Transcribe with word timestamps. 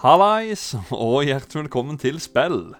Hallais, 0.00 0.74
og 0.90 1.22
hjertelig 1.24 1.60
velkommen 1.62 1.98
til 2.00 2.16
spill. 2.20 2.72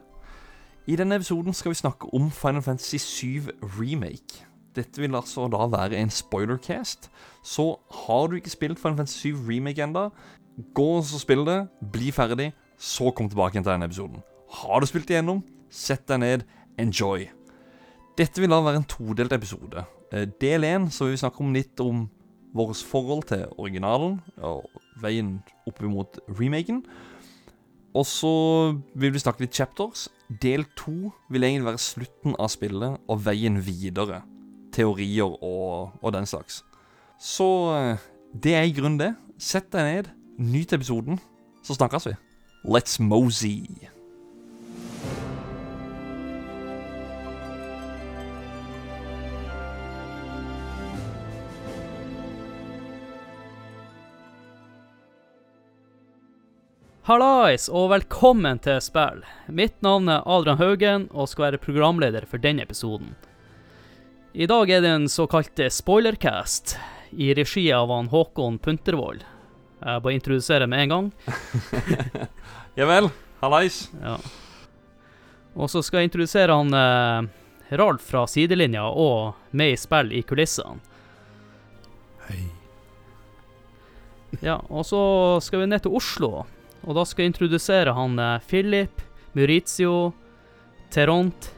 I 0.90 0.96
denne 0.98 1.14
episoden 1.20 1.54
skal 1.54 1.70
vi 1.70 1.78
snakke 1.78 2.08
om 2.16 2.30
Final 2.34 2.62
Fantasy 2.64 2.96
7 2.98 3.50
Remake. 3.78 4.46
Dette 4.74 5.00
vil 5.00 5.14
altså 5.14 5.44
da 5.52 5.66
være 5.70 6.00
en 6.00 6.10
spoilercast, 6.10 7.10
så 7.44 7.76
har 8.06 8.26
du 8.26 8.34
ikke 8.40 8.50
spilt 8.50 8.80
Final 8.80 8.96
Fantasy 8.96 9.18
7 9.28 9.36
Remake 9.50 9.84
enda, 9.84 10.08
gå 10.74 10.88
og 10.96 11.04
spill 11.04 11.44
det, 11.46 11.60
bli 11.92 12.10
ferdig, 12.10 12.52
så 12.78 13.12
kom 13.14 13.28
tilbake 13.28 13.60
til 13.60 13.70
denne 13.70 13.86
episoden. 13.86 14.24
Har 14.50 14.80
du 14.80 14.88
spilt 14.90 15.10
igjennom, 15.12 15.44
sett 15.70 16.08
deg 16.08 16.24
ned, 16.24 16.46
enjoy. 16.80 17.28
Dette 18.18 18.40
vil 18.42 18.50
da 18.50 18.58
være 18.64 18.82
en 18.82 18.88
todelt 18.88 19.32
episode. 19.32 19.84
Eh, 20.12 20.26
Del 20.40 20.64
1 20.64 20.90
så 20.90 21.04
vil 21.06 21.14
vi 21.14 21.22
snakke 21.22 21.44
om 21.44 21.54
litt 21.54 21.80
om 21.80 22.08
vårt 22.56 22.82
forhold 22.84 23.28
til 23.30 23.46
originalen 23.58 24.18
og 24.42 24.66
veien 25.02 25.36
opp 25.68 25.82
mot 25.84 26.20
remaken. 26.38 26.82
Og 27.92 28.06
så 28.08 28.32
vil 28.96 29.12
vi 29.12 29.20
snakke 29.20 29.44
litt 29.44 29.56
chapters. 29.56 30.06
Del 30.42 30.64
to 30.78 31.12
vil 31.32 31.44
egentlig 31.44 31.68
være 31.68 31.84
slutten 31.84 32.36
av 32.40 32.52
spillet 32.52 33.00
og 33.10 33.24
veien 33.26 33.60
videre. 33.60 34.22
Teorier 34.72 35.34
og, 35.44 35.92
og 36.00 36.14
den 36.14 36.28
slags. 36.28 36.62
Så 37.20 37.48
eh, 37.76 38.08
det 38.32 38.56
er 38.56 38.68
i 38.68 38.76
grunnen 38.76 39.00
det. 39.00 39.12
Sett 39.42 39.72
deg 39.74 39.88
ned, 39.88 40.12
nyt 40.38 40.72
episoden, 40.72 41.18
så 41.66 41.74
snakkes 41.74 42.06
vi. 42.08 42.14
Let's 42.64 43.00
mosey. 43.02 43.66
Hallais, 57.02 57.64
og 57.66 57.88
velkommen 57.90 58.60
til 58.62 58.76
spill. 58.78 59.24
Mitt 59.50 59.74
navn 59.82 60.06
er 60.06 60.22
Adrian 60.22 60.60
Haugen 60.60 61.06
og 61.10 61.26
skal 61.32 61.48
være 61.48 61.58
programleder 61.64 62.28
for 62.30 62.38
denne 62.38 62.62
episoden. 62.62 63.16
I 64.38 64.46
dag 64.46 64.70
er 64.70 64.84
det 64.84 64.92
en 64.94 65.08
såkalt 65.10 65.58
spoilercast 65.74 66.76
i 67.18 67.32
regi 67.34 67.64
av 67.74 67.90
han 67.90 68.12
Håkon 68.12 68.60
Puntervold. 68.62 69.26
Jeg 69.82 70.04
bare 70.04 70.14
introduserer 70.14 70.70
med 70.70 70.84
en 70.86 70.94
gang. 70.94 71.10
Ja 72.78 72.86
vel. 72.88 73.10
Hallais. 73.42 73.82
Ja. 74.00 74.14
Og 75.58 75.68
så 75.68 75.82
skal 75.84 76.00
jeg 76.00 76.08
introdusere 76.12 76.54
han 76.54 76.70
eh, 76.72 77.74
Ralf 77.76 78.06
fra 78.08 78.22
sidelinja 78.30 78.86
og 78.86 79.34
med 79.50 79.74
i 79.74 79.76
spill 79.76 80.14
i 80.14 80.22
kulissene. 80.24 80.78
Hei. 82.30 82.40
Ja, 84.40 84.60
og 84.70 84.86
så 84.88 85.02
skal 85.44 85.66
vi 85.66 85.68
ned 85.74 85.82
til 85.84 85.98
Oslo, 85.98 86.46
og 86.86 86.98
da 86.98 87.04
skal 87.06 87.24
jeg 87.24 87.32
introdusere 87.32 87.94
han 87.96 88.18
eh, 88.18 88.42
Philip, 88.48 89.04
Maurizio, 89.36 90.12
Teront, 90.92 91.52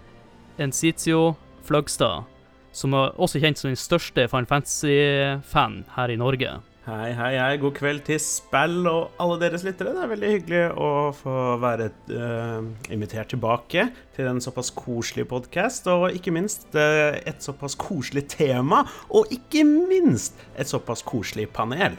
Encitio, 0.60 1.34
Fløgstad, 1.64 2.28
som 2.74 2.94
er 2.94 3.16
også 3.18 3.40
kjent 3.42 3.58
som 3.58 3.72
den 3.72 3.80
største 3.80 4.28
Final 4.30 4.50
Fantasy-fan 4.50 5.82
her 5.96 6.12
i 6.12 6.20
Norge. 6.20 6.52
Hei, 6.84 7.14
hei, 7.16 7.30
hei. 7.40 7.52
God 7.56 7.72
kveld 7.78 8.02
til 8.04 8.18
spill 8.20 8.82
og 8.90 9.14
alle 9.22 9.38
deres 9.40 9.62
lyttere. 9.64 9.94
Det 9.96 10.02
er 10.04 10.10
veldig 10.10 10.32
hyggelig 10.34 10.64
å 10.76 10.88
få 11.16 11.36
være 11.62 11.86
uh, 12.12 12.66
invitert 12.92 13.32
tilbake 13.32 13.86
til 14.12 14.28
en 14.28 14.42
såpass 14.44 14.68
koselig 14.76 15.24
podkast, 15.30 15.88
og 15.88 16.10
ikke 16.12 16.34
minst 16.36 16.76
uh, 16.76 17.16
et 17.24 17.40
såpass 17.40 17.72
koselig 17.80 18.26
tema, 18.36 18.82
og 19.08 19.32
ikke 19.32 19.64
minst 19.64 20.36
et 20.60 20.68
såpass 20.68 21.00
koselig 21.08 21.48
panel. 21.56 21.96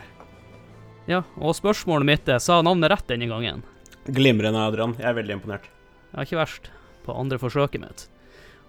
Ja, 1.09 1.21
og 1.37 1.53
spørsmålet 1.57 2.09
mitt 2.09 2.29
er, 2.31 2.41
sa 2.41 2.61
navnet 2.65 2.89
rett 2.89 3.07
denne 3.11 3.29
gangen? 3.29 3.61
Glimrende, 4.05 4.61
Adrian. 4.61 4.95
Jeg 4.97 5.09
er 5.11 5.17
veldig 5.19 5.37
imponert. 5.37 5.69
Ja, 6.13 6.25
ikke 6.25 6.39
verst 6.39 6.71
på 7.05 7.13
andre 7.13 7.37
forsøket 7.41 7.81
mitt. 7.83 8.07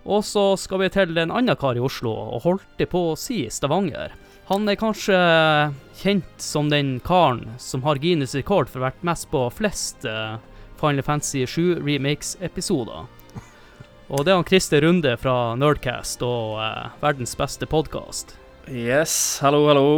Og 0.06 0.22
så 0.24 0.52
skal 0.60 0.84
vi 0.84 0.90
til 0.92 1.16
en 1.18 1.32
annen 1.34 1.58
kar 1.58 1.78
i 1.78 1.82
Oslo, 1.82 2.12
og 2.12 2.44
holdt 2.44 2.78
det 2.78 2.90
på 2.92 3.00
å 3.10 3.18
si 3.18 3.40
Stavanger. 3.50 4.14
Han 4.46 4.68
er 4.70 4.78
kanskje 4.78 5.16
kjent 5.98 6.42
som 6.42 6.68
den 6.70 7.00
karen 7.02 7.56
som 7.58 7.82
har 7.82 7.98
Guinness 7.98 8.36
rekord 8.38 8.70
for 8.70 8.78
å 8.78 8.84
ha 8.84 8.90
vært 8.92 9.06
mest 9.08 9.26
på 9.32 9.40
flest 9.50 10.06
eh, 10.06 10.36
Final 10.78 11.02
Fantasy 11.02 11.42
7 11.50 11.80
remakes-episoder. 11.82 13.08
Og 14.06 14.22
det 14.22 14.30
er 14.30 14.38
han 14.38 14.46
Christer 14.46 14.84
Runde 14.86 15.16
fra 15.18 15.56
Nerdcast 15.58 16.22
og 16.22 16.60
eh, 16.62 16.92
verdens 17.02 17.34
beste 17.38 17.66
podkast. 17.66 18.36
Yes, 18.70 19.40
hallo, 19.42 19.64
hallo. 19.66 19.88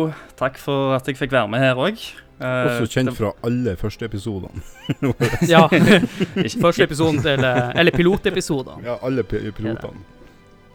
Takk 0.41 0.57
for 0.61 0.97
at 0.97 1.09
jeg 1.09 1.21
fikk 1.21 1.37
være 1.37 1.53
med 1.53 1.67
her 1.67 1.77
òg. 1.85 2.01
Også 2.39 2.87
kjent 2.93 3.15
fra 3.17 3.33
alle 3.47 3.75
første 3.81 4.07
episodene. 4.07 4.63
Ja, 5.53 5.65
første 6.63 6.87
episoden 6.87 7.19
til 7.25 7.43
eh, 7.45 7.73
Eller 7.75 7.95
pilotepisoder. 7.97 8.79
Ja, 8.87 8.99
alle 9.03 9.25
pilotene. 9.27 10.05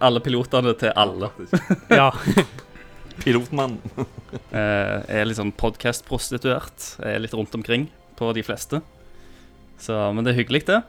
Alle 0.03 0.19
pilotene 0.24 0.74
til 0.79 0.91
alle. 1.00 1.31
Ja. 1.91 2.09
Pilotmann. 3.24 3.78
Eh, 4.51 4.97
er 5.07 5.34
sånn 5.38 5.53
podkast-prostituert. 5.56 6.97
Er 7.06 7.22
litt 7.24 7.35
rundt 7.38 7.53
omkring 7.56 7.88
på 8.19 8.31
de 8.35 8.44
fleste. 8.44 8.81
Så, 9.80 9.95
men 10.16 10.25
det 10.25 10.34
er 10.34 10.41
hyggelig, 10.41 10.66
det. 10.68 10.81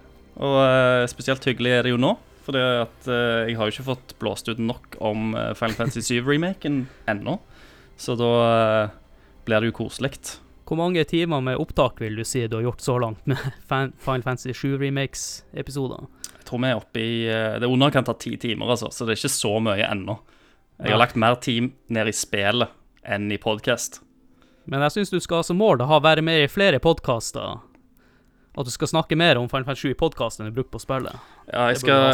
Og 0.42 0.58
eh, 0.64 1.04
spesielt 1.12 1.44
hyggelig 1.46 1.76
er 1.76 1.86
det 1.86 1.94
jo 1.94 2.00
nå. 2.00 2.14
For 2.44 2.58
eh, 2.58 2.84
jeg 3.48 3.56
har 3.56 3.68
jo 3.68 3.74
ikke 3.74 3.86
fått 3.92 4.14
blåst 4.20 4.50
ut 4.50 4.60
nok 4.60 4.98
om 5.04 5.32
eh, 5.38 5.52
Final 5.56 5.78
Fantasy 5.78 6.18
7-remaken 6.18 6.84
ennå. 7.10 7.38
Så 8.00 8.16
da 8.20 8.32
eh, 8.48 8.96
blir 9.46 9.62
det 9.62 9.70
jo 9.70 9.78
koselig. 9.84 10.16
Hvor 10.64 10.78
mange 10.80 11.04
timer 11.04 11.42
med 11.44 11.60
opptak 11.60 12.00
vil 12.00 12.16
du 12.16 12.25
si 12.25 12.47
du 12.48 12.56
har 12.56 12.64
gjort 12.64 12.84
så 12.84 12.97
langt 12.98 13.26
med 13.28 13.41
Final 13.69 14.22
Fantasy 14.25 14.54
7 14.56 14.78
remakes-episoder? 14.80 16.06
Jeg 16.38 16.48
tror 16.48 16.62
vi 16.62 16.70
er 16.70 16.78
oppe 16.78 17.02
i 17.02 17.19
eh, 17.28 17.58
Det 17.58 17.66
er 17.66 17.72
underkant 17.72 18.08
av 18.08 18.16
ti 18.20 18.36
timer, 18.41 18.72
altså, 18.72 18.91
så 18.92 19.04
det 19.04 19.14
er 19.14 19.20
ikke 19.20 19.34
så 19.36 19.53
mye 19.64 19.84
ennå. 19.91 20.16
Jeg 20.80 20.91
har 20.91 20.98
lagt 21.00 21.20
mer 21.20 21.36
tid 21.41 21.70
ned 21.92 22.10
i 22.10 22.16
spillet 22.16 22.72
enn 23.04 23.28
i 23.32 23.38
podkast. 23.38 24.00
Men 24.64 24.82
jeg 24.86 24.97
syns 24.97 25.12
du 25.12 25.20
skal 25.20 25.42
ha 25.42 25.47
som 25.47 25.60
mål 25.60 25.84
å 25.84 25.88
ha 25.91 26.00
være 26.03 26.24
med 26.24 26.47
i 26.47 26.50
flere 26.50 26.80
podkaster. 26.82 27.60
At 28.54 28.69
du 28.69 28.72
skal 28.72 28.88
snakke 28.88 29.19
mer 29.19 29.36
om 29.36 29.48
Final 29.50 29.66
Fantasy 29.69 29.91
7 29.91 29.92
i 29.92 30.00
podkasten 30.00 30.44
enn 30.44 30.53
du 30.53 30.56
bruker 30.56 30.76
på 30.78 30.82
spillet. 30.82 31.20
Ja, 31.50 31.69
jeg, 31.69 31.82
skal, 31.82 32.08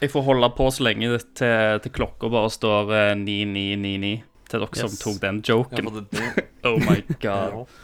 jeg 0.00 0.12
får 0.12 0.24
holde 0.24 0.50
på 0.56 0.70
så 0.72 0.86
lenge 0.86 1.20
til, 1.36 1.80
til 1.84 1.94
klokka 1.94 2.32
bare 2.32 2.52
står 2.56 2.94
eh, 2.96 3.14
9999 3.20 4.29
til 4.50 4.60
dere 4.64 4.76
som 4.88 4.96
tok 5.00 5.18
den 5.22 5.36
joken. 5.46 5.84
Ja, 5.86 5.90
det, 5.96 6.04
det. 6.10 6.30
Oh 6.66 6.76
my 6.84 6.98
god. 7.24 7.52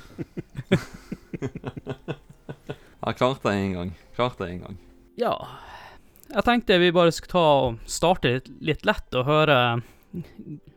Ja, 3.07 3.13
klart 3.13 3.43
det 3.45 3.53
en 3.55 3.73
gang. 3.73 3.91
Klart 4.17 4.39
det 4.39 4.49
en 4.51 4.61
gang. 4.65 4.77
Ja. 5.15 5.49
Jeg 6.33 6.43
tenkte 6.43 6.79
vi 6.83 6.89
bare 6.93 7.13
skulle 7.15 7.31
ta 7.31 7.43
og 7.69 7.77
starte 7.87 8.29
litt, 8.33 8.49
litt 8.67 8.83
lett 8.89 9.15
og 9.15 9.29
høre 9.29 9.59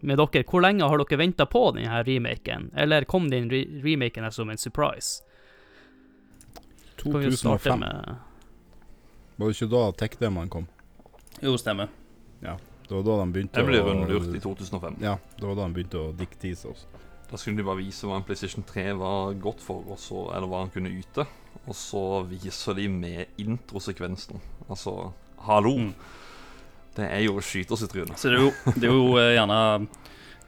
med 0.05 0.19
dere. 0.21 0.43
Hvor 0.45 0.61
lenge 0.61 0.85
har 0.85 0.97
dere 1.01 1.17
venta 1.23 1.45
på 1.49 1.63
denne 1.73 2.03
remaken? 2.05 2.69
Eller 2.77 3.01
kom 3.09 3.31
den 3.33 3.49
re 3.49 3.63
remaken 3.81 4.23
her 4.27 4.33
som 4.35 4.49
en 4.53 4.61
surprise? 4.61 5.23
Kan 7.01 7.17
vi 7.17 7.25
jo 7.31 7.37
starte 7.39 7.73
2005. 7.73 7.81
Var 9.39 9.45
det 9.47 9.53
ikke 9.57 9.71
da 9.73 9.81
Tech-demoen 10.03 10.49
kom? 10.53 10.65
Jo, 11.41 11.57
stemmer. 11.57 11.87
Det 12.89 12.95
var 12.97 13.03
da 13.05 13.15
de 13.21 13.31
begynte 13.35 13.59
Det 13.61 13.67
ble 13.67 13.79
rundlurt 13.85 14.31
i 14.33 14.41
2005. 14.41 14.95
Ja, 15.05 15.15
det 15.37 15.45
var 15.45 15.55
da 15.59 15.67
de 15.67 15.75
begynte 15.77 15.99
å 16.01 16.11
diktise 16.17 16.71
oss. 16.71 16.87
Da 17.29 17.37
skulle 17.37 17.59
de 17.61 17.65
bare 17.67 17.77
vise 17.83 18.07
hva 18.09 18.15
en 18.17 18.23
PlayStation 18.25 18.65
3 18.65 18.87
var 18.97 19.35
godt 19.37 19.61
for, 19.61 19.83
og 19.93 19.99
så, 20.01 20.23
eller 20.33 20.49
hva 20.49 20.63
han 20.63 20.71
kunne 20.73 20.89
yte. 20.97 21.27
Og 21.69 21.75
så 21.77 22.01
viser 22.25 22.73
de 22.79 22.87
med 22.89 23.37
introsekvensen. 23.37 24.41
Altså, 24.67 25.11
hallo! 25.45 25.75
Mm. 25.77 25.91
Det 26.97 27.05
er 27.05 27.21
jo 27.27 27.37
skyters 27.45 27.83
i 27.85 27.91
trynet. 27.91 28.17
Så 28.17 28.31
det 28.33 28.39
er 28.39 28.47
jo, 28.47 28.73
det 28.73 28.89
er 28.89 28.95
jo 28.97 29.05
eh, 29.21 29.29
gjerne 29.37 29.59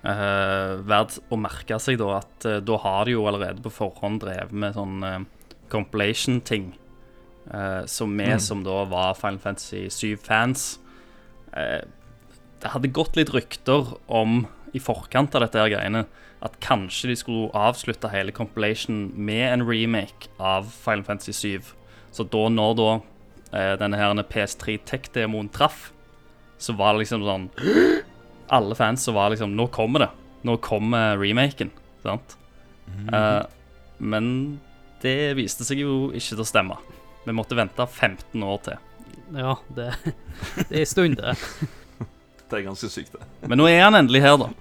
eh, 0.01 0.73
verdt 0.89 1.19
å 1.31 1.37
merke 1.39 1.77
seg 1.79 1.99
da 2.01 2.15
at 2.17 2.49
eh, 2.49 2.57
da 2.65 2.79
har 2.81 3.05
de 3.05 3.13
jo 3.15 3.27
allerede 3.29 3.61
på 3.63 3.71
forhånd 3.77 4.23
drevet 4.25 4.51
med 4.65 4.73
sånn 4.75 4.97
eh, 5.05 5.19
compilation-ting. 5.71 6.71
Eh, 7.51 7.85
som 7.89 8.17
vi 8.17 8.25
Mm. 8.31 8.39
som 8.39 8.63
da 8.65 8.83
var 8.85 9.13
Final 9.17 9.39
Fantasy 9.39 9.85
7-fans 9.89 10.79
eh, 11.53 11.81
Det 12.61 12.71
hadde 12.73 12.91
gått 12.93 13.17
litt 13.17 13.31
rykter 13.33 13.95
om 14.11 14.45
i 14.71 14.79
forkant 14.79 15.33
av 15.35 15.43
dette 15.43 15.59
her 15.59 15.71
greiene 15.73 16.05
at 16.41 16.57
kanskje 16.63 17.11
de 17.11 17.17
skulle 17.19 17.49
avslutte 17.57 18.09
hele 18.13 18.33
compilation 18.33 19.09
med 19.13 19.45
en 19.49 19.65
remake 19.67 20.29
av 20.37 20.69
Final 20.73 21.03
Fantasy 21.05 21.33
7. 21.59 21.73
Så 22.11 22.25
da 22.33 22.45
når 22.49 22.77
da 22.79 22.89
eh, 22.95 23.73
denne 23.81 23.99
her 23.99 24.13
PS3 24.29 24.79
Tech-demoen 24.87 25.51
traff, 25.53 25.91
så 26.61 26.73
var 26.77 26.93
det 26.93 27.05
liksom 27.05 27.25
sånn 27.25 27.49
Alle 28.55 28.75
fans 28.75 29.05
så 29.07 29.13
var 29.15 29.31
liksom 29.31 29.53
Nå 29.55 29.69
kommer 29.71 30.03
det. 30.03 30.09
Nå 30.43 30.57
kommer 30.61 31.15
remaken. 31.17 31.69
Sant? 32.03 32.35
Eh, 33.13 33.43
men 33.97 34.25
det 35.01 35.33
viste 35.37 35.65
seg 35.65 35.81
jo 35.81 36.09
ikke 36.11 36.33
til 36.33 36.43
å 36.43 36.47
stemme. 36.49 36.79
Vi 37.25 37.35
måtte 37.37 37.57
vente 37.57 37.85
15 37.85 38.43
år 38.43 38.63
til. 38.65 38.87
Ja, 39.37 39.55
det, 39.77 39.91
det 40.67 40.73
er 40.73 40.81
en 40.83 40.89
stund, 40.89 41.21
det. 41.21 41.37
Det 42.51 42.59
er 42.59 42.67
ganske 42.67 42.91
sykt, 42.91 43.15
det. 43.15 43.47
Men 43.47 43.61
nå 43.61 43.69
er 43.71 43.85
han 43.85 43.95
endelig 43.95 44.21
her, 44.25 44.35
da. 44.41 44.51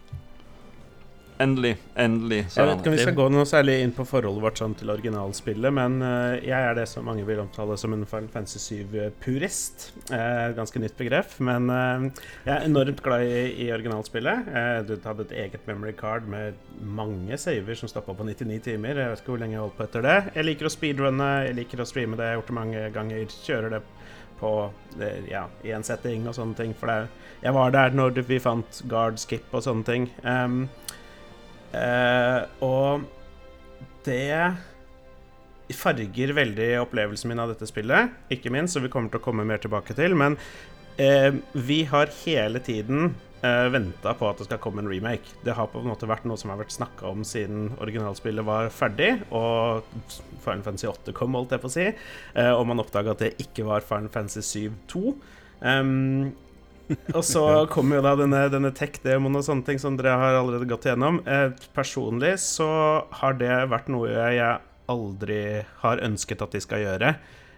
Endelig. 1.41 1.77
Endelig. 1.97 2.51
Så 2.53 2.61
Jeg 2.61 2.69
vet 2.69 2.81
ikke 2.83 2.91
om 2.91 2.95
vi 2.95 3.05
skal 3.07 3.15
gå 3.17 3.27
noe 3.33 3.47
særlig 3.49 3.79
inn 3.81 3.93
på 3.97 4.05
forholdet 4.05 4.43
vårt 4.45 4.59
sånn 4.61 4.75
til 4.77 4.93
originalspillet, 4.93 5.73
men 5.73 5.97
eh, 6.05 6.35
jeg 6.51 6.67
er 6.69 6.75
det 6.77 6.85
som 6.91 7.07
mange 7.09 7.25
vil 7.25 7.41
omtale 7.41 7.79
som 7.81 7.95
en 7.97 8.05
Final 8.09 8.29
Fantasy 8.35 8.61
7-purist. 8.61 9.87
Uh, 10.11 10.53
ganske 10.59 10.83
nytt 10.83 10.99
begrep, 11.01 11.33
men 11.49 11.73
eh, 11.73 12.05
jeg 12.45 12.53
er 12.59 12.67
enormt 12.69 13.01
glad 13.07 13.25
i, 13.25 13.41
i 13.65 13.71
originalspillet. 13.73 14.53
Eh, 14.53 14.75
du 14.85 14.93
hadde 15.07 15.31
et 15.31 15.35
eget 15.47 15.65
memory 15.71 15.95
card 15.97 16.29
med 16.29 16.61
mange 16.85 17.41
saver 17.41 17.79
som 17.79 17.89
stoppa 17.89 18.13
på 18.19 18.29
99 18.29 18.61
timer. 18.69 19.01
Jeg 19.01 19.15
vet 19.15 19.25
ikke 19.25 19.33
hvor 19.33 19.41
lenge 19.41 19.57
jeg 19.57 19.65
holdt 19.65 19.81
på 19.81 19.89
etter 19.89 20.05
det. 20.05 20.19
Jeg 20.37 20.49
liker 20.51 20.69
å 20.69 20.75
speedrunne, 20.77 21.31
jeg 21.49 21.57
liker 21.63 21.81
å 21.81 21.89
streame 21.89 22.21
det, 22.21 22.29
jeg 22.29 22.37
har 22.37 22.43
gjort 22.43 22.53
det 22.53 22.61
mange 22.61 22.85
ganger. 22.99 23.39
Kjører 23.49 23.79
det 23.79 23.85
på 24.41 24.53
det, 24.99 25.15
ja, 25.33 25.47
i 25.65 25.73
en 25.77 25.85
setting 25.85 26.29
og 26.29 26.37
sånne 26.37 26.57
ting. 26.61 26.77
For 26.77 26.93
det, 26.93 27.30
jeg 27.41 27.57
var 27.57 27.73
der 27.73 27.95
når 27.97 28.21
vi 28.29 28.41
fant 28.43 28.83
guard 28.91 29.21
skip 29.21 29.55
og 29.57 29.65
sånne 29.65 29.87
ting. 29.87 30.09
Um, 30.25 30.67
uh, 31.73 32.45
og 32.65 33.07
det 34.05 34.57
farger 35.77 36.35
veldig 36.35 36.69
opplevelsen 36.83 37.31
min 37.31 37.41
av 37.41 37.53
dette 37.53 37.69
spillet, 37.69 38.13
ikke 38.33 38.53
minst, 38.53 38.77
og 38.77 38.85
vi 38.85 38.93
kommer 38.93 39.13
til 39.13 39.23
å 39.23 39.25
komme 39.25 39.47
mer 39.49 39.63
tilbake 39.63 39.97
til. 39.97 40.17
Men 40.19 40.37
uh, 41.01 41.33
vi 41.55 41.83
har 41.89 42.13
hele 42.25 42.61
tiden 42.67 43.15
uh, 43.45 43.67
venta 43.73 44.13
på 44.19 44.29
at 44.29 44.43
det 44.43 44.51
skal 44.51 44.61
komme 44.61 44.85
en 44.85 44.91
remake. 44.91 45.33
Det 45.47 45.57
har 45.57 45.71
på 45.73 45.81
en 45.81 45.89
måte 45.93 46.11
vært 46.11 46.29
noe 46.29 46.41
som 46.41 46.53
har 46.53 46.61
vært 46.61 46.77
snakka 46.77 47.09
om 47.09 47.25
siden 47.25 47.71
originalspillet 47.81 48.47
var 48.47 48.69
ferdig, 48.75 49.15
og 49.33 49.87
Final 50.45 50.67
Fantasy 50.67 50.91
8 50.91 51.17
kom, 51.17 51.41
holdt 51.41 51.57
jeg 51.57 51.65
på 51.65 51.73
å 51.73 51.77
si, 51.79 51.89
uh, 52.37 52.53
og 52.53 52.67
man 52.69 52.85
oppdaga 52.85 53.17
at 53.17 53.25
det 53.25 53.35
ikke 53.47 53.69
var 53.71 53.87
Final 53.87 54.13
Fantasy 54.13 54.69
7 54.69 54.79
2. 54.93 55.17
Um, 55.61 56.31
og 57.17 57.23
så 57.27 57.43
kommer 57.73 57.99
jo 58.01 58.05
da 58.07 58.13
denne, 58.19 58.41
denne 58.53 58.71
tech-demoen 58.77 59.39
og 59.41 59.45
sånne 59.47 59.67
ting 59.67 59.79
som 59.83 59.97
dere 59.99 60.17
har 60.21 60.39
allerede 60.41 60.69
gått 60.71 60.89
igjennom. 60.89 61.21
Eh, 61.29 61.51
personlig 61.77 62.35
så 62.43 62.69
har 63.23 63.39
det 63.41 63.53
vært 63.73 63.91
noe 63.93 64.11
jeg 64.11 64.59
aldri 64.91 65.41
har 65.85 66.03
ønsket 66.03 66.43
at 66.43 66.57
de 66.57 66.63
skal 66.65 66.83
gjøre. 66.85 67.13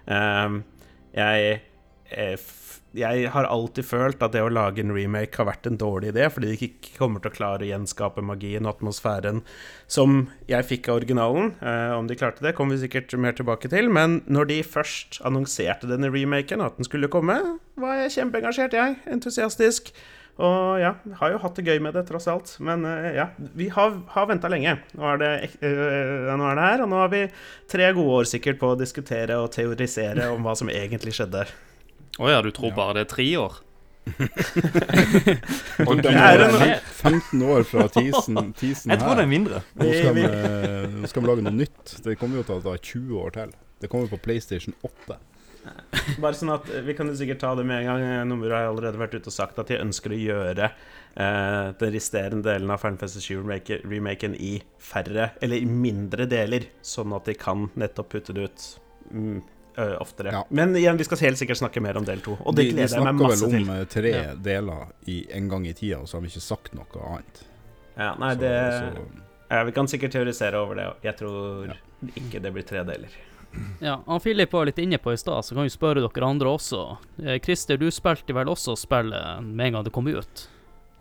Eh, 0.07 0.59
jeg, 1.17 1.61
eh, 2.13 2.35
f- 2.37 2.59
jeg 2.97 3.29
har 3.33 3.49
alltid 3.49 3.87
følt 3.89 4.23
at 4.25 4.35
det 4.35 4.43
å 4.45 4.51
lage 4.53 4.83
en 4.83 4.93
remake 4.95 5.39
har 5.41 5.49
vært 5.49 5.69
en 5.69 5.79
dårlig 5.81 6.13
idé, 6.13 6.29
fordi 6.33 6.51
de 6.51 6.69
ikke 6.69 6.97
kommer 6.99 7.23
til 7.23 7.33
å 7.33 7.37
klare 7.37 7.65
å 7.65 7.71
gjenskape 7.71 8.25
magien 8.25 8.67
og 8.69 8.77
atmosfæren 8.77 9.43
som 9.91 10.27
jeg 10.51 10.69
fikk 10.69 10.91
av 10.91 11.01
originalen. 11.01 11.53
Eh, 11.61 11.93
om 11.97 12.09
de 12.09 12.19
klarte 12.19 12.45
det, 12.45 12.55
kommer 12.59 12.77
vi 12.77 12.87
sikkert 12.87 13.15
mer 13.21 13.37
tilbake 13.39 13.71
til. 13.73 13.89
Men 13.93 14.21
når 14.29 14.51
de 14.53 14.59
først 14.67 15.23
annonserte 15.27 15.91
denne 15.91 16.13
remaken, 16.13 16.65
at 16.65 16.77
den 16.77 16.89
skulle 16.89 17.11
komme, 17.13 17.39
var 17.81 18.03
jeg 18.03 18.17
kjempeengasjert, 18.19 18.77
jeg. 18.77 18.99
Entusiastisk. 19.13 19.95
Og 20.41 20.81
ja, 20.81 20.95
har 21.21 21.35
jo 21.35 21.41
hatt 21.43 21.59
det 21.59 21.67
gøy 21.69 21.81
med 21.85 21.93
det, 21.97 22.07
tross 22.09 22.29
alt. 22.33 22.55
Men 22.65 22.87
eh, 22.89 23.11
ja, 23.19 23.29
vi 23.57 23.69
har, 23.73 23.99
har 24.15 24.31
venta 24.31 24.53
lenge. 24.53 24.79
Nå 24.97 25.11
er, 25.15 25.21
det, 25.21 25.33
eh, 25.65 26.31
nå 26.33 26.49
er 26.49 26.61
det 26.61 26.71
her, 26.71 26.85
og 26.85 26.93
nå 26.93 27.03
har 27.05 27.13
vi 27.13 27.27
tre 27.73 27.93
gode 27.97 28.23
år 28.23 28.33
sikkert 28.37 28.61
på 28.61 28.73
å 28.73 28.81
diskutere 28.81 29.41
og 29.41 29.53
teorisere 29.57 30.31
om 30.33 30.45
hva 30.45 30.57
som 30.59 30.73
egentlig 30.73 31.17
skjedde. 31.17 31.45
Å 32.21 32.29
ja, 32.29 32.43
du 32.45 32.51
tror 32.53 32.75
bare 32.77 32.95
det 32.99 33.07
er 33.07 33.11
tre 33.15 33.29
år? 33.41 33.61
Og 35.87 36.01
de 36.03 36.11
er 36.11 36.43
en- 36.43 36.57
er 36.67 36.81
15 36.83 37.43
år 37.47 37.63
fra 37.65 37.87
teasen, 37.89 38.53
teasen 38.59 38.91
Jeg 38.93 38.99
tror 39.01 39.15
det 39.15 39.23
er 39.23 39.27
her. 39.27 39.31
mindre. 39.31 39.61
Nå 39.79 39.93
skal, 39.95 40.15
Vi- 40.15 40.27
nå 41.03 41.09
skal 41.09 41.23
vi 41.23 41.29
lage 41.29 41.43
noe 41.47 41.53
nytt. 41.55 42.03
Det 42.05 42.19
kommer 42.19 42.37
jo 42.37 42.43
til 42.43 42.57
å 42.59 42.63
ta 42.63 42.77
20 42.77 43.19
år 43.23 43.31
til. 43.33 43.53
Det 43.81 43.89
kommer 43.91 44.09
på 44.11 44.19
PlayStation 44.23 44.75
8. 44.83 45.17
Bare 46.19 46.35
sånn 46.35 46.51
at 46.53 46.67
Vi 46.85 46.95
kan 46.95 47.07
jo 47.07 47.15
sikkert 47.15 47.39
ta 47.39 47.55
det 47.55 47.65
med 47.65 47.87
en 47.87 47.87
gang. 47.87 48.29
Nummer 48.29 48.51
har 48.51 48.67
allerede 48.67 48.99
vært 48.99 49.15
ute 49.15 49.29
og 49.31 49.33
sagt 49.33 49.59
at 49.59 49.69
de 49.69 49.79
ønsker 49.79 50.11
å 50.11 50.19
gjøre 50.19 50.65
eh, 51.17 51.73
den 51.79 51.93
resterende 51.95 52.43
delen 52.43 52.71
av 52.71 52.81
Final 52.83 52.99
Fantasy 52.99 53.21
7-remaken 53.37 54.35
i 54.41 54.63
færre, 54.81 55.31
eller 55.41 55.57
i 55.57 55.65
mindre 55.65 56.27
deler, 56.27 56.67
sånn 56.83 57.15
at 57.15 57.25
de 57.27 57.35
kan 57.35 57.71
nettopp 57.77 58.09
putte 58.11 58.35
det 58.35 58.49
ut 58.51 58.67
mm, 59.13 59.43
ø, 59.79 59.87
oftere. 60.01 60.33
Ja. 60.33 60.43
Men 60.51 60.75
igjen, 60.77 60.97
vi 61.01 61.05
skal 61.05 61.19
helt 61.19 61.39
sikkert 61.41 61.59
snakke 61.63 61.81
mer 61.83 61.97
om 61.97 62.05
del 62.05 62.21
to, 62.21 62.37
og 62.45 62.55
det 62.57 62.65
de, 62.65 62.71
de 62.71 62.77
gleder 62.77 62.97
jeg 62.99 63.05
meg 63.09 63.15
masse 63.15 63.41
til. 63.41 63.57
Vi 63.59 63.65
snakker 63.65 63.67
vel 63.67 63.71
om 63.71 63.81
eh, 63.81 63.89
tre 63.95 64.13
Ja. 64.13 64.35
deler 64.35 64.87
i 65.09 65.19
en 65.39 65.49
gang 65.49 65.67
i 65.67 65.73
tida, 65.73 65.99
og 66.01 66.09
så 66.09 66.17
har 66.19 66.23
vi 66.27 66.29
ikke 66.33 66.45
sagt 66.45 66.75
noe 66.75 67.05
annet. 67.09 67.43
Ja, 67.97 68.15
nei, 68.19 68.33
Så- 68.35 68.41
det, 68.41 68.55
så, 68.73 69.27
ja, 69.51 69.63
vi 69.65 69.73
kan 69.73 69.87
sikkert 69.89 70.13
teorisere 70.13 70.55
over 70.61 70.75
det. 70.75 70.87
Jeg 71.03 71.17
tror 71.19 71.67
Ja. 71.69 71.75
ikke 72.17 72.41
det 72.43 72.53
blir 72.53 72.63
tre 72.67 72.85
deler. 72.85 73.09
Ja, 73.81 73.99
han 74.07 74.21
Philip 74.21 74.51
var 74.53 74.65
litt 74.65 74.79
inne 74.79 74.97
på 74.99 75.13
i 75.13 75.17
stad, 75.17 75.45
så 75.45 75.55
kan 75.55 75.63
vi 75.65 75.69
spørre 75.69 76.01
dere 76.01 76.25
andre 76.25 76.49
også. 76.49 76.97
Eh, 77.23 77.39
Christer, 77.39 77.77
du 77.77 77.91
spilte 77.91 78.33
vel 78.33 78.47
også 78.49 78.77
spillet 78.79 79.43
med 79.45 79.67
en 79.67 79.73
gang 79.75 79.85
det 79.85 79.93
kom 79.93 80.07
ut? 80.09 80.49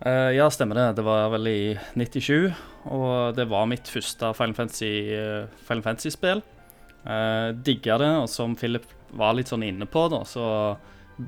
Uh, 0.04 0.34
ja, 0.34 0.48
stemmer 0.50 0.74
det. 0.74 0.96
Det 0.96 1.04
var 1.04 1.30
vel 1.30 1.46
i 1.46 1.78
97, 1.94 2.52
og 2.90 3.36
det 3.36 3.48
var 3.48 3.66
mitt 3.66 3.84
første 3.88 4.34
Final 4.34 4.52
Fantasy, 4.54 6.10
uh. 7.02 7.12
Uh, 7.12 7.48
digga 7.66 7.98
det, 7.98 8.10
og 8.22 8.28
som 8.30 8.56
Philip 8.58 8.86
var 9.18 9.36
litt 9.36 9.50
sånn 9.52 9.64
inne 9.66 9.88
på, 9.90 10.06
da, 10.12 10.22
så 10.28 10.44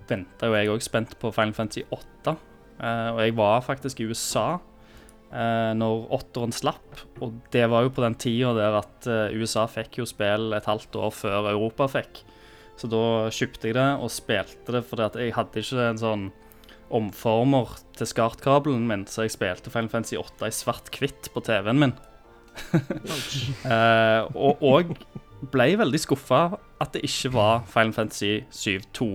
venta 0.08 0.48
jo 0.48 0.56
jeg 0.56 0.70
òg 0.72 0.84
spent 0.84 1.16
på 1.20 1.32
Final 1.34 1.56
Fantasy 1.56 1.84
8. 1.92 2.36
Uh, 2.78 3.10
og 3.14 3.20
jeg 3.22 3.34
var 3.38 3.66
faktisk 3.66 4.00
i 4.02 4.08
USA 4.10 4.46
uh, 4.58 5.72
når 5.76 6.06
åtteren 6.14 6.54
slapp, 6.54 7.02
og 7.22 7.36
det 7.54 7.66
var 7.70 7.86
jo 7.86 7.92
på 7.94 8.04
den 8.04 8.16
tida 8.18 8.54
der 8.56 8.78
at 8.80 9.10
uh, 9.10 9.34
USA 9.34 9.66
fikk 9.70 10.00
jo 10.00 10.08
spill 10.08 10.54
et 10.56 10.70
halvt 10.70 10.98
år 10.98 11.12
før 11.14 11.50
Europa 11.52 11.88
fikk. 11.98 12.24
Så 12.80 12.90
da 12.90 13.30
kjøpte 13.30 13.70
jeg 13.70 13.76
det 13.76 13.90
og 14.02 14.10
spilte 14.10 14.74
det 14.74 14.82
fordi 14.88 15.06
at 15.06 15.18
jeg 15.20 15.36
hadde 15.36 15.62
ikke 15.62 15.90
en 15.92 16.00
sånn 16.00 16.24
omformer 16.94 17.76
til 17.96 18.08
SCART-kabelen 18.10 18.84
min, 18.88 19.06
så 19.10 19.24
jeg 19.24 19.34
spilte 19.34 19.72
Final 19.72 19.90
Fantasy 19.92 20.18
8 20.20 20.50
i 20.50 20.54
svart-hvitt 20.54 21.30
på 21.34 21.42
TV-en 21.46 21.80
min. 21.80 21.94
uh, 23.64 24.26
og, 24.46 24.62
og 24.62 24.96
ble 25.52 25.68
veldig 25.80 26.00
skuffa 26.02 26.42
at 26.82 26.94
det 26.94 27.04
ikke 27.06 27.32
var 27.34 27.64
Final 27.70 27.94
Fantasy 27.96 28.44
7-2. 28.50 29.08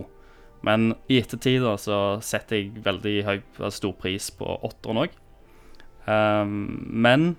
Men 0.67 0.93
i 1.07 1.21
ettertid 1.21 1.63
så 1.79 2.19
setter 2.25 2.59
jeg 2.59 2.83
veldig 2.83 3.15
høy, 3.27 3.37
stor 3.71 3.93
pris 3.99 4.27
på 4.35 4.57
åtteren 4.67 5.05
òg. 5.05 5.13
men 6.09 7.35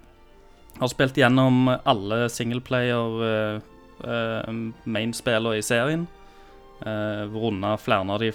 har 0.78 0.88
spilt 0.88 1.18
gjennom 1.18 1.68
alle 1.68 2.28
singleplayer 2.32 3.20
uh, 3.20 3.60
uh, 4.06 4.60
mainspillene 4.84 5.58
i 5.58 5.64
serien. 5.64 6.06
Uh, 6.80 7.28
Runda 7.34 7.74
flere 7.80 8.06
av 8.14 8.22
de 8.22 8.30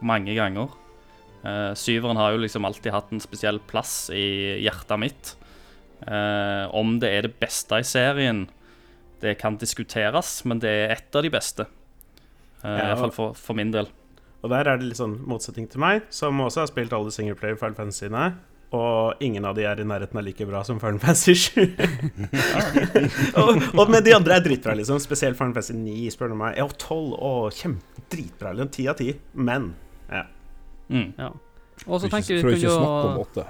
mange 0.00 0.36
ganger. 0.36 0.72
Uh, 1.44 1.72
syveren 1.78 2.18
har 2.18 2.34
jo 2.34 2.42
liksom 2.42 2.64
alltid 2.66 2.94
hatt 2.94 3.12
en 3.12 3.22
spesiell 3.22 3.60
plass 3.68 4.08
i 4.14 4.56
hjertet 4.64 5.02
mitt. 5.02 5.34
Uh, 6.06 6.68
om 6.76 6.96
det 7.00 7.12
er 7.12 7.26
det 7.26 7.36
beste 7.40 7.80
i 7.80 7.86
serien, 7.86 8.46
det 9.22 9.36
kan 9.40 9.56
diskuteres, 9.60 10.38
men 10.44 10.60
det 10.62 10.72
er 10.72 10.96
et 10.96 11.16
av 11.16 11.24
de 11.24 11.30
beste. 11.32 11.68
Uh, 12.62 12.72
ja, 12.72 12.90
Iallfall 12.90 13.14
for, 13.14 13.38
for 13.38 13.58
min 13.58 13.72
del. 13.74 13.88
Og 14.44 14.52
der 14.52 14.68
er 14.68 14.78
det 14.78 14.90
litt 14.90 15.00
sånn 15.00 15.16
motsetning 15.26 15.66
til 15.70 15.82
meg, 15.82 16.04
som 16.14 16.38
også 16.44 16.62
har 16.62 16.70
spilt 16.70 16.94
alle 16.94 17.14
singleplayer 17.14 17.58
Final 17.60 17.78
Fantasy-ene. 17.78 18.28
Og 18.76 19.22
ingen 19.22 19.46
av 19.46 19.54
de 19.56 19.64
er 19.66 19.80
i 19.80 19.86
nærheten 19.86 20.18
av 20.18 20.24
like 20.26 20.46
bra 20.48 20.60
som 20.66 20.78
Final 20.82 20.98
Fantasy 21.02 21.34
7. 21.38 21.60
og, 23.40 23.50
og, 23.72 23.84
men 23.92 24.02
de 24.04 24.14
andre 24.16 24.36
er 24.36 24.44
dritbra, 24.44 24.74
liksom. 24.78 24.98
Spesielt 25.02 25.38
Final 25.38 25.54
Fantasy 25.54 25.76
9, 25.78 26.10
spør 26.14 26.34
du 26.34 26.38
meg. 26.40 26.58
Ja, 26.58 26.66
12 26.66 27.14
og 27.14 27.54
kjempe 27.56 28.06
dritbra. 28.12 28.54
10 28.58 28.90
av 28.92 29.02
10. 29.02 29.20
Men 29.38 29.70
ja. 30.10 30.24
Mm. 30.90 31.12
ja. 31.14 31.30
Og 31.86 32.02
så 32.02 32.10
tenker 32.10 32.36
vi 32.36 32.42
kunne 32.42 32.58
jo 32.60 32.74
Snakke 32.74 33.08
om 33.12 33.22
8. 33.26 33.46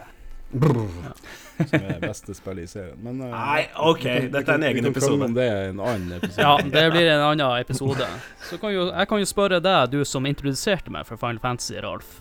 Som 1.56 1.78
er 1.78 1.86
det 1.88 2.00
beste 2.02 2.34
spillet 2.36 2.66
i 2.66 2.70
serien. 2.70 2.98
Men, 3.00 3.20
uh, 3.24 3.32
Nei, 3.32 3.62
OK, 3.80 4.04
dette 4.32 4.44
er 4.44 4.58
en 4.58 4.66
egen 4.68 4.90
episode. 4.90 5.28
det 5.36 5.46
er 5.48 5.70
en 5.70 5.80
annen 5.80 6.18
episode. 6.18 6.42
ja, 6.44 6.56
det 6.60 6.84
blir 6.92 7.10
en 7.14 7.24
annen 7.30 7.60
episode. 7.60 8.08
Så 8.50 8.60
kan 8.60 8.74
jo, 8.74 8.90
jeg 8.90 9.08
kan 9.08 9.22
jo 9.22 9.28
spørre 9.28 9.60
deg, 9.64 9.94
du 9.94 10.04
som 10.04 10.28
introduserte 10.28 10.92
meg 10.92 11.08
for 11.08 11.20
Final 11.20 11.40
Fantasy, 11.42 11.78
Ralf. 11.84 12.18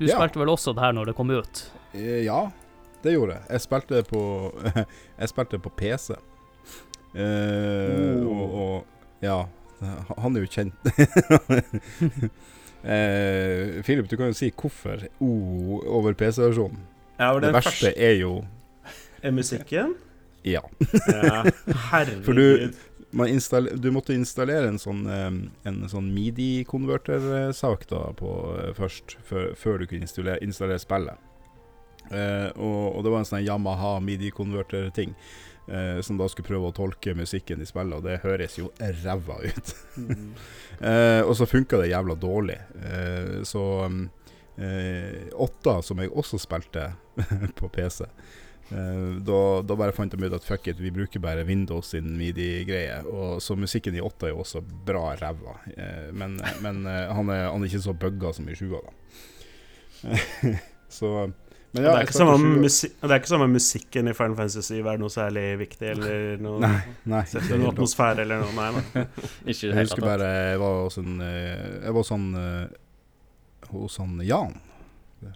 Du 0.00 0.06
ja. 0.08 0.16
spilte 0.16 0.40
vel 0.40 0.48
også 0.48 0.72
det 0.72 0.80
her 0.80 0.96
når 0.96 1.10
det 1.10 1.16
kom 1.18 1.28
ut? 1.28 1.62
Eh, 1.92 2.22
ja, 2.24 2.40
det 3.04 3.12
gjorde 3.18 3.36
jeg. 3.36 3.44
Jeg 3.50 3.64
spilte 3.66 4.02
på, 4.08 4.22
jeg 5.20 5.32
spilte 5.34 5.60
på 5.60 5.72
PC. 5.76 6.16
Uh, 7.10 7.20
eh, 7.20 8.20
og, 8.22 8.40
oh. 8.40 8.60
og, 8.62 8.84
ja, 9.20 9.42
han 10.16 10.36
er 10.36 10.46
jo 10.46 10.52
kjent. 10.56 10.88
uh, 12.80 13.82
Philip, 13.84 14.08
du 14.08 14.16
kan 14.16 14.30
jo 14.30 14.38
si 14.40 14.48
hvorfor 14.54 15.04
O 15.20 15.82
over 15.84 16.16
PC-versjonen. 16.16 16.80
Ja, 17.20 17.34
det, 17.36 17.50
Det 17.50 17.54
verste 17.58 17.92
er 18.00 18.14
jo 18.18 18.32
er 19.22 19.34
musikken. 19.36 19.94
Ja. 20.44 20.62
Ja, 21.06 21.42
herregud. 21.92 22.24
For 22.24 22.32
du- 22.38 22.70
Man 23.12 23.26
du 23.82 23.88
måtte 23.90 24.14
installere 24.14 24.68
en 24.70 24.78
sånn, 24.78 25.00
en 25.66 25.80
sånn 25.90 26.12
midi-konverter-sak 26.14 27.88
da 27.90 28.12
på, 28.14 28.30
eh, 28.62 28.72
først, 28.76 29.16
før, 29.26 29.48
før 29.58 29.78
du 29.82 29.86
kunne 29.90 30.06
installere, 30.06 30.38
installere 30.46 30.78
spillet. 30.78 31.18
Eh, 32.10 32.50
og, 32.54 32.96
og 32.96 33.02
det 33.04 33.10
var 33.10 33.18
en 33.24 33.28
sånn 33.28 33.42
Yamaha 33.44 33.96
midi-konverter-ting. 34.06 35.16
Eh, 35.70 36.00
som 36.02 36.16
da 36.18 36.26
skulle 36.30 36.48
prøve 36.48 36.70
å 36.70 36.74
tolke 36.74 37.12
musikken 37.14 37.60
i 37.62 37.66
spillet, 37.68 37.94
og 37.98 38.06
det 38.06 38.20
høres 38.24 38.56
jo 38.58 38.70
ræva 38.78 39.40
ut. 39.44 39.74
Mm. 39.98 40.32
Eh, 40.80 41.20
og 41.28 41.34
så 41.36 41.44
funka 41.44 41.76
det 41.76 41.90
jævla 41.90 42.14
dårlig. 42.16 42.54
Eh, 42.80 43.42
så 43.44 43.60
um, 43.84 44.06
Åtta, 45.40 45.78
som 45.82 46.02
jeg 46.02 46.12
også 46.12 46.38
spilte 46.42 46.90
på 47.58 47.70
PC, 47.72 48.04
Eh, 48.70 49.16
da, 49.26 49.62
da 49.62 49.76
bare 49.76 49.92
fant 49.92 50.14
de 50.14 50.26
ut 50.26 50.34
at 50.36 50.46
fuck 50.46 50.68
it, 50.70 50.78
vi 50.78 50.92
bruker 50.94 51.22
bare 51.22 51.44
Windows 51.46 51.90
sin 51.90 52.12
midi-greie. 52.18 53.02
Og 53.10 53.42
Så 53.42 53.56
musikken 53.58 53.96
i 53.98 54.02
8 54.04 54.28
er 54.28 54.34
jo 54.34 54.42
også 54.44 54.62
bra 54.86 55.14
ræva. 55.18 55.58
Eh, 55.74 56.10
men 56.14 56.38
men 56.62 56.84
eh, 56.86 57.10
han, 57.10 57.30
er, 57.34 57.48
han 57.50 57.62
er 57.62 57.70
ikke 57.70 57.86
så 57.88 57.96
bugga 57.96 58.32
som 58.36 58.48
i 58.48 58.54
7 58.54 58.68
da. 58.78 58.96
så 61.00 61.30
men 61.70 61.84
det, 61.84 61.90
er 61.90 62.02
ikke 62.02 62.16
samme 62.16 62.32
starter 62.34 62.54
7. 62.56 62.62
musi 62.64 62.88
det 62.88 63.10
er 63.10 63.20
ikke 63.20 63.30
samme 63.30 63.46
musikken 63.46 64.08
i 64.10 64.14
Final 64.16 64.32
Fantasy 64.34 64.78
Er 64.80 64.96
noe 64.98 65.12
særlig 65.12 65.44
viktig, 65.60 65.90
eller 65.92 66.40
noe 66.42 66.58
Nei, 66.64 66.80
nei. 67.12 67.20
Sette 67.30 67.54
ikke 67.54 67.68
atmosfære 67.70 68.24
eller 68.24 68.40
noe. 68.42 68.54
Nei, 68.56 68.70
nei. 68.74 69.04
Ikke 69.52 69.68
i 69.68 69.70
det 69.70 69.76
Jeg 69.76 69.84
husker 69.84 70.02
bare 70.02 70.30
jeg 70.34 70.58
var 70.64 70.90
sånn, 70.90 71.20
eh, 71.22 71.68
Jeg 71.84 71.94
var 71.94 72.08
sånn 72.08 72.26
hos 73.72 73.98
han 74.02 74.20
Jan 74.26 74.58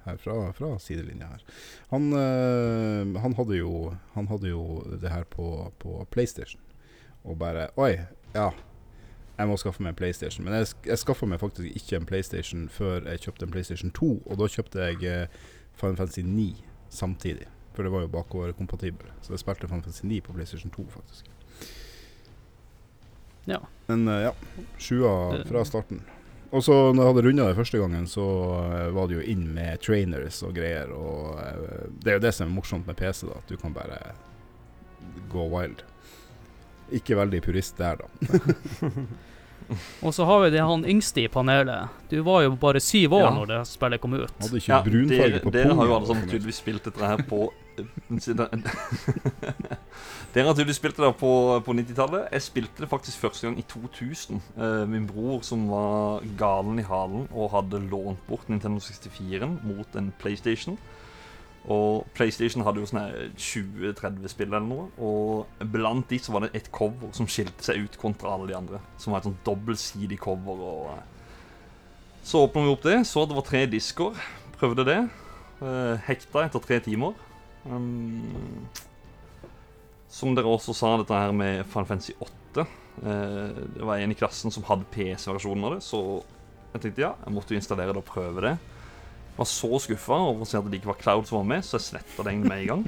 her 0.05 0.17
fra, 0.17 0.53
fra 0.53 0.79
sidelinja 0.79 1.27
her. 1.27 1.43
Han, 1.91 2.13
øh, 2.13 3.21
han, 3.21 3.35
hadde 3.35 3.57
jo, 3.57 3.95
han 4.13 4.29
hadde 4.29 4.49
jo 4.49 4.83
det 5.01 5.11
her 5.11 5.25
på, 5.25 5.73
på 5.79 6.07
PlayStation. 6.11 6.61
Og 7.25 7.39
bare 7.39 7.69
Oi, 7.77 7.97
ja. 8.35 8.51
Jeg 9.39 9.49
må 9.51 9.57
skaffe 9.59 9.83
meg 9.83 9.95
en 9.95 9.99
PlayStation. 9.99 10.45
Men 10.47 10.55
jeg, 10.55 10.67
jeg 10.87 10.99
skaffa 10.99 11.27
meg 11.27 11.41
faktisk 11.43 11.77
ikke 11.77 11.99
en 11.99 12.07
PlayStation 12.07 12.69
før 12.71 13.09
jeg 13.11 13.25
kjøpte 13.27 13.47
en 13.47 13.51
PlayStation 13.51 13.91
2. 13.91 14.11
Og 14.27 14.39
da 14.39 14.47
kjøpte 14.47 14.85
jeg 14.85 15.09
eh, 15.11 15.39
Final 15.75 15.97
Fantasy 15.99 16.23
9 16.23 16.65
samtidig. 16.89 17.49
For 17.75 17.83
det 17.83 17.91
var 17.93 18.05
jo 18.05 18.13
bakoverkompatibel. 18.13 19.11
Så 19.23 19.35
jeg 19.35 19.43
spilte 19.43 19.67
Final 19.67 19.83
Fantasy 19.83 20.07
9 20.07 20.21
på 20.21 20.37
PlayStation 20.37 20.71
2, 20.71 20.87
faktisk. 20.95 21.31
Ja. 23.51 23.59
Men 23.89 24.09
øh, 24.09 24.21
ja, 24.29 24.31
sjua 24.79 25.43
fra 25.49 25.65
starten. 25.65 26.05
Og 26.55 26.63
så 26.63 26.75
når 26.95 27.01
jeg 27.03 27.11
hadde 27.11 27.23
runda 27.27 27.47
det 27.51 27.57
første 27.59 27.81
gangen, 27.81 28.05
så 28.07 28.25
eh, 28.63 28.89
var 28.95 29.09
det 29.11 29.17
jo 29.19 29.25
inn 29.33 29.45
med 29.57 29.81
trainers 29.83 30.39
og 30.47 30.55
greier. 30.55 30.93
Og 30.95 31.35
eh, 31.43 31.89
det 32.05 32.13
er 32.13 32.19
jo 32.21 32.25
det 32.29 32.35
som 32.37 32.47
er 32.47 32.55
morsomt 32.55 32.87
med 32.87 32.97
PC, 33.01 33.27
da. 33.27 33.41
At 33.43 33.51
du 33.51 33.57
kan 33.59 33.75
bare 33.75 33.99
gå 35.33 35.49
wild. 35.51 35.83
Ikke 36.95 37.17
veldig 37.19 37.41
purist 37.43 37.79
der, 37.81 37.99
da. 38.05 38.07
Og 40.05 40.13
så 40.13 40.27
har 40.29 40.43
vi 40.43 40.51
det 40.53 40.61
han 40.61 40.83
yngste 40.85 41.23
i 41.25 41.29
panelet. 41.33 41.89
Du 42.11 42.19
var 42.27 42.43
jo 42.45 42.51
bare 42.61 42.81
syv 42.85 43.15
år 43.17 43.23
Ja. 43.25 43.31
når 43.33 43.47
det 43.49 43.61
spillet 43.71 44.01
kom 44.03 44.13
ut. 44.15 44.33
Hadde 44.45 44.61
ikke 44.61 44.69
Ja, 44.75 44.83
brunfarge 44.85 45.41
på 45.41 45.53
dere 45.55 45.75
har 45.79 45.89
jo 45.89 45.95
alle 45.97 46.07
sammen 46.11 46.29
tydeligvis 46.29 46.59
spilt 46.61 46.85
dette 46.85 47.01
her 47.09 47.23
på 47.31 47.47
Dere 50.35 50.49
har 50.49 50.57
tydeligvis 50.57 50.81
spilt 50.81 50.97
det 50.99 51.09
på, 51.21 51.31
på 51.63 51.73
90-tallet. 51.79 52.25
Jeg 52.35 52.43
spilte 52.43 52.83
det 52.83 52.89
faktisk 52.91 53.21
første 53.23 53.47
gang 53.47 53.59
i 53.59 53.63
2000. 53.71 54.41
Eh, 54.59 54.81
min 54.91 55.07
bror 55.07 55.45
som 55.47 55.69
var 55.71 56.25
galen 56.39 56.81
i 56.83 56.87
halen 56.89 57.29
og 57.31 57.53
hadde 57.53 57.79
lånt 57.87 58.25
bort 58.27 58.49
Nintendo 58.51 58.83
64 58.83 59.47
mot 59.63 59.95
en 59.95 60.09
PlayStation. 60.19 60.75
Og 61.71 62.03
PlayStation 62.19 62.65
hadde 62.67 62.83
jo 62.83 62.89
sånne 62.91 63.29
20-30 63.39 64.27
spill 64.33 64.51
eller 64.51 64.67
noe. 64.67 64.89
Og 64.99 65.69
blant 65.71 66.11
de 66.11 66.19
så 66.19 66.35
var 66.35 66.45
det 66.45 66.51
et 66.59 66.71
cover 66.75 67.15
som 67.15 67.29
skilte 67.31 67.63
seg 67.65 67.87
ut 67.87 67.99
kontra 68.03 68.35
alle 68.35 68.51
de 68.51 68.57
andre. 68.59 68.81
Som 68.99 69.15
var 69.15 69.23
et 69.23 69.29
sånn 69.29 69.39
dobbeltsidig 69.47 70.19
cover. 70.19 70.65
og... 70.73 70.89
eh, 70.97 71.05
så 72.25 72.41
åpner 72.43 72.67
vi 72.67 72.73
opp 72.73 72.83
det, 72.89 72.99
så 73.07 73.23
det 73.29 73.37
var 73.37 73.47
tre 73.47 73.63
disker. 73.71 74.19
Prøvde 74.59 74.87
det. 74.89 74.99
Eh, 75.63 75.95
hekta 76.09 76.43
etter 76.49 76.67
tre 76.67 76.81
timer. 76.83 77.15
Um, 77.71 78.27
som 80.15 80.35
dere 80.37 80.51
også 80.51 80.75
sa, 80.77 80.95
dette 81.01 81.19
her 81.19 81.35
med 81.35 81.65
Final 81.73 81.89
Fantasy 81.89 82.15
8. 82.23 82.67
Eh, 83.03 83.63
det 83.75 83.83
var 83.89 83.99
en 83.99 84.15
i 84.15 84.19
klassen 84.19 84.55
som 84.55 84.67
hadde 84.69 84.87
PC-versjonen 84.95 85.67
av 85.67 85.77
det, 85.77 85.83
så 85.87 86.01
jeg 86.75 86.85
tenkte 86.85 87.03
ja, 87.05 87.13
jeg 87.25 87.35
måtte 87.35 87.55
jo 87.55 87.59
installere 87.59 87.95
det 87.95 88.03
og 88.03 88.07
prøve 88.09 88.45
det. 88.45 88.55
Jeg 88.55 89.41
var 89.41 89.49
så 89.51 89.81
skuffa 89.83 90.19
over 90.29 90.45
å 90.45 90.49
se 90.49 90.59
at 90.61 90.69
det 90.71 90.79
ikke 90.79 90.93
var 90.93 91.01
Cloud 91.01 91.27
som 91.27 91.41
var 91.41 91.49
med, 91.57 91.67
så 91.67 91.81
jeg 91.81 91.89
sletta 91.89 92.23
det 92.23 92.35
egentlig 92.35 92.53
med 92.53 92.63
en 92.63 92.71
gang. 92.71 92.85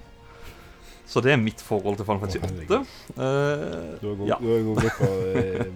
Så 1.06 1.22
det 1.22 1.32
er 1.34 1.38
mitt 1.38 1.62
forhold 1.62 1.98
til 1.98 2.06
Final 2.06 2.22
Fantasy 2.22 2.40
8. 2.42 2.80
Eh, 3.14 3.86
Du 4.02 4.08
har 4.10 4.16
gått 4.20 4.30
ja. 4.30 4.38
har 4.42 4.64
gått 4.70 4.80
glipp 4.82 5.02
av 5.06 5.28
eh, 5.42 5.68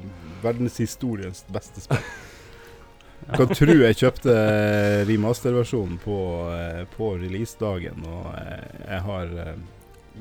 verdenshistoriens 0.42 1.44
beste 1.54 1.82
spill. 1.84 2.06
Kan 3.30 3.50
tro 3.52 3.74
jeg 3.76 3.98
kjøpte 4.00 4.32
remasterversjonen 5.06 5.98
på, 6.02 6.16
eh, 6.54 6.80
på 6.96 7.12
releasedagen, 7.20 8.06
og 8.10 8.30
eh, 8.38 8.64
jeg 8.88 9.04
har 9.06 9.36
eh, 9.44 9.54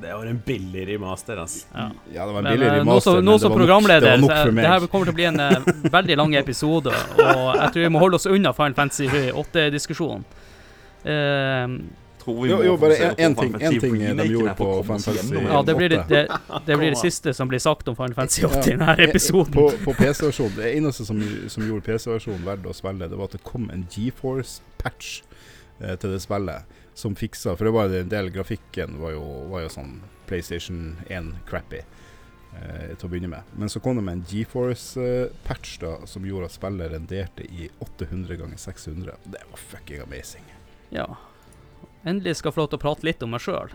Det 0.00 0.12
var 0.16 0.26
en 0.26 0.40
billig 0.46 0.86
remaster, 0.88 1.36
altså. 1.42 1.66
Ja. 1.74 1.86
Ja, 2.14 2.26
det 2.26 2.32
var 2.34 2.42
en 2.42 2.50
billig 2.54 2.70
remaster, 2.72 3.12
men, 3.18 3.28
remaster, 3.28 3.48
som, 3.48 3.58
men 3.58 3.66
det 3.66 3.70
var 3.70 3.80
nok, 3.80 3.88
det 3.88 4.10
var 4.10 4.18
nok 4.24 4.36
for 4.46 4.52
meg. 4.56 4.64
det 4.64 4.70
her 4.72 4.86
kommer 4.92 5.10
til 5.10 5.12
å 5.12 5.18
bli 5.20 5.28
en 5.28 5.40
uh, 5.40 5.70
veldig 5.98 6.16
lang 6.22 6.36
episode. 6.40 6.92
Og 7.20 7.48
jeg 7.60 7.72
tror 7.74 7.80
vi 7.84 7.90
må 7.92 8.02
holde 8.04 8.20
oss 8.20 8.28
unna 8.30 8.52
Final 8.56 8.76
Fantasy 8.78 9.08
8-diskusjonen. 9.44 10.24
Uh, 11.04 11.80
Jo, 12.26 12.62
jo, 12.62 12.76
bare 12.76 13.14
én 13.16 13.34
ting- 13.34 13.54
en 13.60 13.80
ting 13.80 13.94
de 14.16 14.24
gjorde 14.28 14.54
på 14.54 14.82
Final 14.82 15.00
Fantasy 15.00 15.36
8. 15.36 15.44
ja, 15.52 15.62
det 15.62 15.74
blir, 15.74 15.88
det, 15.88 16.04
det, 16.08 16.28
det 16.66 16.76
blir 16.76 16.90
det 16.90 16.98
siste 17.00 17.32
som 17.34 17.48
blir 17.48 17.58
sagt 17.58 17.88
om 17.88 17.96
Final 17.96 18.14
Fantasy 18.14 18.44
8 18.44 18.58
i 18.60 18.74
denne 18.76 18.96
episoden. 19.08 19.52
På, 19.52 19.70
på 19.84 19.94
PC-versjonen 19.96 20.56
Det 20.56 20.74
eneste 20.76 21.06
som, 21.08 21.22
som 21.48 21.64
gjorde 21.66 21.80
PC-versjonen 21.88 22.44
verdt 22.44 22.68
å 22.68 22.74
spille, 22.76 23.08
det 23.08 23.16
var 23.18 23.30
at 23.30 23.38
det 23.38 23.42
kom 23.42 23.70
en 23.72 23.86
GeForce-patch 23.90 25.22
eh, 25.80 25.96
til 25.96 26.12
det 26.12 26.20
spillet 26.22 26.76
som 26.94 27.14
fiksa 27.16 27.54
For 27.56 27.64
det 27.68 27.72
var 27.74 27.84
en 27.94 28.12
del 28.12 28.30
grafikken 28.34 28.98
var 29.00 29.10
jo, 29.14 29.22
var 29.52 29.64
jo 29.64 29.70
sånn 29.72 29.94
PlayStation 30.28 30.98
1-crappy 31.08 31.80
eh, 31.80 32.92
til 32.94 33.06
å 33.06 33.10
begynne 33.10 33.32
med. 33.32 33.42
Men 33.58 33.68
så 33.72 33.78
kom 33.82 33.98
det 33.98 34.04
med 34.06 34.14
en 34.18 34.26
GeForce-patch 34.30 35.70
da 35.82 35.92
som 36.10 36.26
gjorde 36.26 36.46
at 36.50 36.56
spillet 36.58 36.92
renderte 36.92 37.42
i 37.48 37.70
800 37.78 38.38
ganger 38.42 38.58
600. 38.60 39.12
Det 39.24 39.42
var 39.50 39.60
fucking 39.72 40.00
amazing. 40.04 40.46
Ja. 40.94 41.08
Endelig 42.04 42.36
skal 42.38 42.48
jeg 42.48 42.54
få 42.56 42.60
lov 42.62 42.70
til 42.72 42.78
å 42.78 42.84
prate 42.86 43.04
litt 43.04 43.22
om 43.24 43.30
meg 43.34 43.42
sjøl. 43.44 43.68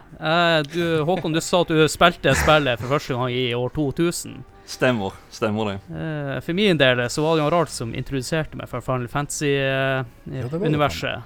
Håkon, 1.06 1.36
du 1.36 1.42
sa 1.44 1.58
at 1.62 1.70
du 1.70 1.78
spilte 1.92 2.34
spillet 2.40 2.80
for 2.82 2.90
første 2.96 3.14
gang 3.14 3.30
i 3.30 3.54
år 3.54 3.70
2000. 3.76 4.40
Stemmer. 4.66 5.14
Stemmer 5.30 5.66
det. 5.70 5.76
Eh, 5.94 6.42
for 6.42 6.54
min 6.58 6.74
del 6.78 7.10
så 7.10 7.22
var 7.22 7.36
det 7.36 7.44
jo 7.44 7.50
Rart 7.54 7.70
som 7.70 7.94
introduserte 7.94 8.58
meg 8.58 8.68
for 8.72 8.82
Final 8.82 9.08
Fantasy-universet. 9.12 11.12
Eh, 11.12 11.14
ja. 11.14 11.22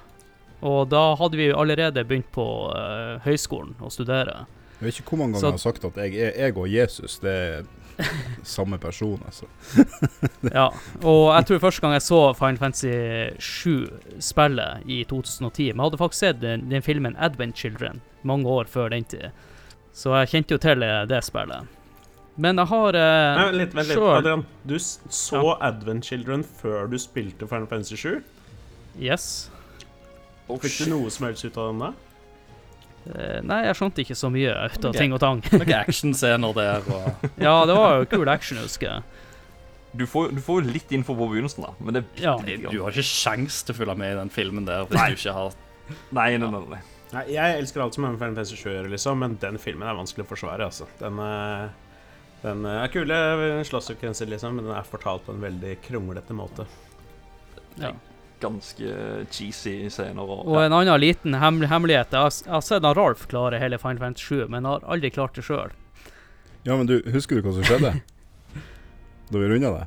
Og 0.62 0.90
da 0.92 1.16
hadde 1.16 1.38
vi 1.40 1.50
allerede 1.52 2.04
begynt 2.04 2.32
på 2.36 2.46
uh, 2.74 3.20
høyskolen 3.24 3.76
å 3.82 3.90
studere. 3.92 4.46
Jeg 4.80 4.86
vet 4.90 5.00
ikke 5.02 5.10
hvor 5.14 5.20
mange 5.26 5.34
ganger 5.36 5.42
Så- 5.42 5.48
jeg 5.48 5.60
har 5.60 5.66
sagt 5.66 5.86
at 5.86 5.98
jeg, 6.06 6.34
jeg 6.40 6.58
og 6.58 6.68
Jesus 6.72 7.20
det 7.20 7.32
er 7.36 7.64
samme 8.48 8.78
person, 8.80 9.20
altså. 9.28 9.46
Ja, 10.56 10.70
og 11.04 11.24
jeg 11.36 11.46
tror 11.50 11.60
første 11.66 11.82
gang 11.84 11.94
jeg 11.98 12.06
så 12.06 12.20
Final 12.40 12.58
Fantasy 12.62 12.94
7-spillet 13.40 14.86
i 14.88 15.02
2010 15.10 15.74
Men 15.74 15.82
jeg 15.84 15.84
hadde 15.90 16.00
faktisk 16.00 16.20
sett 16.24 16.40
den, 16.42 16.64
den 16.72 16.82
filmen 16.86 17.16
Advent 17.20 17.58
Children 17.60 18.00
mange 18.24 18.48
år 18.52 18.68
før 18.68 18.90
den 18.92 19.04
tid. 19.08 19.30
Så 19.96 20.12
jeg 20.20 20.28
kjente 20.32 20.56
jo 20.56 20.60
til 20.64 20.84
eh, 20.84 21.06
det 21.08 21.22
spillet. 21.24 21.68
Men 22.40 22.60
jeg 22.60 22.68
har 22.72 22.96
Nei, 22.96 23.04
eh, 23.04 23.38
vent 23.46 23.58
litt, 23.60 23.74
vent 23.76 23.88
litt. 23.92 24.02
Adrian, 24.16 24.46
du 24.68 24.76
s- 24.80 25.00
så 25.12 25.56
Advent 25.64 26.06
Children 26.08 26.44
før 26.44 26.88
du 26.92 26.98
spilte 27.00 27.48
Final 27.48 27.68
Fantasy 27.72 27.96
7? 28.00 28.20
Yes. 29.00 29.50
Fikk 30.50 30.78
du 30.84 30.94
noe 30.94 31.12
som 31.14 31.28
helst 31.30 31.46
ut 31.46 31.58
av 31.58 31.72
den 31.72 31.84
der? 31.86 31.98
Eh, 33.10 33.40
nei, 33.46 33.62
jeg 33.68 33.78
skjønte 33.80 34.04
ikke 34.04 34.18
så 34.18 34.30
mye 34.34 34.52
ut 34.52 34.84
av 34.84 34.92
okay. 34.92 35.00
ting 35.00 35.16
og 35.16 35.22
tang. 35.24 35.42
Noen 35.56 35.74
actionscener 35.80 36.56
der 36.58 36.92
og 36.92 37.26
ja, 37.48 37.56
det 37.70 37.78
var 37.78 37.98
jo 38.02 38.10
kul 38.12 38.32
action, 38.32 38.62
husker 38.64 38.90
jeg. 38.90 39.26
Du 40.00 40.06
får, 40.06 40.36
du 40.38 40.42
får 40.46 40.62
jo 40.62 40.74
litt 40.76 40.92
info 40.94 41.16
på 41.18 41.32
begynnelsen, 41.32 41.66
da. 41.66 41.74
Men 41.82 41.98
det 41.98 42.04
er 42.04 42.28
Ja. 42.28 42.36
Du 42.70 42.84
har 42.84 42.94
ikke 42.94 43.08
sjans 43.10 43.64
til 43.66 43.74
å 43.74 43.80
følge 43.80 43.98
med 43.98 44.14
i 44.14 44.20
den 44.20 44.32
filmen 44.34 44.68
der 44.68 44.86
hvis 44.86 45.00
du 45.00 45.22
ikke 45.24 45.36
har 45.38 45.58
Nei, 46.14 46.36
nei, 46.38 46.50
nei. 46.54 46.66
nei. 46.76 46.82
Nei, 47.10 47.24
jeg 47.34 47.58
elsker 47.58 47.82
alt 47.82 47.96
som 47.96 48.06
har 48.06 48.14
med 48.14 48.22
Final 48.22 48.36
Fantasy 48.38 48.58
7 48.60 48.68
å 48.84 48.90
liksom, 48.92 49.24
men 49.24 49.38
den 49.42 49.58
filmen 49.62 49.88
er 49.90 49.98
vanskelig 49.98 50.28
å 50.28 50.30
forsvare, 50.30 50.68
altså. 50.68 50.86
Den, 51.00 51.18
eh, 51.24 51.96
den 52.44 52.68
eh, 52.70 52.84
er 52.84 52.92
kule 52.94 53.18
slåssekvenser, 53.66 54.30
liksom, 54.30 54.60
men 54.60 54.70
den 54.70 54.76
er 54.78 54.86
fortalt 54.86 55.26
på 55.26 55.34
en 55.34 55.42
veldig 55.42 55.80
kronglete 55.88 56.38
måte. 56.38 56.68
Ja. 57.82 57.96
Ganske 58.40 58.94
cheesy 59.32 59.90
scener. 59.92 60.24
Og, 60.24 60.48
Og 60.48 60.62
en 60.64 60.76
annen 60.76 61.02
liten 61.02 61.36
hemmel 61.42 61.68
hemmelighet. 61.68 62.16
Jeg 62.16 62.32
har, 62.48 62.64
sett 62.64 62.84
Ralf 62.84 63.28
klare 63.32 63.60
hele 63.60 63.80
Final 63.82 64.00
Fantasy 64.00 64.26
7, 64.26 64.48
men 64.54 64.68
har 64.70 64.86
aldri 64.88 65.12
klart 65.12 65.36
det 65.36 65.44
sjøl. 65.48 65.74
Ja, 66.64 66.76
men 66.76 66.88
du, 66.88 67.00
husker 67.12 67.40
du 67.40 67.44
hva 67.44 67.56
som 67.56 67.68
skjedde? 67.68 67.94
da 69.32 69.42
vi 69.42 69.52
runda 69.52 69.74
det? 69.76 69.86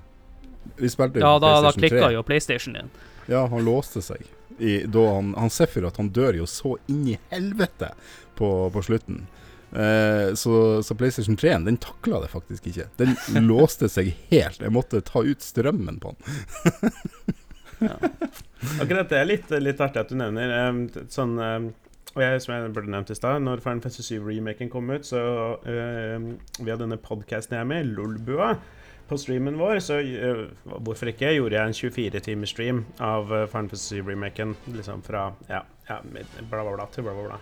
Vi 0.77 0.89
spilte 0.93 1.21
Ja, 1.21 1.39
da, 1.39 1.61
da 1.61 1.73
PlayStation 1.73 1.81
3. 1.81 1.89
klikka 1.89 2.13
jo 2.15 2.23
PlayStation 2.23 2.77
din. 2.79 2.91
Ja, 3.27 3.47
han 3.47 3.65
låste 3.65 4.03
seg. 4.05 4.25
I, 4.59 4.83
da 4.87 5.05
han, 5.15 5.33
han 5.39 5.51
Sephiroth 5.51 5.97
han 6.01 6.11
dør 6.15 6.43
jo 6.43 6.47
så 6.47 6.77
inn 6.93 7.07
i 7.15 7.19
helvete 7.33 7.95
på, 8.39 8.49
på 8.73 8.83
slutten. 8.85 9.25
Eh, 9.73 10.35
så, 10.35 10.83
så 10.83 10.95
PlayStation 10.95 11.37
3 11.37 11.59
den 11.65 11.77
takla 11.77 12.21
det 12.21 12.29
faktisk 12.29 12.67
ikke. 12.67 12.89
Den 12.97 13.17
låste 13.51 13.89
seg 13.89 14.13
helt. 14.31 14.61
Jeg 14.61 14.75
måtte 14.75 15.01
ta 15.01 15.25
ut 15.25 15.43
strømmen 15.43 16.01
på 16.03 16.15
den. 16.15 16.93
Akkurat 18.83 19.11
det 19.11 19.19
er 19.19 19.29
litt, 19.29 19.55
litt 19.63 19.81
artig 19.83 20.05
at 20.05 20.13
du 20.13 20.19
nevner. 20.19 20.53
em, 20.61 20.85
sånn 21.13 21.35
em, 21.43 21.73
og 22.13 22.21
jeg, 22.21 22.43
som 22.45 22.53
jeg 22.53 22.73
burde 22.77 22.93
nevnt 22.93 23.11
i 23.11 23.17
stad, 23.17 23.41
når 23.41 23.63
Final 23.65 23.81
Fantasy 23.81 24.05
7-remaken 24.19 24.69
kom 24.73 24.91
ut, 24.93 25.07
så 25.09 25.23
em, 25.65 26.35
via 26.61 26.77
denne 26.81 26.99
podkasten 27.01 27.57
jeg 27.57 27.65
er 27.65 27.71
med, 27.71 27.93
Lolbua, 27.97 28.53
på 29.09 29.19
streamen 29.21 29.57
vår, 29.61 29.81
så 29.85 29.99
eh, 30.01 30.45
hvorfor 30.85 31.11
ikke, 31.13 31.33
gjorde 31.37 31.57
jeg 31.57 31.71
en 31.71 31.79
24-timers 31.79 32.53
stream 32.53 32.85
av 33.03 33.33
uh, 33.33 33.47
Final 33.47 33.73
Fantasy 33.73 34.01
7-remaken, 34.01 34.55
liksom 34.77 35.03
fra 35.07 35.31
ja, 35.49 35.63
ja, 35.89 35.99
bla, 36.05 36.63
bla, 36.63 36.77
bla 36.77 36.87
til 36.93 37.09
bla, 37.09 37.17
bla, 37.17 37.33
bla. 37.33 37.41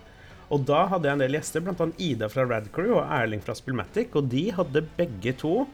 Og 0.51 0.65
da 0.67 0.81
hadde 0.91 1.07
jeg 1.07 1.19
en 1.19 1.23
del 1.23 1.37
gjester, 1.39 1.63
bl.a. 1.63 1.87
Ida 2.03 2.31
fra 2.31 2.47
Radcrew 2.51 2.97
og 2.97 3.05
Erling 3.05 3.43
fra 3.45 3.55
Spillmatic, 3.59 4.17
og 4.19 4.31
de 4.33 4.49
hadde 4.57 4.83
begge 4.99 5.35
to 5.39 5.65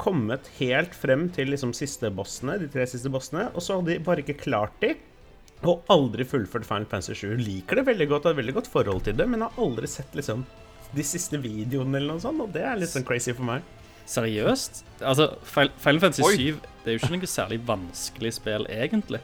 kommet 0.00 0.48
helt 0.58 0.94
frem 0.96 1.28
til 1.34 1.52
liksom 1.52 1.74
siste 1.76 2.10
bossene, 2.14 2.58
de 2.60 2.68
tre 2.70 2.86
siste 2.90 3.10
bossene, 3.12 3.48
og 3.54 3.64
så 3.64 3.78
hadde 3.78 3.94
de 3.94 4.04
bare 4.04 4.24
ikke 4.24 4.38
klart 4.42 4.76
de. 4.82 4.94
Og 5.64 5.86
aldri 5.92 6.26
fullført 6.28 6.66
Final 6.68 6.88
Fantasy 6.90 7.16
7. 7.22 7.38
Liker 7.40 7.80
det 7.80 7.86
veldig 7.88 8.08
godt, 8.10 8.28
har 8.28 8.36
et 8.36 8.42
veldig 8.42 8.56
godt 8.58 8.70
forhold 8.72 9.04
til 9.06 9.16
det, 9.16 9.26
men 9.30 9.46
har 9.46 9.60
aldri 9.60 9.88
sett 9.88 10.12
liksom 10.16 10.44
de 10.94 11.04
siste 11.06 11.40
videoene 11.42 11.98
eller 11.98 12.14
noe 12.14 12.22
sånt, 12.22 12.42
og 12.44 12.52
det 12.54 12.62
er 12.66 12.78
litt 12.78 12.92
sånn 12.92 13.06
crazy 13.06 13.32
for 13.34 13.46
meg. 13.48 13.64
Seriøst? 14.10 14.82
Altså, 15.00 15.30
Final 15.48 15.72
Final 15.80 16.02
Fantasy 16.02 16.26
7 16.36 16.58
det 16.84 16.92
er 16.92 16.98
jo 16.98 17.00
ikke 17.00 17.14
noe 17.16 17.30
særlig 17.30 17.60
vanskelig 17.64 18.34
spill, 18.36 18.66
egentlig. 18.68 19.22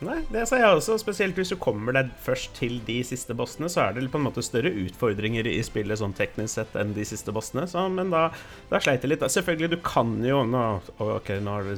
Nei, 0.00 0.16
det 0.32 0.46
sa 0.48 0.56
jeg 0.56 0.78
også, 0.78 0.94
spesielt 1.02 1.36
hvis 1.36 1.50
du 1.52 1.58
kommer 1.60 1.92
deg 1.92 2.08
først 2.24 2.54
til 2.56 2.78
de 2.86 3.02
siste 3.04 3.34
bossene, 3.36 3.68
så 3.68 3.82
er 3.82 3.98
det 3.98 4.06
på 4.08 4.16
en 4.16 4.24
måte 4.24 4.40
større 4.44 4.70
utfordringer 4.86 5.44
i 5.50 5.58
spillet 5.66 6.00
sånn 6.00 6.14
teknisk 6.16 6.54
sett 6.56 6.76
enn 6.80 6.94
de 6.96 7.04
siste 7.04 7.34
bossene, 7.36 7.66
så, 7.68 7.82
men 7.92 8.08
da, 8.14 8.22
da 8.70 8.80
sleit 8.80 9.04
jeg 9.04 9.12
litt. 9.12 9.26
Selvfølgelig, 9.28 9.68
du 9.74 9.78
kan 9.84 10.14
jo 10.24 10.40
nå, 10.48 10.62
Ok, 11.04 11.28
nå 11.44 11.52
har 11.52 11.68
det 11.68 11.76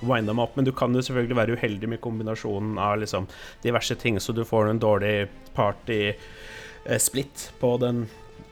winda 0.00 0.32
meg 0.32 0.46
opp, 0.46 0.56
men 0.56 0.68
du 0.68 0.72
kan 0.76 0.96
jo 0.96 1.02
selvfølgelig 1.04 1.36
være 1.36 1.58
uheldig 1.58 1.90
med 1.92 2.00
kombinasjonen 2.04 2.80
av 2.80 2.96
liksom 3.02 3.28
diverse 3.64 3.98
ting, 4.00 4.16
så 4.20 4.32
du 4.32 4.40
får 4.48 4.72
en 4.72 4.80
dårlig 4.80 5.12
party-split 5.58 7.50
på 7.60 7.74
den 7.84 8.06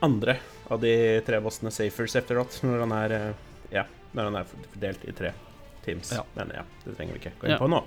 andre 0.05 0.37
av 0.69 0.85
de 0.85 0.93
tre 1.25 1.41
bossene 1.41 1.73
Safers 1.73 2.19
efteråt, 2.21 2.61
når 2.61 2.85
han 2.85 2.95
er 2.99 3.17
eh, 3.17 3.41
Ja, 3.73 3.87
når 4.13 4.29
han 4.29 4.39
er 4.43 4.53
fordelt 4.53 5.09
i 5.09 5.17
tre 5.17 5.33
teams. 5.81 6.13
Ja. 6.13 6.21
Men 6.37 6.53
ja, 6.53 6.63
det 6.85 6.93
trenger 6.93 7.17
vi 7.17 7.23
ikke 7.25 7.35
gå 7.41 7.49
inn 7.49 7.57
på 7.61 7.73
nå. 7.73 7.81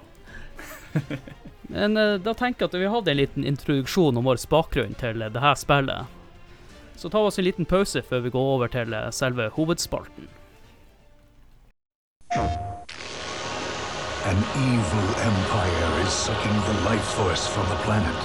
Men 1.69 1.97
eh, 1.97 2.15
da 2.23 2.35
tenker 2.35 2.65
jeg 2.65 2.71
at 2.71 2.79
vi 2.81 2.93
hadde 2.93 3.11
en 3.11 3.21
liten 3.21 3.45
introduksjon 3.45 4.17
om 4.17 4.29
vår 4.29 4.41
bakgrunn 4.51 4.95
til 5.01 5.23
eh, 5.23 5.33
det 5.33 5.43
her 5.43 5.59
spillet. 5.59 6.13
Så 6.97 7.11
ta 7.13 7.21
oss 7.27 7.39
en 7.39 7.45
liten 7.45 7.69
pause 7.69 8.03
før 8.03 8.25
vi 8.25 8.33
går 8.35 8.53
over 8.55 8.73
til 8.73 8.95
eh, 8.95 9.11
selve 9.11 9.51
hovedspalten. 9.57 10.31
An 14.27 14.39
evil 14.59 15.09
empire 15.23 15.91
is 16.03 16.13
sucking 16.13 16.57
the 16.67 16.77
life 16.91 17.09
force 17.15 17.47
from 17.47 17.67
the 17.71 17.79
planet, 17.85 18.19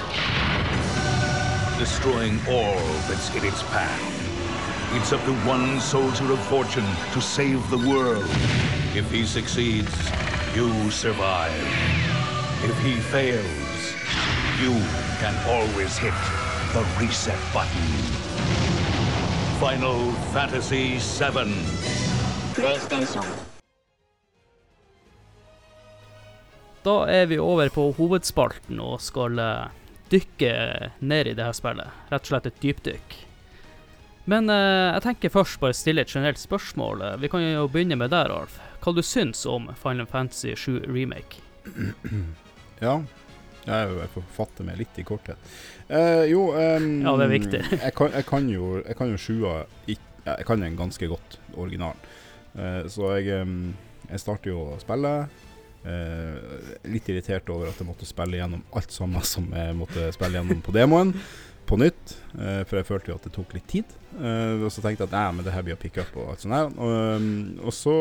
destroying 1.78 2.40
all 2.48 2.80
that's 3.06 3.30
in 3.36 3.44
its 3.44 3.62
path. 3.70 4.22
It's 4.94 5.12
up 5.12 5.24
to 5.24 5.32
one 5.48 5.80
soldier 5.80 6.32
of 6.32 6.40
fortune 6.48 6.84
to 7.12 7.20
save 7.20 7.70
the 7.70 7.78
world. 7.88 8.28
If 8.94 9.10
he 9.12 9.24
succeeds, 9.24 9.94
you 10.56 10.90
survive. 10.90 12.11
If 12.64 12.78
he 12.78 12.94
fails, 12.94 13.94
you 14.62 14.70
can 15.18 15.34
always 15.50 15.98
hit 15.98 16.14
the 16.72 16.84
reset 17.00 17.38
button. 17.52 17.86
Final 19.58 20.12
Fantasy 20.32 20.98
VII. 21.00 21.54
PlayStation. 22.54 23.24
Da 26.82 27.06
er 27.10 27.26
vi 27.26 27.38
over 27.38 27.68
på 27.68 27.88
hovedspalten 27.98 28.78
og 28.78 29.00
skal 29.02 29.42
eh, 29.42 29.66
dykke 30.14 30.52
ned 31.00 31.32
i 31.32 31.34
det 31.34 31.48
her 31.48 31.58
spillet. 31.58 31.90
Rett 32.14 32.22
og 32.22 32.30
slett 32.30 32.46
et 32.46 32.62
dypdykk. 32.62 33.16
Men 34.30 34.46
eh, 34.46 34.92
jeg 34.92 35.02
tenker 35.08 35.34
først 35.34 35.58
bare 35.58 35.74
stille 35.74 36.06
et 36.06 36.14
generelt 36.14 36.38
spørsmål. 36.38 37.02
Vi 37.18 37.32
kan 37.34 37.42
jo 37.42 37.66
begynne 37.66 37.98
med 37.98 38.14
deg, 38.14 38.30
Alf. 38.30 38.62
Hva 38.86 38.94
du 38.94 39.02
syns 39.02 39.42
om 39.50 39.66
Final 39.82 40.06
Fantasy 40.06 40.54
7 40.54 40.86
Remake? 40.86 41.42
Ja. 42.82 42.96
Jeg, 43.62 44.08
får 44.10 44.24
fatte 44.34 44.64
meg 44.66 44.80
litt 44.80 44.96
i 44.98 45.04
korthet. 45.06 45.38
Eh, 45.86 46.24
jo 46.32 46.48
um, 46.50 46.88
Ja, 47.04 47.14
det 47.20 47.28
er 47.28 47.30
viktig. 47.30 47.60
jeg, 47.84 47.94
kan, 47.94 48.10
jeg 48.10 48.26
kan 48.26 48.48
jo 48.50 48.72
Jeg 48.80 48.96
kan 48.98 49.12
jo 49.12 49.20
sjua 49.20 49.52
Jeg 49.86 50.46
kan 50.48 50.64
den 50.64 50.78
ganske 50.78 51.06
godt, 51.10 51.38
originalen. 51.54 52.02
Eh, 52.58 52.82
så 52.90 53.14
jeg, 53.16 53.30
ehm, 53.38 53.72
jeg 54.10 54.22
starter 54.22 54.52
jo 54.52 54.66
å 54.74 54.80
spille. 54.82 55.14
Eh, 55.82 56.66
litt 56.92 57.08
irritert 57.10 57.48
over 57.50 57.70
at 57.70 57.80
jeg 57.80 57.88
måtte 57.88 58.06
spille 58.06 58.38
gjennom 58.38 58.62
alt 58.78 58.92
sammen 58.94 59.24
som 59.26 59.48
jeg 59.50 59.74
måtte 59.74 60.12
spille 60.14 60.38
gjennom 60.38 60.60
på 60.62 60.74
demoen. 60.74 61.14
På 61.66 61.78
nytt, 61.78 62.16
eh, 62.36 62.62
for 62.66 62.78
jeg 62.78 62.86
følte 62.86 63.12
jo 63.12 63.16
at 63.18 63.26
det 63.26 63.32
tok 63.34 63.54
litt 63.56 63.66
tid. 63.70 63.96
Eh, 64.18 64.62
og 64.62 64.70
så 64.74 64.82
tenkte 64.82 65.06
jeg 65.06 65.10
at 65.10 65.16
nei, 65.16 65.26
men 65.34 65.46
det 65.46 65.54
her 65.54 65.64
blir 65.66 65.78
å 65.78 65.80
pick 65.80 65.98
up 66.02 66.14
og 66.18 66.34
alt 66.34 66.44
sånt 66.44 66.58
her. 66.58 66.70
Og, 67.62 67.72
så 67.74 67.96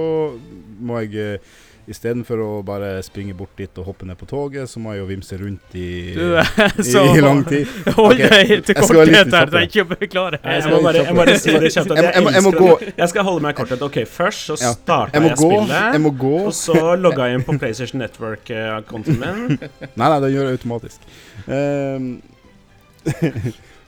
må 0.82 1.02
jeg 1.06 1.38
uh, 1.40 1.54
Istedenfor 1.90 2.38
å 2.44 2.50
bare 2.66 2.92
springe 3.02 3.34
bort 3.34 3.56
dit 3.58 3.80
og 3.82 3.88
hoppe 3.90 4.06
ned 4.06 4.18
på 4.20 4.28
toget, 4.30 4.70
så 4.70 4.78
må 4.80 4.92
jeg 4.94 5.02
jo 5.02 5.06
vimse 5.10 5.38
rundt 5.40 5.74
i, 5.74 5.88
Du 6.14 6.36
i, 6.38 6.84
så 6.86 7.02
i 7.16 7.24
lang 7.24 7.42
tid. 7.48 7.66
Hold 7.98 8.20
deg 8.22 8.66
til 8.68 8.76
jeg 8.76 8.86
korthet 8.86 9.34
her, 9.34 9.50
det 9.50 9.60
er 9.62 9.66
ikke 9.66 9.86
å 9.86 9.88
beklage. 9.90 10.40
Jeg 10.46 10.70
må 10.70 10.82
bare, 10.86 11.02
jeg 11.02 11.16
må 11.16 11.24
bare 11.24 11.38
si 11.42 11.56
det 11.56 11.72
kjapt. 11.74 11.96
Jeg 11.98 12.06
jeg 12.06 12.14
jeg 12.14 12.26
må 12.26 12.34
elsker 12.36 12.60
gå. 12.60 12.70
det. 12.84 12.94
Jeg 13.02 13.14
skal 13.14 13.28
holde 13.30 13.46
meg 13.48 13.56
i 13.56 13.60
korthet. 13.62 13.86
OK, 13.88 13.98
først 14.06 14.52
så 14.52 14.60
starta 14.62 15.18
Jeg 15.18 15.32
jeg, 15.32 15.40
spillet. 15.42 15.88
Jeg 15.98 16.04
må 16.06 16.14
gå. 16.22 16.36
Og 16.52 16.54
så 16.60 16.78
logga 17.02 17.32
jeg 17.32 17.40
inn 17.42 17.48
på 17.50 17.58
PlayStation 17.64 18.04
Network-kontoen 18.06 19.20
min. 19.24 19.58
Nei, 20.00 20.06
nei, 20.06 20.20
det 20.24 20.32
gjør 20.36 20.52
jeg 20.52 20.60
automatisk. 20.62 21.10
Ehm, 21.48 22.08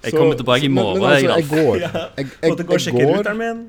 Jeg 0.03 0.11
kommer 0.17 0.35
tilbake 0.35 0.65
i 0.67 0.73
morgen, 0.73 0.99
altså, 1.05 1.29
jeg, 1.29 1.45
jeg 1.45 1.47
går. 1.53 1.77
jeg, 1.79 1.91
Jeg, 1.93 2.27
jeg, 2.41 2.57
jeg, 2.59 2.81
jeg, 2.89 2.93
går. 2.97 3.63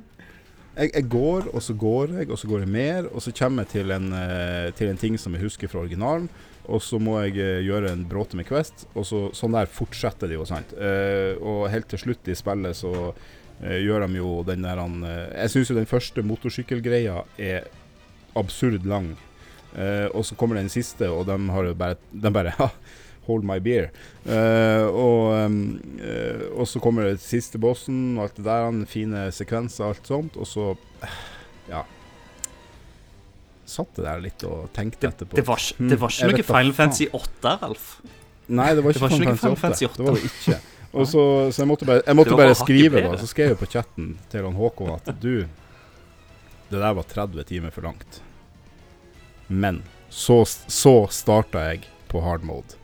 Jeg, 0.75 0.91
jeg 0.91 1.07
går, 1.11 1.49
og 1.55 1.63
så 1.63 1.75
går 1.79 2.17
jeg, 2.19 2.31
og 2.33 2.41
så 2.41 2.49
går 2.51 2.65
jeg 2.65 2.73
mer, 2.75 3.07
og 3.13 3.23
så 3.23 3.33
kommer 3.37 3.65
jeg 3.65 3.73
til 3.77 3.95
en, 3.95 4.11
eh, 4.19 4.73
til 4.79 4.91
en 4.91 5.01
ting 5.01 5.19
som 5.21 5.37
jeg 5.37 5.47
husker 5.47 5.71
fra 5.71 5.85
originalen. 5.85 6.29
Og 6.65 6.81
så 6.83 6.99
må 7.03 7.19
jeg 7.23 7.37
eh, 7.43 7.63
gjøre 7.67 7.93
en 7.93 8.07
bråte 8.09 8.39
med 8.39 8.49
Quest, 8.49 8.87
og 8.95 9.07
så, 9.07 9.21
sånn 9.37 9.55
der 9.55 9.71
fortsetter 9.71 10.31
det 10.31 10.39
jo. 10.39 10.47
sant? 10.49 10.75
Eh, 10.75 11.37
og 11.39 11.69
helt 11.73 11.89
til 11.93 12.03
slutt 12.07 12.31
i 12.31 12.39
spillet 12.39 12.79
så 12.79 13.13
gjør 13.65 14.03
de 14.03 14.19
jo 14.19 14.31
den 14.45 14.65
der 14.67 14.81
han, 14.83 14.97
Jeg 15.07 15.51
syns 15.53 15.69
jo 15.71 15.77
den 15.77 15.87
første 15.89 16.25
motorsykkelgreia 16.27 17.21
er 17.39 17.69
absurd 18.37 18.83
lang. 18.85 19.13
Og 20.11 20.25
så 20.27 20.35
kommer 20.35 20.59
den 20.59 20.69
siste, 20.69 21.07
og 21.07 21.23
de 21.31 21.37
har 21.55 21.69
jo 21.71 21.77
bare, 21.79 21.97
de 22.11 22.33
bare 22.35 22.53
ha, 22.59 22.67
Hold 23.27 23.45
my 23.49 23.59
beer. 23.65 23.91
Uh, 24.27 24.85
og, 24.91 25.47
um, 25.47 25.59
uh, 26.01 26.43
og 26.61 26.67
så 26.69 26.81
kommer 26.85 27.07
det 27.09 27.21
siste 27.25 27.59
bossen 27.63 28.19
og 28.19 28.27
alt 28.27 28.37
det 28.37 28.45
der. 28.45 28.65
han, 28.69 28.83
Fine 28.91 29.27
sekvenser 29.33 29.87
og 29.87 29.95
alt 29.95 30.11
sånt. 30.11 30.37
Og 30.37 30.47
så 30.51 30.71
eh, 31.03 31.15
Ja. 31.71 31.83
Satt 33.65 33.95
det 33.97 34.05
der 34.05 34.21
litt 34.21 34.43
og 34.45 34.67
tenkte 34.77 35.01
det, 35.07 35.15
etterpå. 35.15 35.37
det, 35.39 35.47
var, 35.49 35.57
ikke- 35.57 35.81
Mm, 35.81 35.89
det 35.89 35.99
var 36.01 36.11
ikke 36.13 36.29
noe 36.29 36.43
Final. 36.51 36.73
Fantasy 36.77 37.07
8, 37.17 37.55
Ralf. 37.63 37.87
Nei, 38.49 38.75
det 38.75 38.85
var 38.85 38.93
Det 38.93 38.97
ikke, 38.99 39.01
var 39.01 39.09
ikke 39.09 39.19
Final 39.25 39.39
Final 39.41 39.57
Fantasy 39.57 39.85
8. 39.89 39.97
Det 39.97 40.05
var 40.05 40.15
det 40.15 40.25
ikke. 40.29 40.61
Så, 40.95 41.23
så 41.51 41.63
jeg 41.65 41.67
måtte 41.67 41.87
bare, 41.89 42.03
jeg 42.07 42.15
måtte 42.15 42.37
bare 42.39 42.55
skrive, 42.55 43.01
da. 43.03 43.17
Så 43.19 43.27
skrev 43.27 43.49
jeg 43.55 43.59
på 43.59 43.67
chatten 43.73 44.13
til 44.31 44.45
han 44.45 44.55
Håkon 44.55 44.93
at 44.95 45.09
du 45.21 45.47
Det 46.71 46.79
der 46.79 46.93
var 46.95 47.03
30 47.03 47.43
timer 47.49 47.71
for 47.75 47.83
langt. 47.83 48.21
Men 49.49 49.83
så, 50.11 50.45
så 50.47 51.09
starta 51.11 51.65
jeg 51.73 51.83
på 52.09 52.21
hard 52.23 52.45
mode. 52.47 52.77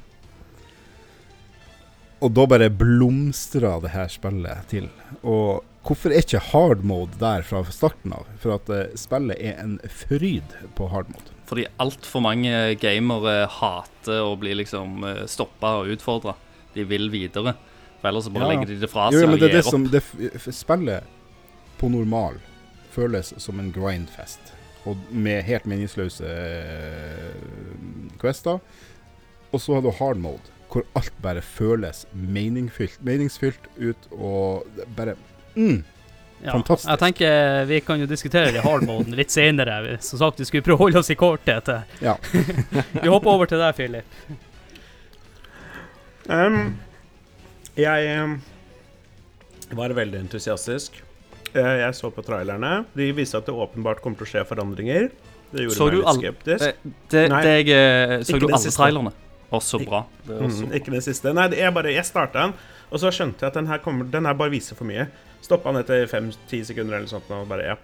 Og 2.20 2.32
da 2.36 2.44
bare 2.46 2.68
blomstra 2.70 3.78
det 3.80 3.90
her 3.94 4.08
spillet 4.12 4.66
til. 4.68 4.88
Og 5.24 5.62
hvorfor 5.86 6.12
er 6.12 6.20
ikke 6.20 6.42
hard 6.50 6.82
mode 6.84 7.16
der 7.20 7.42
fra 7.48 7.62
starten 7.72 8.12
av? 8.12 8.26
For 8.42 8.52
at 8.58 8.68
eh, 8.76 8.90
spillet 9.00 9.40
er 9.40 9.56
en 9.62 9.78
fryd 9.88 10.52
på 10.76 10.88
hard 10.92 11.08
mode. 11.14 11.32
Fordi 11.48 11.64
altfor 11.82 12.22
mange 12.22 12.52
gamere 12.78 13.46
hater 13.50 14.20
å 14.22 14.36
bli 14.38 14.52
liksom 14.60 15.00
stoppa 15.26 15.78
og 15.80 15.88
utfordra. 15.96 16.36
De 16.76 16.84
vil 16.86 17.08
videre. 17.10 17.56
For 18.00 18.08
ellers 18.12 18.28
så 18.28 18.30
bare 18.36 18.44
Ja. 18.46 18.52
legger 18.52 18.66
de 18.70 18.76
det 18.84 18.90
fra 18.92 19.08
Jo, 19.10 19.18
seg 19.24 19.26
men 19.28 19.34
og 19.34 19.40
det 19.40 19.48
er 19.48 19.50
gir 19.50 19.56
det 19.56 19.64
opp. 19.66 19.72
som 19.72 19.88
det, 19.90 20.54
Spillet 20.54 21.04
på 21.80 21.90
normal 21.90 22.38
føles 22.92 23.32
som 23.42 23.58
en 23.60 23.72
grindfest. 23.72 24.52
Og 24.86 24.96
med 25.10 25.42
helt 25.44 25.66
meningsløse 25.68 26.24
eh, 26.24 27.34
quester. 28.20 28.60
Og 29.52 29.60
så 29.60 29.74
har 29.74 29.82
du 29.82 29.90
hard 29.98 30.20
mode, 30.22 30.40
hvor 30.70 30.84
alt 30.98 31.16
bare 31.22 31.42
føles 31.42 32.04
meningsfylt 32.12 33.70
ut, 33.78 34.10
og 34.12 34.84
bare 34.96 35.16
mm, 35.56 35.80
Ja, 36.40 36.54
Fantastisk. 36.54 36.88
Jeg 36.88 37.00
tenker 37.02 37.64
vi 37.68 37.80
kan 37.84 38.00
jo 38.00 38.06
diskutere 38.08 38.52
det 38.54 38.62
hardmoden 38.64 39.12
litt 39.18 39.32
senere. 39.34 39.98
Som 40.00 40.22
sagt, 40.22 40.40
vi 40.40 40.46
skulle 40.48 40.64
prøve 40.64 40.78
å 40.78 40.84
holde 40.86 41.02
oss 41.02 41.10
i 41.12 41.16
korthet. 41.20 41.68
Ja. 42.00 42.14
Vi 43.02 43.10
hopper 43.12 43.34
over 43.34 43.50
til 43.50 43.60
deg, 43.60 43.74
Philip. 43.76 44.16
Um, 46.30 46.78
jeg 47.76 48.16
um, 48.22 48.38
var 49.76 49.92
veldig 49.98 50.20
entusiastisk. 50.24 51.02
Eh, 51.52 51.74
jeg 51.82 51.94
så 51.98 52.10
på 52.14 52.22
trailerne. 52.22 52.84
De 52.94 53.10
viste 53.14 53.38
at 53.38 53.48
det 53.48 53.54
åpenbart 53.54 54.02
kommer 54.04 54.20
til 54.20 54.28
å 54.28 54.32
skje 54.32 54.44
forandringer. 54.46 55.08
Det 55.50 55.66
gjorde 55.66 55.76
Så 55.76 55.88
meg 55.88 55.96
litt 55.98 56.20
skeptisk. 56.20 56.64
Det, 56.82 56.94
det, 57.10 57.24
Nei. 57.32 57.42
det 57.42 57.54
jeg, 57.56 57.70
eh, 57.74 58.14
så 58.26 58.38
du 58.38 58.46
alle 58.48 58.72
trailerne? 58.76 59.12
Å, 59.50 59.58
så 59.62 59.80
bra. 59.82 60.04
Det 60.26 60.36
er 60.36 60.44
også 60.46 60.66
Mm, 60.68 60.74
ikke 60.78 60.92
den 60.94 61.00
siste. 61.02 61.32
Nei, 61.34 61.48
det- 61.48 61.58
jeg 61.58 61.74
bare 61.74 61.92
Jeg 61.92 62.04
starta 62.04 62.44
den, 62.46 62.52
og 62.92 62.98
så 63.00 63.10
skjønte 63.10 63.40
jeg 63.42 63.48
at 63.48 63.54
den 63.54 63.66
her 63.66 63.78
kommer 63.78 64.04
Den 64.10 64.24
her 64.26 64.34
bare 64.34 64.50
viser 64.50 64.76
for 64.76 64.84
mye. 64.84 65.08
Stoppa 65.42 65.72
den 65.72 65.82
etter 65.82 66.06
fem-ti 66.06 66.60
sekunder 66.64 66.94
eller 66.98 67.06
noe 67.08 67.14
sånt. 67.14 67.30
Og 67.30 67.48
bare, 67.48 67.64
ja. 67.64 67.76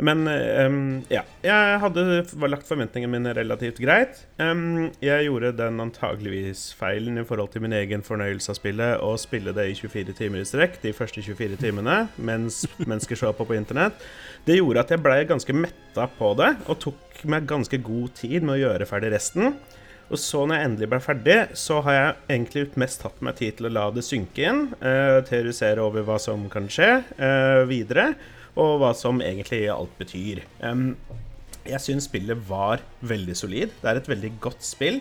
Men 0.00 0.26
um, 0.26 1.04
ja. 1.10 1.20
Jeg 1.44 1.78
hadde 1.82 2.24
lagt 2.48 2.66
forventningene 2.66 3.10
mine 3.12 3.34
relativt 3.36 3.76
greit. 3.78 4.22
Um, 4.40 4.90
jeg 5.04 5.26
gjorde 5.28 5.52
den 5.58 5.78
antageligvis 5.78 6.72
feilen 6.74 7.18
i 7.20 7.24
forhold 7.28 7.52
til 7.52 7.60
min 7.62 7.72
egen 7.76 8.02
fornøyelse 8.02 8.48
av 8.50 8.56
spillet 8.56 8.98
å 9.04 9.12
spille 9.20 9.52
det 9.54 9.68
i 9.68 9.74
24 9.74 10.14
timer 10.16 10.40
i 10.40 10.48
strekk 10.48 10.80
de 10.82 10.92
første 10.96 11.22
24 11.22 11.60
timene 11.60 12.08
mens 12.16 12.64
mennesker 12.88 13.14
så 13.20 13.32
på 13.36 13.46
på 13.46 13.54
internett. 13.60 13.92
Det 14.46 14.56
gjorde 14.56 14.80
at 14.80 14.88
jeg 14.96 15.02
blei 15.04 15.20
ganske 15.28 15.52
metta 15.54 16.08
på 16.18 16.32
det, 16.40 16.56
og 16.66 16.80
tok 16.80 17.22
meg 17.28 17.46
ganske 17.46 17.78
god 17.84 18.14
tid 18.14 18.42
med 18.42 18.56
å 18.56 18.62
gjøre 18.64 18.88
ferdig 18.88 19.12
resten. 19.12 19.52
Og 20.12 20.20
så 20.20 20.42
når 20.44 20.58
jeg 20.58 20.68
endelig 20.68 20.88
ble 20.92 21.00
ferdig, 21.00 21.38
så 21.56 21.78
har 21.86 21.96
jeg 21.96 22.16
egentlig 22.34 22.66
mest 22.80 23.00
tatt 23.00 23.22
meg 23.24 23.38
tid 23.38 23.56
til 23.56 23.70
å 23.70 23.72
la 23.72 23.86
det 23.96 24.04
synke 24.04 24.44
inn. 24.44 24.62
Uh, 24.82 25.22
teorisere 25.24 25.80
over 25.80 26.04
hva 26.04 26.18
som 26.20 26.44
kan 26.52 26.68
skje 26.72 26.90
uh, 27.16 27.62
videre, 27.70 28.10
og 28.52 28.82
hva 28.82 28.92
som 28.96 29.22
egentlig 29.24 29.64
alt 29.72 29.94
betyr. 29.96 30.42
Um, 30.60 30.92
jeg 31.64 31.80
syns 31.80 32.10
spillet 32.10 32.44
var 32.48 32.84
veldig 33.08 33.38
solid. 33.38 33.72
Det 33.80 33.88
er 33.88 34.02
et 34.02 34.12
veldig 34.12 34.34
godt 34.44 34.66
spill. 34.66 35.00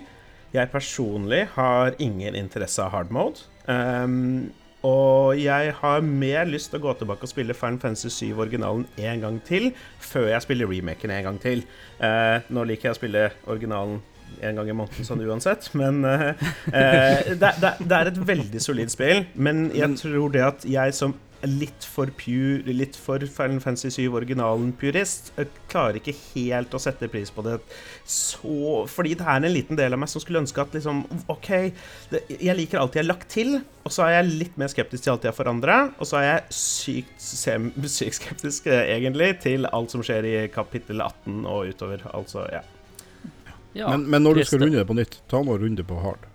Jeg 0.55 0.71
personlig 0.71 1.43
har 1.57 1.95
ingen 1.99 2.37
interesse 2.39 2.83
av 2.83 2.95
hard 2.95 3.11
mode. 3.11 3.43
Um, 3.67 4.51
og 4.81 5.37
jeg 5.37 5.73
har 5.77 6.01
mer 6.01 6.47
lyst 6.49 6.71
til 6.71 6.79
å 6.79 6.85
gå 6.87 6.93
tilbake 6.97 7.27
og 7.27 7.29
spille 7.29 7.53
Final 7.53 7.77
Fantasy 7.83 8.09
7 8.31 8.39
originalen 8.41 8.87
en 8.97 9.21
gang 9.21 9.37
til, 9.45 9.69
før 10.01 10.31
jeg 10.31 10.45
spiller 10.47 10.71
remaken 10.71 11.13
en 11.13 11.27
gang 11.27 11.37
til. 11.41 11.61
Eh, 12.01 12.47
nå 12.49 12.63
liker 12.65 12.89
jeg 12.89 12.95
å 12.95 12.97
spille 12.97 13.27
originalen 13.45 13.99
en 14.41 14.61
gang 14.61 14.69
i 14.71 14.77
måneden 14.77 15.07
sånn 15.07 15.23
uansett, 15.25 15.67
men 15.77 16.05
eh, 16.07 16.31
det, 16.71 17.51
det, 17.61 17.73
det 17.81 17.97
er 17.97 18.11
et 18.11 18.21
veldig 18.31 18.63
solid 18.63 18.93
spill. 18.93 19.25
Men 19.35 19.69
jeg 19.75 19.97
tror 20.01 20.33
det 20.33 20.47
at 20.47 20.65
jeg 20.69 20.97
som 20.97 21.17
litt 21.47 21.85
for 21.87 22.11
pure, 22.17 22.73
litt 22.73 22.97
for 22.99 23.23
Final 23.25 23.61
Fantasy 23.63 23.89
7 24.05 24.13
originalen-purist, 24.19 25.31
eh, 25.39 25.49
klarer 25.71 25.99
ikke 25.99 26.13
helt 26.33 26.73
å 26.73 26.81
sette 26.81 27.09
pris 27.11 27.31
på 27.33 27.43
det 27.45 27.57
så 28.05 28.85
Fordi 28.89 29.13
det 29.15 29.25
er 29.25 29.39
en 29.39 29.53
liten 29.53 29.77
del 29.79 29.93
av 29.93 30.01
meg 30.01 30.09
som 30.11 30.21
skulle 30.21 30.41
ønske 30.41 30.61
at 30.61 30.73
liksom 30.75 31.03
OK, 31.31 31.49
det, 32.11 32.23
jeg 32.37 32.57
liker 32.57 32.81
alt 32.81 32.95
jeg 32.95 33.05
har 33.05 33.09
lagt 33.09 33.29
til, 33.33 33.61
og 33.85 33.93
så 33.93 34.05
er 34.05 34.19
jeg 34.19 34.35
litt 34.43 34.59
mer 34.61 34.71
skeptisk 34.71 35.05
til 35.05 35.13
alt 35.13 35.25
jeg 35.25 35.33
har 35.33 35.37
forandra, 35.37 35.79
og 35.97 36.09
så 36.09 36.19
er 36.19 36.27
jeg 36.27 36.57
sykt, 36.57 37.25
sykt 37.97 38.19
skeptisk, 38.19 38.67
egentlig, 38.67 39.33
til 39.41 39.69
alt 39.71 39.93
som 39.93 40.05
skjer 40.05 40.27
i 40.27 40.35
kapittel 40.53 41.01
18 41.01 41.45
og 41.45 41.71
utover. 41.71 42.05
Altså, 42.13 42.45
ja. 42.53 42.61
Ja, 43.77 43.91
men, 43.93 44.09
men 44.11 44.25
når 44.25 44.41
du 44.41 44.43
skal 44.47 44.65
runde 44.65 44.79
det 44.81 44.87
på 44.89 44.97
nytt, 44.97 45.21
ta 45.31 45.39
nå 45.45 45.55
runde 45.61 45.85
på 45.87 45.99
hard. 46.03 46.27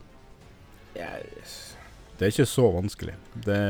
Yes. 0.96 1.76
Det 2.16 2.26
er 2.26 2.32
ikke 2.32 2.48
så 2.48 2.70
vanskelig. 2.72 3.14
Det, 3.44 3.60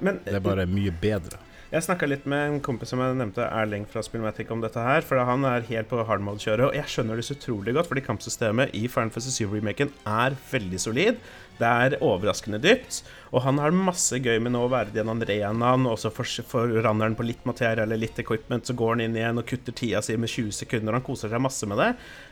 men 0.00 0.20
det 0.24 0.38
er 0.38 0.44
bare 0.44 0.64
mye 0.68 0.92
bedre. 1.02 1.40
Jeg 1.70 1.84
snakka 1.86 2.08
litt 2.08 2.24
med 2.26 2.40
en 2.48 2.62
kompis 2.66 2.90
som 2.90 2.98
jeg 2.98 3.14
nevnte, 3.14 3.44
Erling 3.46 3.84
fra 3.86 4.02
Spillmatic, 4.02 4.48
om 4.50 4.62
dette 4.64 4.82
her. 4.82 5.04
For 5.06 5.20
han 5.22 5.44
er 5.46 5.68
helt 5.68 5.86
på 5.92 6.00
hard 6.08 6.24
mode-kjøret, 6.26 6.64
og 6.66 6.74
jeg 6.74 6.90
skjønner 6.90 7.20
det 7.20 7.26
så 7.28 7.36
utrolig 7.36 7.76
godt, 7.76 7.86
fordi 7.92 8.02
kampsystemet 8.08 8.74
i 8.74 8.88
Final 8.90 9.12
Fantasy 9.14 9.44
7-remaken 9.44 9.92
er 10.08 10.34
veldig 10.50 10.80
solid. 10.82 11.20
Det 11.60 11.68
er 11.68 11.96
overraskende 12.00 12.58
dypt, 12.62 13.02
og 13.34 13.42
han 13.44 13.58
har 13.60 13.74
masse 13.76 14.16
gøy 14.16 14.38
med 14.40 14.54
nå 14.54 14.62
å 14.64 14.70
være 14.72 14.94
den 14.94 15.10
arenaen, 15.12 15.84
og 15.86 15.98
så 16.00 16.08
for- 16.12 16.24
forandrer 16.48 17.10
han 17.10 17.16
på 17.18 17.26
litt 17.28 17.44
materie 17.44 17.84
eller 17.84 18.00
litt 18.00 18.18
equipment, 18.22 18.64
så 18.64 18.74
går 18.74 18.94
han 18.96 19.02
inn 19.04 19.18
igjen 19.18 19.38
og 19.42 19.46
kutter 19.46 19.76
tida 19.76 20.00
si 20.02 20.16
med 20.16 20.32
20 20.32 20.50
sekunder. 20.56 20.96
Han 20.96 21.04
koser 21.04 21.28
seg 21.28 21.44
masse 21.44 21.68
med 21.68 21.78
det. 21.82 21.90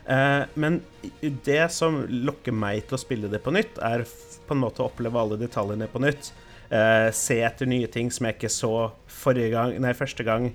Eh, 0.09 0.45
men 0.57 0.81
det 1.45 1.71
som 1.77 2.01
lokker 2.09 2.57
meg 2.57 2.87
til 2.88 2.97
å 2.97 3.03
spille 3.05 3.29
det 3.31 3.43
på 3.45 3.53
nytt, 3.53 3.77
er 3.85 4.07
på 4.49 4.57
en 4.57 4.62
måte 4.64 4.81
å 4.81 4.88
oppleve 4.88 5.21
alle 5.21 5.37
detaljene 5.41 5.88
på 5.93 6.01
nytt. 6.01 6.33
Eh, 6.71 7.11
se 7.17 7.38
etter 7.45 7.69
nye 7.69 7.87
ting 7.88 8.11
som 8.11 8.27
jeg 8.27 8.38
ikke 8.38 8.53
så 8.53 8.73
gang, 9.53 9.79
nei, 9.81 9.93
første 9.93 10.25
gang. 10.25 10.55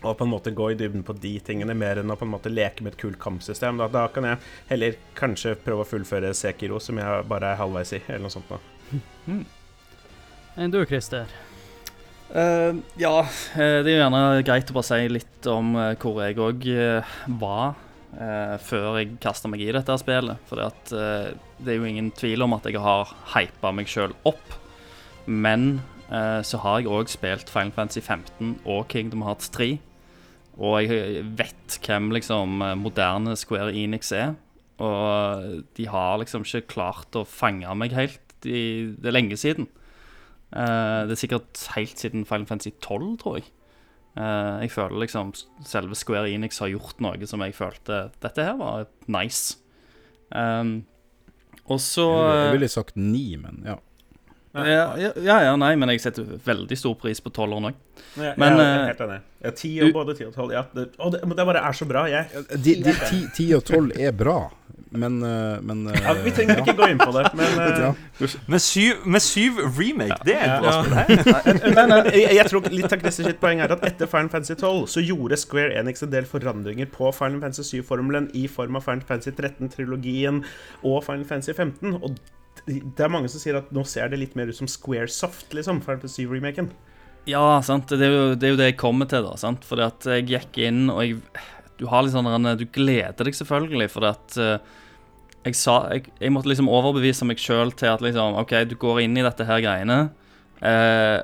Og 0.00 0.16
på 0.16 0.24
en 0.24 0.32
måte 0.32 0.52
gå 0.56 0.70
i 0.72 0.78
dybden 0.78 1.02
på 1.04 1.14
de 1.20 1.34
tingene, 1.44 1.76
mer 1.76 2.00
enn 2.00 2.12
å 2.12 2.16
på 2.16 2.24
en 2.24 2.32
måte 2.32 2.52
leke 2.52 2.84
med 2.84 2.94
et 2.94 3.02
kult 3.02 3.18
kampsystem. 3.20 3.80
Da, 3.80 3.90
da 3.92 4.06
kan 4.12 4.26
jeg 4.28 4.40
heller 4.70 4.96
kanskje 5.18 5.58
prøve 5.60 5.84
å 5.84 5.88
fullføre 5.88 6.32
Sekiro, 6.36 6.80
som 6.80 7.00
jeg 7.00 7.26
bare 7.28 7.52
er 7.52 7.60
halvveis 7.60 7.92
i, 7.98 8.00
eller 8.08 8.24
noe 8.24 8.32
sånt. 8.32 8.48
da. 8.48 9.36
Enn 10.60 10.72
du, 10.72 10.80
Christer? 10.88 11.28
Uh, 12.30 12.78
ja, 13.00 13.14
eh, 13.58 13.80
det 13.82 13.90
er 13.90 13.96
jo 13.96 14.00
gjerne 14.04 14.24
greit 14.46 14.70
å 14.70 14.76
bare 14.76 14.86
si 14.86 15.06
litt 15.10 15.48
om 15.50 15.72
eh, 15.74 15.96
hvor 15.98 16.20
jeg 16.22 16.36
òg 16.38 16.66
var 17.42 17.72
uh, 17.74 18.54
før 18.62 19.00
jeg 19.00 19.16
kasta 19.22 19.50
meg 19.50 19.64
i 19.66 19.72
dette 19.74 19.96
spillet. 20.00 20.40
For 20.48 20.62
det 20.62 21.74
er 21.74 21.78
jo 21.80 21.90
ingen 21.90 22.12
tvil 22.16 22.46
om 22.46 22.54
at 22.56 22.70
jeg 22.70 22.80
har 22.80 23.12
hypa 23.34 23.74
meg 23.74 23.90
sjøl 23.90 24.14
opp. 24.30 24.60
Men 25.30 25.80
eh, 26.10 26.40
så 26.42 26.60
har 26.64 26.80
jeg 26.80 26.90
òg 26.90 27.10
spilt 27.12 27.52
Final 27.52 27.74
Fantasy 27.76 28.02
15 28.02 28.56
og 28.64 28.88
Kingdom 28.90 29.22
Hearts 29.26 29.50
3. 29.54 29.76
Og 30.58 30.80
jeg 30.82 31.24
vet 31.38 31.76
hvem 31.84 32.10
liksom 32.14 32.62
eh, 32.64 32.78
moderne 32.78 33.36
Square 33.38 33.74
Enix 33.76 34.12
er. 34.16 34.34
Og 34.80 35.62
de 35.76 35.86
har 35.92 36.18
liksom 36.22 36.46
ikke 36.46 36.72
klart 36.74 37.16
å 37.18 37.26
fange 37.28 37.68
meg 37.76 37.94
helt. 37.96 38.22
De, 38.40 38.96
det 38.96 39.10
er 39.10 39.16
lenge 39.16 39.36
siden. 39.36 39.68
Uh, 40.50 41.06
det 41.06 41.14
er 41.14 41.20
sikkert 41.20 41.60
helt 41.76 42.00
siden 42.00 42.24
Final 42.26 42.48
Fantasy 42.48 42.72
12, 42.80 43.10
tror 43.20 43.36
jeg. 43.38 43.50
Uh, 44.16 44.58
jeg 44.64 44.72
føler 44.72 45.04
liksom 45.04 45.34
selve 45.68 45.94
Square 45.94 46.32
Enix 46.32 46.58
har 46.58 46.72
gjort 46.72 46.98
noe 47.04 47.28
som 47.30 47.44
jeg 47.44 47.54
følte 47.54 48.08
Dette 48.24 48.46
her 48.48 48.56
var 48.58 48.88
nice. 49.06 49.60
Um, 50.34 50.80
og 51.70 51.78
så 51.82 52.06
Jeg 52.08 52.48
eh, 52.48 52.52
ville 52.56 52.70
sagt 52.70 52.98
ni, 52.98 53.36
men 53.38 53.62
ja. 53.66 53.76
Ja, 54.54 54.64
ja, 54.98 55.10
ja, 55.22 55.36
ja, 55.46 55.56
nei, 55.56 55.74
men 55.78 55.92
jeg 55.94 56.00
setter 56.02 56.26
veldig 56.46 56.78
stor 56.78 56.94
pris 56.98 57.20
på 57.22 57.30
tolveren 57.30 57.70
òg. 57.70 57.76
Ja, 58.18 58.32
Men, 58.40 58.56
er 58.58 58.62
eh, 58.64 58.86
helt 58.90 59.02
enig. 59.06 59.18
Ja, 59.44 59.50
ti 59.54 59.68
og 59.86 59.92
både 59.94 60.16
ti 60.18 60.24
og 60.26 60.32
tolv. 60.34 60.50
Ja, 60.56 60.64
det, 60.74 60.88
og 60.98 61.12
det, 61.14 61.20
det 61.22 61.44
bare 61.46 61.62
er 61.68 61.76
så 61.78 61.86
bra. 61.86 62.06
Jeg, 62.10 62.26
De, 62.56 62.74
de, 62.82 62.94
ti, 63.06 63.20
ti 63.36 63.46
og 63.54 63.62
tolv 63.68 63.92
er 63.94 64.10
bra, 64.16 64.40
men, 64.90 65.20
eh, 65.22 65.60
men 65.62 65.84
eh, 65.92 66.00
ja, 66.02 66.16
vi 66.24 66.32
trenger 66.34 66.64
ikke 66.64 66.74
gå 66.80 66.88
inn 66.90 66.98
på 66.98 67.12
det, 67.14 67.22
men 67.38 67.60
ja. 67.84 67.92
Med 68.50 68.58
syv, 68.64 69.04
med 69.06 69.22
syv 69.22 69.60
remake, 69.78 70.18
det 70.26 70.34
er 70.40 70.56
et 70.56 70.64
bra 70.64 70.72
Ja. 70.74 70.82
spill. 70.82 71.62
Men 71.78 71.94
jeg, 72.10 72.26
jeg 72.40 72.46
tror 72.50 72.66
litt 72.74 72.90
av 72.92 72.98
Christer 73.04 73.30
sitt 73.30 73.38
poeng 73.40 73.62
er 73.62 73.70
at 73.76 73.86
etter 73.86 74.10
Final 74.10 74.32
Fantasy 74.34 74.58
12 74.58 74.82
så 74.96 75.04
gjorde 75.06 75.38
Square 75.38 75.78
Enix 75.78 76.02
en 76.02 76.10
del 76.12 76.26
forandringer 76.28 76.90
på 76.90 77.12
Final 77.14 77.38
Fantasy 77.46 77.78
7-formelen 77.78 78.26
i 78.34 78.48
form 78.50 78.76
av 78.80 78.84
Final 78.90 79.06
Fantasy 79.06 79.30
13-trilogien 79.38 80.42
og 80.82 81.04
Final 81.06 81.24
Fantasy 81.30 81.54
15. 81.54 81.94
Og 82.02 82.18
det 82.66 83.04
er 83.04 83.12
mange 83.12 83.30
som 83.32 83.42
sier 83.42 83.58
at 83.58 83.70
nå 83.74 83.84
ser 83.88 84.10
det 84.12 84.20
litt 84.20 84.36
mer 84.38 84.50
ut 84.50 84.58
som 84.58 84.68
Squaresoft, 84.70 85.48
liksom, 85.56 85.80
Final 85.84 86.02
Fantasy 86.02 86.26
7-remaken. 86.26 86.70
Ja, 87.28 87.60
sant. 87.64 87.90
Det 87.90 88.06
er, 88.06 88.12
jo, 88.14 88.26
det 88.34 88.46
er 88.46 88.54
jo 88.54 88.60
det 88.60 88.68
jeg 88.72 88.80
kommer 88.80 89.08
til, 89.10 89.24
da. 89.26 89.36
sant? 89.40 89.64
Fordi 89.68 89.86
at 89.86 90.06
jeg 90.16 90.28
gikk 90.30 90.60
inn, 90.68 90.86
og 90.92 91.02
jeg 91.04 91.18
Du 91.80 91.86
har 91.88 92.04
litt 92.04 92.12
sånn 92.12 92.48
Du 92.60 92.66
gleder 92.68 93.24
deg 93.24 93.36
selvfølgelig, 93.36 93.88
fordi 93.92 94.08
at 94.10 94.38
uh, 94.40 94.78
jeg 95.46 95.56
sa 95.56 95.76
jeg, 95.94 96.10
jeg 96.20 96.32
måtte 96.34 96.50
liksom 96.50 96.68
overbevise 96.68 97.24
meg 97.28 97.40
sjøl 97.40 97.72
til 97.72 97.88
at 97.94 98.02
liksom 98.04 98.36
OK, 98.42 98.52
du 98.68 98.76
går 98.80 99.06
inn 99.06 99.16
i 99.16 99.24
dette 99.24 99.46
her 99.48 99.62
greiene. 99.64 100.10
Eh, 100.60 101.16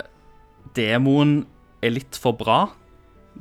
demoen 0.77 1.43
er 1.85 1.93
litt 1.93 2.17
for 2.21 2.37
bra. 2.39 2.63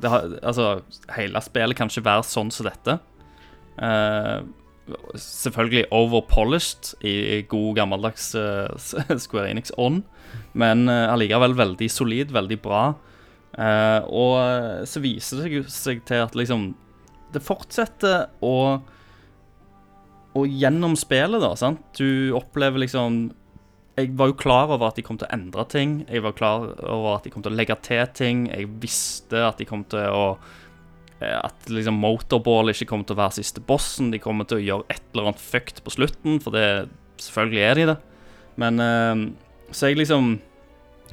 Har, 0.04 0.28
altså, 0.44 0.82
hele 1.16 1.40
spillet 1.40 1.78
kan 1.78 1.88
ikke 1.88 2.04
være 2.04 2.26
sånn 2.28 2.52
som 2.52 2.68
dette. 2.68 2.98
Eh, 3.80 4.44
selvfølgelig 5.18 5.86
overpolished 5.94 6.94
i 7.06 7.42
god 7.50 7.76
gammeldags 7.80 8.30
uh, 8.38 8.70
Square 9.24 9.50
Enix-ånd, 9.50 10.02
men 10.54 10.86
uh, 10.90 11.12
allikevel 11.12 11.56
veldig 11.58 11.88
solid, 11.90 12.34
veldig 12.34 12.58
bra. 12.62 12.84
Uh, 13.56 14.00
og 14.12 14.86
så 14.88 15.00
viser 15.00 15.40
det 15.40 15.62
seg, 15.72 16.02
til 16.04 16.20
at 16.26 16.34
liksom 16.36 16.74
Det 17.32 17.40
fortsetter 17.40 18.26
å 18.44 18.82
Og 20.36 20.58
gjennom 20.60 20.92
spillet, 21.00 21.40
da, 21.40 21.54
sant 21.56 21.80
Du 21.96 22.34
opplever 22.36 22.82
liksom 22.82 23.30
Jeg 23.96 24.12
var 24.18 24.28
jo 24.28 24.36
klar 24.36 24.74
over 24.74 24.90
at 24.90 25.00
de 25.00 25.06
kom 25.06 25.16
til 25.16 25.24
å 25.30 25.32
endre 25.32 25.64
ting. 25.72 26.02
Jeg 26.04 26.20
var 26.26 26.36
klar 26.36 26.68
over 26.84 27.14
at 27.14 27.24
de 27.24 27.32
kom 27.32 27.46
til 27.46 27.54
å 27.54 27.56
legge 27.56 27.78
til 27.80 28.04
ting. 28.12 28.44
Jeg 28.50 28.68
visste 28.82 29.40
at 29.46 29.56
de 29.56 29.64
kom 29.64 29.86
til 29.88 30.04
å 30.12 30.26
At 31.20 31.70
liksom 31.72 31.96
Motorball 31.96 32.74
ikke 32.74 32.90
kommer 32.90 33.08
til 33.08 33.16
å 33.16 33.22
være 33.22 33.38
siste 33.38 33.62
bossen. 33.64 34.10
De 34.12 34.20
kommer 34.20 34.48
til 34.48 34.58
å 34.58 34.64
gjøre 34.64 34.88
et 34.92 35.02
eller 35.14 35.30
annet 35.30 35.40
fucked 35.40 35.80
på 35.84 35.94
slutten, 35.94 36.40
for 36.44 36.52
det 36.52 36.90
selvfølgelig 37.22 37.62
er 37.64 37.78
de 37.78 37.86
det. 37.92 37.96
Men 38.60 38.82
eh, 38.82 39.22
Så 39.72 39.90
jeg 39.90 40.00
liksom 40.00 40.36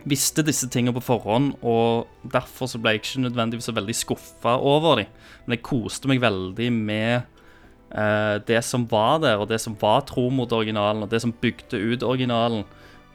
visste 0.10 0.44
disse 0.44 0.68
tingene 0.68 0.96
på 0.98 1.06
forhånd, 1.06 1.54
og 1.64 2.10
derfor 2.34 2.68
så 2.68 2.80
ble 2.82 2.96
jeg 2.96 3.04
ikke 3.04 3.24
nødvendigvis 3.24 3.70
så 3.70 3.76
veldig 3.76 3.96
skuffa 3.96 4.58
over 4.60 5.00
dem. 5.00 5.14
Men 5.46 5.56
jeg 5.56 5.66
koste 5.70 6.10
meg 6.12 6.20
veldig 6.24 6.70
med 6.76 7.14
eh, 7.96 8.36
det 8.44 8.60
som 8.68 8.84
var 8.92 9.22
der, 9.24 9.40
og 9.40 9.48
det 9.52 9.62
som 9.64 9.78
var 9.80 10.04
tro 10.10 10.28
mot 10.34 10.52
originalen, 10.52 11.06
og 11.06 11.12
det 11.14 11.22
som 11.24 11.32
bygde 11.32 11.80
ut 11.80 12.04
originalen. 12.04 12.66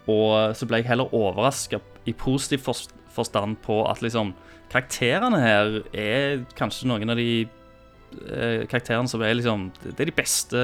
Og 0.08 0.56
så 0.56 0.64
ble 0.64 0.80
jeg 0.80 0.88
heller 0.88 1.12
overraska 1.12 1.82
i 2.08 2.16
positiv 2.16 2.64
forstand 2.64 3.58
på 3.66 3.82
at 3.90 4.00
liksom 4.00 4.32
karakterene 4.72 5.40
her 5.42 5.78
er 5.96 6.44
kanskje 6.58 6.88
noen 6.90 7.12
av 7.12 7.18
de 7.20 7.30
eh, 7.44 8.64
karakterene 8.68 9.10
som 9.10 9.22
er 9.24 9.36
liksom 9.38 9.68
Det 9.82 9.96
er 9.96 10.10
de 10.10 10.16
beste 10.16 10.62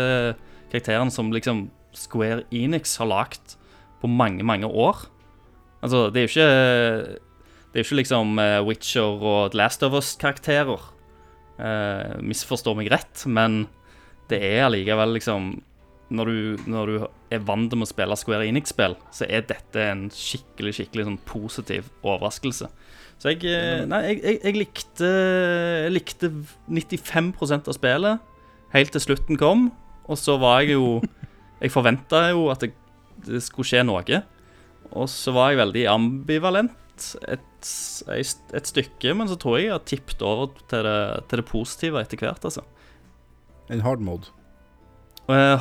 karakterene 0.73 1.15
som 1.15 1.33
liksom 1.33 1.69
Square 1.95 2.43
Enix 2.51 2.97
har 2.99 3.07
lagd 3.07 3.55
på 4.03 4.11
mange, 4.11 4.43
mange 4.43 4.67
år. 4.67 5.07
Altså, 5.85 6.09
det 6.11 6.21
er 6.21 6.27
jo 6.27 6.33
ikke 6.33 7.21
Det 7.71 7.79
er 7.79 7.83
jo 7.83 7.87
ikke 7.87 8.01
liksom 8.03 8.39
eh, 8.39 8.61
Witcher 8.67 9.23
og 9.23 9.53
The 9.53 9.59
Last 9.59 9.83
of 9.83 9.95
Us-karakterer. 9.99 10.91
Eh, 11.59 12.19
misforstår 12.23 12.77
meg 12.79 12.91
rett, 12.93 13.25
men 13.27 13.65
det 14.31 14.41
er 14.43 14.67
allikevel 14.67 15.17
liksom 15.17 15.55
når 16.15 16.29
du, 16.29 16.63
når 16.71 16.91
du 16.91 16.97
er 17.33 17.43
vant 17.43 17.73
med 17.73 17.87
å 17.87 17.89
spille 17.89 18.17
Square 18.19 18.47
Enix-spill, 18.47 18.95
så 19.15 19.27
er 19.27 19.47
dette 19.49 19.81
en 19.81 20.07
skikkelig 20.13 20.75
skikkelig 20.77 21.07
sånn 21.09 21.21
positiv 21.27 21.89
overraskelse. 22.05 22.69
Så 23.25 23.33
jeg, 23.33 23.47
eh, 23.49 23.87
nei, 23.89 24.03
jeg, 24.05 24.19
jeg, 24.21 24.39
jeg 24.45 24.57
likte, 24.61 25.11
likte 25.89 26.29
95% 26.69 27.71
av 27.73 27.77
spillet 27.79 28.31
helt 28.75 28.93
til 28.93 29.01
slutten 29.01 29.39
kom. 29.41 29.71
Og 30.05 30.21
så 30.21 30.37
var 30.37 30.61
jeg 30.61 30.77
jo 30.77 31.01
Jeg 31.63 31.73
forventa 31.73 32.27
jo 32.35 32.51
at 32.53 32.61
det, 32.61 32.75
det 33.25 33.39
skulle 33.41 33.65
skje 33.65 33.81
noe. 33.87 34.19
Og 34.93 35.07
så 35.09 35.33
var 35.33 35.55
jeg 35.55 35.63
veldig 35.63 35.85
ambivalent 35.89 37.07
et, 37.25 37.69
et 38.13 38.69
stykke, 38.69 39.15
men 39.17 39.31
så 39.31 39.39
tror 39.41 39.57
jeg 39.57 39.71
jeg 39.71 39.73
har 39.73 39.87
tippet 39.89 40.25
over 40.27 40.53
til 40.69 40.85
det, 40.85 40.99
til 41.31 41.41
det 41.41 41.47
positive 41.49 42.03
etter 42.05 42.21
hvert, 42.21 42.45
altså. 42.45 42.67
En 43.73 43.81
hard 43.87 44.05
mode. 44.05 44.29
Uh, 45.25 45.57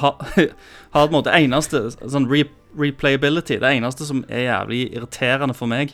hard 0.98 1.16
mode, 1.16 1.30
det 1.30 1.38
eneste 1.40 1.86
Sånn 1.96 2.28
re 2.28 2.44
replayability, 2.76 3.62
det 3.62 3.70
eneste 3.78 4.10
som 4.10 4.26
er 4.28 4.50
jævlig 4.50 4.82
irriterende 4.98 5.56
for 5.56 5.72
meg, 5.72 5.94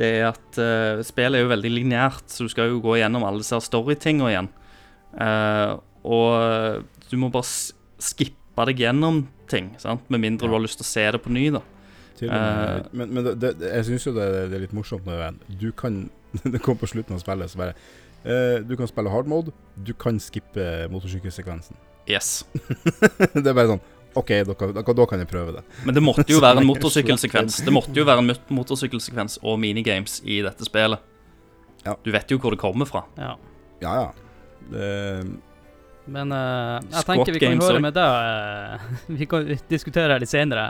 det 0.00 0.08
er 0.18 0.30
at 0.30 0.60
uh, 0.60 1.02
spillet 1.04 1.38
er 1.38 1.44
jo 1.44 1.52
veldig 1.52 1.72
lineært, 1.74 2.24
så 2.32 2.46
du 2.46 2.52
skal 2.52 2.72
jo 2.72 2.80
gå 2.84 2.96
gjennom 3.02 3.26
alle 3.28 3.42
disse 3.42 3.58
storytinga 3.66 4.30
igjen. 4.32 4.48
Uh, 5.12 5.76
og 6.08 6.86
du 7.10 7.18
må 7.20 7.28
bare 7.34 7.44
skippe 8.00 8.64
deg 8.70 8.80
gjennom 8.86 9.26
ting, 9.50 9.74
sant? 9.82 10.06
med 10.08 10.22
mindre 10.22 10.48
du 10.48 10.56
har 10.56 10.62
lyst 10.64 10.80
til 10.80 10.86
å 10.86 10.90
se 10.90 11.04
det 11.12 11.20
på 11.20 11.32
ny. 11.34 11.50
da 11.52 11.60
med, 12.28 12.30
Eh. 12.32 12.82
men 12.92 13.14
men 13.14 13.24
det, 13.24 13.40
det, 13.40 13.54
jeg 13.60 13.84
syns 13.84 14.06
jo 14.06 14.12
det, 14.12 14.26
det 14.50 14.56
er 14.58 14.64
litt 14.66 14.76
morsomt 14.76 15.06
når 15.06 15.38
du 15.60 15.70
kan 15.72 16.10
Det 16.52 16.60
kom 16.62 16.76
på 16.78 16.86
slutten 16.86 17.16
av 17.16 17.22
spillet, 17.22 17.50
så 17.50 17.58
bare 17.58 17.74
uh, 18.24 18.60
Du 18.66 18.76
kan 18.76 18.88
spille 18.88 19.10
hard 19.10 19.26
mode, 19.26 19.54
du 19.76 19.92
kan 19.94 20.20
skippe 20.20 20.88
motorsykkelsekvensen. 20.92 21.76
Yes 22.08 22.44
det 23.34 23.46
er 23.46 23.54
bare 23.54 23.74
sånn 23.74 23.82
OK, 24.14 24.30
da 24.46 24.54
kan, 24.58 24.72
da, 24.74 24.82
kan- 25.06 25.18
jeg 25.22 25.28
prøve 25.30 25.52
det. 25.52 25.62
Men 25.86 25.94
det 25.94 26.02
måtte 26.02 26.26
jo 26.28 26.40
være 26.42 26.62
en 26.62 26.66
motorsykkelsekvens. 26.72 27.60
Det 27.64 27.72
måtte 27.72 27.94
jo 27.94 28.04
være 28.08 28.24
en 28.24 28.32
motorsykkelsekvens 28.48 29.38
og 29.42 29.60
minigames 29.62 30.20
i 30.24 30.40
dette 30.42 30.66
spillet. 30.66 30.98
Ja. 31.86 31.94
Du 32.04 32.10
vet 32.12 32.30
jo 32.30 32.38
hvor 32.38 32.50
det 32.56 32.60
kommer 32.60 32.88
fra. 32.90 33.04
Ja. 33.16 33.36
Ja, 33.80 33.94
ja. 34.02 34.10
Det, 34.70 34.90
Men 36.10 36.32
uh, 36.32 36.80
jeg 36.82 37.02
Squat 37.02 37.06
tenker 37.06 37.32
vi 37.32 37.40
kan 37.40 37.54
games 37.54 37.68
høre 37.70 37.80
med 37.80 37.94
deg. 37.94 38.80
eh, 38.80 38.98
vi 39.20 39.26
kan 39.30 39.52
diskutere 39.70 40.18
litt 40.20 40.32
senere. 40.32 40.66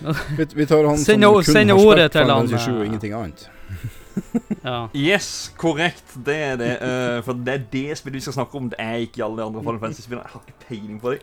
vi, 0.00 0.46
vi 0.54 0.66
tar 0.66 0.84
han 0.88 0.98
som 0.98 1.14
kun 1.14 1.22
har 1.22 1.30
ordet 1.34 2.08
spilt 2.08 2.16
Final 2.18 2.36
han, 2.36 2.48
Fantasy 2.48 2.70
7 2.70 2.72
og 2.74 2.80
eh, 2.80 2.86
ingenting 2.88 3.14
annet. 3.20 3.46
Ja. 4.64 4.88
Yes, 4.96 5.52
korrekt. 5.60 6.14
Det 6.26 6.36
er 6.36 6.56
det. 6.56 6.70
Uh, 6.80 7.18
for 7.24 7.36
det 7.36 7.54
er 7.54 7.64
det 7.72 7.98
spillet 7.98 8.16
vi 8.16 8.24
skal 8.24 8.36
snakke 8.38 8.56
om. 8.56 8.70
Det 8.72 8.78
er 8.80 9.04
ikke 9.04 9.24
alle 9.24 9.42
de 9.42 9.46
andre 9.48 9.62
Final 9.62 9.80
Fantasy-spillene. 9.84 10.24
Jeg 10.24 10.32
har 10.32 10.46
ikke 10.46 10.66
peiling 10.68 11.00
på 11.02 11.12
dem. 11.14 11.20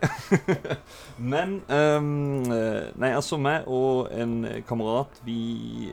Men 1.33 1.55
eh, 1.65 2.91
Nei, 3.01 3.11
altså, 3.15 3.39
meg 3.41 3.67
og 3.71 4.11
en 4.13 4.45
kamerat, 4.67 5.21
vi 5.25 5.91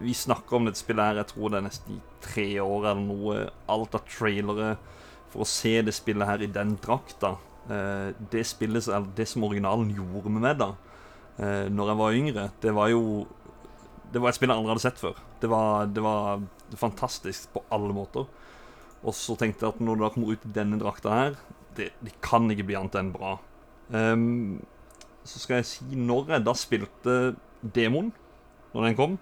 vi 0.00 0.14
snakker 0.16 0.56
om 0.56 0.64
dette 0.64 0.80
spillet 0.80 1.04
her, 1.04 1.18
jeg 1.20 1.28
tror 1.28 1.50
det 1.52 1.58
er 1.58 1.64
nesten 1.66 1.98
i 1.98 2.02
tre 2.24 2.46
år 2.62 2.86
eller 2.88 3.02
noe. 3.04 3.40
Alt 3.68 3.98
av 3.98 4.06
trailere 4.08 4.70
for 5.28 5.44
å 5.44 5.48
se 5.48 5.74
det 5.84 5.92
spillet 5.92 6.24
her 6.26 6.40
i 6.40 6.48
den 6.48 6.72
drakta. 6.80 7.34
Eh, 7.68 8.06
det 8.32 8.46
spillet, 8.48 8.88
eller 8.88 9.12
det 9.18 9.28
som 9.28 9.44
originalen 9.44 9.92
gjorde 9.92 10.32
med 10.32 10.48
meg 10.48 10.62
da, 10.62 10.72
når 11.40 11.88
jeg 11.88 11.96
var 11.96 12.16
yngre, 12.16 12.42
det 12.60 12.72
var 12.76 12.90
jo 12.92 13.02
Det 14.12 14.20
var 14.20 14.28
et 14.28 14.36
spill 14.36 14.50
jeg 14.50 14.58
aldri 14.58 14.72
hadde 14.74 14.82
sett 14.82 14.98
før. 15.00 15.20
Det 15.40 15.50
var, 15.50 15.88
det 15.88 16.02
var 16.04 16.42
fantastisk 16.78 17.52
på 17.54 17.64
alle 17.72 17.94
måter. 17.96 18.28
Og 19.00 19.16
så 19.16 19.36
tenkte 19.38 19.64
jeg 19.64 19.74
at 19.74 19.80
når 19.80 19.96
det 19.96 20.04
da 20.04 20.12
kommer 20.14 20.34
ut 20.34 20.44
i 20.44 20.52
denne 20.54 20.80
drakta 20.80 21.14
her, 21.14 21.38
det, 21.76 21.90
det 22.04 22.12
kan 22.24 22.50
ikke 22.52 22.66
bli 22.68 22.76
annet 22.78 22.98
enn 23.00 23.14
bra. 23.14 23.38
Um, 23.90 24.60
så 25.24 25.40
skal 25.40 25.60
jeg 25.60 25.68
si 25.70 25.98
når 25.98 26.34
jeg 26.34 26.46
da 26.46 26.54
spilte 26.58 27.16
demoen, 27.60 28.12
når 28.74 28.88
den 28.88 28.98
kom. 28.98 29.16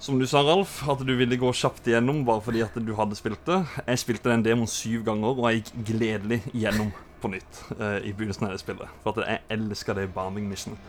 Som 0.00 0.16
du 0.16 0.24
sa, 0.28 0.40
Ralf, 0.40 0.78
at 0.88 1.02
du 1.04 1.12
ville 1.18 1.36
gå 1.36 1.50
kjapt 1.52 1.88
igjennom 1.90 2.22
bare 2.24 2.40
fordi 2.44 2.62
at 2.64 2.76
du 2.80 2.94
hadde 2.96 3.18
spilt 3.18 3.42
det. 3.46 3.60
Jeg 3.84 4.00
spilte 4.00 4.32
den 4.32 4.44
demoen 4.46 4.70
syv 4.70 5.04
ganger, 5.04 5.36
og 5.36 5.50
jeg 5.50 5.60
gikk 5.60 5.90
gledelig 5.92 6.40
igjennom 6.54 6.92
på 7.20 7.28
nytt 7.34 7.64
uh, 7.76 7.98
i 8.00 8.14
begynnelsen 8.16 8.48
av 8.48 8.54
det 8.56 8.62
spillet. 8.62 8.94
For 9.04 9.12
at 9.12 9.28
jeg 9.28 9.58
elsker 9.58 9.98
det 9.98 10.08
bombing 10.14 10.48
missionet. 10.48 10.80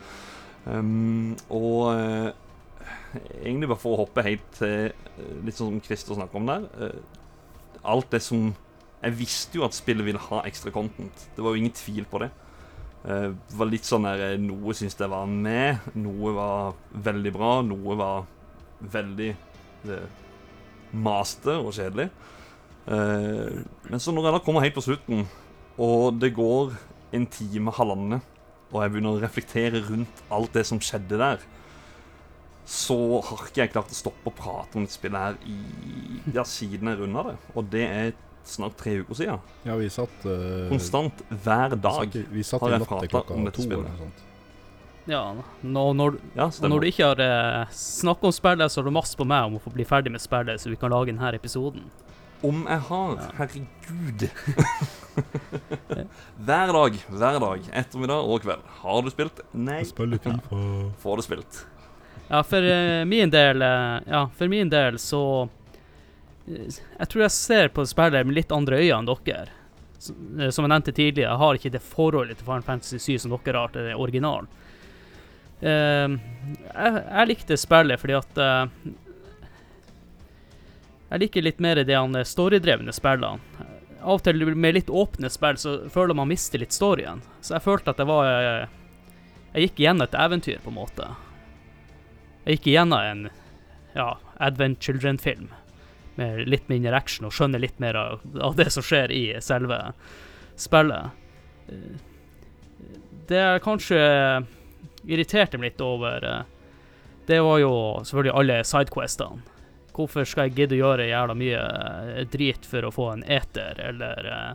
Um, 0.62 1.34
og 1.50 1.90
eh, 1.90 2.28
egentlig 3.42 3.68
bare 3.70 3.80
for 3.80 3.94
å 3.94 4.02
hoppe 4.04 4.24
helt 4.26 4.44
til 4.58 4.90
eh, 4.90 5.34
litt 5.46 5.56
sånn 5.58 5.74
som 5.74 5.82
Christer 5.84 6.18
snakker 6.18 6.40
om 6.40 6.50
der. 6.50 6.68
eh, 6.80 7.00
alt 7.82 8.10
det 8.14 8.22
som 8.22 8.52
Jeg 9.02 9.16
visste 9.18 9.58
jo 9.58 9.64
at 9.66 9.74
spillet 9.74 10.06
ville 10.06 10.20
ha 10.30 10.44
ekstra 10.46 10.70
content. 10.70 11.24
Det 11.34 11.42
var 11.42 11.50
jo 11.50 11.58
ingen 11.58 11.74
tvil 11.74 12.04
på 12.06 12.20
det. 12.22 12.28
Eh, 13.02 13.30
det 13.34 13.56
var 13.58 13.66
litt 13.66 13.88
sånn 13.88 14.06
der 14.06 14.36
Noe 14.38 14.74
syntes 14.78 14.94
jeg 14.94 15.10
var 15.10 15.26
med, 15.26 15.88
noe 15.98 16.34
var 16.36 16.76
veldig 16.94 17.32
bra, 17.34 17.50
noe 17.66 17.96
var 17.98 18.28
veldig 18.92 19.32
maste 20.92 21.56
og 21.58 21.72
kjedelig. 21.74 22.08
Men 22.86 24.02
så 24.02 24.14
når 24.14 24.28
jeg 24.28 24.34
da 24.36 24.40
kommer 24.46 24.62
helt 24.62 24.76
på 24.76 24.84
slutten, 24.86 25.24
og 25.82 26.20
det 26.22 26.30
går 26.36 26.74
en 27.18 27.26
time, 27.26 27.74
halvannen, 27.74 28.22
og 28.72 28.78
jeg 28.82 28.92
begynner 28.92 29.16
å 29.18 29.22
reflektere 29.22 29.82
rundt 29.88 30.22
alt 30.32 30.54
det 30.54 30.64
som 30.68 30.80
skjedde 30.82 31.18
der, 31.20 31.42
så 32.64 32.96
har 33.26 33.46
ikke 33.48 33.64
jeg 33.64 33.72
klart 33.74 33.90
å 33.90 33.96
stoppe 33.96 34.30
å 34.30 34.34
prate 34.36 34.78
om 34.78 34.84
dette 34.86 34.94
spillet 34.94 35.18
her 35.18 35.38
i, 35.50 35.56
ja, 36.34 36.44
siden 36.46 36.92
jeg 36.92 37.00
runda 37.00 37.24
det. 37.32 37.36
Og 37.58 37.66
det 37.72 37.82
er 37.88 38.12
snart 38.46 38.76
tre 38.78 38.96
uker 39.02 39.18
siden. 39.18 39.40
Ja, 39.66 39.76
vi 39.78 39.88
satt 39.92 40.26
uh, 40.26 40.68
Konstant 40.70 41.24
hver 41.30 41.74
Vi 41.74 41.80
dag. 41.82 42.12
satt, 42.12 42.30
vi 42.32 42.44
satt 42.46 42.62
har 42.64 42.76
jeg 42.76 42.86
prata 42.86 43.34
om 43.34 43.44
dette 43.46 43.62
spillet. 43.62 43.82
eller 43.82 43.90
noe 43.90 44.06
sånt. 44.06 44.22
ja 45.10 45.22
nå, 45.62 45.84
når, 45.98 46.18
Ja, 46.38 46.48
når 46.66 46.82
du 46.82 46.88
ikke 46.90 47.10
har 47.12 47.22
uh, 47.22 47.74
snakka 47.74 48.30
om 48.30 48.34
spillet, 48.34 48.72
så 48.72 48.80
har 48.80 48.88
du 48.88 48.94
masse 48.94 49.18
på 49.18 49.26
meg 49.26 49.50
om 49.50 49.58
å 49.58 49.62
få 49.62 49.74
bli 49.74 49.86
ferdig 49.86 50.14
med 50.14 50.22
spillet, 50.22 50.62
så 50.62 50.70
vi 50.72 50.78
kan 50.78 50.94
lage 50.94 51.10
denne 51.12 51.34
episoden. 51.34 51.86
Om 52.42 52.64
jeg 52.66 52.86
har 52.88 53.18
Ja. 53.18 53.28
Herregud. 53.38 54.28
hver 56.46 56.72
dag, 56.72 56.96
hver 57.12 57.38
dag, 57.42 57.66
ettermiddag 57.82 58.30
og 58.32 58.40
kveld. 58.46 58.62
Har 58.80 59.02
du 59.04 59.10
spilt? 59.12 59.42
Nei. 59.52 59.82
Jeg 59.82 59.92
spiller 59.92 60.22
FIFA. 60.22 60.62
Får 61.02 61.20
du 61.20 61.26
spilt? 61.26 61.60
Ja, 62.32 62.40
for 62.48 62.64
uh, 62.64 63.04
min 63.04 63.30
del 63.30 63.60
uh, 63.62 64.00
Ja, 64.08 64.30
for 64.36 64.48
min 64.48 64.70
del 64.72 64.96
så 64.98 65.24
uh, 65.44 66.78
Jeg 66.98 67.08
tror 67.12 67.26
jeg 67.26 67.34
ser 67.34 67.68
på 67.76 67.84
spillet 67.84 68.24
med 68.24 68.38
litt 68.38 68.54
andre 68.56 68.78
øyne 68.80 69.02
enn 69.02 69.10
dere. 69.10 69.52
Som 70.00 70.64
jeg 70.64 70.70
nevnte 70.72 70.94
tidligere, 70.96 71.28
jeg 71.28 71.40
har 71.44 71.58
ikke 71.58 71.70
det 71.76 71.82
forholdet 71.84 72.40
til 72.40 72.48
Final 72.48 72.64
Fantasy 72.66 72.98
7 72.98 73.18
som 73.22 73.34
dere 73.36 73.60
har 73.60 73.74
til 73.74 73.92
originalen. 73.94 74.48
Eh, 75.62 76.14
jeg, 76.74 76.96
jeg 76.96 77.28
likte 77.30 77.58
spillet 77.60 78.02
fordi 78.02 78.16
at 78.18 78.40
Jeg 81.12 81.22
liker 81.22 81.44
litt 81.46 81.60
mer 81.62 81.78
de 81.86 81.94
han, 81.94 82.16
eh, 82.18 82.26
storydrevne 82.26 82.90
spillene. 82.96 83.68
Av 84.00 84.16
og 84.16 84.24
til 84.26 84.42
med 84.56 84.74
litt 84.74 84.90
åpne 84.90 85.30
spill 85.30 85.60
så 85.62 85.76
føler 85.92 86.18
man 86.18 86.32
mister 86.32 86.58
litt 86.58 86.74
storyen. 86.74 87.22
Så 87.38 87.54
jeg 87.54 87.66
følte 87.68 87.94
at 87.94 88.02
det 88.02 88.08
var 88.10 88.26
Jeg 89.52 89.68
gikk 89.68 89.84
igjen 89.84 90.02
et 90.02 90.18
eventyr, 90.18 90.58
på 90.64 90.72
en 90.72 90.80
måte. 90.80 91.12
Jeg 92.44 92.56
gikk 92.58 92.66
igjennom 92.72 92.98
en 93.06 93.26
ja, 93.94 94.08
Advent 94.42 94.80
Children-film 94.82 95.48
med 96.18 96.42
litt 96.50 96.66
mindre 96.68 96.96
action 96.98 97.24
og 97.28 97.32
skjønner 97.36 97.62
litt 97.62 97.78
mer 97.80 97.96
av, 97.96 98.24
av 98.44 98.56
det 98.58 98.66
som 98.74 98.84
skjer 98.84 99.12
i 99.14 99.22
selve 99.44 99.78
spillet. 100.60 101.14
Det 103.30 103.38
jeg 103.38 103.62
kanskje 103.64 104.00
irriterte 105.08 105.58
meg 105.58 105.72
litt 105.72 105.80
over, 105.84 106.26
det 107.30 107.38
var 107.46 107.62
jo 107.62 107.72
selvfølgelig 108.04 108.34
alle 108.42 108.58
sidequestene. 108.66 109.42
Hvorfor 109.92 110.24
skal 110.26 110.48
jeg 110.48 110.56
gidde 110.56 110.76
å 110.78 110.80
gjøre 110.86 111.04
jævla 111.10 111.34
mye 111.36 111.62
eh, 111.62 112.22
drit 112.32 112.64
for 112.64 112.86
å 112.88 112.90
få 112.94 113.10
en 113.12 113.24
eter 113.28 113.76
eller 113.90 114.28
eh, 114.32 114.52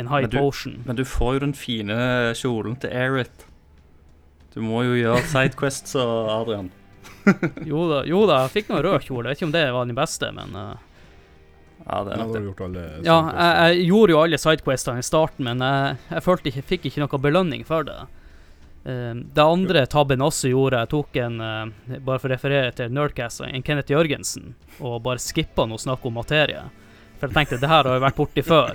en 0.00 0.08
high 0.08 0.24
Men 0.24 0.30
du- 0.32 0.38
potion? 0.40 0.78
Men 0.88 0.96
du 0.96 1.02
får 1.04 1.34
jo 1.36 1.42
den 1.44 1.52
fine 1.58 1.98
kjolen 2.40 2.78
til 2.80 2.94
Erit. 2.96 3.44
Du 4.54 4.62
må 4.64 4.80
jo 4.86 4.94
gjøre 4.96 5.20
sidequests 5.28 5.92
Adrian. 6.00 6.70
Jo 7.70 7.86
da, 7.90 8.02
jo 8.08 8.24
da, 8.28 8.42
jeg 8.44 8.54
fikk 8.58 8.72
noe 8.72 8.82
rød 8.84 9.06
kjole. 9.06 9.28
Jeg 9.28 9.34
vet 9.34 9.40
ikke 9.40 9.48
om 9.48 9.54
det 9.54 9.64
var 9.76 9.88
den 9.88 9.98
beste, 9.98 10.30
men 10.36 10.58
uh, 10.58 10.74
Ja, 11.84 12.02
det 12.06 12.16
er 12.16 12.20
nok 12.44 12.60
det. 12.74 12.84
Ja, 13.06 13.16
jeg, 13.28 13.54
jeg 13.78 13.88
gjorde 13.90 14.14
jo 14.14 14.20
alle 14.24 14.40
sidequestene 14.40 15.02
i 15.02 15.06
starten, 15.06 15.48
men 15.48 15.64
jeg, 15.64 15.96
jeg 16.10 16.26
følte 16.26 16.50
ikke, 16.50 16.68
fikk 16.74 16.86
ikke 16.90 17.04
noe 17.04 17.24
belønning 17.26 17.66
for 17.68 17.88
det. 17.88 17.98
Uh, 18.84 19.16
det 19.16 19.44
andre 19.44 19.86
tabben 19.90 20.24
også 20.24 20.52
gjorde, 20.52 20.84
jeg 20.84 20.92
tok 20.92 21.20
en 21.24 21.40
uh, 21.40 21.98
Bare 22.04 22.20
for 22.20 22.28
å 22.28 22.34
referere 22.34 22.72
til 22.76 22.92
Nerdcast, 22.92 23.44
en 23.48 23.64
Kenneth 23.64 23.92
Jørgensen, 23.92 24.54
og 24.80 25.02
bare 25.06 25.22
skippa 25.22 25.68
noe 25.68 25.80
snakk 25.80 26.04
om 26.04 26.20
materie. 26.20 26.66
For 27.24 27.30
jeg 27.30 27.36
tenkte 27.38 27.60
det 27.62 27.70
her 27.70 27.86
har 27.86 27.94
jeg 27.96 28.02
vært 28.02 28.18
borti 28.18 28.42
før. 28.44 28.72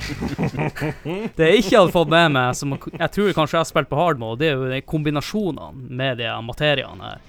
Det 1.38 1.50
jeg 1.50 1.60
ikke 1.62 1.76
hadde 1.76 1.94
fått 1.94 2.10
med 2.10 2.32
meg, 2.34 2.56
som 2.58 2.72
jeg 2.74 3.12
tror 3.14 3.36
kanskje 3.36 3.58
jeg 3.58 3.62
har 3.62 3.68
spilt 3.70 3.90
på 3.92 4.00
hard 4.00 4.22
mode, 4.22 4.40
det 4.42 4.50
er 4.50 4.64
jo 4.80 4.80
kombinasjonene 4.90 5.90
med 6.00 6.18
de 6.22 6.32
materiene 6.48 7.12
her. 7.12 7.28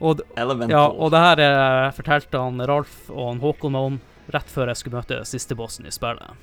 Og, 0.00 0.20
ja, 0.68 0.86
og 0.90 1.12
det 1.14 1.20
her 1.22 1.40
eh, 1.44 1.92
fortalte 1.94 2.40
han 2.40 2.58
Ralf 2.66 3.06
og 3.12 3.28
han 3.28 3.40
Håkon 3.44 3.78
om 3.78 4.00
rett 4.34 4.50
før 4.50 4.72
jeg 4.72 4.80
skulle 4.80 5.00
møte 5.00 5.20
siste 5.28 5.56
bossen 5.58 5.86
i 5.86 5.92
spillet. 5.94 6.34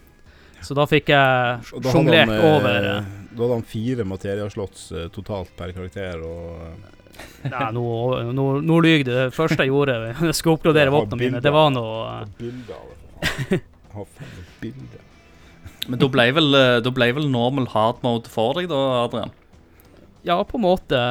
Så 0.62 0.78
da 0.78 0.86
fikk 0.90 1.10
jeg 1.10 1.66
sjonglert 1.72 2.30
eh, 2.36 2.44
over 2.46 2.88
eh, 2.92 3.12
Da 3.32 3.44
hadde 3.44 3.56
han 3.56 3.66
fire 3.66 4.06
materiaslotts 4.06 4.84
eh, 4.94 5.08
totalt 5.14 5.54
per 5.58 5.74
karakter, 5.76 6.22
og 6.22 6.90
Nei, 7.46 7.68
nå, 7.76 7.84
nå, 8.34 8.46
nå 8.66 8.76
lyver 8.82 9.04
du. 9.06 9.12
Det 9.12 9.36
første 9.36 9.66
jeg 9.66 9.74
gjorde, 9.74 9.98
jeg 10.30 10.38
skulle 10.38 10.60
oppgradere 10.60 10.94
våpnene 10.94 11.22
mine, 11.22 11.42
det 11.44 11.54
var 11.54 11.74
noe 11.74 12.22
Bilder 12.40 12.78
av 12.78 12.90
det. 12.90 13.00
faen. 13.28 13.68
Ha 13.92 14.06
faen 14.08 14.36
et 14.40 14.52
bilde. 14.62 15.02
Men 15.92 16.00
da 16.00 16.08
ble, 16.14 16.26
vel, 16.38 16.56
da 16.86 16.92
ble 16.96 17.08
vel 17.18 17.26
normal 17.28 17.66
hard 17.74 17.98
mode 18.06 18.30
for 18.32 18.56
deg, 18.56 18.70
da, 18.72 18.78
Adrian? 19.02 19.34
Ja, 20.24 20.38
på 20.48 20.56
en 20.56 20.64
måte. 20.64 21.02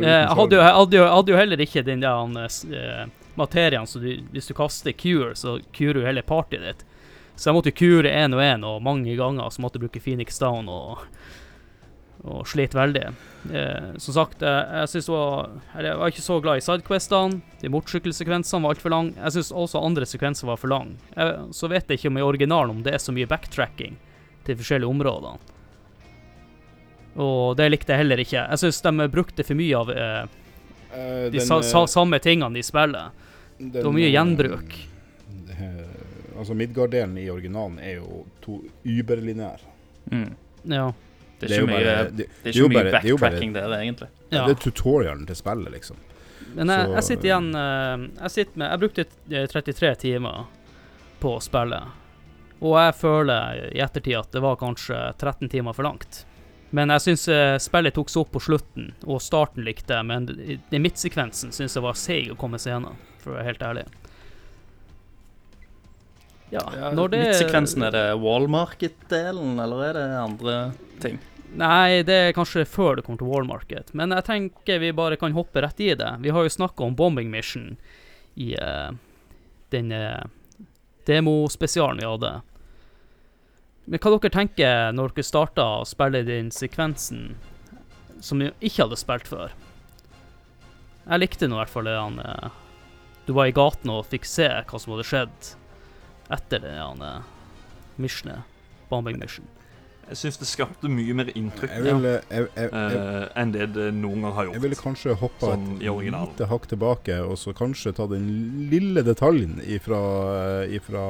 Eh, 0.00 0.08
Jeg 0.22 0.36
hadde, 0.38 0.56
jo, 0.56 0.62
hadde, 0.62 0.96
jo, 0.96 1.04
hadde 1.12 1.32
jo 1.34 1.36
heller 1.38 1.60
ikke 1.64 1.84
den 1.86 2.00
der 2.00 2.38
eh, 2.44 2.78
eh, 2.78 3.04
materien, 3.36 3.86
så 3.86 4.00
du, 4.00 4.08
hvis 4.32 4.48
du 4.48 4.54
kaster 4.54 4.92
cure, 4.92 5.34
så 5.38 5.58
curer 5.72 6.00
du 6.00 6.06
hele 6.06 6.22
partyet 6.22 6.64
ditt. 6.64 6.82
Så 7.36 7.48
jeg 7.50 7.56
måtte 7.56 7.72
cure 7.72 8.10
én 8.12 8.34
og 8.36 8.42
én, 8.44 8.64
og 8.68 8.82
mange 8.84 9.14
ganger 9.16 9.48
så 9.50 9.62
måtte 9.64 9.78
jeg 9.80 9.86
bruke 9.86 10.02
Phoenix 10.04 10.36
Down 10.38 10.68
og, 10.68 11.00
og 12.28 12.44
slit 12.46 12.74
veldig. 12.76 13.06
Eh, 13.50 13.88
som 13.98 14.14
sagt, 14.14 14.44
jeg, 14.44 14.66
jeg 14.82 14.90
synes 14.92 15.08
var 15.10 15.48
Jeg 15.80 15.96
var 15.98 16.12
ikke 16.12 16.22
så 16.28 16.36
glad 16.44 16.60
i 16.60 16.64
sidequestene. 16.66 17.40
De 17.62 17.72
motorsykkelsekvensene 17.72 18.62
var 18.62 18.76
altfor 18.76 18.92
lange. 18.94 19.16
Jeg 19.16 19.36
syns 19.38 19.52
også 19.64 19.80
andre 19.82 20.06
sekvenser 20.06 20.46
var 20.46 20.60
for 20.60 20.70
lange. 20.70 21.00
Så 21.56 21.72
vet 21.72 21.88
jeg 21.88 21.98
ikke 21.98 22.12
om 22.12 22.20
i 22.20 22.28
originalen 22.28 22.76
om 22.76 22.84
det 22.84 22.94
er 22.94 23.02
så 23.02 23.16
mye 23.16 23.26
backtracking 23.26 23.96
til 24.46 24.58
forskjellige 24.60 24.90
områder. 24.92 25.40
Og 27.16 27.56
det 27.56 27.70
likte 27.70 27.92
jeg 27.92 27.98
heller 28.04 28.16
ikke. 28.22 28.48
Jeg 28.48 28.58
syns 28.58 28.80
de 28.82 29.08
brukte 29.08 29.44
for 29.44 29.54
mye 29.54 29.74
av 29.76 29.90
eh, 29.90 30.22
Eh, 30.92 31.30
de 31.30 31.38
den, 31.38 31.46
sa, 31.46 31.62
sa, 31.64 31.82
eh, 31.82 31.86
samme 31.88 32.18
tingene 32.20 32.52
de 32.54 32.62
spiller. 32.62 33.10
den, 33.58 33.70
Det 33.72 33.82
var 33.84 33.92
mye 33.92 34.06
eh, 34.10 34.12
gjenbruk. 34.12 34.74
eh, 35.50 36.38
altså, 36.38 36.54
Midgard-delen 36.54 37.16
i 37.18 37.30
originalen 37.30 37.78
er 37.80 37.94
jo 38.00 38.26
to 38.44 38.62
Überlinær 38.84 39.58
Mm. 40.10 40.34
Ja. 40.64 40.92
Det 41.38 41.50
er 41.50 41.54
ikke 41.62 41.66
mye, 41.66 41.84
bare- 41.84 42.04
det 42.10 42.16
det 42.16 42.26
er 42.44 42.50
ikke 42.50 42.68
mye 42.68 42.74
bare- 42.74 42.84
det 42.90 42.94
er 43.04 43.08
jo 43.08 43.16
bare- 43.16 43.30
backtracking 43.30 43.52
der, 43.54 43.68
egentlig. 43.78 44.08
ja. 44.30 44.46
Det 44.46 44.56
er 44.56 44.70
tutorialen 44.70 45.26
til 45.26 45.36
spillet, 45.36 45.72
liksom. 45.72 45.96
Men 46.54 46.66
jeg, 46.68 46.86
så- 46.86 46.94
jeg 46.94 47.04
sitter 47.04 47.24
igjen 47.28 47.54
eh, 47.54 48.08
Jeg 48.22 48.30
sitter 48.30 48.58
med 48.58 48.70
Jeg 48.70 48.80
brukte 48.80 49.06
eh, 49.30 49.46
33 49.46 49.94
timer 49.96 50.46
på 51.20 51.40
spillet. 51.40 51.82
Og 52.60 52.76
jeg 52.76 52.94
føler 52.94 53.72
i 53.74 53.78
ettertid 53.80 54.18
at 54.18 54.30
det 54.32 54.42
var 54.42 54.56
kanskje 54.56 55.14
13 55.16 55.48
timer 55.48 55.72
for 55.72 55.82
langt. 55.84 56.24
Men 56.72 56.88
jeg 56.94 57.04
syns 57.04 57.26
spillet 57.60 57.92
tok 57.94 58.08
seg 58.08 58.22
opp 58.24 58.30
på 58.32 58.40
slutten, 58.40 58.92
og 59.04 59.20
starten 59.20 59.64
likte 59.66 59.98
jeg, 59.98 60.06
men 60.08 60.28
i- 60.40 60.78
midtsekvensen 60.80 61.52
syns 61.52 61.76
jeg 61.76 61.84
var 61.84 61.98
seig 62.00 62.30
å 62.32 62.36
komme 62.40 62.56
seg 62.58 62.72
gjennom, 62.72 62.96
for 63.20 63.34
å 63.34 63.36
være 63.36 63.50
helt 63.50 63.66
ærlig. 63.68 63.84
Ja, 66.52 66.62
når 66.92 67.12
det 67.12 67.20
Midtsekvensen, 67.26 67.84
er 67.86 67.94
det 67.94 68.06
wall 68.20 68.48
market-delen, 68.52 69.54
eller 69.60 69.84
er 69.86 69.92
det 69.96 70.08
andre 70.20 70.56
ting? 71.00 71.20
Nei, 71.56 72.02
det 72.08 72.14
er 72.16 72.34
kanskje 72.36 72.64
før 72.68 72.96
det 72.96 73.04
kommer 73.04 73.20
til 73.20 73.28
Wallmarket, 73.28 73.90
Market. 73.92 73.94
Men 73.96 74.12
jeg 74.16 74.24
tenker 74.24 74.78
vi 74.80 74.92
bare 74.96 75.18
kan 75.20 75.34
hoppe 75.36 75.60
rett 75.60 75.80
i 75.84 75.90
det. 75.94 76.08
Vi 76.24 76.32
har 76.32 76.46
jo 76.46 76.52
snakka 76.52 76.84
om 76.86 76.94
Bombing 76.96 77.28
Mission 77.32 77.74
i 78.40 78.54
uh, 78.56 78.92
den 79.72 79.92
uh, 79.92 80.24
demospesialen 81.08 82.00
vi 82.00 82.08
hadde. 82.08 82.32
Men 83.92 84.00
hva 84.00 84.14
dere 84.14 84.32
tenker 84.32 84.94
når 84.96 85.10
dere 85.12 85.28
starta 85.28 85.64
å 85.82 85.84
spille 85.84 86.22
den 86.24 86.46
sekvensen 86.48 87.34
som 88.24 88.40
vi 88.40 88.46
ikke 88.64 88.86
hadde 88.86 88.96
spilt 88.96 89.26
før? 89.28 89.50
Jeg 91.02 91.20
likte 91.20 91.44
nå 91.44 91.58
i 91.58 91.60
hvert 91.60 91.72
fall 91.74 91.90
det 91.90 91.98
han 91.98 92.16
eh, 92.22 92.54
Du 93.26 93.34
var 93.36 93.50
i 93.50 93.52
gaten 93.52 93.90
og 93.92 94.06
fikk 94.08 94.24
se 94.24 94.46
hva 94.48 94.80
som 94.80 94.94
hadde 94.94 95.04
skjedd 95.10 95.50
etter 96.32 96.62
det 96.64 96.72
han 96.72 97.02
eh, 97.04 97.26
missionet. 98.00 98.48
Bombing 98.88 99.18
Mission. 99.20 99.44
Jeg 100.08 100.22
syns 100.22 100.40
det 100.40 100.48
skapte 100.48 100.88
mye 100.92 101.14
mer 101.16 101.28
inntrykk 101.36 101.74
Jeg 101.76 101.84
vil, 101.84 102.08
eh, 102.08 102.24
jeg, 102.32 102.48
jeg, 102.56 102.72
jeg, 102.72 102.96
eh, 102.96 103.26
enn 103.42 103.52
det 103.52 103.68
det 103.76 103.90
noen 103.98 104.24
gang 104.24 104.38
har 104.38 104.48
gjort. 104.48 104.56
jeg 104.56 104.64
ville 104.64 104.80
kanskje 104.80 105.18
hoppa 105.20 105.52
Som 105.52 105.68
et 105.76 106.08
lite 106.08 106.48
hakk 106.48 106.70
tilbake, 106.72 107.20
og 107.28 107.36
så 107.44 107.52
kanskje 107.60 107.92
ta 108.00 108.08
den 108.08 108.24
lille 108.72 109.04
detaljen 109.04 109.60
ifra, 109.68 110.00
ifra, 110.80 111.04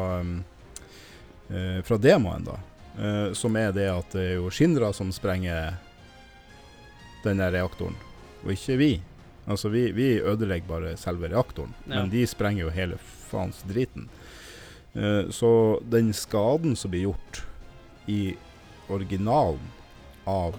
fra 1.87 2.03
demoen, 2.11 2.51
da. 2.51 2.59
Eh, 2.99 3.33
som 3.33 3.57
er 3.57 3.73
det 3.73 3.89
at 3.89 4.13
det 4.13 4.25
er 4.33 4.37
jo 4.37 4.51
Shindra 4.53 4.93
som 4.93 5.13
sprenger 5.15 5.79
den 7.25 7.39
der 7.41 7.53
reaktoren, 7.55 7.97
og 8.43 8.53
ikke 8.53 8.77
vi. 8.81 8.93
Altså, 9.47 9.71
vi, 9.73 9.89
vi 9.97 10.09
ødelegger 10.21 10.69
bare 10.69 10.97
selve 10.97 11.31
reaktoren, 11.33 11.73
Ja. 11.87 12.01
men 12.03 12.11
de 12.11 12.27
sprenger 12.27 12.65
jo 12.67 12.75
hele 12.75 12.99
faens 13.31 13.63
driten. 13.67 14.09
Uh, 14.95 15.31
så 15.31 15.81
den 15.89 16.13
skaden 16.13 16.77
som 16.77 16.91
blir 16.93 17.07
gjort 17.07 17.45
i 18.07 18.35
originalen 18.93 19.71
av 20.29 20.59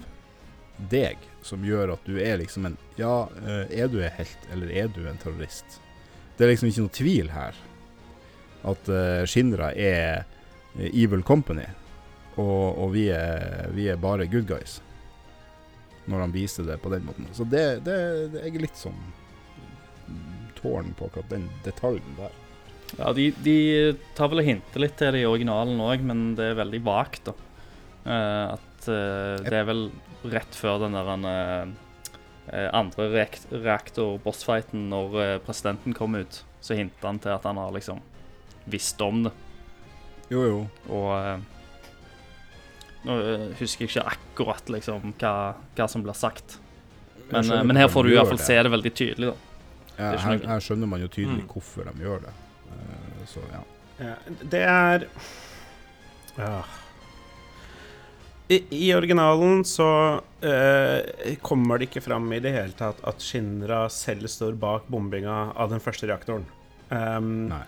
deg, 0.89 1.19
som 1.45 1.61
gjør 1.63 1.93
at 1.93 2.07
du 2.07 2.17
er 2.17 2.39
liksom 2.41 2.65
en 2.65 2.77
Ja, 2.97 3.27
uh, 3.29 3.65
er 3.69 3.87
du 3.87 3.99
en 4.01 4.11
helt, 4.17 4.49
eller 4.51 4.71
er 4.71 4.87
du 4.87 5.03
en 5.07 5.17
terrorist? 5.21 5.77
Det 6.37 6.47
er 6.47 6.51
liksom 6.55 6.71
ikke 6.71 6.81
noe 6.87 6.97
tvil 6.97 7.29
her. 7.29 7.53
At 8.63 8.89
uh, 8.89 9.21
Shinra 9.29 9.69
er 9.75 10.25
Evil 10.79 11.21
Company, 11.21 11.67
og, 12.35 12.79
og 12.79 12.93
vi, 12.95 13.07
er, 13.13 13.69
vi 13.75 13.89
er 13.91 13.99
bare 14.01 14.29
good 14.29 14.47
guys. 14.49 14.79
Når 16.09 16.25
han 16.25 16.33
viser 16.35 16.65
det 16.67 16.79
på 16.83 16.91
den 16.91 17.05
måten. 17.07 17.27
Så 17.35 17.45
det, 17.47 17.83
det, 17.85 17.97
det 18.33 18.47
jeg 18.47 18.57
er 18.57 18.65
litt 18.65 18.79
sånn 18.79 18.97
tårn 20.57 20.93
på 20.97 21.07
akkurat 21.07 21.29
den 21.31 21.45
detaljen 21.63 22.17
der. 22.17 22.33
Ja, 22.97 23.13
de, 23.15 23.29
de 23.43 23.57
tar 24.17 24.29
vel 24.31 24.43
og 24.43 24.47
hinter 24.47 24.83
litt 24.83 24.97
til 24.99 25.15
det 25.15 25.23
i 25.23 25.29
originalen 25.29 25.81
òg, 25.81 26.03
men 26.05 26.33
det 26.37 26.51
er 26.51 26.59
veldig 26.59 26.81
vagt, 26.85 27.29
da. 27.29 27.33
Uh, 28.03 28.55
at 28.57 28.89
uh, 28.89 29.39
det 29.43 29.55
er 29.57 29.69
vel 29.69 29.87
rett 30.29 30.55
før 30.55 30.81
den 30.83 30.95
der 30.95 31.09
eh, 31.27 32.67
andre 32.71 33.25
reaktor-bossfighten, 33.51 34.85
når 34.87 35.41
presidenten 35.43 35.95
kom 35.97 36.15
ut, 36.15 36.37
så 36.63 36.77
hinter 36.79 37.09
han 37.09 37.19
til 37.19 37.33
at 37.33 37.43
han 37.43 37.59
har 37.59 37.73
liksom 37.75 37.99
visst 38.71 39.01
om 39.03 39.25
det. 39.25 39.33
Jo, 40.31 40.45
jo. 40.47 40.61
Og 40.87 41.43
Nå 43.03 43.15
eh, 43.19 43.47
husker 43.59 43.85
jeg 43.85 43.91
ikke 43.91 44.05
akkurat 44.13 44.69
liksom 44.71 45.13
hva, 45.19 45.33
hva 45.75 45.87
som 45.91 46.03
blir 46.05 46.15
sagt, 46.15 46.57
men, 47.29 47.51
eh, 47.51 47.63
men 47.63 47.79
her 47.79 47.89
får 47.91 48.07
du 48.07 48.13
i 48.13 48.15
hvert 48.17 48.31
fall 48.31 48.39
det. 48.39 48.45
se 48.47 48.61
det 48.63 48.71
veldig 48.71 48.93
tydelig, 48.95 49.33
da. 49.33 49.35
Ja, 49.97 50.11
her, 50.23 50.39
her 50.49 50.63
skjønner 50.63 50.89
man 50.89 51.03
jo 51.03 51.09
tydelig 51.11 51.43
Mm. 51.43 51.49
hvorfor 51.51 51.85
de 51.89 52.05
gjør 52.05 52.23
det. 52.27 52.31
Eh, 52.73 53.25
så 53.29 53.43
ja. 53.51 53.61
Ja, 53.99 54.15
det 54.55 54.61
er 54.65 55.07
ja. 56.37 56.63
I, 58.49 58.57
I 58.69 58.93
originalen 58.93 59.61
så 59.65 60.19
uh, 60.43 61.35
kommer 61.41 61.79
det 61.79 61.87
ikke 61.87 62.01
fram 62.03 62.25
i 62.33 62.41
det 62.43 62.51
hele 62.55 62.75
tatt 62.77 62.99
at 63.07 63.21
Shinra 63.23 63.85
selv 63.93 64.27
står 64.29 64.57
bak 64.59 64.89
bombinga 64.91 65.53
av 65.55 65.71
den 65.71 65.79
første 65.81 66.09
reaktoren. 66.09 66.43
Um, 66.89 67.47
Nei. 67.53 67.63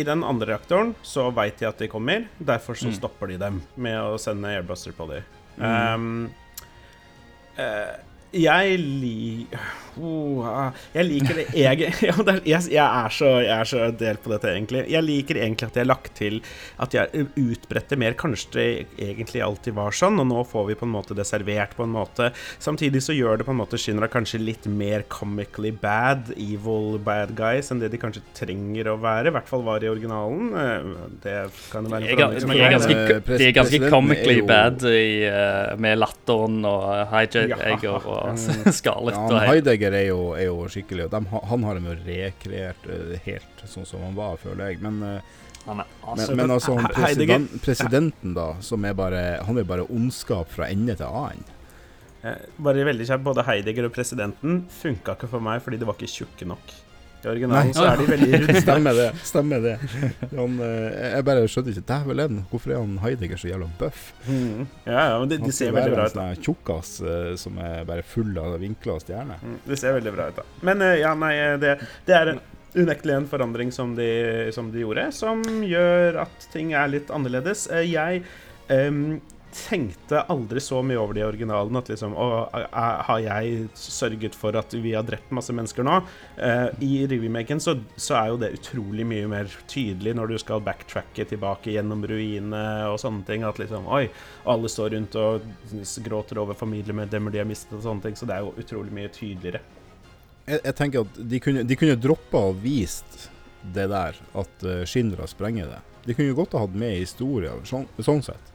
I 0.00 0.04
den 0.08 0.22
andre 0.24 0.46
reaktoren 0.54 0.94
så 1.04 1.26
veit 1.36 1.58
de 1.60 1.68
at 1.68 1.80
de 1.82 1.88
kommer, 1.92 2.24
derfor 2.38 2.78
så 2.78 2.88
Mm. 2.88 2.96
stopper 2.96 3.26
de 3.34 3.36
dem 3.42 3.60
med 3.76 3.98
å 4.00 4.16
sende 4.18 4.48
airbuster 4.48 4.94
på 4.96 5.06
dem. 5.10 5.22
Mm. 5.58 5.94
Um, 5.94 6.30
eh, 7.56 7.96
jeg 8.32 8.80
li... 8.80 9.46
Oh, 10.00 10.46
ah, 10.46 10.70
jeg 10.94 11.04
liker 11.08 11.34
det 11.40 11.44
jeg, 11.58 11.82
er, 11.90 12.38
jeg, 12.46 12.68
jeg, 12.70 12.78
er 12.78 13.12
så, 13.12 13.30
jeg 13.42 13.52
er 13.52 13.68
så 13.68 13.88
delt 14.00 14.22
på 14.22 14.30
dette, 14.32 14.52
egentlig. 14.54 14.84
Jeg 14.88 15.04
liker 15.04 15.40
egentlig 15.42 15.66
at 15.66 15.76
jeg 15.76 15.82
har 15.82 15.90
lagt 15.90 16.12
til 16.16 16.38
at 16.80 16.94
jeg 16.94 17.26
utbredte 17.36 17.98
mer. 18.00 18.14
Kanskje 18.18 18.52
det 18.54 18.66
egentlig 19.10 19.42
alltid 19.44 19.76
var 19.76 19.96
sånn, 19.96 20.20
og 20.22 20.28
nå 20.30 20.44
får 20.48 20.68
vi 20.70 20.78
på 20.78 20.86
en 20.86 20.94
måte 20.94 21.16
det 21.18 21.26
servert 21.28 21.74
på 21.76 21.84
en 21.84 21.92
måte. 21.96 22.30
Samtidig 22.62 23.02
så 23.04 23.16
gjør 23.16 23.42
det 23.42 23.48
på 23.48 23.54
en 23.54 23.60
måte 23.60 23.80
Shinra 23.80 24.08
kanskje 24.10 24.40
litt 24.40 24.68
mer 24.70 25.04
comically 25.10 25.74
bad, 25.74 26.30
evil 26.38 27.00
bad 27.04 27.34
guys, 27.36 27.72
enn 27.74 27.82
det 27.82 27.90
de 27.92 28.00
kanskje 28.00 28.22
trenger 28.38 28.92
å 28.94 28.96
være. 29.02 29.28
I 29.28 29.36
hvert 29.36 29.50
fall 29.50 29.66
var 29.66 29.84
i 29.84 29.90
originalen. 29.90 30.54
Eh, 30.54 30.88
Det 31.20 31.36
kan 31.74 31.84
det 31.84 31.92
være 31.92 32.06
en 32.06 32.08
er, 32.08 32.16
forandring 32.16 32.54
de 32.54 32.64
er 32.64 32.76
ganske, 32.78 33.00
Eh, 33.00 33.38
de 33.38 33.46
er 33.46 33.54
ganske 33.56 33.90
comically 33.90 34.40
bad 34.46 34.82
i, 34.86 35.24
eh, 35.26 35.76
med 35.80 35.98
latteren 35.98 36.62
og 36.68 36.86
hijack 37.10 37.84
og 37.90 38.08
Mm. 38.30 38.72
Scarlett 38.78 39.16
Ja, 39.16 39.26
han. 39.26 39.48
Heidegger 39.48 39.96
er 39.96 40.06
jo, 40.10 40.18
er 40.38 40.48
jo 40.50 40.56
skikkelig 40.70 41.06
og 41.08 41.14
dem, 41.14 41.28
Han 41.50 41.64
har 41.68 41.78
dem 41.78 41.86
jo 41.90 41.94
rekreert 42.04 42.88
eh, 42.90 43.14
helt 43.26 43.64
sånn 43.70 43.86
som 43.88 44.02
han 44.04 44.18
var, 44.18 44.36
føler 44.42 44.72
jeg. 44.72 44.80
Men, 44.84 45.00
ja, 45.66 45.74
men, 45.74 45.86
altså, 46.02 46.26
men, 46.32 46.36
men 46.42 46.54
altså, 46.56 46.76
president, 46.94 47.56
presidenten, 47.64 48.34
da, 48.36 48.50
som 48.64 48.84
er 48.88 48.94
bare 48.98 49.24
Han 49.46 49.58
er 49.60 49.66
bare 49.68 49.88
ondskap 49.92 50.52
fra 50.52 50.68
ende 50.72 50.96
til 50.98 51.08
annen. 51.08 51.48
Eh, 52.22 52.36
Bare 52.60 52.84
veldig 52.84 53.06
kjapt, 53.08 53.24
både 53.24 53.44
Heidegger 53.48 53.88
og 53.88 53.94
presidenten 53.96 54.64
funka 54.80 55.14
ikke 55.16 55.28
for 55.32 55.40
meg 55.44 55.62
fordi 55.64 55.78
de 55.80 55.88
var 55.88 55.96
ikke 55.96 56.12
tjukke 56.12 56.48
nok. 56.48 56.74
I 57.24 57.30
originalen 57.30 57.70
Nei. 57.70 57.74
så 57.76 57.86
er 57.86 58.00
de 58.00 58.06
veldig 58.08 58.30
runde. 58.42 58.60
Stemmer 58.64 58.96
det. 59.00 59.08
Stemmer 59.28 59.64
det. 59.64 59.74
Han, 60.34 60.54
eh, 60.66 61.00
jeg 61.16 61.26
bare 61.28 61.48
skjønte 61.50 61.74
ikke 61.74 61.86
Dævelen, 61.90 62.38
hvorfor 62.50 62.74
er 62.74 62.80
han 62.80 62.94
Heidegger 63.02 63.40
så 63.40 63.50
jævla 63.50 63.68
bøff? 63.80 64.06
Mm. 64.28 64.62
Ja, 64.86 65.00
ja, 65.12 65.18
men 65.20 65.32
de, 65.32 65.40
de 65.44 65.52
ser 65.56 65.74
veldig 65.76 65.96
bra 65.96 66.06
ut. 66.08 66.16
da. 66.16 66.28
er 66.30 66.38
en 66.38 66.46
tjukkas 66.46 66.94
eh, 67.02 67.32
som 67.40 67.58
er 67.60 67.84
bare 67.88 68.06
full 68.06 68.32
av 68.40 68.56
vinkler 68.62 68.96
og 68.96 69.04
stjerner. 69.04 69.42
Mm, 69.44 69.58
det 69.66 69.80
ser 69.82 69.98
veldig 69.98 70.14
bra 70.16 70.30
ut, 70.30 70.40
da. 70.40 70.46
Men 70.70 70.86
eh, 70.86 70.96
ja, 71.02 71.12
nei, 71.18 71.34
det, 71.62 71.76
det 72.08 72.16
er 72.16 72.32
en 72.34 72.40
unektelig 72.78 73.16
en 73.18 73.26
forandring 73.26 73.72
som 73.74 73.96
de, 73.98 74.08
som 74.54 74.70
de 74.70 74.84
gjorde, 74.84 75.08
som 75.16 75.42
gjør 75.66 76.20
at 76.22 76.48
ting 76.52 76.72
er 76.78 76.92
litt 76.92 77.10
annerledes. 77.10 77.66
Jeg 77.82 78.22
em, 78.70 79.20
tenkte 79.54 80.22
aldri 80.32 80.60
så 80.62 80.80
mye 80.82 80.98
over 81.00 81.16
det 81.16 81.22
i 81.22 81.26
originalen 81.26 81.78
at 81.80 81.88
liksom 81.90 82.14
Å, 82.18 82.26
har 82.70 83.22
jeg 83.24 83.64
sørget 83.78 84.36
for 84.38 84.56
at 84.58 84.74
vi 84.74 84.92
har 84.94 85.06
drept 85.06 85.32
masse 85.34 85.54
mennesker 85.54 85.86
nå? 85.86 85.96
Uh, 86.38 86.68
I 86.84 87.06
remaken 87.10 87.62
så, 87.62 87.76
så 87.96 88.16
er 88.20 88.30
jo 88.30 88.38
det 88.42 88.52
utrolig 88.58 89.06
mye 89.08 89.30
mer 89.30 89.50
tydelig 89.70 90.14
når 90.18 90.32
du 90.32 90.36
skal 90.42 90.62
backtracke 90.64 91.26
tilbake 91.32 91.74
gjennom 91.74 92.04
ruinene 92.06 92.62
og 92.90 93.00
sånne 93.02 93.26
ting. 93.28 93.46
At 93.46 93.60
liksom 93.62 93.88
Oi, 93.90 94.06
alle 94.50 94.70
står 94.70 94.94
rundt 94.96 95.18
og 95.20 95.46
gråter 96.06 96.40
over 96.42 96.58
familiemedlemmer 96.58 97.34
de 97.34 97.42
har 97.42 97.48
mistet 97.48 97.78
og 97.78 97.84
sånne 97.86 98.06
ting. 98.06 98.18
Så 98.18 98.28
det 98.28 98.38
er 98.38 98.46
jo 98.46 98.54
utrolig 98.60 98.94
mye 98.94 99.12
tydeligere. 99.14 99.62
Jeg, 100.46 100.62
jeg 100.64 100.76
tenker 100.78 101.06
at 101.06 101.20
de 101.34 101.42
kunne, 101.42 101.66
de 101.66 101.78
kunne 101.78 101.98
droppa 102.00 102.46
og 102.50 102.62
vist 102.62 103.28
det 103.74 103.90
der, 103.92 104.16
at 104.40 104.62
Shindra 104.88 105.26
sprenger 105.28 105.68
det. 105.68 105.80
De 106.06 106.14
kunne 106.16 106.30
jo 106.30 106.38
godt 106.38 106.56
ha 106.56 106.62
hatt 106.64 106.78
med 106.80 106.96
i 106.96 107.02
historien, 107.02 107.60
sånn, 107.68 107.84
sånn 108.00 108.22
sett. 108.24 108.46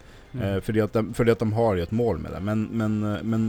Eh, 0.41 0.57
fordi, 0.61 0.81
at 0.83 0.93
de, 0.93 1.03
fordi 1.15 1.31
at 1.31 1.39
de 1.39 1.51
har 1.55 1.77
jo 1.77 1.83
et 1.85 1.95
mål 1.95 2.19
med 2.23 2.35
det. 2.35 2.41
Men, 2.43 2.65
men, 2.71 2.97
eh, 3.03 3.23
men 3.23 3.45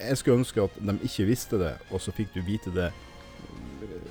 jeg 0.00 0.20
skulle 0.20 0.40
ønske 0.42 0.64
at 0.64 0.78
de 0.80 0.96
ikke 1.06 1.26
visste 1.28 1.60
det, 1.60 1.74
og 1.90 2.02
så 2.02 2.14
fikk 2.14 2.34
du 2.34 2.40
vite 2.44 2.72
det 2.74 2.90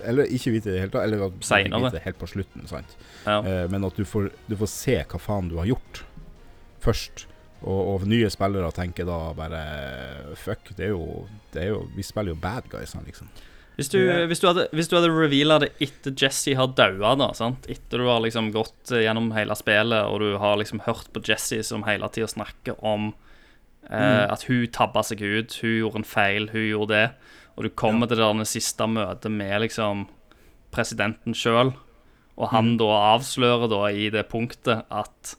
Eller 0.03 0.27
ikke 0.35 0.51
vite 0.51 0.67
det 0.69 0.73
i 0.73 0.75
det 0.75 0.81
hele 0.83 0.93
tatt, 0.93 1.05
eller 1.07 1.25
at 1.27 1.35
du 1.35 1.45
fikk 1.47 1.69
vite 1.71 1.93
det 1.95 2.03
helt 2.05 2.19
på 2.19 2.27
slutten. 2.27 2.65
sant? 2.67 2.97
Ja. 3.25 3.37
Eh, 3.39 3.67
men 3.71 3.85
at 3.87 3.95
du 3.95 4.03
får, 4.05 4.31
du 4.49 4.57
får 4.59 4.71
se 4.71 4.97
hva 4.99 5.19
faen 5.21 5.47
du 5.51 5.55
har 5.61 5.69
gjort, 5.69 6.03
først. 6.83 7.25
Og, 7.63 7.79
og 7.93 8.03
nye 8.11 8.27
spillere 8.27 8.73
tenker 8.75 9.07
da 9.07 9.17
bare 9.37 9.59
Fuck, 10.35 10.73
det 10.75 10.89
er 10.89 10.91
jo, 10.91 11.23
det 11.53 11.61
er 11.61 11.69
jo 11.69 11.77
Vi 11.95 12.03
spiller 12.03 12.33
jo 12.33 12.39
bad 12.43 12.67
guys, 12.67 12.91
liksom. 13.05 13.29
Hvis 13.75 13.89
du, 13.89 13.97
yeah. 13.97 14.27
hvis 14.29 14.41
du 14.41 14.47
hadde, 14.51 14.67
hvis 14.75 14.89
du 14.89 14.97
hadde 14.99 15.09
reveala 15.09 15.57
det 15.63 15.71
etter 15.81 16.13
Jesse 16.13 16.53
har 16.57 16.75
daua, 16.77 17.15
da, 17.17 17.31
sant? 17.37 17.65
etter 17.71 18.03
du 18.03 18.05
har 18.05 18.21
liksom 18.21 18.51
gått 18.53 18.93
eh, 18.93 19.01
gjennom 19.07 19.31
hele 19.33 19.57
spillet, 19.57 20.05
og 20.05 20.21
du 20.21 20.35
har 20.41 20.59
liksom 20.61 20.83
hørt 20.85 21.09
på 21.13 21.23
Jesse 21.25 21.63
som 21.65 21.85
hele 21.87 22.09
tida 22.13 22.29
snakker 22.29 22.77
om 22.85 23.11
eh, 23.89 24.25
at 24.27 24.45
hun 24.45 24.67
tabba 24.73 25.01
seg 25.05 25.23
ut, 25.25 25.57
hun 25.63 25.79
gjorde 25.79 26.03
en 26.03 26.11
feil, 26.11 26.51
hun 26.53 26.67
gjorde 26.67 26.93
det, 26.93 27.07
og 27.57 27.65
du 27.65 27.73
kommer 27.73 28.09
til 28.09 28.21
det 28.21 28.49
siste 28.49 28.85
møtet 28.89 29.33
med 29.33 29.65
liksom 29.65 30.05
presidenten 30.73 31.33
sjøl, 31.37 31.73
og 32.33 32.49
han 32.53 32.75
da 32.81 32.89
avslører 33.13 33.69
da 33.69 33.81
i 33.93 34.09
det 34.13 34.27
punktet 34.29 34.85
at 34.89 35.33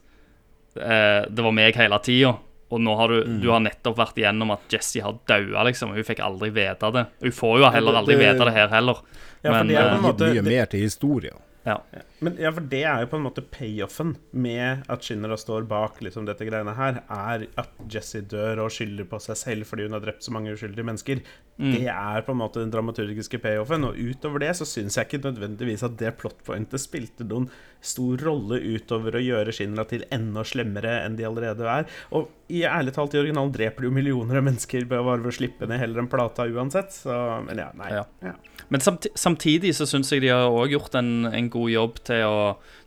eh, 0.78 1.22
det 1.30 1.47
var 1.47 1.55
meg 1.55 1.78
hele 1.78 2.03
tida. 2.03 2.35
Og 2.75 2.83
nå 2.83 2.95
har 2.99 3.12
du, 3.12 3.18
du 3.39 3.49
har 3.53 3.62
nettopp 3.62 3.99
vært 4.01 4.18
igjennom 4.18 4.51
at 4.57 4.72
Jesse 4.72 5.03
har 5.05 5.16
daua, 5.31 5.62
liksom. 5.68 5.95
Hun 5.95 6.07
fikk 6.07 6.22
aldri 6.27 6.51
vite 6.55 6.91
det. 6.97 7.05
Hun 7.22 7.35
får 7.37 7.61
jo 7.62 7.72
heller 7.77 8.01
aldri 8.01 8.18
vite 8.18 8.49
det 8.49 8.55
her 8.57 8.72
heller. 8.72 9.03
Ja, 9.45 9.53
for 9.53 9.59
Men, 9.61 9.70
det 9.70 9.77
er 9.79 9.85
på 9.85 9.91
eh, 9.93 9.99
en 10.01 10.07
måte 10.09 10.31
mye 10.35 10.47
mer 10.47 10.70
til 10.72 10.87
historien. 10.89 11.43
Ja. 11.65 11.79
men, 12.21 12.37
ja, 12.37 12.51
for 12.53 12.65
det 12.69 12.83
er 12.85 13.01
jo 13.01 13.09
på 13.09 13.17
en 13.17 13.25
måte 13.25 13.45
payoffen 13.49 14.15
med 14.37 14.85
at 14.93 15.07
Shinra 15.07 15.39
står 15.41 15.65
bak 15.69 16.03
liksom, 16.05 16.27
dette 16.29 16.45
greiene 16.45 16.75
her, 16.77 17.01
er 17.09 17.47
at 17.61 17.73
Jesse 17.91 18.21
dør 18.29 18.67
og 18.67 18.75
skylder 18.75 19.09
på 19.09 19.21
seg 19.25 19.39
selv 19.41 19.71
fordi 19.71 19.87
hun 19.89 19.97
har 19.97 20.05
drept 20.05 20.27
så 20.27 20.35
mange 20.35 20.53
uskyldige 20.53 20.85
mennesker. 20.85 21.23
Det 21.57 21.87
er 21.87 22.25
på 22.27 22.35
en 22.35 22.41
måte 22.41 22.59
den 22.59 22.73
dramaturgiske 22.75 23.39
payoffen, 23.39 23.87
og 23.87 23.95
utover 23.95 24.43
det 24.43 24.51
så 24.59 24.67
syns 24.67 24.97
jeg 24.99 25.07
ikke 25.07 25.21
nødvendigvis 25.23 25.85
at 25.87 25.95
det 26.01 26.17
plotpointet 26.19 26.83
spilte 26.83 27.27
noen 27.31 27.47
stor 27.85 28.19
rolle 28.27 28.59
utover 28.59 29.15
å 29.15 29.23
gjøre 29.23 29.55
Shinra 29.55 29.85
til 29.87 30.03
enda 30.15 30.43
slemmere 30.45 30.97
enn 31.05 31.17
de 31.17 31.29
allerede 31.29 31.69
er. 31.71 31.87
Og 32.11 32.33
i 32.51 32.65
ærlig 32.69 32.97
talt, 32.97 33.15
i 33.15 33.23
originalen 33.23 33.55
dreper 33.55 33.85
de 33.85 33.89
jo 33.89 33.95
millioner 33.95 34.41
av 34.41 34.49
mennesker 34.49 34.89
bare 34.91 35.07
ved 35.23 35.31
å 35.31 35.37
slippe 35.39 35.69
ned 35.71 35.81
heller 35.81 36.03
enn 36.03 36.11
plata 36.11 36.49
uansett, 36.51 36.93
så 36.93 37.21
Men 37.47 37.62
ja, 37.62 37.71
nei. 37.79 37.93
Ja. 37.95 38.05
Ja. 38.25 38.35
Men 38.73 38.83
samti 38.85 39.11
samtidig 39.19 39.75
så 39.77 39.87
syns 39.89 40.12
jeg 40.12 40.25
de 40.25 40.31
har 40.33 40.49
òg 40.49 40.73
gjort 40.73 40.97
en, 40.99 41.27
en 41.29 41.51
god 41.53 41.71
jobb 41.73 41.99
til 42.09 42.25
å 42.27 42.39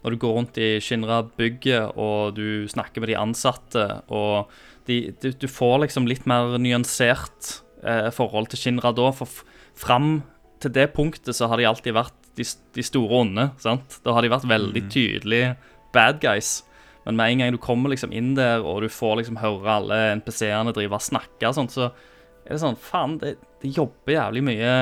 Når 0.03 0.13
du 0.13 0.17
går 0.21 0.34
rundt 0.38 0.57
i 0.61 0.69
Shinra-bygget 0.84 1.97
og 1.99 2.38
du 2.38 2.67
snakker 2.71 3.03
med 3.03 3.11
de 3.11 3.19
ansatte, 3.19 3.86
og 4.07 4.51
de, 4.88 5.11
du, 5.21 5.32
du 5.36 5.47
får 5.51 5.82
liksom 5.84 6.07
litt 6.07 6.25
mer 6.30 6.55
nyansert 6.61 7.57
eh, 7.84 8.07
forhold 8.15 8.47
til 8.53 8.61
Shinra 8.61 8.93
da. 8.95 9.09
For 9.11 9.43
fram 9.78 10.21
til 10.63 10.73
det 10.73 10.89
punktet 10.95 11.36
så 11.36 11.49
har 11.51 11.59
de 11.59 11.67
alltid 11.67 11.97
vært 11.97 12.15
de, 12.39 12.45
de 12.78 12.86
store 12.86 13.19
onde. 13.23 13.49
sant? 13.61 13.99
Da 14.05 14.15
har 14.15 14.23
de 14.23 14.32
vært 14.32 14.47
veldig 14.47 14.86
tydelige 14.93 15.57
bad 15.95 16.21
guys. 16.23 16.61
Men 17.07 17.19
med 17.19 17.32
en 17.32 17.43
gang 17.43 17.55
du 17.55 17.61
kommer 17.63 17.91
liksom 17.93 18.11
inn 18.15 18.34
der, 18.36 18.63
og 18.67 18.82
du 18.84 18.89
får 18.91 19.21
liksom 19.21 19.39
høre 19.39 19.78
alle 19.80 19.99
NPC-ene 20.19 20.73
drive 20.75 20.97
og 20.97 21.05
snakke, 21.05 21.53
sånt, 21.55 21.71
så 21.75 21.91
er 22.43 22.55
det 22.55 22.63
sånn 22.63 22.80
Faen, 22.80 23.15
det, 23.21 23.38
det 23.61 23.71
jobber 23.75 24.17
jævlig 24.17 24.43
mye 24.49 24.73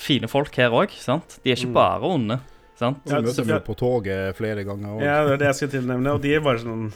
fine 0.00 0.30
folk 0.30 0.56
her 0.58 0.74
òg. 0.74 0.94
De 1.42 1.52
er 1.52 1.58
ikke 1.58 1.74
bare 1.74 2.08
onde. 2.08 2.38
sant? 2.82 2.98
Så 3.06 3.18
møter 3.22 3.46
vi 3.46 3.56
på 3.62 3.74
toget 3.78 4.36
flere 4.38 4.64
ganger 4.66 4.96
Også. 4.96 5.06
Ja, 5.06 5.16
det 5.26 5.34
er 5.34 5.40
det 5.42 5.48
jeg 5.50 5.58
skal 5.60 5.70
tilnevne. 5.76 6.14
Og 6.16 6.22
de 6.24 6.32
er 6.34 6.42
bare 6.42 6.62
sånn 6.62 6.88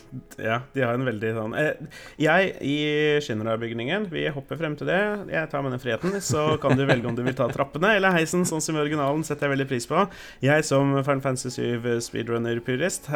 Ja, 0.42 0.56
de 0.74 0.82
har 0.82 0.96
en 0.96 1.06
veldig 1.06 1.32
sånn 1.36 1.54
eh, 1.60 2.00
Jeg 2.22 2.54
i 2.64 2.76
Shinra-bygningen, 3.22 4.08
vi 4.10 4.26
hopper 4.32 4.58
frem 4.58 4.74
til 4.78 4.90
det. 4.90 4.98
Jeg 5.30 5.50
tar 5.52 5.62
med 5.62 5.76
den 5.76 5.82
friheten. 5.82 6.16
Så 6.24 6.56
kan 6.62 6.74
du 6.78 6.84
velge 6.88 7.06
om 7.10 7.16
du 7.18 7.22
vil 7.26 7.36
ta 7.38 7.48
trappene 7.52 7.94
eller 8.00 8.16
heisen, 8.16 8.46
sånn 8.48 8.64
som 8.64 8.78
i 8.78 8.82
originalen. 8.82 9.24
setter 9.26 9.46
jeg 9.46 9.56
veldig 9.56 9.68
pris 9.70 9.88
på. 9.90 10.06
Jeg 10.44 10.66
som 10.66 10.96
Fan 11.06 11.22
Fancy 11.24 11.52
7 11.54 11.86
speedrunner-purist 12.08 13.10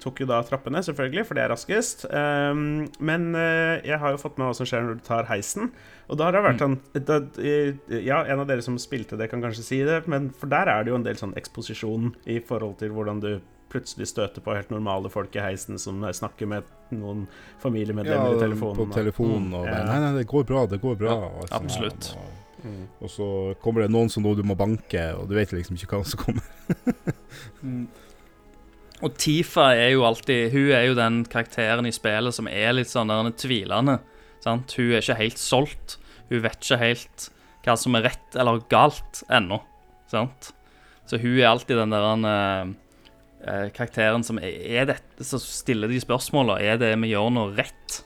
tok 0.00 0.24
jo 0.24 0.30
da 0.30 0.40
trappene, 0.46 0.82
selvfølgelig, 0.86 1.26
for 1.28 1.36
det 1.36 1.44
er 1.44 1.52
raskest. 1.52 2.06
Um, 2.08 2.86
men 3.02 3.32
eh, 3.38 3.80
jeg 3.86 4.00
har 4.00 4.14
jo 4.14 4.22
fått 4.22 4.38
med 4.40 4.48
hva 4.48 4.56
som 4.56 4.68
skjer 4.68 4.86
når 4.86 5.00
du 5.00 5.08
tar 5.10 5.28
heisen. 5.30 5.74
Og 6.10 6.18
da 6.18 6.26
har 6.26 6.34
det 6.34 6.40
vært 6.42 6.62
sånn 6.64 6.76
da, 7.06 7.20
Ja, 8.02 8.24
en 8.26 8.40
av 8.42 8.48
dere 8.50 8.62
som 8.66 8.74
spilte 8.82 9.16
det, 9.20 9.28
kan 9.30 9.42
kanskje 9.44 9.62
si 9.62 9.78
det, 9.86 10.00
men 10.10 10.30
for 10.34 10.50
der 10.50 10.66
er 10.72 10.82
det 10.84 10.90
jo 10.90 10.96
en 10.98 11.06
del 11.06 11.14
sånn 11.20 11.36
eksposisjon 11.38 12.10
i 12.26 12.40
forhold 12.42 12.80
til 12.82 12.90
hvordan 12.96 13.20
du 13.22 13.28
plutselig 13.70 14.08
støter 14.10 14.42
på 14.42 14.56
helt 14.56 14.72
normale 14.74 15.06
folk 15.12 15.36
i 15.38 15.44
heisen 15.44 15.78
som 15.78 16.02
snakker 16.02 16.48
med 16.50 16.66
noen 16.90 17.28
familiemedlemmer 17.62 18.34
i 18.34 18.40
telefonen. 18.42 18.90
på 18.90 18.96
telefonen 18.96 19.54
og 19.54 19.66
Ja. 19.68 19.70
bare, 19.76 19.86
Nei, 19.86 19.98
nei, 20.02 20.12
det 20.18 20.26
går 20.26 20.44
bra, 20.48 20.66
det 20.66 20.80
går 20.82 20.96
bra. 20.98 21.14
Ja, 21.14 21.28
og 21.38 21.46
sånn 21.46 21.50
her, 21.50 21.66
absolutt. 21.68 22.10
Og, 22.16 22.36
Mm. 22.60 22.88
og 23.00 23.08
så 23.08 23.26
kommer 23.62 23.80
det 23.86 23.90
noen 23.90 24.10
som 24.10 24.22
du 24.22 24.42
må 24.42 24.54
banke, 24.54 25.14
og 25.16 25.28
du 25.30 25.34
vet 25.34 25.48
liksom 25.54 25.76
ikke 25.78 25.96
hva 25.96 26.04
som 26.04 26.18
kommer. 26.20 26.42
Og 29.00 29.14
Tifa 29.16 29.70
er 29.74 29.94
jo 29.94 30.02
alltid 30.04 30.50
Hun 30.52 30.70
er 30.76 30.86
jo 30.90 30.94
den 30.98 31.22
karakteren 31.24 31.86
i 31.88 31.92
spillet 31.94 32.34
som 32.36 32.48
er 32.48 32.74
litt 32.76 32.90
sånn 32.90 33.08
der 33.08 33.30
tvilende. 33.32 34.00
Sant? 34.44 34.72
Hun 34.76 34.94
er 34.94 35.02
ikke 35.02 35.18
helt 35.20 35.40
solgt. 35.40 35.98
Hun 36.30 36.42
vet 36.44 36.60
ikke 36.62 36.80
helt 36.80 37.30
hva 37.64 37.76
som 37.76 37.96
er 37.98 38.06
rett 38.08 38.38
eller 38.38 38.62
galt 38.72 39.22
ennå. 39.28 39.60
Sant? 40.10 40.52
Så 41.08 41.18
hun 41.20 41.38
er 41.38 41.50
alltid 41.50 41.80
den 41.80 41.92
der 41.92 42.06
eh, 42.30 42.70
eh, 43.44 43.66
karakteren 43.76 44.24
som 44.26 44.38
er, 44.40 44.54
er 44.80 44.88
dette, 44.92 45.26
Så 45.26 45.40
stiller 45.42 45.90
de 45.90 46.00
spørsmåla. 46.00 46.60
Er 46.62 46.80
det 46.80 46.94
vi 47.02 47.12
gjør 47.12 47.32
noe 47.34 47.54
rett? 47.58 48.00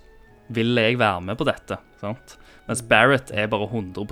Vil 0.55 0.75
jeg 0.77 0.99
være 1.01 1.23
med 1.25 1.39
på 1.41 1.47
dette? 1.49 1.79
Sant? 2.01 2.37
Mens 2.69 2.83
Barrett 2.89 3.31
er 3.33 3.51
bare 3.53 3.69
100 3.69 4.05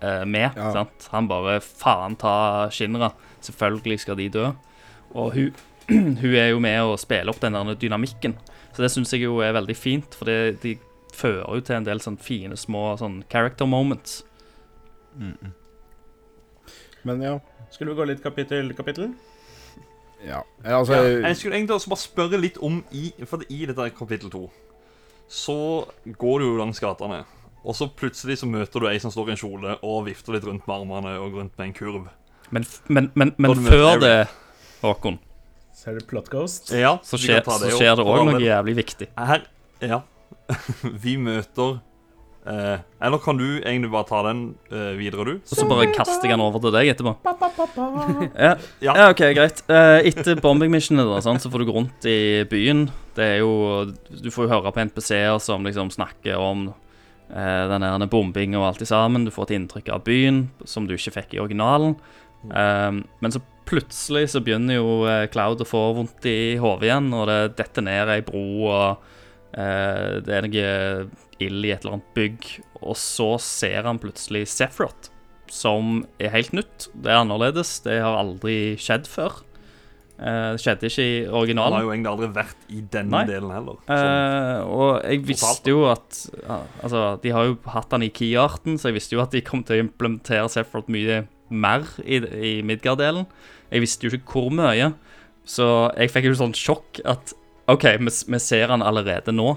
eh, 0.00 0.24
med. 0.24 0.56
Ja. 0.56 0.70
Sant? 0.74 1.10
Han 1.12 1.28
bare 1.30 1.58
Faen 1.60 2.16
ta 2.18 2.70
Shinra. 2.72 3.12
Selvfølgelig 3.44 4.00
skal 4.04 4.18
de 4.20 4.28
dø. 4.32 4.50
Og 5.18 5.34
hun, 5.34 5.64
hun 6.22 6.34
er 6.34 6.52
jo 6.52 6.62
med 6.62 6.80
å 6.82 6.98
spille 7.00 7.30
opp 7.30 7.42
den 7.42 7.58
der 7.58 7.74
dynamikken. 7.78 8.38
Så 8.70 8.84
det 8.84 8.92
syns 8.94 9.12
jeg 9.12 9.26
jo 9.26 9.40
er 9.42 9.56
veldig 9.56 9.74
fint, 9.74 10.14
for 10.14 10.30
det, 10.30 10.60
de 10.62 10.76
fører 11.16 11.46
jo 11.54 11.60
til 11.60 11.76
en 11.76 11.86
del 11.86 12.00
sånn 12.02 12.18
fine, 12.20 12.56
små 12.56 12.96
sånn 13.00 13.22
character 13.32 13.66
moments. 13.66 14.22
Men 17.02 17.22
ja. 17.22 17.38
Skulle 17.70 17.92
vi 17.92 17.96
gå 18.00 18.06
litt 18.10 18.22
kapittel 18.22 18.72
kapittel? 18.74 19.12
ja. 20.26 20.42
Altså, 20.64 20.94
Ja, 20.94 21.28
jeg 21.28 21.36
skulle 21.36 21.56
egentlig 21.56 21.74
også 21.74 21.90
bare 21.90 22.02
spørre 22.02 22.40
litt 22.40 22.58
om 22.60 22.82
i, 22.92 23.12
For 23.24 23.40
i 23.48 23.64
dette 23.66 23.90
kapittel 23.96 24.30
to 24.30 24.50
Så 25.28 25.86
går 26.04 26.38
du 26.42 26.44
jo 26.44 26.56
langs 26.58 26.80
gatene 26.80 27.22
Og 27.64 27.74
så 27.76 27.88
plutselig 27.88 28.38
så 28.38 28.46
møter 28.46 28.80
du 28.80 28.88
ei 28.90 28.98
som 29.00 29.10
står 29.10 29.30
i 29.30 29.36
en 29.36 29.40
kjole 29.40 29.78
Og 29.82 30.04
vifter 30.10 30.36
litt 30.36 30.44
rundt 30.44 30.66
med 30.68 30.76
armene 30.76 31.16
Og 31.20 31.38
rundt 31.38 31.56
med 31.56 31.70
en 31.70 31.72
kurv 31.72 32.08
Men, 32.50 32.66
men, 32.88 33.10
men, 33.14 33.34
men 33.38 33.64
før 33.64 34.00
det, 34.02 34.28
Håkon, 34.82 35.18
Så 35.72 35.90
er 35.90 36.00
det 36.00 36.06
Plot 36.10 36.28
Ghost. 36.28 36.72
Ja, 36.74 36.98
så 37.02 37.16
skjer, 37.16 37.40
kan 37.46 37.60
så 37.62 37.70
skjer 37.78 37.96
det 37.96 38.04
òg 38.04 38.24
noe 38.26 38.40
jævlig 38.42 38.74
viktig. 38.80 39.06
Her, 39.16 39.44
ja 39.80 40.00
Vi 41.04 41.14
møter 41.20 41.78
eh, 42.48 42.80
Eller 43.02 43.20
kan 43.22 43.38
du 43.38 43.46
egentlig 43.60 43.90
bare 43.92 44.08
ta 44.08 44.22
den 44.26 44.42
eh, 44.72 44.92
videre 44.98 45.26
du? 45.28 45.32
Og 45.38 45.54
så 45.58 45.66
bare 45.70 45.90
kaster 45.94 46.26
jeg 46.28 46.34
den 46.34 46.44
over 46.44 46.62
til 46.64 46.74
deg 46.74 46.90
etterpå. 46.94 47.14
Ja, 48.44 48.54
Ja. 48.82 48.94
ja 48.96 49.08
OK, 49.12 49.22
greit. 49.36 49.62
Eh, 49.70 50.08
etter 50.10 50.40
bombing 50.42 50.72
missionet, 50.74 51.06
da, 51.08 51.20
sant, 51.24 51.42
så 51.42 51.52
får 51.52 51.62
du 51.62 51.70
gå 51.70 51.76
rundt 51.78 52.08
i 52.10 52.18
byen. 52.50 52.86
Det 53.16 53.26
er 53.36 53.42
jo 53.44 53.52
Du 54.10 54.30
får 54.32 54.46
jo 54.48 54.54
høre 54.54 54.72
på 54.74 54.86
NPC-er 54.88 55.38
som 55.42 55.66
liksom 55.66 55.92
snakker 55.94 56.40
om 56.40 56.70
eh, 57.30 57.62
den 57.70 57.86
der 57.86 58.10
bombinga 58.10 58.58
og 58.62 58.70
alt 58.72 58.82
i 58.82 58.90
sammen. 58.90 59.26
Du 59.28 59.34
får 59.34 59.50
et 59.50 59.56
inntrykk 59.60 59.92
av 59.94 60.04
byen 60.08 60.48
som 60.64 60.88
du 60.88 60.96
ikke 60.96 61.14
fikk 61.20 61.36
i 61.36 61.42
originalen. 61.44 61.96
Eh, 62.50 62.90
men 63.20 63.34
så 63.34 63.42
plutselig 63.70 64.32
så 64.32 64.40
begynner 64.42 64.80
jo 64.80 65.04
eh, 65.06 65.28
Cloud 65.30 65.60
å 65.62 65.68
få 65.68 65.84
vondt 66.00 66.26
i 66.26 66.56
hodet 66.58 66.88
igjen, 66.88 67.12
og 67.14 67.28
det 67.30 67.40
detter 67.60 67.84
ned 67.86 68.10
ei 68.10 68.20
bro, 68.26 68.42
og 68.66 69.10
det 69.52 70.34
er 70.36 70.44
noe 70.46 70.66
ild 71.42 71.64
i 71.66 71.72
et 71.74 71.82
eller 71.82 71.98
annet 71.98 72.10
bygg. 72.14 72.48
Og 72.80 72.96
så 73.00 73.32
ser 73.42 73.88
han 73.88 74.00
plutselig 74.02 74.44
Sephiroth, 74.52 75.10
som 75.50 76.04
er 76.22 76.34
helt 76.36 76.54
nytt. 76.56 76.88
Det 76.94 77.10
er 77.10 77.22
annerledes. 77.22 77.78
Det 77.84 77.98
har 78.00 78.20
aldri 78.20 78.76
skjedd 78.80 79.08
før. 79.10 79.40
Eh, 80.20 80.52
det 80.52 80.60
skjedde 80.60 80.88
ikke 80.90 81.04
i 81.06 81.12
originalen. 81.24 81.72
Han 81.72 81.78
har 81.78 81.86
jo 81.86 81.92
egentlig 81.94 82.10
aldri 82.10 82.28
vært 82.36 82.64
i 82.68 82.80
denne 82.92 83.14
Nei. 83.14 83.26
delen 83.30 83.52
heller. 83.54 83.78
Eh, 83.88 84.58
og 84.68 84.90
jeg 85.00 85.22
visste 85.30 85.72
jo 85.72 85.86
at 85.88 86.18
ja, 86.42 86.58
Altså, 86.84 87.04
de 87.22 87.32
har 87.32 87.48
jo 87.48 87.56
hatt 87.72 87.96
han 87.96 88.04
i 88.04 88.10
key-arten, 88.12 88.76
så 88.76 88.90
jeg 88.90 88.98
visste 88.98 89.16
jo 89.16 89.22
at 89.24 89.32
de 89.32 89.40
kom 89.44 89.64
til 89.64 89.78
å 89.78 89.86
implementere 89.86 90.50
Sephiroth 90.52 90.92
mye 90.92 91.22
mer 91.48 91.88
i, 92.04 92.20
i 92.20 92.52
Midgard-delen. 92.66 93.24
Jeg 93.72 93.86
visste 93.86 94.06
jo 94.06 94.12
ikke 94.12 94.36
hvor 94.36 94.52
mye, 94.52 94.92
så 95.48 95.88
jeg 95.96 96.12
fikk 96.12 96.28
jo 96.28 96.36
sånn 96.42 96.56
sjokk 96.58 97.00
at 97.08 97.32
OK, 97.70 97.86
vi, 98.00 98.12
vi 98.34 98.40
ser 98.42 98.72
han 98.72 98.84
allerede 98.84 99.34
nå. 99.34 99.54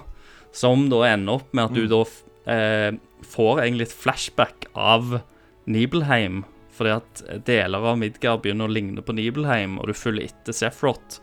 Som 0.53 0.87
da 0.91 1.01
ender 1.09 1.39
opp 1.39 1.53
med 1.55 1.71
at 1.71 1.77
du 1.77 1.87
da 1.89 2.01
eh, 2.53 2.89
får 3.25 3.63
egentlig 3.63 3.89
et 3.89 3.95
flashback 4.03 4.67
av 4.77 5.19
Nibelheim. 5.65 6.43
Fordi 6.73 6.95
at 6.97 7.23
deler 7.47 7.85
av 7.91 7.97
Midgard 8.01 8.43
begynner 8.43 8.69
å 8.69 8.73
ligne 8.73 9.03
på 9.05 9.15
Nibelheim, 9.17 9.77
og 9.79 9.89
du 9.89 9.97
følger 9.97 10.29
etter 10.29 10.55
Sephiroth 10.57 11.19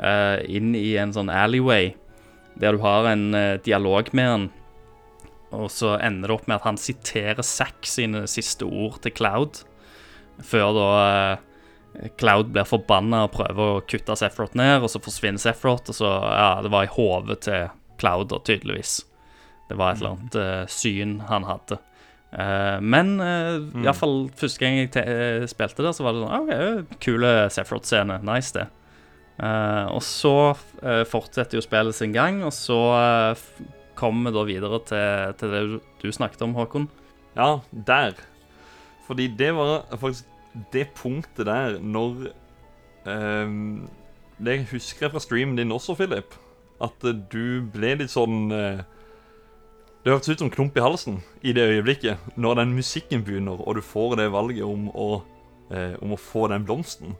eh, 0.00 0.44
inn 0.48 0.74
i 0.76 0.94
en 1.00 1.12
sånn 1.16 1.32
alleyway 1.32 1.94
der 2.56 2.72
du 2.72 2.80
har 2.80 3.08
en 3.10 3.34
eh, 3.36 3.58
dialog 3.64 4.08
med 4.16 4.30
han. 4.30 4.46
Og 5.56 5.68
så 5.72 5.94
ender 6.02 6.28
det 6.28 6.36
opp 6.36 6.46
med 6.48 6.58
at 6.58 6.66
han 6.66 6.80
siterer 6.80 7.44
Zack 7.44 7.86
sine 7.86 8.24
siste 8.30 8.66
ord 8.66 8.98
til 9.04 9.14
Cloud. 9.16 9.60
Før 10.44 10.72
da 10.76 10.88
eh, 11.04 11.44
Cloud 12.20 12.52
blir 12.54 12.66
forbanna 12.68 13.24
og 13.26 13.34
prøver 13.36 13.72
å 13.76 13.82
kutte 13.88 14.16
Sephiroth 14.18 14.56
ned, 14.58 14.82
og 14.84 14.90
så 14.92 15.00
forsvinner 15.02 15.40
Sephiroth, 15.42 15.90
og 15.92 15.96
så 15.98 16.12
Ja, 16.26 16.62
det 16.62 16.72
var 16.74 16.86
i 16.86 16.92
hodet 16.92 17.40
til 17.46 17.68
Cloud, 18.00 18.28
da, 18.32 18.40
tydeligvis. 18.44 18.98
Det 19.70 19.76
var 19.78 19.92
et 19.94 20.02
eller 20.02 20.16
annet 20.16 20.36
uh, 20.38 20.66
syn 20.70 21.20
han 21.26 21.46
hadde. 21.48 21.78
Uh, 22.36 22.78
men 22.82 23.14
uh, 23.20 23.56
Mm. 23.56 23.84
iallfall 23.86 24.28
første 24.36 24.60
gang 24.60 24.76
jeg 24.78 24.90
te 24.94 25.02
spilte 25.48 25.82
der, 25.82 25.94
så 25.96 26.04
var 26.04 26.12
det 26.14 26.22
sånn 26.22 26.36
OK, 26.36 26.98
kule 27.00 27.32
Sephiroth-scene. 27.50 28.20
Nice, 28.26 28.52
det. 28.54 28.68
Uh, 29.40 29.88
og 29.92 30.02
så 30.04 30.34
fortsetter 31.10 31.58
jo 31.58 31.64
spillet 31.64 31.96
sin 31.96 32.14
gang, 32.14 32.38
og 32.46 32.52
så 32.56 32.78
kommer 33.96 34.30
vi 34.30 34.36
da 34.36 34.44
videre 34.48 34.78
til, 34.88 35.34
til 35.40 35.52
det 35.52 35.60
du, 35.72 35.76
du 36.04 36.08
snakket 36.12 36.44
om, 36.46 36.54
Håkon. 36.56 36.86
Ja, 37.36 37.60
der. 37.72 38.14
Fordi 39.06 39.26
det 39.38 39.50
var 39.56 39.84
faktisk 40.00 40.24
det 40.72 40.88
punktet 40.96 41.46
der 41.48 41.78
når 41.80 42.28
um, 43.06 43.88
Det 44.38 44.66
husker 44.72 45.06
jeg 45.06 45.14
fra 45.14 45.22
streamen 45.22 45.56
din 45.56 45.72
også, 45.72 45.94
Philip. 45.96 46.34
At 46.82 47.04
eh, 47.04 47.16
du 47.32 47.64
ble 47.72 47.94
litt 47.96 48.12
sånn 48.12 48.50
uh, 48.52 48.82
Det 50.04 50.12
hørtes 50.12 50.34
ut 50.34 50.42
som 50.44 50.52
klump 50.52 50.76
i 50.76 50.84
halsen 50.84 51.22
i 51.40 51.54
det 51.56 51.64
øyeblikket. 51.70 52.20
Når 52.36 52.60
den 52.60 52.74
musikken 52.76 53.24
begynner, 53.24 53.60
og 53.60 53.78
du 53.78 53.82
får 53.84 54.18
det 54.20 54.28
valget 54.34 54.66
om 54.66 54.90
å, 54.92 55.08
uh, 55.72 55.94
om 56.04 56.12
å 56.12 56.20
få 56.20 56.48
den 56.52 56.66
blomsten. 56.68 57.16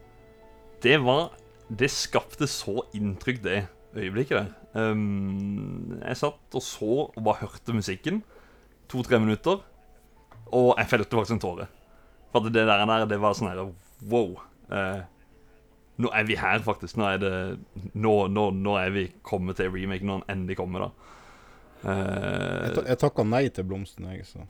Det 0.82 1.00
var 1.02 1.32
Det 1.66 1.88
skapte 1.90 2.46
så 2.46 2.84
inntrykk, 2.94 3.40
det 3.42 3.64
øyeblikket 3.96 4.36
der. 4.38 4.52
Um, 4.76 5.98
jeg 5.98 6.20
satt 6.20 6.54
og 6.54 6.62
så 6.62 6.92
og 7.08 7.24
bare 7.24 7.40
hørte 7.40 7.74
musikken. 7.74 8.20
To-tre 8.92 9.18
minutter. 9.18 9.64
Og 10.54 10.76
jeg 10.78 10.86
felte 10.92 11.16
faktisk 11.16 11.34
en 11.34 11.42
tåre. 11.42 11.66
For 12.32 12.46
det 12.46 12.66
der, 12.66 12.86
der 12.86 13.06
det 13.10 13.20
var 13.22 13.36
sånn 13.36 13.52
her 13.52 13.66
Wow. 14.10 14.40
Eh, 14.70 15.04
nå 15.96 16.10
er 16.12 16.26
vi 16.28 16.36
her, 16.36 16.60
faktisk. 16.64 16.98
Nå 17.00 17.06
er 17.08 17.20
det 17.22 17.32
Nå, 17.94 18.14
nå, 18.28 18.50
nå 18.52 18.76
er 18.80 18.90
vi 18.92 19.06
kommet 19.24 19.56
til 19.60 19.70
remake. 19.72 20.04
Når 20.04 20.20
den 20.22 20.36
endelig 20.36 20.58
kommer, 20.60 20.88
da. 20.88 20.90
Jeg, 20.90 21.12
Eh, 21.86 22.78
jeg 22.88 22.98
takka 22.98 23.22
nei 23.26 23.46
til 23.52 23.66
blomsten, 23.68 24.08
jeg, 24.10 24.24
så. 24.26 24.46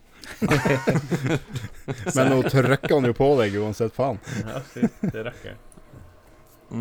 Men 2.15 2.31
nå 2.31 2.37
trykker 2.47 2.95
han 2.95 3.05
jo 3.09 3.13
på 3.17 3.27
deg 3.41 3.57
uansett 3.61 3.93
faen. 3.93 4.17
Ja. 4.41 4.61
Det 5.03 5.25
rekker 5.27 5.51
jeg. 5.51 5.59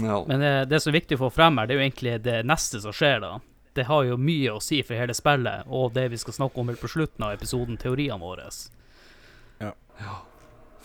ja. 0.06 0.20
Men 0.30 0.40
det, 0.40 0.54
det 0.70 0.80
som 0.82 0.92
er 0.92 1.00
viktig 1.00 1.18
å 1.18 1.26
få 1.26 1.32
frem 1.34 1.60
her, 1.60 1.68
det 1.68 1.76
er 1.76 1.80
jo 1.80 1.86
egentlig 1.88 2.14
det 2.24 2.38
neste 2.48 2.80
som 2.84 2.94
skjer, 2.96 3.20
da. 3.26 3.34
Det 3.76 3.84
har 3.90 4.06
jo 4.08 4.16
mye 4.16 4.54
å 4.56 4.62
si 4.64 4.80
for 4.86 4.96
hele 4.96 5.14
spillet, 5.18 5.66
og 5.68 5.92
det 5.98 6.06
vi 6.14 6.22
skal 6.22 6.38
snakke 6.38 6.62
om 6.62 6.72
på 6.80 6.88
slutten 6.88 7.26
av 7.26 7.34
episoden, 7.36 7.76
teoriene 7.80 8.22
våre. 8.22 8.48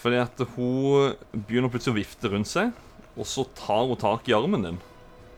Fordi 0.01 0.17
at 0.17 0.41
hun 0.55 1.13
begynner 1.47 1.69
plutselig 1.69 1.93
å 1.93 1.99
vifte 1.99 2.31
rundt 2.33 2.49
seg, 2.49 2.71
og 3.17 3.27
så 3.29 3.43
tar 3.57 3.85
hun 3.89 3.99
tak 4.01 4.27
i 4.31 4.33
armen 4.33 4.63
din. 4.65 4.79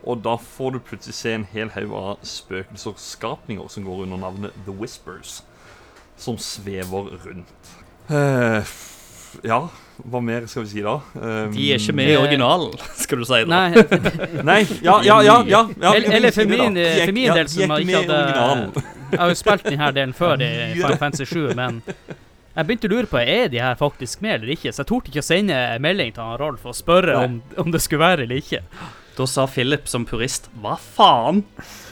Og 0.04 0.20
da 0.24 0.36
får 0.40 0.72
du 0.76 0.78
plutselig 0.84 1.14
se 1.16 1.32
en 1.36 1.46
hel 1.52 1.70
haug 1.74 1.92
av 1.96 2.18
spøkelser 2.28 2.92
og 2.94 2.98
skapninger 3.00 3.68
som 3.72 3.84
går 3.86 4.02
under 4.06 4.20
navnet 4.20 4.56
The 4.66 4.72
Whispers, 4.76 5.38
som 6.20 6.36
svever 6.40 7.12
rundt. 7.24 7.70
Eh, 8.12 8.74
ja, 9.48 9.58
hva 10.04 10.20
mer 10.22 10.44
skal 10.46 10.62
vi 10.66 10.70
si 10.74 10.82
da? 10.84 10.98
Um, 11.16 11.52
De 11.56 11.70
er 11.72 11.80
ikke 11.80 11.94
med 11.96 12.10
i 12.10 12.14
Eh, 12.14 12.20
originalen, 12.22 12.74
skal 13.04 13.18
du 13.18 13.24
si 13.28 13.40
da. 13.44 13.48
Nei, 13.48 13.84
Nei, 14.50 14.58
ja, 14.84 14.98
ja, 15.02 15.20
ja. 15.24 15.38
ja, 15.48 15.62
ja 15.80 15.94
Eller- 15.96 16.18
eller 16.20 16.36
for 16.36 16.44
min- 16.52 16.76
er- 16.76 17.06
for 17.06 17.12
min 17.16 17.32
del 17.40 17.48
som 17.48 17.62
ikke 17.78 18.02
hadde- 18.04 18.84
jeg 19.14 19.20
har 19.20 19.28
jo 19.30 19.34
spilt 19.38 19.64
denne 19.68 19.88
delen 19.94 20.12
før 20.16 20.40
i 20.42 20.52
Final 20.80 20.96
Fantasy 21.00 21.24
7, 21.32 21.54
men 21.56 21.82
jeg 22.54 22.66
begynte 22.66 22.90
å 22.90 22.92
lure 22.92 23.10
på 23.10 23.18
er 23.18 23.48
de 23.50 23.62
her 23.62 23.78
faktisk 23.78 24.20
med 24.22 24.38
eller 24.38 24.54
ikke, 24.54 24.72
så 24.72 24.84
jeg 24.84 24.90
torde 24.90 25.10
ikke 25.10 25.24
å 25.24 25.26
sende 25.26 25.56
melding 25.82 26.12
til 26.14 26.22
han 26.22 26.38
Rolf 26.38 26.66
og 26.70 26.76
spørre 26.78 27.16
om, 27.24 27.40
om 27.58 27.72
det 27.74 27.82
skulle 27.82 28.04
være 28.04 28.26
eller 28.28 28.42
ikke. 28.42 28.62
Da 29.16 29.26
sa 29.30 29.44
Philip 29.46 29.86
som 29.86 30.02
purist 30.08 30.48
Hva 30.58 30.72
faen? 30.80 31.44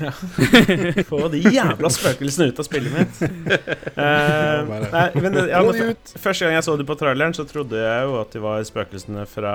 Få 1.06 1.28
de 1.30 1.38
jævla 1.54 1.90
spøkelsene 1.92 2.48
ut 2.50 2.58
av 2.62 2.66
spillet 2.66 2.96
mitt. 2.96 3.22
Uh, 3.92 4.64
nei, 4.88 5.02
men 5.20 5.34
ja, 5.50 5.58
men 5.62 5.76
Første 6.18 6.46
gang 6.46 6.54
jeg 6.56 6.64
så 6.64 6.72
det 6.80 6.86
på 6.88 6.94
traileren, 6.98 7.34
så 7.36 7.44
trodde 7.46 7.76
jeg 7.78 8.06
jo 8.08 8.14
at 8.22 8.32
de 8.34 8.40
var 8.42 8.62
spøkelsene 8.66 9.24
fra 9.28 9.52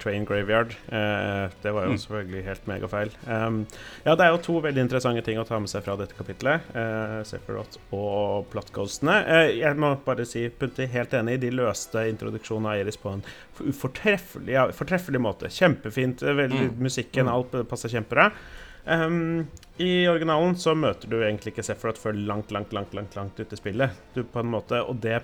Train 0.00 0.24
Graveyard. 0.26 0.72
Uh, 0.88 1.52
det 1.62 1.74
var 1.76 1.84
jo 1.86 1.92
Mm. 1.96 2.00
selvfølgelig 2.02 2.40
helt 2.48 2.66
megafeil. 2.70 3.12
Um, 3.28 3.58
ja, 4.06 4.14
det 4.18 4.24
er 4.26 4.32
jo 4.34 4.40
to 4.46 4.56
veldig 4.64 4.82
interessante 4.86 5.22
ting 5.26 5.38
å 5.38 5.44
ta 5.46 5.58
med 5.62 5.70
seg 5.70 5.84
fra 5.86 5.94
dette 6.00 6.16
kapitlet. 6.18 6.64
Uh, 6.74 7.20
Sephiroth 7.28 7.76
og 7.94 8.48
Plotghostene. 8.52 9.18
Uh, 9.28 9.52
jeg 9.60 9.78
må 9.80 9.92
bare 10.06 10.26
si, 10.28 10.46
Punti, 10.50 10.88
helt 10.96 11.14
enig. 11.20 11.36
De 11.44 11.52
løste 11.54 12.06
introduksjonen 12.10 12.70
av 12.72 12.80
Iris 12.82 12.98
på 13.00 13.12
en 13.12 13.22
fortreffelig, 13.76 14.56
ja, 14.56 14.66
fortreffelig 14.76 15.20
måte. 15.22 15.52
Kjempefint. 15.52 16.24
Veldig, 16.26 16.64
Mm. 16.72 16.82
Musikken, 16.96 17.28
alt 17.28 17.52
passer 17.68 17.92
kjempebra. 17.92 18.30
Um, 18.86 19.48
I 19.76 20.06
originalen 20.08 20.54
så 20.56 20.72
møter 20.78 21.10
du 21.10 21.18
egentlig 21.18 21.52
ikke 21.52 21.64
Sephiroth 21.66 22.00
før 22.00 22.16
langt, 22.16 22.54
langt, 22.54 22.72
langt 22.72 22.94
langt, 22.96 23.16
langt 23.18 23.36
ute 23.36 23.52
i 23.52 23.60
spillet. 23.60 23.98
Du 24.14 24.22
på 24.24 24.40
en 24.40 24.48
måte, 24.54 24.80
Og 24.80 24.96
det, 25.02 25.20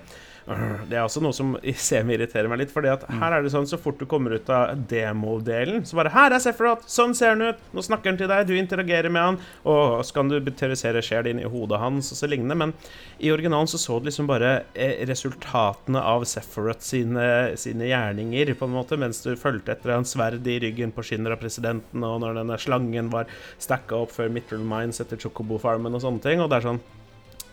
det 0.47 0.97
er 0.97 1.05
også 1.05 1.22
noe 1.22 1.34
som 1.36 1.55
semi-irriterer 1.88 2.51
meg 2.51 2.62
litt. 2.62 2.72
Fordi 2.74 2.90
at 2.93 3.05
her 3.20 3.36
er 3.36 3.45
det 3.45 3.53
sånn 3.55 3.68
så 3.68 3.78
fort 3.80 4.01
du 4.01 4.07
kommer 4.11 4.34
ut 4.36 4.51
av 4.53 4.74
demodelen, 4.90 5.84
så 5.86 5.99
bare 5.99 6.12
'Her 6.12 6.36
er 6.36 6.43
Sephiroth! 6.43 6.88
Sånn 6.90 7.14
ser 7.14 7.34
han 7.34 7.43
ut! 7.43 7.61
Nå 7.72 7.84
snakker 7.84 8.12
han 8.12 8.18
til 8.20 8.30
deg, 8.30 8.47
du 8.47 8.55
interagerer 8.59 9.12
med 9.12 9.22
han.' 9.22 9.40
Og 9.68 10.03
så 10.05 10.18
kan 10.18 10.28
du 10.28 10.38
terrorisere 10.51 11.03
sjel 11.05 11.30
inn 11.30 11.43
i 11.43 11.49
hodet 11.49 11.80
hans 11.80 12.12
og 12.12 12.18
så 12.18 12.30
lignende. 12.30 12.59
Men 12.59 12.74
i 13.22 13.30
originalen 13.32 13.70
så 13.70 13.78
så 13.78 13.99
du 14.01 14.09
liksom 14.11 14.26
bare 14.30 14.64
eh, 14.74 15.07
resultatene 15.09 16.01
av 16.01 16.24
Sephiroth 16.28 16.82
sine, 16.84 17.57
sine 17.57 17.90
gjerninger, 17.90 18.55
på 18.59 18.68
en 18.68 18.76
måte, 18.76 18.99
mens 18.99 19.22
du 19.22 19.34
fulgte 19.36 19.76
etter 19.76 19.95
hans 19.97 20.14
sverd 20.16 20.47
i 20.47 20.59
ryggen 20.62 20.93
på 20.93 21.05
skinner 21.07 21.34
av 21.34 21.43
presidenten, 21.43 22.05
og 22.05 22.20
når 22.22 22.40
denne 22.40 22.59
slangen 22.59 23.12
var 23.12 23.30
stacka 23.62 24.03
opp 24.03 24.14
før 24.14 24.32
Mitral 24.32 24.64
Mines 24.66 25.01
etter 25.03 25.20
Chocobo-farmen 25.20 25.95
og 25.95 26.05
sånne 26.05 26.24
ting. 26.24 26.43
Og 26.43 26.51
det 26.51 26.61
er 26.61 26.68
sånn 26.70 26.82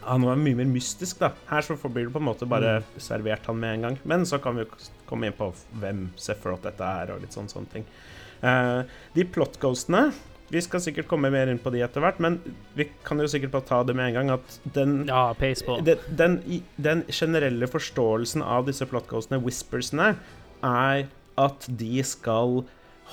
Han 0.09 0.25
var 0.25 0.39
mye 0.41 0.57
mer 0.57 0.69
mystisk, 0.69 1.19
da. 1.21 1.31
Her 1.51 1.65
så 1.65 1.77
blir 1.85 2.07
det 2.07 2.13
på 2.15 2.21
en 2.21 2.27
måte 2.27 2.47
bare 2.49 2.79
servert 2.97 3.45
han 3.49 3.59
med 3.61 3.75
en 3.75 3.85
gang. 3.87 3.99
Men 4.09 4.25
så 4.25 4.39
kan 4.41 4.57
vi 4.57 4.65
jo 4.65 4.79
komme 5.09 5.29
inn 5.29 5.37
på 5.37 5.51
hvem 5.81 6.07
Sephiroth 6.19 6.65
dette 6.65 6.85
er, 6.85 7.13
og 7.13 7.21
litt 7.21 7.35
sånn 7.35 7.49
sånne 7.51 7.73
ting. 7.75 7.85
Uh, 8.41 8.87
de 9.13 9.25
plot-ghostene 9.27 10.13
Vi 10.49 10.61
skal 10.63 10.79
sikkert 10.79 11.09
komme 11.11 11.27
mer 11.29 11.49
inn 11.51 11.59
på 11.61 11.69
de 11.73 11.81
etter 11.85 12.01
hvert, 12.01 12.21
men 12.23 12.39
vi 12.73 12.87
kan 13.05 13.19
jo 13.21 13.27
sikkert 13.29 13.51
bare 13.53 13.67
ta 13.67 13.83
det 13.85 13.93
med 13.93 14.07
en 14.09 14.15
gang 14.15 14.31
at 14.39 14.55
den 14.73 14.95
Ja, 15.05 15.27
pace 15.37 15.61
på. 15.67 15.75
den, 15.85 15.99
den, 16.09 16.39
den 16.81 17.03
generelle 17.13 17.67
forståelsen 17.69 18.41
av 18.41 18.65
disse 18.65 18.87
plotghostene, 18.89 19.37
whispersene, 19.43 20.15
er 20.65 21.05
at 21.37 21.67
de 21.69 22.01
skal 22.01 22.63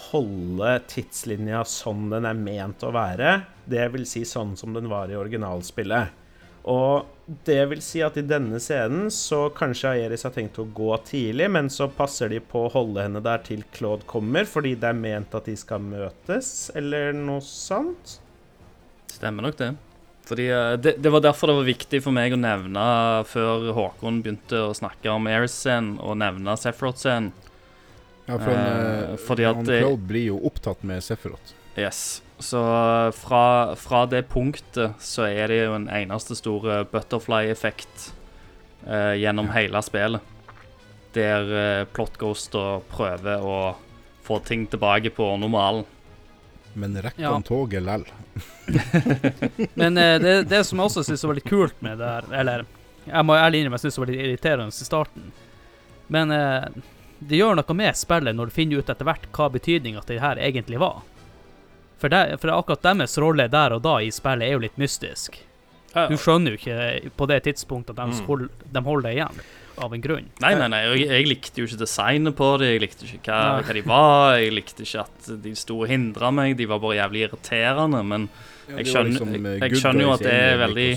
holde 0.09 0.71
tidslinja 0.89 1.61
sånn 1.69 2.09
den 2.15 2.25
er 2.29 2.39
ment 2.41 2.85
å 2.87 2.95
være. 2.97 3.43
Det 3.69 3.85
vil 3.93 4.09
si 4.09 4.25
sånn 4.29 4.57
som 4.57 4.73
den 4.77 4.89
var 4.89 5.13
i 5.13 5.19
originalspillet. 5.21 6.23
Og 6.67 7.31
det 7.47 7.61
vil 7.71 7.83
si 7.83 8.03
at 8.03 8.17
i 8.19 8.25
denne 8.27 8.59
scenen 8.63 9.09
så 9.15 9.47
kanskje 9.55 9.93
Aeris 9.97 10.27
har 10.27 10.35
tenkt 10.35 10.59
å 10.63 10.67
gå 10.75 10.91
tidlig, 11.07 11.49
men 11.55 11.71
så 11.71 11.89
passer 11.91 12.31
de 12.31 12.41
på 12.43 12.65
å 12.67 12.73
holde 12.75 13.07
henne 13.07 13.23
der 13.23 13.43
til 13.47 13.65
Claude 13.75 14.07
kommer, 14.11 14.47
fordi 14.51 14.75
det 14.79 14.91
er 14.91 14.99
ment 14.99 15.35
at 15.35 15.47
de 15.47 15.57
skal 15.59 15.83
møtes, 15.83 16.71
eller 16.79 17.15
noe 17.15 17.43
sånt. 17.47 18.19
Stemmer 19.11 19.47
nok 19.47 19.59
det. 19.63 19.73
Fordi 20.27 20.47
eh, 20.51 20.73
det, 20.83 20.97
det 21.03 21.13
var 21.15 21.23
derfor 21.23 21.51
det 21.51 21.59
var 21.61 21.69
viktig 21.69 22.03
for 22.03 22.15
meg 22.15 22.35
å 22.35 22.41
nevne, 22.41 22.87
før 23.31 23.71
Håkon 23.77 24.23
begynte 24.25 24.65
å 24.67 24.75
snakke 24.75 25.13
om 25.15 25.31
Air-scenen, 25.31 26.01
og 26.03 26.19
nevne 26.23 26.57
Sephiroth-scenen. 26.59 27.31
Ja, 28.27 28.41
for 28.41 28.51
han, 28.51 28.65
Eh, 28.67 29.03
eh, 29.13 29.17
fordi 29.23 29.47
at 29.47 29.61
han 29.61 29.71
at, 29.71 29.85
Claude 29.85 30.09
blir 30.11 30.33
jo 30.33 30.41
opptatt 30.49 30.83
med 30.83 31.05
Sephiroth. 31.07 31.55
Yes. 31.77 32.23
Så 32.39 32.61
eh, 32.61 33.11
fra, 33.17 33.75
fra 33.77 34.05
det 34.07 34.23
punktet 34.33 34.97
så 35.03 35.27
er 35.29 35.49
det 35.53 35.59
jo 35.65 35.75
en 35.77 35.89
eneste 35.93 36.37
stor 36.37 36.67
butterfly-effekt 36.93 38.11
eh, 38.87 39.15
gjennom 39.23 39.49
hele 39.55 39.83
spillet. 39.85 40.21
Der 41.17 41.53
eh, 41.61 41.85
Plot 41.97 42.17
Ghost 42.21 42.53
prøver 42.93 43.45
å 43.45 43.59
få 44.27 44.41
ting 44.45 44.67
tilbake 44.69 45.11
på 45.17 45.31
normalen. 45.41 45.85
Men 46.77 46.97
rekker 47.01 47.23
Ja. 47.23 47.31
han 47.33 47.43
toget 47.47 47.83
lell? 47.87 48.05
Men 49.81 49.97
eh, 49.97 50.19
det, 50.21 50.35
det 50.51 50.65
som 50.69 50.79
jeg 50.83 50.91
også 50.91 51.07
syns 51.09 51.25
var 51.25 51.39
litt 51.39 51.49
kult 51.49 51.79
med 51.81 51.97
det 52.03 52.09
her 52.11 52.27
Eller 52.37 52.67
jeg 53.07 53.25
må 53.25 53.37
ærlig 53.39 53.63
innrømme 53.63 53.79
jeg 53.79 53.87
syns 53.87 53.97
det 53.97 54.03
var 54.03 54.11
litt 54.11 54.25
irriterende 54.27 54.75
i 54.75 54.87
starten. 54.91 55.29
Men 56.13 56.33
eh, 56.35 56.67
det 57.23 57.39
gjør 57.41 57.57
noe 57.57 57.77
med 57.79 57.97
spillet 57.97 58.37
når 58.37 58.51
du 58.51 58.57
finner 58.59 58.83
ut 58.83 58.91
etter 58.93 59.07
hvert 59.09 59.29
hva 59.33 59.47
betydninga 59.55 60.03
til 60.05 60.19
det 60.19 60.25
her 60.27 60.41
egentlig 60.43 60.81
var. 60.83 61.01
For, 61.99 62.09
det, 62.13 62.39
for 62.41 62.49
akkurat 62.53 62.83
deres 62.83 63.17
rolle 63.19 63.49
der 63.49 63.73
og 63.73 63.83
da 63.83 63.97
i 64.05 64.11
spillet 64.13 64.43
er 64.51 64.53
jo 64.53 64.59
litt 64.67 64.77
mystisk. 64.77 65.39
Du 66.11 66.17
skjønner 66.21 66.53
jo 66.53 66.59
ikke 66.59 67.11
på 67.17 67.27
det 67.31 67.39
tidspunktet 67.47 67.95
at 67.97 67.97
de, 67.97 68.03
Mm. 68.21 68.27
hold, 68.27 68.51
de 68.73 68.81
holder 68.85 69.03
deg 69.09 69.17
igjen, 69.17 69.39
av 69.79 69.93
en 69.95 70.01
grunn. 70.05 70.27
Nei, 70.41 70.55
nei, 70.55 70.69
nei, 70.69 70.81
jeg, 70.93 71.07
jeg 71.09 71.27
likte 71.27 71.57
jo 71.63 71.65
ikke 71.65 71.79
designet 71.81 72.37
på 72.37 72.59
det, 72.61 72.69
jeg 72.75 72.81
likte 72.83 73.09
ikke 73.09 73.25
hva, 73.33 73.63
hva 73.65 73.73
de 73.73 73.81
var, 73.89 74.37
jeg 74.41 74.53
likte 74.53 74.85
ikke 74.85 75.01
at 75.07 75.31
de 75.43 75.55
sto 75.57 75.79
og 75.81 75.89
hindra 75.89 76.31
meg, 76.33 76.57
de 76.59 76.67
var 76.69 76.79
bare 76.85 76.99
jævlig 77.01 77.25
irriterende, 77.31 78.03
men 78.05 78.29
Jeg 78.69 78.87
skjønner- 78.93 79.11
liksom, 79.15 79.29
eh, 79.35 79.41
jeg- 79.61 79.61
jeg 79.71 79.81
skjønner 79.81 80.03
jo 80.03 80.13
at 80.13 80.21
det 80.21 80.33
er 80.33 80.57
veldig- 80.67 80.97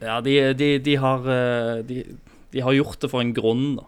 ja, 0.00 0.20
de, 0.20 0.54
de, 0.54 0.78
de 0.78 0.94
har 0.96 1.18
eh, 1.18 1.82
de, 1.82 2.04
de 2.52 2.60
har 2.60 2.72
gjort 2.72 3.00
det 3.00 3.10
for 3.10 3.20
en 3.20 3.34
grunn, 3.34 3.76
da. 3.76 3.82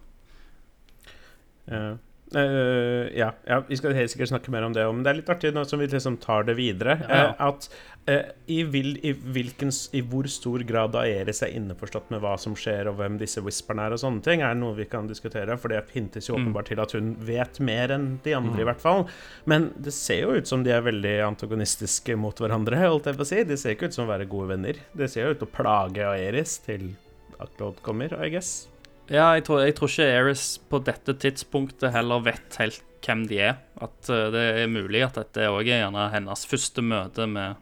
Ja. 1.70 1.96
Eh, 2.30 3.08
ja, 3.18 3.32
ja, 3.48 3.56
vi 3.66 3.74
skal 3.76 3.94
helt 3.96 4.10
sikkert 4.12 4.30
snakke 4.30 4.52
mer 4.54 4.62
om 4.62 4.74
det. 4.76 4.84
Men 4.86 5.02
det 5.02 5.10
er 5.10 5.16
litt 5.18 5.30
artig 5.32 5.50
nå 5.56 5.64
som 5.66 5.80
vi 5.82 5.88
liksom 5.90 6.16
tar 6.22 6.44
det 6.46 6.54
videre. 6.58 6.94
Ja. 7.02 7.24
eh, 7.32 7.40
at 7.48 7.66
uh, 8.08 8.30
i, 8.46 8.60
vil, 8.70 8.92
i, 9.06 9.12
hvilken, 9.34 9.72
I 9.98 10.02
hvor 10.06 10.28
stor 10.30 10.62
grad 10.68 10.94
Aeris 10.94 11.42
er 11.42 11.50
innforstått 11.58 12.08
med 12.14 12.22
hva 12.22 12.36
som 12.38 12.54
skjer, 12.54 12.86
og 12.90 13.00
hvem 13.00 13.18
disse 13.18 13.42
whisperne 13.42 13.88
er, 13.88 13.96
og 13.96 14.02
sånne 14.04 14.22
ting, 14.22 14.44
er 14.46 14.54
noe 14.54 14.76
vi 14.78 14.86
kan 14.90 15.10
diskutere. 15.10 15.58
For 15.58 15.74
det 15.74 15.82
hintes 15.94 16.30
jo 16.30 16.38
Mm. 16.38 16.46
åpenbart 16.54 16.70
til 16.70 16.80
at 16.80 16.92
hun 16.94 17.10
vet 17.18 17.58
mer 17.60 17.90
enn 17.98 18.20
de 18.22 18.32
andre, 18.38 18.54
Mm. 18.54 18.60
i 18.62 18.68
hvert 18.70 18.80
fall. 18.80 19.06
Men 19.46 19.72
det 19.76 19.92
ser 19.92 20.22
jo 20.22 20.36
ut 20.38 20.46
som 20.46 20.62
de 20.62 20.70
er 20.70 20.82
veldig 20.86 21.16
antagonistiske 21.34 22.16
mot 22.16 22.36
hverandre, 22.38 22.78
holdt 22.78 23.06
jeg 23.10 23.16
på 23.18 23.26
å 23.26 23.26
si. 23.26 23.42
De 23.42 23.56
ser 23.56 23.74
ikke 23.74 23.90
ut 23.90 23.94
som 23.94 24.06
å 24.06 24.12
være 24.14 24.28
gode 24.30 24.48
venner. 24.54 24.74
Det 24.96 25.10
ser 25.10 25.24
jo 25.26 25.30
ut 25.34 25.38
til 25.42 25.48
å 25.48 25.56
plage 25.62 25.98
Aeris 26.06 26.58
til 26.58 26.94
Aklod 27.40 27.82
kommer, 27.82 28.12
I 28.22 28.28
guess. 28.30 28.68
Ja, 29.10 29.32
jeg 29.34 29.42
tror, 29.48 29.64
jeg 29.66 29.74
tror 29.74 29.90
ikke 29.90 30.06
Eris 30.06 30.44
på 30.70 30.78
dette 30.86 31.14
tidspunktet 31.18 31.90
heller 31.94 32.22
vet 32.22 32.58
helt 32.60 32.82
hvem 33.02 33.24
de 33.30 33.40
er. 33.42 33.56
At 33.82 34.10
uh, 34.12 34.28
det 34.30 34.44
er 34.62 34.70
mulig 34.70 35.02
at 35.02 35.16
dette 35.18 35.48
òg 35.50 35.64
er 35.66 35.80
gjerne 35.82 36.04
hennes 36.12 36.44
første 36.46 36.84
møte 36.84 37.26
med, 37.26 37.56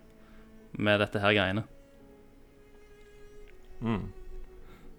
med 0.76 1.00
dette 1.00 1.22
her 1.22 1.32
greiene. 1.38 1.64
Mm. 3.80 4.08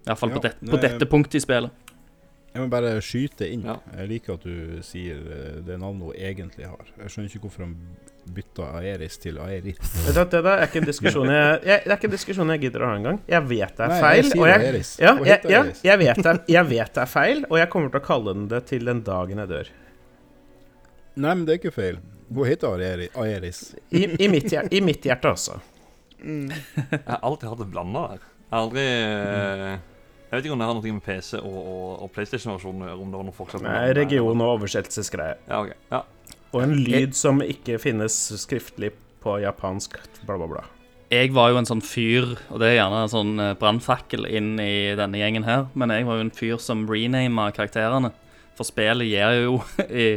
Iallfall 0.08 0.32
på, 0.34 0.42
det, 0.42 0.54
på 0.64 0.76
det- 0.78 0.82
dette 0.88 1.06
punktet 1.06 1.38
i 1.38 1.44
spillet. 1.44 1.70
Jeg 2.50 2.64
må 2.64 2.70
bare 2.72 2.96
skyte 3.04 3.46
inn. 3.46 3.62
Ja. 3.62 3.76
Jeg 3.94 4.08
liker 4.10 4.34
at 4.34 4.42
du 4.42 4.80
sier 4.82 5.20
eh, 5.22 5.58
det 5.62 5.76
navnet 5.78 6.08
hun 6.08 6.16
egentlig 6.18 6.66
har. 6.66 6.88
Jeg 6.98 7.12
skjønner 7.12 7.30
ikke 7.30 7.44
hvorfor 7.44 7.62
han 7.62 7.76
bytta 8.26 8.66
Aeris 8.80 9.16
til 9.18 9.38
Aeris. 9.42 9.78
Det, 10.06 10.24
Det 10.30 10.40
er 10.44 10.62
ikke 10.66 10.78
en 10.82 10.86
diskusjon 10.90 11.30
jeg, 11.32 11.60
jeg, 11.66 11.82
det 11.84 11.90
er 11.90 11.96
ikke 11.96 12.08
en 12.10 12.14
diskusjon 12.14 12.52
jeg 12.54 12.60
gidder 12.66 12.84
å 12.84 12.90
ha 12.90 12.96
engang. 13.00 13.18
Jeg 13.30 13.42
vet 13.48 13.76
det 13.76 13.84
er 13.86 13.92
Nei, 13.94 14.00
feil. 14.04 14.16
jeg 14.20 14.30
sier 14.30 14.42
og 14.42 14.48
jeg, 14.50 14.60
Aeris. 14.68 14.90
ja, 15.00 15.12
jeg, 15.24 15.40
ja, 15.54 15.62
jeg, 15.88 15.98
vet 16.04 16.22
det, 16.26 16.34
jeg 16.54 16.68
vet 16.70 16.94
det 16.94 17.02
er 17.06 17.10
feil, 17.10 17.44
og 17.50 17.58
jeg 17.58 17.70
kommer 17.72 17.90
til 17.94 18.00
å 18.02 18.06
kalle 18.06 18.34
den 18.36 18.48
det 18.52 18.62
til 18.70 18.84
den 18.90 19.02
dagen 19.06 19.42
jeg 19.44 19.50
dør. 19.54 19.70
Nei, 21.20 21.34
men 21.34 21.44
det 21.48 21.54
er 21.56 21.60
ikke 21.62 21.74
feil. 21.74 21.98
Hun 22.30 22.46
heter 22.46 22.84
Aeris. 23.18 23.62
I, 23.90 24.04
i, 24.22 24.28
mitt, 24.30 24.46
hjer- 24.52 24.68
I 24.70 24.80
mitt 24.86 25.02
hjerte 25.08 25.32
også. 25.32 25.56
Jeg 26.20 27.00
har 27.06 27.22
alltid 27.26 27.48
hatt 27.50 27.58
det 27.64 27.70
blanda 27.72 28.04
der. 28.12 28.26
Jeg 28.50 28.52
har 28.54 28.60
aldri 28.66 28.84
eh, 28.84 29.78
Jeg 30.30 30.36
vet 30.36 30.44
ikke 30.46 30.54
om 30.54 30.60
det 30.62 30.66
har 30.68 30.76
noe 30.78 30.92
med 30.94 31.02
PC 31.06 31.38
og, 31.40 31.56
og, 31.58 31.90
og 32.04 32.10
PlayStation-versjonen 32.14 32.84
å 32.84 32.88
gjøre. 32.90 33.00
Om 33.02 33.10
det 33.14 33.18
var 33.20 33.26
noe 33.26 33.36
forskjell 33.40 33.64
Nei, 33.66 33.92
region- 33.98 34.44
og 34.44 34.52
oversettelsesgreier. 34.60 35.40
Ja, 35.50 35.60
ok. 35.64 35.72
Ja. 35.90 36.02
Og 36.50 36.64
en 36.64 36.74
lyd 36.74 37.14
som 37.14 37.38
ikke 37.44 37.78
finnes 37.82 38.16
skriftlig 38.42 38.90
på 39.22 39.36
japansk, 39.42 39.96
bla, 40.26 40.36
bla, 40.40 40.48
bla. 40.50 40.64
Jeg 41.10 41.32
var 41.34 41.50
jo 41.50 41.58
en 41.58 41.66
sånn 41.66 41.82
fyr, 41.82 42.36
og 42.50 42.60
det 42.62 42.70
er 42.70 42.76
gjerne 42.78 43.04
en 43.04 43.10
sånn 43.10 43.32
eh, 43.42 43.54
brannfakkel 43.58 44.28
inn 44.30 44.52
i 44.62 44.94
denne 44.98 45.18
gjengen 45.18 45.46
her, 45.46 45.64
men 45.74 45.90
jeg 45.90 46.06
var 46.06 46.18
jo 46.18 46.26
en 46.26 46.34
fyr 46.34 46.60
som 46.62 46.84
renama 46.90 47.48
karakterene. 47.54 48.12
For 48.58 48.68
spillet 48.68 49.10
gir 49.10 49.40
jo 49.40 49.58
i, 49.90 50.12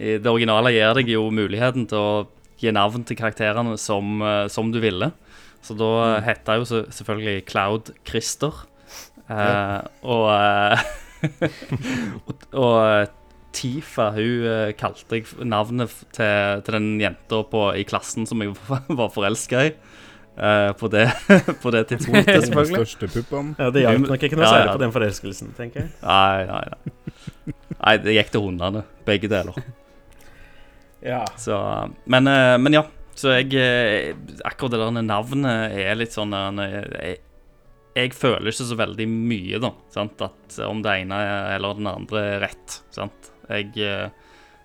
i 0.00 0.16
Det 0.22 0.30
originale 0.30 0.72
gir 0.72 0.96
deg 0.96 1.12
jo 1.12 1.26
muligheten 1.34 1.88
til 1.90 2.00
å 2.00 2.24
gi 2.62 2.72
navn 2.72 3.04
til 3.04 3.18
karakterene 3.18 3.76
som, 3.80 4.20
eh, 4.24 4.46
som 4.52 4.72
du 4.72 4.80
ville. 4.80 5.12
Så 5.62 5.76
da 5.78 5.90
mm. 6.00 6.24
heta 6.26 6.58
jo 6.58 6.68
selvfølgelig 6.68 7.46
Cloud 7.48 7.92
Christer. 8.08 8.64
Eh, 9.28 9.80
og, 10.02 10.28
eh, 10.32 10.86
og 12.26 12.46
Og 12.52 12.76
eh, 12.82 13.04
Tifa 13.52 14.10
hun 14.16 14.46
eh, 14.48 14.70
kalte 14.78 15.18
jeg 15.18 15.48
navnet 15.48 15.92
til, 16.16 16.62
til 16.64 16.76
den 16.78 16.88
jenta 17.02 17.42
i 17.76 17.84
klassen 17.88 18.28
som 18.28 18.42
jeg 18.44 18.54
var 19.00 19.12
forelska 19.12 19.66
i. 19.68 19.74
Uh, 20.32 20.72
på, 20.80 20.88
det, 20.88 21.10
på 21.62 21.70
det 21.74 21.82
tidspunktet, 21.90 22.46
selvfølgelig. 22.46 22.86
største 22.86 23.08
puppen. 23.12 23.50
Ja, 23.58 23.66
Det 23.68 23.82
hjalp 23.84 24.06
nok 24.08 24.22
ikke 24.24 24.38
noe 24.38 24.46
Ja, 24.46 24.52
særlig 24.54 24.70
ja. 24.70 24.76
på 24.78 24.80
den 24.80 24.94
forelskelsen, 24.94 25.50
tenker 25.58 25.82
jeg. 25.82 25.90
Nei, 26.00 26.46
nei, 26.48 26.62
nei. 26.70 27.56
Nei, 27.74 27.92
det 28.00 28.14
gikk 28.16 28.30
til 28.32 28.44
hundene, 28.46 28.84
begge 29.04 29.28
deler. 29.28 29.58
Ja. 31.04 31.20
Så, 31.36 31.58
men, 32.08 32.30
eh, 32.32 32.56
men 32.62 32.78
ja. 32.78 32.86
Så 33.12 33.34
jeg 33.34 34.14
Akkurat 34.48 34.72
det 34.72 34.78
der 34.80 35.02
navnet 35.04 35.74
er 35.76 35.98
litt 36.00 36.14
sånn 36.14 36.32
jeg, 36.32 37.18
jeg 37.92 38.14
føler 38.16 38.48
ikke 38.48 38.68
så 38.70 38.78
veldig 38.80 39.06
mye, 39.12 39.60
da. 39.60 39.74
Sant? 39.92 40.22
At 40.24 40.56
om 40.64 40.80
det 40.80 40.96
ene 41.02 41.18
eller 41.58 41.76
den 41.76 41.90
andre 41.92 42.24
er 42.30 42.42
rett. 42.46 42.78
Sant? 42.94 43.31
Jeg, 43.52 43.76
eh, 43.76 44.10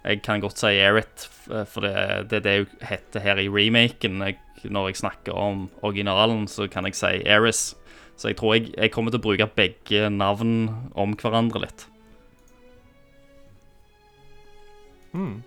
jeg 0.04 0.22
kan 0.26 0.44
godt 0.44 0.62
si 0.62 0.74
Erit, 0.80 1.28
for 1.48 1.84
det, 1.84 2.30
det 2.32 2.40
er 2.40 2.46
det 2.46 2.58
hun 2.64 2.88
heter 2.88 3.24
her 3.24 3.42
i 3.42 3.50
remaken. 3.52 4.22
Jeg, 4.24 4.40
når 4.64 4.92
jeg 4.92 5.02
snakker 5.02 5.36
om 5.36 5.68
originalen, 5.82 6.48
så 6.48 6.70
kan 6.72 6.88
jeg 6.88 6.96
si 6.98 7.12
Eris. 7.26 7.76
Så 8.18 8.32
jeg 8.32 8.40
tror 8.40 8.56
jeg, 8.56 8.72
jeg 8.78 8.92
kommer 8.94 9.14
til 9.14 9.22
å 9.22 9.28
bruke 9.28 9.50
begge 9.58 10.10
navn 10.10 10.72
om 10.98 11.14
hverandre 11.20 11.62
litt. 11.68 11.86
Mm. 15.14 15.44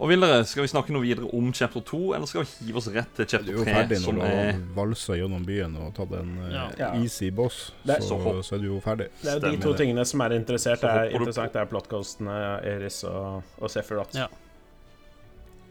Og 0.00 0.08
vil 0.08 0.22
dere, 0.24 0.44
Skal 0.48 0.64
vi 0.64 0.70
snakke 0.72 0.94
noe 0.94 1.04
videre 1.04 1.28
om 1.36 1.50
chapter 1.52 1.82
2, 1.84 1.98
eller 2.16 2.28
skal 2.28 2.46
vi 2.46 2.66
hive 2.66 2.80
oss 2.80 2.88
rett 2.94 3.10
til 3.18 3.26
chapter 3.28 3.50
3? 3.50 3.52
Du 3.52 3.52
er 3.52 3.58
jo 3.58 3.64
ferdig 3.68 3.98
3, 4.00 4.04
når 4.06 4.16
du 4.16 4.22
er 4.24 4.38
har 4.38 4.60
valsa 4.78 5.16
gjennom 5.18 5.42
byen 5.44 5.74
og 5.76 5.90
tatt 5.98 6.14
en 6.16 6.30
eh, 6.46 6.54
Ja. 6.80 6.92
Easy 6.96 7.28
boss. 7.30 7.58
Det 7.84 7.98
er 7.98 8.06
så, 8.06 8.16
så 8.24 8.32
så 8.46 8.54
er 8.56 8.62
du 8.64 8.68
jo 8.70 8.78
ferdig. 8.84 9.10
Det 9.20 9.34
er 9.34 9.36
jo 9.36 9.42
de 9.44 9.60
to 9.60 9.74
det. 9.74 9.82
tingene 9.82 10.06
som 10.08 10.24
er 10.24 10.36
interessert. 10.38 10.80
Det 10.80 10.94
er 11.02 11.12
interessant, 11.18 11.52
det 11.52 11.60
er 11.60 11.68
plotghostene, 11.68 12.38
Eris 12.72 13.02
og, 13.04 13.42
og 13.60 13.72
Sephiroth. 13.72 14.16
Ja. 14.16 14.30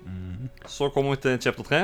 Mm. 0.06 0.50
Så 0.66 0.92
kommer 0.94 1.18
vi 1.18 1.24
til 1.26 1.42
chapter 1.42 1.66
3. 1.66 1.82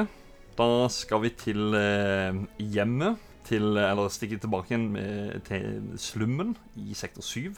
Da 0.56 0.70
skal 0.94 1.26
vi 1.26 1.34
til 1.42 1.74
eh, 1.82 2.44
hjemmet. 2.62 3.18
Til, 3.46 3.76
eller 3.78 4.10
stikke 4.10 4.40
tilbake 4.42 4.72
igjen 4.72 4.88
med, 4.90 5.42
til 5.46 5.98
slummen 6.02 6.56
i 6.82 6.96
sektor 6.98 7.22
7. 7.22 7.54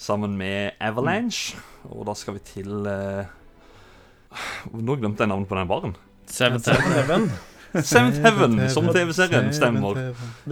Sammen 0.00 0.36
med 0.40 0.78
Avalanche. 0.80 1.58
Og 1.90 2.06
da 2.08 2.14
skal 2.16 2.38
vi 2.38 2.44
til 2.52 2.88
eh, 2.88 3.28
Nå 4.72 4.96
glemte 5.00 5.24
jeg 5.24 5.30
navnet 5.32 5.48
på 5.50 5.56
den 5.58 5.70
baren. 5.70 5.94
Seventh 6.28 6.68
Heaven. 6.68 7.28
Seventh 7.84 8.20
Heaven, 8.24 8.56
som 8.72 8.88
TV-serien. 8.92 9.50
Stemmer. 9.56 10.00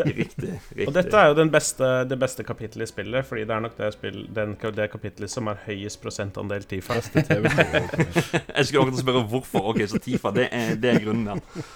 Riktig. 0.01 0.53
riktig. 0.53 0.87
Og 0.89 0.93
dette 0.97 1.21
er 1.21 1.31
jo 1.33 1.39
den 1.39 1.53
beste, 1.53 1.91
det 2.09 2.19
beste 2.21 2.45
kapittelet 2.49 2.89
i 2.89 2.93
spillet, 2.93 3.29
fordi 3.29 3.47
det 3.49 3.57
er 3.57 3.65
nok 3.65 3.77
det, 3.79 3.91
spill, 3.97 4.21
den, 4.37 4.57
det 4.77 4.91
kapittelet 4.93 5.33
som 5.33 5.49
har 5.53 5.61
høyest 5.67 6.01
prosentandel 6.05 6.65
Tifa. 6.69 6.99
Jeg 7.01 8.69
skulle 8.69 8.85
akkurat 8.85 9.03
spørre 9.03 9.25
hvorfor. 9.33 9.73
Ok, 9.73 9.83
Så 9.89 10.01
Tifa, 10.05 10.33
det 10.37 10.49
er, 10.53 10.77
det 10.81 10.95
er 10.95 11.03
grunnen, 11.05 11.35
ja. 11.35 11.67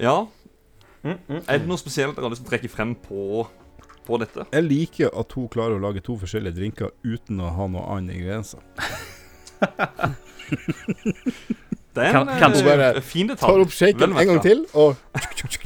Ja, 0.00 0.16
Mm, 1.02 1.18
mm. 1.26 1.40
Er 1.50 1.58
det 1.58 1.66
noe 1.66 1.80
spesielt 1.80 2.14
dere 2.14 2.28
har 2.28 2.30
lyst 2.30 2.44
til 2.44 2.46
å 2.46 2.52
trekke 2.52 2.68
frem 2.70 2.92
på, 3.02 3.42
på 4.06 4.18
dette? 4.22 4.44
Jeg 4.54 4.66
liker 4.68 5.10
at 5.18 5.34
hun 5.34 5.48
klarer 5.50 5.74
å 5.74 5.82
lage 5.82 6.02
to 6.06 6.14
forskjellige 6.20 6.54
drinker 6.60 6.92
uten 7.02 7.42
å 7.42 7.50
ha 7.56 7.66
noe 7.70 7.82
annet 7.96 8.20
ingredienser. 8.20 8.62
Det 11.92 12.00
er 12.00 12.14
en 12.16 12.26
kan, 12.26 12.38
kan 12.40 12.54
bare 12.64 13.00
fin 13.04 13.28
detalj. 13.28 13.42
Tar 13.52 13.62
opp 13.66 13.72
shaken 13.76 14.14
en 14.16 14.28
gang 14.30 14.38
til, 14.40 14.62
og, 14.80 14.96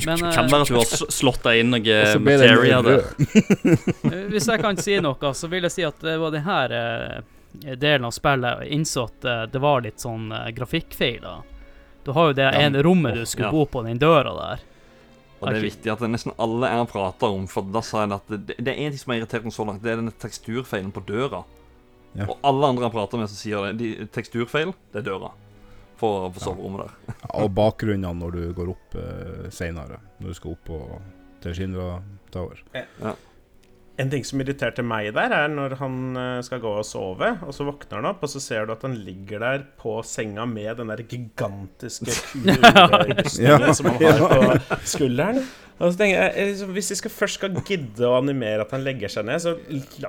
Men 0.07 0.25
eh, 0.25 0.33
Kan 0.35 0.51
være 0.51 0.65
at 0.65 0.73
du 0.73 0.79
har 0.81 1.13
slått 1.15 1.45
deg 1.47 1.61
inn 1.63 1.71
noe 1.71 1.83
den 1.87 2.25
materia 2.27 2.81
der. 2.83 3.05
Eh, 4.11 4.25
Hvis 4.33 4.49
jeg 4.51 4.63
kan 4.63 4.79
si 4.83 4.99
noe, 5.05 5.33
så 5.39 5.51
vil 5.53 5.69
jeg 5.69 5.75
si 5.77 5.87
at 5.87 6.03
det 6.03 6.17
var 6.19 6.35
denne 6.35 7.23
delen 7.79 8.09
av 8.09 8.13
spillet 8.13 8.65
jeg 8.65 8.75
innså 8.75 9.07
at 9.07 9.29
eh, 9.31 9.45
det 9.53 9.63
var 9.63 9.85
litt 9.87 10.03
sånn 10.03 10.27
grafikkfeiler. 10.31 10.57
grafikkfeil. 10.59 11.21
da. 11.23 11.37
Du 12.07 12.13
har 12.17 12.33
jo 12.33 12.39
det 12.39 12.49
Ja, 12.51 12.65
ene 12.67 12.83
rommet 12.83 13.15
du 13.15 13.23
skulle 13.27 13.49
ja. 13.49 13.53
bo 13.55 13.65
på, 13.67 13.83
den 13.87 13.99
døra 14.03 14.35
der. 14.35 14.67
Og 15.41 15.51
det 15.51 15.57
er 15.59 15.65
viktig 15.67 15.91
at 15.93 16.01
det 16.03 16.09
nesten 16.11 16.35
alle 16.43 16.69
jeg 16.73 16.89
prater 16.91 17.35
om, 17.35 17.47
for 17.51 17.67
da 17.71 17.83
sa 17.85 18.03
jeg 18.03 18.15
at 18.17 18.31
det, 18.33 18.57
det 18.57 18.73
er 18.73 18.79
én 18.87 18.91
ting 18.95 18.99
som 19.03 19.13
har 19.13 19.21
irritert 19.21 19.47
meg 19.47 19.55
så 19.55 19.67
langt, 19.69 19.83
det 19.85 19.93
er 19.93 19.99
denne 20.01 20.15
teksturfeilen 20.23 20.91
på 20.95 21.03
døra. 21.07 21.43
Ja. 22.17 22.27
Og 22.33 22.39
alle 22.47 22.71
andre 22.73 22.87
han 22.89 22.95
prater 22.95 23.21
med, 23.21 23.29
som 23.33 23.39
sier 23.41 23.67
det, 23.71 23.77
de, 23.83 24.07
teksturfeil, 24.15 24.73
det 24.93 25.03
er 25.03 25.09
døra. 25.11 25.33
For, 25.97 26.27
for 26.35 26.45
soverommet 26.51 26.87
der. 26.91 27.15
Og 27.41 27.49
bakgrunnene 27.57 28.13
når 28.19 28.35
du 28.37 28.43
går 28.57 28.73
opp 28.75 28.99
eh, 29.01 29.47
seinere. 29.55 29.97
Når 30.21 30.35
du 30.35 30.37
skal 30.37 30.53
opp 30.57 30.67
på, 30.69 30.81
til 31.45 31.55
Shindra 31.57 31.95
Tower. 32.35 32.61
En 33.97 34.11
ting 34.13 34.27
som 34.29 34.43
irriterte 34.45 34.85
meg 34.85 35.07
der, 35.17 35.33
er 35.33 35.49
når 35.49 35.79
han 35.81 35.95
eh, 36.21 36.41
skal 36.45 36.61
gå 36.61 36.69
og 36.83 36.85
sove, 36.85 37.31
og 37.47 37.55
så 37.57 37.65
våkner 37.65 38.03
han 38.03 38.11
opp, 38.11 38.27
og 38.27 38.29
så 38.29 38.43
ser 38.45 38.67
du 38.69 38.75
at 38.75 38.85
han 38.85 38.99
ligger 39.07 39.41
der 39.41 39.65
på 39.81 39.95
senga 40.05 40.45
med 40.45 40.77
den 40.83 40.93
der 40.93 41.01
gigantiske 41.09 42.13
kulerustningen 42.35 43.65
Ja. 43.65 43.73
som 43.73 43.89
han 43.95 44.05
har 44.05 44.61
på 44.69 44.83
skulderen. 44.85 45.41
Og 45.77 45.93
så 45.93 45.99
tenker 46.01 46.17
jeg, 46.17 46.47
liksom, 46.53 46.71
Hvis 46.73 46.89
de 46.89 46.97
skal 46.97 47.13
først 47.13 47.37
skal 47.37 47.59
gidde 47.69 48.07
å 48.09 48.15
animere 48.17 48.65
at 48.65 48.71
han 48.73 48.85
legger 48.87 49.13
seg 49.13 49.27
ned, 49.29 49.43
så 49.45 49.53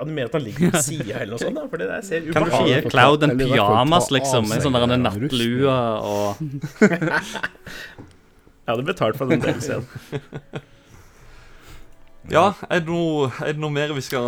animere 0.00 0.30
at 0.30 0.36
han 0.38 0.44
ligger 0.46 0.72
på 0.72 0.80
sida 0.86 1.18
eller 1.20 1.34
noe 1.34 1.42
sånt. 1.42 1.58
da, 1.58 1.66
For 1.68 1.82
det 1.82 1.88
der 1.90 2.06
ser 2.06 2.24
Kan 2.32 2.46
du 2.46 2.54
ikke 2.54 2.68
gi. 2.70 2.78
Cloud 2.88 3.26
en 3.26 3.34
pyjamas, 3.40 4.08
liksom? 4.14 4.48
En 4.54 4.64
sånn 4.64 4.78
der 4.78 4.86
en 4.86 4.94
den 4.96 5.04
nattlue 5.04 5.68
og 5.68 6.40
Jeg 8.68 8.74
hadde 8.76 8.84
betalt 8.84 9.16
for 9.16 9.30
den 9.30 9.40
DLC-en. 9.40 9.84
Ja, 12.28 12.50
er 12.68 12.82
det 12.84 12.90
noe, 12.92 13.28
er 13.40 13.54
det 13.56 13.62
noe 13.62 13.72
mer 13.72 13.92
vi 13.96 14.02
skal 14.04 14.26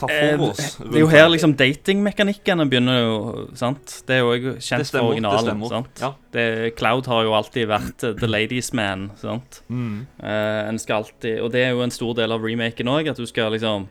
ta 0.00 0.08
Eh, 0.10 0.32
for 0.36 0.50
oss? 0.50 0.76
Det 0.80 0.98
er 0.98 1.04
jo 1.04 1.10
her 1.12 1.28
liksom 1.30 1.54
datingmekanikkene 1.58 2.66
begynner 2.70 2.98
jo, 2.98 3.18
sant? 3.58 4.00
Det 4.08 4.16
er 4.16 4.24
jo 4.24 4.32
også 4.32 4.54
Det 4.56 4.64
kjent 4.66 4.88
stemmer, 4.88 5.04
for 5.04 5.12
originalen, 5.14 5.60
Det 5.62 5.70
sant? 5.70 6.02
Ja. 6.02 6.10
Det, 6.34 6.46
Cloud 6.78 7.06
har 7.06 7.22
jo 7.28 7.36
alltid 7.38 7.68
vært 7.70 8.06
eh, 8.08 8.16
the 8.18 8.30
ladies 8.30 8.72
man, 8.74 9.10
sant? 9.20 9.60
Mm. 9.68 10.06
Eh, 10.18 10.62
en 10.68 10.80
skal 10.82 11.04
alltid, 11.04 11.38
og 11.44 11.52
det 11.54 11.62
er 11.66 11.76
jo 11.76 11.84
en 11.86 11.94
stor 11.94 12.16
del 12.18 12.34
av 12.34 12.42
remaken 12.42 12.90
òg, 12.90 13.12
at 13.12 13.20
du 13.20 13.26
skal 13.26 13.54
liksom 13.54 13.88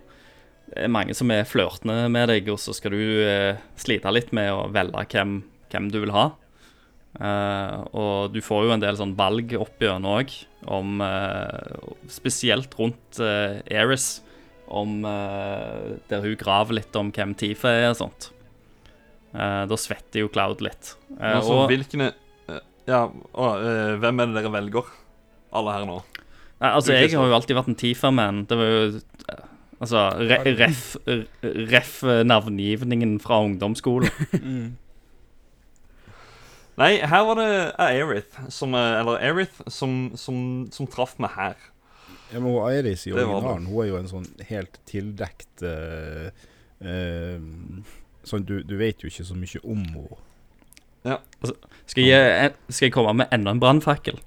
Det 0.68 0.84
er 0.84 0.92
mange 0.92 1.16
som 1.16 1.32
er 1.32 1.48
flørtende 1.48 2.10
med 2.12 2.28
deg, 2.28 2.50
og 2.52 2.60
så 2.60 2.76
skal 2.76 2.92
du 2.92 3.24
eh, 3.24 3.56
slite 3.80 4.12
litt 4.12 4.34
med 4.36 4.52
å 4.52 4.68
velge 4.76 5.06
hvem, 5.14 5.40
hvem 5.72 5.88
du 5.94 6.02
vil 6.04 6.12
ha. 6.12 6.26
Eh, 7.18 7.78
og 7.98 8.34
du 8.34 8.42
får 8.44 8.68
jo 8.68 8.74
en 8.76 8.84
del 8.84 8.98
sånn 9.00 9.16
valg 9.18 9.56
opp 9.58 9.80
gjennom 9.82 10.20
òg, 10.20 10.34
om 10.66 11.02
eh, 11.06 11.76
Spesielt 12.10 12.74
rundt 12.80 13.20
uh, 13.22 13.60
Eris, 13.70 14.24
om 14.68 15.06
eh, 15.08 15.98
der 16.10 16.24
hun 16.26 16.36
graver 16.40 16.76
litt 16.80 16.96
om 17.00 17.12
hvem 17.16 17.34
Tifa 17.40 17.72
er 17.72 17.90
og 17.94 18.00
sånt. 18.02 18.30
Eh, 19.32 19.64
da 19.70 19.78
svetter 19.80 20.24
jo 20.24 20.32
Cloud 20.32 20.64
litt. 20.66 20.94
Eh, 21.18 21.38
altså, 21.38 21.62
og, 21.62 21.72
hvilkene 21.72 22.10
eh, 22.50 22.64
Ja, 22.90 23.06
eh, 23.08 23.94
hvem 24.02 24.24
er 24.24 24.32
det 24.32 24.42
dere 24.42 24.54
velger? 24.58 24.90
Alle 25.56 25.76
her 25.76 25.86
nå. 25.88 26.02
Nei, 26.58 26.72
altså, 26.72 26.96
jeg 26.98 27.14
har 27.14 27.30
jo 27.30 27.38
alltid 27.38 27.58
vært 27.60 27.70
en 27.72 27.80
Tifa-man. 27.80 28.42
Det 28.50 28.58
var 28.60 28.74
jo 28.74 28.82
eh, 28.98 29.46
Altså, 29.78 30.08
re, 30.26 30.40
ref, 30.58 30.96
ref 31.06 32.00
eh, 32.02 32.24
navngivningen 32.26 33.20
fra 33.22 33.44
ungdomsskolen. 33.46 34.10
Nei, 36.78 36.92
her 37.02 37.24
var 37.26 37.40
det 37.40 37.50
Aerith 37.82 38.44
som, 38.54 38.76
eh, 38.78 39.00
eller 39.00 39.18
Aerith 39.18 39.64
som, 39.74 40.12
som, 40.20 40.68
som 40.72 40.90
traff 40.94 41.16
meg 41.22 41.34
her. 41.34 41.56
Ja, 42.34 42.42
men 42.44 42.52
Iris 42.76 43.08
i 43.08 43.12
Det 43.12 43.24
var 43.24 43.24
det. 43.24 43.34
originalen, 43.34 43.66
hun 43.72 43.82
er 43.84 43.88
jo 43.88 43.98
en 44.02 44.10
sånn 44.12 44.26
helt 44.50 44.80
tildekt 44.90 45.64
uh, 45.64 46.28
uh, 46.84 47.84
Sånn, 48.28 48.44
du, 48.44 48.58
du 48.68 48.74
vet 48.76 49.00
jo 49.00 49.08
ikke 49.08 49.24
så 49.24 49.38
mye 49.40 49.62
om 49.64 49.86
henne. 49.86 50.18
Ja. 51.08 51.16
Altså, 51.40 51.54
Skal 51.88 52.04
jeg, 52.04 52.50
skal 52.68 52.90
jeg 52.90 52.94
komme 52.98 53.14
med 53.22 53.32
enda 53.32 53.54
en 53.56 53.62
brannfakkel? 53.64 54.18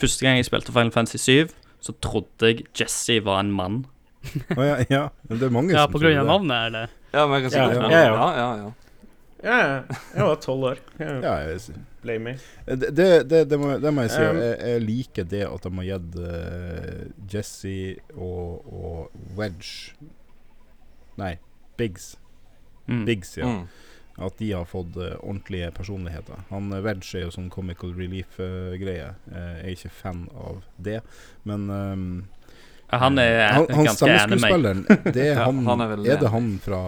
Første 0.00 0.24
gang 0.24 0.38
jeg 0.40 0.46
spilte 0.48 0.72
Final 0.72 0.94
Fantasy 0.94 1.20
7, 1.20 1.50
så 1.84 1.92
trodde 2.00 2.48
jeg 2.48 2.64
Jesse 2.80 3.18
var 3.26 3.42
en 3.44 3.52
mann. 3.52 3.82
Å 4.56 4.64
ja, 4.64 4.78
ja, 4.88 5.02
men 5.28 5.40
det 5.42 5.50
er 5.50 5.52
mange 5.52 5.76
Ja, 5.76 5.84
som 5.84 5.92
på 5.92 6.00
grunn 6.00 6.16
av 6.22 6.28
navnet, 6.28 6.70
eller? 6.70 6.94
Ja, 7.12 7.26
men 7.28 7.36
jeg 7.42 7.50
kan 7.50 7.58
Ja, 7.58 7.66
sikkert 7.68 7.84
ja, 7.84 7.90
ja, 7.90 8.00
ja. 8.00 8.16
ja, 8.16 8.30
ja, 8.40 8.48
ja. 8.64 8.89
Ja. 9.44 9.82
Jeg 10.14 10.26
var 10.26 10.40
tolv 10.42 10.66
år. 10.72 10.80
Ja, 11.00 11.34
jeg, 11.48 11.76
Blame 12.02 12.32
me. 12.32 12.38
det, 12.66 12.90
det, 13.28 13.44
det, 13.50 13.58
må, 13.60 13.74
det 13.80 13.92
må 13.92 14.06
jeg 14.06 14.14
si. 14.14 14.22
Um, 14.24 14.40
jeg, 14.40 14.56
jeg 14.72 14.84
liker 14.86 15.28
det 15.28 15.42
at 15.48 15.66
de 15.66 15.72
har 15.76 15.88
gitt 15.90 16.16
uh, 16.16 17.04
Jesse 17.32 17.76
og, 18.14 18.64
og 18.72 19.36
Wedge 19.36 19.94
Nei, 21.20 21.34
Biggs. 21.76 22.14
Mm. 22.88 23.04
Biggs, 23.04 23.34
ja. 23.36 23.50
Mm. 23.50 23.66
At 24.24 24.38
de 24.40 24.48
har 24.52 24.64
fått 24.68 24.96
uh, 24.96 25.12
ordentlige 25.20 25.68
personligheter. 25.76 26.40
Han 26.48 26.72
eh, 26.72 26.80
Wedge 26.84 27.18
er 27.18 27.26
jo 27.26 27.34
sånn 27.34 27.50
comical 27.52 27.92
relief-greie. 27.96 29.10
jeg 29.28 29.60
er 29.60 29.74
ikke 29.74 29.92
fan 29.92 30.24
av 30.36 30.62
det, 30.80 31.00
men 31.48 31.68
um, 31.68 32.08
Han 32.90 33.20
er 33.22 33.52
han, 33.52 33.68
han 33.70 33.86
ganske 33.90 34.08
enig 34.08 34.40
meg 34.42 35.12
det 35.14 35.28
er 35.30 35.42
han, 35.46 35.60
han 35.68 35.84
er 35.84 35.92
Er 35.94 36.02
det. 36.02 36.16
det 36.24 36.32
han 36.32 36.50
fra 36.64 36.80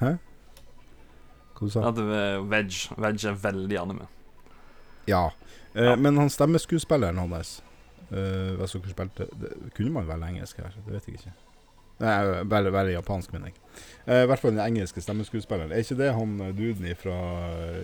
Hæ? 0.00 0.16
Hva 1.60 1.68
du 1.68 1.72
sa 1.74 1.84
Ja, 1.84 1.92
er 1.92 2.46
veg. 2.48 2.78
Veg 2.96 3.24
er 3.28 3.36
veldig 3.44 3.78
anime. 3.80 4.08
Ja. 5.06 5.30
Eh, 5.74 5.84
Ja. 5.92 5.96
Men 5.96 6.16
han 6.18 6.30
stemmeskuespilleren 6.32 7.18
hans 7.20 7.60
uh, 8.10 8.66
spilte 8.66 9.28
det, 9.38 9.52
Kunne 9.76 9.92
man 9.92 10.08
velge 10.08 10.32
engelsk 10.32 10.58
her? 10.58 10.74
Det 10.86 10.94
vet 10.96 11.06
jeg 11.08 11.20
ikke. 11.20 11.32
Nei, 12.00 12.44
bare, 12.48 12.72
bare 12.72 12.94
japansk, 12.94 13.32
mener 13.32 13.50
jeg. 13.50 13.58
Eh, 14.06 14.22
I 14.24 14.26
hvert 14.30 14.40
fall 14.40 14.54
den 14.56 14.62
engelske 14.64 15.02
stemmeskuespilleren. 15.04 15.72
Er 15.72 15.84
ikke 15.84 15.98
det 15.98 16.14
han 16.16 16.30
eh, 16.40 16.54
duden 16.56 16.86
ifra, 16.88 17.16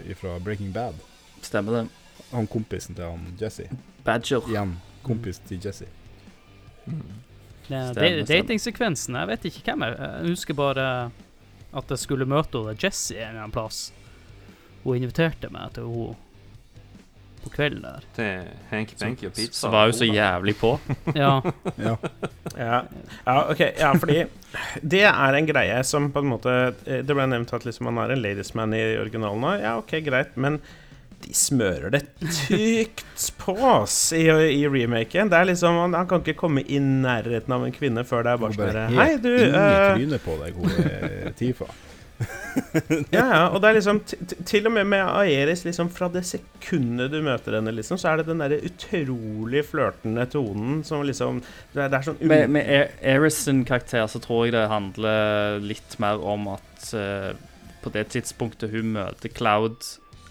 ifra 0.09 0.39
Breaking 0.41 0.72
Bad? 0.72 0.97
Stemmer 1.45 1.77
det. 1.77 1.83
Han 2.31 2.49
kompisen 2.49 2.97
til 2.97 3.05
han 3.05 3.27
Jesse. 3.41 3.68
Badger. 4.07 4.49
Igjen. 4.49 4.72
Kompis 5.05 5.39
til 5.45 5.61
Jesse. 5.61 5.91
Mm. 6.87 7.03
Ja. 7.68 7.91
Datingsekvensen, 7.93 9.18
jeg 9.18 9.29
vet 9.29 9.45
ikke 9.51 9.64
hvem 9.66 9.83
jeg 9.85 9.97
Jeg 9.99 10.29
husker 10.31 10.55
bare 10.55 10.89
at 11.73 11.91
jeg 11.91 11.99
skulle 11.99 12.29
møte 12.29 12.61
henne 12.62 12.77
Jessie 12.79 13.19
en 13.21 13.31
eller 13.33 13.47
annen 13.47 13.57
plass. 13.57 13.91
Hun 14.85 15.01
inviterte 15.01 15.51
meg 15.51 15.75
til 15.75 15.89
henne 15.91 16.14
på 17.47 17.53
kvelden 17.55 17.85
der. 17.85 18.07
Til 18.17 18.49
Hanky 18.73 18.97
Panky 18.99 19.29
og 19.29 19.35
pizza. 19.37 19.61
Så 19.61 19.71
var 19.71 19.87
hun 19.87 19.95
så 19.95 20.09
jævlig 20.09 20.57
på. 20.59 20.73
Ja. 21.14 21.41
Ja. 21.79 21.95
Ja. 22.57 22.81
ja, 23.27 23.37
ok. 23.51 23.62
Ja, 23.79 23.93
fordi 23.95 24.25
det 24.83 25.05
er 25.07 25.39
en 25.39 25.47
greie 25.47 25.77
som 25.87 26.09
på 26.14 26.23
en 26.25 26.31
måte 26.33 26.55
eh, 26.87 27.03
Det 27.07 27.14
ble 27.14 27.27
nevnt 27.31 27.53
at 27.55 27.67
liksom 27.69 27.91
han 27.91 28.01
er 28.03 28.14
en 28.14 28.23
ladiesman 28.25 28.75
i 28.75 28.83
originalen 28.99 29.47
òg. 29.47 29.62
Ja, 29.62 29.77
ok, 29.79 29.95
greit, 30.07 30.35
men 30.41 30.59
de 31.25 31.33
smører 31.35 31.91
det 31.95 32.03
tykt 32.21 33.31
på 33.41 33.55
oss 33.57 34.12
i, 34.17 34.27
i 34.29 34.67
remaken. 34.69 35.31
Det 35.33 35.39
er 35.41 35.49
liksom 35.53 35.79
Han, 35.81 35.95
han 35.97 36.07
kan 36.11 36.21
ikke 36.23 36.37
komme 36.45 36.62
i 36.67 36.79
nærheten 36.83 37.53
av 37.57 37.64
en 37.67 37.73
kvinne 37.75 38.05
før 38.07 38.27
det 38.27 38.35
er 38.37 38.43
bare 38.45 38.59
sånn 38.61 38.95
Hei, 39.01 39.11
du. 39.23 39.33
eh, 39.49 39.91
trynet 39.97 40.23
på 40.27 40.37
deg, 40.45 40.61
hun 40.61 40.71
er 40.87 41.33
Tifa. 41.39 41.67
ja, 43.12 43.21
ja, 43.29 43.41
og 43.53 43.59
det 43.61 43.69
er 43.69 43.75
liksom 43.77 43.99
Til 44.49 44.64
og 44.69 44.73
med 44.73 44.87
med 44.89 45.03
Aeris, 45.05 45.67
liksom 45.67 45.91
fra 45.93 46.07
det 46.09 46.23
sekundet 46.25 47.11
du 47.12 47.19
møter 47.25 47.59
henne, 47.59 47.75
liksom, 47.77 47.99
så 48.01 48.09
er 48.14 48.23
det 48.23 48.31
den 48.31 48.41
derre 48.41 48.57
utrolig 48.64 49.61
flørtende 49.69 50.25
tonen 50.33 50.79
som 50.89 51.05
liksom 51.05 51.43
Det 51.75 51.83
er, 51.85 51.91
det 51.93 51.99
er 51.99 52.07
sånn 52.09 52.17
un- 52.23 52.31
Med, 52.33 52.55
med 52.57 52.71
Aeris 53.03 53.43
sin 53.45 53.61
karakter 53.69 54.07
så 54.09 54.23
tror 54.25 54.47
jeg 54.47 54.57
det 54.57 54.64
handler 54.73 55.61
litt 55.61 55.99
mer 56.01 56.25
om 56.25 56.49
at 56.55 56.89
uh, 56.97 57.35
på 57.85 57.93
det 57.95 58.07
tidspunktet 58.17 58.73
hun 58.73 58.95
møter 58.97 59.31
Cloud 59.37 59.77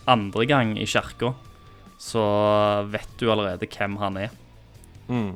andre 0.07 0.45
gang 0.49 0.75
i 0.79 0.85
kirka, 0.89 1.33
så 2.01 2.23
vet 2.91 3.19
du 3.19 3.29
allerede 3.31 3.67
hvem 3.71 3.97
han 4.01 4.17
er. 4.25 4.33
Mm. 5.07 5.35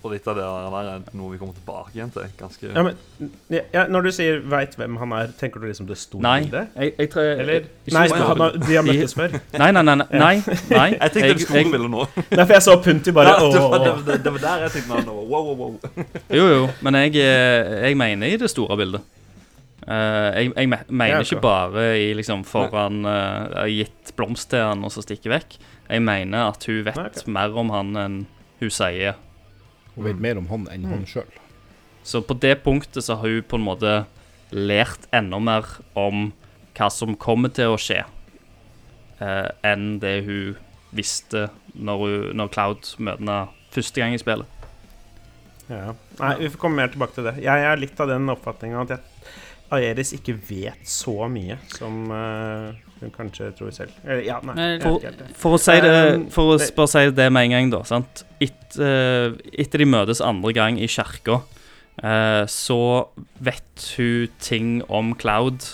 Og 0.00 0.14
litt 0.14 0.24
av 0.30 0.36
det 0.38 0.44
der 0.46 0.86
er 0.94 1.00
noe 1.12 1.34
vi 1.34 1.38
kommer 1.40 1.52
tilbake 1.52 1.92
igjen 1.92 2.12
til. 2.14 2.24
Ganske 2.38 2.70
ja, 2.72 2.84
men, 2.86 2.96
ja, 3.52 3.82
Når 3.92 4.06
du 4.06 4.10
sier 4.16 4.38
'veit 4.40 4.72
hvem 4.78 4.96
han 4.96 5.12
er', 5.12 5.34
tenker 5.36 5.60
du 5.60 5.66
liksom 5.66 5.86
det 5.90 5.98
store 6.00 6.22
Nei, 6.22 6.40
bildet? 6.40 6.68
jeg, 6.76 6.92
jeg 6.98 7.10
tror 7.10 7.22
Eller 7.22 7.60
Nei, 7.92 8.06
han 8.08 8.62
de 8.64 8.76
har 8.76 8.86
møttes 8.86 9.14
før. 9.14 9.36
Nei, 9.60 9.70
nei, 9.76 9.82
nei. 9.82 9.94
nei, 9.94 10.06
nei, 10.10 10.34
nei. 10.78 10.88
Jeg 10.96 11.12
tenkte 11.12 11.34
det 11.34 11.44
store 11.44 11.64
bildet 11.74 11.90
nå. 11.90 12.06
Nei, 12.38 12.46
for 12.46 12.54
jeg 12.56 12.62
så 12.62 12.78
Punti 12.80 13.12
bare 13.12 13.28
Ja, 13.28 13.52
det, 13.52 13.60
var, 13.60 14.02
det, 14.06 14.18
det 14.24 14.32
var 14.32 14.44
der 14.46 14.64
jeg 14.64 14.76
tenkte 14.78 15.04
nå. 15.04 15.18
Wow, 15.28 15.52
wow, 15.52 15.56
wow. 15.60 16.04
Jo, 16.32 16.48
jo, 16.48 16.68
men 16.80 16.94
jeg, 17.04 17.20
eh, 17.20 17.88
jeg 17.90 17.96
mener 17.96 18.32
i 18.32 18.40
det 18.40 18.50
store 18.50 18.80
bildet. 18.80 19.04
Eh, 19.90 20.28
jeg, 20.36 20.52
jeg 20.54 20.68
mener 20.70 21.16
Ja, 21.16 21.20
ikke 21.24 21.40
bare 21.42 21.84
i 21.98 22.12
liksom 22.14 22.44
foran 22.46 23.00
uh, 23.08 23.64
gitt 23.66 24.12
blomst 24.18 24.50
til 24.52 24.62
han 24.62 24.84
og 24.86 24.92
så 24.94 25.02
stikke 25.02 25.32
vekk. 25.32 25.56
Jeg 25.90 26.04
mener 26.06 26.52
at 26.52 26.66
hun 26.70 26.84
vet 26.86 26.98
Nei, 27.00 27.08
okay. 27.10 27.32
mer 27.34 27.56
om 27.58 27.72
han 27.74 27.96
enn 27.98 28.18
hun 28.60 28.70
sier. 28.70 29.18
Hun 29.96 30.06
vet 30.06 30.20
mer 30.22 30.38
om 30.38 30.46
han 30.52 30.68
enn 30.70 30.84
Mm. 30.86 30.92
han 30.94 31.06
sjøl. 31.10 31.26
Så 32.06 32.22
på 32.24 32.36
det 32.40 32.62
punktet 32.64 33.02
så 33.04 33.16
har 33.18 33.26
hun 33.28 33.42
på 33.42 33.58
en 33.58 33.66
måte 33.66 33.94
lært 34.54 35.08
enda 35.12 35.38
mer 35.42 35.66
om 35.98 36.30
hva 36.78 36.88
som 36.90 37.16
kommer 37.18 37.50
til 37.52 37.74
å 37.74 37.78
skje, 37.80 38.04
eh, 39.20 39.48
enn 39.66 39.98
det 40.00 40.24
hun 40.24 40.56
visste 40.96 41.48
når, 41.74 41.98
hun, 42.04 42.36
når 42.38 42.48
Cloud 42.54 42.94
møter 42.98 43.20
henne 43.20 43.40
første 43.74 44.00
gang 44.00 44.14
i 44.14 44.22
spillet. 44.22 44.46
Ja. 45.70 45.92
Nei, 46.18 46.32
vi 46.40 46.48
får 46.50 46.58
komme 46.62 46.80
mer 46.80 46.90
tilbake 46.90 47.14
til 47.18 47.26
det. 47.28 47.36
Jeg 47.44 47.66
er 47.66 47.78
litt 47.78 48.00
av 48.02 48.08
den 48.10 48.30
oppfatninga 48.32 48.80
at 48.86 48.94
jeg, 48.96 49.04
Aeris 49.70 50.12
ikke 50.16 50.34
vet 50.48 50.86
så 50.88 51.28
mye 51.30 51.56
som, 51.76 52.10
uh, 52.10 52.72
hun 53.00 53.12
kanskje 53.14 53.52
tror 53.56 53.70
selv. 53.72 53.92
Eller, 54.04 54.22
ja, 54.26 54.40
nei. 54.44 54.54
Jeg 54.56 54.82
for- 54.82 54.96
vet 54.98 55.00
ikke 55.00 55.10
helt 55.10 55.18
det. 55.18 55.36
For 55.36 55.56
å 55.56 55.60
si 55.62 55.76
det 55.80 55.92
Um, 56.14 56.24
For 56.30 56.54
å 56.56 56.74
bare 56.76 56.88
si 56.88 57.10
det 57.10 57.28
med 57.32 57.44
en 57.44 57.50
gang, 57.50 57.70
da. 57.70 57.82
Sant? 57.84 58.24
Et, 58.40 58.76
uh, 58.78 59.32
etter 59.58 59.78
de 59.78 59.86
møtes 59.86 60.20
andre 60.20 60.52
gang 60.52 60.78
i 60.78 60.86
kirka, 60.90 61.40
uh, 62.02 62.44
så 62.46 63.08
vet 63.40 63.86
hun 63.96 64.28
ting 64.40 64.82
om 64.88 65.14
Cloud. 65.14 65.64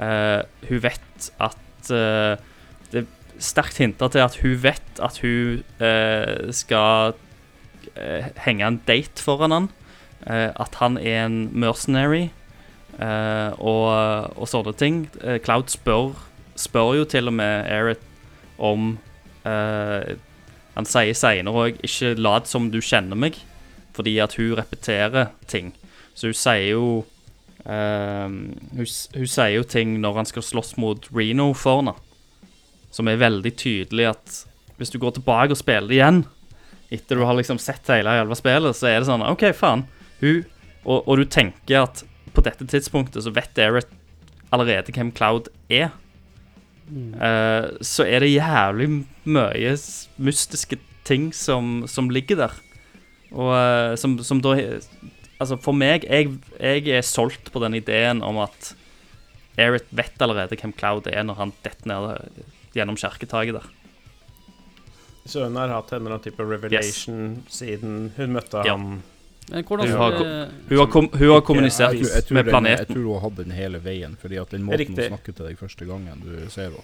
Eh, 0.00 0.42
hun 0.68 0.78
vet 0.80 1.30
at 1.40 1.56
Det 1.88 3.02
er 3.02 3.06
sterkt 3.42 3.76
hinta 3.80 4.08
til 4.08 4.20
at 4.22 4.36
hun 4.40 4.54
vet 4.62 5.00
at 5.02 5.16
hun 5.18 5.64
skal 6.52 7.14
eh, 7.96 8.28
henge 8.46 8.62
en 8.66 8.78
date 8.86 9.20
foran 9.20 9.50
han. 9.50 9.68
Eh, 10.26 10.52
at 10.54 10.74
han 10.80 10.96
er 10.98 11.24
en 11.26 11.50
mercenary 11.52 12.30
eh, 13.00 13.52
og, 13.58 14.36
og 14.36 14.48
sånne 14.48 14.74
ting. 14.78 15.04
Uh, 15.22 15.38
Cloud 15.42 15.72
spør, 15.72 16.12
spør 16.58 16.94
jo 17.00 17.06
til 17.08 17.30
og 17.30 17.36
med 17.38 17.70
Erit 17.70 18.02
om 18.60 18.92
uh, 19.46 20.10
Han 20.76 20.86
sier 20.86 21.16
seinere 21.16 21.64
òg 21.64 21.80
'ikke 21.82 22.14
lat 22.20 22.46
som 22.48 22.68
du 22.70 22.78
kjenner 22.80 23.18
meg', 23.18 23.40
fordi 23.92 24.18
at 24.22 24.36
hun 24.38 24.54
repeterer 24.56 25.32
ting. 25.50 25.72
Så 26.14 26.30
hun 26.30 26.36
sier 26.38 26.70
jo 26.76 27.04
hun, 27.60 28.36
hun 28.72 29.26
sier 29.28 29.52
jo 29.52 29.64
ting 29.68 29.98
når 30.00 30.14
han 30.16 30.28
skal 30.30 30.42
slåss 30.42 30.78
mot 30.80 31.08
Reno 31.12 31.52
for 31.52 31.82
som 32.90 33.08
er 33.10 33.20
veldig 33.20 33.52
tydelig 33.52 34.06
at 34.14 34.38
hvis 34.78 34.90
du 34.94 34.98
går 34.98 35.18
tilbake 35.18 35.52
og 35.52 35.60
spiller 35.60 35.92
igjen, 35.92 36.22
etter 36.90 37.18
du 37.20 37.26
har 37.28 37.36
liksom 37.36 37.60
sett 37.60 37.86
hele 37.92 38.16
jævla 38.16 38.38
spillet, 38.38 38.76
så 38.76 38.88
er 38.88 39.00
det 39.00 39.10
sånn 39.10 39.26
OK, 39.28 39.44
faen. 39.52 39.84
Hun 40.22 40.40
og, 40.84 41.04
og 41.04 41.20
du 41.20 41.26
tenker 41.28 41.84
at 41.84 42.02
på 42.34 42.44
dette 42.46 42.66
tidspunktet 42.68 43.24
så 43.24 43.32
vet 43.34 43.58
Eric 43.58 43.90
allerede 44.54 44.94
hvem 44.94 45.12
Cloud 45.14 45.50
er. 45.70 45.90
Mm. 46.90 47.14
Uh, 47.14 47.70
så 47.86 48.06
er 48.06 48.24
det 48.24 48.32
jævlig 48.32 48.88
mye 49.24 49.76
mystiske 50.18 50.80
ting 51.06 51.30
som, 51.34 51.84
som 51.90 52.10
ligger 52.10 52.44
der. 52.44 52.56
Og 53.30 53.54
uh, 53.54 53.94
som, 54.00 54.18
som 54.26 54.42
da 54.42 54.56
Altså, 55.40 55.56
for 55.56 55.72
meg 55.72 56.02
jeg, 56.04 56.34
jeg 56.60 56.88
er 56.92 57.06
solgt 57.06 57.46
på 57.48 57.62
den 57.62 57.78
ideen 57.78 58.18
om 58.20 58.36
at 58.42 58.74
Erit 59.56 59.86
vet 59.88 60.20
allerede 60.20 60.58
hvem 60.60 60.74
Cloud 60.76 61.08
er 61.08 61.24
når 61.24 61.38
han 61.38 61.52
detter 61.64 61.88
ned 61.88 62.42
gjennom 62.76 62.98
kjerketaket 63.00 63.56
der. 63.56 63.70
Så 65.24 65.46
hun 65.46 65.56
har 65.56 65.72
hatt 65.72 65.94
en 65.94 66.02
eller 66.02 66.18
annen 66.18 66.26
type 66.26 66.44
revelation 66.44 67.40
siden 67.48 68.12
hun 68.18 68.36
møtte 68.36 68.66
Ja. 68.66 68.76
han 68.76 69.00
Men 69.50 69.64
hvordan 69.64 69.88
Hun 69.88 69.96
har 69.98 70.12
Hun 70.68 70.78
har, 70.78 70.86
kom, 70.86 71.08
hun 71.12 71.28
har 71.34 71.40
kommunisert 71.42 71.92
Jeg 71.94 72.06
jeg, 72.06 72.24
jeg 72.24 72.32
med 72.34 72.44
med 72.46 72.54
den- 72.54 72.78
Jeg 72.78 72.88
tror 72.88 73.02
hun 73.04 73.12
har 73.18 73.20
hatt 73.28 73.36
den 73.36 73.50
hele 73.50 73.78
veien, 73.82 74.16
fordi 74.16 74.40
at 74.40 74.50
den 74.50 74.62
måten 74.62 74.78
Riktig. 74.78 74.96
hun 75.10 75.16
snakker 75.18 75.34
til 75.36 75.46
deg 75.46 75.58
første 75.58 75.86
gangen 75.86 76.22
du 76.24 76.48
ser 76.50 76.70
henne 76.70 76.82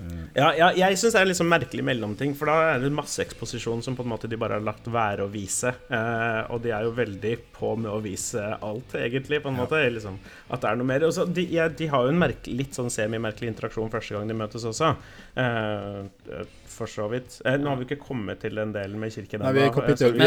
Eh, 0.00 0.24
Ja, 0.34 0.48
ja 0.58 0.68
jeg 0.74 0.96
syns 0.98 1.12
det 1.14 1.20
er 1.20 1.28
en 1.30 1.36
sånn 1.38 1.50
merkelig 1.52 1.84
mellomting, 1.86 2.32
for 2.34 2.50
da 2.50 2.56
er 2.74 2.80
det 2.82 2.90
masse 2.92 3.22
eksposisjon 3.22 3.82
som 3.84 3.94
på 3.94 4.02
en 4.02 4.10
måte 4.10 4.26
de 4.28 4.36
bare 4.40 4.56
har 4.58 4.64
lagt 4.66 4.88
være 4.90 5.22
å 5.22 5.30
vise. 5.30 5.70
Eh, 5.70 6.40
og 6.50 6.62
de 6.64 6.72
er 6.74 6.82
jo 6.88 6.90
veldig 6.96 7.36
på 7.54 7.76
med 7.78 7.92
å 7.92 8.00
vise 8.02 8.42
alt, 8.60 8.96
egentlig, 8.98 9.40
på 9.44 9.52
en 9.52 9.56
Ja. 9.56 9.62
måte. 9.64 9.78
Liksom, 9.94 10.18
at 10.50 10.60
det 10.60 10.70
er 10.70 10.76
noe 10.76 10.84
mer. 10.90 11.00
Også, 11.06 11.32
de, 11.32 11.44
ja, 11.46 11.68
de 11.68 11.86
har 11.86 12.02
jo 12.02 12.08
en 12.08 12.18
merke, 12.18 12.48
litt 12.50 12.72
sånn 12.74 12.90
semi-merkelig 12.90 13.54
interaksjon 13.54 13.88
første 13.90 14.18
gang 14.18 14.26
de 14.26 14.34
møtes 14.34 14.64
også. 14.64 14.96
Eh, 15.36 16.42
for 16.74 16.90
så 16.90 17.08
vidt. 17.10 17.40
Eh, 17.44 17.56
nå 17.60 17.68
har 17.72 17.76
vi 17.80 17.86
ikke 17.88 18.00
kommet 18.04 18.40
til 18.44 18.54
den 18.58 18.72
delen 18.74 18.98
med 19.00 19.12
kirken 19.14 19.40
ennå, 19.50 19.74
kapittel- 19.74 20.18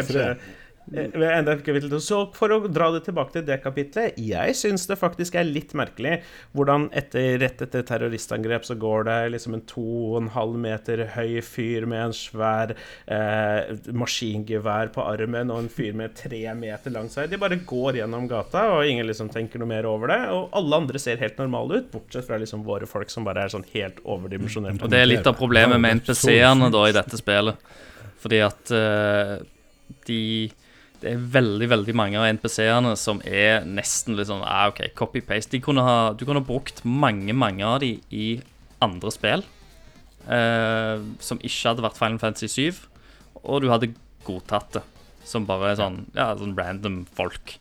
så 0.00 0.14
vi- 0.34 0.36
Eh, 0.94 1.10
enda 1.10 1.56
ikke 1.56 1.72
kapittel. 1.72 1.98
Så 2.02 2.20
for 2.36 2.52
å 2.54 2.60
dra 2.70 2.92
det 2.94 3.02
tilbake 3.08 3.34
til 3.34 3.42
det 3.46 3.58
kapitlet 3.64 4.18
Jeg 4.22 4.54
syns 4.54 4.84
det 4.86 4.98
faktisk 5.00 5.34
er 5.34 5.48
litt 5.48 5.72
merkelig 5.74 6.20
hvordan 6.54 6.86
etter, 6.94 7.40
rett 7.42 7.62
etter 7.64 7.82
terroristangrep 7.88 8.66
så 8.68 8.76
går 8.78 9.08
det 9.08 9.16
liksom 9.34 9.56
en 9.56 9.64
to 9.66 9.82
og 10.12 10.20
en 10.20 10.30
halv 10.36 10.54
meter 10.62 11.02
høy 11.16 11.40
fyr 11.42 11.88
med 11.90 12.04
en 12.04 12.14
svær 12.14 12.74
eh, 12.76 13.72
maskingevær 13.90 14.92
på 14.94 15.02
armen 15.02 15.50
og 15.50 15.64
en 15.64 15.70
fyr 15.72 15.96
med 15.98 16.14
tre 16.18 16.42
meter 16.54 16.94
lang 16.94 17.10
seg. 17.10 17.32
De 17.32 17.40
bare 17.40 17.58
går 17.66 17.98
gjennom 18.00 18.28
gata, 18.30 18.68
og 18.76 18.86
ingen 18.86 19.08
liksom 19.08 19.32
tenker 19.34 19.62
noe 19.62 19.70
mer 19.70 19.88
over 19.90 20.12
det. 20.12 20.20
Og 20.34 20.54
alle 20.56 20.80
andre 20.84 21.02
ser 21.02 21.18
helt 21.22 21.40
normale 21.42 21.80
ut, 21.80 21.90
bortsett 21.90 22.28
fra 22.28 22.38
liksom 22.38 22.62
våre 22.66 22.86
folk 22.90 23.10
som 23.12 23.26
bare 23.26 23.42
er 23.46 23.54
sånn 23.56 23.66
helt 23.72 23.98
overdimensjonerte. 24.04 24.86
Og 24.86 24.94
det 24.94 25.02
er 25.02 25.10
litt 25.10 25.26
av 25.26 25.34
problemet 25.38 25.82
med 25.82 25.98
NPC-ene 26.00 26.70
da 26.74 26.84
i 26.86 26.94
dette 26.94 27.18
spillet. 27.18 27.74
Fordi 28.22 28.40
at 28.46 28.72
eh, 28.74 29.34
de 30.06 30.22
Det 31.02 31.12
er 31.12 31.26
veldig 31.34 31.68
veldig 31.70 31.94
mange 31.98 32.20
av 32.20 32.28
NPC-ene 32.38 32.94
som 32.98 33.20
er 33.26 33.66
nesten 33.68 34.16
litt 34.16 34.30
sånn 34.30 34.44
ah, 34.46 34.70
OK, 34.70 34.82
copy-paste. 34.96 35.58
Du 35.58 35.66
kunne 35.66 35.84
ha 35.84 36.46
brukt 36.46 36.82
mange, 36.84 37.34
mange 37.36 37.66
av 37.66 37.80
de 37.84 37.96
i 38.10 38.28
andre 38.84 39.12
spill 39.14 39.44
eh, 40.30 41.04
som 41.22 41.40
ikke 41.40 41.70
hadde 41.70 41.84
vært 41.84 41.98
Final 41.98 42.20
Fantasy 42.22 42.48
7, 42.72 42.82
og 43.44 43.62
du 43.62 43.70
hadde 43.72 43.92
godtatt 44.26 44.78
det 44.78 44.84
som 45.26 45.46
bare 45.46 45.74
sånn 45.78 46.04
Ja, 46.14 46.30
sånn 46.38 46.54
random 46.58 47.00
folk. 47.16 47.56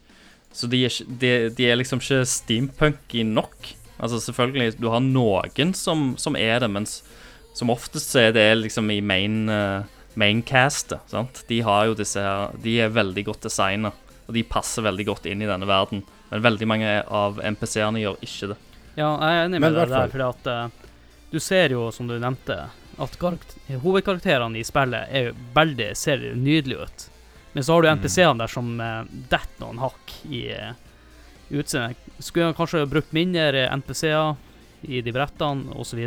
Så 0.56 0.70
de 0.72 0.84
er, 0.88 0.98
de, 1.22 1.32
de 1.52 1.68
er 1.68 1.80
liksom 1.80 2.00
ikke 2.00 2.22
steampunky 2.30 3.26
nok. 3.28 3.74
Altså 3.98 4.20
selvfølgelig, 4.22 4.78
du 4.80 4.88
har 4.94 5.02
noen 5.04 5.74
som, 5.76 6.14
som 6.22 6.38
er 6.40 6.62
det, 6.62 6.70
mens 6.72 7.00
som 7.56 7.72
oftest 7.74 8.14
så 8.14 8.28
er 8.28 8.36
det 8.36 8.46
liksom 8.60 8.92
i 8.92 9.00
main, 9.04 9.50
uh, 9.50 9.88
maincastet. 10.16 11.02
sant? 11.12 11.44
De 11.48 11.62
har 11.66 11.86
jo 11.90 11.96
disse 11.98 12.22
her 12.22 12.52
De 12.62 12.78
er 12.82 12.90
veldig 12.94 13.26
godt 13.28 13.42
designa, 13.48 13.92
og 14.28 14.34
de 14.34 14.44
passer 14.44 14.86
veldig 14.86 15.06
godt 15.06 15.26
inn 15.30 15.42
i 15.42 15.50
denne 15.50 15.68
verden. 15.70 16.04
Men 16.32 16.42
veldig 16.42 16.68
mange 16.68 16.94
av 17.08 17.38
NPC-ene 17.44 18.02
gjør 18.02 18.18
ikke 18.26 18.52
det. 18.54 18.58
Ja, 18.96 19.10
jeg 19.20 19.36
er 19.36 19.44
enig 19.46 19.60
med 19.62 19.76
deg 19.76 19.90
der, 19.92 20.08
fordi 20.10 20.26
at 20.30 20.48
eh, 20.48 20.88
du 21.32 21.40
ser 21.44 21.70
jo, 21.76 21.90
som 21.92 22.08
du 22.08 22.16
nevnte, 22.18 22.56
at 22.98 23.18
karakt- 23.20 23.58
hovedkarakterene 23.84 24.58
i 24.58 24.64
spillet 24.66 25.12
er 25.12 25.28
jo 25.30 25.36
veldig, 25.54 25.90
ser 26.00 26.24
nydelige 26.40 26.88
ut. 26.88 27.06
Men 27.54 27.64
så 27.64 27.74
har 27.76 27.82
du 27.84 27.88
Mm. 27.90 28.00
NPC-ene 28.00 28.38
der 28.40 28.52
som 28.52 28.80
uh, 28.80 29.04
detter 29.32 29.62
noen 29.62 29.80
hakk 29.84 30.14
i 30.32 30.42
uh, 30.56 30.74
utseendet. 31.52 31.98
Skulle 32.20 32.54
kanskje 32.56 32.86
brukt 32.90 33.14
mindre 33.16 33.68
NPC-er 33.78 34.36
i 34.88 35.02
de 35.02 35.12
brettene, 35.16 35.72
osv. 35.76 36.02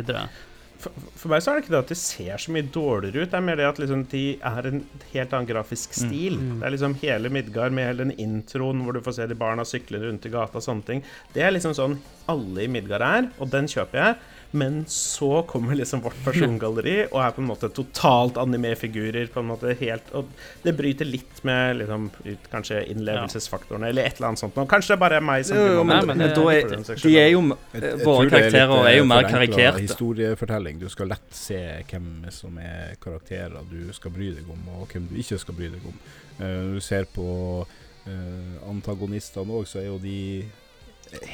For, 0.79 0.95
for 1.19 1.31
meg 1.33 1.43
så 1.43 1.51
er 1.51 1.57
det 1.57 1.65
ikke 1.65 1.73
det 1.73 1.81
at 1.81 1.91
de 1.91 1.97
ser 1.99 2.39
så 2.39 2.53
mye 2.55 2.67
dårligere 2.71 3.25
ut, 3.25 3.31
det 3.31 3.35
er 3.39 3.43
mer 3.43 3.59
det 3.59 3.67
at 3.67 3.81
liksom 3.81 4.05
de 4.13 4.23
er 4.47 4.69
en 4.69 4.77
helt 5.11 5.33
annen 5.35 5.49
grafisk 5.49 5.97
stil. 5.97 6.37
Mm. 6.39 6.53
Det 6.61 6.67
er 6.67 6.75
liksom 6.75 6.95
hele 7.01 7.31
Midgard 7.35 7.75
med 7.75 7.89
hele 7.89 8.05
den 8.05 8.15
introen 8.15 8.85
hvor 8.85 8.95
du 8.95 9.03
får 9.03 9.17
se 9.17 9.27
de 9.27 9.37
barna 9.39 9.65
sykle 9.67 9.99
rundt 10.05 10.27
i 10.29 10.31
gata 10.31 10.61
og 10.61 10.63
sånne 10.63 10.87
ting. 10.87 11.03
Det 11.35 11.43
er 11.43 11.51
liksom 11.51 11.75
sånn 11.75 11.97
alle 12.31 12.63
i 12.63 12.71
Midgard 12.71 13.03
er, 13.03 13.27
og 13.41 13.51
den 13.51 13.67
kjøper 13.67 13.99
jeg. 13.99 14.19
Men 14.51 14.85
så 14.89 15.43
kommer 15.45 15.75
liksom 15.77 16.01
vårt 16.01 16.17
persongalleri 16.25 17.03
og 17.11 17.19
er 17.21 17.31
på 17.35 17.41
en 17.43 17.47
måte 17.51 17.67
totalt 17.69 18.33
anime-figurer. 18.41 19.27
på 19.29 19.39
en 19.43 19.45
måte 19.51 19.75
helt, 19.77 20.03
Og 20.17 20.25
det 20.63 20.73
bryter 20.77 21.05
litt 21.05 21.43
med 21.43 21.77
liksom, 21.77 22.09
ut- 22.25 22.49
kanskje 22.51 22.79
innlevelsesfaktorene, 22.89 23.89
eller 23.89 24.03
et 24.09 24.15
eller 24.17 24.27
annet 24.29 24.39
sånt. 24.39 24.55
noe. 24.55 24.65
Kanskje 24.65 24.95
det 24.95 24.99
bare 24.99 25.17
er 25.17 25.21
meg 25.21 25.45
som 25.45 25.57
Jo, 25.57 25.65
jo, 25.65 25.83
blir 25.83 25.85
men- 25.85 26.17
men 26.17 26.21
er- 26.21 26.83
saks 26.83 27.01
De 27.03 27.15
er 27.19 27.29
jo 27.29 27.41
Våre 27.41 28.25
er 28.25 28.29
karakterer 28.29 28.85
er 28.87 28.95
jo 28.97 29.03
eh, 29.03 29.07
mer 29.07 29.23
karikerte. 29.29 29.79
Historiefortelling. 29.85 30.79
Du 30.79 30.89
skal 30.89 31.07
lett 31.07 31.29
se 31.31 31.83
hvem 31.87 32.31
som 32.31 32.57
er 32.57 32.95
karakterer 32.99 33.61
du 33.69 33.93
skal 33.93 34.11
bry 34.11 34.33
deg 34.33 34.49
om, 34.49 34.67
og 34.81 34.87
hvem 34.89 35.07
du 35.09 35.15
ikke 35.15 35.37
skal 35.39 35.53
bry 35.53 35.67
deg 35.69 35.85
om. 35.85 35.93
Eh, 36.39 36.45
Når 36.45 36.73
du 36.73 36.79
ser 36.79 37.03
på 37.05 37.67
eh, 38.07 38.67
antagonistene 38.67 39.45
òg, 39.51 39.67
så 39.67 39.79
er 39.79 39.85
jo 39.85 39.99
de 39.99 40.45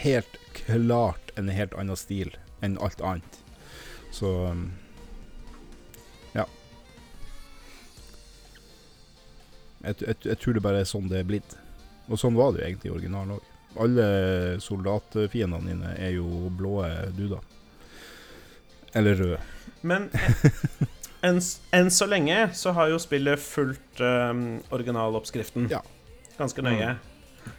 helt 0.03 0.38
klart 0.53 1.32
en 1.38 1.47
helt 1.47 1.74
annen 1.74 1.95
stil 1.95 2.32
enn 2.63 2.77
alt 2.83 3.01
annet. 3.01 3.39
Så 4.15 4.29
um, 4.51 4.69
ja. 6.35 6.45
Jeg, 9.83 9.95
jeg, 10.01 10.15
jeg 10.25 10.39
tror 10.41 10.55
det 10.57 10.63
bare 10.65 10.81
er 10.83 10.89
sånn 10.89 11.09
det 11.11 11.19
er 11.21 11.27
blitt. 11.29 11.57
Og 12.09 12.19
sånn 12.21 12.37
var 12.37 12.53
det 12.53 12.61
jo 12.63 12.67
egentlig 12.69 12.91
i 12.91 12.95
originalen 12.95 13.35
òg. 13.37 13.51
Alle 13.83 14.05
soldatfiendene 14.63 15.67
dine 15.67 15.95
er 15.99 16.13
jo 16.15 16.47
blå 16.55 16.77
duder. 17.17 17.41
Eller 18.95 19.17
røde. 19.19 19.41
Men 19.83 20.07
enn 21.25 21.41
en 21.75 21.91
så 21.91 22.07
lenge 22.07 22.37
så 22.55 22.71
har 22.77 22.93
jo 22.93 23.01
spillet 23.01 23.41
fulgt 23.41 23.99
um, 23.99 24.61
originaloppskriften 24.73 25.67
Ja. 25.73 25.81
ganske 26.37 26.63
nøye. 26.63 26.93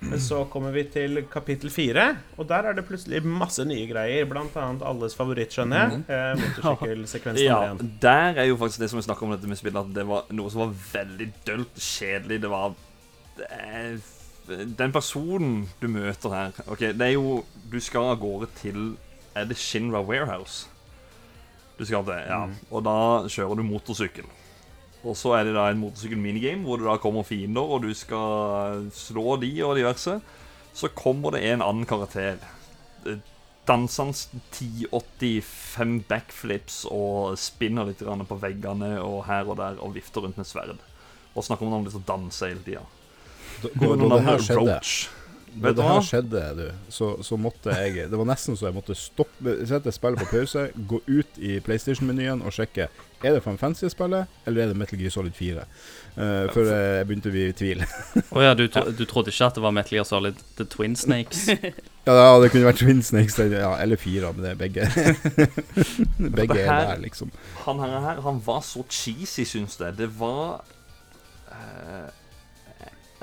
Men 0.00 0.20
så 0.22 0.44
kommer 0.50 0.74
vi 0.74 0.84
til 0.92 1.22
kapittel 1.32 1.70
fire, 1.72 2.04
og 2.36 2.46
der 2.50 2.68
er 2.68 2.76
det 2.76 2.84
plutselig 2.86 3.22
masse 3.26 3.64
nye 3.66 3.86
greier. 3.90 4.26
Blant 4.30 4.54
annet 4.60 4.84
alles 4.86 5.16
favoritt, 5.18 5.54
skjønner 5.54 5.82
jeg. 5.82 6.02
Eh, 6.12 6.42
Motorsykkelsekvensen. 6.42 7.44
Ja, 7.44 7.58
igjen. 7.64 7.94
der 8.02 8.42
er 8.42 8.50
jo 8.50 8.58
faktisk 8.60 8.84
det 8.84 8.90
som 8.92 9.00
vi 9.00 9.06
snakker 9.08 9.26
om 9.26 9.34
dette 9.34 9.50
med 9.50 9.58
spillet, 9.58 9.80
at 9.82 9.96
det 9.96 10.06
var 10.08 10.28
noe 10.36 10.52
som 10.52 10.66
var 10.66 10.76
veldig 10.92 11.30
dølt, 11.48 11.80
kjedelig. 11.80 12.40
Det 12.44 12.52
var 12.52 12.76
er, 13.50 13.98
Den 14.78 14.92
personen 14.94 15.66
du 15.82 15.88
møter 15.90 16.32
her 16.32 16.60
Ok, 16.70 16.86
det 16.96 17.02
er 17.02 17.10
jo 17.16 17.42
Du 17.68 17.76
skal 17.82 18.12
av 18.14 18.20
gårde 18.22 18.46
til 18.56 18.94
Er 19.36 19.44
det 19.44 19.58
Shinra 19.60 20.00
Warehouse? 20.00 20.70
Du 21.76 21.84
skal 21.84 22.06
til, 22.06 22.22
ja. 22.30 22.38
Og 22.70 22.84
da 22.86 22.94
kjører 23.28 23.58
du 23.58 23.66
motorsykkel. 23.66 24.24
Og 25.06 25.14
så 25.18 25.32
er 25.38 25.44
det 25.46 25.54
da 25.54 25.68
en 25.70 25.78
motorsykkel-minigame 25.80 26.64
hvor 26.66 26.76
det 26.80 26.88
da 26.88 26.96
kommer 27.02 27.22
fiender, 27.26 27.62
og 27.62 27.82
du 27.86 27.92
skal 27.94 28.90
slå 28.94 29.36
de 29.42 29.52
og 29.62 29.76
diverse. 29.78 30.20
Så 30.76 30.86
kommer 30.96 31.30
det 31.36 31.42
en 31.46 31.62
annen 31.64 31.86
karakter. 31.88 32.36
Eh, 33.06 33.18
han 33.66 33.88
1085 33.88 36.04
backflips 36.06 36.86
og 36.90 37.38
spinner 37.40 37.84
litt 37.88 38.02
på 38.02 38.38
veggene 38.38 39.00
og 39.02 39.24
her 39.26 39.44
og 39.48 39.56
der 39.58 39.78
og 39.82 39.94
vifter 39.96 40.20
rundt 40.22 40.36
med 40.38 40.46
sverd. 40.46 40.78
Og 41.34 41.44
snakker 41.44 41.66
om 41.66 41.70
noen 41.72 41.86
han 41.86 41.92
danser 41.92 42.06
danse 42.06 42.46
hele 42.46 42.62
tida. 42.66 42.82
Da, 43.62 43.68
da, 43.74 43.96
da 43.96 44.08
det 44.14 44.24
her 44.26 44.38
skjedde 44.42 44.80
da 45.56 45.72
det 45.72 45.84
her 45.88 46.02
skjedde, 46.04 46.40
du, 46.58 46.66
så, 46.92 47.06
så 47.24 47.36
måtte 47.40 47.72
jeg 47.72 48.10
Det 48.10 48.18
var 48.18 48.26
nesten 48.28 48.56
så 48.58 48.66
jeg 48.68 48.76
måtte 48.76 48.94
stoppe 48.98 49.54
Sette 49.68 49.92
spillet 49.94 50.20
på 50.20 50.26
pause, 50.28 50.66
gå 50.76 51.00
ut 51.06 51.38
i 51.40 51.60
PlayStation-menyen 51.64 52.42
og 52.44 52.52
sjekke 52.52 52.90
Er 53.24 53.32
det 53.32 53.42
Fan 53.42 53.56
Fancy-spillet, 53.58 54.26
eller 54.46 54.62
er 54.62 54.66
det 54.72 54.76
Metal 54.76 54.98
Gear 55.00 55.10
Solid 55.10 55.32
4. 55.32 55.62
Uh, 56.16 56.52
for 56.52 56.68
eh, 56.68 56.98
jeg 56.98 57.06
begynte 57.08 57.30
å 57.30 57.32
bli 57.32 57.44
i 57.48 57.54
tvil. 57.56 57.84
Å 58.36 58.42
ja, 58.44 58.52
du, 58.56 58.66
tro, 58.72 58.82
du 58.92 59.04
trodde 59.08 59.32
ikke 59.32 59.48
at 59.48 59.56
det 59.56 59.64
var 59.64 59.72
Metal 59.76 59.96
Gear 59.96 60.08
Solid 60.08 60.42
The 60.58 60.66
Twin 60.68 60.96
Snakes? 60.96 61.46
ja, 61.48 62.12
ja, 62.20 62.26
det 62.42 62.50
kunne 62.52 62.68
vært 62.68 62.82
Twin 62.82 63.00
Snakes 63.04 63.38
ja, 63.40 63.72
eller 63.80 64.00
fire, 64.00 64.32
men 64.36 64.44
det 64.44 64.52
er 64.52 64.60
begge. 64.60 64.88
begge 66.40 66.58
her, 66.60 66.72
er 66.72 66.92
der, 66.92 67.02
liksom. 67.04 67.32
Han 67.64 67.80
her, 67.84 67.96
her 68.04 68.20
han 68.24 68.40
var 68.44 68.60
så 68.68 68.84
cheesy, 68.88 69.44
syns 69.48 69.80
jeg. 69.80 69.96
Det 69.96 70.10
var 70.20 70.60
uh, 71.52 72.12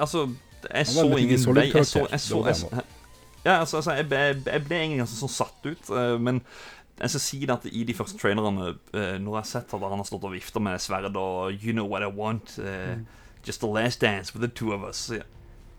Altså, 0.01 0.27
jeg 0.73 0.87
så 0.89 1.05
ingen 1.05 1.55
vei. 1.55 1.69
Jeg 1.69 1.85
så, 1.85 2.07
jeg 2.09 2.19
så, 2.19 2.45
jeg, 2.49 2.85
ja, 3.45 3.59
altså, 3.59 3.77
altså 3.77 3.91
jeg, 3.91 4.07
ble, 4.07 4.17
jeg 4.47 4.63
ble 4.63 4.77
egentlig 4.79 5.01
ganske 5.03 5.19
sånn 5.19 5.33
satt 5.33 5.67
ut. 5.67 5.89
eh, 5.91 6.15
men 6.23 6.39
jeg 7.03 7.09
skal 7.13 7.23
si 7.27 7.39
det 7.45 7.53
at 7.57 7.65
i 7.69 7.83
de 7.87 7.93
første 7.97 8.17
trailerne, 8.21 8.71
eh, 8.95 9.17
når 9.19 9.37
jeg 9.37 9.41
har 9.43 9.49
sett 9.51 9.73
at 9.75 9.83
han 9.85 9.99
har 10.01 10.07
stått 10.07 10.23
og 10.27 10.33
vifta 10.33 10.61
med 10.63 10.79
sverd 10.81 11.15
og 11.19 11.53
You 11.59 11.73
know 11.75 11.85
what 11.91 12.01
I 12.03 12.09
want, 12.09 12.57
eh, 12.63 12.97
just 13.45 13.59
the 13.61 13.67
last 13.67 14.01
dance 14.01 14.33
with 14.33 14.41
the 14.41 14.51
two 14.51 14.71
of 14.73 14.83
us 14.87 15.09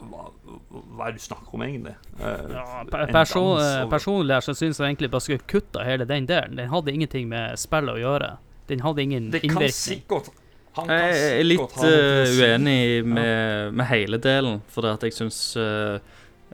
hva, 0.04 0.26
hva 0.68 1.06
er 1.06 1.14
det 1.14 1.20
du 1.22 1.24
snakker 1.24 1.54
om, 1.56 1.62
egentlig? 1.64 1.94
Uh, 2.18 2.50
Ja, 2.52 2.64
en 2.82 3.12
person, 3.14 3.56
dans 3.56 3.64
eh, 3.64 3.82
og- 3.86 3.90
personlig 3.94 4.36
så 4.44 4.52
syns 4.52 4.76
jeg 4.78 4.90
egentlig 4.90 5.10
bare 5.10 5.20
skulle 5.24 5.38
kutta 5.48 5.84
hele 5.86 6.04
den 6.04 6.26
delen. 6.28 6.56
Den 6.58 6.68
hadde 6.68 6.92
ingenting 6.92 7.28
med 7.30 7.56
spillet 7.58 7.94
å 7.94 8.02
gjøre. 8.02 8.36
Den 8.68 8.80
hadde 8.84 9.00
ingen 9.02 9.30
Det 9.32 9.40
kan 9.40 9.50
innvirkning. 9.50 9.72
sikkert 9.72 10.28
han 10.76 10.86
kan 10.90 10.98
Jeg 10.98 11.40
er 11.40 11.44
litt 11.44 11.70
si. 11.70 12.42
uenig 12.42 13.04
med, 13.06 13.72
med 13.72 13.86
hele 13.86 14.18
delen, 14.18 14.60
for 14.68 14.82
det 14.82 14.92
at 14.98 15.02
jeg 15.08 15.12
syns 15.14 15.56
eh, 15.56 15.98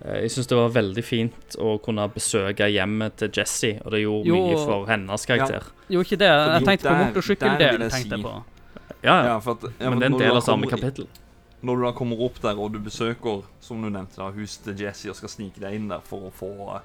jeg 0.01 0.31
syns 0.33 0.49
det 0.49 0.57
var 0.57 0.71
veldig 0.73 1.03
fint 1.05 1.57
å 1.61 1.75
kunne 1.85 2.07
besøke 2.15 2.71
hjemmet 2.73 3.19
til 3.21 3.33
Jesse, 3.37 3.75
og 3.85 3.93
det 3.93 4.01
gjorde 4.01 4.31
Jo, 4.31 4.39
mye 4.47 4.61
for 4.63 4.87
hennes 4.89 5.27
karakter. 5.29 5.67
Jo, 5.93 6.05
ikke 6.07 6.17
det. 6.23 6.31
Jeg 6.31 6.69
tenkte 6.69 6.89
på 6.89 7.03
motorsykkeldelen. 7.03 7.91
si. 7.93 8.09
på. 8.09 8.33
Ja, 9.03 9.13
ja. 9.13 9.27
Ja, 9.35 9.35
for 9.45 9.59
at, 9.59 9.69
ja, 9.77 9.91
Men 9.91 10.01
det 10.01 10.09
er 10.09 10.15
en 10.15 10.23
del 10.23 10.39
av 10.39 10.45
samme 10.45 10.71
kapittel. 10.71 11.09
Når 11.61 11.77
du 11.77 11.85
da 11.85 11.93
kommer 11.93 12.23
opp 12.25 12.41
der 12.41 12.57
og 12.57 12.73
du 12.73 12.81
besøker, 12.81 13.45
som 13.61 13.85
du 13.85 13.91
nevnte, 13.91 14.17
da, 14.17 14.31
huset 14.33 14.65
til 14.71 14.87
Jesse 14.87 15.13
og 15.13 15.19
skal 15.19 15.33
snike 15.33 15.61
deg 15.61 15.77
inn 15.77 15.91
der 15.93 16.01
for 16.05 16.31
å 16.31 16.33
få 16.33 16.51
uh, 16.79 16.81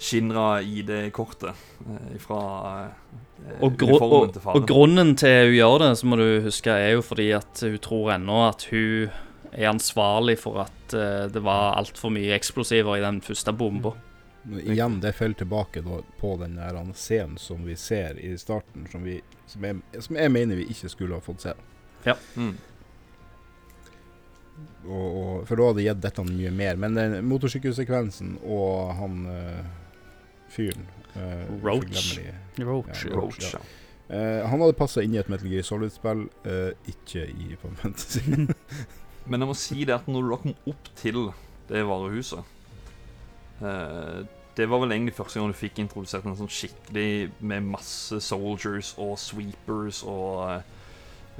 Shinra 0.00 0.62
ID-kortet 0.64 1.52
uh, 1.52 2.14
fra 2.22 2.42
eh, 2.88 3.58
Og, 3.60 3.76
gru 3.76 3.98
og, 3.98 4.32
til 4.32 4.48
og 4.48 4.68
grunnen 4.68 5.12
til 5.20 5.50
hun 5.50 5.58
gjør 5.58 5.82
det, 5.84 5.90
så 6.00 6.08
må 6.08 6.16
du 6.20 6.28
huske, 6.46 6.72
er 6.72 6.94
jo 6.96 7.04
fordi 7.04 7.34
at 7.36 7.60
hun 7.66 7.76
tror 7.84 8.14
ennå 8.16 8.46
at 8.48 8.64
hun 8.72 9.12
er 9.52 9.70
ansvarlig 9.70 10.38
for 10.40 10.62
at 10.64 10.94
eh, 10.94 11.26
det 11.32 11.42
var 11.44 11.76
altfor 11.78 12.12
mye 12.14 12.34
eksplosiver 12.36 12.98
i 12.98 13.04
den 13.04 13.20
første 13.24 13.52
bomba. 13.52 13.94
Men 14.42 14.60
Igjen, 14.72 15.00
det 15.02 15.12
faller 15.18 15.36
tilbake 15.36 15.82
da, 15.84 16.00
på 16.20 16.36
den 16.40 16.56
der 16.56 16.78
scenen 16.96 17.36
som 17.38 17.66
vi 17.66 17.76
ser 17.76 18.18
i 18.18 18.32
starten, 18.38 18.86
som, 18.92 19.04
vi, 19.04 19.18
som, 19.46 19.64
jeg, 19.64 19.82
som 20.00 20.16
jeg 20.16 20.32
mener 20.32 20.56
vi 20.56 20.70
ikke 20.72 20.88
skulle 20.88 21.18
ha 21.18 21.24
fått 21.24 21.44
se. 21.44 21.54
Mm. 22.36 22.54
Og, 24.86 25.04
og, 25.04 25.34
for 25.48 25.60
da 25.60 25.66
hadde 25.68 25.84
gitt 25.84 26.00
dette 26.06 26.24
mye 26.24 26.54
mer. 26.56 26.80
Men 26.80 26.96
den 26.96 27.18
motorsykkelsekvensen 27.28 28.38
og 28.40 28.94
han 28.96 29.20
uh, 29.28 29.60
fyren 30.48 30.88
uh, 31.18 31.44
Roach. 31.60 32.16
Roach. 32.56 33.04
Ja, 33.04 33.12
Roach, 33.12 33.44
ja. 33.44 33.60
ja. 33.60 33.80
Eh, 34.10 34.46
han 34.46 34.60
hadde 34.60 34.74
passa 34.74 35.04
inn 35.04 35.14
i 35.14 35.20
et 35.20 35.28
Metal 35.30 35.46
Gear 35.46 35.62
Solid-spill, 35.62 36.24
eh, 36.50 36.72
ikke 36.90 37.28
i 37.30 37.54
Final 37.60 37.76
Fantasy. 37.78 38.22
Men 39.26 39.40
jeg 39.44 39.48
må 39.50 39.54
si 39.58 39.84
det 39.84 39.94
at 39.94 40.06
når 40.08 40.22
du 40.22 40.30
da 40.30 40.36
kom 40.42 40.54
opp 40.72 40.88
til 40.98 41.18
det 41.68 41.82
varehuset 41.86 42.40
eh, 43.62 44.20
Det 44.56 44.66
var 44.68 44.80
vel 44.82 44.92
egentlig 44.96 45.14
første 45.16 45.38
gang 45.40 45.52
du 45.52 45.56
fikk 45.58 45.78
introdusert 45.82 46.24
en 46.26 46.36
sånn 46.38 46.50
skikkelig 46.50 47.30
med 47.40 47.68
masse 47.76 48.18
soldiers 48.24 48.94
og 49.00 49.14
sweepers 49.22 50.02
og 50.08 50.62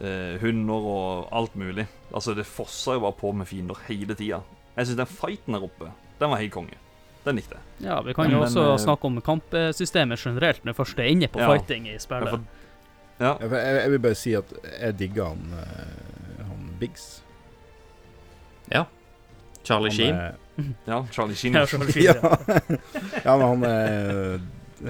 eh, 0.01 0.37
hunder 0.41 0.87
og 0.93 1.33
alt 1.37 1.57
mulig. 1.59 1.85
Altså, 2.14 2.33
det 2.39 2.47
fossa 2.49 2.95
jo 2.97 3.03
bare 3.05 3.18
på 3.18 3.33
med 3.37 3.49
fiender 3.51 3.76
hele 3.89 4.14
tida. 4.16 4.39
Jeg 4.76 4.87
syns 4.87 5.01
den 5.03 5.11
fighten 5.11 5.57
der 5.59 5.66
oppe, 5.66 5.91
den 6.20 6.31
var 6.33 6.41
helt 6.41 6.55
konge. 6.55 6.78
Den 7.26 7.37
likte 7.37 7.59
jeg. 7.59 7.89
Ja, 7.91 7.99
vi 8.07 8.14
kan 8.16 8.31
jo 8.33 8.39
Men, 8.39 8.47
også 8.47 8.62
eh, 8.70 8.78
snakke 8.87 9.11
om 9.11 9.18
kampsystemet 9.26 10.22
generelt, 10.22 10.62
når 10.64 10.78
først 10.78 11.03
er 11.03 11.11
inne 11.11 11.28
på 11.28 11.43
Ja. 11.43 11.51
fighting 11.53 11.89
i 11.91 11.99
Ja, 11.99 12.05
spillet. 12.07 12.31
for- 12.31 12.47
Ja, 13.20 13.35
Ja, 13.41 13.49
jeg, 13.51 13.83
jeg 13.83 13.91
vil 13.91 13.99
bare 14.01 14.14
si 14.16 14.33
at 14.35 14.55
jeg 14.81 14.97
digger 14.99 15.24
han, 15.35 15.43
eh, 15.53 16.45
han 16.47 16.70
Biggs. 16.81 17.20
Charlie 19.62 19.91
Sheen. 19.93 20.16
ja 20.87 21.03
Charlie 21.12 21.35
Sheen. 21.37 21.55
Ja, 21.55 21.66
Charlie 21.66 21.93
Sheen, 21.93 22.05
ja. 22.05 22.14
ja. 22.49 23.21
ja, 23.25 23.37
men 23.37 23.47
han 23.49 23.64
er 23.68 24.41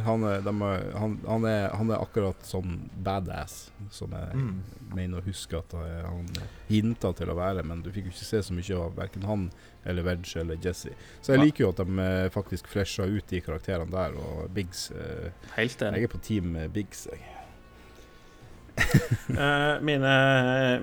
han 0.05 0.23
er, 0.23 0.41
de 0.47 0.53
er, 0.63 0.85
han, 0.95 1.17
han, 1.27 1.45
er, 1.51 1.65
han 1.75 1.89
er 1.91 1.99
akkurat 2.05 2.45
sånn 2.47 2.77
badass 3.03 3.73
som 3.91 4.13
jeg 4.15 4.37
Mm. 4.39 4.61
mener 4.95 5.19
å 5.19 5.25
huske 5.27 5.59
at 5.59 5.75
eh, 5.75 6.05
han 6.07 6.29
hinta 6.69 7.11
til 7.19 7.33
å 7.33 7.35
være, 7.35 7.65
men 7.67 7.83
du 7.83 7.91
fikk 7.91 8.07
jo 8.07 8.13
ikke 8.15 8.29
se 8.29 8.43
så 8.47 8.55
mye 8.55 8.77
av 8.79 8.95
verken 8.95 9.27
han 9.27 9.49
eller 9.85 10.07
Veg 10.07 10.31
eller 10.39 10.63
Jesse. 10.63 10.95
Så 11.21 11.33
jeg 11.35 11.41
Ja. 11.41 11.45
liker 11.45 11.65
jo 11.65 11.73
at 11.75 11.83
de 11.83 11.99
eh, 12.07 12.29
faktisk 12.31 12.71
fresha 12.71 13.03
ut 13.11 13.27
de 13.35 13.41
karakterene 13.43 13.91
der, 13.91 14.15
og 14.15 14.47
Biggs 14.55 14.93
eh, 14.95 15.33
Helt 15.57 15.83
enig. 15.83 16.05
Jeg 16.05 16.05
er 16.05 16.15
på 16.15 16.23
team 16.23 16.55
Biggs, 16.73 17.09
jeg. 17.11 17.19
Eh, 19.31 19.77
mine, 19.87 20.11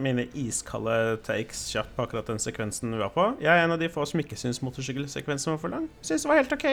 mine 0.02 0.24
iskalde 0.40 1.18
takes 1.28 1.66
kjapt 1.70 1.92
på 1.98 2.06
akkurat 2.08 2.30
den 2.32 2.40
sekvensen 2.42 2.96
vi 2.96 3.02
var 3.02 3.12
på. 3.14 3.26
Jeg 3.44 3.52
er 3.52 3.66
en 3.66 3.74
av 3.76 3.82
de 3.82 3.90
få 3.92 4.06
som 4.08 4.22
ikke 4.24 4.38
syns 4.40 4.62
motorsykkelsekvensen 4.64 5.52
var 5.52 5.60
for 5.62 5.74
lang. 5.74 5.90
Syns 6.02 6.24
det 6.24 6.32
var 6.32 6.40
helt 6.40 6.56
OK. 6.56 6.66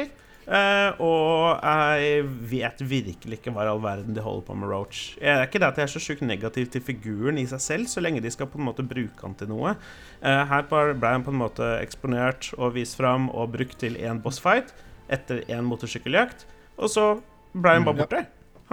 Uh, 0.45 1.01
og 1.01 1.64
jeg 1.64 2.25
vet 2.51 2.83
virkelig 2.85 3.39
ikke 3.39 3.53
hva 3.55 3.64
i 3.64 3.70
all 3.72 3.81
verden 3.81 4.16
de 4.16 4.20
holder 4.20 4.45
på 4.45 4.57
med 4.61 4.68
Roach. 4.68 5.03
Jeg 5.16 5.33
er 5.33 5.47
ikke 5.47 5.61
det 5.62 5.70
at 5.70 5.81
jeg 5.81 5.89
er 5.89 5.93
så 5.95 6.03
sjukt 6.05 6.25
negativ 6.25 6.68
til 6.72 6.85
figuren 6.85 7.41
i 7.41 7.47
seg 7.49 7.62
selv, 7.64 7.89
så 7.89 8.03
lenge 8.05 8.20
de 8.20 8.33
skal 8.33 8.51
på 8.53 8.61
en 8.61 8.68
måte 8.68 8.85
bruke 8.85 9.25
han 9.25 9.37
til 9.41 9.49
noe. 9.49 9.72
Uh, 10.20 10.43
her 10.51 10.66
ble 10.68 11.14
han 11.14 11.25
på 11.25 11.33
en 11.33 11.41
måte 11.41 11.70
eksponert 11.81 12.53
og 12.59 12.77
vist 12.77 13.01
fram 13.01 13.31
og 13.33 13.55
brukt 13.57 13.81
til 13.81 13.97
én 13.97 14.20
bossfight 14.25 14.75
etter 15.12 15.43
én 15.49 15.64
motorsykkeljakt, 15.68 16.45
og 16.77 16.93
så 16.93 17.09
ble 17.55 17.79
han 17.79 17.89
bare 17.89 17.95
Mm, 17.95 18.05
borte. 18.05 18.25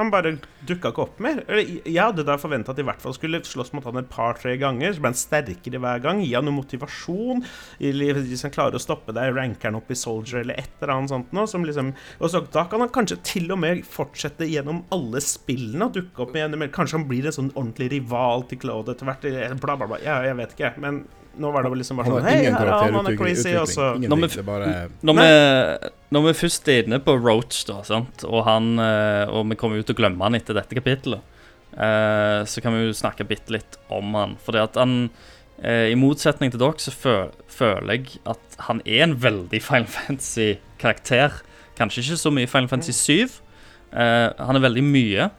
Han 0.02 0.12
bare 0.14 0.34
dukka 0.68 0.92
ikke 0.92 1.04
opp 1.06 1.20
mer. 1.24 1.44
Jeg 1.62 1.98
hadde 2.00 2.26
da 2.28 2.38
forventa 2.42 2.74
at 2.74 2.80
de 2.80 2.84
i 2.86 2.88
hvert 2.90 3.02
fall 3.04 3.16
skulle 3.16 3.42
slåss 3.46 3.72
mot 3.78 3.86
han 3.86 4.02
et 4.02 4.10
par-tre 4.12 4.56
ganger. 4.62 4.96
Så 4.96 5.04
ble 5.04 5.12
han 5.12 5.20
sterkere 5.20 5.82
hver 5.82 6.02
gang. 6.04 6.24
Gi 6.26 6.34
han 6.36 6.48
noe 6.50 6.58
motivasjon. 6.58 7.46
Hvis 7.82 8.46
han 8.48 8.54
klarer 8.56 8.80
å 8.80 8.82
stoppe 8.82 9.14
deg, 9.16 9.36
ranker 9.38 9.70
han 9.70 9.80
opp 9.80 9.94
i 9.94 10.00
Soldier 10.00 10.42
eller 10.42 10.60
et 10.62 10.74
eller 10.82 10.96
annet 10.96 11.14
sånt 11.14 11.34
noe. 11.38 11.48
Som 11.52 11.66
liksom, 11.68 11.94
og 12.20 12.34
så, 12.34 12.44
da 12.54 12.66
kan 12.72 12.84
han 12.84 12.94
kanskje 12.94 13.22
til 13.28 13.54
og 13.54 13.62
med 13.62 13.86
fortsette 13.88 14.50
gjennom 14.50 14.84
alle 14.96 15.22
spillene 15.24 15.88
og 15.88 15.98
dukke 15.98 16.26
opp 16.26 16.38
igjen. 16.38 16.58
Kanskje 16.74 17.00
han 17.00 17.08
blir 17.10 17.30
en 17.30 17.38
sånn 17.38 17.54
ordentlig 17.56 17.92
rival 17.96 18.48
til 18.50 18.62
Claude 18.66 18.96
etter 18.96 19.10
hvert. 19.10 19.26
Bla, 19.62 19.78
bla, 19.78 19.88
bla. 19.88 20.02
Ja, 20.04 20.22
jeg 20.26 20.40
vet 20.42 20.58
ikke. 20.58 20.76
Men 20.82 21.04
nå 21.40 21.52
var 21.52 21.64
det 21.64 21.72
vel 21.72 21.80
liksom 21.80 22.00
bare 22.00 22.12
sånn 22.12 22.26
Hei, 22.28 22.38
ingen 22.42 22.58
her 22.58 22.70
er 22.70 22.94
han, 22.96 23.08
er 23.08 23.18
crazy. 23.20 23.54
Og 23.60 23.70
så 23.72 23.94
Når 24.02 24.24
vi 24.26 24.44
bare 24.46 24.72
Når 25.06 25.18
vi, 25.18 25.28
når 26.12 26.26
vi 26.28 26.34
først 26.42 26.72
er 26.72 26.86
inne 26.86 27.00
på 27.04 27.16
Roach, 27.20 27.62
da, 27.70 27.80
sant? 27.88 28.26
Og, 28.28 28.42
han, 28.48 28.74
eh, 28.84 29.32
og 29.32 29.46
vi 29.52 29.60
kommer 29.60 29.80
jo 29.80 29.88
til 29.88 29.96
å 29.96 30.02
glemme 30.02 30.28
han 30.28 30.36
etter 30.36 30.58
dette 30.58 30.76
kapittelet, 30.78 31.24
eh, 31.72 32.42
så 32.44 32.64
kan 32.64 32.76
vi 32.76 32.88
jo 32.90 32.98
snakke 32.98 33.28
bitte 33.30 33.56
litt 33.56 33.80
om 33.94 34.12
han. 34.20 34.36
Fordi 34.44 34.64
at 34.64 34.80
han, 34.82 34.98
eh, 35.64 35.88
i 35.94 36.00
motsetning 36.00 36.52
til 36.52 36.62
dere, 36.62 36.84
så 36.84 36.92
føl, 36.92 37.32
føler 37.52 37.96
jeg 37.96 38.20
at 38.36 38.60
han 38.68 38.84
er 38.84 39.08
en 39.08 39.16
veldig 39.24 39.64
Final 39.70 39.88
Fantasy-karakter. 39.96 41.40
Kanskje 41.80 42.04
ikke 42.04 42.20
så 42.26 42.34
mye 42.36 42.52
Final 42.52 42.72
Fantasy 42.74 42.98
7. 42.98 43.40
Eh, 43.92 44.28
han 44.36 44.60
er 44.60 44.68
veldig 44.68 44.84
mye. 44.84 45.32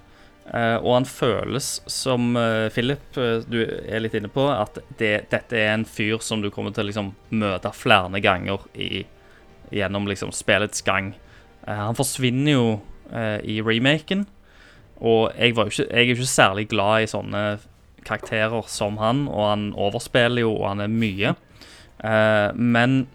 Eh, 0.51 0.77
og 0.77 0.91
han 0.97 1.09
føles 1.09 1.75
som 1.91 2.37
eh, 2.39 2.69
Philip, 2.75 3.05
eh, 3.21 3.45
du 3.47 3.61
er 3.63 4.03
litt 4.03 4.17
inne 4.19 4.31
på, 4.33 4.47
at 4.51 4.81
det, 4.99 5.29
dette 5.33 5.59
er 5.59 5.75
en 5.75 5.87
fyr 5.89 6.23
som 6.25 6.43
du 6.43 6.51
kommer 6.51 6.75
til 6.75 6.87
å 6.87 6.91
liksom, 6.91 7.13
møte 7.31 7.75
flere 7.77 8.23
ganger 8.25 8.65
i, 8.75 9.05
gjennom 9.73 10.09
liksom, 10.11 10.35
spillets 10.35 10.85
gang. 10.87 11.15
Han 11.63 11.95
forsvinner 11.95 12.57
jo 12.57 12.65
i 13.47 13.61
remaken, 13.63 14.25
og 14.99 15.35
jeg, 15.37 15.53
ikke, 15.53 15.85
jeg 15.85 15.93
er 15.93 16.11
ikke 16.11 16.27
særlig 16.27 16.65
glad 16.73 17.05
i 17.05 17.11
sånne 17.11 17.43
karakterer 18.07 18.67
som 18.71 18.99
han, 18.99 19.27
og 19.31 19.47
han 19.47 19.65
overspiller 19.79 20.45
jo, 20.45 20.55
og 20.57 20.69
han 20.73 20.85
er 20.85 20.93
mye. 20.93 21.35
Eh, 22.03 22.49
men 22.55 23.07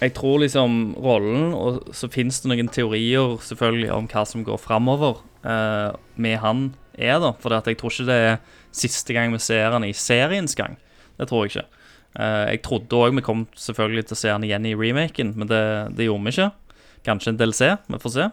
jeg 0.00 0.14
tror 0.16 0.40
liksom 0.40 0.96
rollen, 1.04 1.52
og 1.56 1.90
så 1.96 2.08
finnes 2.12 2.40
det 2.40 2.52
noen 2.52 2.70
teorier 2.72 3.36
selvfølgelig 3.44 3.92
om 3.92 4.08
hva 4.12 4.24
som 4.28 4.44
går 4.46 4.60
framover 4.60 5.20
eh, 5.46 5.96
med 6.16 6.38
han 6.42 6.66
er, 6.96 7.20
da. 7.22 7.32
For 7.40 7.54
jeg 7.54 7.78
tror 7.78 7.92
ikke 7.92 8.08
det 8.10 8.20
er 8.26 8.36
siste 8.76 9.16
gang 9.16 9.32
vi 9.34 9.40
ser 9.42 9.72
han 9.74 9.86
i 9.86 9.94
seriens 9.96 10.56
gang. 10.58 10.76
Det 11.16 11.28
tror 11.30 11.46
jeg 11.46 11.54
ikke. 11.54 11.68
Uh, 12.16 12.48
jeg 12.48 12.62
trodde 12.64 12.96
òg 12.96 13.16
vi 13.18 13.24
kom 13.24 13.44
selvfølgelig 13.60 14.06
til 14.08 14.16
å 14.16 14.20
se 14.22 14.30
han 14.32 14.44
igjen 14.46 14.68
i 14.68 14.76
remaken, 14.76 15.34
men 15.36 15.50
det, 15.50 15.64
det 15.98 16.06
gjorde 16.08 16.24
vi 16.24 16.32
ikke. 16.32 16.78
Kanskje 17.04 17.34
en 17.34 17.40
DLC, 17.40 17.68
vi 17.92 18.00
får 18.00 18.14
se. 18.14 18.28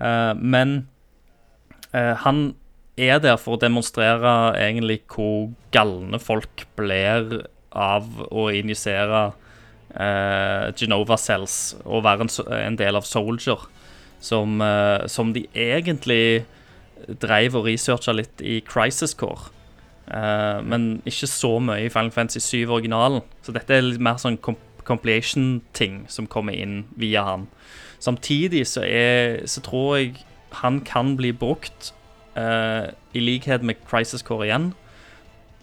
Uh, 0.00 0.32
men 0.38 0.74
uh, 1.94 2.14
han 2.24 2.42
er 2.98 3.22
der 3.22 3.38
for 3.40 3.56
å 3.56 3.62
demonstrere 3.62 4.52
egentlig 4.58 5.00
hvor 5.12 5.52
galne 5.74 6.18
folk 6.20 6.66
blir 6.78 7.44
av 7.72 8.26
å 8.28 8.50
injisere 8.52 9.30
Genova 9.92 11.18
Cells 11.20 11.74
og 11.84 12.04
være 12.06 12.24
en, 12.24 12.30
en 12.56 12.76
del 12.80 12.96
av 12.96 13.04
Soldier, 13.04 13.60
som, 14.22 14.60
eh, 14.62 15.06
som 15.06 15.32
de 15.34 15.46
egentlig 15.54 16.44
dreiv 17.20 17.56
og 17.58 17.66
researcha 17.66 18.14
litt 18.14 18.42
i 18.42 18.60
Crisis 18.66 19.14
Core. 19.18 19.50
Eh, 20.06 20.60
men 20.62 21.00
ikke 21.08 21.28
så 21.30 21.56
mye 21.62 21.86
i 21.86 21.92
Final 21.92 22.12
Fantasy 22.14 22.42
7-originalen. 22.42 23.24
Så 23.42 23.54
dette 23.54 23.74
er 23.74 23.86
litt 23.86 24.02
mer 24.02 24.20
sånn 24.22 24.40
comp 24.42 24.60
compilation-ting 24.82 26.08
som 26.10 26.26
kommer 26.26 26.56
inn 26.58 26.88
via 26.98 27.20
han. 27.22 27.44
Samtidig 28.02 28.64
så, 28.66 28.82
er, 28.82 29.44
så 29.46 29.62
tror 29.62 29.92
jeg 30.00 30.24
han 30.58 30.80
kan 30.82 31.12
bli 31.14 31.30
brukt, 31.30 31.92
uh, 32.34 32.90
i 33.14 33.22
likhet 33.22 33.62
med 33.62 33.78
Crisis 33.86 34.26
Core 34.26 34.48
igjen, 34.48 34.72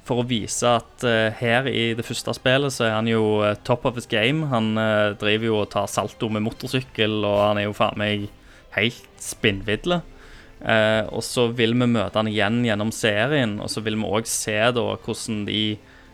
for 0.07 0.23
å 0.23 0.25
vise 0.29 0.71
at 0.71 1.03
uh, 1.03 1.35
her 1.35 1.67
i 1.67 1.89
det 1.99 2.07
første 2.07 2.31
spillet 2.37 2.71
så 2.71 2.87
er 2.87 2.95
han 2.95 3.11
jo 3.11 3.43
top 3.67 3.83
of 3.83 3.99
his 3.99 4.07
game. 4.07 4.47
Han 4.53 4.71
driver 5.19 5.49
jo 5.51 5.59
og 5.65 5.69
tar 5.75 5.91
salto 5.91 6.31
med 6.31 6.47
motorsykkel, 6.47 7.19
og 7.19 7.41
han 7.43 7.59
er 7.59 7.67
jo 7.67 7.75
faen 7.75 7.99
meg 7.99 8.29
helt 8.75 9.21
spinnvidle. 9.21 10.01
Eh, 10.59 11.05
og 11.07 11.23
så 11.23 11.47
vil 11.55 11.75
vi 11.77 11.87
møte 11.87 12.19
han 12.19 12.29
igjen 12.31 12.63
gjennom 12.67 12.91
serien, 12.95 13.59
og 13.63 13.71
så 13.71 13.83
vil 13.85 13.97
vi 13.99 14.09
òg 14.09 14.27
se 14.27 14.57
da 14.75 14.85
hvordan 14.95 15.45
de 15.47 15.63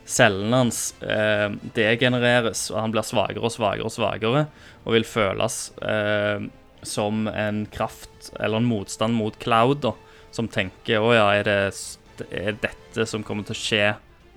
cellene 0.05 0.61
hans 0.61 0.91
eh, 1.01 1.49
degenereres, 1.73 2.67
og 2.71 2.79
han 2.83 2.93
blir 2.93 3.05
svakere 3.05 3.41
og 3.41 3.53
svakere 3.53 3.87
og 3.89 3.93
svakere, 3.93 4.45
og 4.85 4.97
vil 4.97 5.07
føles 5.09 5.59
eh, 5.81 6.45
som 6.85 7.25
en 7.31 7.63
kraft 7.73 8.29
eller 8.37 8.61
en 8.61 8.69
motstand 8.69 9.17
mot 9.17 9.37
Cloud, 9.41 9.81
da, 9.87 9.95
som 10.35 10.49
tenker 10.51 11.01
å 11.01 11.13
ja, 11.15 11.29
er 11.33 11.49
det 11.49 12.29
er 12.29 12.59
dette 12.61 13.07
som 13.09 13.25
kommer 13.25 13.47
til 13.47 13.55
å 13.55 13.59
skje 13.59 13.87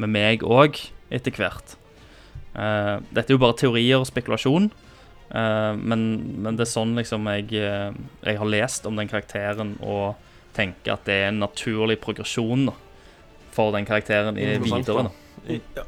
med 0.00 0.10
meg 0.14 0.42
òg, 0.46 0.80
etter 1.14 1.34
hvert. 1.36 1.76
Eh, 2.58 2.96
dette 3.12 3.28
er 3.28 3.36
jo 3.36 3.42
bare 3.42 3.58
teorier 3.58 4.00
og 4.00 4.08
spekulasjon. 4.08 4.70
Eh, 5.30 5.74
men, 5.76 6.02
men 6.42 6.56
det 6.56 6.64
er 6.66 6.72
sånn 6.72 6.94
liksom 6.96 7.26
jeg, 7.28 7.52
eh, 7.60 7.92
jeg 8.24 8.38
har 8.38 8.46
lest 8.48 8.86
om 8.88 8.96
den 8.96 9.08
karakteren 9.10 9.76
og 9.82 10.16
tenker 10.56 10.94
at 10.94 11.04
det 11.04 11.14
er 11.22 11.28
en 11.28 11.38
naturlig 11.42 11.98
progresjon 12.00 12.66
da, 12.70 12.72
for 13.52 13.72
den 13.76 13.84
karakteren 13.86 14.38
i 14.40 14.56
videre. 14.58 15.04
da. 15.10 15.12
Ja. 15.76 15.84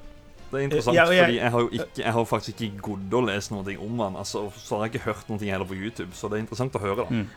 Det 0.51 0.59
er 0.59 0.65
interessant, 0.67 0.97
Ja, 0.97 1.05
jeg- 1.07 1.25
fordi 1.25 1.37
jeg 1.39 1.51
har 1.53 1.61
jo 1.61 1.69
ikke, 1.71 2.03
jeg 2.03 2.13
har 2.13 2.25
faktisk 2.27 2.61
ikke 2.67 2.81
gått 2.83 3.13
og 3.15 3.25
lest 3.29 3.51
noe 3.53 3.77
om 3.79 3.99
han. 4.01 4.17
Altså, 4.17 4.51
så 4.59 4.77
har 4.79 4.87
jeg 4.89 4.95
ikke 4.97 5.05
hørt 5.15 5.29
noe 5.31 5.39
heller 5.39 5.65
på 5.65 5.77
YouTube, 5.79 6.11
så 6.13 6.29
det 6.29 6.39
er 6.39 6.43
interessant 6.43 6.75
å 6.75 6.81
høre. 6.81 6.97
da. 6.97 7.05
Mm. 7.11 7.29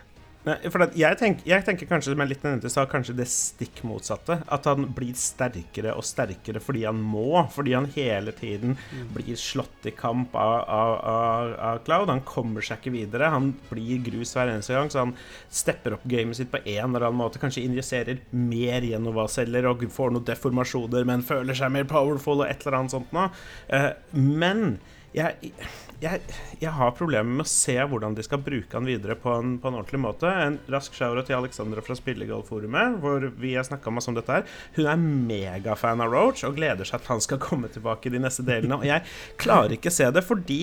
Nei, 0.44 0.58
for 0.68 0.84
jeg, 1.00 1.16
tenker, 1.20 1.46
jeg 1.48 1.64
tenker 1.64 1.88
kanskje 1.88 2.14
med 2.20 2.28
litt 2.28 2.42
nevnte 2.44 2.68
sa 2.72 2.84
kanskje 2.90 3.16
det 3.16 3.30
stikk 3.32 3.80
motsatte. 3.88 4.42
At 4.52 4.68
han 4.68 4.90
blir 4.96 5.16
sterkere 5.16 5.94
og 5.96 6.04
sterkere 6.04 6.60
fordi 6.64 6.84
han 6.84 7.00
må. 7.00 7.46
Fordi 7.54 7.76
han 7.78 7.88
hele 7.96 8.34
tiden 8.36 8.76
blir 9.16 9.40
slått 9.40 9.88
i 9.88 9.94
kamp 9.96 10.36
av, 10.36 10.56
av, 10.68 10.96
av, 11.14 11.54
av 11.70 11.80
Cloud. 11.88 12.12
Han 12.12 12.26
kommer 12.28 12.66
seg 12.66 12.82
ikke 12.82 12.96
videre. 12.98 13.32
Han 13.32 13.54
blir 13.70 14.04
grus 14.04 14.36
hver 14.36 14.52
eneste 14.52 14.76
gang, 14.76 14.92
så 14.92 15.06
han 15.06 15.16
stepper 15.48 15.96
opp 15.96 16.08
gamet 16.12 16.40
sitt 16.40 16.52
på 16.52 16.60
en 16.60 16.90
eller 16.90 17.08
annen 17.08 17.22
måte. 17.22 17.40
Kanskje 17.40 17.64
injiserer 17.64 18.20
mer 18.36 18.84
Genova-celler 18.84 19.70
og 19.72 19.88
får 19.96 20.12
noen 20.12 20.28
deformasjoner, 20.28 21.08
men 21.08 21.24
føler 21.24 21.56
seg 21.56 21.72
mer 21.72 21.88
powerful 21.88 22.42
og 22.42 22.50
et 22.50 22.66
eller 22.66 22.82
annet 22.82 22.98
sånt 22.98 23.16
noe. 23.16 23.30
Eh, 23.72 23.94
men 24.12 24.76
jeg, 25.14 25.54
jeg, 26.02 26.22
jeg 26.62 26.72
har 26.76 26.94
problemer 26.98 27.40
med 27.40 27.46
å 27.46 27.50
se 27.50 27.76
hvordan 27.90 28.16
de 28.18 28.24
skal 28.26 28.42
bruke 28.44 28.76
han 28.76 28.88
videre 28.88 29.16
på 29.20 29.32
en, 29.36 29.56
på 29.62 29.70
en 29.70 29.78
ordentlig 29.80 30.02
måte. 30.04 30.30
En 30.30 30.58
rask 30.72 30.96
shower 30.98 31.24
til 31.26 31.38
Alexandra 31.38 31.84
fra 31.86 31.98
Spillegallforumet, 31.98 32.98
hvor 33.04 33.28
vi 33.40 33.54
har 33.58 33.68
snakka 33.68 33.94
masse 33.94 34.12
om 34.12 34.18
dette 34.18 34.40
her. 34.40 34.48
Hun 34.78 34.90
er 34.90 35.04
megafan 35.04 36.04
av 36.04 36.14
Roach 36.14 36.46
og 36.48 36.58
gleder 36.60 36.88
seg 36.88 37.04
til 37.04 37.16
han 37.16 37.26
skal 37.26 37.42
komme 37.44 37.72
tilbake 37.74 38.10
i 38.10 38.16
de 38.16 38.24
neste 38.24 38.46
delene. 38.48 38.80
Og 38.80 38.88
jeg 38.88 39.06
klarer 39.42 39.76
ikke 39.78 39.94
se 39.94 40.10
det, 40.14 40.26
fordi 40.28 40.62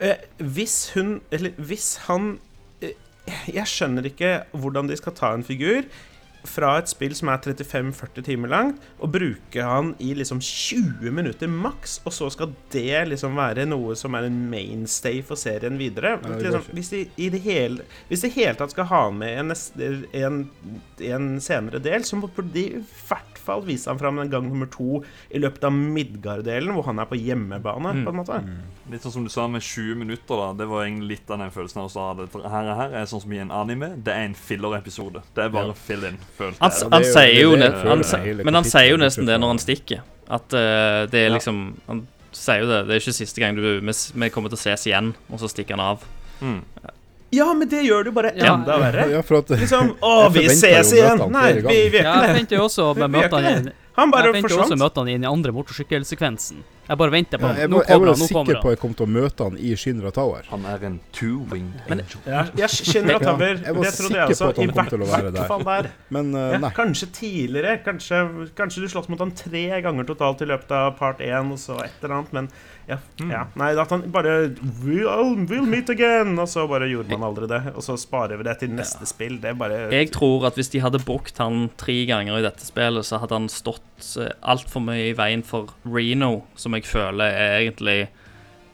eh, 0.00 0.24
hvis 0.38 0.78
hun 0.96 1.18
Eller 1.30 1.52
hvis 1.58 1.94
han 2.08 2.36
eh, 2.80 2.96
Jeg 3.52 3.68
skjønner 3.70 4.08
ikke 4.08 4.32
hvordan 4.52 4.88
de 4.90 4.98
skal 4.98 5.16
ta 5.18 5.34
en 5.36 5.46
figur 5.46 5.86
fra 6.44 6.78
et 6.80 6.88
spill 6.90 7.14
som 7.14 7.28
er 7.30 7.38
35-40 7.38 8.24
timer 8.26 8.48
langt, 8.50 8.80
og 8.98 9.12
bruke 9.14 9.62
han 9.62 9.92
i 10.02 10.12
liksom 10.18 10.40
20 10.42 11.10
minutter 11.14 11.46
maks, 11.48 12.00
og 12.04 12.12
så 12.12 12.30
skal 12.34 12.52
det 12.74 13.08
liksom 13.12 13.36
være 13.38 13.66
noe 13.68 13.94
som 13.98 14.14
er 14.18 14.26
en 14.28 14.40
mainstay 14.50 15.20
for 15.22 15.38
serien 15.38 15.78
videre. 15.78 16.16
Nei, 16.22 16.38
det 16.40 16.48
liksom, 16.50 16.66
hvis, 16.74 16.90
de, 16.90 17.02
i 17.16 17.28
det 17.30 17.42
hele, 17.44 17.86
hvis 18.08 18.24
de 18.26 18.32
hele 18.34 18.54
tatt 18.58 18.74
skal 18.74 18.88
ha 18.90 19.02
med 19.14 19.38
en, 19.44 19.54
en, 20.12 20.40
en 21.12 21.28
senere 21.40 21.78
del, 21.82 22.04
så 22.08 22.18
må 22.18 22.30
de 22.52 22.66
i 22.78 22.82
hvert 23.08 23.38
fall 23.42 23.62
vise 23.66 23.90
ham 23.90 23.98
fram 23.98 24.18
en 24.22 24.30
gang 24.30 24.44
nummer 24.46 24.68
to 24.70 25.00
i 25.34 25.40
løpet 25.42 25.64
av 25.66 25.72
Midgard-delen, 25.74 26.74
hvor 26.76 26.86
han 26.90 27.00
er 27.02 27.08
på 27.10 27.18
hjemmebane, 27.18 27.92
Mm. 27.92 28.04
på 28.06 28.10
en 28.12 28.16
måte. 28.16 28.36
Litt 28.90 29.02
sånn 29.04 29.12
som 29.12 29.24
du 29.26 29.30
sa 29.30 29.46
med 29.50 29.60
20 29.62 29.96
minutter, 29.98 30.36
da. 30.38 30.52
Det 30.56 30.66
var 30.70 30.84
egentlig 30.86 31.08
litt 31.18 31.30
av 31.30 31.38
den 31.42 31.50
følelsen 31.50 31.80
jeg 31.82 31.88
også 31.90 32.04
hadde. 32.08 32.26
For 32.32 32.46
her, 32.48 32.70
her 32.78 32.94
er 33.00 33.08
sånn 33.10 33.20
som 33.24 33.32
i 33.34 33.40
en 33.42 33.50
anime. 33.50 33.88
Det 34.02 34.12
er 34.14 34.24
en 34.28 34.34
filler-episode. 34.38 35.22
Det 35.34 35.44
er 35.44 35.48
bare 35.52 35.72
Ja. 35.72 35.72
fill 35.74 36.04
in. 36.08 36.18
Følte 36.38 36.58
Han, 36.62 36.70
jeg. 36.72 36.80
Ja, 36.82 36.88
han 36.92 37.02
er 37.02 37.10
sier 37.12 37.28
er 37.28 37.42
jo 37.42 37.52
hele 38.24 38.44
Men 38.48 38.54
han 38.60 38.64
sier 38.68 38.88
jo 38.90 38.96
nesten 39.00 39.28
det 39.28 39.38
når 39.42 39.54
han 39.54 39.62
stikker. 39.62 40.02
At 40.32 40.56
uh, 40.56 41.04
det 41.12 41.26
er 41.26 41.30
liksom 41.36 41.62
Han 41.88 42.06
sier 42.32 42.62
jo 42.64 42.70
det. 42.70 42.80
Det 42.88 42.96
er 42.96 43.04
ikke 43.04 43.14
siste 43.18 43.42
gang 43.42 43.56
du, 43.58 43.62
vi, 43.80 43.94
vi 44.24 44.30
kommer 44.34 44.52
til 44.52 44.58
å 44.60 44.62
ses 44.62 44.86
igjen, 44.88 45.12
og 45.30 45.40
så 45.42 45.50
stikker 45.52 45.76
han 45.76 45.84
av. 45.92 46.04
Mm. 46.40 46.60
Ja, 47.32 47.46
men 47.56 47.68
det 47.68 47.80
gjør 47.86 48.04
det 48.04 48.12
jo 48.12 48.16
bare 48.16 48.32
Ja. 48.36 48.54
enda 48.54 48.76
verre. 48.80 49.06
Ja, 49.12 49.22
for 49.24 49.38
at 49.40 49.52
Liksom 49.56 49.94
Å, 50.04 50.12
Jeg 50.26 50.32
vi 50.36 50.56
ses 50.56 50.92
igjen! 50.92 51.22
Nei, 51.32 51.52
vi, 51.64 51.76
vi 51.92 52.00
er 52.02 52.04
Ja, 52.04 52.16
ikke 52.16 52.26
jeg 52.26 52.28
det. 52.28 52.36
venter 52.40 52.58
jo 52.58 52.64
også 52.66 52.90
å 52.90 52.94
Vi 52.98 53.08
møte 53.08 53.40
han 53.40 53.66
det. 53.68 53.74
Han 53.96 54.12
bare 54.12 54.28
Jeg 54.32 54.36
venter 54.40 54.56
jo 54.56 54.62
også 54.66 54.76
å 54.76 54.82
møte 54.82 55.04
han 55.04 55.08
i 55.12 55.30
andre 55.30 55.52
motorsykkelsekvensen. 55.56 56.64
Jeg 56.88 56.98
bare 56.98 57.12
venter 57.14 57.38
på 57.38 57.46
ja, 57.46 57.52
han. 57.52 57.60
jeg, 57.60 57.70
var, 57.70 57.84
jeg 57.86 57.94
kommer 57.94 58.08
var 58.08 58.16
han, 58.18 58.28
sikker 58.28 58.60
på 58.62 58.70
jeg 58.72 58.78
kom 58.82 58.94
til 58.98 59.06
å 59.06 59.10
møte 59.14 59.46
han 59.46 59.58
i 59.58 59.74
Shinra 59.78 60.10
Tower. 60.14 60.48
Han 60.50 60.64
er 60.66 60.86
en 60.88 60.96
two-winged 61.14 61.92
angel. 61.94 62.24
Ja, 62.26 62.68
skinner 62.68 63.20
og 63.20 63.26
Ja, 63.30 63.36
Det 63.36 63.92
trodde 63.94 64.18
jeg 64.18 64.34
også. 64.34 64.50
I 64.58 64.66
hvert 64.72 64.96
der. 65.36 65.46
fall 65.46 65.64
der. 65.68 65.90
Men 66.12 66.34
uh, 66.34 66.40
Ja, 66.56 66.58
nei. 66.64 66.72
kanskje 66.74 67.08
tidligere. 67.14 67.76
Kanskje, 67.86 68.22
kanskje 68.58 68.82
du 68.82 68.90
slåss 68.90 69.08
mot 69.12 69.22
han 69.22 69.30
tre 69.38 69.64
ganger 69.84 70.10
totalt 70.10 70.42
i 70.42 70.50
løpet 70.50 70.74
av 70.74 70.96
part 70.98 71.22
én, 71.22 71.54
og 71.54 71.62
så 71.62 71.78
et 71.84 72.02
eller 72.02 72.18
annet, 72.18 72.34
men 72.34 72.50
ja. 72.88 72.98
ja. 73.30 73.42
Nei, 73.58 73.70
at 73.78 73.92
han 73.94 74.04
bare 74.12 74.32
we'll, 74.82 75.36
we'll 75.48 75.66
meet 75.68 75.90
again! 75.92 76.34
Og 76.40 76.48
så 76.50 76.64
bare 76.70 76.88
gjorde 76.90 77.14
man 77.14 77.28
aldri 77.30 77.48
det. 77.50 77.60
Og 77.76 77.84
så 77.86 77.96
sparer 78.00 78.40
vi 78.40 78.46
det 78.48 78.56
til 78.62 78.72
neste 78.74 79.06
spill. 79.08 79.38
Det 79.42 79.52
er 79.52 79.58
bare 79.58 79.84
Jeg 79.94 80.10
tror 80.14 80.48
at 80.50 80.58
hvis 80.58 80.72
de 80.74 80.82
hadde 80.82 81.02
brukt 81.06 81.38
han 81.42 81.68
tre 81.80 82.02
ganger 82.08 82.40
i 82.40 82.46
dette 82.46 82.66
spillet, 82.66 83.06
så 83.06 83.20
hadde 83.22 83.38
han 83.38 83.50
stått 83.52 84.08
uh, 84.18 84.32
altfor 84.54 84.84
mye 84.84 85.10
i 85.10 85.16
veien 85.18 85.44
for 85.46 85.72
Reno, 85.86 86.42
som 86.58 86.76
jeg 86.78 86.88
føler 86.88 87.30
er 87.30 87.60
egentlig 87.62 88.00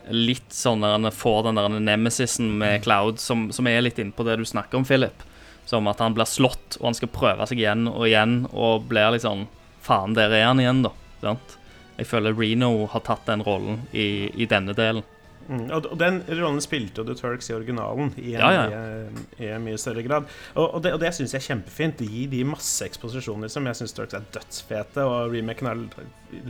litt 0.09 0.55
sånn 0.55 0.81
der 0.81 0.95
han 0.97 1.11
får 1.13 1.43
den 1.45 1.59
der 1.61 1.81
nemesisen 1.85 2.55
med 2.61 2.81
Cloud, 2.87 3.21
som, 3.21 3.51
som 3.53 3.69
er 3.69 3.83
litt 3.85 3.99
innpå 4.01 4.25
det 4.25 4.39
du 4.41 4.47
snakker 4.49 4.81
om, 4.81 4.89
Philip. 4.89 5.25
Som 5.69 5.89
at 5.91 6.01
han 6.01 6.17
blir 6.17 6.29
slått, 6.29 6.79
og 6.81 6.89
han 6.89 6.97
skal 6.97 7.13
prøve 7.13 7.45
seg 7.51 7.61
igjen 7.61 7.85
og 7.91 8.07
igjen, 8.09 8.41
og 8.57 8.89
blir 8.89 9.13
litt 9.13 9.27
sånn 9.27 9.47
Faen, 9.85 10.17
der 10.17 10.33
er 10.35 10.49
han 10.49 10.59
igjen, 10.61 10.83
da. 10.85 10.91
Sant? 11.23 11.55
Jeg 11.99 12.07
føler 12.07 12.37
Reno 12.39 12.87
har 12.93 13.03
tatt 13.07 13.27
den 13.27 13.43
rollen 13.43 13.83
i, 13.93 14.29
i 14.39 14.47
denne 14.51 14.75
delen. 14.79 15.07
Mm, 15.49 15.71
og, 15.73 15.87
den 15.97 16.21
rollen 16.29 16.61
spilte 16.61 17.01
jo 17.01 17.07
The 17.09 17.15
Turks 17.17 17.49
i 17.49 17.55
originalen 17.57 18.11
i 18.21 18.35
en, 18.37 18.43
Ja, 18.43 18.67
ja. 18.69 18.81
I, 19.39 19.47
i 19.47 19.49
en 19.55 19.65
mye 19.65 19.79
større 19.81 20.05
grad. 20.05 20.29
Og, 20.55 20.67
og 20.77 20.83
det, 20.85 20.93
og 20.93 21.01
det 21.01 21.15
syns 21.17 21.33
jeg 21.33 21.41
er 21.41 21.47
kjempefint. 21.47 22.03
Gi 22.05 22.27
de 22.29 22.43
masse 22.47 22.85
eksposisjoner 22.85 23.51
som 23.53 23.67
Jeg 23.67 23.81
syns 23.81 23.97
Turks 23.97 24.19
er 24.19 24.29
dødsfete, 24.35 25.07
og 25.09 25.33
remaken 25.33 25.71
har 25.71 25.81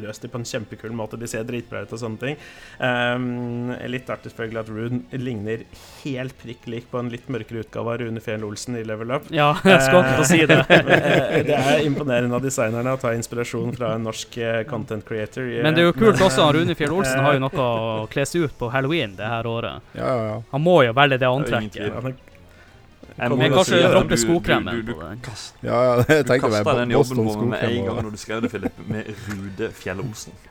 løst 0.03 0.25
det 0.25 0.31
på 0.33 0.41
en 0.41 0.47
kjempekul 0.49 0.93
måte. 0.97 1.19
De 1.21 1.29
ser 1.31 1.45
dritbra 1.49 1.83
ut 1.85 1.93
og 1.95 2.01
sånne 2.01 2.21
ting. 2.23 2.39
Um, 2.79 3.71
litt 3.91 4.09
artig 4.11 4.33
selvfølgelig 4.33 4.61
at 4.63 4.73
Rune 4.73 5.23
ligner 5.23 5.65
helt 6.05 6.37
prikk 6.43 6.67
lik 6.71 6.89
på 6.93 7.01
en 7.01 7.11
litt 7.13 7.29
mørkere 7.33 7.65
utgave 7.65 7.95
av 7.95 8.01
Rune 8.03 8.23
Fjell 8.25 8.45
Olsen 8.47 8.79
i 8.79 8.85
Level 8.87 9.13
Up. 9.17 9.29
Ja, 9.35 9.51
jeg 9.65 9.83
skal 9.87 10.05
ikke 10.05 10.29
si 10.29 10.43
det. 10.49 10.61
Eh, 10.99 11.43
det 11.47 11.55
er 11.57 11.83
imponerende 11.87 12.37
av 12.37 12.43
designerne 12.43 12.93
å 12.95 12.99
ta 13.01 13.13
inspirasjon 13.17 13.73
fra 13.77 13.93
en 13.97 14.05
norsk 14.07 14.37
eh, 14.43 14.61
content 14.69 15.05
creator. 15.07 15.45
Men 15.63 15.77
det 15.77 15.83
er 15.83 15.89
jo 15.89 15.95
kult 15.97 16.21
også. 16.25 16.45
eh, 16.47 16.53
Rune 16.57 16.77
Fjell 16.79 16.95
Olsen 16.95 17.21
har 17.25 17.37
jo 17.37 17.43
noe 17.45 17.67
å 17.67 18.07
kle 18.11 18.25
seg 18.29 18.49
ut 18.49 18.57
på 18.59 18.71
halloween 18.73 19.15
det 19.19 19.29
her 19.29 19.47
året. 19.49 19.85
Ja, 19.97 20.09
ja, 20.09 20.25
ja. 20.31 20.39
Han 20.53 20.65
må 20.65 20.79
jo 20.87 20.95
velge 20.97 21.21
det 21.21 21.29
antrekket. 21.29 22.25
Men- 23.19 23.53
kanskje 23.53 24.09
du- 24.09 24.16
skokremen 24.16 24.74
du- 24.74 24.82
du- 24.82 24.95
på 24.95 25.01
den. 25.03 25.19
Du 25.19 25.66
ja, 25.66 25.97
ja 25.99 26.05
jeg 26.09 26.27
du 26.27 26.39
kasta 26.39 26.74
den 26.78 26.90
jobben 26.90 27.24
meg 27.24 27.49
med 27.49 27.62
en 27.65 27.85
gang 27.85 28.03
når 28.05 28.11
du 28.11 28.16
skrev 28.16 28.43
det, 28.43 28.51
Philip, 28.51 28.73
med 28.86 29.05
Rude 29.28 29.70
Fjell-Olsen. 29.73 30.32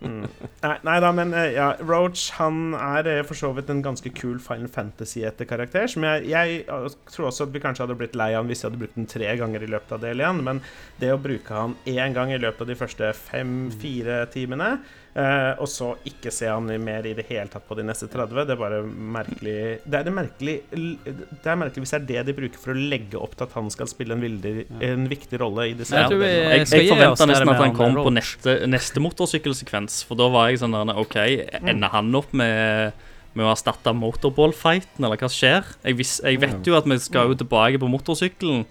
Mm. 0.00 0.26
Nei, 0.62 0.74
nei 0.84 1.00
da, 1.00 1.10
men 1.10 1.32
eh, 1.32 1.54
ja, 1.54 1.70
Roach 1.80 2.30
han 2.36 2.74
er 2.74 3.06
eh, 3.08 3.22
for 3.24 3.34
så 3.34 3.48
vidt 3.56 3.70
en 3.72 3.80
ganske 3.82 4.10
kul 4.12 4.38
Final 4.38 4.68
Fantasy-etterkarakter. 4.68 5.86
Som 5.88 6.04
jeg, 6.04 6.26
jeg 6.28 6.58
eh, 6.68 6.88
tror 7.10 7.30
også 7.30 7.46
at 7.46 7.54
vi 7.54 7.62
kanskje 7.64 7.86
hadde 7.86 7.96
blitt 7.96 8.14
lei 8.18 8.34
av 8.36 8.44
hvis 8.46 8.60
jeg 8.62 8.70
hadde 8.70 8.82
brukt 8.82 8.98
den 8.98 9.08
tre 9.10 9.32
ganger 9.40 9.64
i 9.64 9.70
løpet 9.72 9.92
av 9.96 10.02
del 10.04 10.20
igjen, 10.20 10.42
Men 10.44 10.60
det 11.00 11.12
å 11.14 11.18
bruke 11.20 11.56
han 11.56 11.76
én 11.88 12.12
gang 12.16 12.30
i 12.32 12.38
løpet 12.38 12.60
av 12.60 12.66
de 12.68 12.76
første 12.76 13.12
fem-fire 13.16 14.26
timene 14.34 14.74
Eh, 15.10 15.52
og 15.58 15.66
så 15.66 15.88
ikke 16.06 16.30
se 16.30 16.46
han 16.46 16.68
mer 16.84 17.06
i 17.08 17.16
det 17.18 17.24
hele 17.26 17.50
tatt 17.50 17.64
på 17.66 17.74
de 17.74 17.82
neste 17.82 18.06
30. 18.06 18.44
Det 18.46 18.54
er 18.54 18.60
bare 18.60 18.78
merkelig 18.86 19.56
Det 19.82 19.96
er, 19.98 20.04
det 20.06 20.12
merkelig, 20.14 20.54
det 20.70 21.50
er 21.50 21.58
merkelig 21.58 21.82
hvis 21.82 21.94
det 21.96 21.98
er 21.98 22.06
det 22.06 22.22
de 22.28 22.34
bruker 22.36 22.62
for 22.62 22.76
å 22.76 22.84
legge 22.92 23.18
opp 23.18 23.34
til 23.34 23.48
at 23.48 23.56
han 23.58 23.72
skal 23.74 23.90
spille 23.90 24.14
en, 24.14 24.22
vildig, 24.22 24.68
en 24.86 25.08
viktig 25.10 25.40
rolle 25.42 25.66
i 25.72 25.74
disse 25.80 25.98
Jeg 25.98 26.14
jeg. 26.14 26.30
Jeg, 26.30 26.70
jeg 26.70 26.92
forventa 26.94 27.26
nesten 27.26 27.50
at 27.50 27.62
han 27.64 27.74
kom 27.74 27.98
på 27.98 28.14
neste, 28.14 28.56
neste 28.70 29.02
motorsykkelsekvens, 29.02 30.04
for 30.06 30.20
da 30.20 30.30
var 30.30 30.52
jeg 30.52 30.62
sånn 30.62 30.78
der 30.78 31.02
OK, 31.02 31.18
ender 31.58 31.90
han 31.90 32.14
opp 32.14 32.30
med, 32.30 32.94
med 33.34 33.48
å 33.48 33.50
erstatte 33.56 33.96
motorballfighten, 33.98 35.02
eller 35.02 35.18
hva 35.18 35.34
skjer? 35.34 35.74
Jeg, 35.82 35.98
vis, 35.98 36.20
jeg 36.22 36.38
vet 36.46 36.70
jo 36.70 36.78
at 36.78 36.86
vi 36.86 37.02
skal 37.02 37.34
jo 37.34 37.40
tilbake 37.42 37.82
på 37.82 37.90
motorsykkelen 37.90 38.62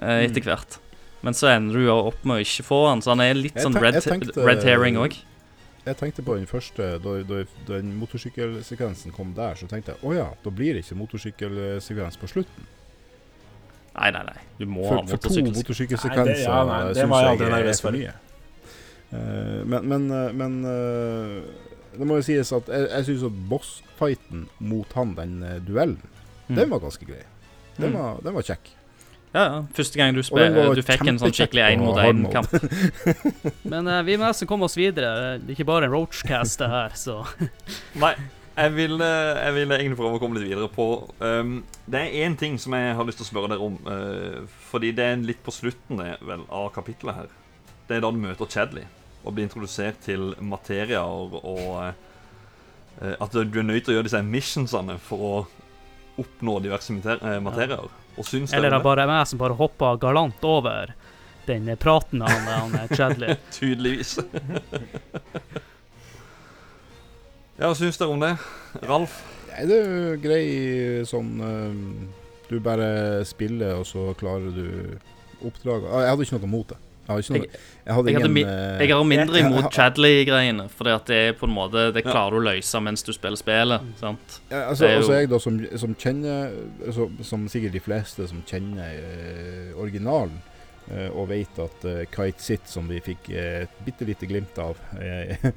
eh, 0.00 0.24
etter 0.24 0.48
hvert. 0.48 0.80
Men 1.20 1.36
så 1.36 1.52
ender 1.52 1.76
du 1.76 1.88
jo 1.90 2.02
opp 2.08 2.24
med 2.24 2.38
å 2.38 2.42
ikke 2.44 2.64
få 2.64 2.86
han, 2.88 3.04
så 3.04 3.12
han 3.12 3.20
er 3.24 3.36
litt 3.36 3.58
sånn 3.60 3.76
red, 3.76 4.00
red 4.38 4.64
herring 4.64 4.96
òg. 5.02 5.18
Jeg 5.88 5.96
tenkte 5.96 6.22
på 6.26 6.34
den 6.36 6.46
første, 6.50 6.86
da, 7.02 7.12
da, 7.24 7.42
da 7.68 7.78
den 7.78 7.94
motorsykkelsekvensen 8.00 9.12
kom 9.16 9.30
der, 9.36 9.54
så 9.56 9.68
tenkte 9.70 9.94
jeg 9.94 10.04
å 10.04 10.12
ja, 10.16 10.26
da 10.44 10.50
blir 10.52 10.76
det 10.76 10.84
ikke 10.84 10.98
motorsykkelsekvens 11.00 12.18
på 12.20 12.28
slutten. 12.30 12.66
Nei, 13.98 14.10
nei, 14.14 14.22
nei. 14.28 14.42
Du 14.60 14.66
må 14.70 14.84
For, 14.86 15.00
ha 15.00 15.06
for 15.08 15.16
to 15.24 15.30
motorsykkel. 15.32 15.54
motorsykkelsekvenser 15.56 16.44
ja, 16.44 16.58
syns 16.92 17.00
jeg 17.00 17.08
jeg 17.08 17.30
aldri 17.32 17.48
er, 17.56 17.72
for 17.82 17.96
mye. 17.96 18.12
Eh, 19.08 19.64
men 19.64 19.88
men, 19.90 20.04
eh, 20.12 20.32
men 20.36 20.58
eh, 20.70 21.64
det 21.98 22.06
må 22.06 22.18
jo 22.20 22.26
sies 22.28 22.52
at 22.54 22.68
jeg, 22.70 22.84
jeg 22.92 23.08
syns 23.08 23.24
at 23.30 23.38
bossfighten 23.50 24.44
mot 24.60 24.92
han, 24.98 25.16
den 25.18 25.40
duellen, 25.66 25.98
Mm. 26.48 26.56
den 26.56 26.70
var 26.70 26.78
ganske 26.80 27.04
grei. 27.04 27.24
Den 27.76 27.90
Mm. 27.92 27.96
var, 27.98 28.20
den 28.24 28.32
var 28.34 28.42
kjekk. 28.42 28.68
Ja, 29.34 29.42
ja. 29.42 29.58
Første 29.76 30.00
gang 30.00 30.16
du, 30.16 30.22
Og 30.22 30.26
spil, 30.28 30.56
du 30.78 30.82
fikk 30.86 31.04
en 31.10 31.20
sånn 31.20 31.34
skikkelig 31.36 31.66
på 31.82 31.92
hard 31.98 32.22
mode. 32.22 32.40
én-mot-én-kamp. 32.40 33.62
Men 33.68 33.90
uh, 33.90 34.00
vi 34.06 34.16
må 34.16 34.24
nesten 34.24 34.48
komme 34.48 34.68
oss 34.68 34.78
videre. 34.78 35.36
Det 35.42 35.52
er 35.52 35.58
ikke 35.58 35.68
bare 35.68 35.88
en 35.88 35.94
roachcast, 35.94 36.62
det 36.62 36.70
her, 36.72 36.96
så 36.96 37.20
Nei, 38.02 38.14
jeg 38.58 38.74
vil, 38.74 38.96
eh, 39.00 39.38
jeg 39.44 39.54
vil 39.54 39.72
egentlig 39.76 39.98
prøve 40.00 40.18
å 40.18 40.20
komme 40.22 40.38
litt 40.38 40.48
videre 40.48 40.66
på 40.72 40.86
um, 41.22 41.60
Det 41.86 42.00
er 42.00 42.24
én 42.24 42.34
ting 42.38 42.56
som 42.58 42.74
jeg 42.74 42.96
har 42.98 43.06
lyst 43.06 43.20
til 43.20 43.28
å 43.28 43.28
spørre 43.28 43.52
dere 43.52 43.66
om. 43.68 43.76
Uh, 43.86 44.48
fordi 44.70 44.90
det 44.96 45.04
er 45.04 45.22
litt 45.22 45.44
på 45.46 45.54
slutten 45.54 46.00
det, 46.02 46.16
vel, 46.26 46.42
av 46.50 46.72
kapittelet 46.74 47.20
her. 47.20 47.36
Det 47.86 47.98
er 47.98 48.02
da 48.02 48.10
du 48.10 48.18
møter 48.18 48.50
Chadley 48.50 48.88
og 49.22 49.36
blir 49.36 49.46
introdusert 49.46 50.00
til 50.02 50.32
materier 50.40 51.04
og 51.04 51.38
uh, 51.44 51.92
At 52.98 53.34
du 53.34 53.58
er 53.60 53.66
nødt 53.66 53.84
til 53.86 53.92
å 53.92 53.98
gjøre 53.98 54.08
disse 54.08 54.24
missionsene 54.26 54.96
for 54.98 55.22
å 55.22 55.32
oppnå 56.18 56.56
diverse 56.64 56.90
materier. 56.90 57.86
Syns 57.86 58.07
Eller 58.18 58.68
er 58.68 58.74
det 58.74 58.80
er 58.80 58.84
bare 58.86 59.06
meg 59.10 59.26
som 59.30 59.40
bare 59.40 59.56
hoppa 59.58 59.92
galant 60.00 60.44
over 60.46 60.92
den 61.48 61.70
praten 61.80 62.20
han, 62.20 62.48
han 62.74 62.88
Chadley. 62.92 63.36
Tydeligvis. 63.56 64.18
ja, 67.58 67.64
hva 67.66 67.74
syns 67.78 67.98
dere 68.00 68.12
om 68.12 68.20
det? 68.22 68.34
Ralf? 68.84 69.20
Nei, 69.48 69.62
det 69.70 69.78
er 69.78 69.86
jo 69.88 70.18
grei 70.22 70.44
sånn 71.08 71.30
eh, 71.42 71.72
Du 72.50 72.58
bare 72.62 73.24
spiller, 73.26 73.80
og 73.80 73.86
så 73.88 74.10
klarer 74.18 74.52
du 74.54 74.66
oppdraget. 75.44 75.88
Ah, 75.90 76.04
Jeg 76.04 76.12
hadde 76.12 76.26
ikke 76.28 76.38
noe 76.38 76.52
mot 76.52 76.68
det. 76.74 76.78
Jeg 77.08 77.14
har 77.14 77.22
ikke 77.22 77.38
noe, 77.38 77.58
jeg 77.86 77.94
hadde 77.96 78.10
jeg 78.12 78.20
ingen 78.20 78.36
eh, 78.36 78.80
Jeg 78.84 78.90
har 78.92 79.04
mindre 79.08 79.38
Jeg- 79.38 79.46
imot 79.48 79.72
Chadley-greiene, 79.72 80.66
for 80.68 80.84
det 80.84 81.16
er 81.16 81.32
på 81.32 81.46
en 81.48 81.54
måte 81.54 81.86
Det 81.94 82.02
klarer 82.04 82.30
du 82.36 82.36
å 82.36 82.44
løse 82.52 82.80
mens 82.84 83.02
du 83.02 83.12
spiller 83.16 83.36
spillet. 83.40 83.80
sant? 83.96 84.40
Ja, 84.50 84.66
altså, 84.68 84.84
Det 84.84 84.90
er 84.90 84.92
jo- 84.92 84.98
altså 85.00 85.14
jeg 85.16 85.30
da 85.30 85.38
som, 85.38 85.58
som 85.78 85.94
kjenner 85.94 86.92
som, 86.92 87.16
Som 87.24 87.48
sikkert 87.48 87.72
de 87.72 87.80
fleste 87.80 88.28
som 88.28 88.42
kjenner 88.44 88.92
eh, 88.92 89.72
originalen 89.80 90.36
eh, 90.92 91.08
Og 91.16 91.28
vet 91.30 91.58
at 91.58 91.84
eh, 91.88 92.04
Kite 92.12 92.42
Sit 92.44 92.68
Som 92.68 92.88
vi 92.88 93.00
fikk 93.00 93.30
eh, 93.30 93.62
et 93.62 93.80
bitte 93.86 94.04
lite 94.04 94.26
glimt 94.28 94.58
av 94.58 94.76
eh, 95.00 95.50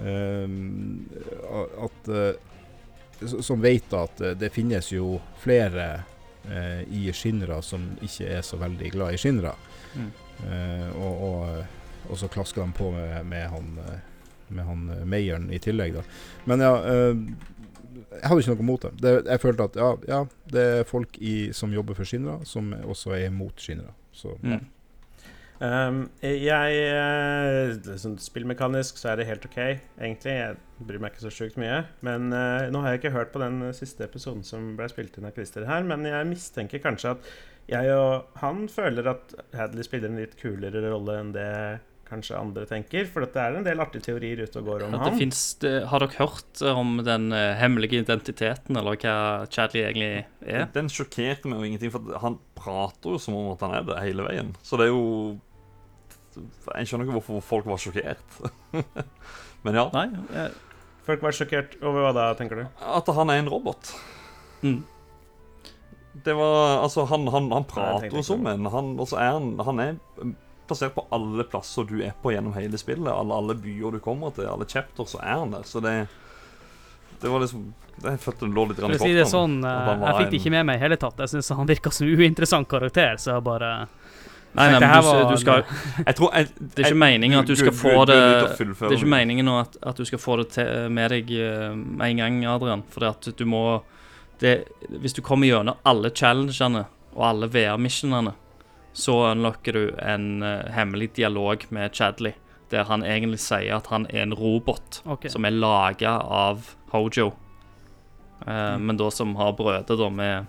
um, 0.00 1.04
At 1.84 2.08
eh, 2.08 2.32
Som 3.40 3.60
vet 3.62 3.92
at 3.92 4.20
eh, 4.20 4.34
det 4.40 4.50
finnes 4.54 4.88
jo 4.92 5.18
flere 5.44 6.02
eh, 6.48 6.82
I 6.90 7.12
Shinra 7.12 7.60
Som 7.62 7.90
ikke 8.02 8.26
er 8.38 8.42
så 8.44 8.56
veldig 8.60 8.90
glad 8.92 9.14
i 9.14 9.20
Shinra. 9.20 9.54
Mm. 9.94 10.10
Eh, 10.42 10.88
og, 10.98 11.22
og, 11.28 11.48
eh, 11.48 12.10
og 12.10 12.20
så 12.20 12.28
klasker 12.28 12.64
de 12.64 12.76
på 12.76 12.90
med, 12.94 13.24
med 13.30 13.48
han 13.48 13.78
eh, 13.84 13.98
Med 14.54 14.66
han 14.68 14.82
Meieren 15.08 15.46
i 15.54 15.58
tillegg 15.62 15.94
da 15.96 16.02
Men 16.50 16.64
ja 16.64 16.72
eh, 16.90 17.20
jeg 18.14 18.28
hadde 18.30 18.42
ikke 18.42 18.54
noe 18.54 18.66
mot 18.66 18.84
det. 18.84 18.90
det. 19.02 19.12
Jeg 19.26 19.40
følte 19.42 19.64
at 19.66 19.76
ja, 19.78 19.88
ja, 20.06 20.18
det 20.52 20.62
er 20.78 20.86
folk 20.86 21.16
i, 21.18 21.34
som 21.56 21.72
jobber 21.74 21.96
for 21.98 22.06
skinnere, 22.06 22.46
som 22.46 22.68
også 22.84 23.14
er 23.16 23.32
mot 23.34 23.58
skinnere. 23.58 23.90
Så 24.14 24.36
ja. 24.42 24.60
Mm. 24.60 24.70
Um, 25.64 25.98
jeg 26.20 27.78
liksom, 27.86 28.16
Spillmekanisk 28.18 28.98
så 28.98 29.12
er 29.12 29.20
det 29.20 29.28
helt 29.28 29.46
OK, 29.46 29.58
egentlig. 29.58 30.34
Jeg 30.34 30.86
bryr 30.86 31.02
meg 31.02 31.14
ikke 31.14 31.24
så 31.24 31.32
sjukt 31.34 31.58
mye. 31.60 31.84
Men 32.06 32.28
uh, 32.34 32.66
nå 32.74 32.82
har 32.82 32.94
jeg 32.94 33.02
ikke 33.02 33.14
hørt 33.14 33.32
på 33.34 33.42
den 33.42 33.62
siste 33.76 34.06
episoden 34.06 34.42
som 34.46 34.72
ble 34.78 34.88
spilt 34.90 35.18
inn 35.18 35.28
av 35.28 35.34
Christer 35.36 35.66
her, 35.68 35.86
men 35.86 36.06
jeg 36.08 36.30
mistenker 36.30 36.82
kanskje 36.84 37.14
at 37.14 37.34
jeg 37.70 37.96
og 37.96 38.38
han 38.42 38.66
føler 38.68 39.08
at 39.14 39.34
Hadley 39.56 39.86
spiller 39.86 40.10
en 40.10 40.20
litt 40.20 40.36
kulere 40.40 40.82
rolle 40.84 41.18
enn 41.20 41.34
det 41.36 41.50
kanskje 42.08 42.36
andre 42.38 42.66
tenker. 42.68 43.06
For 43.10 43.24
det 43.24 43.40
er 43.40 43.58
en 43.58 43.66
del 43.66 43.82
artige 43.82 44.08
teorier 44.08 44.44
ute 44.44 44.60
og 44.60 44.68
går 44.68 44.86
om 44.86 44.96
ja, 44.96 45.00
det 45.00 45.12
han. 45.12 45.20
finnes, 45.22 45.42
har 45.90 46.04
dere 46.04 46.18
hørt 46.18 46.62
eh, 46.62 46.82
om 46.82 46.98
den 47.06 47.30
eh, 47.34 47.54
hemmelige 47.60 48.02
identiteten, 48.04 48.78
eller 48.78 48.98
hva 49.00 49.16
Chadley 49.52 49.84
egentlig 49.86 50.26
er? 50.44 50.68
Den 50.74 50.90
sjokkerte 50.92 51.50
meg 51.50 51.60
jo 51.60 51.70
ingenting, 51.70 51.94
for 51.94 52.20
han 52.22 52.38
prater 52.58 53.16
jo 53.16 53.22
som 53.22 53.38
om 53.38 53.52
at 53.54 53.64
han 53.64 53.76
er 53.78 53.88
det 53.88 54.00
hele 54.04 54.28
veien. 54.28 54.54
Så 54.62 54.80
det 54.80 54.88
er 54.88 54.94
jo 54.94 55.38
Jeg 56.34 56.88
skjønner 56.90 57.06
ikke 57.06 57.18
hvorfor 57.20 57.44
folk 57.46 57.68
var 57.70 57.80
sjokkert. 57.80 58.40
Men 59.64 59.80
ja. 59.80 59.88
Nei? 59.94 60.08
jeg... 60.34 60.54
Folk 61.04 61.20
var 61.20 61.36
sjokkert 61.36 61.76
over 61.84 62.00
hva 62.00 62.14
da, 62.16 62.30
tenker 62.38 62.62
du? 62.62 62.64
At 62.80 63.08
han 63.12 63.30
er 63.30 63.42
en 63.42 63.50
robot. 63.52 63.90
Mm. 64.64 64.80
Det 66.22 66.34
var 66.38 66.82
Altså, 66.84 67.04
han, 67.10 67.26
han, 67.28 67.50
han 67.52 67.64
prater 67.68 68.12
jo 68.14 68.22
som 68.22 68.46
en. 68.46 68.66
Han, 68.70 68.94
altså 69.02 69.18
er 69.18 69.32
han, 69.34 69.54
han 69.66 69.80
er 69.82 69.96
plassert 70.66 70.94
på 70.94 71.06
alle 71.12 71.44
plasser 71.44 71.84
du 71.88 71.98
er 72.02 72.14
på 72.22 72.32
gjennom 72.32 72.54
hele 72.56 72.78
spillet. 72.80 73.10
Alle, 73.10 73.34
alle 73.36 73.56
byer 73.58 73.96
du 73.96 74.02
kommer 74.04 74.32
til, 74.36 74.46
alle 74.48 74.68
chapters, 74.70 75.12
så 75.14 75.20
er 75.22 75.40
han 75.42 75.56
der. 75.56 75.66
Så 75.68 75.82
det 75.84 76.06
Det 77.20 77.30
var 77.30 77.40
liksom 77.40 77.72
Jeg 78.04 78.18
følte 78.18 78.46
det 78.46 78.54
lå 78.54 78.64
litt 78.68 78.78
i 78.78 78.98
si 78.98 79.12
det 79.14 79.26
sånn, 79.30 79.60
at 79.64 79.92
eh, 79.94 80.00
jeg 80.02 80.16
fikk 80.18 80.30
det 80.30 80.38
ikke 80.40 80.50
med 80.50 80.66
meg 80.66 80.80
i 80.80 80.82
hele 80.82 80.96
tatt. 80.98 81.20
Jeg 81.22 81.30
syns 81.30 81.52
han 81.54 81.68
virka 81.68 81.92
som 81.94 82.08
en 82.08 82.18
uinteressant 82.18 82.68
karakter, 82.68 83.16
så 83.22 83.36
jeg 83.36 83.44
bare 83.46 83.70
Nei, 84.54 84.68
nei, 84.70 84.78
men 84.78 85.02
du, 85.02 85.32
du 85.34 85.40
skal 85.42 85.64
Jeg 86.08 86.14
tror 86.14 86.28
jeg, 86.30 86.48
Det 86.58 86.84
er 86.84 86.92
ikke 86.92 86.98
meningen 87.02 87.40
at 87.40 87.48
du 87.48 87.56
skal 87.58 87.72
få 87.74 88.04
det 88.06 88.18
Det 88.60 88.86
er 88.86 88.96
ikke 89.00 89.10
meningen 89.10 89.50
at, 89.50 89.78
at 89.82 89.98
du 89.98 90.04
skal 90.06 90.20
få 90.22 90.36
det 90.42 90.48
til, 90.54 90.68
med 90.94 91.10
deg 91.10 91.32
eh, 91.34 91.72
med 91.74 92.04
en 92.12 92.22
gang, 92.22 92.38
Adrian. 92.52 92.84
For 92.94 93.08
at 93.08 93.30
du 93.34 93.44
må 93.50 93.64
det, 94.40 94.68
Hvis 94.88 95.14
du 95.14 95.22
kommer 95.22 95.48
gjennom 95.48 95.78
alle 95.86 96.10
challengene 96.10 96.86
og 97.14 97.22
alle 97.28 97.48
VR-missionene, 97.52 98.34
så 98.94 99.14
unlocker 99.32 99.74
du 99.74 99.84
en 99.98 100.42
uh, 100.42 100.70
hemmelig 100.74 101.14
dialog 101.18 101.64
med 101.74 101.94
Chadley, 101.94 102.34
der 102.70 102.86
han 102.86 103.02
egentlig 103.06 103.40
sier 103.42 103.78
at 103.78 103.90
han 103.90 104.06
er 104.10 104.22
en 104.22 104.34
robot 104.38 105.02
okay. 105.04 105.30
som 105.30 105.46
er 105.46 105.54
laga 105.54 106.16
av 106.22 106.74
Hojo. 106.94 107.32
Eh, 108.46 108.78
Men 108.78 108.98
da 108.98 109.10
som 109.14 109.34
har 109.38 109.54
brødet 109.58 109.98
da 109.98 110.08
med 110.10 110.46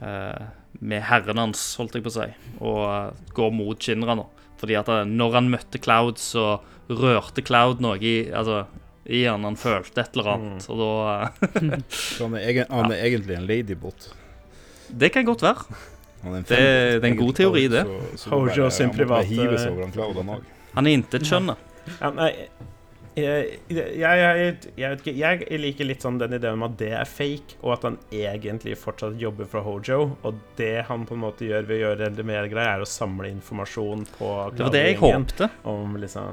uh, 0.00 0.48
Med 0.80 1.02
herren 1.02 1.40
hans, 1.40 1.62
holdt 1.80 1.96
jeg 1.96 2.04
på 2.04 2.12
å 2.12 2.14
si, 2.14 2.26
og 2.60 3.32
går 3.36 3.50
mot 3.52 3.80
Shinra 3.80 4.14
nå. 4.16 4.26
Fordi 4.60 4.76
at 4.78 4.88
når 5.08 5.36
han 5.36 5.50
møtte 5.52 5.80
Cloud, 5.82 6.20
så 6.20 6.60
rørte 6.88 7.44
Cloud 7.44 7.82
noe 7.84 7.98
i 8.00 8.30
Altså 8.30 8.64
i 9.06 9.24
han, 9.24 9.44
han 9.48 9.56
følte 9.56 10.00
et 10.04 10.16
eller 10.16 10.28
annet, 10.34 10.66
og 10.70 10.78
da 10.82 10.90
eh, 11.12 11.78
Så 11.88 12.26
han 12.26 12.34
er, 12.36 12.44
egen, 12.50 12.66
han 12.70 12.92
er 12.92 13.04
egentlig 13.06 13.36
en 13.38 13.46
ladybot. 13.48 14.10
Det 14.90 15.08
kan 15.14 15.24
godt 15.24 15.42
være. 15.46 15.64
Han 16.22 16.32
er 16.34 16.36
en 16.42 16.44
Det- 16.48 17.00
det 17.00 17.04
er 17.04 17.12
en 17.14 17.16
god 17.16 17.32
teori, 17.38 17.66
det. 17.72 17.84
Så, 17.86 18.24
så 18.24 18.30
Hojo 18.34 18.62
bare- 18.66 18.70
sin 18.70 18.90
private- 18.90 19.70
over 20.04 20.22
han 20.22 20.42
han 20.74 20.86
er 20.86 20.90
intetkjønnet. 20.98 21.56
Ja, 22.00 22.10
nei, 22.14 22.32
jeg, 23.16 23.58
jeg, 23.68 24.58
jeg, 24.78 24.98
jeg 25.18 25.58
liker 25.60 25.84
litt 25.88 26.04
sånn 26.04 26.18
den 26.20 26.36
ideen 26.36 26.54
om 26.54 26.62
at 26.68 26.76
det 26.78 26.92
er 26.94 27.08
fake, 27.08 27.56
og 27.64 27.72
at 27.74 27.82
han 27.88 27.96
egentlig 28.14 28.76
fortsatt 28.78 29.16
jobber 29.20 29.48
for 29.50 29.64
Hojo. 29.66 30.16
Og 30.22 30.38
det 30.60 30.84
han 30.86 31.06
på 31.08 31.16
en 31.16 31.24
måte 31.24 31.48
gjør 31.48 31.66
ved 31.66 31.80
å 31.80 31.82
gjøre 31.88 32.10
det 32.14 32.24
mer 32.28 32.46
greie, 32.52 32.76
er 32.76 32.84
å 32.84 32.88
samle 32.88 33.32
informasjon 33.32 34.06
på 34.18 34.30
Det 34.54 34.62
var 34.68 34.70
det 34.76 34.84
jeg 34.86 35.00
håpte. 35.02 35.50
Om 35.64 35.96
liksom 36.04 36.30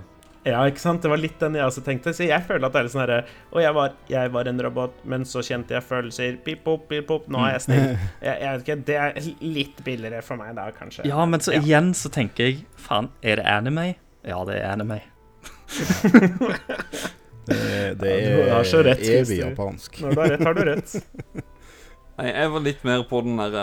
Ja, 0.47 0.61
ikke 0.69 0.79
sant? 0.79 1.01
Det 1.03 1.09
var 1.11 1.19
litt 1.19 1.35
den 1.41 1.57
jeg 1.59 1.65
også 1.67 1.81
tenkte. 1.83 2.13
Så 2.15 2.23
jeg 2.27 2.43
føler 2.47 2.67
at 2.69 2.73
det 2.75 2.79
er 2.79 2.85
litt 2.87 2.93
sånn 2.93 3.03
herre 3.03 3.19
Og 3.51 3.59
jeg 3.63 3.75
var, 3.75 3.95
jeg 4.11 4.31
var 4.31 4.49
en 4.51 4.61
robot, 4.63 5.01
men 5.11 5.25
så 5.27 5.43
kjente 5.43 5.75
jeg 5.75 5.83
følelser. 5.83 6.37
Pip, 6.45 6.61
pop, 6.65 6.85
pip, 6.89 7.05
pop. 7.09 7.27
Nå 7.33 7.41
er 7.45 7.57
jeg 7.57 7.65
snill. 7.67 7.85
Jeg, 8.27 8.35
jeg 8.41 8.47
vet 8.53 8.63
ikke, 8.65 8.77
Det 8.87 8.97
er 9.03 9.19
litt 9.59 9.83
billigere 9.85 10.21
for 10.25 10.39
meg 10.39 10.55
da, 10.57 10.69
kanskje. 10.75 11.05
Ja, 11.09 11.25
men 11.29 11.43
så 11.43 11.53
igjen 11.59 11.91
så 11.97 12.09
tenker 12.13 12.47
jeg 12.49 12.63
Faen, 12.79 13.09
er 13.21 13.41
det 13.41 13.45
anime? 13.51 13.89
Ja, 14.27 14.39
det 14.47 14.57
er 14.61 14.71
anime. 14.73 15.01
Det, 17.47 17.55
er- 17.55 17.93
det 17.95 18.09
Ja, 18.11 18.31
du 18.35 18.51
har 18.51 18.65
er 18.81 18.83
rett, 18.89 19.03
evig 19.07 19.37
japansk. 19.39 20.01
Når 20.03 20.11
du 20.15 20.19
har 20.19 20.29
rett, 20.33 20.41
har 20.43 20.53
du 20.57 20.63
rett. 20.67 20.95
Nei, 22.17 22.25
jeg 22.33 22.49
var 22.51 22.63
litt 22.65 22.81
mer 22.87 23.03
på 23.07 23.21
den 23.23 23.37
der 23.39 23.55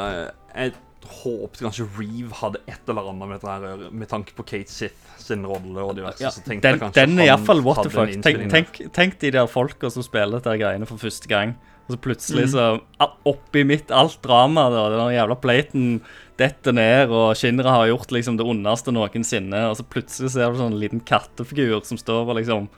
eh, 0.54 0.70
håpet 1.08 1.60
kanskje 1.66 1.86
Reeve 1.98 2.32
hadde 2.40 2.60
et 2.66 2.88
eller 2.88 3.10
annet 3.10 3.28
med 3.28 3.40
dette 3.40 3.52
her 3.52 3.90
med 3.90 4.08
tanke 4.10 4.34
på 4.36 4.44
Kate 4.46 4.70
Sith 4.72 5.20
sin 5.20 5.44
rolle 5.48 5.80
og 5.84 5.94
diverse. 5.96 6.20
Ja, 6.22 6.30
så 6.34 6.42
tenkte 6.44 6.68
den, 6.68 6.78
jeg 6.78 6.82
kanskje 6.82 7.06
den 7.06 7.18
er 7.22 7.30
iallfall 7.30 7.62
what 7.64 7.82
the 7.84 7.90
fuck. 7.92 8.10
Tenk, 8.24 8.48
tenk, 8.52 8.80
tenk 8.96 9.18
de 9.20 9.30
der 9.36 9.46
folka 9.50 9.90
som 9.90 10.04
spiller 10.04 10.38
dette 10.40 10.56
greiene 10.60 10.86
for 10.88 11.00
første 11.00 11.28
gang. 11.30 11.56
Og 11.84 11.92
så 11.92 11.98
Mm. 11.98 12.04
plutselig 12.06 12.44
så 12.54 12.80
Oppi 13.28 13.62
midt 13.64 13.90
alt 13.92 14.16
drama, 14.22 14.70
da, 14.72 14.88
den 14.88 15.12
jævla 15.18 15.36
platen 15.40 16.00
detter 16.38 16.72
ned, 16.72 17.10
og 17.12 17.36
Shinra 17.36 17.70
har 17.70 17.86
gjort 17.90 18.10
liksom 18.10 18.38
det 18.38 18.46
ondeste 18.46 18.90
noensinne, 18.90 19.68
og 19.68 19.76
så 19.76 19.84
plutselig 19.84 20.30
ser 20.32 20.50
du 20.50 20.58
sånn 20.58 20.78
liten 20.80 21.00
kattefigur 21.04 21.84
som 21.84 21.98
står 22.00 22.24
og 22.28 22.36
liksom 22.40 22.68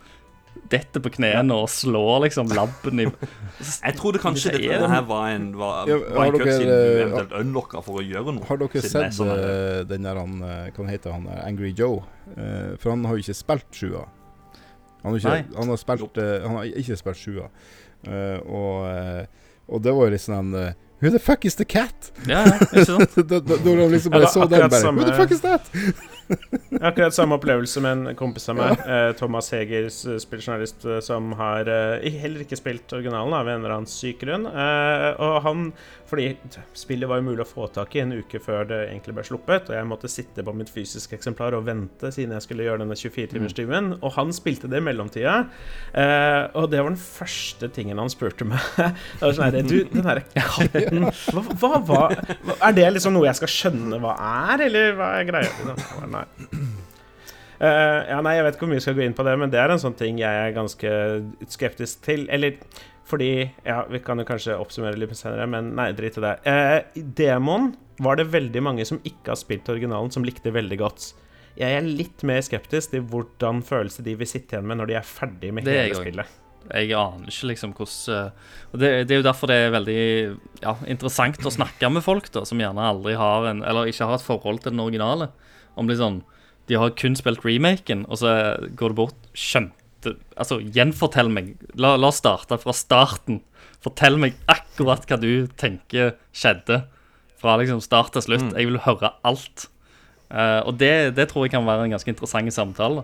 detter 0.69 0.99
på 1.03 1.11
knærne 1.15 1.55
og 1.55 1.69
slår 1.71 2.23
liksom 2.27 2.49
labben 2.55 2.99
i 3.03 3.05
Jeg 3.07 3.95
trodde 3.97 4.19
kanskje 4.21 4.51
Det 4.53 4.61
dette 4.61 4.79
den- 4.81 4.89
her 4.91 5.01
var 5.09 5.29
en, 5.33 5.47
var, 5.57 5.87
Ja, 5.87 5.97
var 5.97 6.25
en 6.25 6.39
har 6.39 6.51
siden 6.51 6.67
dere- 6.67 6.83
du 6.83 7.01
eventuelt 7.05 7.33
unlocka 7.41 7.81
for 7.83 8.01
å 8.01 8.05
gjøre 8.05 8.33
noe. 8.35 8.45
Har 8.49 8.57
dere 8.57 8.69
det 8.73 8.83
er 8.83 8.89
sett 8.89 9.13
sånn 9.17 9.31
eh, 9.33 9.83
den 9.89 10.03
der 10.03 10.15
han 10.21 10.41
eh, 10.43 10.71
Hva 10.75 10.87
heter 10.89 11.11
han 11.15 11.25
der? 11.29 11.41
Angry 11.47 11.73
Joe? 11.77 12.03
Eh, 12.35 12.75
for 12.77 12.91
han 12.91 13.03
har 13.05 13.15
jo 13.17 13.23
ikke 13.25 13.35
spilt 13.35 13.71
sjua. 13.71 14.05
Han 15.03 15.13
har, 15.13 15.19
ikke, 15.19 15.55
han 15.55 15.69
har, 15.69 15.77
spilt, 15.77 16.17
eh, 16.17 16.41
han 16.43 16.55
har 16.57 16.63
ikke 16.65 16.97
spilt 16.99 17.17
sjua. 17.21 17.47
Eh, 18.07 18.39
og, 18.45 18.87
eh, 18.91 19.25
og 19.69 19.81
det 19.83 19.93
var 19.95 20.05
jo 20.07 20.11
litt 20.17 20.21
sånn 20.25 20.53
eh, 20.55 20.73
Who 20.99 21.11
the 21.13 21.19
fuck 21.21 21.45
is 21.45 21.53
the 21.55 21.65
cat? 21.65 22.11
Ja, 22.25 22.39
ja, 22.47 22.55
ikke 22.57 22.85
sant? 22.85 23.13
da, 23.29 23.37
da, 23.39 23.55
da 23.55 23.57
de 23.63 23.87
liksom 23.93 24.13
Ja, 24.13 24.17
bare 24.17 24.25
det 24.25 24.31
så 24.33 24.47
den, 24.49 24.63
bare 24.69 24.81
samme- 24.81 25.03
Who 25.03 25.05
the 25.11 25.17
fuck 25.17 25.31
is 25.31 25.41
that? 25.41 25.61
Akkurat 26.81 27.15
samme 27.15 27.37
opplevelse 27.37 27.81
med 27.83 27.91
en 27.91 28.15
kompis 28.19 28.49
av 28.51 28.57
meg, 28.59 28.81
ja. 28.83 29.11
Thomas 29.17 29.49
Hegers 29.55 30.01
eh, 30.05 30.17
spilljournalist, 30.21 30.83
eh, 30.85 30.99
som 31.03 31.31
har 31.39 31.69
eh, 31.71 32.07
heller 32.21 32.43
ikke 32.43 32.59
spilt 32.59 32.91
originalen 32.93 33.33
av 33.37 33.47
en 33.47 33.61
eller 33.61 33.75
annen 33.77 33.89
syk 33.89 34.21
grunn. 34.25 34.47
Eh, 34.47 35.07
og 35.23 35.39
han 35.47 35.69
Fordi 36.07 36.29
spillet 36.77 37.09
var 37.09 37.19
jo 37.19 37.25
mulig 37.27 37.43
å 37.43 37.47
få 37.49 37.65
tak 37.75 37.95
i 37.97 37.99
en 37.99 38.13
uke 38.15 38.39
før 38.39 38.67
det 38.69 38.77
egentlig 38.85 39.17
ble 39.17 39.25
sluppet, 39.27 39.67
og 39.67 39.75
jeg 39.75 39.87
måtte 39.89 40.07
sitte 40.11 40.45
på 40.45 40.53
mitt 40.55 40.69
fysiske 40.71 41.17
eksemplar 41.17 41.57
og 41.57 41.65
vente 41.67 42.11
siden 42.15 42.31
jeg 42.37 42.45
skulle 42.45 42.63
gjøre 42.63 42.79
denne 42.85 42.95
24-timerstimen, 42.95 43.89
og 43.99 44.13
han 44.15 44.31
spilte 44.35 44.69
det 44.71 44.79
i 44.79 44.85
mellomtida. 44.85 45.33
Eh, 45.91 46.43
og 46.55 46.69
det 46.71 46.79
var 46.79 46.93
den 46.93 47.01
første 47.01 47.67
tingen 47.75 47.99
han 47.99 48.11
spurte 48.13 48.47
meg. 48.47 48.63
det 48.77 49.23
var 49.25 49.35
sånn 49.35 49.49
her, 49.49 49.67
Du, 49.67 49.75
den 49.91 50.07
her 50.07 50.23
katten 50.31 51.09
hva, 51.09 51.43
hva, 51.59 51.73
hva 51.89 52.55
Er 52.69 52.77
det 52.77 52.87
liksom 52.95 53.15
noe 53.17 53.27
jeg 53.27 53.39
skal 53.41 53.51
skjønne 53.51 53.99
hva 54.03 54.15
er, 54.53 54.63
eller 54.69 54.95
hva 54.95 55.11
er 55.19 55.27
greia? 55.27 56.16
Nei. 56.17 56.51
Uh, 57.57 58.03
ja, 58.11 58.19
nei, 58.21 58.35
Jeg 58.37 58.45
vet 58.47 58.57
ikke 58.57 58.65
hvor 58.65 58.73
mye 58.73 58.79
jeg 58.81 58.87
skal 58.89 58.99
gå 58.99 59.07
inn 59.07 59.17
på 59.17 59.25
det, 59.27 59.37
men 59.41 59.53
det 59.53 59.61
er 59.61 59.73
en 59.73 59.81
sånn 59.81 59.97
ting 59.97 60.21
jeg 60.21 60.43
er 60.43 60.55
ganske 60.55 60.93
skeptisk 61.53 62.05
til. 62.07 62.27
Eller 62.33 62.59
fordi 63.07 63.31
Ja, 63.63 63.83
vi 63.87 64.01
kan 64.03 64.19
jo 64.19 64.27
kanskje 64.27 64.57
oppsummere 64.59 64.99
litt 64.99 65.15
senere, 65.15 65.47
men 65.49 65.71
nei, 65.77 65.91
drit 65.95 66.19
i 66.19 66.25
det. 66.25 66.33
Uh, 66.47 66.79
I 66.99 67.05
demoen 67.21 67.71
var 68.03 68.19
det 68.19 68.27
veldig 68.33 68.61
mange 68.61 68.85
som 68.85 68.99
ikke 69.07 69.31
har 69.31 69.39
spilt 69.39 69.69
originalen, 69.73 70.11
som 70.13 70.25
likte 70.27 70.53
veldig 70.53 70.81
godt. 70.81 71.13
Jeg 71.57 71.73
er 71.73 71.87
litt 71.87 72.21
mer 72.27 72.43
skeptisk 72.45 72.93
til 72.93 73.07
hvordan 73.09 73.63
følelse 73.65 74.03
de 74.05 74.13
vil 74.19 74.29
sitte 74.29 74.53
igjen 74.53 74.67
med 74.69 74.77
når 74.77 74.91
de 74.91 74.99
er 74.99 75.07
ferdig 75.07 75.49
med 75.55 75.65
hele 75.65 75.87
jeg 75.89 75.97
spillet. 75.97 76.35
Jeg 76.67 76.91
aner 76.99 77.31
ikke 77.31 77.49
liksom 77.53 77.73
hvordan 77.77 78.13
eh, 78.13 78.47
det, 78.75 78.89
det 79.07 79.15
er 79.15 79.21
jo 79.21 79.25
derfor 79.25 79.49
det 79.49 79.57
er 79.63 79.73
veldig 79.73 80.01
ja, 80.61 80.73
interessant 80.91 81.39
å 81.47 81.53
snakke 81.53 81.89
med 81.93 82.03
folk 82.05 82.27
da, 82.33 82.43
som 82.45 82.59
gjerne 82.61 82.89
aldri 82.91 83.15
har 83.17 83.47
en 83.53 83.63
Eller 83.63 83.87
ikke 83.87 84.09
har 84.09 84.19
et 84.19 84.25
forhold 84.25 84.61
til 84.63 84.75
den 84.75 84.83
originale. 84.83 85.31
Om 85.77 85.87
liksom 85.91 86.21
De 86.67 86.75
har 86.75 86.89
kun 86.99 87.15
spilt 87.15 87.45
remaken, 87.45 88.05
og 88.11 88.17
så 88.19 88.31
går 88.75 88.91
det 88.93 88.97
bort 88.99 89.27
Skjønte 89.37 90.15
Altså, 90.37 90.59
gjenfortell 90.61 91.27
meg. 91.33 91.53
La, 91.75 91.95
la 91.99 92.07
oss 92.11 92.19
starte 92.21 92.57
fra 92.61 92.71
starten. 92.75 93.39
Fortell 93.83 94.15
meg 94.21 94.35
akkurat 94.51 95.03
hva 95.09 95.17
du 95.19 95.47
tenker 95.59 96.13
skjedde. 96.35 96.83
Fra 97.41 97.55
liksom 97.59 97.81
start 97.83 98.13
til 98.15 98.23
slutt. 98.27 98.51
Jeg 98.55 98.69
vil 98.69 98.77
høre 98.85 99.09
alt. 99.27 99.65
Uh, 100.31 100.61
og 100.69 100.77
det, 100.79 101.15
det 101.17 101.27
tror 101.31 101.45
jeg 101.47 101.53
kan 101.55 101.65
være 101.67 101.87
en 101.87 101.95
ganske 101.95 102.11
interessant 102.13 102.53
samtale. 102.55 103.03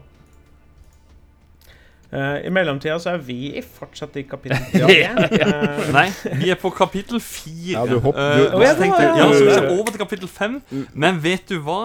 Uh, 2.14 2.38
I 2.46 2.50
mellomtida 2.54 3.00
så 3.02 3.16
er 3.16 3.22
vi 3.26 3.40
fortsatt 3.80 4.14
i 4.22 4.24
kapittel 4.30 4.62
tre. 4.76 4.98
Eh, 5.34 5.88
Nei, 5.96 6.06
vi 6.44 6.52
er 6.54 6.60
på 6.62 6.70
kapittel 6.78 7.18
4. 7.24 7.72
Ja, 7.74 7.86
du 7.90 7.96
hopp- 8.04 8.20
du- 8.20 8.52
og 8.54 8.62
ja, 8.62 8.74
tenkte 8.78 9.00
jeg, 9.02 9.10
var- 9.16 9.22
ja, 9.24 9.30
så 9.34 9.40
vi 9.42 9.50
ja. 9.50 9.56
skal 9.58 9.80
over 9.80 9.90
til 9.96 10.04
kapittel 10.04 10.30
5, 10.30 10.60
Men 10.94 11.18
vet 11.24 11.48
du 11.50 11.58
hva? 11.66 11.80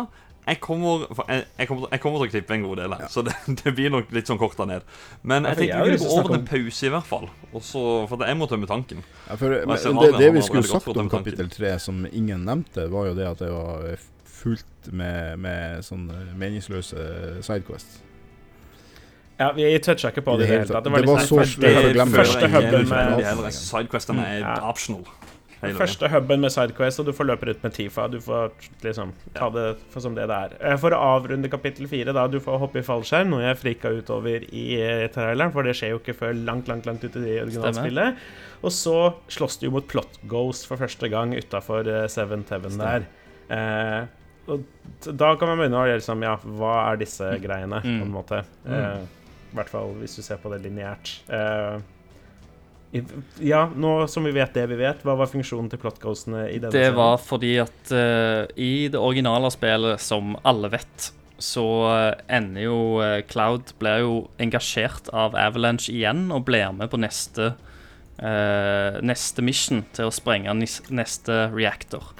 Jeg 0.48 0.60
kommer, 0.64 1.02
jeg, 1.28 1.44
jeg, 1.58 1.68
kommer, 1.68 1.88
jeg 1.92 2.00
kommer 2.00 2.22
til 2.22 2.28
å 2.28 2.32
klippe 2.32 2.54
en 2.56 2.62
god 2.64 2.80
del 2.80 2.94
her, 2.96 3.08
så 3.12 3.22
det, 3.26 3.34
det 3.60 3.72
blir 3.76 3.92
nok 3.92 4.12
litt 4.16 4.30
sånn 4.30 4.38
korta 4.40 4.64
ned. 4.68 4.86
Men 5.22 5.44
jeg 5.50 5.58
tenkte 5.60 5.82
vi 5.84 5.98
å 5.98 6.00
gå 6.00 6.12
over 6.14 6.30
til 6.30 6.38
en 6.38 6.46
pause, 6.48 6.86
i 6.88 6.92
hvert 6.94 7.08
fall. 7.10 7.26
Også, 7.52 7.82
for 8.08 8.24
jeg 8.24 8.38
må 8.40 8.48
tømme 8.48 8.70
tanken. 8.70 9.02
Ja, 9.28 9.36
for, 9.36 9.58
men, 9.68 10.00
det, 10.00 10.10
det 10.22 10.30
vi 10.38 10.44
skulle 10.46 10.64
sagt 10.64 10.88
om 10.96 11.10
kapittel 11.12 11.50
tre 11.52 11.74
som 11.82 12.06
ingen 12.08 12.46
nevnte, 12.48 12.88
var 12.92 13.10
jo 13.10 13.16
det 13.18 13.28
at 13.28 13.44
det 13.44 13.52
var 13.52 14.06
fullt 14.38 14.92
med, 14.94 15.38
med 15.44 15.84
sånne 15.84 16.28
meningsløse 16.38 17.42
sidequests. 17.44 18.00
ja, 19.38 19.52
vi 19.52 19.66
toucha 19.84 20.10
ikke 20.12 20.24
på 20.26 20.36
det 20.38 20.46
i 20.46 20.48
det 20.48 20.54
hele 20.54 20.68
tatt. 20.70 20.84
Det 20.84 20.92
var, 20.92 21.02
Det 21.04 21.10
var 21.10 21.20
litt 21.20 21.28
så 21.28 21.36
sånn 21.36 21.50
svært 21.52 21.68
å 21.68 21.74
første- 21.74 21.92
glemme. 21.94 22.16
Første 22.22 22.48
hubben 22.54 22.88
med 22.88 23.42
de. 23.44 23.52
Sidequestene 23.58 24.24
er 24.26 24.40
Ja. 24.40 24.54
optional. 24.70 25.04
Veien. 25.62 25.76
Første 25.78 26.08
hubben 26.12 26.40
med 26.44 26.52
Sidequest, 26.54 27.00
og 27.02 27.06
du 27.08 27.12
får 27.16 27.28
løpe 27.30 27.48
rundt 27.48 27.62
med 27.66 27.74
Tifa. 27.76 28.06
Du 28.12 28.18
får 28.24 28.52
liksom 28.84 29.12
ta 29.34 29.48
det 29.54 29.64
for 29.92 30.00
som 30.04 30.14
det 30.16 30.26
det 30.30 30.38
er. 30.48 30.56
Eh, 30.60 30.76
For 30.80 30.94
å 30.96 31.00
avrunde 31.16 31.50
kapittel 31.52 31.88
fire, 31.90 32.12
da, 32.16 32.26
du 32.30 32.38
får 32.44 32.58
hoppe 32.62 32.78
i 32.82 32.86
fallskjerm, 32.86 33.30
noe 33.34 33.42
jeg 33.46 33.58
frika 33.62 33.90
ut 33.94 34.10
over 34.14 34.44
i 34.52 34.66
eh, 34.80 35.06
traileren, 35.14 35.52
for 35.52 35.62
det 35.66 35.74
skjer 35.78 35.94
jo 35.96 36.00
ikke 36.02 36.16
før 36.20 36.34
langt, 36.34 36.68
langt 36.70 36.86
langt 36.86 37.04
ute 37.04 37.18
i 37.24 37.40
originalspillet. 37.42 38.22
Og 38.62 38.72
så 38.74 38.96
slåss 39.30 39.58
du 39.60 39.66
jo 39.68 39.74
mot 39.78 39.86
Plot 39.90 40.20
Ghost 40.30 40.66
for 40.70 40.80
første 40.80 41.08
gang 41.12 41.34
utafor 41.38 41.86
Seven 42.10 42.42
Teven 42.48 42.78
der. 42.80 43.04
Eh, 43.50 44.06
og 44.48 44.64
da 45.04 45.34
kan 45.36 45.50
man 45.50 45.58
begynne 45.60 45.76
å 45.76 45.86
gjøre 45.88 46.00
liksom 46.00 46.22
Ja, 46.24 46.36
hva 46.56 46.74
er 46.90 46.96
disse 47.00 47.26
greiene, 47.42 47.82
på 47.84 48.00
en 48.06 48.12
måte? 48.14 48.38
Eh, 48.66 49.04
I 49.52 49.56
hvert 49.56 49.70
fall 49.72 49.92
hvis 50.00 50.16
du 50.16 50.22
ser 50.24 50.40
på 50.40 50.50
det 50.52 50.62
lineært. 50.64 51.12
Eh, 51.28 51.78
ja, 53.44 53.66
nå 53.76 53.92
som 54.08 54.24
vi 54.24 54.32
vet 54.32 54.54
det 54.56 54.64
vi 54.70 54.78
vet, 54.80 55.02
hva 55.04 55.16
var 55.18 55.28
funksjonen 55.28 55.68
til 55.72 55.80
plotghostene 55.82 56.46
i 56.48 56.56
denne 56.56 56.72
Det 56.72 56.86
serien? 56.86 56.96
var 56.96 57.18
fordi 57.20 57.54
at 57.60 57.92
uh, 57.92 58.44
i 58.56 58.88
det 58.88 59.00
originale 59.00 59.50
spillet, 59.52 60.00
som 60.00 60.36
alle 60.48 60.72
vet, 60.72 61.12
så 61.38 61.64
eh, 61.86 62.22
ender 62.34 62.64
jo 62.64 62.78
uh, 62.98 63.20
Cloud 63.30 63.70
blir 63.78 64.00
jo 64.02 64.14
engasjert 64.42 65.06
av 65.14 65.36
Avalanche 65.38 65.92
igjen 65.94 66.32
og 66.34 66.48
blir 66.48 66.72
med 66.74 66.90
på 66.90 66.98
neste 66.98 67.52
uh, 68.18 68.98
neste 69.06 69.44
mission 69.46 69.84
til 69.94 70.08
å 70.08 70.14
sprenge 70.14 70.56
neste 70.58 71.44
reactor. 71.54 72.10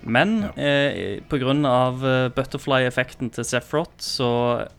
Men 0.00 0.44
eh, 0.56 1.20
pga. 1.28 1.52
Butterfly-effekten 2.32 3.32
til 3.34 3.44
Sephiroth 3.44 4.00
så 4.00 4.30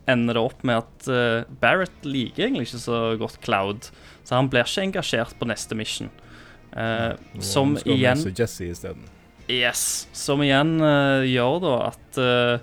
ender 0.09 0.38
det 0.38 0.41
opp 0.41 0.63
med 0.65 0.81
at 0.81 1.09
eh, 1.11 1.49
Barrett 1.61 2.07
liker 2.07 2.47
egentlig 2.47 2.69
ikke 2.69 2.81
så 2.81 3.01
godt 3.22 3.38
Cloud, 3.45 3.91
så 4.31 4.39
han 4.39 4.47
blir 4.47 4.63
ikke 4.63 4.85
engasjert 4.87 5.35
på 5.35 5.47
neste 5.49 5.75
mission. 5.75 6.07
Eh, 6.71 7.17
som 7.43 7.73
Skal 7.75 7.97
igjen 7.97 8.21
Jesse 8.31 8.69
isteden. 8.71 9.09
Yes, 9.51 10.07
som 10.15 10.39
igjen 10.39 10.77
uh, 10.79 11.25
gjør 11.27 11.57
da 11.59 11.73
at 11.89 12.19
uh, 12.21 12.61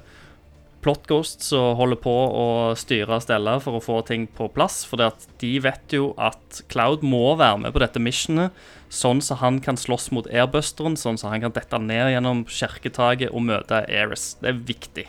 Plot 0.80 1.04
Ghost 1.10 1.44
så 1.44 1.74
holder 1.76 1.98
på 2.00 2.14
å 2.14 2.46
styre 2.78 3.18
og 3.18 3.24
stelle 3.26 3.58
for 3.60 3.76
å 3.76 3.82
få 3.84 3.98
ting 4.08 4.24
på 4.32 4.46
plass, 4.54 4.80
fordi 4.88 5.08
at 5.10 5.26
de 5.42 5.50
vet 5.60 5.92
jo 5.92 6.14
at 6.16 6.62
Cloud 6.72 7.04
må 7.04 7.34
være 7.36 7.58
med 7.66 7.74
på 7.74 7.82
dette 7.82 8.00
missionet, 8.00 8.56
sånn 8.88 9.20
så 9.20 9.36
han 9.42 9.58
kan 9.60 9.76
slåss 9.76 10.08
mot 10.16 10.30
airbusteren, 10.32 10.96
sånn 10.96 11.20
så 11.20 11.28
han 11.28 11.44
kan 11.44 11.52
dette 11.52 11.82
ned 11.82 12.14
gjennom 12.14 12.46
kjerketaket 12.48 13.34
og 13.34 13.44
møte 13.50 13.82
Aeris. 13.82 14.30
Det 14.40 14.54
er 14.54 14.64
viktig. 14.72 15.08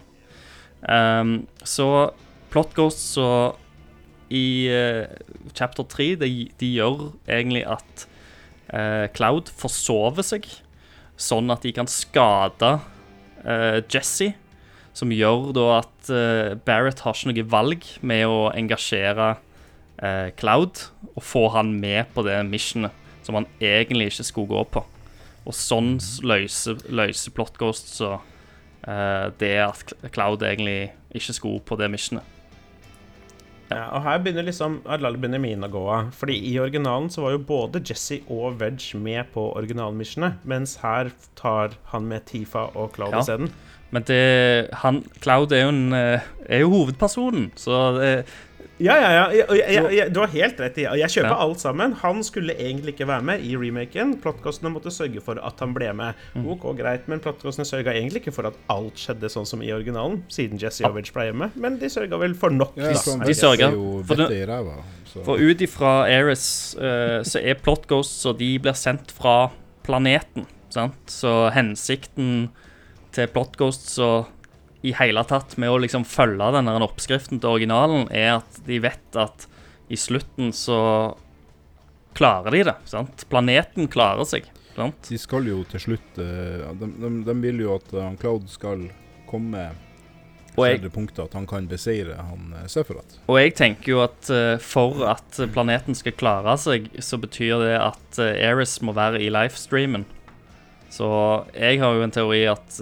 Um, 0.84 1.45
så 1.64 2.10
Plot 2.52 2.76
Ghost 2.76 3.14
så 3.14 3.30
i 4.30 4.70
eh, 4.70 5.06
chapter 5.58 5.84
3, 5.84 6.14
de, 6.22 6.30
de 6.62 6.70
gjør 6.78 7.10
egentlig 7.26 7.64
at 7.70 8.06
eh, 8.70 9.08
Cloud 9.16 9.50
forsover 9.58 10.26
seg 10.26 10.46
sånn 11.20 11.50
at 11.52 11.66
de 11.66 11.74
kan 11.76 11.90
skade 11.90 12.78
eh, 13.44 13.82
Jesse, 13.90 14.32
som 14.94 15.12
gjør 15.14 15.52
da 15.56 15.66
at 15.80 16.10
Barrett 16.66 17.04
har 17.06 17.14
ikke 17.16 17.30
noe 17.30 17.44
valg 17.48 17.86
med 18.02 18.24
å 18.28 18.50
engasjere 18.50 19.36
Cloud 20.40 20.82
og 21.14 21.22
få 21.24 21.44
han 21.54 21.70
med 21.80 22.10
på 22.16 22.24
det 22.26 22.40
missionet 22.48 22.96
som 23.24 23.38
han 23.38 23.48
egentlig 23.62 24.10
ikke 24.10 24.26
skulle 24.28 24.52
gå 24.52 24.64
på. 24.74 24.84
Og 25.46 25.56
sånn 25.56 25.94
løser, 26.26 26.82
løser 26.90 27.36
Plot 27.38 27.62
Ghost 27.62 27.94
så 28.00 28.18
det 29.40 29.54
at 29.62 29.94
Cloud 30.10 30.44
egentlig 30.50 30.90
ikke 31.16 31.38
skulle 31.38 31.64
på 31.70 31.80
det 31.80 31.92
missionet. 31.94 32.39
Ja, 33.70 33.84
og 33.94 34.02
her 34.02 34.18
begynner 34.26 34.46
liksom 34.48 34.80
begynner 35.22 35.41
mine 35.44 35.68
å 35.68 35.74
gå 35.74 35.82
av. 35.94 36.08
Fordi 36.18 36.36
i 36.50 36.56
originalen 36.62 37.10
så 37.14 37.22
var 37.22 37.36
jo 37.36 37.41
både 37.46 37.82
Jesse 37.86 38.22
og 38.34 38.58
Veg 38.60 38.82
med 38.98 39.30
på 39.36 39.44
originalmissionene, 39.60 40.40
mens 40.50 40.78
her 40.82 41.12
tar 41.38 41.76
han 41.91 42.08
med 42.10 42.26
Tifa 42.26 42.68
og 42.76 42.94
Cloud 42.98 43.14
Ja. 43.14 43.20
isteden. 43.22 43.52
Men 43.91 44.04
det, 44.06 44.70
han, 44.84 45.04
Cloud 45.22 45.52
er 45.54 45.64
jo, 45.64 45.70
en, 45.70 45.94
eh, 45.94 46.20
er 46.50 46.60
jo 46.62 46.70
hovedpersonen, 46.70 47.52
så 47.58 48.00
det, 48.00 48.26
Ja, 48.80 48.95
ja, 48.95 49.10
ja. 49.11 49.23
Jeg, 49.60 49.91
jeg, 49.91 50.11
du 50.15 50.22
har 50.22 50.31
helt 50.31 50.60
rett 50.64 50.77
i 50.80 50.86
Jeg 51.02 51.11
kjøper 51.11 51.34
Ja. 51.34 51.40
alt 51.44 51.60
sammen. 51.60 51.94
Han 51.99 52.22
skulle 52.23 52.56
egentlig 52.56 52.94
ikke 52.95 53.07
være 53.10 53.26
med 53.27 53.44
i 53.44 53.56
remaken. 53.60 54.15
Plottkostene 54.23 54.72
måtte 54.72 54.91
sørge 54.91 55.19
for 55.23 55.40
at 55.44 55.60
han 55.60 55.73
ble 55.76 55.91
med. 55.94 56.14
Mm. 56.36 56.45
Ok, 56.53 56.64
greit, 56.80 57.07
men 57.11 57.19
plottkostene 57.19 57.68
sørga 57.68 57.91
egentlig 57.91 58.23
ikke 58.23 58.36
for 58.36 58.48
at 58.48 58.60
alt 58.72 58.95
skjedde 58.99 59.31
sånn 59.31 59.48
som 59.49 59.64
i 59.65 59.72
originalen, 59.76 60.23
siden 60.31 60.61
Jesse 60.61 60.88
Ovage 60.88 61.11
ble 61.15 61.27
hjemme, 61.27 61.52
men 61.60 61.76
de 61.81 61.91
sørga 61.91 62.19
vel 62.22 62.38
for 62.40 62.56
nok. 62.56 62.77
Ja, 62.80 62.94
da. 62.94 63.03
sånn, 63.03 63.26
de 63.27 63.36
jo 63.36 63.99
For. 64.07 64.23
Så. 65.10 65.23
For 65.26 65.41
ut 65.41 65.61
ifra 65.65 65.91
Eris 66.14 66.45
uh, 66.77 67.19
så 67.26 67.41
er 67.41 67.57
plot 67.57 67.88
ghosts 67.90 68.27
og 68.30 68.38
de 68.38 68.52
blir 68.61 68.77
sendt 68.77 69.10
fra 69.11 69.49
planeten. 69.88 70.45
Sant? 70.69 70.99
Så 71.10 71.49
hensikten 71.56 72.52
til 73.15 73.31
plot 73.34 73.57
ghosts 73.57 73.98
og 74.06 74.30
i 74.82 74.94
hele 74.96 75.24
tatt 75.28 75.58
med 75.60 75.72
å 75.72 75.80
liksom 75.84 76.06
følge 76.08 76.52
den 76.56 76.70
der 76.70 76.86
oppskriften 76.86 77.42
til 77.42 77.58
originalen, 77.58 78.08
er 78.16 78.38
at 78.38 78.62
de 78.68 78.80
vet 78.84 79.20
at 79.20 79.50
i 79.92 79.98
slutten 80.00 80.54
så 80.56 80.80
klarer 82.16 82.56
de 82.56 82.64
det. 82.70 82.78
Sant? 82.88 83.26
Planeten 83.30 83.90
klarer 83.92 84.28
seg. 84.28 84.48
Sant? 84.78 85.10
De 85.10 85.20
skal 85.20 85.50
jo 85.50 85.62
til 85.68 85.84
slutt 85.84 86.20
eh, 86.22 86.64
de, 86.80 86.90
de, 87.02 87.12
de 87.28 87.38
vil 87.44 87.64
jo 87.66 87.76
at 87.76 87.92
han 87.98 88.18
Cloud 88.20 88.48
skal 88.52 88.86
komme 89.28 89.66
Og 90.56 90.64
jeg, 90.64 90.92
punktet 90.94 91.26
at 91.26 91.36
han 91.36 91.48
kan 91.50 91.68
beseire 91.70 92.16
han 92.16 92.54
uh, 92.56 92.64
Sephiroth. 92.72 93.20
og 93.28 93.40
jeg 93.40 93.54
tenker 93.60 93.94
jo 93.94 94.00
at 94.06 94.30
eh, 94.34 94.56
for 94.64 95.04
at 95.10 95.42
planeten 95.54 95.98
skal 95.98 96.16
klare 96.20 96.56
seg, 96.62 96.88
så 97.04 97.20
betyr 97.20 97.66
det 97.66 97.76
at 97.82 98.22
Eris 98.30 98.78
må 98.86 98.96
være 98.96 99.22
i 99.26 99.30
livestreamen. 99.34 100.08
Så 100.90 101.10
jeg 101.54 101.82
har 101.84 101.98
jo 101.98 102.06
en 102.06 102.16
teori 102.16 102.46
at 102.50 102.80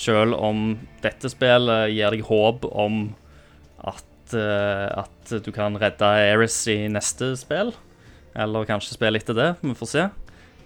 selv 0.00 0.36
om 0.40 0.78
dette 1.04 1.30
spillet 1.32 1.90
gir 1.92 2.14
deg 2.14 2.24
håp 2.28 2.64
om 2.70 3.02
at, 3.84 4.34
eh, 4.36 4.86
at 5.02 5.34
du 5.44 5.50
kan 5.52 5.76
redde 5.80 6.10
Eris 6.30 6.56
i 6.72 6.82
neste 6.92 7.34
spill, 7.40 7.74
eller 8.34 8.68
kanskje 8.68 8.96
spille 8.96 9.20
etter 9.20 9.36
det, 9.36 9.50
vi 9.60 9.74
får 9.76 9.90
se, 9.90 10.06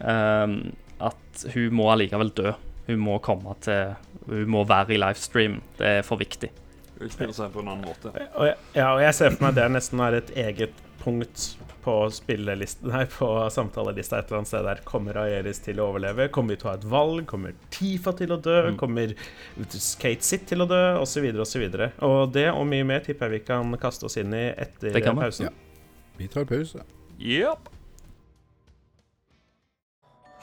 ehm, 0.05 0.59
at 1.03 1.47
hun 1.55 1.75
må 1.75 1.91
allikevel 1.93 2.31
dø. 2.37 2.55
Hun 2.87 3.01
må 3.01 3.19
komme 3.25 3.55
til 3.65 3.95
Hun 4.25 4.49
må 4.49 4.63
være 4.65 4.95
i 4.95 4.97
livestream. 4.97 5.59
Det 5.77 5.89
er 5.99 6.05
for 6.07 6.17
viktig. 6.17 6.49
Utspiller 6.97 7.35
seg 7.37 7.51
på 7.53 7.61
en 7.61 7.67
annen 7.69 7.85
måte. 7.85 8.09
Ja, 8.73 8.95
og 8.95 9.03
jeg 9.03 9.13
ser 9.19 9.35
for 9.35 9.45
meg 9.45 9.59
det 9.59 9.67
nesten 9.75 10.01
er 10.01 10.17
et 10.17 10.31
eget 10.33 10.79
punkt 11.03 11.59
på 11.85 11.95
spillelisten 12.11 12.89
Nei, 12.93 13.05
på 13.13 13.29
samtalelista 13.53 14.19
et 14.19 14.31
eller 14.31 14.41
annet 14.41 14.51
sted 14.51 14.65
der. 14.65 14.81
Kommer 14.89 15.19
Aeris 15.25 15.61
til 15.65 15.81
å 15.83 15.91
overleve? 15.93 16.31
Kommer 16.33 16.55
vi 16.55 16.61
til 16.63 16.69
å 16.69 16.73
ha 16.73 16.79
et 16.81 16.87
valg? 16.89 17.27
Kommer 17.31 17.53
Tifa 17.75 18.15
til 18.17 18.33
å 18.33 18.39
dø? 18.41 18.57
Mm. 18.71 18.79
Kommer 18.81 19.13
Kate 20.01 20.25
Sitt 20.25 20.47
til 20.51 20.65
å 20.65 20.69
dø? 20.71 20.81
Og 21.03 21.07
så 21.11 21.21
videre 21.25 21.45
og 21.45 21.51
så 21.51 21.61
videre. 21.63 21.91
Og 22.07 22.33
det 22.35 22.47
og 22.55 22.65
mye 22.71 22.87
mer 22.89 23.05
tipper 23.05 23.29
jeg 23.29 23.43
vi 23.43 23.45
kan 23.53 23.77
kaste 23.83 24.09
oss 24.09 24.17
inn 24.21 24.33
i 24.35 24.47
etter 24.53 24.97
Det 24.97 25.05
kan 25.05 25.19
vi. 25.21 25.27
pausen. 25.29 25.51
Ja. 25.51 25.53
Vi 26.19 26.29
tar 26.33 26.49
pause. 26.49 26.85
Yep. 27.21 27.69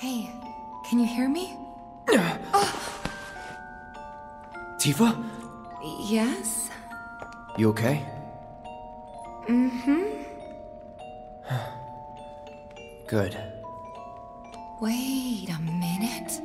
Hey, 0.01 0.29
can 0.89 0.99
you 0.99 1.05
hear 1.05 1.29
me? 1.29 1.49
Tifa? 4.81 5.11
Yes? 6.09 6.69
You 7.57 7.69
okay? 7.69 8.01
Mm-hmm. 9.49 10.20
Good. 13.11 13.35
Wait 14.79 15.49
a 15.49 15.59
minute. 15.59 16.39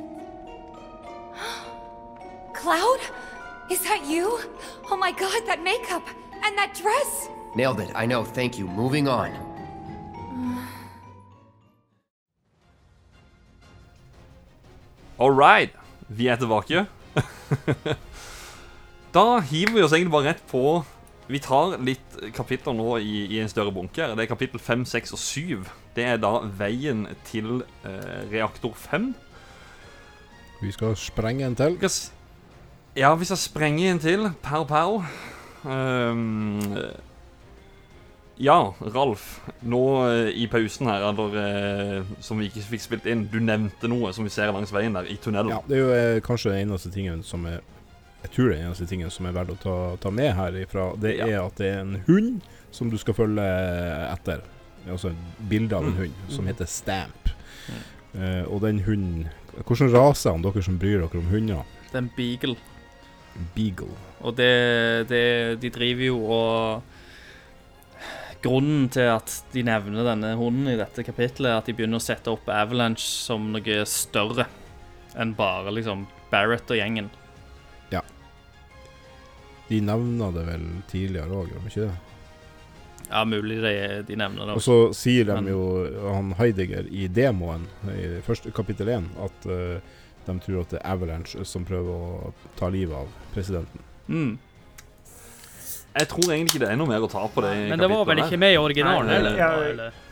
Cloud? 2.53 2.99
Is 3.71 3.79
that 3.83 4.05
you? 4.05 4.37
Oh 4.91 4.97
my 4.97 5.13
god, 5.13 5.45
that 5.47 5.63
makeup! 5.63 6.03
And 6.43 6.57
that 6.57 6.73
dress! 6.75 7.29
Nailed 7.55 7.79
it. 7.79 7.89
I 7.95 8.05
know. 8.05 8.25
Thank 8.25 8.59
you. 8.59 8.67
Moving 8.67 9.07
on. 9.07 9.31
All 15.17 15.31
right. 15.31 15.71
Vi 16.09 16.27
er 16.27 16.35
tilbake. 16.35 16.85
da 19.15 19.39
hiver 19.39 19.73
vi 19.73 19.81
oss 19.81 19.93
egentlig 19.93 20.11
bare 20.11 20.25
rett 20.33 20.47
på 20.51 20.83
Vi 21.27 21.39
tar 21.39 21.77
litt 21.79 22.17
kapitler 22.35 22.73
nå 22.75 22.97
i, 22.99 23.25
i 23.35 23.39
en 23.39 23.49
større 23.49 23.71
bunke. 23.71 24.01
her. 24.03 24.15
Det 24.15 24.23
er 24.27 24.35
kapittel 24.35 24.59
5, 24.59 24.85
6 24.85 25.11
og 25.15 25.19
7. 25.19 25.63
Det 25.97 26.05
er 26.05 26.19
da 26.21 26.35
veien 26.59 27.07
til 27.25 27.63
eh, 27.87 28.19
reaktor 28.31 28.75
5. 28.77 29.09
Vi 30.61 30.71
skal 30.73 30.93
sprenge 30.97 31.45
en 31.45 31.55
til. 31.57 31.77
Ja, 32.97 33.11
vi 33.17 33.25
skal 33.29 33.37
sprenge 33.41 33.89
en 33.91 33.99
til. 34.01 34.29
Pow, 34.45 34.63
pow. 34.69 34.99
Um, 35.65 36.61
ja, 38.37 38.57
Ralf. 38.93 39.39
Nå 39.65 39.81
eh, 40.11 40.29
i 40.37 40.45
pausen 40.49 40.85
her, 40.89 41.07
eller 41.09 41.37
eh, 41.41 42.11
som 42.21 42.37
vi 42.37 42.49
ikke 42.51 42.65
fikk 42.75 42.83
spilt 42.85 43.07
inn, 43.09 43.25
du 43.33 43.39
nevnte 43.41 43.89
noe 43.89 44.11
som 44.13 44.27
vi 44.27 44.33
ser 44.33 44.51
langs 44.53 44.73
veien 44.73 44.93
der, 44.97 45.09
i 45.09 45.17
tunnelen. 45.21 45.55
Ja, 45.55 45.63
det 45.65 45.79
er 45.79 45.81
jo 45.81 45.95
eh, 45.95 46.19
kanskje 46.25 46.53
den 46.53 46.67
eneste 46.67 46.93
tingen 46.93 47.23
som 47.25 47.45
er 47.49 47.63
Jeg 48.23 48.31
tror 48.33 48.49
det 48.49 48.53
er 48.55 48.61
den 48.61 48.67
eneste 48.69 48.85
tingen 48.89 49.11
som 49.13 49.25
er 49.29 49.33
verdt 49.37 49.53
å 49.53 49.57
ta, 49.61 49.75
ta 50.01 50.09
med 50.13 50.33
herifra. 50.35 50.91
Det 51.01 51.15
Ja. 51.17 51.25
er 51.27 51.41
at 51.47 51.57
det 51.61 51.67
er 51.73 51.81
en 51.81 51.97
hund 52.07 52.41
som 52.71 52.89
du 52.89 52.97
skal 52.97 53.13
følge 53.17 53.45
etter. 54.11 54.41
Altså 54.89 55.11
bilde 55.49 55.75
av 55.75 55.83
en 55.85 55.93
Mm. 55.93 55.97
hund 55.97 56.13
som 56.31 56.47
heter 56.47 56.65
Stamp. 56.65 57.29
Uh, 58.15 58.43
og 58.47 58.61
den 58.61 58.79
hunden 58.85 59.27
Hvordan 59.65 59.91
rase 59.91 60.29
er 60.29 60.33
han, 60.33 60.41
dere 60.45 60.61
som 60.63 60.77
bryr 60.79 61.01
dere 61.01 61.17
om 61.19 61.27
hunder? 61.31 61.63
Det 61.91 61.95
er 61.95 62.03
en 62.03 62.11
beagle. 62.15 62.55
Beagle. 63.55 63.89
Og 64.21 64.35
det, 64.37 65.09
det 65.09 65.59
De 65.61 65.69
driver 65.69 66.05
jo 66.07 66.17
og 66.25 66.83
Grunnen 68.43 68.87
til 68.93 69.09
at 69.09 69.31
de 69.51 69.63
nevner 69.65 70.05
denne 70.05 70.35
hunden 70.37 70.67
i 70.69 70.77
dette 70.77 71.03
kapitlet, 71.03 71.49
er 71.49 71.57
at 71.57 71.65
de 71.65 71.73
begynner 71.73 71.97
å 71.97 72.05
sette 72.05 72.29
opp 72.29 72.47
Avalanche 72.53 73.01
som 73.01 73.47
noe 73.51 73.79
større 73.89 74.45
enn 75.17 75.33
bare 75.35 75.73
liksom 75.73 76.05
Barrett 76.29 76.69
og 76.69 76.77
gjengen. 76.77 77.09
Ja. 77.89 78.03
De 79.69 79.79
nevner 79.81 80.31
det 80.35 80.43
vel 80.51 80.67
tidligere 80.91 81.33
òg, 81.33 81.49
gjør 81.49 81.63
de 81.65 81.71
ikke 81.71 81.87
det? 81.87 81.95
Ja, 83.07 83.23
mulig 83.23 83.61
de, 83.63 83.73
de 84.07 84.17
nevner 84.19 84.49
det. 84.49 84.57
Og 84.59 84.63
så 84.63 84.77
sier 84.97 85.29
de 85.29 85.53
jo, 85.53 85.61
han 86.11 86.33
Heidegger 86.39 86.89
i 86.91 87.07
demoen 87.07 87.67
i 87.93 88.17
første 88.25 88.51
kapittel 88.55 88.91
1, 88.91 89.07
at 89.23 89.47
uh, 89.47 90.01
de 90.27 90.35
tror 90.43 90.65
at 90.65 90.75
det 90.75 90.81
er 90.81 90.91
Avalanche 90.91 91.45
som 91.47 91.63
prøver 91.67 91.87
å 91.87 92.33
ta 92.59 92.67
livet 92.73 92.97
av 92.99 93.13
presidenten. 93.35 93.85
Mm. 94.11 94.35
Jeg 95.97 96.09
tror 96.11 96.33
egentlig 96.33 96.57
ikke 96.57 96.65
det 96.65 96.73
er 96.73 96.79
noe 96.79 96.91
mer 96.91 97.05
å 97.05 97.09
ta 97.09 97.23
på 97.31 97.41
det. 97.45 97.53
Men 97.71 97.79
det 97.81 97.89
var 97.89 98.03
vel 98.09 98.21
ikke 98.25 98.39
med 98.41 98.53
i 98.53 98.59
originalen 98.61 99.07
Nei, 99.07 99.15
heller? 99.17 99.39
ja, 99.39 99.47
da, 99.47 99.63
ja. 99.63 99.71
eller? 99.71 100.03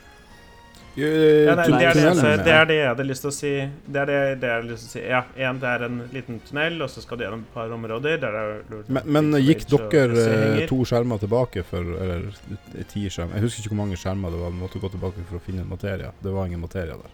Ja, 0.96 1.56
nei, 1.60 1.66
det, 1.68 1.80
er 1.90 1.98
det, 1.98 2.34
det 2.46 2.52
er 2.56 2.68
det 2.70 2.76
jeg 2.78 2.88
hadde 2.88 3.06
lyst 3.10 3.26
til 3.26 3.30
å 3.30 3.34
si. 3.36 3.50
Det 3.92 4.00
er 4.00 4.08
det, 4.08 4.20
det 4.40 4.48
jeg 4.48 4.56
hadde 4.62 4.70
lyst 4.70 4.86
til 4.86 4.90
å 4.90 4.94
si. 4.94 5.02
Ja, 5.12 5.20
en, 5.50 5.58
det 5.60 5.68
er 5.74 5.84
en 5.90 5.98
liten 6.14 6.38
tunnel, 6.48 6.78
og 6.86 6.90
så 6.94 7.04
skal 7.04 7.20
du 7.20 7.26
gjennom 7.26 7.42
et 7.44 7.52
par 7.56 7.74
områder. 7.76 8.24
Er 8.30 8.54
Men, 8.88 9.02
men 9.18 9.32
gikk 9.44 9.66
dere 9.74 10.24
eh, 10.62 10.62
to 10.70 10.78
skjermer 10.88 11.20
tilbake 11.20 11.66
for 11.68 11.84
Eller 12.00 12.30
ti 12.94 13.04
skjermer? 13.12 13.36
Jeg 13.36 13.48
husker 13.50 13.66
ikke 13.66 13.74
hvor 13.76 13.82
mange 13.84 14.00
skjermer 14.00 14.32
det 14.32 14.40
var. 14.46 14.56
Vi 14.56 14.62
måtte 14.64 14.80
gå 14.86 14.92
tilbake 14.96 15.26
for 15.28 15.42
å 15.42 15.44
finne 15.44 15.68
materie. 15.68 16.14
Det 16.24 16.32
var 16.38 16.48
ingen 16.48 16.64
materie 16.64 16.96
der. 16.96 17.12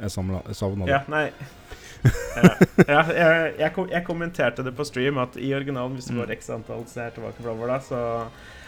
Jeg, 0.00 0.14
samla- 0.14 0.44
jeg 0.46 0.56
savna 0.56 0.86
det. 0.86 0.94
Ja, 0.94 1.02
nei. 1.12 1.26
ja, 2.40 2.52
ja, 2.88 3.02
jeg, 3.12 3.50
jeg, 3.58 3.72
kom, 3.76 3.90
jeg 3.92 4.04
kommenterte 4.06 4.62
det 4.64 4.72
på 4.78 4.86
stream 4.88 5.18
at 5.20 5.34
i 5.36 5.50
originalen, 5.56 5.98
hvis 5.98 6.08
Mm. 6.14 6.22
går 6.22 6.30
x 6.38 6.48
antall 6.54 6.86
seere 6.88 7.12
tilbake 7.18 7.42
framover, 7.42 7.74
da, 7.74 7.80
så 7.84 7.98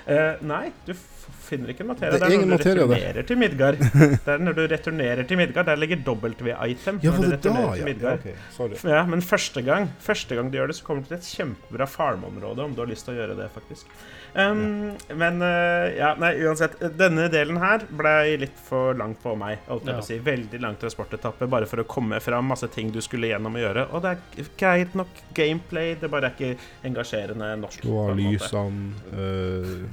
eh, 0.06 0.36
Nei, 0.42 0.72
du 0.86 0.94
finner 1.42 1.68
ikke 1.74 1.84
materie. 1.84 2.16
Det 2.18 2.22
er 2.22 2.30
Det 2.32 2.36
er 2.38 2.46
når 2.46 2.48
du 2.48 2.64
returnerer 2.64 2.88
der. 2.88 3.20
returnerer 3.20 3.26
til 3.28 3.38
Midgard. 3.38 3.78
Det 4.24 4.32
er 4.34 4.38
når 4.42 4.54
du 4.56 4.62
returnerer 4.72 5.26
til 5.28 5.36
Midgard. 5.38 5.66
Der 5.68 5.76
ligger 5.76 5.96
W-item. 6.06 6.98
Ja, 7.02 7.10
når 7.10 7.18
du 7.18 7.22
det 7.22 7.30
da? 7.30 7.36
returnerer 7.36 7.74
til 7.74 7.76
Ja, 7.76 7.76
ja, 7.76 7.84
Midgard. 7.84 8.18
ok, 8.18 8.48
sorry. 8.56 8.78
Ja, 8.94 9.02
men 9.06 9.22
første 9.22 9.62
gang 9.66 9.88
Første 10.02 10.34
gang 10.38 10.50
du 10.52 10.58
gjør 10.58 10.72
det, 10.72 10.76
så 10.80 10.84
kommer 10.86 11.02
du 11.04 11.08
til 11.12 11.18
et 11.20 11.28
kjempebra 11.28 11.86
farmområde, 11.86 12.64
om 12.64 12.74
du 12.74 12.80
har 12.82 12.90
lyst 12.90 13.04
til 13.06 13.14
å 13.14 13.20
gjøre 13.20 13.36
det, 13.38 13.50
faktisk. 13.54 13.86
Um, 14.34 14.94
Men 15.20 15.42
uh, 15.44 15.90
ja, 15.92 16.14
nei, 16.16 16.32
uansett. 16.40 16.78
Denne 16.96 17.26
delen 17.32 17.58
her 17.60 17.84
ble 17.90 18.14
litt 18.40 18.56
for 18.64 18.94
langt 18.96 19.20
på 19.22 19.34
meg. 19.36 19.58
Ja. 19.84 19.98
si. 20.00 20.16
Veldig 20.24 20.60
lang 20.62 20.78
transportetappe 20.80 21.46
bare 21.52 21.68
for 21.68 21.82
å 21.82 21.84
komme 21.84 22.18
fram. 22.24 22.48
Masse 22.48 22.70
ting 22.72 22.90
du 22.94 23.00
skulle 23.04 23.28
gjennom 23.28 23.58
å 23.58 23.60
gjøre. 23.60 23.86
Og 23.92 24.02
det 24.06 24.14
er 24.16 24.48
greit 24.58 24.96
nok 24.96 25.20
gameplay, 25.36 25.94
det 26.00 26.08
bare 26.10 26.30
er 26.32 26.38
ikke 26.38 26.56
engasjerende 26.88 27.52
norsk. 27.60 27.84
Du 27.84 27.92
en 27.92 28.16
måte. 28.16 28.16
lysene. 28.16 28.94
eh, 29.12 29.91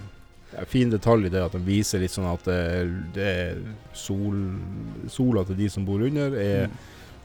ja, 0.53 0.63
fin 0.65 0.89
detalj 0.89 1.25
i 1.25 1.29
det 1.29 1.41
at 1.45 1.51
de 1.53 1.59
viser 1.63 1.99
litt 2.01 2.11
sånn 2.11 2.27
at 2.33 2.43
det, 2.45 2.55
er- 2.79 2.93
det 3.13 3.27
er 3.27 3.59
sol 3.93 4.39
Sola 5.07 5.43
til 5.45 5.55
de 5.59 5.69
som 5.69 5.85
bor 5.85 6.01
under, 6.01 6.35
er 6.35 6.67
Mm. 6.67 6.77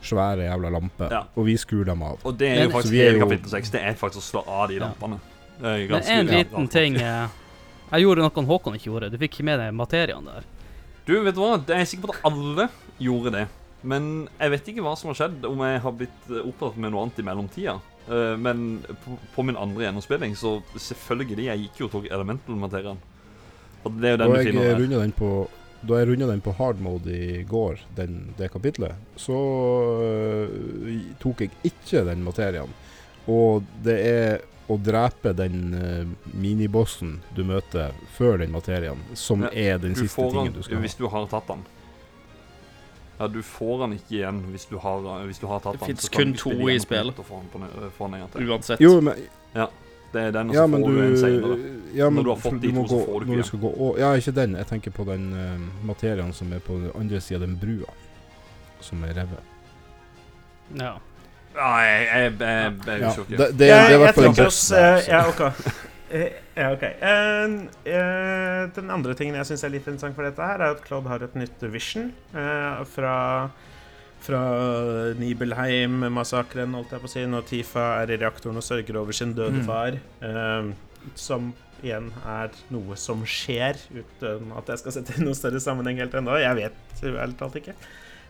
svære 0.05 0.45
jævla 0.51 0.71
lamper. 0.71 1.11
Ja. 1.11 1.23
Og 1.37 1.47
vi 1.47 1.55
skrur 1.57 1.85
dem 1.87 2.03
av. 2.03 2.19
Og 2.25 2.37
det 2.39 2.49
er 2.51 2.65
jo 2.65 2.71
Så 2.71 2.77
faktisk 2.77 2.95
hele 2.95 3.19
kapittel 3.19 3.51
6. 3.51 3.71
Det 3.71 3.81
er 3.83 3.95
faktisk 3.95 4.21
å 4.21 4.29
slå 4.43 4.43
av 4.49 4.69
de 4.69 4.75
Ja. 4.75 4.81
lampene. 4.89 5.21
Det 5.61 5.65
er 5.65 5.89
Men 5.89 6.03
en 6.03 6.27
liten 6.27 6.69
ting 6.69 6.97
eh, 6.97 7.29
Jeg 7.93 8.03
gjorde 8.03 8.19
noe 8.25 8.45
Håkon 8.47 8.75
ikke 8.75 8.91
gjorde. 8.91 9.11
Du 9.11 9.19
fikk 9.19 9.35
ikke 9.39 9.45
med 9.45 9.59
deg 9.61 9.73
materiene 9.73 10.25
der. 10.25 10.43
Du, 11.07 11.23
vet 11.23 11.35
du 11.35 11.41
hva? 11.41 11.59
Jeg 11.67 11.81
er 11.81 11.85
sikker 11.85 12.09
på 12.09 12.15
at 12.15 12.25
alle 12.33 12.69
gjorde 12.99 13.31
det. 13.33 13.49
Men 13.85 14.29
jeg 14.41 14.51
vet 14.51 14.67
ikke 14.69 14.83
hva 14.83 14.97
som 14.97 15.09
har 15.13 15.15
skjedd, 15.29 15.45
om 15.45 15.59
jeg 15.61 15.81
har 15.81 15.93
blitt 15.93 16.31
eh, 16.31 16.41
opptatt 16.49 16.77
med 16.77 16.91
noe 16.93 17.03
annet 17.05 17.19
i 17.19 17.23
mellomtida. 17.23 17.81
Eh, 18.09 18.37
men 18.37 18.83
på, 19.05 19.19
på 19.37 19.45
min 19.45 19.57
andre 19.57 19.85
gjennomspilling, 19.85 20.35
så 20.37 20.63
selvfølgelig 20.77 21.45
Jeg 21.45 21.59
gikk 21.61 21.77
jo 21.81 21.85
og 21.87 21.93
tok 21.93 22.11
elemental-materien. 22.11 22.97
Og 23.85 24.01
det 24.01 24.09
er 24.09 24.17
jo 24.17 24.19
Da 24.19 24.25
den 24.25 24.33
du 24.33 24.39
jeg 24.39 24.53
finner 24.53 24.81
der. 24.81 25.05
den 25.05 25.13
på 25.13 25.35
da 25.85 26.01
jeg 26.01 26.09
runda 26.09 26.27
den 26.31 26.41
på 26.41 26.53
hard 26.57 26.81
mode 26.81 27.13
i 27.13 27.43
går, 27.45 27.81
den, 27.97 28.35
det 28.39 28.49
kapitlet, 28.53 28.97
så 29.21 29.37
uh, 30.01 30.97
tok 31.21 31.45
jeg 31.45 31.51
ikke 31.69 32.05
den 32.09 32.25
materien. 32.25 32.73
Og 33.29 33.65
det 33.85 33.99
er 34.09 34.43
å 34.73 34.79
drepe 34.81 35.35
den 35.37 35.59
uh, 35.77 36.33
minibossen 36.33 37.19
du 37.37 37.43
møter 37.45 37.93
før 38.17 38.41
den 38.41 38.55
materien, 38.55 39.01
som 39.13 39.45
Ja, 39.45 39.53
er 39.53 39.83
den 39.83 39.97
siste 39.99 40.15
får 40.17 40.33
tingen 40.33 40.53
den 40.53 40.61
du 40.61 40.65
skal 40.65 40.81
ha. 40.81 40.85
hvis 40.87 40.97
du 41.01 41.07
har 41.13 41.29
tatt 41.29 41.53
den. 41.53 41.67
Ja, 43.19 43.29
du 43.29 43.43
får 43.47 43.85
den 43.85 43.99
ikke 43.99 44.17
igjen 44.17 44.41
hvis 44.51 44.65
du 44.67 44.79
har, 44.83 45.05
hvis 45.29 45.39
du 45.39 45.47
har 45.47 45.61
tatt 45.63 45.77
Det 45.77 45.85
den. 45.85 45.93
finnes 45.93 46.09
så 46.09 46.17
kun 46.17 46.33
to 46.35 46.57
i 46.73 46.81
spillet. 46.83 47.21
Uansett. 48.41 48.81
Jo, 48.83 49.01
men, 49.05 49.21
Det 50.15 50.23
er 50.29 50.35
den, 50.37 50.51
og 50.51 50.55
så 50.55 50.61
ja, 50.61 50.67
får 50.71 50.85
du, 50.89 50.97
du 50.97 51.03
en 51.05 51.17
senere. 51.19 51.57
ja, 51.99 52.09
men 52.11 52.21
Når 52.21 52.27
du 52.29 52.31
har 52.35 52.43
fått 52.45 52.61
de 52.63 52.71
to, 52.75 52.85
så 52.91 52.99
får 53.05 53.07
du 53.07 53.25
ikke 53.25 53.27
når 53.27 53.33
igjen. 53.35 53.43
du 53.43 53.49
skal 53.49 53.63
gå 53.65 53.89
Ja, 53.99 54.13
ikke 54.21 54.35
den. 54.41 54.55
Jeg 54.61 54.67
tenker 54.71 54.95
på 54.95 55.07
den 55.09 55.25
uh, 55.35 55.87
materien 55.91 56.33
som 56.37 56.53
er 56.55 56.63
på 56.63 56.77
den 56.83 56.93
andre 57.01 57.21
sida 57.21 57.41
av 57.41 57.47
den 57.49 57.57
brua. 57.59 57.91
Som 58.85 59.03
er 59.09 59.15
revet. 59.19 59.51
Ja. 60.79 60.95
Ja, 61.55 61.69
jeg, 61.87 62.07
jeg, 62.11 62.33
jeg, 62.41 62.41
jeg 62.41 62.73
det, 62.87 62.95
ikke. 63.01 63.37
det, 63.39 63.49
det 63.59 63.69
er 63.71 63.93
i 63.95 63.99
hvert 64.03 64.17
fall 64.17 64.25
en 64.31 64.39
der. 64.39 64.55
eh, 64.79 65.09
Ja, 65.09 65.21
ok. 65.29 65.43
Eh, 66.15 66.31
Ja, 66.55 66.69
ok. 66.71 66.83
Eh, 66.83 67.55
eh, 67.91 68.69
den 68.77 68.91
andre 68.95 69.15
tingen 69.19 69.35
jeg 69.41 69.47
syns 69.49 69.65
er 69.67 69.73
litt 69.73 69.87
interessant 69.89 70.15
for 70.15 70.23
dette, 70.27 70.43
her 70.47 70.61
er 70.63 70.75
at 70.77 70.83
Claude 70.87 71.11
har 71.11 71.25
et 71.27 71.33
nytt 71.35 71.63
vision 71.73 72.13
uh, 72.37 72.85
fra 72.87 73.15
fra 74.25 74.41
Nibelheim-massakren, 75.21 76.73
holdt 76.77 76.95
jeg 76.95 77.03
på 77.03 77.09
å 77.11 77.13
si, 77.13 77.25
når 77.29 77.45
Tifa 77.49 77.85
er 78.03 78.13
i 78.15 78.19
reaktoren 78.23 78.57
og 78.61 78.65
sørger 78.65 78.97
over 79.01 79.13
sin 79.17 79.35
døde 79.37 79.61
Mm. 79.61 79.67
far. 79.69 79.99
eh, 80.23 80.73
som 81.15 81.53
igjen 81.85 82.11
er 82.25 82.51
noe 82.73 82.97
som 82.97 83.21
skjer, 83.29 83.77
uten 83.93 84.53
at 84.57 84.67
jeg 84.73 84.79
skal 84.81 84.93
sette 84.93 85.19
i 85.21 85.25
noe 85.25 85.35
større 85.37 85.61
sammenheng 85.61 85.99
helt 86.01 86.15
ennå. 86.17 86.39
Jeg 86.41 86.57
vet 86.57 87.03
ærlig 87.05 87.37
talt 87.37 87.55
ikke. 87.61 87.75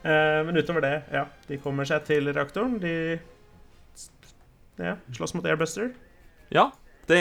Eh, 0.05 0.43
men 0.45 0.57
utover 0.59 0.81
det, 0.83 1.03
ja. 1.13 1.27
De 1.49 1.57
kommer 1.59 1.85
seg 1.87 2.05
til 2.05 2.27
reaktoren. 2.35 2.81
De 2.83 3.21
ja, 4.79 4.97
slåss 5.15 5.35
mot 5.37 5.45
Airbuster. 5.47 5.93
Ja, 6.51 6.71
det, 7.09 7.19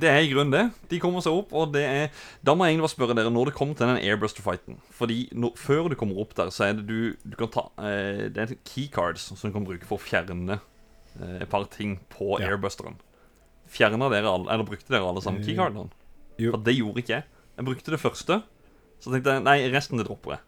det 0.00 0.08
er 0.08 0.20
i 0.24 0.30
grunnen 0.32 0.52
det. 0.54 0.62
De 0.88 0.98
kommer 1.02 1.20
seg 1.24 1.34
opp, 1.36 1.50
og 1.52 1.72
det 1.74 1.82
er 1.84 2.10
Da 2.44 2.54
må 2.56 2.64
jeg 2.64 2.74
egentlig 2.74 2.86
bare 2.86 2.94
spørre 2.94 3.16
dere 3.18 3.32
når 3.34 3.50
det 3.50 3.54
kommer 3.58 3.76
til 3.76 3.90
den 3.90 4.00
Airbuster-fighten. 4.00 4.78
Fordi 4.96 5.18
når, 5.36 5.52
før 5.60 5.88
du 5.92 5.96
kommer 6.00 6.20
opp 6.22 6.32
der, 6.38 6.48
så 6.54 6.64
er 6.70 6.78
det 6.78 6.86
du 6.88 7.14
Du 7.24 7.36
kan 7.40 7.50
ta 7.52 7.66
eh, 7.84 8.28
Det 8.32 8.44
er 8.46 8.54
keycards 8.68 9.26
som 9.32 9.36
du 9.50 9.52
kan 9.58 9.66
bruke 9.68 9.84
for 9.88 10.00
å 10.00 10.04
fjerne 10.06 10.58
eh, 11.20 11.42
et 11.42 11.48
par 11.52 11.64
ting 11.72 11.98
på 12.14 12.38
Ja. 12.40 12.48
Airbusteren. 12.52 12.96
Fjerna 13.72 14.08
dere 14.12 14.28
alle 14.32 14.48
Eller 14.52 14.64
brukte 14.68 14.92
dere 14.92 15.04
alle 15.08 15.20
sammen 15.24 15.42
Eh, 15.44 15.50
keycardene? 15.52 15.90
jo. 16.40 16.50
For 16.56 16.64
det 16.64 16.74
gjorde 16.78 17.02
ikke 17.04 17.16
jeg. 17.18 17.24
Jeg 17.56 17.64
brukte 17.68 17.90
det 17.92 18.00
første. 18.00 18.40
Så 19.02 19.10
tenkte 19.12 19.36
jeg 19.36 19.42
nei, 19.44 19.58
resten 19.74 19.98
det 20.00 20.06
dropper 20.08 20.38
jeg. 20.38 20.42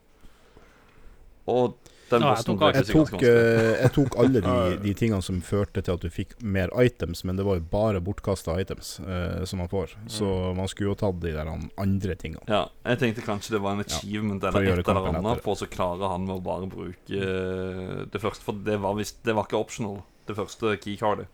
Og 1.53 1.75
den 2.15 2.25
Ja, 2.25 2.33
jeg 2.39 2.47
tok. 2.49 2.63
Jeg 2.79 2.87
tok, 2.89 3.13
eh, 3.27 3.71
jeg 3.83 3.93
tok 3.99 4.17
alle 4.23 4.43
de, 4.45 4.55
de 4.87 4.95
tingene 4.99 5.21
som 5.27 5.41
førte 5.45 5.83
til 5.85 5.95
at 5.99 6.03
du 6.07 6.09
fikk 6.15 6.35
mer 6.43 6.73
items, 6.81 7.25
men 7.29 7.37
det 7.39 7.45
var 7.47 7.59
jo 7.61 7.67
bare 7.75 8.01
bortkasta 8.05 8.57
items 8.63 8.95
uh, 9.05 9.43
som 9.45 9.61
man 9.63 9.71
får. 9.73 9.97
Så 10.09 10.25
Mm. 10.35 10.57
man 10.63 10.69
skulle 10.71 10.91
jo 10.93 10.99
tatt 10.99 11.21
de 11.23 11.33
der 11.35 11.51
andre 11.51 12.15
tingene. 12.19 12.43
Ja, 12.49 12.65
jeg 12.87 12.99
tenkte 13.03 13.23
kanskje 13.27 13.57
det 13.59 13.63
var 13.63 13.77
en 13.77 13.85
achievement 13.85 14.43
ja, 14.43 14.49
eller 14.55 14.81
et 14.81 14.89
eller 14.89 15.09
annet 15.13 15.43
på 15.45 15.55
så 15.59 15.67
klarer 15.71 16.09
han 16.15 16.25
med 16.27 16.39
å 16.39 16.43
bare 16.45 16.67
bruke 16.71 17.21
eh, 17.21 18.05
det 18.11 18.21
første. 18.23 18.45
For 18.47 18.53
det 18.67 18.79
var, 18.83 18.95
vist, 18.99 19.21
det 19.27 19.35
var 19.37 19.47
ikke 19.49 19.61
optional, 19.61 20.03
det 20.29 20.37
første 20.39 20.77
keycardet. 20.81 21.27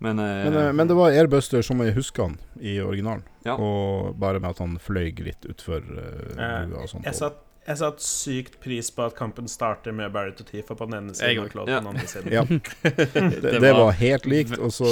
Men, 0.00 0.18
eh, 0.18 0.46
Men, 0.50 0.76
men 0.76 0.88
det 0.88 0.96
var 0.96 1.12
Airbuster 1.12 1.60
som 1.62 1.80
jeg 1.84 1.92
husker 1.94 2.22
han 2.30 2.38
i 2.60 2.78
originalen. 2.80 3.22
Ja. 3.44 3.58
Og 3.60 4.14
bare 4.20 4.40
med 4.40 4.54
at 4.54 4.58
han 4.62 4.78
fløy 4.80 5.10
litt 5.26 5.44
utfor 5.48 5.84
uh, 5.84 6.34
Eh, 6.40 6.66
brua 6.70 6.84
og 6.86 6.88
sånt. 6.88 7.04
Jeg 7.04 7.18
satte 7.18 7.44
jeg 7.66 7.76
satte 7.78 8.02
sykt 8.02 8.56
pris 8.64 8.88
på 8.90 9.04
at 9.04 9.14
kampen 9.18 9.46
starter 9.48 9.92
med 9.94 10.10
Barrett 10.14 10.40
og 10.40 10.48
Tifa 10.48 10.74
på 10.74 10.86
den 10.88 10.96
ene 10.96 11.14
siden 11.14 11.42
òg. 11.42 11.44
og 11.44 11.52
Claude 11.52 11.70
Ja. 11.72 11.78
på 11.80 11.84
den 11.84 11.96
andre 11.96 12.06
siden. 12.08 12.32
Ja. 12.36 12.42
det, 13.44 13.60
det 13.60 13.72
var 13.76 13.90
helt 14.00 14.26
likt. 14.26 14.56
Og 14.58 14.72
så, 14.72 14.88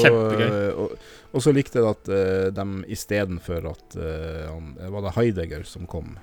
og, 0.77 0.93
og 1.32 1.43
så 1.43 1.53
likte 1.57 1.81
jeg 1.81 1.89
at 1.90 2.11
uh, 2.12 2.49
de 2.55 2.66
istedenfor 2.95 3.70
at 3.73 3.97
uh, 3.99 4.49
han, 4.53 4.74
Var 4.95 5.07
det 5.09 5.15
Heidegger 5.16 5.65
som 5.66 5.86
kom 5.90 6.19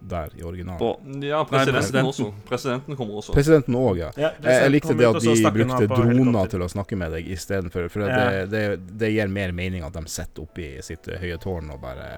der 0.00 0.32
i 0.40 0.42
originalen? 0.42 1.20
Ja, 1.22 1.42
presidenten, 1.44 1.98
Nei, 2.00 2.08
også. 2.08 2.30
Presidenten 2.48 2.96
kommer 2.96 3.20
også. 3.20 3.34
Presidenten 3.36 3.76
òg, 3.76 3.98
ja. 4.00 4.08
Ja, 4.16 4.30
Jeg, 4.40 4.62
jeg 4.64 4.70
likte 4.72 4.94
det 4.96 5.08
at 5.10 5.20
de 5.20 5.52
brukte 5.52 5.86
droner 5.92 6.48
til 6.48 6.64
å 6.64 6.68
snakke 6.72 6.96
med 6.96 7.12
deg 7.12 7.28
istedenfor. 7.36 7.90
For 7.92 8.08
Ja. 8.08 8.16
det, 8.16 8.46
det, 8.54 8.62
det 9.04 9.12
gir 9.12 9.28
mer 9.28 9.52
mening 9.52 9.84
at 9.84 9.92
de 9.92 10.06
sitter 10.08 10.46
oppe 10.48 10.64
i 10.64 10.82
sitt 10.82 11.04
eh, 11.12 11.20
høye 11.20 11.36
tårn 11.44 11.68
og 11.76 11.82
bare 11.84 12.08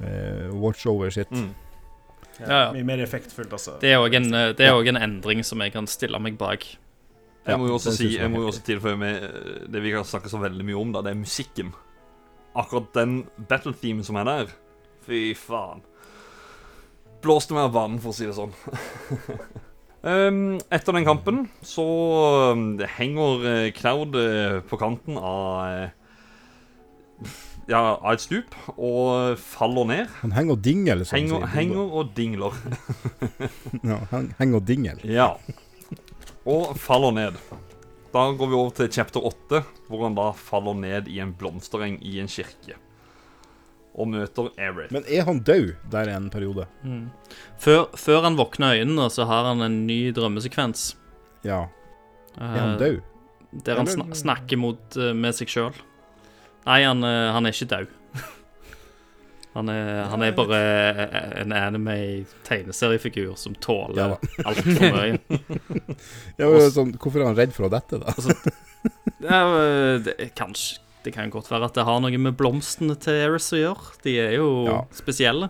uh, 0.00 0.48
watch 0.56 0.86
over 0.88 1.12
sitt. 1.12 1.30
Mm. 1.30 1.50
Ja. 2.38 2.68
Mye 2.74 2.86
mer 2.86 3.00
effektfullt, 3.02 3.50
altså. 3.56 3.78
det 3.82 3.90
er 3.94 4.02
òg 4.02 4.14
en, 4.14 4.28
eh, 4.34 4.52
det 4.56 4.66
er 4.66 4.76
også 4.76 4.92
en 4.92 5.00
endring 5.02 5.42
som 5.46 5.64
jeg 5.64 5.74
kan 5.74 5.88
stille 5.90 6.20
meg 6.22 6.38
bak. 6.38 6.66
Jeg 7.48 7.58
må 7.60 7.68
jo 7.70 7.78
også, 7.78 7.94
si, 7.96 8.10
jeg 8.18 8.30
må 8.30 8.42
jo 8.42 8.50
også 8.50 8.64
tilføye 8.66 8.98
med 9.00 9.22
eh, 9.24 9.60
det 9.72 9.82
vi 9.82 9.94
har 9.96 10.06
snakket 10.06 10.34
så 10.34 10.40
veldig 10.42 10.66
mye 10.68 10.78
om, 10.78 10.90
da, 10.94 11.02
det 11.04 11.14
er 11.14 11.20
musikken. 11.22 11.72
Akkurat 12.58 12.90
den 12.96 13.22
battle-themen 13.48 14.04
som 14.06 14.18
er 14.20 14.28
der, 14.28 14.52
fy 15.06 15.22
faen. 15.38 15.80
Blåste 17.24 17.56
meg 17.56 17.68
av 17.68 17.74
banen, 17.74 17.98
for 18.02 18.12
å 18.12 18.16
si 18.16 18.28
det 18.28 18.36
sånn. 18.36 18.52
um, 20.06 20.58
etter 20.76 20.94
den 20.94 21.08
kampen 21.08 21.46
så 21.66 21.86
um, 22.52 22.68
henger 22.98 23.48
eh, 23.50 23.70
Cloud 23.74 24.18
eh, 24.20 24.58
på 24.68 24.78
kanten 24.80 25.18
av 25.18 25.64
eh, 25.66 25.96
Ja, 27.68 27.98
av 28.00 28.14
et 28.14 28.22
stup 28.24 28.54
og 28.80 29.36
faller 29.42 29.84
ned. 29.90 30.12
Han 30.22 30.32
henger 30.32 30.56
og 30.56 30.62
dingler, 30.64 31.02
som 31.04 31.18
Henger, 31.18 31.42
sier. 31.42 31.50
henger 31.52 31.94
og 32.00 32.12
dingler. 32.16 32.54
Ja, 33.90 33.98
han 34.12 34.30
henger 34.38 34.60
og 34.62 34.64
dingler. 34.68 35.02
Ja. 35.04 35.26
Og 36.48 36.72
faller 36.80 37.12
ned. 37.12 37.36
Da 38.14 38.22
går 38.32 38.48
vi 38.48 38.56
over 38.56 38.70
til 38.78 38.88
chapter 38.92 39.20
8, 39.20 39.60
hvor 39.90 40.06
han 40.06 40.16
da 40.16 40.30
faller 40.32 40.78
ned 40.80 41.10
i 41.12 41.18
en 41.20 41.34
blomstereng 41.36 41.98
i 42.00 42.14
en 42.22 42.30
kirke. 42.32 42.78
Og 43.98 44.08
møter 44.14 44.48
Aerith. 44.56 44.92
Men 44.94 45.04
er 45.10 45.26
han 45.28 45.42
død 45.44 45.74
der 45.92 46.08
en 46.14 46.30
periode? 46.32 46.64
Før, 47.60 47.84
før 47.98 48.24
han 48.30 48.38
våkner 48.38 48.78
øynene, 48.80 49.10
så 49.12 49.26
har 49.28 49.50
han 49.50 49.60
en 49.66 49.80
ny 49.88 50.08
drømmesekvens. 50.16 50.94
Ja. 51.44 51.66
eh, 52.38 52.48
Er 52.48 52.62
han 52.64 52.78
død? 52.80 53.00
Der 53.66 53.76
han 53.80 53.88
sn 53.90 54.08
snakker 54.14 54.56
mot, 54.60 54.96
eh, 54.96 55.12
med 55.16 55.34
seg 55.36 55.50
sjøl. 55.52 55.76
Nei, 56.66 56.82
han, 56.84 57.04
eh, 57.04 57.30
han 57.32 57.46
er 57.46 57.54
ikke 57.54 57.68
død. 57.70 57.94
Han 59.58 59.70
er, 59.72 60.04
han 60.12 60.22
er 60.22 60.34
bare 60.36 60.58
eh, 60.60 61.30
en 61.40 61.52
anime-tegneseriefigur 61.56 63.32
som 63.40 63.56
tåler 63.64 63.96
Ja 63.98 64.44
altfor 64.46 64.92
mye. 64.94 65.16
Ja, 66.38 66.46
men 66.52 66.68
sånn, 66.74 66.92
hvorfor 67.00 67.22
er 67.24 67.30
han 67.30 67.38
redd 67.38 67.54
for 67.56 67.66
å 67.66 67.72
dette, 67.72 67.98
da? 67.98 68.12
Ja, 69.24 69.40
eh, 69.58 69.96
det, 70.04 70.14
kanskje, 70.38 70.78
det 71.06 71.14
kan 71.16 71.32
godt 71.32 71.48
være 71.50 71.70
at 71.72 71.74
det 71.80 71.86
har 71.88 71.98
noe 72.04 72.20
med 72.22 72.36
blomstene 72.38 72.94
til 73.02 73.18
Eris 73.24 73.48
å 73.56 73.58
gjøre. 73.58 73.96
De 74.04 74.14
er 74.28 74.36
jo 74.36 74.48
Ja. 74.68 74.78
spesielle. 74.94 75.48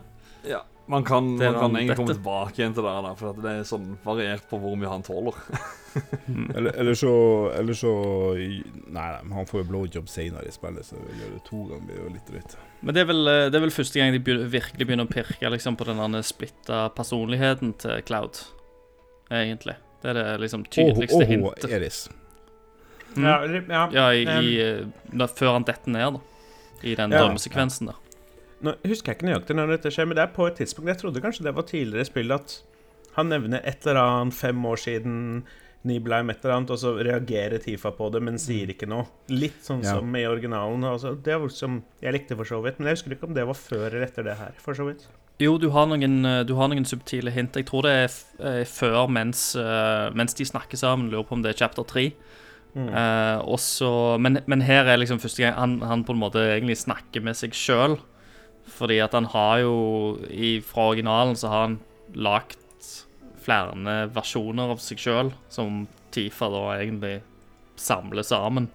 Ja, 0.49 0.63
man 0.89 1.05
kan, 1.05 1.27
man 1.37 1.55
kan 1.55 1.77
egentlig 1.77 1.97
komme 1.97 2.15
tilbake 2.17 2.63
igjen 2.63 2.75
til 2.77 2.87
det, 2.87 2.93
da, 3.05 3.11
for 3.19 3.31
at 3.35 3.41
det 3.45 3.51
er 3.59 3.67
sånn 3.69 3.91
variert 4.05 4.47
på 4.49 4.61
hvor 4.63 4.77
mye 4.81 4.89
han 4.89 5.05
tåler. 5.05 5.37
Eller, 6.29 6.71
eller 6.79 6.95
så 6.95 7.11
Eller 7.57 7.75
så 7.75 7.91
Nei, 8.37 8.67
nei, 8.93 9.33
han 9.35 9.49
får 9.49 9.63
jo 9.63 9.67
blowjob 9.71 10.11
senere 10.13 10.47
i 10.47 10.53
spillet, 10.55 10.87
så 10.87 10.97
å 11.01 11.17
gjøre 11.17 11.33
det 11.35 11.43
to 11.49 11.63
ganger 11.71 11.89
blir 11.89 11.99
jo 12.01 12.13
litt 12.13 12.31
drøyt. 12.31 12.55
Men 12.81 12.95
det 12.97 13.03
er 13.03 13.09
vel, 13.11 13.23
eh, 13.33 13.49
det 13.51 13.59
er 13.59 13.65
vel 13.67 13.75
første 13.75 14.01
gang 14.01 14.15
de 14.15 14.21
begynner, 14.23 14.53
virkelig 14.53 14.87
begynner 14.87 15.09
å 15.09 15.13
pirke 15.13 15.51
liksom, 15.53 15.77
på 15.81 15.89
den 15.89 16.19
splitta 16.25 16.85
personligheten 16.97 17.75
til 17.83 18.05
Cloud, 18.09 18.43
egentlig. 19.29 19.77
Det 20.03 20.13
er 20.13 20.21
det 20.21 20.27
liksom 20.45 20.65
tydeligste 20.71 21.19
oh, 21.19 21.25
oh, 21.25 21.33
hintet. 21.35 21.71
Eris. 21.75 22.01
Mm. 23.17 23.25
Ja, 23.25 23.39
ja. 23.49 23.85
Ja, 23.93 24.09
i, 24.15 24.25
i, 24.25 24.59
eh, 24.63 24.85
da, 25.11 25.29
før 25.29 25.57
han 25.59 25.67
detter 25.69 25.93
ned, 25.93 26.21
da. 26.21 26.21
I 26.87 26.95
den 26.95 27.11
Ja. 27.13 27.25
drømmesekvensen 27.25 27.91
der. 27.91 28.05
Nå 28.65 28.75
husker 28.87 29.13
jeg 29.13 29.21
ikke 29.21 29.29
nøyaktig 29.29 29.55
når 29.55 29.77
dette 29.77 29.93
skjer, 29.95 30.09
men 30.11 30.17
det 30.19 30.25
er 30.25 30.35
på 30.35 30.47
et 30.49 30.57
tidspunkt 30.59 30.91
Jeg 30.91 30.99
trodde 30.99 31.23
kanskje 31.23 31.45
det 31.47 31.55
var 31.55 31.67
tidligere 31.69 32.03
i 32.03 32.09
spillet 32.09 32.41
at 32.41 32.57
han 33.19 33.31
nevner 33.31 33.63
et 33.67 33.87
eller 33.87 33.99
annet 34.03 34.35
fem 34.35 34.67
år 34.67 34.79
siden 34.79 35.17
Nibelheim 35.87 36.31
et 36.31 36.43
eller 36.43 36.57
annet, 36.57 36.73
og 36.75 36.79
så 36.81 36.93
reagerer 36.99 37.63
Tifa 37.63 37.93
på 37.95 38.09
det, 38.11 38.21
men 38.27 38.39
sier 38.43 38.71
ikke 38.73 38.89
noe. 38.91 39.07
Litt 39.31 39.63
sånn 39.63 39.83
Ja. 39.85 39.95
som 39.95 40.17
i 40.17 40.25
originalen. 40.27 40.83
Altså, 40.85 41.15
det 41.15 41.39
var 41.41 41.49
som 41.55 41.83
Jeg 42.03 42.13
likte 42.13 42.37
for 42.37 42.45
så 42.45 42.63
vidt, 42.63 42.79
men 42.79 42.89
jeg 42.89 42.97
husker 42.99 43.15
ikke 43.15 43.29
om 43.29 43.35
det 43.35 43.47
var 43.47 43.55
før 43.55 43.87
eller 43.87 44.07
etter 44.07 44.25
det 44.25 44.37
her. 44.37 44.53
for 44.59 44.75
så 44.75 44.87
vidt 44.87 45.07
Jo, 45.41 45.57
du 45.57 45.71
har 45.71 45.87
noen, 45.87 46.27
eh, 46.27 46.43
du 46.43 46.55
har 46.57 46.69
noen 46.69 46.85
subtile 46.85 47.31
hint. 47.31 47.55
Jeg 47.55 47.67
tror 47.67 47.83
det 47.83 47.93
er 47.93 48.11
eh, 48.61 48.65
før 48.65 49.09
mens, 49.09 49.55
eh, 49.55 50.11
mens 50.11 50.35
de 50.35 50.45
snakker 50.45 50.77
sammen. 50.77 51.11
Lurer 51.11 51.25
på 51.29 51.33
om 51.33 51.43
det 51.43 51.55
er 51.55 51.59
chapter 51.59 51.85
3. 51.85 52.13
Mm. 52.75 52.91
Og 53.49 54.21
men, 54.21 54.43
men 54.47 54.61
her 54.61 54.85
er 54.85 54.99
liksom 54.99 55.19
første 55.19 55.39
gang 55.43 55.55
han, 55.55 55.81
han 55.81 56.05
på 56.05 56.13
en 56.13 56.21
måte 56.21 56.39
egentlig 56.39 56.77
snakker 56.77 57.23
med 57.23 57.35
seg 57.35 57.51
sjøl. 57.53 57.99
Fordi 58.69 58.99
at 59.01 59.15
han 59.17 59.25
har 59.33 59.63
jo 59.65 59.75
i, 60.29 60.59
Fra 60.65 60.91
originalen 60.93 61.37
så 61.39 61.49
har 61.53 61.63
han 61.67 61.79
lagt 62.15 62.59
flere 63.43 63.73
versjoner 64.13 64.75
av 64.75 64.81
seg 64.83 65.01
sjøl, 65.01 65.31
som 65.49 65.87
Tifa 66.13 66.49
da 66.53 66.63
egentlig 66.77 67.23
samler 67.81 68.25
sammen. 68.27 68.69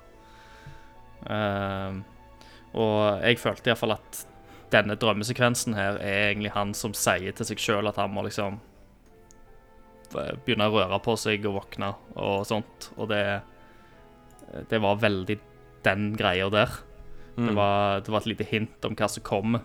Uh, 1.24 2.02
og 2.74 3.22
jeg 3.24 3.38
følte 3.40 3.70
iallfall 3.70 3.94
at 3.96 4.24
denne 4.74 4.96
drømmesekvensen 4.98 5.76
her 5.78 6.00
er 6.02 6.32
egentlig 6.32 6.52
han 6.56 6.74
som 6.78 6.96
sier 6.98 7.36
til 7.38 7.46
seg 7.46 7.62
sjøl 7.62 7.88
at 7.92 8.00
han 8.02 8.10
må 8.16 8.24
liksom 8.26 8.58
eh, 10.18 10.32
begynne 10.46 10.66
å 10.70 10.74
røre 10.74 10.98
på 11.06 11.14
seg 11.22 11.46
og 11.46 11.60
våkne 11.60 11.92
og 12.18 12.46
sånt. 12.50 12.90
Og 12.98 13.12
det 13.14 13.42
Det 14.70 14.80
var 14.82 15.00
veldig 15.02 15.40
den 15.84 16.16
greia 16.18 16.50
der. 16.50 16.68
Det, 17.36 17.42
Mm. 17.50 17.56
var, 17.56 18.00
det 18.02 18.10
var 18.12 18.20
et 18.22 18.28
lite 18.30 18.46
hint 18.46 18.86
om 18.86 18.94
hva 18.96 19.08
som 19.10 19.24
kommer. 19.24 19.62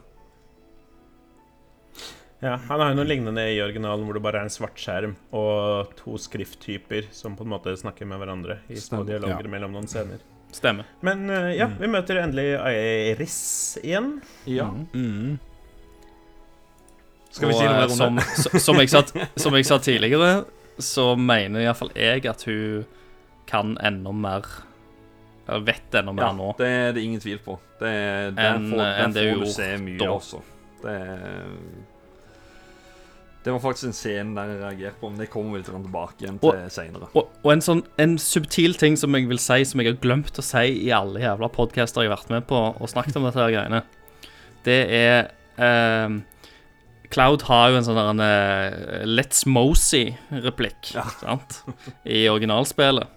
Ja, 2.41 2.53
Han 2.69 2.81
har 2.81 2.93
jo 2.93 2.99
noe 3.01 3.09
lignende 3.09 3.43
i 3.51 3.57
originalen, 3.61 4.05
hvor 4.07 4.15
det 4.15 4.23
bare 4.23 4.39
er 4.39 4.47
en 4.47 4.53
svart 4.55 4.79
skjerm 4.79 5.17
og 5.35 5.91
to 5.99 6.15
skrifttyper 6.23 7.09
som 7.11 7.35
på 7.37 7.43
en 7.43 7.51
måte 7.51 7.73
snakker 7.77 8.07
med 8.07 8.21
hverandre 8.23 8.61
i 8.71 8.77
små 8.79 9.01
Stemmer. 9.03 9.09
dialoger 9.09 9.49
Ja. 9.49 9.51
mellom 9.57 9.73
noen 9.75 9.89
scener. 9.91 10.21
Stemmer. 10.55 10.85
Men 11.03 11.27
uh, 11.29 11.51
ja, 11.53 11.67
vi 11.67 11.89
møter 11.91 12.23
endelig 12.23 12.47
Iris 13.11 13.79
igjen. 13.83 14.21
Ja. 14.47 14.69
Mm. 14.95 15.39
Skal 17.31 17.49
vi 17.51 17.55
Og, 17.55 17.59
si 17.59 17.67
noe 17.67 17.75
eh, 17.75 17.83
mer 17.83 18.07
om 18.07 18.17
det? 18.17 18.25
s- 18.25 18.63
som, 18.65 18.79
jeg 18.81 18.89
sa, 18.89 19.03
som 19.37 19.55
jeg 19.59 19.67
sa 19.69 19.79
tidligere, 19.83 20.31
så 20.79 21.09
mener 21.19 21.61
iallfall 21.67 21.91
jeg 21.99 22.25
at 22.31 22.47
hun 22.49 22.87
kan 23.51 23.75
enda 23.83 24.13
mer 24.15 24.47
Eller 25.49 25.65
vet 25.65 25.95
enda 25.97 26.13
mer 26.13 26.23
Ja, 26.27 26.33
nå. 26.37 26.49
det 26.59 26.67
er 26.69 26.91
det 26.93 27.03
ingen 27.03 27.21
tvil 27.21 27.39
på. 27.45 27.59
Det, 27.81 27.89
er- 27.89 28.31
den 28.31 28.39
Enn- 28.47 28.71
får, 28.71 28.79
den 28.85 29.05
enn 29.05 29.13
det 29.15 29.23
får 29.35 29.45
du 29.45 29.53
se 29.53 29.69
mye, 29.81 29.99
da. 29.99 30.09
også. 30.13 30.43
Det, 30.83 30.97
er- 31.03 31.98
det 33.49 33.55
var 33.55 33.63
faktisk 33.63 33.89
en 33.89 33.95
scene 33.97 34.35
der 34.37 34.51
jeg 34.51 34.61
reagerte 34.61 35.01
på, 35.01 35.09
men 35.09 35.23
det 35.23 35.31
kommer 35.33 35.55
vi 35.55 35.63
litt 35.63 35.71
tilbake 35.73 36.21
igjen 36.21 36.41
til 36.43 36.59
seinere. 36.69 37.07
Og, 37.17 37.31
og 37.41 37.53
en 37.55 37.63
sånn 37.65 37.81
en 38.03 38.19
subtil 38.21 38.77
ting 38.77 38.99
som 39.01 39.17
jeg 39.17 39.25
vil 39.31 39.41
si, 39.41 39.63
som 39.65 39.81
jeg 39.81 39.89
har 39.89 40.03
glemt 40.03 40.37
å 40.37 40.45
si 40.45 40.67
i 40.83 40.91
alle 40.93 41.23
jævla 41.23 41.49
podcaster 41.55 42.05
jeg 42.05 42.11
har 42.11 42.19
vært 42.19 42.35
med 42.35 42.45
på 42.51 42.61
og 42.69 42.93
snakket 42.93 43.17
om 43.17 43.25
dette 43.25 43.41
her 43.41 43.55
greiene, 43.55 43.81
det 44.69 44.79
er 44.99 45.31
ehm, 45.65 46.21
Cloud 47.09 47.47
har 47.49 47.73
jo 47.73 47.81
en 47.81 47.89
sånn 47.89 47.97
der 47.97 48.13
en, 48.13 48.21
eh, 48.27 49.09
Let's 49.09 49.47
Mosey-replikk 49.49 50.93
sant? 50.93 51.63
i 52.05 52.27
originalspillet. 52.29 53.17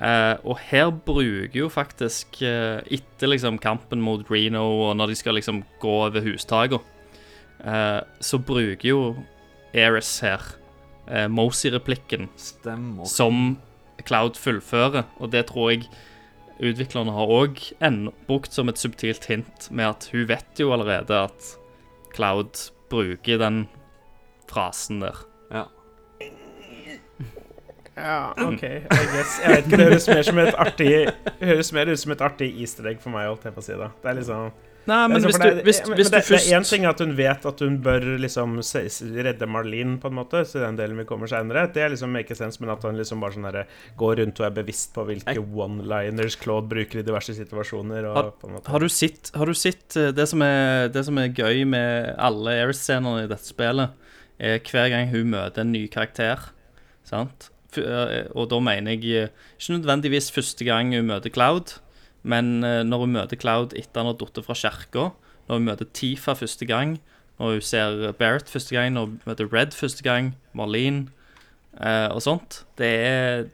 Uh, 0.00 0.36
og 0.48 0.60
her 0.68 0.92
bruker 0.92 1.56
jo 1.58 1.72
faktisk, 1.72 2.38
uh, 2.44 2.84
etter 2.88 3.32
liksom 3.32 3.58
kampen 3.60 4.00
mot 4.04 4.22
Reno, 4.32 4.62
og 4.86 4.94
når 4.96 5.12
de 5.12 5.16
skal 5.18 5.36
liksom 5.36 5.64
gå 5.80 5.96
over 6.06 6.24
hustakene, 6.24 6.99
eh, 7.64 8.00
så 8.20 8.38
bruker 8.38 8.88
jo 8.88 9.00
Eris 9.72 10.18
her 10.24 10.42
eh, 11.08 11.28
Mosey-replikken 11.30 12.28
som 13.06 13.58
Cloud 14.06 14.38
fullfører. 14.40 15.04
Og 15.20 15.32
det 15.32 15.46
tror 15.50 15.72
jeg 15.72 15.88
utviklerne 16.60 17.14
har 17.16 17.32
òg 17.32 17.60
brukt 18.28 18.52
som 18.52 18.68
et 18.68 18.80
subtilt 18.80 19.24
hint, 19.30 19.70
med 19.70 19.94
at 19.94 20.08
hun 20.12 20.28
vet 20.28 20.60
jo 20.60 20.72
allerede 20.76 21.24
at 21.28 21.54
Cloud 22.14 22.70
bruker 22.90 23.38
den 23.40 23.66
frasen 24.50 25.00
der. 25.00 25.20
Ja. 25.50 25.64
Ja, 28.00 28.32
OK, 28.46 28.62
I 28.62 28.80
guess. 28.88 29.40
Jeg 29.44 29.50
vet 29.50 29.66
ikke, 29.66 29.76
det 29.76 29.86
høres 29.90 30.08
mer 30.08 30.22
som 30.24 30.38
et 30.40 30.54
artig 30.62 30.90
Høres 31.40 31.72
mer 31.76 31.90
ut 31.90 32.00
som 32.00 32.12
et 32.14 32.22
artig 32.24 32.48
easter 32.62 32.86
egg 32.88 33.00
for 33.02 33.12
meg, 33.12 33.26
holdt 33.28 33.44
jeg 33.44 33.56
på 33.56 33.60
å 33.60 33.66
si. 33.66 33.76
da 33.76 33.90
Det 34.00 34.08
er 34.12 34.16
liksom 34.20 34.52
Nei, 34.88 34.96
men 35.08 35.16
Altså, 35.20 35.28
hvis 35.28 35.36
du, 35.38 35.62
hvis, 35.62 35.78
hvis 35.94 36.10
det, 36.10 36.20
Det 36.26 36.36
er 36.40 36.58
én 36.58 36.64
ting 36.68 36.84
at 36.88 36.98
hun 37.04 37.10
vet 37.18 37.44
at 37.46 37.60
hun 37.60 37.76
bør 37.84 38.00
liksom 38.18 38.54
redde 38.60 39.46
Marlene, 39.46 39.98
på 40.00 40.08
en 40.08 40.14
måte, 40.16 40.40
så 40.48 40.62
den 40.64 40.76
delen 40.78 40.96
vi 40.98 41.04
kommer 41.04 41.28
seinere. 41.30 41.66
Det 41.72 41.82
er 41.84 41.90
liksom 41.92 42.10
make 42.10 42.34
sense, 42.34 42.58
men 42.60 42.70
at 42.72 42.82
hun 42.82 42.96
liksom 42.96 43.20
bare 43.20 43.36
sånn 43.36 43.44
derre 43.46 43.66
går 44.00 44.16
rundt 44.22 44.40
og 44.40 44.46
er 44.48 44.54
bevisst 44.56 44.94
på 44.96 45.04
hvilke 45.06 45.36
one-liners 45.38 46.38
Claude 46.40 46.66
bruker 46.72 47.00
i 47.00 47.02
diverse 47.06 47.34
situasjoner. 47.36 48.08
Og 48.10 48.16
Har- 48.16 48.32
Har 48.72 48.78
du 48.80 48.88
sett, 48.88 49.30
har 49.34 49.46
du 49.46 49.54
sett 49.54 49.96
eh, 49.96 50.10
det, 50.12 50.26
som 50.28 50.42
er, 50.42 50.88
det 50.88 51.04
som 51.04 51.18
er 51.18 51.28
gøy 51.28 51.64
med 51.66 52.14
alle 52.18 52.50
Airs-scenene 52.64 53.24
i 53.24 53.28
dette 53.30 53.46
spillet, 53.52 53.90
er 54.40 54.58
hver 54.64 54.88
gang 54.88 55.08
hun 55.12 55.30
møter 55.30 55.60
en 55.60 55.72
ny 55.72 55.86
karakter. 55.88 56.48
Sant? 57.04 57.50
Eh, 57.76 58.26
og 58.34 58.48
da 58.50 58.58
mener 58.58 58.96
jeg 58.96 59.04
eh, 59.28 59.28
ikke 59.60 59.76
nødvendigvis 59.78 60.32
første 60.34 60.64
gang 60.64 60.90
hun 60.96 61.06
møter 61.06 61.30
Cloud, 61.30 61.76
men 62.22 62.62
eh, 62.64 62.82
når 62.84 63.04
hun 63.06 63.12
møter 63.16 63.38
Cloud 63.40 63.72
etter 63.78 64.02
han 64.02 64.10
har 64.10 64.18
falt 64.20 64.42
fra 64.46 64.54
kirka, 64.58 65.06
når 65.48 65.56
hun 65.60 65.68
møter 65.70 65.88
Tifa 65.96 66.34
første 66.36 66.66
gang, 66.68 66.98
når 67.40 67.54
hun 67.56 67.64
ser 67.64 68.12
Barrett 68.18 68.50
første 68.52 68.76
gang, 68.76 68.92
når 68.94 69.06
hun 69.08 69.20
møter 69.26 69.48
Red 69.52 69.72
første 69.76 70.04
gang, 70.04 70.34
Marlene 70.54 71.06
eh, 71.80 72.08
og 72.12 72.20
sånt. 72.22 72.64
Det 72.78 72.90
er 73.06 73.46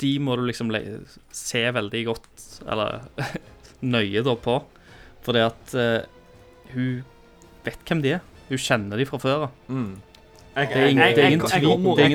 De 0.00 0.14
må 0.22 0.36
du 0.38 0.46
liksom 0.46 0.70
le 0.72 0.80
se 1.34 1.60
veldig 1.76 2.04
godt, 2.06 2.28
eller 2.64 3.02
nøye 3.82 4.22
da 4.24 4.32
på. 4.40 4.54
Fordi 5.26 5.42
at 5.44 5.74
eh, 5.76 6.06
hun 6.72 7.02
vet 7.66 7.82
hvem 7.88 8.00
de 8.06 8.14
er. 8.16 8.22
Hun 8.48 8.58
kjenner 8.62 8.96
de 8.96 9.04
fra 9.10 9.18
før 9.20 9.44
av. 9.48 9.50
Mm. 9.68 9.90
Det 10.56 10.78
er 10.78 10.88
ingen- 10.88 11.44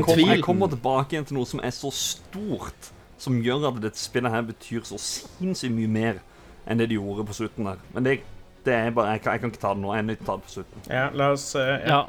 tvil. 0.04 0.28
Jeg 0.34 0.42
kommer 0.44 0.68
tilbake 0.74 1.14
igjen 1.16 1.28
til 1.30 1.38
noe 1.38 1.46
som 1.48 1.62
er 1.64 1.72
så 1.76 1.92
stort, 1.94 2.90
som 3.26 3.42
gjør 3.44 3.68
at 3.72 3.82
dette 3.84 4.00
spillet 4.02 4.32
her 4.34 4.46
betyr 4.48 4.86
så 4.88 5.00
sinnssykt 5.02 5.74
mye 5.76 5.92
mer 5.92 6.22
enn 6.66 6.82
det 6.82 6.90
de 6.90 6.98
gjorde 7.00 7.26
på 7.30 7.36
slutten 7.38 7.68
der. 7.70 7.82
Men 7.94 8.06
det, 8.08 8.20
det 8.66 8.74
er 8.74 8.94
bare 8.96 9.16
Jeg 9.16 9.22
kan, 9.24 9.34
jeg 9.36 9.42
kan 9.44 9.52
ikke 9.54 9.62
ta 9.62 9.74
det 9.76 9.82
nå. 9.84 9.92
Jeg 9.94 10.04
er 10.04 10.08
nødt 10.10 10.22
til 10.22 10.26
å 10.26 10.30
ta 10.32 10.38
det 10.38 10.48
på 10.48 10.54
slutten. 10.56 10.86
Ja, 10.90 11.10
la 11.14 11.32
oss 11.36 11.48
uh, 11.58 11.66
ja, 11.66 11.90
Ja. 11.90 12.00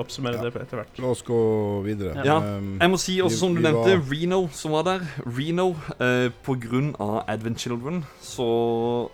oppsummere 0.00 0.38
det 0.40 0.52
etter 0.62 0.80
hvert. 0.80 1.00
La 1.02 1.10
oss 1.10 1.24
gå 1.26 1.40
videre. 1.84 2.14
Ja, 2.24 2.38
Um, 2.40 2.78
Jeg 2.80 2.90
må 2.92 3.00
si 3.00 3.18
også, 3.20 3.38
som 3.42 3.56
du 3.56 3.60
nevnte, 3.60 3.98
var- 3.98 4.06
Reno 4.12 4.40
som 4.52 4.72
var 4.72 4.86
der. 4.88 5.04
Reno, 5.26 5.68
uh, 6.00 6.30
på 6.46 6.56
grunn 6.62 6.94
av 7.00 7.24
Advent 7.28 7.60
Children, 7.60 8.04
så 8.22 9.10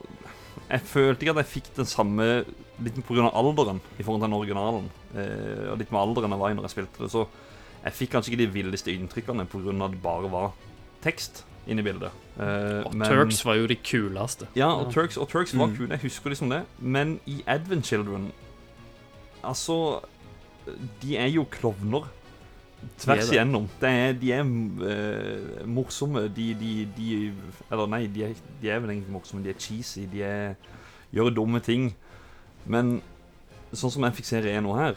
Jeg 0.69 0.81
følte 0.83 1.23
ikke 1.23 1.31
at 1.39 1.45
jeg 1.45 1.53
fikk 1.63 1.75
den 1.77 1.87
samme 1.87 2.45
Litt 2.77 2.99
av 3.09 3.33
alderen 3.33 3.79
i 3.99 4.03
forhold 4.03 4.21
til 4.21 4.29
den 4.29 4.37
originalen. 4.37 4.91
Uh, 5.17 5.73
og 5.73 5.79
litt 5.79 5.91
med 5.91 6.01
alderen 6.01 6.31
jeg 6.31 6.39
var 6.43 6.51
i 6.51 6.55
når 6.55 6.67
jeg 6.67 6.75
spilte 6.75 7.03
det. 7.03 7.11
Så 7.11 7.23
jeg 7.87 7.93
fikk 7.97 8.11
kanskje 8.13 8.33
ikke 8.35 8.43
de 8.43 8.53
villeste 8.53 8.93
inntrykkene 8.93 9.47
av 9.47 9.87
at 9.87 9.93
det 9.95 10.03
bare 10.03 10.29
var 10.29 10.53
tekst 11.07 11.45
inn 11.67 11.79
i 11.81 11.85
bildet. 11.87 12.11
Uh, 12.37 12.83
Og 12.87 12.95
men- 12.95 13.09
Turks 13.09 13.41
var 13.47 13.55
jo 13.59 13.67
de 13.71 13.75
kuleste. 13.81 14.47
ja, 14.59 14.69
og 14.69 14.93
Turks, 14.93 15.17
og 15.17 15.29
Turks 15.33 15.55
var 15.57 15.67
Mm. 15.71 15.77
kule. 15.77 15.89
Jeg 15.97 16.01
husker 16.05 16.31
liksom 16.31 16.51
det. 16.53 16.65
Men 16.79 17.21
i 17.27 17.41
Advent 17.47 17.87
Children 17.87 18.33
Altså 19.45 20.01
De 21.03 21.17
er 21.17 21.27
jo 21.31 21.45
klovner. 21.51 22.09
Tvers 22.99 23.19
De 23.25 23.31
det. 23.31 23.33
igjennom. 23.37 23.69
Det 23.81 23.89
er, 23.89 24.13
de 24.13 24.33
er 24.33 24.43
uh, 24.43 25.67
morsomme. 25.69 26.25
De, 26.37 26.55
de, 26.55 26.89
de 26.97 27.33
Eller 27.71 27.87
nei, 27.87 28.07
de 28.07 28.25
er, 28.25 28.35
de 28.63 28.71
er 28.71 28.79
vel 28.83 28.91
egentlig 28.91 29.13
morsomme. 29.15 29.43
De 29.45 29.51
er 29.51 29.59
cheesy. 29.59 30.07
De 30.13 30.23
er, 30.23 30.55
gjør 31.15 31.31
dumme 31.35 31.61
ting. 31.61 31.95
Men 32.67 33.01
sånn 33.73 33.91
som 33.95 34.03
jeg 34.09 34.13
fikk 34.19 34.25
se 34.27 34.41
Reno 34.43 34.75
her 34.75 34.95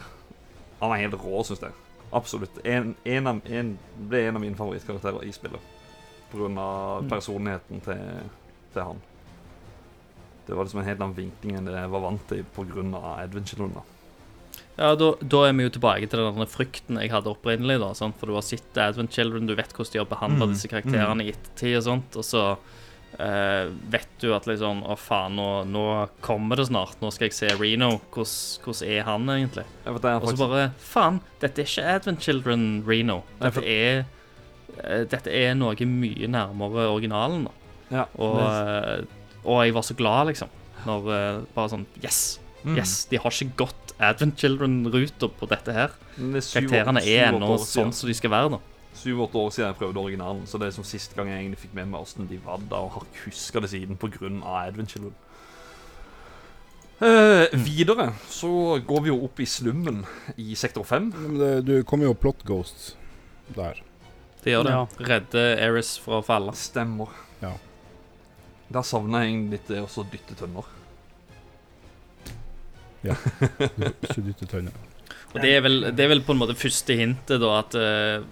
Han 0.81 0.91
er 0.91 1.03
helt 1.06 1.14
rå, 1.22 1.44
syns 1.45 1.61
jeg. 1.61 1.72
Absolutt. 2.14 2.57
En, 2.65 2.95
en 3.06 3.27
av, 3.27 3.41
en, 3.45 3.77
ble 4.10 4.23
en 4.27 4.36
av 4.36 4.41
mine 4.41 4.56
favorittkarakterer 4.57 5.23
i 5.27 5.31
spillet. 5.36 5.60
På 6.31 6.38
grunn 6.43 6.57
av 6.61 7.03
Mm. 7.03 7.10
personligheten 7.10 7.81
til, 7.85 8.30
til 8.73 8.84
han. 8.84 8.99
Det 10.47 10.56
var 10.57 10.65
liksom 10.65 10.80
en 10.81 10.85
helt 10.89 11.01
annen 11.01 11.15
vinkling 11.18 11.57
enn 11.60 11.65
det 11.69 11.73
jeg 11.77 11.89
var 11.93 12.01
vant 12.01 12.27
til 12.30 12.43
pga. 12.56 13.01
Adventure. 13.23 13.69
Da. 13.76 13.81
Ja, 14.80 14.95
da, 14.95 15.11
da 15.22 15.43
er 15.45 15.53
vi 15.53 15.65
jo 15.68 15.69
tilbake 15.76 16.07
til 16.10 16.19
den 16.23 16.47
frykten 16.49 16.97
jeg 17.01 17.11
hadde 17.11 17.30
opprinnelig. 17.34 17.80
da, 17.80 17.91
sant? 17.93 18.15
For 18.18 18.26
du 18.31 18.34
har 18.34 18.41
sett 18.47 18.77
Advent 18.77 19.11
Children, 19.14 19.45
du 19.45 19.53
vet 19.56 19.73
hvordan 19.76 19.91
de 19.93 19.99
har 19.99 20.10
behandla 20.10 20.45
Mm, 20.47 20.53
disse 20.53 20.68
karakterene 20.72 21.26
i 21.26 21.34
ettertid 21.34 21.77
og 21.77 21.84
sånt. 21.84 22.15
Og 22.18 22.23
så 22.26 22.43
eh, 23.19 23.69
vet 23.91 24.07
du 24.22 24.34
at 24.34 24.45
liksom 24.47 24.84
Å, 24.85 24.95
faen, 24.97 25.35
nå, 25.35 25.65
nå 25.69 26.10
kommer 26.22 26.56
det 26.57 26.68
snart. 26.69 26.97
Nå 27.01 27.11
skal 27.11 27.27
jeg 27.30 27.34
se 27.38 27.49
Reno. 27.60 27.99
Hvordan, 28.10 28.88
er 28.88 29.03
han 29.03 29.27
egentlig? 29.30 29.65
Og 29.85 29.99
så 30.01 30.15
faktisk, 30.22 30.38
bare 30.47 30.72
Faen, 30.80 31.22
dette 31.41 31.61
er 31.61 31.65
ikke 31.69 31.88
Advent 31.97 32.22
Children 32.26 32.84
Reno. 32.88 33.22
Dette 33.41 33.65
er 33.65 34.06
Dette 35.10 35.34
er 35.34 35.56
noe 35.57 35.89
mye 35.89 36.30
nærmere 36.31 36.88
originalen. 36.89 37.47
da. 37.47 37.51
ja, 37.91 38.06
Og, 38.15 38.39
eh, 38.43 39.03
og 39.43 39.64
jeg 39.65 39.76
var 39.76 39.88
så 39.88 39.97
glad, 39.97 40.31
liksom. 40.31 40.49
Når 40.88 41.11
eh, 41.15 41.41
bare 41.56 41.73
sånn 41.73 41.85
Yes! 42.03 42.39
mm. 42.64 42.76
Yes! 42.77 43.06
De 43.11 43.19
har 43.19 43.34
ikke 43.34 43.65
gått 43.65 43.93
Advent 43.99 44.39
Children-ruter 44.39 45.31
på 45.35 45.47
dette 45.51 45.76
her. 45.76 45.95
Er 46.19 46.39
Karakterene 46.39 47.03
er 47.03 47.31
ennå 47.34 47.57
sånn 47.64 47.91
som 47.95 48.07
de 48.07 48.15
skal 48.15 48.31
være, 48.31 48.53
da. 48.56 48.61
Syv-åtte 48.99 49.39
år 49.39 49.51
siden 49.53 49.68
jeg 49.69 49.77
prøvde 49.80 50.01
originalen, 50.01 50.45
så 50.49 50.60
det 50.60 50.69
er 50.69 50.76
som 50.76 50.88
siste 50.88 51.15
gang 51.15 51.30
jeg 51.31 51.43
egentlig 51.43 51.60
fikk 51.61 51.76
med 51.77 51.91
meg 51.91 52.03
åssen 52.03 52.27
de 52.27 52.39
var 52.43 52.64
da, 52.72 52.81
og 52.84 52.95
har 52.97 53.06
huska 53.26 53.61
det 53.64 53.72
siden 53.72 53.99
pga. 53.99 54.31
Adventure. 54.60 55.11
Uh, 56.99 57.47
videre 57.56 58.10
så 58.27 58.49
går 58.84 59.06
vi 59.06 59.11
jo 59.11 59.22
opp 59.23 59.39
i 59.39 59.47
slummen 59.47 60.01
i 60.35 60.56
sektor 60.60 60.84
5. 60.84 61.11
Men 61.15 61.38
det, 61.39 61.51
du 61.68 61.76
kommer 61.88 62.10
jo 62.10 62.18
plot 62.18 62.43
ghosts 62.47 62.93
der. 63.56 63.80
Det 64.44 64.53
gjør 64.53 64.64
det. 64.68 64.74
Ja. 64.76 64.84
Redde 65.14 65.41
Eris 65.60 65.94
fra 65.99 66.20
å 66.22 66.26
falle. 66.26 66.53
Stemmer. 66.56 67.11
Ja. 67.44 67.53
Der 68.70 68.86
savner 68.88 69.26
jeg 69.26 69.48
litt 69.52 69.68
det 69.72 69.82
å 69.84 69.90
så 69.91 70.06
dytte 70.07 70.38
tønner. 70.40 70.68
Ja. 73.07 73.14
ikke 73.16 74.22
dytte 74.26 74.48
tønner. 74.52 74.74
Og 75.32 75.38
det 75.40 75.52
er, 75.56 75.61
vel, 75.64 75.78
det 75.95 76.03
er 76.03 76.10
vel 76.11 76.22
på 76.26 76.34
en 76.36 76.41
måte 76.41 76.56
første 76.57 76.95
hintet, 76.99 77.38
da, 77.40 77.52
at 77.61 77.76
eh, 77.80 78.26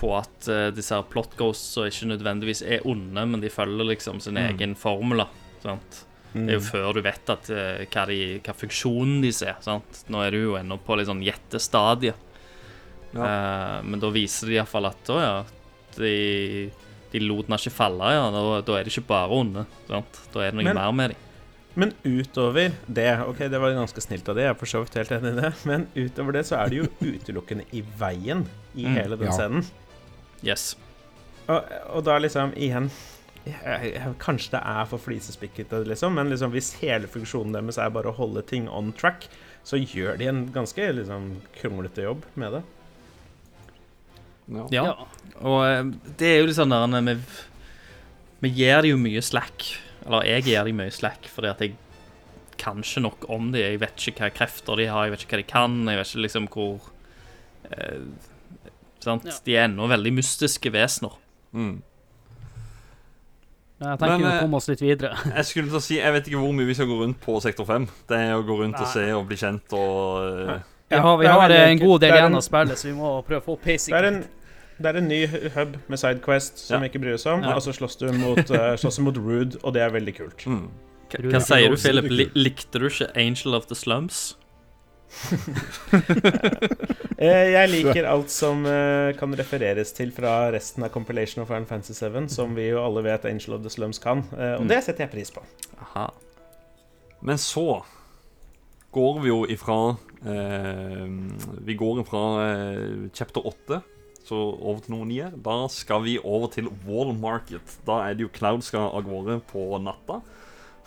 På 0.00 0.10
at 0.18 0.48
uh, 0.50 0.66
disse 0.76 0.92
her 0.96 1.06
plot 1.08 1.34
ghosts 1.38 1.76
ikke 1.80 2.08
nødvendigvis 2.10 2.60
er 2.64 2.84
onde, 2.88 3.24
men 3.32 3.40
de 3.42 3.50
følger 3.52 3.88
liksom 3.94 4.20
sin 4.24 4.36
Mm. 4.36 4.44
egen 4.50 4.74
formel. 4.76 5.24
Sant? 5.62 6.02
Det 6.32 6.46
er 6.46 6.58
jo 6.58 6.62
før 6.68 6.92
du 6.96 7.00
vet 7.04 7.32
at, 7.32 7.48
uh, 7.52 7.80
hva, 7.92 8.04
de, 8.08 8.18
hva 8.44 8.54
funksjonen 8.56 9.20
de 9.24 9.32
ser. 9.34 9.56
Sant? 9.64 10.04
Nå 10.12 10.20
er 10.24 10.30
du 10.36 10.38
jo 10.42 10.54
ennå 10.60 10.76
på 10.84 10.96
litt 11.00 11.08
sånn 11.10 11.20
gjettestadie. 13.12 13.78
Eh, 13.80 13.88
men 13.90 14.00
da 14.00 14.10
viser 14.14 14.46
det 14.50 14.58
iallfall 14.60 14.86
at 14.90 15.10
å 15.12 15.18
ja, 15.20 15.32
de, 15.96 16.70
de 17.12 17.22
lot 17.24 17.46
den 17.50 17.56
ikke 17.58 17.72
falle, 17.74 18.12
ja. 18.14 18.28
Da, 18.34 18.44
da 18.66 18.78
er 18.78 18.84
de 18.86 18.90
ikke 18.94 19.06
bare 19.10 19.30
onde. 19.40 19.66
Sant? 19.88 20.20
Da 20.34 20.44
er 20.46 20.50
det 20.54 20.60
noe 20.60 20.68
Men- 20.70 20.80
mer 20.80 20.92
med 20.92 21.10
dem. 21.14 21.26
Men 21.78 21.92
utover 22.02 22.72
det 22.90 23.04
Ok, 23.22 23.38
det 23.46 23.58
var 23.62 23.70
ganske 23.70 24.02
snilt 24.02 24.26
av 24.28 24.34
det, 24.34 24.42
jeg 24.42 24.50
er 24.50 24.58
for 24.58 24.66
så 24.66 24.80
vidt 24.82 24.96
helt 24.98 25.12
enig 25.14 25.30
i 25.36 25.40
det. 25.40 25.50
Men 25.70 25.84
utover 25.94 26.32
det 26.34 26.42
så 26.48 26.56
er 26.58 26.68
det 26.72 26.80
jo 26.80 26.88
utelukkende 27.12 27.62
i 27.78 27.82
veien 28.00 28.42
i 28.74 28.84
Mm, 28.88 28.94
hele 28.98 29.16
den 29.16 29.28
ja. 29.30 29.36
scenen. 29.36 29.64
Yes. 30.42 30.64
Og, 31.46 31.62
og 31.94 32.02
da 32.04 32.18
liksom, 32.18 32.52
igjen 32.58 32.90
Kanskje 34.20 34.52
det 34.52 34.60
er 34.66 34.84
for 34.90 34.98
flisespikkete, 35.00 35.78
liksom, 35.88 36.12
men 36.18 36.28
liksom, 36.28 36.50
hvis 36.52 36.74
hele 36.82 37.08
funksjonen 37.08 37.54
deres 37.56 37.78
er 37.80 37.88
bare 37.94 38.10
å 38.12 38.16
holde 38.18 38.42
ting 38.46 38.66
on 38.68 38.90
track, 38.92 39.24
så 39.64 39.78
gjør 39.80 40.18
de 40.20 40.26
en 40.28 40.42
ganske 40.52 40.90
liksom, 40.98 41.30
kronglete 41.56 42.04
jobb 42.04 42.26
med 42.40 42.52
det. 42.58 42.62
Ja. 44.50 44.66
Ja. 44.74 44.84
Ja. 44.90 45.36
Og 45.40 45.60
eh, 45.64 45.84
det 46.20 46.32
er 46.32 46.40
jo 46.40 46.48
litt 46.50 46.58
sånn 46.58 46.72
der 46.74 47.06
vi, 47.06 47.14
vi 48.44 48.50
gir 48.58 48.82
dem 48.82 48.92
jo 48.94 48.98
mye 49.00 49.22
slack. 49.24 49.68
Eller 50.06 50.26
jeg 50.28 50.48
gir 50.48 50.64
dem 50.68 50.80
mye 50.80 50.92
slack 50.94 51.28
fordi 51.30 51.52
at 51.52 51.62
jeg 51.64 51.76
kan 52.60 52.82
ikke 52.84 53.04
nok 53.06 53.28
om 53.32 53.52
dem. 53.54 53.62
Jeg 53.62 53.80
vet 53.80 54.08
ikke 54.10 54.26
hva 54.26 54.32
krefter 54.36 54.76
de 54.80 54.88
har, 54.90 55.06
jeg 55.06 55.14
vet 55.14 55.24
ikke 55.24 55.36
hva 55.38 55.42
de 55.44 55.48
kan. 55.54 55.78
Jeg 55.88 56.00
vet 56.02 56.12
ikke 56.12 56.26
liksom 56.26 56.50
hvor 56.52 56.90
eh, 57.70 58.02
Sant? 59.00 59.24
Ja. 59.24 59.32
De 59.46 59.54
er 59.56 59.62
ennå 59.64 59.86
veldig 59.88 60.10
mystiske 60.12 60.68
vesener. 60.74 61.14
Mm. 61.56 61.78
Jeg 63.80 63.96
tenker 63.96 64.10
Men, 64.18 64.24
vi 64.26 64.28
eh, 64.28 64.40
komme 64.42 64.58
oss 64.58 64.66
litt 64.68 64.82
videre. 64.84 65.14
Jeg 65.38 65.46
skulle 65.48 65.70
til 65.72 65.78
å 65.78 65.80
si, 65.80 65.94
jeg 65.96 66.12
vet 66.12 66.26
ikke 66.28 66.40
hvor 66.42 66.52
mye 66.52 66.68
vi 66.68 66.74
skal 66.76 66.88
gå 66.90 66.98
rundt 67.00 67.16
på 67.22 67.38
sektor 67.40 67.64
5. 67.64 67.86
Det 68.10 68.18
er 68.26 68.34
å 68.36 68.42
gå 68.44 68.58
rundt 68.60 68.76
og 68.76 68.90
se 68.92 69.06
og 69.16 69.24
bli 69.30 69.38
kjent 69.40 69.72
og 69.72 70.26
eh, 70.26 70.66
Vi 70.92 70.98
har, 71.00 71.16
vi 71.16 71.24
det 71.24 71.30
er 71.30 71.38
har 71.38 71.54
en 71.70 71.80
god 71.80 72.04
del 72.04 72.12
igjen 72.18 72.28
en- 72.28 72.36
å 72.36 72.44
spille, 72.44 72.76
så 72.76 72.90
vi 72.90 72.92
må 72.98 73.14
prøve 73.24 73.40
å 73.40 73.46
få 73.46 73.56
pacing. 73.62 73.94
Det 73.94 74.02
er 74.02 74.08
en, 74.10 74.20
det 74.80 74.86
er 74.94 74.98
en 74.98 75.08
ny 75.08 75.26
hub 75.54 75.76
med 75.88 75.98
Sidequest 76.00 76.58
som 76.66 76.74
Ja. 76.74 76.80
vi 76.80 76.88
ikke 76.90 77.02
bryr 77.02 77.14
oss 77.18 77.26
om, 77.26 77.42
Ja. 77.42 77.54
og 77.54 77.62
så 77.62 77.72
slåss 77.76 77.98
du 78.00 78.06
mot, 78.12 78.38
uh, 78.50 78.74
slåss 78.80 78.98
mot 79.04 79.16
Rude, 79.16 79.58
og 79.62 79.74
det 79.74 79.82
er 79.82 79.90
veldig 79.90 80.14
kult. 80.16 80.46
mm. 80.46 80.68
Hva, 81.10 81.40
sier 81.42 81.68
du, 81.70 81.76
Philip? 81.76 82.30
likte 82.38 82.78
du 82.78 82.86
ikke 82.86 83.10
Angel 83.18 83.54
of 83.54 83.66
the 83.66 83.74
Slums? 83.74 84.36
Eh, 87.20 87.50
jeg 87.52 87.68
liker 87.68 88.06
alt 88.08 88.30
som 88.32 88.62
eh, 88.64 89.10
kan 89.18 89.34
refereres 89.36 89.90
til 89.92 90.08
fra 90.16 90.48
resten 90.54 90.86
av 90.86 90.88
compilation 90.94 91.42
of 91.42 91.50
Final 91.50 91.66
Fantasy 91.68 91.92
7, 91.98 92.30
som 92.32 92.54
vi 92.56 92.70
jo 92.70 92.78
alle 92.80 93.02
vet 93.04 93.26
Angel 93.28 93.58
of 93.58 93.60
the 93.66 93.68
Slums 93.68 93.98
kan, 94.00 94.22
og 94.32 94.62
Mm. 94.62 94.68
det 94.70 94.78
setter 94.86 95.04
jeg 95.04 95.10
pris 95.12 95.30
på. 95.30 95.42
Aha. 95.82 96.06
Men 97.20 97.36
så 97.36 97.82
går 98.92 99.20
vi 99.20 99.28
jo 99.28 99.42
ifra 99.52 99.76
eh, 100.24 101.04
Vi 101.66 101.74
går 101.76 102.00
ifra 102.00 102.22
eh, 102.46 103.10
chapter 103.12 103.44
8 103.46 103.82
så 104.30 104.38
over 104.56 104.80
til 104.84 104.94
noe 104.96 105.08
nye. 105.10 105.28
Da 105.44 105.56
skal 105.72 106.04
vi 106.06 106.16
over 106.22 106.50
til 106.54 106.70
Wall 106.86 107.12
Market. 107.18 107.76
Da 107.86 108.00
er 108.06 108.14
det 108.16 108.24
jo 108.28 108.32
Cloud 108.34 108.64
skal 108.66 108.88
av 108.94 109.04
gårde 109.06 109.40
på 109.50 109.66
natta. 109.82 110.20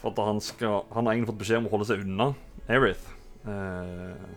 For 0.02 0.12
at 0.12 0.24
han, 0.26 0.42
skal, 0.44 0.82
han 0.96 1.06
har 1.06 1.14
egentlig 1.14 1.30
fått 1.34 1.44
beskjed 1.44 1.62
om 1.62 1.70
å 1.70 1.76
holde 1.76 1.88
seg 1.92 2.02
unna 2.04 2.32
Erith. 2.72 3.06
Eh, 3.48 4.28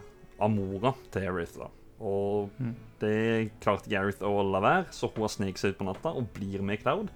av 0.43 0.51
mora 0.53 0.93
til 1.15 1.27
Erith, 1.31 1.57
da. 1.59 1.71
Og 1.97 2.51
Mm. 2.61 2.75
det 3.01 3.51
klarte 3.65 3.89
Gareth 3.89 4.21
å 4.21 4.43
la 4.45 4.61
være, 4.61 4.87
så 4.93 5.09
hun 5.15 5.23
har 5.25 5.31
sneket 5.33 5.59
seg 5.63 5.71
ut 5.73 5.79
på 5.79 5.87
natta 5.89 6.11
og 6.13 6.27
blir 6.37 6.61
med 6.63 6.83
Cloud. 6.83 7.09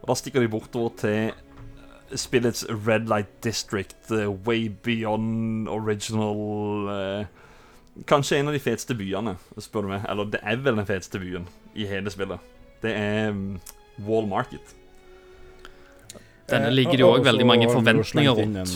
Og 0.00 0.06
da 0.10 0.16
stikker 0.18 0.42
de 0.42 0.48
bortover 0.50 0.96
til 0.98 2.18
spillets 2.18 2.64
Red 2.68 3.06
Light 3.10 3.40
District, 3.42 3.94
uh, 4.10 4.30
way 4.46 4.68
beyond 4.68 5.68
original 5.68 6.90
eh, 6.90 7.26
Kanskje 8.04 8.38
en 8.38 8.50
av 8.50 8.52
de 8.56 8.60
feteste 8.60 8.94
byene, 8.98 9.36
spør 9.62 9.86
du 9.86 9.92
meg. 9.94 10.04
Eller 10.10 10.28
det 10.34 10.40
er 10.44 10.58
vel 10.60 10.76
den 10.76 10.88
feteste 10.88 11.20
byen 11.22 11.46
i 11.74 11.86
hele 11.88 12.12
spillet. 12.12 12.42
Det 12.82 12.92
er 12.92 13.30
mm, 13.32 13.54
Wall 14.04 14.28
Market. 14.28 14.74
Denne 16.50 16.68
Eh, 16.68 16.72
ligger 16.72 16.92
det 16.92 17.00
jo 17.00 17.08
Og 17.08 17.18
òg 17.20 17.24
veldig 17.26 17.46
mange 17.46 17.70
forventninger 17.72 18.36
rundt. 18.36 18.74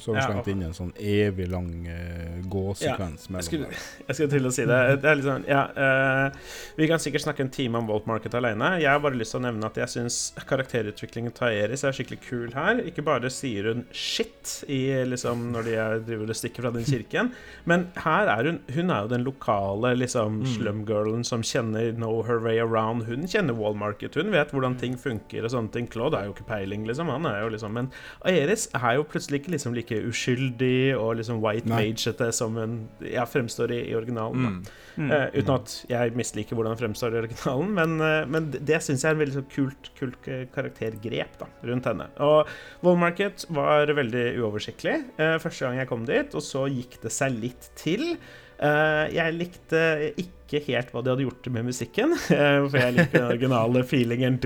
Så 0.00 0.14
har 0.14 0.20
Ja, 0.22 0.26
slengt 0.30 0.46
inn 0.48 0.62
en 0.62 0.72
sånn 0.76 0.92
evig 0.98 1.48
lang 1.50 1.68
uh, 1.86 2.40
gåsekvens 2.48 3.26
Jeg 3.28 3.32
mellom 3.34 3.46
skulle, 3.48 3.66
jeg 4.08 4.14
skulle 4.16 4.30
til 4.30 4.46
å 4.46 4.52
si 4.54 4.64
det. 4.68 4.80
det 5.02 5.14
sånn, 5.26 5.44
ja, 5.48 5.62
uh, 5.76 6.52
vi 6.78 6.88
kan 6.88 6.98
sikkert 7.02 7.24
snakke 7.26 7.44
en 7.44 7.50
time 7.52 7.78
om 7.82 7.86
Walt 7.90 8.06
Market 8.06 8.34
alene. 8.38 8.78
Jeg 8.80 8.88
har 8.90 9.00
bare 9.04 9.18
lyst 9.18 9.34
til 9.36 9.40
å 9.42 9.44
nevne 9.46 9.66
at 9.68 9.76
jeg 9.82 9.88
syns 9.92 10.20
karakterutviklingen 10.48 11.34
til 11.36 11.48
Aeris 11.50 11.84
er 11.84 11.92
skikkelig 11.96 12.20
kul 12.24 12.54
her. 12.56 12.80
Ikke 12.88 13.04
bare 13.04 13.30
sier 13.32 13.68
hun 13.72 13.84
shit 13.92 14.62
i, 14.68 14.80
liksom, 15.08 15.48
når 15.54 15.68
de 15.68 15.76
er, 15.76 15.98
driver 16.06 16.32
og 16.32 16.38
stikker 16.38 16.66
fra 16.66 16.72
den 16.74 16.86
kirken, 16.88 17.32
men 17.68 17.88
her 18.04 18.30
er 18.32 18.48
hun 18.50 18.60
Hun 18.72 18.90
er 18.90 19.02
jo 19.04 19.08
den 19.12 19.24
lokale 19.26 19.94
liksom, 19.98 20.40
Mm. 20.42 20.46
slumgirlen 20.56 21.24
som 21.26 21.42
kjenner 21.42 21.92
know 21.96 22.22
her 22.22 22.38
way 22.40 22.58
around. 22.58 23.04
Hun 23.04 23.26
kjenner 23.28 23.54
Wall 23.54 23.74
Market. 23.74 24.14
Hun 24.14 24.30
vet 24.32 24.50
hvordan 24.50 24.76
ting 24.80 24.96
funker 24.96 25.44
og 25.44 25.50
sånne 25.52 25.72
ting. 25.74 25.86
Claude 25.90 26.16
er 26.18 26.26
jo 26.28 26.32
ikke 26.34 26.46
peiling, 26.48 26.86
liksom. 26.88 27.10
Han 27.12 27.26
er 27.26 27.42
jo 27.42 27.48
liksom 27.52 27.72
Men 27.72 27.90
Aeris 28.24 28.68
er 28.74 28.96
jo 28.96 29.04
plutselig 29.04 29.42
ikke 29.42 29.52
liksom 29.54 29.74
like 29.82 29.98
uskyldig 30.08 30.94
og 30.96 31.18
liksom 31.20 31.42
white 31.42 31.68
Nei. 31.68 31.90
magete 31.90 32.30
som 32.34 32.56
hun 32.58 32.78
ja, 33.04 33.26
fremstår 33.28 33.74
i, 33.74 33.82
i 33.90 33.96
originalen. 33.98 34.46
da. 34.46 34.78
Mm. 34.92 35.08
Uh, 35.08 35.26
uten 35.38 35.54
at 35.54 35.74
jeg 35.88 36.12
misliker 36.18 36.56
hvordan 36.56 36.74
hun 36.74 36.80
fremstår 36.82 37.14
i 37.16 37.20
originalen, 37.22 37.72
men, 37.78 37.96
uh, 38.02 38.28
men 38.28 38.50
det, 38.52 38.80
syns 38.84 39.04
jeg 39.04 39.12
er 39.12 39.16
en 39.16 39.22
veldig 39.22 39.36
så 39.38 39.44
kult, 39.54 39.90
kult 39.98 40.28
eh, 40.28 40.44
karaktergrep 40.52 41.38
da, 41.40 41.48
rundt 41.70 41.88
henne. 41.88 42.08
Og 42.24 42.50
Wall 42.84 43.00
Market 43.00 43.46
var 43.52 43.92
veldig 43.96 44.26
uoversiktlig 44.42 44.98
uh, 45.16 45.38
første 45.42 45.64
gang 45.64 45.80
jeg 45.80 45.90
kom 45.90 46.06
dit, 46.08 46.36
og 46.36 46.44
så 46.44 46.66
gikk 46.70 47.00
det 47.04 47.14
seg 47.14 47.38
litt 47.40 47.70
til. 47.78 48.16
Eh, 48.62 49.04
jeg 49.16 49.34
likte 49.34 49.80
ikke 50.22 50.60
helt 50.68 50.92
hva 50.92 51.00
de 51.02 51.10
hadde 51.10 51.24
gjort 51.24 51.48
med 51.54 51.66
musikken, 51.66 52.12
eh, 52.36 52.58
for 52.68 52.78
jeg 52.78 52.94
liker 52.94 53.16
den 53.16 53.30
originale 53.32 53.82
feelingen 53.88 54.38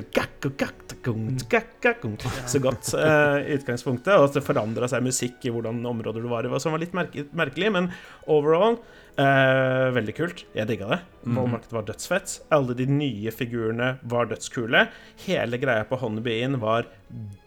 så 2.49 2.63
godt 2.63 2.95
eh, 2.97 3.39
i 3.45 3.59
utgangspunktet. 3.59 4.15
Og 4.17 4.31
at 4.31 4.39
det 4.39 4.47
forandra 4.47 4.89
seg 4.91 5.05
musikk 5.05 5.45
i 5.45 5.53
hvordan 5.53 5.83
områder 5.87 6.25
du 6.25 6.31
var 6.33 6.47
i, 6.47 6.53
som 6.63 6.75
var 6.75 6.83
litt 6.83 6.97
merke 6.97 7.27
merkelig. 7.37 7.73
Men 7.77 7.91
overall 8.25 8.81
eh, 9.19 9.87
veldig 9.97 10.15
kult. 10.17 10.45
Jeg 10.57 10.69
digga 10.69 10.89
det. 10.93 10.99
Målmarkedet 11.27 11.73
var 11.75 11.87
dødsfett. 11.89 12.35
Alle 12.55 12.75
de 12.79 12.87
nye 12.87 13.33
figurene 13.35 13.97
var 14.07 14.29
dødskule. 14.31 14.85
Hele 15.27 15.59
greia 15.59 15.85
på 15.89 15.99
Honeybee 15.99 16.45
Inn 16.47 16.59
var 16.63 16.87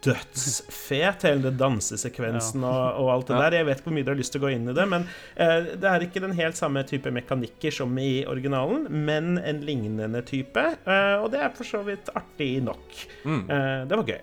dødsfet. 0.04 1.24
Hele 1.28 1.42
den 1.50 1.58
dansesekvensen 1.60 2.64
og, 2.68 3.00
og 3.04 3.12
alt 3.14 3.28
det 3.30 3.36
Ja. 3.38 3.42
der. 3.46 3.58
Jeg 3.60 3.66
vet 3.70 3.78
ikke 3.82 3.90
hvor 3.90 3.96
mye 3.98 4.08
du 4.08 4.12
har 4.14 4.20
lyst 4.20 4.34
til 4.36 4.42
å 4.42 4.46
gå 4.48 4.52
inn 4.56 4.68
i 4.70 4.76
det, 4.76 4.88
men 4.92 5.08
eh, 5.36 5.70
det 5.80 5.90
er 5.94 6.06
ikke 6.06 6.24
den 6.24 6.36
helt 6.38 6.58
samme 6.60 6.84
type 6.88 7.12
mekanikker 7.14 7.72
som 7.76 7.98
i 8.02 8.26
originalen, 8.28 8.88
men 9.06 9.38
en 9.40 9.62
lignende 9.66 10.22
type. 10.28 10.58
eh, 10.86 11.16
og 11.22 11.32
det 11.32 11.42
er 11.46 11.50
for 11.56 11.64
så 11.68 11.84
vidt 11.88 12.10
artig 12.16 12.62
nok. 12.64 13.00
Mm. 13.26 13.44
Eh, 13.50 13.86
det 13.90 13.98
var 14.02 14.06
gøy. 14.16 14.22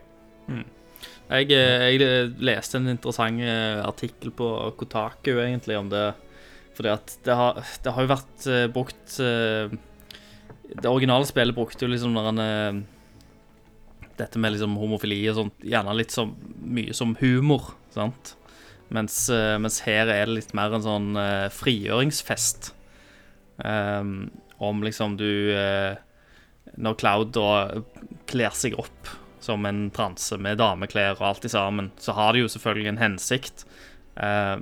Jeg, 1.26 1.50
eh, 1.50 1.88
jeg 1.96 2.36
leste 2.38 2.78
en 2.78 2.88
interessant 2.92 3.40
artikkel 3.86 4.30
på 4.30 4.50
Kotaku 4.78 5.32
egentlig 5.42 5.76
om 5.78 5.88
det. 5.90 6.14
Fordi 6.76 6.92
at 6.92 7.14
det 7.24 7.36
har, 7.36 7.60
det 7.82 7.94
har 7.94 8.04
jo 8.04 8.12
vært 8.12 8.48
uh, 8.50 8.66
brukt 8.72 9.18
uh, 9.24 9.72
Det 10.76 10.90
originale 10.90 11.28
spillet 11.28 11.56
brukte 11.56 11.86
jo 11.86 11.92
liksom 11.92 12.16
når 12.16 12.30
han 12.30 12.42
uh, 12.42 12.80
Dette 14.16 14.40
med 14.40 14.54
liksom 14.54 14.76
homofili 14.80 15.20
og 15.30 15.38
sånt, 15.40 15.64
gjerne 15.64 15.96
litt 15.96 16.14
så 16.14 16.24
mye 16.26 16.94
som 16.96 17.12
humor, 17.20 17.74
sant? 17.92 18.32
Mens, 18.88 19.26
mens 19.60 19.80
her 19.84 20.08
er 20.08 20.24
det 20.24 20.36
litt 20.38 20.54
mer 20.56 20.72
en 20.72 20.84
sånn 20.84 21.18
frigjøringsfest. 21.52 22.70
Um, 23.58 24.30
om 24.62 24.80
liksom 24.86 25.18
du 25.20 25.52
Når 26.80 26.96
Cloud 27.02 27.34
da 27.36 27.50
kler 28.30 28.56
seg 28.56 28.78
opp 28.80 29.12
som 29.44 29.68
en 29.68 29.90
transe 29.92 30.40
med 30.40 30.62
dameklær 30.62 31.18
og 31.18 31.26
alt 31.34 31.44
i 31.44 31.52
sammen, 31.52 31.90
så 32.00 32.16
har 32.16 32.32
det 32.32 32.46
jo 32.46 32.54
selvfølgelig 32.54 32.94
en 32.94 33.02
hensikt. 33.02 33.66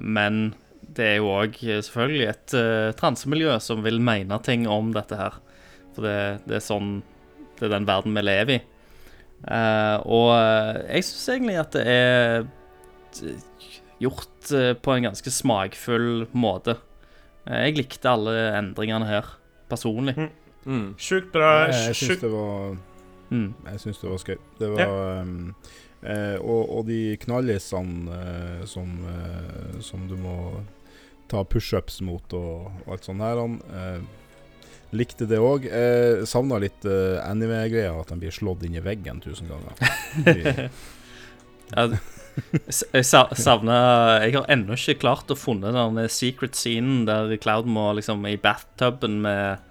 Men 0.02 0.48
det 0.96 1.06
er 1.06 1.16
jo 1.18 1.32
òg 1.34 1.58
selvfølgelig 1.58 2.28
et 2.30 2.54
uh, 2.58 2.92
transemiljø 2.98 3.56
som 3.62 3.82
vil 3.84 4.00
mene 4.04 4.38
ting 4.46 4.68
om 4.70 4.92
dette 4.94 5.18
her. 5.18 5.40
For 5.94 6.06
det, 6.06 6.16
det 6.48 6.58
er 6.58 6.64
sånn 6.64 6.96
Det 7.54 7.68
er 7.68 7.76
den 7.76 7.86
verden 7.86 8.16
vi 8.16 8.24
lever 8.24 8.56
i. 8.56 8.62
Uh, 9.44 9.98
og 10.08 10.30
eh, 10.32 10.78
jeg 10.96 11.04
syns 11.04 11.26
egentlig 11.34 11.58
at 11.60 11.74
det 11.76 11.82
er 11.84 12.46
gjort 14.00 14.52
uh, 14.56 14.72
på 14.72 14.94
en 14.94 15.06
ganske 15.10 15.30
smakfull 15.30 16.24
måte. 16.32 16.78
Eh, 17.44 17.68
jeg 17.68 17.76
likte 17.78 18.10
alle 18.10 18.34
endringene 18.56 19.06
her, 19.06 19.28
personlig. 19.70 20.16
Mm. 20.64 20.94
Sjukt 20.96 21.30
bra. 21.34 21.68
Jeg, 21.68 21.92
jeg 21.92 22.00
syns 22.00 22.24
det 22.24 22.32
var 22.32 22.74
Mm. 23.34 23.54
Jeg 23.66 23.80
syns 23.80 23.98
det 23.98 24.10
var 24.10 24.20
skøy. 24.22 24.36
Det 24.58 24.70
var 24.70 25.22
um, 25.22 25.54
eh, 26.02 26.36
og, 26.38 26.62
og 26.76 26.86
de 26.88 27.16
knallisene 27.24 28.18
eh, 28.18 28.64
som, 28.68 28.92
eh, 29.10 29.80
som 29.82 30.04
du 30.08 30.16
må 30.20 30.36
ta 31.30 31.44
pushups 31.48 32.00
mot 32.04 32.34
og, 32.36 32.68
og 32.84 32.92
alt 32.96 33.06
sånt 33.08 33.24
her, 33.24 33.40
han 33.40 33.56
eh, 33.74 34.00
likte 34.94 35.26
det 35.30 35.40
òg. 35.42 35.64
Eh, 35.66 36.24
Savna 36.28 36.58
litt 36.62 36.84
eh, 36.86 37.16
anime-greia, 37.24 37.94
at 38.00 38.12
han 38.14 38.20
blir 38.22 38.34
slått 38.34 38.62
inn 38.68 38.76
i 38.78 38.82
veggen 38.84 39.22
tusen 39.24 39.48
ganger. 39.50 40.68
Ja, 41.74 41.86
Jeg 42.92 43.06
sa- 43.08 43.30
savner 43.34 44.20
Jeg 44.26 44.34
har 44.36 44.44
ennå 44.52 44.74
ikke 44.76 44.98
klart 45.00 45.30
å 45.32 45.36
funne 45.38 45.70
den 45.72 45.96
secret 46.12 46.54
scenen 46.58 47.06
der 47.08 47.32
Cloud 47.40 47.64
må 47.66 47.86
liksom 47.96 48.20
i 48.28 48.36
bathtuben 48.36 49.20
med 49.24 49.62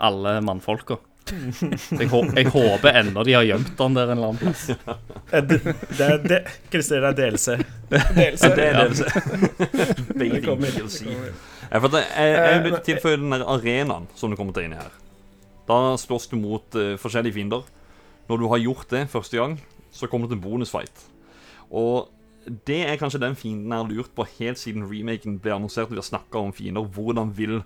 alle 0.00 0.32
mannfolka. 0.42 0.96
Jeg, 1.26 2.06
hå- 2.12 2.28
jeg 2.36 2.46
håper 2.54 2.98
ennå 3.00 3.22
de 3.26 3.32
har 3.34 3.42
gjemt 3.48 3.80
han 3.82 3.96
der 3.96 4.12
en 4.12 4.18
eller 4.18 4.28
annen 4.28 4.40
plass. 4.42 4.68
Eh, 4.70 5.42
Det, 5.42 5.58
det, 5.64 6.06
er 6.06 6.18
det, 6.22 6.38
Christer, 6.70 7.02
det 7.02 7.08
er 7.10 7.16
DLC. 7.18 7.56
DLC. 7.90 8.44
Det 8.54 8.66
er. 8.70 8.94
DLC. 10.14 11.02
For 11.66 11.88
at 11.90 11.96
jeg, 11.98 12.06
jeg, 12.14 12.36
jeg 12.46 12.62
vil 12.66 12.76
tilføye 12.86 13.18
den 13.20 13.34
der 13.34 13.44
arenaen 13.56 14.06
som 14.18 14.30
du 14.30 14.38
kommer 14.38 14.54
til 14.56 14.68
inn 14.68 14.76
i 14.76 14.80
her. 14.80 14.92
Da 15.66 15.80
slåss 15.98 16.28
du 16.30 16.36
mot 16.38 16.76
uh, 16.78 16.94
forskjellige 17.02 17.34
fiender. 17.40 17.66
Når 18.30 18.42
du 18.42 18.46
har 18.52 18.62
gjort 18.62 18.90
det 18.94 19.04
første 19.10 19.38
gang, 19.38 19.56
så 19.94 20.06
kommer 20.10 20.26
det 20.28 20.36
til 20.36 20.40
en 20.40 20.44
bonusfight. 20.46 21.04
Og 21.74 22.06
det 22.66 22.84
er 22.86 22.98
kanskje 23.00 23.18
den 23.22 23.34
fienden 23.38 23.72
jeg 23.74 23.82
har 23.82 23.90
lurt 23.90 24.12
på 24.14 24.26
helt 24.38 24.60
siden 24.62 24.86
remaken 24.86 25.40
ble 25.42 25.56
annonsert. 25.56 25.90
Vi 25.90 25.98
har 25.98 26.06
snakka 26.06 26.38
om 26.46 26.52
fiender. 26.54 26.86
Hvordan 26.86 27.32
vil 27.34 27.58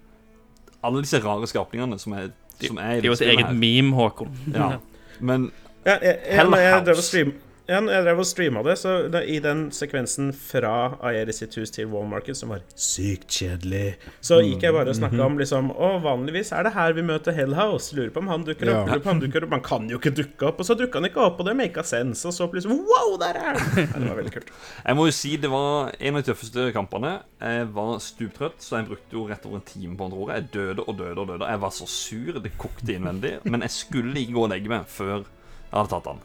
alle 0.80 1.02
disse 1.04 1.20
rare 1.20 1.44
skapningene 1.50 1.98
som 2.00 2.14
er, 2.16 2.30
Det 2.60 2.70
er 2.80 3.00
jo 3.04 3.12
et 3.12 3.20
eget 3.22 3.56
meme, 3.56 3.94
Håkon. 3.94 4.28
Ja. 4.54 4.68
Men 5.20 5.50
Ja, 5.86 5.90
jeg, 5.90 6.00
jeg, 6.02 6.18
jeg 6.28 6.46
drev 6.46 6.88
og 6.88 6.94
House. 6.94 7.02
stream, 7.02 7.32
ja, 7.70 7.78
jeg 7.78 8.02
drev 8.04 8.20
og 8.20 8.26
streama 8.26 8.62
det, 8.66 8.74
så 8.80 8.94
da, 9.12 9.20
i 9.22 9.36
den 9.42 9.68
sekvensen 9.74 10.32
fra 10.34 10.96
Aeris 11.06 11.38
sitt 11.40 11.54
hus 11.60 11.70
til 11.74 11.86
Wall 11.92 12.08
Market, 12.10 12.36
som 12.38 12.50
var 12.52 12.64
sykt 12.74 13.30
kjedelig, 13.38 13.94
så 14.26 14.40
gikk 14.42 14.66
jeg 14.66 14.74
bare 14.74 14.90
og 14.90 14.98
snakka 14.98 15.22
om 15.28 15.38
liksom 15.38 15.70
Å, 15.70 15.90
vanligvis 16.02 16.50
er 16.56 16.66
det 16.66 16.72
her 16.74 16.96
vi 16.96 17.04
møter 17.06 17.36
Hell 17.36 17.54
House. 17.56 17.94
Lurer 17.96 18.10
på 18.14 18.20
om 18.24 18.30
han 18.32 18.44
dukker 18.46 18.68
opp. 18.72 18.90
Ja. 18.90 18.96
Lurer 18.96 19.04
på 19.04 19.08
om 19.08 19.12
han 19.14 19.22
dukker 19.22 19.46
opp. 19.46 19.54
Han 19.54 19.64
kan 19.64 19.88
jo 19.92 20.00
ikke 20.00 20.12
dukke 20.18 20.48
opp. 20.50 20.60
Og 20.60 20.66
så 20.68 20.76
dukka 20.78 20.98
han 21.00 21.08
ikke 21.08 21.22
opp, 21.24 21.38
og 21.40 21.48
det 21.48 21.54
maka 21.58 21.84
sense. 21.86 22.26
Og 22.28 22.34
så 22.36 22.48
plutselig 22.50 22.76
Wow, 22.90 23.14
der 23.22 23.38
er 23.38 23.54
han! 23.60 23.78
Ja, 23.78 23.86
det 24.02 24.10
var 24.10 24.18
veldig 24.20 24.34
kult. 24.34 24.50
Jeg 24.84 24.98
må 24.98 25.06
jo 25.08 25.14
si 25.20 25.32
det 25.40 25.50
var 25.52 25.94
en 25.94 26.18
av 26.18 26.24
de 26.24 26.30
tøffeste 26.32 26.66
kampene. 26.76 27.14
Jeg 27.40 27.70
var 27.78 27.94
stuptrøtt, 28.04 28.58
så 28.66 28.80
jeg 28.80 28.90
brukte 28.90 29.18
jo 29.20 29.24
rett 29.30 29.46
over 29.48 29.60
en 29.62 29.66
time 29.70 29.96
på 29.96 30.08
andre 30.10 30.20
ordet. 30.24 30.36
jeg. 30.40 30.50
Døde 30.58 30.84
og 30.86 30.98
døde 30.98 31.16
og 31.24 31.32
døde. 31.32 31.48
Jeg 31.54 31.62
var 31.64 31.74
så 31.78 31.88
sur, 31.90 32.42
det 32.42 32.54
kokte 32.60 32.96
innvendig. 32.98 33.36
Men 33.46 33.64
jeg 33.68 33.76
skulle 33.78 34.18
ikke 34.20 34.36
gå 34.36 34.46
og 34.48 34.54
legge 34.56 34.72
meg 34.72 34.90
før 34.90 35.14
jeg 35.20 35.28
hadde 35.76 35.90
tatt 35.94 36.10
den. 36.10 36.22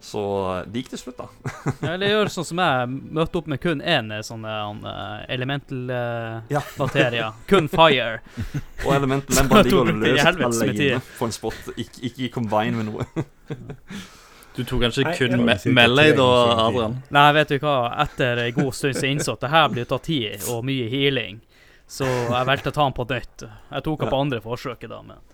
Så 0.00 0.64
det 0.66 0.78
gikk 0.80 0.88
til 0.94 0.98
slutt, 1.02 1.18
da. 1.18 1.24
ja, 1.84 1.90
Eller 1.92 2.06
gjør 2.14 2.28
sånn 2.32 2.46
som 2.48 2.60
jeg, 2.64 2.88
møtte 3.18 3.38
opp 3.40 3.48
med 3.52 3.58
kun 3.60 3.80
én 3.84 4.06
sånn 4.24 4.44
uh, 4.48 5.26
elemental-bakterier. 5.28 7.30
kun 7.50 7.68
fire. 7.68 8.20
Og 8.86 8.94
elemental 8.96 9.36
den 9.36 9.48
bare 9.50 9.62
ligger 9.68 9.80
og 9.82 9.86
med 9.92 10.46
alene 10.48 11.00
på 11.18 11.24
en 11.28 11.34
spot. 11.36 11.60
Ikke, 11.76 11.98
ikke 12.08 12.22
i 12.24 12.30
combine 12.32 12.74
med 12.80 12.86
noe. 12.88 13.04
Du 14.56 14.60
tok 14.64 14.80
kanskje 14.86 15.04
Nei, 15.04 15.12
kun 15.18 15.44
me 15.44 15.54
Melee 15.76 16.16
da. 16.16 16.30
Adrian? 16.64 16.94
Nei, 17.12 17.32
vet 17.36 17.48
du 17.52 17.58
hva, 17.62 17.92
etter 18.06 18.34
ei 18.46 18.52
god 18.56 18.72
stund 18.74 18.96
så 18.96 19.06
innså 19.06 19.30
at 19.36 19.42
det 19.44 19.50
her 19.52 19.66
blir 19.72 19.84
tatt 19.90 20.04
tid 20.08 20.36
og 20.50 20.64
mye 20.66 20.86
healing. 20.90 21.34
Så 21.90 22.06
jeg 22.08 22.46
valgte 22.48 22.70
å 22.72 22.74
ta 22.74 22.82
den 22.88 22.96
på 22.96 23.04
nytt. 23.10 23.38
Jeg 23.44 23.80
tok 23.84 23.98
den 24.00 24.10
på 24.10 24.20
andre 24.24 24.40
forsøket, 24.42 24.90
da, 24.90 25.02
men 25.04 25.18
Eh, 25.20 25.29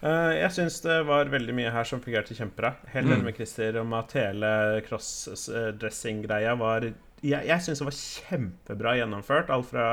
jeg 0.00 0.52
syns 0.56 0.78
det 0.84 0.96
var 1.08 1.28
veldig 1.32 1.54
mye 1.56 1.72
her 1.74 1.84
som 1.88 2.00
fungerte 2.00 2.36
kjempebra. 2.36 2.70
Helt 2.94 3.10
enig 3.12 3.26
med 3.26 3.36
Christer 3.36 3.76
om 3.82 3.92
at 3.98 4.14
hele 4.16 4.50
cross-dressing-greia 4.86 6.54
var 6.60 6.86
Jeg, 7.20 7.44
jeg 7.48 7.64
syns 7.64 7.82
det 7.82 7.86
var 7.86 7.96
kjempebra 7.96 8.94
gjennomført. 9.00 9.50
Alt 9.52 9.68
fra 9.70 9.86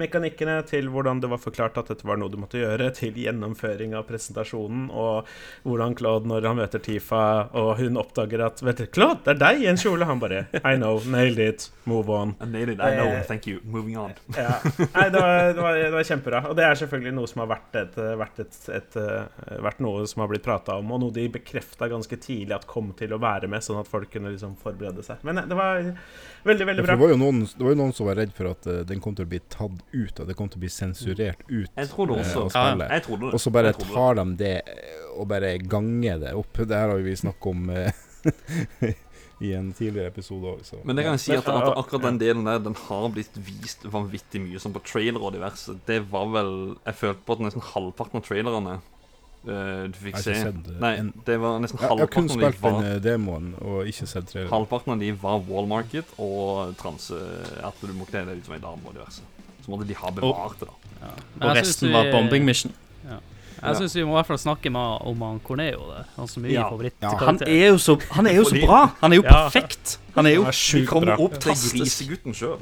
mekanikkene 0.00 0.58
til 0.68 0.88
hvordan 0.92 1.20
det 1.22 1.30
var 1.32 1.40
forklart 1.42 1.78
at 1.80 1.90
dette 1.92 2.06
var 2.08 2.20
noe 2.20 2.32
du 2.32 2.38
måtte 2.40 2.60
gjøre, 2.60 2.90
til 2.96 3.16
gjennomføring 3.20 3.94
av 3.98 4.06
presentasjonen, 4.08 4.88
og 4.90 5.28
hvordan 5.66 5.96
Claude, 5.98 6.28
når 6.30 6.48
han 6.48 6.60
møter 6.60 6.82
Tifa, 6.82 7.22
og 7.56 7.74
hun 7.80 8.00
oppdager 8.00 8.46
at 8.46 8.62
Vet 8.64 8.82
du, 8.82 8.86
Claude, 8.92 9.20
det 9.24 9.34
er 9.34 9.40
deg 9.42 9.64
i 9.64 9.68
en 9.70 9.80
kjole! 9.80 10.08
Han 10.08 10.20
bare 10.22 10.46
I 10.60 10.76
know, 10.76 11.00
nailed 11.04 11.40
it, 11.40 11.68
move 11.88 12.12
on. 12.12 12.34
I 12.40 12.48
nailed 12.48 12.78
it. 12.78 12.82
I 12.84 12.96
know. 12.96 13.10
Eh, 13.12 13.22
Thank 13.28 13.46
you. 13.50 13.60
Moving 13.64 13.98
on. 14.00 14.16
Ja. 14.36 14.58
Nei, 14.94 15.06
det 15.12 15.20
var, 15.20 15.36
det, 15.52 15.60
var, 15.60 15.78
det 15.78 15.92
var 15.94 16.08
kjempebra. 16.08 16.42
Og 16.50 16.56
det 16.58 16.66
er 16.66 16.80
selvfølgelig 16.80 17.14
noe 17.16 17.30
som 17.30 17.44
har 17.44 17.50
vært, 17.54 17.78
et, 17.80 18.00
vært, 18.20 18.42
et, 18.44 18.58
et, 18.76 18.98
eh, 19.00 19.54
vært 19.66 19.82
noe 19.84 20.06
som 20.10 20.24
har 20.24 20.32
blitt 20.32 20.46
prata 20.46 20.78
om, 20.80 20.92
og 20.96 21.02
noe 21.04 21.14
de 21.14 21.26
bekrefta 21.32 21.88
ganske 21.90 22.20
tidlig 22.22 22.56
at 22.56 22.68
kom 22.70 22.92
til 22.98 23.14
å 23.16 23.20
være 23.22 23.50
med, 23.50 23.64
sånn 23.64 23.80
at 23.82 23.90
folk 23.90 24.10
kunne 24.12 24.32
liksom 24.34 24.56
forberede 24.60 25.04
seg. 25.06 25.22
Men 25.26 25.42
eh, 25.42 25.48
det 25.50 25.58
var 25.58 25.92
veldig, 26.48 26.69
veldig 26.70 26.84
bra. 26.84 26.94
Ja, 26.94 26.96
det, 26.96 27.02
var 27.02 27.12
jo 27.12 27.18
noen, 27.20 27.42
det 27.46 27.66
var 27.66 27.74
jo 27.74 27.80
noen 27.80 27.92
som 27.96 28.08
var 28.08 28.18
redd 28.20 28.32
for 28.36 28.50
at 28.52 28.68
uh, 28.70 28.80
den 28.88 29.02
kom 29.04 29.16
til 29.18 29.26
å 29.26 29.30
bli 29.30 29.42
tatt 29.52 29.82
ut, 29.92 30.14
at 30.14 30.26
det 30.30 30.36
kom 30.38 30.50
til 30.52 30.60
å 30.60 30.64
bli 30.64 30.72
sensurert 30.72 31.44
ut 31.48 31.68
Jeg 31.68 31.90
tror 31.92 32.10
det 32.10 32.18
eh, 32.20 32.24
også. 32.24 32.46
Uh, 32.54 32.70
ja, 32.70 32.88
Jeg 32.96 33.06
tror 33.06 33.22
det. 33.22 33.34
Og 33.34 33.44
så 33.44 33.52
bare 33.54 33.74
Jeg 33.74 33.90
tar 33.90 34.18
de 34.20 34.26
det 34.40 34.56
eh, 34.62 34.96
og 35.10 35.28
bare 35.30 35.54
ganger 35.58 36.20
det 36.22 36.34
opp. 36.38 36.60
Det 36.62 36.76
her 36.76 36.92
har 36.94 37.04
vi 37.04 37.16
snakket 37.18 37.50
om 37.50 37.70
uh, 37.74 38.90
i 39.44 39.54
en 39.56 39.70
tidligere 39.72 40.12
episode 40.12 40.52
òg, 40.52 40.64
Men 40.84 40.98
det 40.98 41.06
kan 41.06 41.16
jeg 41.16 41.24
si 41.24 41.34
at, 41.36 41.48
at 41.48 41.70
akkurat 41.72 42.04
den 42.10 42.18
delen 42.20 42.44
der 42.44 42.60
Den 42.60 42.76
har 42.76 43.06
blitt 43.12 43.38
vist 43.40 43.86
vanvittig 43.88 44.42
mye 44.44 44.60
som 44.60 44.74
på 44.74 44.82
trailer 44.84 45.22
og 45.22 45.32
diverse 45.32 45.78
Det 45.88 46.02
var 46.12 46.28
vel 46.34 46.50
Jeg 46.84 46.98
følte 47.00 47.24
på 47.24 47.38
at 47.38 47.44
nesten 47.46 47.64
halvparten 47.72 48.20
av 48.20 48.26
trailerne 48.26 48.74
eh, 49.46 49.86
Du 49.88 49.98
fikk 50.02 50.18
se 50.18 50.32
eh, 50.32 50.52
Nei, 50.80 50.92
en- 51.00 51.12
det 51.26 51.38
var 51.40 51.58
nesten 51.60 51.78
Jeg, 51.80 51.88
jeg 51.88 51.98
har 51.98 52.06
kun 52.12 52.28
halvparten 52.28 52.28
de 52.28 52.34
spilt 52.34 52.62
den 52.62 52.72
var 52.74 52.84
eh, 52.90 52.98
demoen 53.00 53.54
og 53.60 53.86
ikke 53.86 54.06
sett 54.06 54.26
traileren. 54.28 54.50
Halvparten 54.52 54.92
av 54.92 54.98
de 55.00 55.10
var 55.12 55.40
wallmarket 55.48 56.04
Og 56.18 56.76
transe 56.76 57.14
At 57.62 57.74
du 57.80 57.92
må 57.96 58.04
kle 58.10 58.24
deg 58.28 58.38
ut 58.42 58.44
som 58.50 58.54
ei 58.54 58.60
dame 58.60 58.82
og 58.86 58.94
diverse 58.98 59.22
Så 59.64 59.70
måtte 59.72 59.88
de 59.88 59.94
ha 59.94 60.10
bevart 60.10 60.58
det 60.60 60.68
da 60.68 60.76
ja. 61.00 61.14
Og 61.40 61.56
resten 61.56 61.88
vi- 61.88 61.94
var 61.94 62.10
bombing 62.12 62.44
mission. 62.44 62.72
Jeg 63.60 63.76
syns 63.76 63.92
vi 63.94 64.02
må 64.08 64.14
i 64.14 64.16
hvert 64.16 64.26
fall 64.30 64.38
snakke 64.40 64.70
med, 64.72 65.02
om 65.04 65.20
han 65.20 65.38
Corneo 65.44 65.82
Det. 65.90 66.04
Han 66.16 66.28
som 66.28 66.44
er 66.46 66.48
Ja. 66.54 66.62
Han 67.20 67.38
er 67.44 67.66
jo 67.68 67.76
så, 67.76 67.98
han 68.16 68.26
er 68.26 68.32
jo 68.38 68.44
så 68.48 68.60
bra! 68.66 68.78
Han 69.02 69.12
er 69.12 69.16
jo 69.16 69.22
Ja. 69.24 69.32
perfekt! 69.50 69.98
Han 70.14 70.26
er 70.26 70.30
jo 70.38 70.44
Det 70.44 70.54
Vi 70.80 70.86
kommer 70.86 71.16
bra. 71.16 71.24
opp 71.24 71.36
til 71.40 71.52
grisegutten 71.52 72.32
sjøl. 72.34 72.56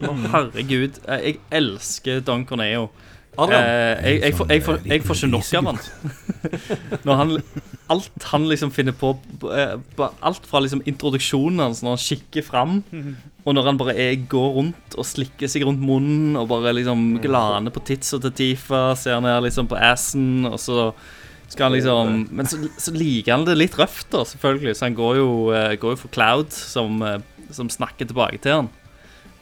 Herregud. 0.00 1.00
Jeg 1.06 1.38
elsker 1.50 2.20
Don 2.20 2.44
Corneo. 2.46 2.88
Eh, 3.60 4.10
jeg, 4.10 4.20
jeg, 4.22 4.34
får- 4.38 4.48
jeg, 4.54 4.62
får- 4.64 4.86
jeg 4.92 5.02
får 5.04 5.18
ikke 5.20 5.30
nok 5.32 5.48
av 5.58 5.66
han. 5.70 5.80
Når 7.06 7.16
han 7.20 7.32
Alt 7.92 8.24
han 8.32 8.46
liksom 8.50 8.72
finner 8.74 8.94
på 8.98 9.12
eh, 9.54 9.76
Alt 10.26 10.46
fra 10.50 10.58
liksom 10.64 10.80
introduksjonen 10.90 11.60
hans, 11.62 11.82
når 11.84 11.94
han 11.94 12.02
kikker 12.02 12.42
fram, 12.42 12.72
og 13.46 13.54
når 13.54 13.68
han 13.68 13.78
bare 13.78 13.94
er, 13.94 14.16
går 14.26 14.48
rundt 14.56 14.96
og 14.98 15.06
slikker 15.06 15.46
seg 15.52 15.62
rundt 15.68 15.78
munnen 15.86 16.34
og 16.40 16.48
bare 16.50 16.72
liksom 16.74 17.04
glaner 17.22 17.70
på 17.70 17.84
titsa 17.86 18.18
til 18.24 18.32
Tifa, 18.34 18.80
ser 18.98 19.20
ned 19.22 19.44
liksom 19.46 19.68
på 19.70 19.78
assen, 19.78 20.46
og 20.50 20.58
så 20.58 20.88
skal 21.46 21.68
han 21.68 21.76
liksom 21.76 22.24
Men 22.34 22.46
så, 22.50 22.58
så 22.82 22.90
liker 22.96 23.36
han 23.36 23.46
det 23.46 23.54
litt 23.60 23.78
røft, 23.78 24.08
da, 24.10 24.24
selvfølgelig, 24.26 24.74
så 24.74 24.88
han 24.88 24.98
går 24.98 25.20
jo, 25.20 25.28
eh, 25.54 25.76
går 25.78 25.94
jo 25.94 26.00
for 26.02 26.10
Cloud, 26.16 26.50
som, 26.50 26.98
som 27.54 27.70
snakker 27.70 28.10
tilbake 28.10 28.42
til 28.42 28.64
han. 28.64 28.72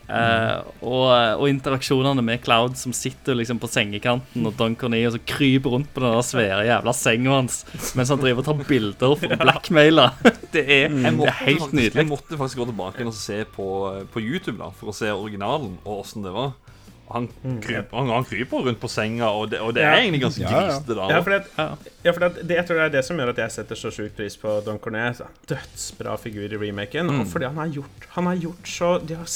Eh, 0.04 0.56
og, 0.84 1.06
og 1.40 1.46
interaksjonene 1.48 2.24
med 2.24 2.42
Cloud 2.44 2.76
som 2.76 2.92
sitter 2.96 3.38
liksom 3.38 3.60
på 3.62 3.70
sengekanten, 3.70 4.44
og 4.44 4.56
Don 4.58 4.76
Corneo 4.78 5.12
som 5.14 5.22
kryper 5.24 5.76
rundt 5.76 5.90
på 5.94 6.04
den 6.04 6.12
der 6.12 6.26
svære 6.26 6.66
jævla 6.68 6.94
senga 6.96 7.38
hans 7.38 7.62
mens 7.96 8.12
han 8.12 8.20
driver 8.20 8.42
og 8.42 8.48
tar 8.48 8.68
bilder 8.68 9.16
for 9.20 9.36
å 9.36 9.40
blackmaile. 9.40 10.10
Det 10.54 10.62
er, 10.70 10.92
mm. 10.92 11.16
det 11.18 11.26
er 11.26 11.38
helt 11.40 11.62
faktisk, 11.64 11.72
nydelig. 11.74 11.98
jeg 11.98 12.06
måtte 12.06 12.36
faktisk 12.38 12.60
gå 12.60 12.66
tilbake 12.68 13.06
og 13.08 13.16
se 13.18 13.40
på, 13.56 13.66
på 14.14 14.20
YouTube 14.22 14.54
da 14.60 14.68
For 14.78 14.92
å 14.92 14.94
se 14.94 15.08
originalen 15.10 15.72
og 15.82 16.04
hvordan 16.04 16.26
det 16.28 16.34
var 16.36 16.52
han 17.14 17.28
kryper, 17.62 17.94
han, 17.96 18.10
han 18.12 18.24
kryper 18.28 18.64
rundt 18.68 18.80
på 18.82 18.88
senga 18.90 19.28
Og 19.38 19.48
det, 19.52 19.60
og 19.62 19.72
det 19.76 19.84
er 19.84 19.94
Ja. 19.94 20.00
egentlig 20.02 20.20
ganske 20.24 20.42
Ja, 20.42 20.50
ja. 20.50 20.58
Ja, 20.74 21.68
ja, 22.04 22.12
for, 22.12 22.20
det, 22.26 22.42
det, 22.48 22.56
jeg 22.58 22.66
tror 22.68 22.80
det 22.80 22.84
er 22.88 22.92
det 22.98 23.04
som 23.06 23.16
gjør 23.22 23.30
at 23.32 23.38
jeg 23.44 23.52
setter 23.54 23.78
så 23.80 23.92
sjukt 23.94 24.16
pris 24.18 24.36
på 24.36 24.58
Don 24.66 24.78
Cornet. 24.82 25.22
Dødsbra 25.48 26.16
figur 26.20 26.52
i 26.52 26.58
remaken. 26.66 27.08
Og 27.20 27.26
fordi 27.30 27.48
han 27.48 27.56
har 27.62 27.70
gjort 27.78 28.08
Han 28.16 28.26
har 28.28 28.34
gjort 28.42 28.68
så 28.68 28.90
De 29.06 29.14
har 29.16 29.30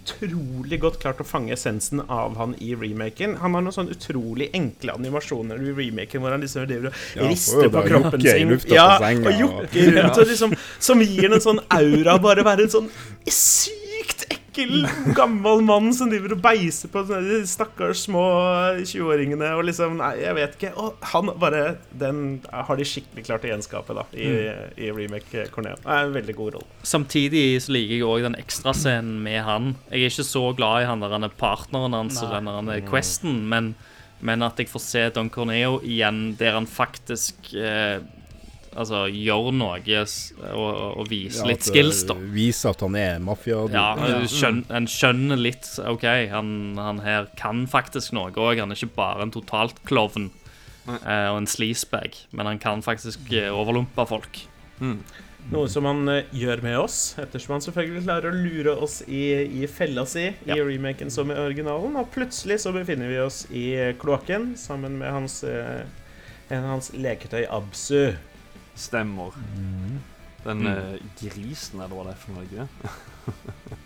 utrolig 0.00 0.78
godt 0.80 0.98
klart 1.02 1.20
å 1.22 1.26
fange 1.26 1.52
essensen 1.54 2.00
av 2.08 2.36
han 2.40 2.54
i 2.62 2.72
remaken. 2.78 3.36
Han 3.42 3.54
har 3.54 3.64
noen 3.66 3.74
sånn 3.76 3.90
utrolig 3.92 4.48
enkle 4.56 4.94
animasjoner 4.96 5.60
i 5.60 5.74
remaken 5.76 6.22
hvor 6.24 6.34
han 6.34 6.40
liksom 6.44 6.66
driver 6.70 6.90
og 6.90 6.94
Ja, 7.18 7.28
rister 7.28 7.68
på 7.74 7.82
kroppen 7.88 8.22
sin. 8.24 8.54
Ja, 8.72 8.88
og 8.96 9.34
jukker 9.34 9.60
jokker 9.60 9.92
rundt, 9.98 10.18
og 10.22 10.26
liksom, 10.30 10.54
som 10.78 11.02
gir 11.04 11.26
den 11.28 11.36
en 11.38 11.44
sånn 11.44 11.60
aura 11.74 12.16
bare 12.22 12.44
være 12.46 12.66
en 12.68 12.74
sånn 12.78 12.90
sykt 13.26 13.89
ekkel 14.50 14.86
gammel 15.14 15.62
mann 15.62 15.92
som 15.94 16.10
driver 16.10 16.34
og 16.34 16.42
beiser 16.42 16.90
på 16.90 17.02
de 17.08 17.40
stakkars 17.48 18.04
små 18.06 18.22
20-åringene 18.82 19.52
og 19.56 19.64
liksom 19.68 19.98
Nei, 20.00 20.14
jeg 20.22 20.36
vet 20.36 20.56
ikke. 20.56 20.72
Og 20.80 21.06
han 21.12 21.30
bare 21.40 21.62
Den 21.90 22.40
har 22.48 22.78
de 22.78 22.86
skikkelig 22.86 23.24
klart 23.26 23.44
å 23.44 23.50
gjenskape 23.50 23.96
da 23.96 24.04
i, 24.14 24.28
i 24.80 24.90
remake 24.94 25.48
Corneo. 25.54 25.78
Det 25.82 25.90
er 25.90 26.08
en 26.08 26.14
veldig 26.16 26.36
god 26.38 26.54
rolle. 26.56 26.68
Samtidig 26.86 27.44
så 27.64 27.74
liker 27.74 27.96
jeg 27.98 28.06
òg 28.08 28.26
den 28.28 28.38
ekstrascenen 28.40 29.18
med 29.24 29.42
han. 29.46 29.72
Jeg 29.90 30.06
er 30.06 30.14
ikke 30.14 30.28
så 30.30 30.44
glad 30.56 30.84
i 30.84 30.90
han 30.90 31.04
der 31.04 31.16
han 31.16 31.26
er 31.26 31.34
partneren 31.40 31.96
hans 31.96 32.20
og 32.24 32.32
den 32.34 32.48
der 32.48 32.60
han 32.60 32.72
er 32.72 32.86
questen, 32.86 33.42
men, 33.50 33.74
men 34.24 34.46
at 34.46 34.60
jeg 34.60 34.70
får 34.70 34.86
se 34.86 35.04
Don 35.16 35.30
Corneo 35.32 35.78
igjen 35.84 36.30
der 36.40 36.56
han 36.58 36.68
faktisk 36.70 37.52
eh, 37.54 38.00
Altså 38.78 39.08
gjør 39.10 39.48
noe 39.50 39.80
og, 40.54 40.74
og 41.00 41.08
vise 41.10 41.40
Ja, 41.42 41.46
litt 41.50 41.64
skills, 41.66 42.04
da. 42.06 42.14
Vise 42.30 42.70
at 42.70 42.84
han 42.84 42.94
er 42.94 43.16
mafia. 43.18 43.64
Ja, 43.74 43.86
en 43.98 44.28
skjøn, 44.30 44.60
en 44.70 44.86
skjønner 44.86 45.40
litt 45.40 45.66
OK, 45.90 46.04
han, 46.30 46.52
han 46.78 47.00
her 47.02 47.26
kan 47.40 47.64
faktisk 47.70 48.14
noe 48.14 48.30
òg. 48.30 48.60
Han 48.62 48.70
er 48.70 48.78
ikke 48.78 48.94
bare 49.00 49.26
en 49.26 49.34
totalt 49.34 49.82
klovn 49.90 50.28
eh, 50.86 51.26
og 51.32 51.40
en 51.40 51.50
sleazebag, 51.50 52.14
men 52.30 52.46
han 52.46 52.62
kan 52.62 52.82
faktisk 52.86 53.26
eh, 53.34 53.50
overlumpe 53.50 54.06
folk. 54.06 54.38
Noe 55.50 55.66
som 55.72 55.86
han 55.88 56.06
eh, 56.12 56.30
gjør 56.36 56.62
med 56.62 56.78
oss, 56.78 57.00
ettersom 57.18 57.56
han 57.56 57.64
selvfølgelig 57.64 58.04
klarer 58.06 58.30
å 58.30 58.38
lure 58.38 58.74
oss 58.86 59.00
i, 59.08 59.24
i 59.64 59.66
fella 59.66 60.04
si 60.06 60.28
i 60.30 60.34
Ja. 60.46 60.60
remaken 60.62 61.10
som 61.10 61.32
i 61.32 61.38
originalen. 61.42 61.96
Og 61.98 62.10
plutselig 62.14 62.60
så 62.62 62.70
befinner 62.76 63.10
vi 63.10 63.18
oss 63.24 63.42
i 63.50 63.66
eh, 63.74 63.94
kloakken 63.98 64.52
sammen 64.60 64.98
med 65.00 65.10
hans, 65.10 65.40
eh, 65.42 65.82
en 66.50 66.62
av 66.64 66.76
hans 66.76 66.92
leketøy 66.94 67.48
Absu. 67.50 68.12
Stemmer. 68.76 69.32
Den 70.44 70.62
Mm. 70.64 70.66
eh, 70.66 70.98
grisen, 71.20 71.80
eller 71.80 71.94
hva 71.94 72.04
det 72.08 72.12
er 72.14 72.20
for 72.22 72.32
noe? 72.32 72.68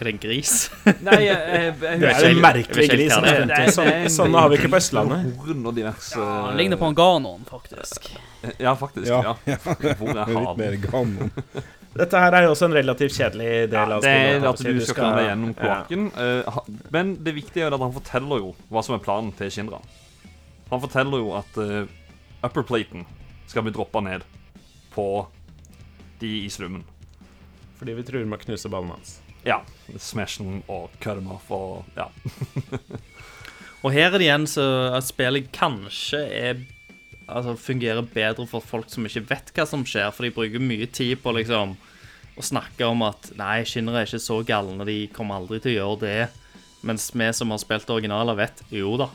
Er 0.00 0.04
det 0.08 0.12
en 0.14 0.18
gris? 0.22 0.70
Nei, 1.04 1.16
jeg, 1.26 1.40
jeg, 1.52 1.74
Det 2.00 2.08
er 2.08 2.24
en 2.30 2.38
merkelig 2.40 2.86
gris. 2.88 2.88
Jeg 2.88 2.96
vet 2.96 3.02
ikke 3.04 3.16
hva 3.18 3.24
det 3.26 3.32
er. 3.34 3.42
definitivt. 3.50 3.74
Sånn, 3.76 4.06
sånn 4.14 4.36
har 4.38 4.46
vi 4.48 4.56
ikke 4.56 4.70
på 4.72 4.78
Østlandet. 4.78 5.26
Horn 5.42 5.66
og 5.68 5.74
diverse 5.76 6.16
Ja, 6.16 6.28
han 6.46 6.56
ligner 6.56 6.80
på 6.80 6.88
en 6.88 6.96
Ganon, 6.96 7.42
faktisk. 7.50 8.08
Ja, 8.56 8.72
faktisk. 8.80 9.10
Ja, 9.10 9.34
Ja. 9.44 9.58
Hvor 10.00 10.14
er 10.16 10.32
Litt 10.38 10.56
mer 10.62 10.78
ganon. 10.86 11.28
Dette 12.00 12.22
her 12.24 12.32
er 12.38 12.46
jo 12.46 12.54
også 12.54 12.70
en 12.70 12.78
relativt 12.78 13.12
kjedelig 13.18 13.50
del 13.74 13.76
Ja, 13.76 13.98
av 13.98 14.00
det 14.06 14.14
er 14.16 14.48
at 14.48 14.62
du 14.64 14.80
skal 14.86 14.96
komme 15.02 15.20
deg 15.20 15.28
gjennom 15.28 15.52
kloakken. 15.60 16.08
Eh, 16.16 16.58
men 16.96 17.12
det 17.26 17.34
viktige 17.36 17.66
er 17.68 17.76
at 17.76 17.84
han 17.84 17.92
forteller 18.00 18.40
jo 18.46 18.54
hva 18.72 18.80
som 18.86 18.96
er 18.96 19.04
planen 19.04 19.32
til 19.36 19.52
Shindra. 19.52 19.82
Han 20.72 20.80
forteller 20.80 21.20
jo 21.20 21.34
at 21.36 21.60
uh, 21.60 21.84
upperplaten 22.46 23.04
skal 23.50 23.66
bli 23.66 23.74
droppa 23.74 24.02
ned 24.06 24.24
på 24.94 25.26
de 26.20 26.30
i 26.44 26.50
slummen. 26.50 26.84
Fordi 27.80 27.96
vi 27.96 28.04
truer 28.06 28.28
med 28.28 28.38
å 28.38 28.44
knuse 28.44 28.70
ballen 28.70 28.92
hans. 28.94 29.18
Ja. 29.46 29.62
Smash 29.96 30.38
den 30.42 30.60
og 30.68 30.92
cut 31.00 31.18
him 31.18 31.30
off 31.32 31.48
og 31.54 31.86
ja. 31.96 32.10
Og 33.80 33.94
her 33.94 34.10
er 34.10 34.18
det 34.18 34.26
igjen 34.26 34.44
så 34.50 34.64
at 34.92 35.06
spillet 35.08 35.48
kanskje 35.56 36.20
er 36.28 36.60
Altså 37.30 37.54
fungerer 37.54 38.02
bedre 38.10 38.42
for 38.50 38.58
folk 38.58 38.88
som 38.90 39.04
ikke 39.06 39.22
vet 39.28 39.52
hva 39.54 39.62
som 39.70 39.84
skjer, 39.86 40.08
for 40.10 40.26
de 40.26 40.32
bruker 40.34 40.58
mye 40.58 40.88
tid 40.90 41.20
på 41.22 41.30
liksom 41.36 41.76
å 42.34 42.42
snakke 42.42 42.88
om 42.90 43.04
at 43.06 43.28
nei, 43.38 43.60
Shinra 43.62 44.00
er 44.00 44.08
ikke 44.08 44.18
så 44.24 44.40
galne, 44.42 44.82
de 44.82 45.04
kommer 45.14 45.38
aldri 45.38 45.60
til 45.62 45.76
å 45.76 45.76
gjøre 45.76 46.00
det. 46.02 46.24
Mens 46.82 47.06
vi 47.14 47.28
som 47.38 47.54
har 47.54 47.62
spilt 47.62 47.94
originaler, 47.94 48.34
vet 48.34 48.64
jo 48.74 48.96
da, 48.98 49.06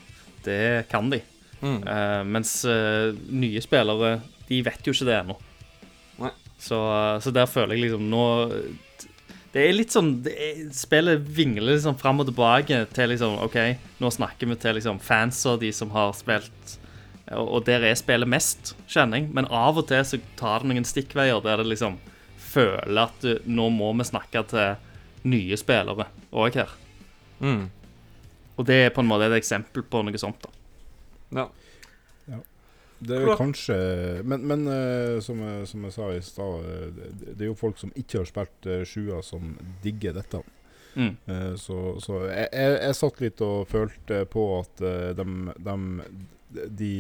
det 0.48 0.88
kan 0.88 1.12
de. 1.12 1.20
Mm. 1.62 1.82
Uh, 1.82 2.22
mens 2.28 2.58
uh, 2.68 3.16
nye 3.32 3.62
spillere, 3.64 4.18
de 4.50 4.62
vet 4.66 4.88
jo 4.88 4.94
ikke 4.94 5.10
det 5.10 5.20
ennå. 5.20 5.38
Så, 6.58 6.76
eh, 6.76 7.20
så 7.20 7.32
der 7.32 7.46
føler 7.46 7.76
jeg 7.76 7.90
liksom 7.90 8.08
nå 8.10 8.26
Det 9.54 9.64
er 9.64 9.76
litt 9.76 9.94
sånn 9.94 10.14
er, 10.30 10.64
Spillet 10.76 11.28
vingler 11.38 11.76
liksom 11.76 11.98
fram 12.00 12.24
og 12.24 12.30
tilbake 12.30 12.80
til 12.96 13.12
liksom 13.12 13.38
OK, 13.44 13.58
nå 14.02 14.12
snakker 14.12 14.50
vi 14.50 14.58
til 14.60 14.80
liksom 14.80 15.02
fans 15.04 15.42
og 15.52 15.62
de 15.64 15.72
som 15.76 15.92
har 15.96 16.16
spilt 16.18 16.78
og, 17.34 17.48
og 17.58 17.64
der 17.66 17.82
er 17.88 17.96
spillet 17.98 18.30
mest, 18.30 18.76
kjenner 18.86 19.18
jeg. 19.18 19.32
Men 19.34 19.48
av 19.50 19.80
og 19.82 19.88
til 19.90 20.04
så 20.06 20.20
tar 20.38 20.62
det 20.62 20.70
noen 20.70 20.86
stikkveier 20.86 21.40
der 21.42 21.64
det 21.64 21.72
liksom 21.72 21.96
føler 22.38 23.00
at 23.08 23.24
du, 23.24 23.40
nå 23.50 23.72
må 23.74 23.88
vi 23.98 24.06
snakke 24.06 24.44
til 24.52 24.76
nye 25.26 25.58
spillere 25.58 26.06
òg 26.30 26.60
her. 26.62 26.76
Mm. 27.42 27.64
Og 28.62 28.70
det 28.70 28.78
er 28.84 28.94
på 28.94 29.02
en 29.02 29.10
måte 29.10 29.26
et 29.26 29.40
eksempel 29.40 29.82
på 29.90 30.04
noe 30.06 30.22
sånt. 30.22 30.46
da 30.46 30.54
ja. 31.36 31.50
Det 33.00 33.18
er 33.18 33.36
kanskje 33.38 33.76
Men, 34.24 34.46
men 34.48 34.68
uh, 34.68 35.20
som, 35.24 35.42
jeg, 35.44 35.68
som 35.68 35.84
jeg 35.88 35.96
sa 35.96 36.12
i 36.14 36.22
stad, 36.24 36.68
eh, 36.70 36.86
det, 36.96 37.34
det 37.36 37.46
er 37.46 37.52
jo 37.52 37.58
folk 37.60 37.80
som 37.80 37.92
ikke 37.98 38.22
har 38.22 38.30
spilt 38.30 38.70
uh, 38.70 38.84
sjua, 38.88 39.22
som 39.26 39.56
digger 39.84 40.16
dette. 40.16 40.42
Mm. 40.96 41.12
Uh, 41.28 41.54
så 41.60 41.98
så 42.04 42.22
jeg, 42.30 42.48
jeg, 42.54 42.80
jeg 42.80 42.98
satt 43.02 43.22
litt 43.24 43.44
og 43.44 43.68
følte 43.68 44.24
på 44.32 44.48
at 44.62 44.86
uh, 44.86 45.12
de, 45.18 46.66
de 46.72 46.96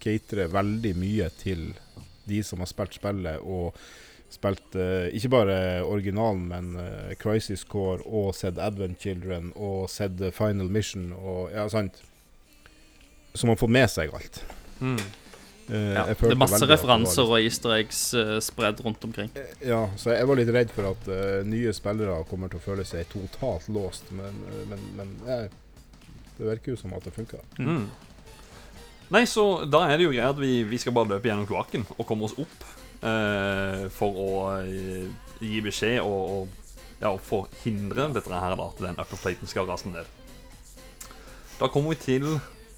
caterer 0.00 0.52
veldig 0.52 0.96
mye 0.96 1.28
til 1.36 1.68
de 2.26 2.42
som 2.42 2.62
har 2.64 2.70
spilt 2.70 2.96
spillet, 2.96 3.44
og 3.44 3.76
spilt 4.32 4.74
ikke 5.14 5.30
bare 5.30 5.56
originalen, 5.86 6.48
men 6.50 7.14
Crisis 7.22 7.62
Core 7.64 8.02
og 8.04 8.32
sett 8.34 8.58
Advent 8.58 8.98
Children 9.00 9.52
og 9.54 9.86
sett 9.88 10.18
Final 10.34 10.66
Mission 10.74 11.12
og 11.14 11.54
Ja, 11.54 11.68
sant? 11.70 12.02
Som 13.36 13.52
har 13.52 13.60
fått 13.60 13.72
med 13.76 13.88
seg 13.92 14.12
alt. 14.16 14.42
Mm. 14.80 14.98
Eh, 15.68 15.92
Ja, 15.96 16.04
det 16.06 16.30
er 16.30 16.38
masse 16.38 16.66
referanser 16.70 17.26
og 17.26 17.40
easter 17.40 17.72
eggs 17.74 18.00
uh, 18.14 18.36
spredd 18.44 18.80
rundt 18.84 19.02
omkring. 19.04 19.32
Ja, 19.64 19.82
så 19.98 20.12
jeg 20.14 20.28
var 20.28 20.38
litt 20.38 20.52
redd 20.54 20.70
for 20.74 20.92
at 20.92 21.08
uh, 21.10 21.40
nye 21.48 21.72
spillere 21.74 22.20
kommer 22.30 22.52
til 22.52 22.60
å 22.60 22.64
føle 22.68 22.84
seg 22.86 23.08
totalt 23.10 23.66
låst, 23.74 24.12
men, 24.14 24.38
men, 24.70 24.84
men 24.98 25.14
eh, 25.26 25.48
det 26.36 26.46
virker 26.52 26.74
jo 26.74 26.78
som 26.80 26.94
at 26.94 27.04
det 27.08 27.14
funker. 27.16 27.42
Mm. 27.58 27.88
Nei, 29.14 29.22
så 29.30 29.64
da 29.70 29.84
er 29.86 29.98
det 29.98 30.06
jo 30.06 30.14
greit 30.14 30.32
at 30.32 30.38
vi, 30.42 30.64
vi 30.66 30.78
skal 30.82 30.94
bare 30.94 31.14
løpe 31.14 31.28
gjennom 31.30 31.46
kloakken 31.46 31.84
og 31.96 32.06
komme 32.08 32.26
oss 32.26 32.34
opp 32.42 32.64
uh, 33.02 33.86
for 33.94 34.18
å 34.22 34.30
eh, 34.60 35.06
gi 35.42 35.60
beskjed 35.66 36.00
og, 36.02 36.22
og 36.36 37.02
ja, 37.02 37.12
forhindre 37.22 38.08
dette 38.14 38.32
her, 38.32 38.54
da, 38.58 38.66
at 38.70 38.82
den 38.82 38.98
upperplaten 38.98 39.50
skal 39.50 39.66
rase 39.68 39.90
ned. 39.90 40.06
Da 41.60 41.68
kommer 41.72 41.94
vi 41.94 42.02
til 42.02 42.26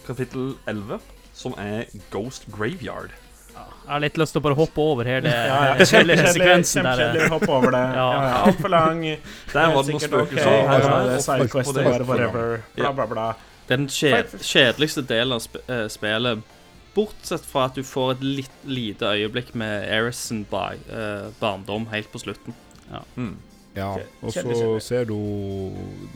kapittel 0.09 0.55
11, 0.71 0.99
som 1.37 1.55
er 1.61 1.87
Ghost 2.13 2.49
Graveyard. 2.55 3.13
Jeg 3.59 3.91
har 3.91 4.03
litt 4.05 4.19
lyst 4.21 4.35
til 4.37 4.39
å 4.39 4.45
bare 4.45 4.55
hoppe 4.59 4.79
over 4.79 5.09
hele 5.09 5.31
Ja, 5.33 5.39
ja. 5.49 5.73
Kjempekjedelig. 5.81 6.17
sekvensen 6.37 6.87
der. 6.87 7.01
Kjempekjedelig. 7.01 7.31
hoppe 7.33 7.51
over 7.57 7.75
det. 7.75 7.81
Ja, 7.99 8.05
Ja. 8.13 8.21
ja. 8.29 8.37
Altfor 8.47 8.71
lang. 8.75 9.01
Der 9.53 9.73
var 9.75 9.83
det 9.83 9.95
noen 9.97 10.05
spøkelser. 10.05 10.53
Okay. 10.53 10.63
ja, 10.63 10.69
her, 10.69 10.85
er 10.85 11.09
det 11.09 11.81
det- 11.81 11.87
er 11.99 12.05
whatever. 12.11 12.63
Bla, 12.77 12.93
bla, 13.01 13.07
bla. 13.15 13.27
Den 13.69 13.89
kjed 13.93 14.37
kjedeligste 14.41 15.03
delen 15.11 15.35
av 15.37 15.43
sp 15.45 15.59
eh, 15.69 15.89
spillet, 15.93 16.45
bortsett 16.95 17.45
fra 17.45 17.67
at 17.69 17.75
du 17.77 17.83
får 17.85 18.15
et 18.15 18.23
litt 18.25 18.63
lite 18.65 19.11
øyeblikk 19.11 19.51
med 19.59 19.85
Erison 19.93 20.45
by, 20.49 20.79
eh, 20.89 21.27
barndom 21.43 21.85
helt 21.93 22.09
på 22.15 22.23
slutten. 22.23 22.55
Mm. 23.17 23.35
Ja, 23.77 23.91
og 24.25 24.33
så 24.33 24.81
ser 24.81 25.05
du 25.05 25.19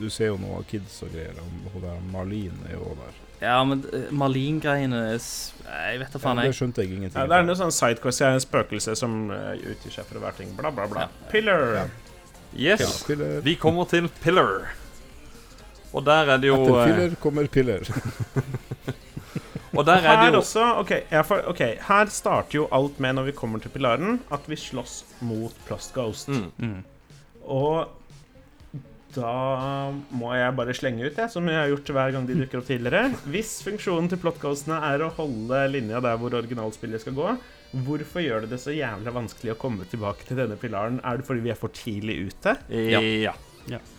Du 0.01 0.09
ser 0.11 0.31
jo 0.33 0.39
noe 0.41 0.63
av 0.63 0.65
kids 0.71 1.03
og 1.05 1.13
greier. 1.13 1.37
Hun 1.75 1.83
der 1.85 1.99
Marlene 2.15 2.71
er 2.71 2.79
jo 2.79 2.97
der. 3.03 3.19
Ja, 3.43 3.57
men 3.67 3.81
eh, 3.93 4.05
Marlene-greiene 4.15 5.01
s- 5.19 5.53
Jeg 5.67 5.99
vet 5.99 6.13
da 6.15 6.19
Ja, 6.21 6.23
faen, 6.23 6.41
det 6.47 6.55
skjønte 6.55 6.85
jeg 6.85 6.93
ingenting 6.95 7.19
Ja, 7.19 7.27
det 7.27 7.39
er 7.41 7.47
noe 7.49 7.59
sånn 7.59 7.73
Sidequest. 7.75 8.23
Jeg 8.23 8.31
er 8.31 8.39
en 8.39 8.45
spøkelse 8.45 8.95
som 9.01 9.17
eh, 9.35 9.57
utgir 9.73 9.97
seg 9.97 10.07
for 10.07 10.21
å 10.21 10.23
være 10.29 10.39
ting. 10.43 10.53
Bla, 10.59 10.71
bla, 10.71 10.87
bla. 10.91 11.09
Pillar. 11.33 11.65
Ja. 11.81 11.85
Yes, 12.55 13.03
Pillar. 13.09 13.41
vi 13.43 13.57
kommer 13.59 13.89
til 13.91 14.07
Pillar. 14.23 14.71
Og 15.93 16.05
der 16.07 16.31
er 16.37 16.39
det 16.41 16.49
jo 16.53 16.61
Etter 16.63 16.87
Pillar 16.93 17.17
kommer 17.21 17.49
Pillar. 17.53 17.89
Og 19.73 19.87
der 19.89 20.03
er 20.03 20.03
det 20.03 20.27
Her 20.27 20.33
jo 20.35 20.41
også 20.43 20.65
okay, 20.83 21.01
ja, 21.11 21.23
for, 21.25 21.41
ok, 21.49 21.61
her 21.89 22.11
starter 22.13 22.59
jo 22.59 22.67
alt 22.77 22.99
med, 23.01 23.15
når 23.17 23.31
vi 23.31 23.33
kommer 23.33 23.59
til 23.63 23.73
pilaren, 23.73 24.19
at 24.31 24.45
vi 24.47 24.57
slåss 24.61 24.99
mot 25.25 25.55
Plast 25.65 25.95
Ghost. 25.97 26.29
Mm. 26.29 26.51
Mm. 26.61 26.83
Og 27.49 27.89
da 29.15 29.33
må 30.15 30.33
jeg 30.37 30.55
bare 30.59 30.75
slenge 30.77 31.07
ut 31.07 31.17
det, 31.19 31.29
som 31.33 31.49
jeg 31.49 31.59
har 31.59 31.71
gjort 31.73 31.93
hver 31.97 32.15
gang 32.15 32.29
de 32.29 32.37
dukker 32.39 32.61
opp 32.61 32.69
tidligere. 32.69 33.13
Hvis 33.33 33.59
funksjonen 33.67 34.11
til 34.13 34.21
plotghostene 34.23 34.79
er 34.89 35.05
å 35.05 35.13
holde 35.17 35.63
linja 35.73 36.03
der 36.05 36.19
hvor 36.21 36.35
originalspillet 36.39 37.05
skal 37.05 37.17
gå, 37.19 37.37
hvorfor 37.87 38.25
gjør 38.25 38.45
det 38.45 38.53
det 38.55 38.61
så 38.63 38.75
jævlig 38.75 39.15
vanskelig 39.15 39.55
å 39.55 39.61
komme 39.61 39.89
tilbake 39.91 40.29
til 40.29 40.43
denne 40.43 40.59
pilaren? 40.61 41.01
Er 41.05 41.21
det 41.21 41.29
fordi 41.29 41.45
vi 41.47 41.55
er 41.55 41.61
for 41.61 41.75
tidlig 41.77 42.19
ute? 42.29 42.57
Ja. 42.73 43.35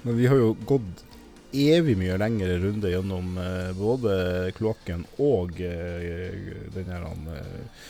Men 0.03 0.17
vi 0.19 0.29
har 0.29 0.39
jo 0.39 0.53
gått 0.67 1.05
evig 1.53 1.95
mye 1.99 2.17
lengre 2.17 2.57
runde 2.63 2.89
gjennom 2.89 3.37
eh, 3.37 3.69
både 3.77 4.15
kloakken 4.57 5.05
og 5.21 5.59
denne 5.61 6.71
den 6.73 6.89
her 6.89 7.05
han, 7.05 7.27
eh, 7.29 7.83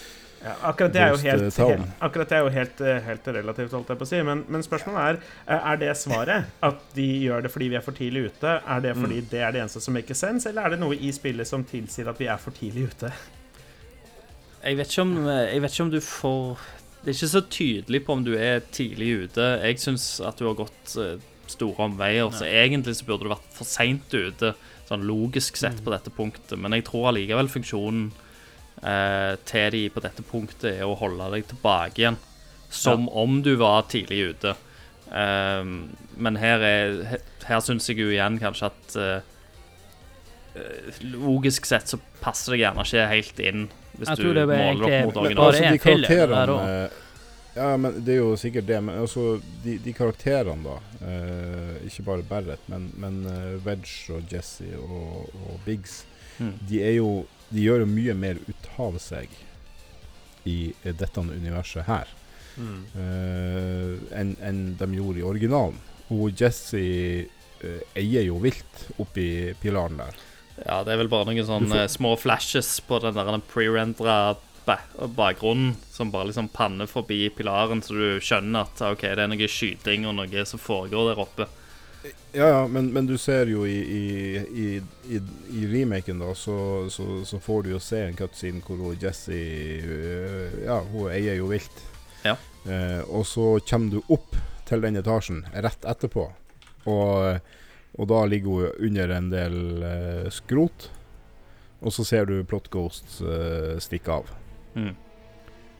Ja, 0.43 0.53
akkurat 0.67 0.91
det 0.91 0.99
er 0.99 1.13
jo 1.13 1.19
helt, 1.23 1.57
eh, 1.57 1.67
helt, 1.69 1.91
akkurat 2.03 2.29
det 2.29 2.35
er 2.35 2.41
jo 2.43 2.49
helt, 2.51 2.81
eh, 2.81 2.97
helt 3.05 3.27
relativt, 3.27 3.71
holdt 3.71 3.91
jeg 3.93 3.99
på 3.99 4.03
å 4.03 4.09
si. 4.09 4.17
Men, 4.27 4.41
men 4.51 4.65
spørsmålet 4.65 5.03
er 5.03 5.19
eh, 5.47 5.69
Er 5.71 5.77
det 5.79 5.93
svaret? 5.95 6.49
At 6.59 6.81
de 6.97 7.05
gjør 7.23 7.45
det 7.45 7.51
fordi 7.53 7.69
vi 7.71 7.77
er 7.79 7.85
for 7.85 7.95
tidlig 7.95 8.25
ute? 8.27 8.57
Er 8.59 8.83
det 8.83 8.95
fordi 8.99 9.21
det 9.31 9.39
er 9.39 9.55
det 9.55 9.61
eneste 9.63 9.79
som 9.83 9.95
makes 9.95 10.19
sense, 10.19 10.49
eller 10.49 10.67
er 10.67 10.75
det 10.75 10.81
noe 10.81 10.97
i 10.99 11.11
spillet 11.15 11.47
som 11.47 11.63
tilsier 11.63 12.09
at 12.11 12.19
vi 12.19 12.27
er 12.27 12.41
for 12.43 12.55
tidlig 12.57 12.89
ute? 12.91 13.11
Jeg 14.63 14.79
vet 14.79 14.91
ikke 14.91 15.05
om, 15.05 15.13
jeg 15.27 15.61
vet 15.63 15.75
ikke 15.75 15.83
om 15.83 15.91
du 15.91 15.99
får 15.99 16.59
Det 17.03 17.11
er 17.11 17.17
ikke 17.17 17.31
så 17.33 17.43
tydelig 17.51 18.03
på 18.05 18.13
om 18.15 18.23
du 18.23 18.33
er 18.35 18.61
tidlig 18.71 19.09
ute. 19.23 19.47
Jeg 19.63 19.79
syns 19.79 20.05
at 20.23 20.39
du 20.39 20.47
har 20.47 20.59
gått 20.59 20.97
store 21.51 21.87
omveier, 21.87 22.29
så 22.31 22.47
egentlig 22.47 22.95
så 22.95 23.07
burde 23.07 23.27
du 23.27 23.33
vært 23.33 23.49
for 23.51 23.67
seint 23.67 24.11
ute, 24.11 24.53
sånn 24.87 25.03
logisk 25.07 25.59
sett 25.59 25.83
på 25.83 25.91
dette 25.91 26.11
punktet. 26.15 26.55
Men 26.59 26.75
jeg 26.75 26.87
tror 26.87 27.11
allikevel 27.11 27.51
funksjonen 27.51 28.11
eh, 28.81 29.35
til 29.45 29.69
de 29.75 29.83
på 29.93 30.01
dette 30.03 30.23
punktet 30.25 30.71
er 30.79 30.85
å 30.87 30.95
holde 30.99 31.29
deg 31.35 31.45
tilbake 31.51 32.01
igjen. 32.01 32.17
Som 32.73 33.05
om 33.09 33.41
du 33.45 33.51
var 33.61 33.83
tidlig 33.91 34.31
ute. 34.33 34.55
Eh, 35.13 35.61
men 36.17 36.39
her, 36.41 36.63
er, 36.65 36.97
her, 37.11 37.21
her 37.45 37.61
syns 37.61 37.89
jeg 37.91 37.99
jo 38.01 38.09
igjen 38.09 38.39
kanskje 38.41 38.71
at 38.71 38.95
eh, 38.97 39.21
eh, 40.55 40.99
Logisk 41.13 41.65
sett 41.69 41.87
så 41.93 41.99
passer 42.23 42.55
det 42.55 42.63
gjerne 42.63 42.85
ikke 42.87 43.07
helt 43.11 43.39
inn 43.43 43.63
hvis 43.93 44.09
du 44.09 44.23
tror 44.23 44.33
det 44.33 44.41
er 44.41 44.49
måler 44.49 44.57
egentlig- 44.57 44.87
opp 44.89 45.05
mot 45.05 45.17
originalen. 45.21 45.47
Altså, 45.53 45.71
de 45.71 45.81
karakterene 45.83 46.89
Ja, 47.53 47.77
men 47.77 47.99
det 48.01 48.15
er 48.15 48.17
jo 48.23 48.31
sikkert 48.41 48.65
det. 48.65 48.79
Men 48.81 48.95
altså, 49.03 49.39
de, 49.63 49.75
de 49.77 49.91
karakterene, 49.93 50.63
da. 50.65 50.79
eh, 51.05 51.75
ikke 51.85 52.05
bare 52.07 52.23
Barrett, 52.25 52.63
men, 52.73 52.87
men 52.97 53.19
eh, 53.29 53.59
Wedge 53.61 54.15
og 54.15 54.23
Jesse 54.33 54.71
og, 54.79 55.29
og 55.45 55.59
Biggs. 55.67 55.99
Mm. 56.39 56.55
De 56.65 56.81
er 56.81 56.95
jo 56.95 57.11
De 57.53 57.61
gjør 57.63 57.83
jo 57.83 57.89
mye 57.93 58.15
mer 58.17 58.39
ut 58.49 58.69
av 58.81 58.97
seg 59.01 59.29
i 60.49 60.73
dette 60.83 61.21
universet 61.23 61.85
her. 61.87 62.09
eh, 62.97 64.19
enn 64.19 64.35
en 64.41 64.61
de 64.77 64.87
gjorde 64.97 65.21
i 65.21 65.25
originalen. 65.25 65.79
Og 66.13 66.33
Jesse 66.37 66.81
uh, 67.63 67.79
eier 67.97 68.25
jo 68.27 68.35
vilt 68.43 68.83
oppi 69.01 69.53
pilaren 69.61 69.97
der. 69.97 70.17
Ja, 70.59 70.83
det 70.85 70.93
er 70.93 70.99
vel 71.01 71.09
bare 71.09 71.31
noen 71.31 71.47
sånne 71.47 71.85
får- 71.85 71.93
små 71.95 72.11
flashes 72.19 72.75
på 72.85 72.99
den 73.01 73.15
der 73.17 73.39
pre-rendra 73.49 74.35
bakgrunnen 75.15 75.73
som 75.91 76.11
bare 76.11 76.29
liksom 76.29 76.47
panner 76.53 76.87
forbi 76.87 77.29
pilaren, 77.35 77.81
så 77.83 77.95
du 77.97 78.19
skjønner 78.23 78.67
at 78.67 78.83
OK, 78.93 79.01
det 79.01 79.25
er 79.25 79.31
noe 79.31 79.49
skyting 79.49 80.05
og 80.07 80.15
noe 80.19 80.45
som 80.47 80.61
foregår 80.61 81.09
der 81.11 81.23
oppe. 81.23 81.47
Ja, 82.33 82.47
ja, 82.47 82.67
men, 82.67 82.89
men 82.93 83.05
du 83.07 83.13
ser 83.17 83.47
jo 83.47 83.65
i, 83.69 83.77
i, 83.77 84.03
i, 84.37 84.67
i, 85.07 85.19
i 85.53 85.67
remaken, 85.69 86.19
da, 86.19 86.33
så, 86.35 86.89
så, 86.89 87.21
så 87.25 87.39
får 87.39 87.63
du 87.63 87.69
jo 87.75 87.81
se 87.83 88.01
en 88.03 88.17
cutscene 88.17 88.63
hvor 88.65 88.81
hun 88.81 88.97
Jessie 88.99 89.79
øh, 89.85 90.57
Ja, 90.65 90.79
hun 90.91 91.11
eier 91.13 91.37
jo 91.39 91.51
vilt. 91.51 91.83
Ja. 92.25 92.35
Eh, 92.65 92.99
og 93.07 93.27
så 93.27 93.59
kommer 93.69 93.93
du 93.93 94.15
opp 94.15 94.35
til 94.67 94.83
den 94.83 94.99
etasjen 94.99 95.43
rett 95.53 95.85
etterpå, 95.87 96.25
og, 96.89 97.39
og 97.93 98.11
da 98.11 98.25
ligger 98.27 98.51
hun 98.51 98.89
under 98.89 99.15
en 99.15 99.31
del 99.31 99.87
eh, 99.87 100.27
skrot. 100.33 100.89
Og 101.83 101.91
så 101.91 102.05
ser 102.07 102.27
du 102.29 102.37
Plot 102.47 102.69
Ghost 102.71 103.19
eh, 103.21 103.75
stikke 103.83 104.19
av. 104.21 104.29
Mm. 104.75 104.93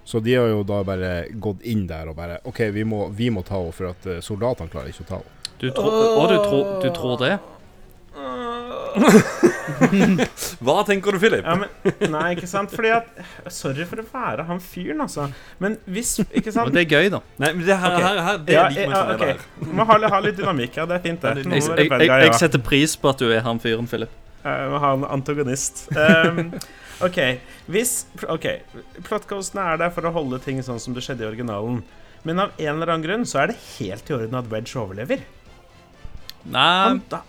Så 0.04 0.20
de 0.20 0.36
har 0.36 0.50
jo 0.52 0.66
da 0.68 0.82
bare 0.84 1.14
gått 1.32 1.64
inn 1.64 1.86
der 1.88 2.12
og 2.12 2.18
bare 2.18 2.42
OK, 2.50 2.60
vi 2.76 2.84
må, 2.84 3.06
vi 3.16 3.30
må 3.32 3.44
ta 3.48 3.62
henne, 3.62 3.76
for 3.76 3.94
at 3.94 4.10
eh, 4.12 4.20
soldatene 4.24 4.72
klarer 4.72 4.92
ikke 4.92 5.08
å 5.08 5.12
ta 5.14 5.22
henne. 5.22 5.40
Du 5.64 5.70
tror, 5.72 5.94
og 6.20 6.26
du 6.28 6.38
tror, 6.44 6.64
du 6.84 6.90
tror 6.92 7.20
det? 7.22 7.38
Hva 10.64 10.82
tenker 10.86 11.16
du, 11.16 11.20
Philip? 11.22 11.46
Ja, 11.46 11.56
men, 11.56 11.70
nei, 12.12 12.34
ikke 12.36 12.50
sant? 12.52 12.74
Fordi 12.76 12.92
at 12.94 13.08
Sorry 13.54 13.86
for 13.90 14.02
å 14.02 14.06
være 14.06 14.44
han 14.50 14.60
fyren, 14.62 15.00
altså. 15.06 15.30
Men 15.64 15.78
hvis 15.88 16.18
Ikke 16.26 16.52
sant? 16.52 16.68
Men 16.68 16.76
det 16.76 16.84
er 16.84 16.98
gøy, 16.98 17.08
da. 17.14 17.22
Nei, 17.40 17.54
men 17.56 17.64
det 17.66 17.78
her, 17.80 17.96
her, 18.04 18.20
her 18.28 18.44
det 18.44 18.58
Ja, 18.58 18.68
liker 18.68 18.92
vi 18.92 18.92
ja, 18.92 19.00
som 19.00 19.64
Vi. 19.64 19.72
Må 19.80 19.88
ha, 19.88 19.98
ha 20.14 20.22
litt 20.26 20.38
dynamikk. 20.42 20.78
Ja, 20.82 20.86
det 20.90 21.00
er 21.00 21.06
fint, 21.08 21.24
det. 21.24 21.48
Jeg, 21.48 21.64
jeg, 21.64 21.90
jeg, 21.96 22.28
jeg 22.28 22.38
setter 22.44 22.64
pris 22.68 22.96
på 23.00 23.14
at 23.14 23.24
du 23.24 23.32
er 23.32 23.44
han 23.48 23.62
fyren, 23.64 23.88
Philip. 23.90 24.22
Jeg 24.44 24.72
må 24.74 24.84
ha 24.84 24.94
en 25.00 25.06
antagonist. 25.16 25.86
Um, 25.96 26.50
OK. 27.08 27.22
Hvis 27.72 28.02
OK. 28.28 28.50
Plotghostene 29.08 29.64
er 29.74 29.80
der 29.86 29.94
for 29.96 30.12
å 30.12 30.12
holde 30.20 30.44
ting 30.44 30.60
sånn 30.66 30.84
som 30.84 30.92
det 30.98 31.06
skjedde 31.08 31.24
i 31.24 31.32
originalen. 31.32 31.80
Men 32.28 32.40
av 32.40 32.60
en 32.60 32.76
eller 32.76 32.92
annen 32.92 33.08
grunn 33.08 33.26
så 33.28 33.46
er 33.46 33.52
det 33.52 33.58
helt 33.78 34.12
i 34.12 34.16
orden 34.20 34.38
at 34.40 34.52
Wedge 34.52 34.76
overlever. 34.80 35.24
Nei 36.46 36.88
Han, 36.88 37.02
da, 37.10 37.22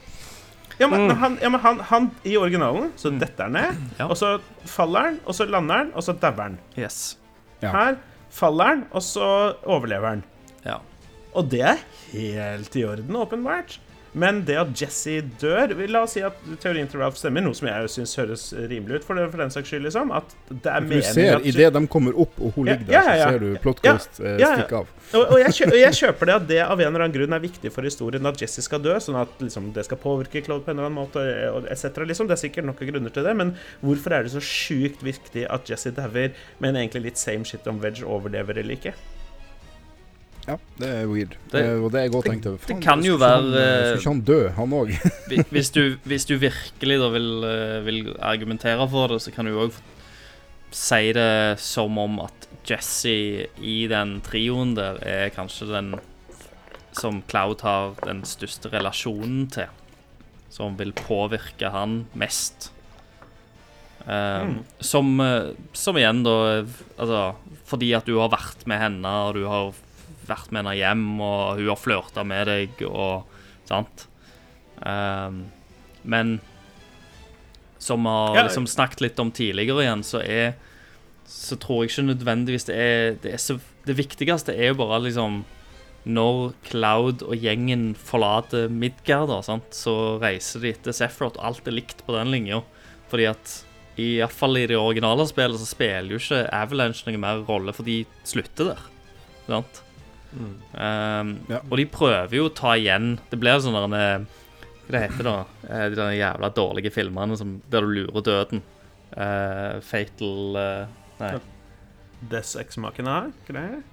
ja, 0.78 0.88
men, 0.90 1.04
Mm. 1.06 1.16
han, 1.16 1.38
ja, 1.42 1.48
men 1.50 1.60
han, 1.60 1.78
han 1.80 2.10
I 2.24 2.36
originalen 2.36 2.92
så 2.96 3.10
detter 3.18 3.44
han 3.44 3.52
ned, 3.52 3.76
Ja. 3.98 4.08
og 4.10 4.16
så 4.18 4.40
faller 4.66 5.00
han, 5.10 5.20
og 5.26 5.34
så 5.34 5.44
lander 5.46 5.76
han, 5.84 5.92
og 5.94 6.02
så 6.02 6.12
dauer 6.18 6.42
han. 6.42 6.58
Yes. 6.78 7.16
Ja. 7.62 7.70
Her 7.70 7.96
faller 8.30 8.64
han, 8.72 8.86
og 8.90 9.02
så 9.02 9.54
overlever 9.62 10.08
han. 10.08 10.24
Ja. 10.66 10.78
Og 11.34 11.48
det 11.50 11.60
er 11.62 11.78
helt 12.12 12.74
i 12.76 12.84
orden, 12.84 13.16
åpenbart. 13.16 13.78
Men 14.14 14.42
det 14.46 14.56
at 14.60 14.70
Jesse 14.78 15.18
dør 15.42 15.72
La 15.90 16.04
oss 16.04 16.14
si 16.14 16.22
at 16.24 16.36
teorien 16.62 16.86
til 16.90 17.02
Ralph 17.02 17.18
stemmer, 17.18 17.42
noe 17.44 17.56
som 17.56 17.66
jeg 17.68 17.90
syns 17.90 18.14
høres 18.20 18.44
rimelig 18.54 19.00
ut, 19.00 19.06
for, 19.08 19.18
det, 19.18 19.26
for 19.32 19.42
den 19.42 19.52
saks 19.52 19.72
skyld, 19.72 19.84
liksom. 19.88 20.12
At 20.14 20.34
det 20.48 20.70
er 20.70 20.86
du 20.86 20.94
ser, 21.02 21.40
idet 21.42 21.70
de 21.74 21.82
kommer 21.90 22.16
opp 22.24 22.38
og 22.38 22.54
hun 22.54 22.68
ligger 22.70 22.86
der, 22.86 22.94
ja, 22.94 23.02
ja, 23.04 23.16
ja. 23.18 23.26
så 23.26 23.34
ser 23.34 23.42
du 23.42 23.62
Plot 23.64 23.82
Ja, 23.84 23.94
Ghost 23.96 24.20
eh, 24.22 24.36
ja, 24.38 24.44
ja. 24.44 24.50
stikke 24.60 24.82
av. 24.82 24.92
og, 25.14 25.22
og, 25.24 25.36
jeg 25.42 25.56
kjøper, 25.58 25.74
og 25.74 25.80
jeg 25.82 25.98
kjøper 26.00 26.30
det 26.30 26.36
at 26.36 26.46
det 26.50 26.60
av 26.64 26.74
en 26.78 26.86
eller 26.86 27.06
annen 27.06 27.16
grunn 27.16 27.36
er 27.36 27.42
viktig 27.42 27.72
for 27.74 27.88
historien 27.88 28.30
at 28.30 28.44
Jesse 28.44 28.64
skal 28.64 28.82
dø, 28.84 28.94
sånn 29.02 29.18
at 29.20 29.42
liksom, 29.42 29.72
det 29.74 29.86
skal 29.88 30.00
påvirke 30.02 30.44
Claude 30.46 30.66
på 30.66 30.72
en 30.72 30.78
eller 30.78 30.92
annen 30.92 31.00
måte, 31.00 31.24
etc. 31.72 32.04
Liksom. 32.06 32.30
Det 32.30 32.38
er 32.38 32.44
sikkert 32.46 32.70
nok 32.70 32.84
grunner 32.86 33.14
til 33.14 33.26
det, 33.26 33.34
men 33.40 33.54
hvorfor 33.82 34.14
er 34.14 34.26
det 34.26 34.34
så 34.36 34.44
sjukt 34.44 35.02
viktig 35.06 35.48
at 35.50 35.70
Jesse 35.70 35.94
dauer, 35.96 36.34
men 36.62 36.78
egentlig 36.78 37.10
litt 37.10 37.20
same 37.20 37.46
shit 37.48 37.66
om 37.70 37.82
Veg 37.82 38.04
overlever 38.06 38.62
eller 38.62 38.78
ikke? 38.78 38.94
Ja, 40.46 40.58
det 40.78 40.88
er 40.88 41.06
weird. 41.08 41.36
Det- 41.50 41.62
Det, 41.62 41.82
og 41.84 41.90
det 41.92 42.00
jeg 42.02 42.12
også 42.12 42.28
tenkte 42.30 42.50
det 42.68 42.80
kan 42.84 43.02
jo 43.02 43.16
være, 43.16 43.46
eh, 43.56 43.64
eh, 43.64 43.96
Skulle 43.96 44.00
ikke 44.00 44.12
han 44.12 44.20
dø, 44.20 44.48
han 44.58 44.70
òg? 44.70 44.90
Hvis 45.54 45.70
du, 45.72 45.96
hvis 46.04 46.26
du 46.28 46.34
virkelig 46.38 46.98
da 47.00 47.08
vil, 47.14 47.44
eh, 47.44 47.80
vil 47.86 48.16
argumentere 48.20 48.88
for 48.90 49.08
det, 49.08 49.22
så 49.22 49.32
kan 49.32 49.46
du 49.46 49.52
òg 49.56 49.72
si 50.74 51.12
det 51.12 51.58
som 51.60 51.96
om 51.98 52.18
at 52.20 52.48
Jesse 52.66 53.46
i 53.62 53.86
den 53.88 54.20
trioen 54.20 54.74
der 54.74 54.96
er 55.06 55.30
kanskje 55.30 55.68
den 55.70 55.94
som 56.92 57.22
Cloud 57.28 57.60
har 57.62 57.94
den 58.04 58.22
største 58.24 58.70
relasjonen 58.72 59.48
til. 59.50 59.66
Som 60.50 60.76
vil 60.76 60.92
påvirke 60.92 61.70
han 61.70 62.06
mest. 62.14 62.70
Um, 64.06 64.64
som, 64.84 65.18
eh, 65.20 65.52
som 65.72 65.96
igjen, 65.96 66.22
da 66.26 66.64
Altså, 67.00 67.34
fordi 67.64 67.94
at 67.96 68.04
du 68.04 68.18
har 68.20 68.28
vært 68.28 68.66
med 68.68 68.78
henne, 68.78 69.06
og 69.08 69.34
du 69.34 69.46
har 69.48 69.72
vært 70.28 70.51
med 70.51 70.64
henne 70.64 70.76
hjem, 70.78 71.06
og 71.20 71.60
hun 71.60 71.70
har 71.70 71.80
flørta 71.80 72.24
med 72.26 72.48
deg, 72.51 72.84
og 72.88 73.24
Sant? 73.68 74.09
Um, 74.76 75.46
men 76.02 76.38
som 77.78 78.05
vi 78.05 78.36
har 78.38 78.46
liksom 78.46 78.66
snakket 78.68 79.05
litt 79.05 79.20
om 79.20 79.32
tidligere 79.34 79.84
igjen, 79.84 80.05
så 80.05 80.22
er 80.24 80.55
Så 81.28 81.56
tror 81.56 81.84
jeg 81.84 81.92
ikke 81.92 82.02
nødvendigvis 82.10 82.66
det 82.68 82.76
er 82.76 83.14
Det, 83.22 83.32
er 83.32 83.40
så, 83.40 83.59
det 83.86 83.96
viktigste 83.96 84.52
er 84.52 84.72
jo 84.72 84.80
bare 84.80 85.02
liksom 85.06 85.44
Når 86.05 86.52
Cloud 86.68 87.22
og 87.24 87.36
gjengen 87.36 87.94
forlater 87.96 88.68
Midgard, 88.68 89.28
da, 89.28 89.40
sant? 89.42 89.72
så 89.72 90.18
reiser 90.20 90.60
de 90.60 90.92
Sephiroth, 90.92 91.38
og 91.38 91.44
alt 91.44 91.68
er 91.68 91.78
likt 91.78 92.05
på 92.05 92.12
den 92.16 92.32
linja. 92.32 92.60
Fordi 93.09 93.30
at 93.30 93.55
i 93.96 94.18
hvert 94.18 94.34
fall 94.34 94.59
i 94.59 94.66
det 94.66 94.76
originale 94.76 95.24
spillet 95.24 95.56
så 95.56 95.68
spiller 95.70 96.12
jo 96.12 96.18
ikke 96.18 96.42
Avalanche 96.52 97.06
noen 97.06 97.22
mer 97.22 97.40
rolle, 97.48 97.72
for 97.72 97.86
de 97.88 98.02
slutter 98.26 98.74
der. 98.74 98.84
Sant? 99.46 99.80
Um, 100.35 101.28
Ja. 101.48 101.61
Og 101.70 101.77
de 101.78 101.86
prøver 101.86 102.35
jo 102.35 102.48
å 102.48 102.55
ta 102.55 102.73
igjen 102.74 103.19
Det 103.31 103.39
blir 103.39 103.61
sånn 103.62 103.77
der 103.77 103.85
en, 103.86 104.27
Hva 104.85 104.90
det 104.97 105.02
heter 105.06 105.28
da? 105.28 105.35
Eh, 105.69 105.85
De 105.93 105.97
der 105.97 106.16
jævla 106.19 106.51
dårlige 106.55 106.90
filmene 106.93 107.36
som, 107.39 107.61
der 107.70 107.81
du 107.86 107.93
lurer 107.94 108.24
døden. 108.27 108.62
Uh, 109.15 109.78
Fatal 109.81 110.56
uh, 110.59 110.86
Nei, 111.20 111.36
Des 112.31 112.55
Ex-Machina, 112.56 113.28
ikke? 113.44 113.52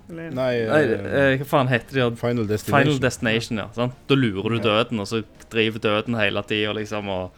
Nei, 0.09 0.29
nei 0.31 0.51
eh, 0.63 1.05
eh, 1.05 1.37
hva 1.41 1.47
faen 1.49 1.69
heter 1.71 1.97
de? 1.99 2.05
Final 2.19 2.47
Destination. 2.47 2.85
Final 2.87 3.01
Destination, 3.03 3.57
ja. 3.59 3.67
Sant? 3.75 3.97
Da 4.07 4.15
lurer 4.15 4.49
du 4.55 4.57
Ja. 4.61 4.63
døden, 4.69 5.01
og 5.03 5.07
så 5.09 5.23
driver 5.51 5.83
døden 5.83 6.15
hele 6.15 6.43
tida 6.47 6.71
liksom 6.77 7.09
og 7.11 7.31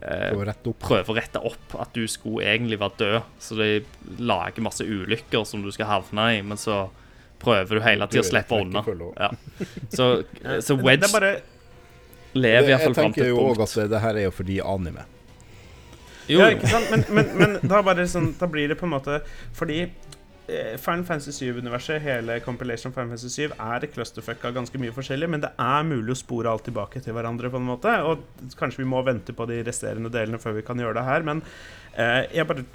eh, 0.00 0.30
prøver 0.78 1.10
å 1.10 1.16
rette 1.16 1.42
opp 1.42 1.74
at 1.82 1.92
du 1.92 2.06
skulle 2.06 2.46
egentlig 2.46 2.78
være 2.78 2.98
død. 3.02 3.22
Så 3.42 3.58
de 3.58 3.84
lager 4.22 4.62
masse 4.62 4.86
ulykker 4.86 5.44
som 5.44 5.62
du 5.62 5.72
skal 5.74 5.90
havne 5.90 6.28
i, 6.38 6.42
men 6.42 6.56
så 6.56 6.86
prøver 7.42 7.78
du 7.78 7.84
hele 7.84 8.08
tida 8.10 8.24
å 8.24 8.28
slippe 8.28 8.58
unna. 8.64 8.82
Ja. 9.18 9.30
Så, 9.92 10.08
så 10.64 10.74
Det 10.74 10.82
Wedge 10.84 11.08
er 11.08 11.14
bare 11.14 11.32
lever 12.36 12.72
iallfall 12.72 12.92
Jeg 12.92 12.98
fram 12.98 13.14
til 13.14 13.24
tenker 13.24 13.30
jo 13.30 13.46
òg 13.46 13.62
at 13.64 13.78
det, 13.92 14.02
her 14.02 14.18
er 14.18 14.28
jo 14.28 14.34
fordi 14.34 14.58
anime. 14.64 15.06
Jo, 16.28 16.42
Ja, 16.42 16.50
ikke 16.52 16.68
sant? 16.68 16.90
Men, 16.92 17.06
men, 17.16 17.32
men 17.40 17.56
da, 17.62 17.80
bare 17.84 18.04
sånn, 18.10 18.34
da 18.38 18.48
blir 18.50 18.68
det 18.68 18.76
på 18.76 18.84
en 18.84 18.92
måte 18.92 19.22
Fordi 19.56 19.78
eh, 19.86 20.74
Final 20.76 21.06
Fantasy 21.08 21.32
7-universet, 21.32 22.02
hele 22.04 22.36
compilation 22.44 22.92
Final 22.92 23.14
Fantasy 23.14 23.48
7, 23.48 23.56
er 23.56 23.88
clusterfuck 23.94 24.44
av 24.44 24.58
ganske 24.58 24.82
mye 24.82 24.92
forskjellig, 24.96 25.30
men 25.32 25.44
det 25.46 25.54
er 25.56 25.88
mulig 25.88 26.12
å 26.12 26.20
spore 26.20 26.52
alt 26.52 26.66
tilbake 26.68 27.00
til 27.04 27.16
hverandre, 27.16 27.48
på 27.52 27.60
en 27.60 27.68
måte. 27.70 27.94
Og 28.04 28.52
kanskje 28.60 28.84
vi 28.84 28.90
må 28.92 29.00
vente 29.06 29.36
på 29.36 29.48
de 29.48 29.62
resterende 29.64 30.12
delene 30.12 30.40
før 30.42 30.58
vi 30.58 30.66
kan 30.68 30.80
gjøre 30.80 31.00
det 31.00 31.06
her, 31.08 31.24
men 31.30 31.42
eh, 31.96 32.26
jeg 32.36 32.48
bare 32.50 32.66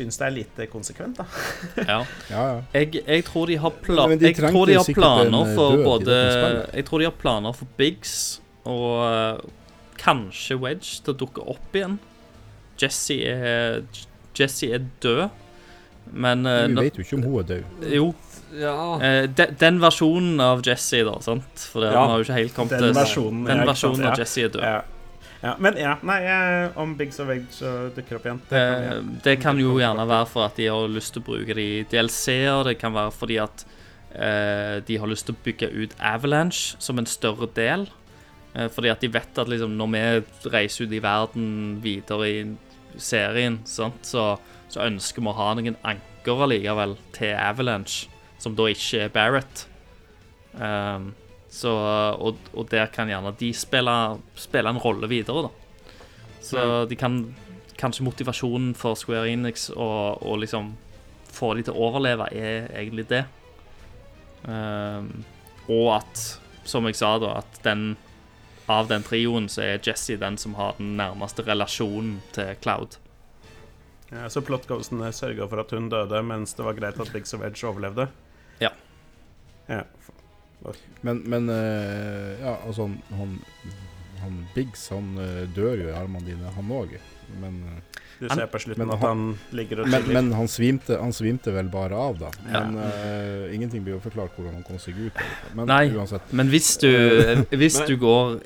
syns 0.00 0.18
det 0.20 0.26
er 0.26 0.34
litt 0.34 0.60
konsekvent, 0.72 1.20
da. 1.20 1.26
ja. 1.92 2.00
Ja, 2.32 2.42
ja. 2.42 2.58
Jeg, 2.74 3.02
jeg 3.04 3.24
tror 3.28 3.50
de 3.52 3.60
har, 3.62 3.76
pla 3.84 4.08
de 4.10 4.18
jeg 4.30 4.38
tror 4.40 4.66
de 4.70 4.78
har 4.80 4.92
planer 4.96 5.40
eh, 5.46 5.56
for 5.56 5.84
både. 5.86 6.20
Jeg 6.74 6.88
tror 6.88 7.04
de 7.04 7.08
har 7.10 7.16
planer 7.20 7.56
for 7.56 7.70
Biggs 7.78 8.14
og 8.68 8.88
uh, 9.04 9.50
kanskje 10.00 10.56
Wedge 10.60 11.00
til 11.04 11.14
å 11.14 11.18
dukke 11.24 11.44
opp 11.54 11.76
igjen. 11.76 11.98
Jesse 12.80 13.16
er 13.28 13.84
Jesse 14.36 14.70
er 14.72 14.84
død, 15.02 15.28
men 16.12 16.46
uh, 16.48 16.64
Vi 16.70 16.86
vet 16.88 16.98
jo 17.00 17.04
ikke 17.06 17.18
om 17.18 17.24
hun 17.28 17.38
er 17.42 17.48
død. 17.54 17.88
Jo. 17.92 18.10
Ja. 18.50 18.76
eh, 18.98 19.28
de, 19.30 19.46
den 19.60 19.76
versjonen 19.82 20.40
av 20.42 20.64
Jesse, 20.66 21.04
da, 21.06 21.12
sant? 21.22 21.66
For 21.70 21.84
det 21.84 21.92
Ja. 21.94 22.06
har 22.08 22.18
jo 22.18 22.24
ikke 22.26 22.38
helt 22.40 22.54
kommet 22.56 22.80
Den 22.82 22.96
versjonen, 22.96 23.44
Den 23.46 23.62
versjonen 23.68 24.08
av 24.08 24.16
ja. 24.16 24.24
Jesse 24.24 24.48
er 24.48 24.48
død. 24.56 24.96
Ja. 25.40 25.54
Men 25.58 25.76
ja, 25.80 25.94
nei, 26.04 26.18
eh, 26.28 26.78
om 26.80 26.92
Biggs 26.98 27.20
og 27.22 27.30
så 27.54 27.70
dukker 27.96 28.18
opp 28.18 28.26
igjen. 28.28 28.40
Det 28.50 28.60
kan 28.60 28.84
Eh, 28.84 29.20
det 29.24 29.36
kan 29.40 29.60
jo 29.60 29.78
gjerne 29.80 30.08
være 30.08 30.28
for 30.28 30.44
at 30.44 30.58
de 30.60 30.68
har 30.68 30.90
lyst 30.92 31.14
til 31.14 31.22
å 31.22 31.28
bruke 31.30 31.56
de 31.56 31.84
DLC-er. 31.90 32.64
Det 32.68 32.78
kan 32.80 32.92
være 32.92 33.14
fordi 33.16 33.38
at 33.40 33.64
eh, 34.12 34.80
de 34.84 34.98
har 35.00 35.08
lyst 35.08 35.26
til 35.26 35.34
å 35.34 35.42
bygge 35.44 35.70
ut 35.72 35.96
Avalanche 35.98 36.76
som 36.78 37.00
en 37.00 37.08
større 37.08 37.48
del. 37.56 37.88
Eh, 38.54 38.68
fordi 38.68 38.92
at 38.92 39.00
de 39.00 39.12
vet 39.12 39.38
at 39.38 39.48
liksom, 39.48 39.76
når 39.78 39.90
vi 39.94 40.50
reiser 40.52 40.84
ut 40.84 40.92
i 40.92 41.02
verden 41.02 41.80
videre 41.82 42.28
i 42.28 42.38
serien, 42.98 43.60
sant, 43.64 44.04
så, 44.04 44.34
så 44.68 44.84
ønsker 44.84 45.22
vi 45.22 45.30
å 45.30 45.38
ha 45.38 45.54
noen 45.56 45.78
anker 45.86 46.44
allikevel 46.44 46.96
til 47.16 47.32
Avalanche, 47.38 48.10
som 48.42 48.56
da 48.58 48.66
ikke 48.68 49.06
er 49.06 49.14
Barrett. 49.14 49.66
Um, 50.52 51.12
så, 51.50 51.72
og, 52.14 52.38
og 52.54 52.68
der 52.70 52.90
kan 52.94 53.10
gjerne 53.10 53.32
de 53.38 53.50
spille, 53.56 53.94
spille 54.38 54.70
en 54.70 54.80
rolle 54.82 55.08
videre, 55.10 55.48
da. 55.48 55.88
Så 56.40 56.62
de 56.88 56.96
kan 56.98 57.20
kanskje 57.80 58.04
motivasjonen 58.06 58.72
for 58.78 58.98
Square 58.98 59.28
Enix 59.32 59.68
å, 59.72 59.88
og 60.20 60.40
liksom 60.42 60.72
få 61.30 61.54
de 61.56 61.66
til 61.66 61.76
å 61.76 61.88
overleve, 61.90 62.28
er 62.34 62.70
egentlig 62.74 63.06
det. 63.10 63.24
Um, 64.44 65.10
og 65.70 65.96
at, 65.98 66.22
som 66.68 66.86
jeg 66.88 66.98
sa 66.98 67.14
da, 67.22 67.36
at 67.42 67.60
den 67.66 67.92
av 68.70 68.86
den 68.86 69.02
trioen 69.02 69.48
så 69.50 69.64
er 69.66 69.80
Jesse 69.82 70.14
den 70.20 70.36
som 70.38 70.54
har 70.54 70.76
den 70.78 70.94
nærmeste 70.98 71.42
relasjonen 71.46 72.20
til 72.34 72.52
Cloud. 72.62 73.00
Ja, 74.10 74.28
så 74.30 74.42
plotghosten 74.42 75.02
sørga 75.14 75.46
for 75.50 75.62
at 75.62 75.72
hun 75.74 75.88
døde, 75.90 76.22
mens 76.26 76.54
det 76.58 76.66
var 76.66 76.78
greit 76.78 76.98
at 77.02 77.10
Biggs 77.14 77.34
og 77.34 77.42
Wedge 77.44 77.66
overlevde? 77.66 78.08
Ja. 78.62 78.70
ja. 79.70 79.84
Men, 81.00 81.22
men 81.32 81.48
eh, 81.48 82.40
ja, 82.42 82.58
altså 82.66 82.88
han, 82.88 82.98
han, 83.16 83.38
han 84.20 84.42
Biggs 84.54 84.90
han 84.92 85.14
eh, 85.20 85.46
dør 85.56 85.80
jo 85.80 85.88
i 85.88 85.96
armene 85.96 86.26
dine, 86.26 86.52
han 86.56 86.74
òg. 86.76 86.92
Men, 87.40 87.62
Du 88.18 88.28
ser 88.28 88.48
på 88.50 88.58
slutten 88.58 88.82
men 88.82 88.92
at 88.92 89.04
han 89.04 89.20
ligger 89.56 89.84
og 89.84 89.88
men, 89.88 90.02
chiller. 90.02 90.16
men 90.18 90.32
han, 90.36 90.48
svimte, 90.50 90.96
han 91.00 91.14
svimte 91.16 91.54
vel 91.54 91.70
bare 91.72 91.96
av, 91.96 92.18
da. 92.20 92.30
Ja. 92.50 92.64
Men 92.66 92.80
uh, 92.82 93.54
ingenting 93.54 93.84
blir 93.86 93.96
jo 93.96 94.00
forklart 94.04 94.34
hvordan 94.36 94.58
han 94.58 94.66
kom 94.66 94.80
seg 94.82 94.98
ut. 94.98 95.20
Men 95.56 95.70
Nei. 95.70 95.84
uansett. 95.94 96.32
Men 96.36 96.50
hvis 96.52 96.74
du, 96.82 96.90
hvis 97.62 97.78
du 97.88 97.94
går 98.02 98.40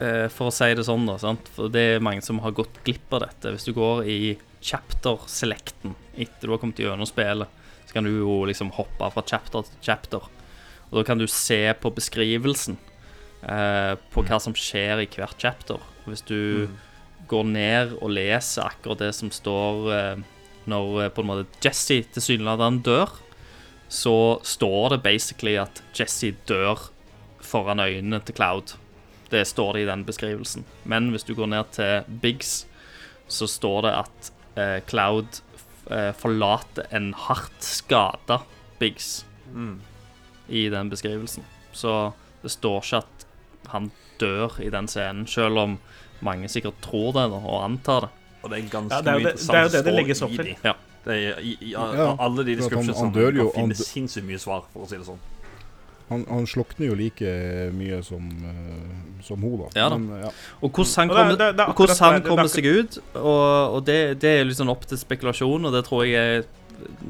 uh, 0.00 0.28
For 0.32 0.48
å 0.48 0.54
si 0.54 0.70
det 0.78 0.86
sånn, 0.86 1.04
da, 1.10 1.18
sant? 1.20 1.50
for 1.56 1.72
det 1.72 1.84
er 1.96 2.04
mange 2.04 2.24
som 2.24 2.40
har 2.44 2.54
gått 2.56 2.80
glipp 2.86 3.18
av 3.18 3.26
dette. 3.26 3.56
Hvis 3.56 3.68
du 3.68 3.74
går 3.76 4.06
i 4.08 4.20
chapter-selekten 4.64 5.98
etter 6.16 6.48
du 6.48 6.54
har 6.54 6.62
kommet 6.62 6.80
gjennom 6.80 7.08
spillet, 7.10 7.60
så 7.84 7.98
kan 7.98 8.06
du 8.06 8.14
jo 8.14 8.40
liksom 8.48 8.72
hoppe 8.78 9.10
fra 9.12 9.26
chapter 9.26 9.66
til 9.66 9.84
chapter. 9.90 10.32
Og 10.88 11.00
da 11.00 11.04
kan 11.06 11.20
du 11.20 11.26
se 11.30 11.60
på 11.80 11.92
beskrivelsen 11.94 12.78
eh, 13.42 13.94
på 14.12 14.24
hva 14.24 14.40
som 14.40 14.56
skjer 14.56 15.04
i 15.04 15.08
hvert 15.12 15.38
chapter. 15.40 15.80
Og 16.04 16.12
Hvis 16.12 16.24
du 16.26 16.68
går 17.28 17.44
ned 17.44 17.96
og 18.00 18.12
leser 18.16 18.68
akkurat 18.70 19.02
det 19.04 19.12
som 19.16 19.32
står 19.34 19.88
eh, 19.92 20.22
når 20.68 21.02
eh, 21.04 21.10
på 21.12 21.24
en 21.24 21.30
måte 21.32 21.64
Jesse 21.64 22.00
tilsynelatende 22.14 22.84
dør, 22.86 23.12
så 23.88 24.38
står 24.44 24.94
det 24.94 25.04
basically 25.04 25.56
at 25.60 25.82
Jesse 25.96 26.34
dør 26.48 26.90
foran 27.44 27.80
øynene 27.80 28.20
til 28.24 28.36
Cloud. 28.36 28.76
Det 29.32 29.44
står 29.48 29.76
det 29.76 29.84
i 29.84 29.90
den 29.90 30.04
beskrivelsen. 30.08 30.64
Men 30.88 31.10
hvis 31.12 31.24
du 31.28 31.34
går 31.36 31.52
ned 31.52 31.68
til 31.76 32.08
Biggs, 32.22 32.66
så 33.28 33.48
står 33.48 33.84
det 33.84 33.94
at 33.96 34.32
eh, 34.56 34.78
Cloud 34.88 35.40
eh, 35.92 36.12
forlater 36.16 36.88
en 36.96 37.12
hardt 37.28 37.64
skada 37.64 38.42
Biggs 38.80 39.24
Mm. 39.48 39.80
I 40.48 40.68
den 40.68 40.90
beskrivelsen. 40.90 41.44
Så 41.72 42.12
det 42.42 42.50
står 42.50 42.80
ikke 42.82 42.96
at 43.02 43.26
han 43.68 43.90
dør 44.20 44.60
i 44.64 44.70
den 44.70 44.88
scenen, 44.88 45.26
selv 45.26 45.58
om 45.58 45.78
mange 46.20 46.48
sikkert 46.48 46.80
tror 46.82 47.12
det 47.12 47.26
og 47.32 47.64
antar 47.64 48.00
det. 48.00 48.08
Og 48.42 48.50
det 48.50 48.58
er 48.64 48.68
ganske 48.70 48.94
Ja, 48.94 49.00
det 49.02 49.08
er 49.08 49.18
mye 49.18 49.24
det- 49.24 49.40
det 49.40 49.54
er 49.54 49.62
jo 49.62 49.68
det 49.68 49.72
det 49.72 49.84
som 49.84 49.94
legges 49.96 50.22
opp 50.22 50.30
i 50.30 50.36
til. 50.36 50.56
Ja. 50.64 50.72
Det 51.04 51.14
er, 51.16 51.38
i, 51.40 51.56
i, 51.60 51.70
Ja, 51.72 52.16
alle 52.18 52.44
de 52.44 52.54
jo- 52.54 52.68
kan 52.68 52.84
finne 53.54 53.74
sinnssykt 53.74 54.26
mye 54.26 54.38
svar, 54.38 54.64
for 54.72 54.80
å 54.84 54.88
si 54.88 54.96
det 54.96 55.06
sånn. 55.06 55.18
Han, 56.08 56.22
han 56.30 56.46
slukner 56.48 56.86
jo 56.88 56.94
like 56.96 57.32
mye 57.76 57.98
som, 58.06 58.28
uh, 58.40 59.18
som 59.26 59.42
hun, 59.44 59.58
da. 59.60 59.66
Ja 59.76 59.88
da. 59.92 59.98
Men, 60.00 60.22
ja. 60.24 60.30
Og 60.64 60.70
hvordan 60.72 60.94
han 60.96 61.10
er- 61.10 61.14
kommer, 61.18 61.34
er- 61.34 61.66
er 61.68 61.74
hvordan 61.74 61.98
han 62.00 62.44
er 62.44 62.52
seg 62.52 62.68
ut, 62.78 62.98
og, 63.14 63.74
og 63.76 63.84
det, 63.84 63.98
det 64.22 64.30
er 64.40 64.52
sånn 64.56 64.72
opp 64.72 64.86
til 64.88 64.96
spekulasjon, 65.00 65.68
og 65.68 65.74
det 65.76 65.84
tror 65.88 66.06
jeg 66.08 66.38
er 66.38 66.46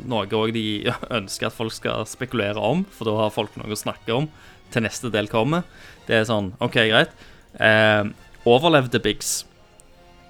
noe 0.08 0.24
òg 0.26 0.52
de 0.56 0.64
ønsker 1.20 1.46
at 1.50 1.54
folk 1.56 1.72
skal 1.76 2.06
spekulere 2.08 2.58
om, 2.58 2.82
for 2.90 3.06
da 3.10 3.16
har 3.22 3.30
folk 3.34 3.54
noe 3.60 3.70
å 3.70 3.78
snakke 3.78 4.14
om 4.16 4.26
til 4.72 4.82
neste 4.84 5.10
del 5.14 5.28
kommer. 5.32 5.62
Det 6.08 6.16
er 6.18 6.24
sånn 6.28 6.50
OK, 6.64 6.74
greit. 6.90 7.12
Eh, 7.60 8.04
overlevde 8.48 8.98
Biggs? 9.04 9.44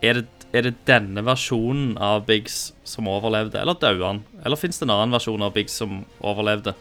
Er 0.02 0.20
det, 0.20 0.26
er 0.54 0.62
det 0.68 0.74
denne 0.86 1.24
versjonen 1.26 1.96
av 2.02 2.26
Biggs 2.28 2.72
som 2.86 3.08
overlevde, 3.10 3.58
eller 3.58 3.74
døde 3.80 4.04
han? 4.06 4.20
Eller 4.44 4.58
fins 4.60 4.78
det 4.78 4.86
en 4.86 4.94
annen 4.94 5.14
versjon 5.16 5.42
av 5.42 5.54
Biggs 5.56 5.74
som 5.80 6.04
overlevde? 6.20 6.74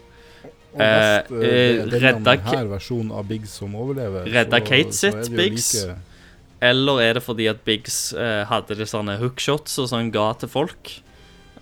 Eh, 0.76 0.82
eh, 0.84 1.16
eh, 1.18 1.86
denne 1.88 2.00
redda 2.02 2.34
her 2.44 2.66
versjonen 2.68 3.10
av 3.16 3.24
Biggs 3.26 3.50
som 3.56 3.72
overlever 3.74 4.26
Redda 4.28 4.60
Kate 4.60 4.92
så 4.92 5.10
sitt, 5.12 5.30
Biggs? 5.34 5.70
like- 5.86 5.96
Eller 6.60 7.00
er 7.00 7.14
det 7.14 7.22
fordi 7.22 7.48
at 7.48 7.64
Biggs 7.64 8.12
eh, 8.12 8.44
hadde 8.44 8.76
det 8.76 8.86
sånne 8.90 9.18
hookshots 9.18 9.78
og 9.78 9.88
sånn 9.88 10.10
ga 10.12 10.32
til 10.34 10.48
folk? 10.48 10.92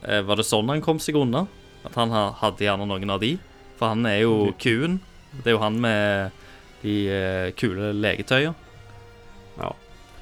Eh, 0.03 0.23
var 0.23 0.37
det 0.37 0.45
sånn 0.49 0.69
han 0.69 0.81
kom 0.83 0.99
seg 0.99 1.15
unna? 1.21 1.47
At 1.85 1.95
han 1.95 2.11
ha, 2.11 2.33
hadde 2.33 2.65
gjerne 2.67 2.87
noen 2.89 3.11
av 3.11 3.21
de? 3.21 3.39
For 3.79 3.89
han 3.93 4.05
er 4.07 4.21
jo 4.25 4.53
kuen. 4.59 4.99
Det 5.43 5.47
er 5.53 5.57
jo 5.57 5.59
han 5.63 5.81
med 5.81 6.33
de 6.83 6.95
eh, 7.09 7.51
kule 7.53 7.93
legetøya. 7.95 8.55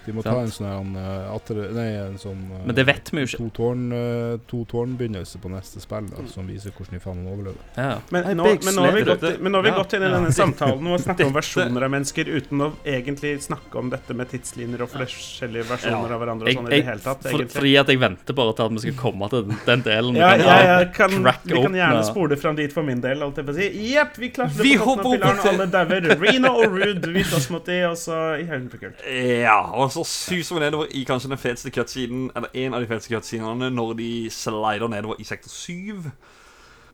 De 0.04 0.12
må 0.12 0.22
Sant. 0.22 0.34
ta 0.36 0.40
en 0.44 0.52
sånn 0.52 0.94
her, 0.94 1.22
eh, 1.24 1.34
atter, 1.34 1.60
Nei, 1.72 1.86
en 2.04 2.18
sånn 2.20 2.40
eh, 2.52 2.66
Men 2.66 2.74
det 2.76 2.84
vet 2.86 3.10
vi 3.10 3.22
jo 3.24 3.28
ikke. 3.30 3.38
To 3.38 3.50
tårn 3.58 3.84
eh, 3.92 4.36
To 4.50 4.64
tårn-begynnelse 4.68 5.38
på 5.40 5.48
neste 5.52 5.80
spill, 5.80 6.08
da, 6.12 6.24
som 6.28 6.46
viser 6.46 6.70
hvordan 6.76 6.98
de 6.98 7.00
faen 7.00 7.22
han 7.22 7.30
overlever. 7.32 7.62
Ja. 7.76 7.98
Men 8.12 8.28
nå, 8.36 8.44
men 8.64 8.74
nå 8.76 8.84
har 8.84 8.92
vi 8.98 9.02
gått, 9.08 9.24
men 9.40 9.52
nå 9.52 9.58
har 9.58 9.64
vi 9.64 9.72
Ja. 9.72 9.76
gått 9.82 9.92
inn 9.96 10.02
i 10.02 10.10
Ja. 10.10 10.12
denne 10.18 10.32
samtalen 10.32 10.86
og 10.92 11.00
snakket 11.00 11.26
om 11.26 11.32
versjoner 11.40 11.82
av 11.88 11.90
mennesker 11.90 12.24
uten 12.28 12.58
å 12.60 12.72
egentlig 12.84 13.34
snakke 13.42 13.78
om 13.80 13.90
dette 13.90 14.14
med 14.14 14.28
tidslinjer 14.30 14.82
og 14.82 14.90
forskjellige 14.92 15.64
versjoner 15.72 16.08
Ja. 16.10 16.14
av 16.14 16.20
hverandre 16.20 16.44
og 16.44 16.48
Jeg, 16.52 16.56
sånn 16.58 16.66
i 16.66 16.76
det 16.76 16.84
hele 16.84 17.00
tatt, 17.04 17.22
for, 17.22 17.46
fordi 17.56 17.74
at 17.80 17.86
jeg 17.88 17.98
venter 18.04 18.34
bare 18.34 18.52
til 18.54 18.64
at 18.66 18.72
vi 18.76 18.78
skal 18.84 18.98
komme 19.00 19.30
til 19.30 19.42
den, 19.48 19.58
den 19.66 19.82
delen. 19.82 20.16
Ja, 20.20 20.34
ja, 20.36 20.84
kan 20.92 21.10
ja, 21.10 21.32
kan, 21.32 21.42
vi 21.44 21.62
kan 21.62 21.72
gjerne 21.80 22.04
spole 22.04 22.36
fram 22.36 22.56
dit 22.56 22.72
for 22.72 22.82
min 22.82 23.00
del. 23.00 23.22
Alt 23.22 23.36
jeg 23.40 23.46
får 23.46 23.54
si. 23.58 23.70
Jepp, 23.94 24.16
vi 24.18 24.28
klarte 24.30 24.56
det 24.60 24.78
på 24.78 24.84
toppen 24.84 25.22
av 25.22 25.38
pilaren, 25.40 25.60
alle 25.60 25.66
dauer. 25.72 26.18
Reno 26.20 26.52
og 26.60 26.76
Rude, 26.78 27.12
vi 27.14 27.22
slåss 27.24 27.50
mot 27.54 27.64
de, 27.64 27.80
og 27.88 27.96
så 27.96 28.18
i 28.40 28.44
høyden 28.48 28.68
for 28.70 28.78
kult. 28.82 29.00
Ja, 29.08 29.58
og 29.72 29.90
så 29.94 30.04
suser 30.08 30.56
vi 30.56 30.62
nedover 30.62 30.90
i 30.92 31.04
kanskje 31.08 31.30
den 31.32 31.40
feteste 31.40 31.72
cutscenen, 31.74 32.28
eller 32.36 32.52
en 32.64 32.74
av 32.76 32.82
de 32.82 32.90
feteste 32.90 33.14
cutscenene, 33.14 33.70
når 33.74 33.96
de 34.00 34.10
slider 34.34 34.90
nedover 34.90 35.20
i 35.22 35.26
sektor 35.28 35.52
7. 35.52 36.10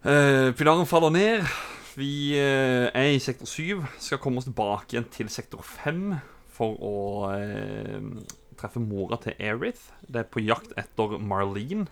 Uh, 0.04 0.50
pilaren 0.56 0.88
faller 0.88 1.12
ned. 1.14 1.48
Vi 1.98 2.36
uh, 2.38 2.88
er 2.94 3.14
i 3.14 3.22
sektor 3.22 3.48
7. 3.48 3.82
Skal 3.98 4.20
komme 4.22 4.40
oss 4.40 4.48
tilbake 4.48 4.94
igjen 4.94 5.08
til 5.12 5.32
sektor 5.32 5.64
5 5.64 6.14
for 6.54 6.76
å 6.84 6.96
uh, 7.32 8.38
treffe 8.60 8.82
mora 8.84 9.18
til 9.22 9.36
Erith. 9.40 9.90
Det 10.06 10.24
er 10.24 10.32
på 10.32 10.44
jakt 10.44 10.72
etter 10.80 11.18
Marlene, 11.18 11.88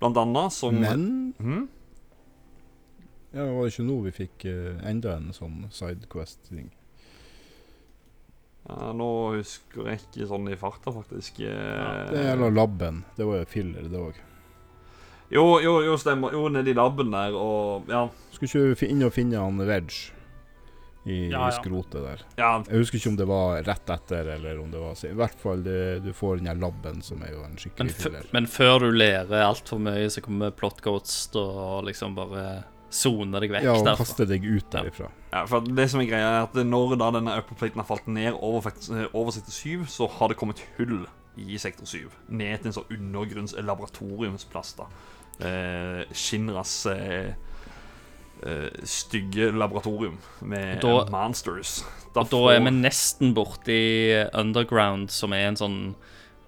blant 0.00 0.18
annet, 0.20 0.52
som 0.52 0.76
Men 0.80 1.34
hmm? 1.38 1.66
ja, 3.36 3.44
var 3.44 3.66
det 3.66 3.74
ikke 3.74 3.84
nå 3.84 3.96
vi 4.06 4.12
fikk 4.16 4.44
eh, 4.48 4.76
enda 4.88 5.16
en 5.18 5.32
sånn 5.36 5.66
sidequest-ting? 5.74 6.70
Ja, 8.66 8.92
nå 8.98 9.08
husker 9.36 9.86
jeg 9.92 10.00
ikke 10.02 10.26
sånn 10.26 10.48
i 10.50 10.56
farta, 10.58 10.90
faktisk. 10.94 11.38
Ja, 11.44 12.06
Det 12.10 12.24
gjelder 12.24 12.50
labben. 12.56 13.04
Det 13.16 13.26
var 13.28 13.38
jo 13.42 13.46
filler, 13.50 13.86
det 13.92 14.00
òg. 14.00 14.18
Jo, 15.30 15.44
jo, 15.62 15.76
jo, 15.86 15.94
stemmer. 15.98 16.34
Jo, 16.34 16.48
nedi 16.54 16.74
labben 16.74 17.10
der, 17.14 17.34
og 17.34 17.88
ja. 17.90 18.04
Skulle 18.34 18.50
ikke 18.50 18.86
du 18.86 18.86
inn 18.92 19.06
og 19.06 19.14
finne 19.14 19.40
han 19.42 19.58
Veg 19.66 19.90
i, 21.06 21.30
Ja, 21.30 21.38
ja. 21.38 21.48
i 21.48 21.54
skrotet 21.54 22.02
der. 22.02 22.22
ja 22.38 22.50
Jeg 22.66 22.80
husker 22.82 22.98
ikke 22.98 23.10
om 23.12 23.16
det 23.18 23.26
var 23.30 23.62
rett 23.66 23.90
etter, 23.94 24.30
eller 24.36 24.58
om 24.58 24.70
det 24.74 24.80
var 24.82 24.98
I 25.06 25.12
hvert 25.14 25.38
fall 25.38 25.62
det, 25.62 26.02
du 26.02 26.12
får 26.14 26.40
den 26.40 26.50
her 26.50 26.58
labben, 26.58 27.02
som 27.06 27.22
er 27.22 27.30
jo 27.34 27.42
en 27.46 27.54
skikkelig 27.58 27.86
men 27.92 27.94
filler. 28.02 28.26
men 28.34 28.46
før 28.50 28.78
du 28.82 28.88
lærer 28.90 29.44
altfor 29.46 29.78
mye, 29.82 30.08
så 30.10 30.22
kommer 30.24 30.50
Plotcoats 30.50 31.28
og 31.38 31.86
liksom 31.86 32.14
bare 32.18 32.64
sone 32.96 33.40
deg 33.40 33.50
vekk 33.52 33.62
Ja, 33.66 33.72
og 33.76 33.84
derfra. 33.84 33.96
kaste 34.04 34.26
deg 34.30 34.44
ut 34.44 34.72
Ja. 34.72 34.80
derifra. 34.82 35.10
Ja, 35.32 35.42
for 35.50 35.60
det 35.60 35.90
som 35.92 36.00
er 36.00 36.06
greia 36.08 36.30
er 36.40 36.42
at 36.46 36.54
Når 36.54 36.96
da 36.98 37.10
denne 37.18 37.36
upperplaten 37.42 37.76
har 37.76 37.84
falt 37.88 38.06
ned 38.08 38.32
over, 38.40 38.62
over 39.14 39.30
sektor 39.32 39.52
7, 39.52 39.84
så 39.86 40.08
har 40.10 40.28
det 40.28 40.36
kommet 40.38 40.62
hull 40.78 41.06
i 41.36 41.58
sektor 41.58 41.84
7. 41.86 42.08
Ned 42.28 42.58
til 42.62 42.66
en 42.72 42.72
sånn 42.72 42.90
undergrunns 42.96 43.54
laboratoriumsplass. 43.60 44.72
da 44.78 44.84
eh, 45.44 46.04
Shinras 46.14 46.86
eh, 46.86 47.34
eh, 48.42 48.70
stygge 48.84 49.50
laboratorium 49.52 50.16
med 50.40 50.80
Da- 50.80 51.02
eh, 51.04 51.10
monsters. 51.10 51.84
Og 52.16 52.30
da 52.30 52.36
er 52.54 52.60
vi 52.64 52.70
nesten 52.70 53.34
borti 53.34 54.26
Underground, 54.32 55.10
som 55.10 55.32
er 55.34 55.48
en 55.48 55.56
sånn 55.56 55.94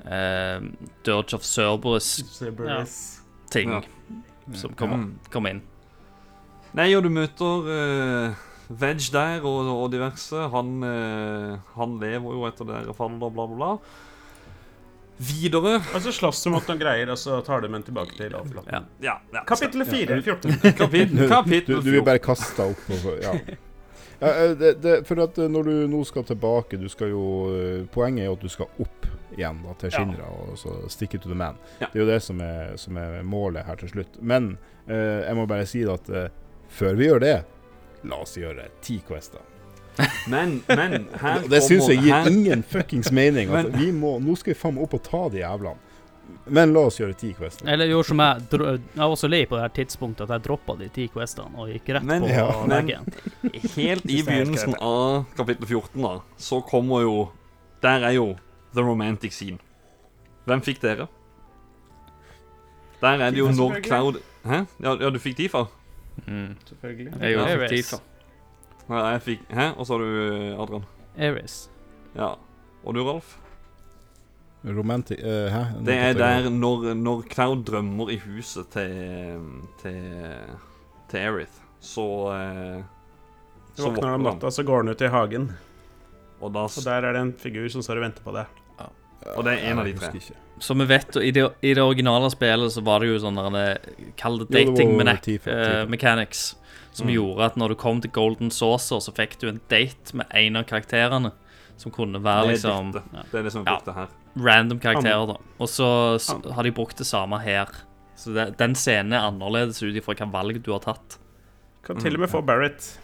eh, 0.07 0.61
Dirge 1.05 1.35
of 1.35 1.43
Cerberus-ting 1.45 3.71
Ja. 3.71 3.83
som 4.55 4.71
kommer, 4.75 4.97
Mm. 4.97 5.19
kommer 5.31 5.51
inn. 5.51 5.63
Nei, 6.79 6.93
og 6.95 7.03
du 7.03 7.11
møter 7.11 7.65
uh, 7.67 8.45
Veg 8.69 9.01
der 9.11 9.43
og, 9.43 9.67
og 9.73 9.89
diverse. 9.91 10.45
Han, 10.53 10.77
uh, 10.85 11.57
han 11.75 11.97
lever 11.99 12.37
jo 12.37 12.45
etter 12.47 12.69
dere 12.69 12.95
faller, 12.95 13.19
bla, 13.19 13.31
bla, 13.35 13.47
bla. 13.57 13.71
Videre 15.19 15.81
Og 15.81 16.03
så 16.05 16.13
slåss 16.15 16.45
du 16.45 16.53
mot 16.55 16.69
noen 16.71 16.79
greier, 16.79 17.11
og 17.11 17.19
så 17.19 17.41
tar 17.43 17.65
du 17.65 17.73
menn 17.73 17.83
tilbake 17.83 18.15
til 18.15 18.37
overflaten. 18.39 18.71
Ja. 18.71 18.83
Ja, 19.03 19.17
ja. 19.35 19.43
Kapittel 19.49 19.83
4, 19.89 20.21
14. 20.23 20.61
Kapittel, 20.79 21.17
Du, 21.19 21.25
du, 21.27 21.81
du 21.81 21.91
vil 21.91 21.99
14. 21.99 22.07
bare 22.13 22.23
kaste 22.23 22.69
opp 22.71 22.93
og 22.95 23.09
Ja. 23.25 23.35
Ja, 24.19 24.31
eh, 24.31 24.53
det, 24.59 24.73
det, 24.83 24.95
for 25.07 25.21
at 25.23 25.37
når 25.39 25.69
du 25.69 25.75
nå 25.91 26.01
skal 26.07 26.25
tilbake 26.27 26.79
du 26.79 26.89
skal 26.91 27.13
jo, 27.13 27.21
Poenget 27.95 28.25
er 28.25 28.27
jo 28.27 28.33
at 28.35 28.43
du 28.43 28.51
skal 28.51 28.67
opp 28.83 29.07
igjen 29.37 29.61
da, 29.63 29.75
til 29.79 29.95
Ja. 29.95 30.31
Og 30.47 30.59
så 30.59 30.75
stikke 30.91 31.19
to 31.19 31.31
the 31.31 31.39
man. 31.39 31.59
Ja. 31.79 31.87
Det 31.93 32.01
er 32.01 32.05
jo 32.05 32.11
det 32.11 32.23
som 32.23 32.41
er, 32.43 32.77
som 32.79 32.99
er 32.99 33.23
målet 33.23 33.67
her 33.67 33.79
til 33.79 33.91
slutt. 33.97 34.19
Men 34.23 34.57
eh, 34.87 35.27
jeg 35.27 35.39
må 35.39 35.47
bare 35.47 35.67
si 35.67 35.83
det 35.83 35.95
at 35.95 36.11
eh, 36.11 36.31
før 36.69 36.95
vi 36.99 37.07
gjør 37.09 37.21
det, 37.25 37.37
la 38.05 38.17
oss 38.23 38.37
gjøre 38.39 38.69
ti 38.85 39.01
quester. 39.09 39.41
Men, 40.31 40.61
men 40.69 41.09
her 41.19 41.43
det 41.51 41.59
syns 41.67 41.89
jeg 41.91 41.99
gir 42.05 42.13
her- 42.15 42.29
ingen 42.31 42.63
fuckings 42.63 43.11
mening. 43.13 43.51
Altså, 43.55 43.73
Men- 43.73 43.81
vi 43.81 43.93
må, 43.93 44.19
nå 44.23 44.37
skal 44.39 44.55
vi 44.55 44.59
faen 44.61 44.75
meg 44.77 44.85
opp 44.87 44.95
og 44.95 45.03
ta 45.09 45.23
de 45.33 45.41
jævlene. 45.43 45.85
Men 46.53 46.73
la 46.77 46.81
oss 46.89 46.99
gjøre 47.01 47.17
ti 47.19 47.31
quester. 47.37 47.67
Eller 47.69 47.89
gjorde 47.89 48.07
som 48.11 48.21
jeg 48.21 48.43
dro, 48.53 48.67
Jeg 48.77 49.01
var 49.11 49.17
så 49.17 49.29
lei 49.29 49.41
på 49.49 49.57
det 49.57 49.63
her 49.65 49.73
tidspunktet 49.79 50.27
at 50.29 50.35
jeg 50.37 50.45
droppa 50.45 50.75
de 50.79 50.89
ti 50.93 51.07
questene 51.13 51.57
og 51.61 51.69
gikk 51.73 51.89
rett 51.97 52.05
Men- 52.09 52.23
på 52.25 52.29
Ja, 52.31 52.47
veggen. 52.69 53.09
Helt 53.75 54.05
i 54.07 54.21
begynnelsen 54.23 54.77
av 54.81 55.25
kapittel 55.37 55.67
14, 55.67 56.03
da, 56.05 56.15
så 56.37 56.61
kommer 56.69 57.03
jo 57.05 57.17
Der 57.83 58.05
er 58.09 58.13
jo 58.17 58.27
the 58.75 58.83
romantic 58.85 59.33
scene. 59.33 59.59
Hvem 60.47 60.61
fikk 60.65 60.81
dere? 60.85 61.09
Der 63.01 63.21
er 63.23 63.31
det 63.31 63.39
jo 63.39 63.49
når. 63.55 63.81
Cloud 63.85 64.21
Hæ? 64.49 64.63
Ja, 64.83 64.95
ja 65.01 65.11
du 65.11 65.19
fikk 65.23 65.37
Tifa? 65.39 65.67
Mm. 66.27 66.57
Selvfølgelig. 66.67 67.13
Jeg 67.21 67.21
Ja, 67.23 67.29
gjorde 67.37 67.53
Ares. 67.53 67.71
Tifa. 67.71 67.97
Ja, 68.89 69.03
jeg 69.13 69.23
fikk 69.23 69.41
Hæ? 69.53 69.67
Og 69.77 69.87
så 69.87 69.93
har 69.93 70.01
du 70.05 70.63
Adrian. 70.63 70.85
Ares. 71.19 71.71
Ja. 72.17 72.31
Og 72.85 72.95
du, 72.95 73.03
Ralf? 73.05 73.37
Romantic 74.65 75.19
uh, 75.23 75.47
Hæ? 75.53 75.63
Nå 75.79 75.85
Det 75.87 75.95
er 75.95 76.13
der 76.19 76.49
når, 76.51 76.95
når 76.95 77.23
Cloud 77.31 77.65
drømmer 77.65 78.11
i 78.11 78.17
huset 78.19 78.67
til 78.75 79.41
Til, 79.83 80.01
til 81.11 81.17
Aerith, 81.19 81.53
så 81.81 82.05
uh, 82.33 82.83
Så 83.77 83.87
våkner 83.91 84.09
han 84.11 84.15
om 84.21 84.27
natta, 84.27 84.51
så 84.51 84.63
går 84.67 84.83
han 84.83 84.89
ut 84.89 85.01
i 85.01 85.07
hagen. 85.09 85.53
Og, 86.41 86.51
da, 86.55 86.65
Og 86.67 86.85
der 86.85 87.03
er 87.07 87.13
det 87.13 87.21
en 87.21 87.33
figur 87.39 87.69
som 87.69 87.83
står 87.83 88.01
og 88.01 88.03
venter 88.09 88.23
på 88.23 88.33
deg. 88.35 88.47
og 89.37 89.45
det 89.45 89.53
er 89.53 89.71
en 89.73 89.79
av 89.79 89.85
de 89.87 89.93
tre. 89.99 90.11
ikke. 90.15 90.35
Så 90.61 90.75
vi 90.79 90.85
vet, 90.91 91.17
og 91.17 91.23
i 91.25 91.31
det, 91.31 91.45
i 91.63 91.75
det 91.75 91.83
originale 91.83 92.31
spillet 92.31 92.73
så 92.75 92.83
var 92.85 93.01
det 93.01 93.09
jo 93.13 93.19
sånn 93.23 93.37
der 93.39 93.79
Kall 94.17 94.39
det 94.41 94.49
Ja, 94.51 94.65
dating 94.67 94.93
jo 94.93 94.99
mena- 94.99 95.17
Tifa, 95.21 95.51
eh. 95.51 96.27
Som 96.93 97.07
Mm. 97.07 97.15
gjorde 97.15 97.45
at 97.45 97.57
når 97.57 97.69
du 97.69 97.75
kom 97.77 98.01
til 98.01 98.11
Golden 98.11 98.51
Saucer, 98.51 98.99
så 98.99 99.13
fikk 99.15 99.39
du 99.39 99.49
en 99.49 99.61
date 99.69 100.15
med 100.15 100.27
en 100.35 100.57
av 100.57 100.65
karakterene. 100.67 101.33
Som 101.77 101.93
kunne 101.93 102.19
være 102.21 102.47
Det 102.47 102.55
liksom. 102.57 102.93
Det 102.93 103.35
er 103.39 103.43
det 103.45 103.53
som 103.53 103.63
er 103.63 103.71
Ja. 103.71 103.77
brukte 103.79 103.95
her. 103.95 104.09
random 104.37 104.81
karakterer, 104.81 105.27
da. 105.29 105.37
Og 105.61 105.69
så 105.69 106.19
så 106.19 106.53
har 106.53 106.63
de 106.65 106.73
brukt 106.73 106.97
det 106.97 107.07
samme 107.07 107.41
her. 107.41 107.67
Så 108.17 108.35
det, 108.35 108.57
den 108.59 108.75
scenen 108.75 109.13
er 109.13 109.31
annerledes 109.31 109.81
ut 109.83 109.95
ifra 109.95 110.15
hva 110.17 110.31
valg 110.33 110.61
du 110.63 110.73
har 110.73 110.81
tatt. 110.81 111.19
Kan 111.85 111.99
til 111.99 112.15
og 112.15 112.21
med 112.21 112.31
få 112.31 112.45
Barrett. 112.45 112.99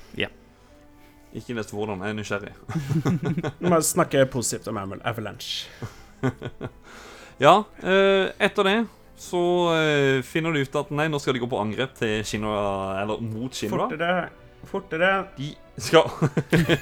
Ikke 1.36 1.54
lest 1.56 1.70
hvordan, 1.72 1.98
jeg 1.98 2.10
er 2.10 2.14
nysgjerrig. 2.14 3.52
Vi 3.60 3.68
må 3.68 3.80
snakke 3.82 4.24
positivt 4.30 4.68
om 4.68 4.76
Avalanche. 5.04 5.66
Ja, 7.42 7.64
eh, 7.82 8.30
etter 8.38 8.68
det 8.68 8.76
så 9.18 9.40
eh, 9.74 10.20
finner 10.26 10.52
du 10.54 10.60
ut 10.62 10.76
at 10.78 10.90
nei, 10.94 11.06
nå 11.10 11.18
skal 11.22 11.36
de 11.36 11.42
gå 11.42 11.48
på 11.50 11.58
angrep 11.62 11.94
til 11.98 12.22
Shinra, 12.26 13.02
eller 13.02 13.22
mot 13.22 13.54
Shinra. 13.54 13.88
Fortere 14.68 15.10
De 15.36 15.50
skal 15.80 16.08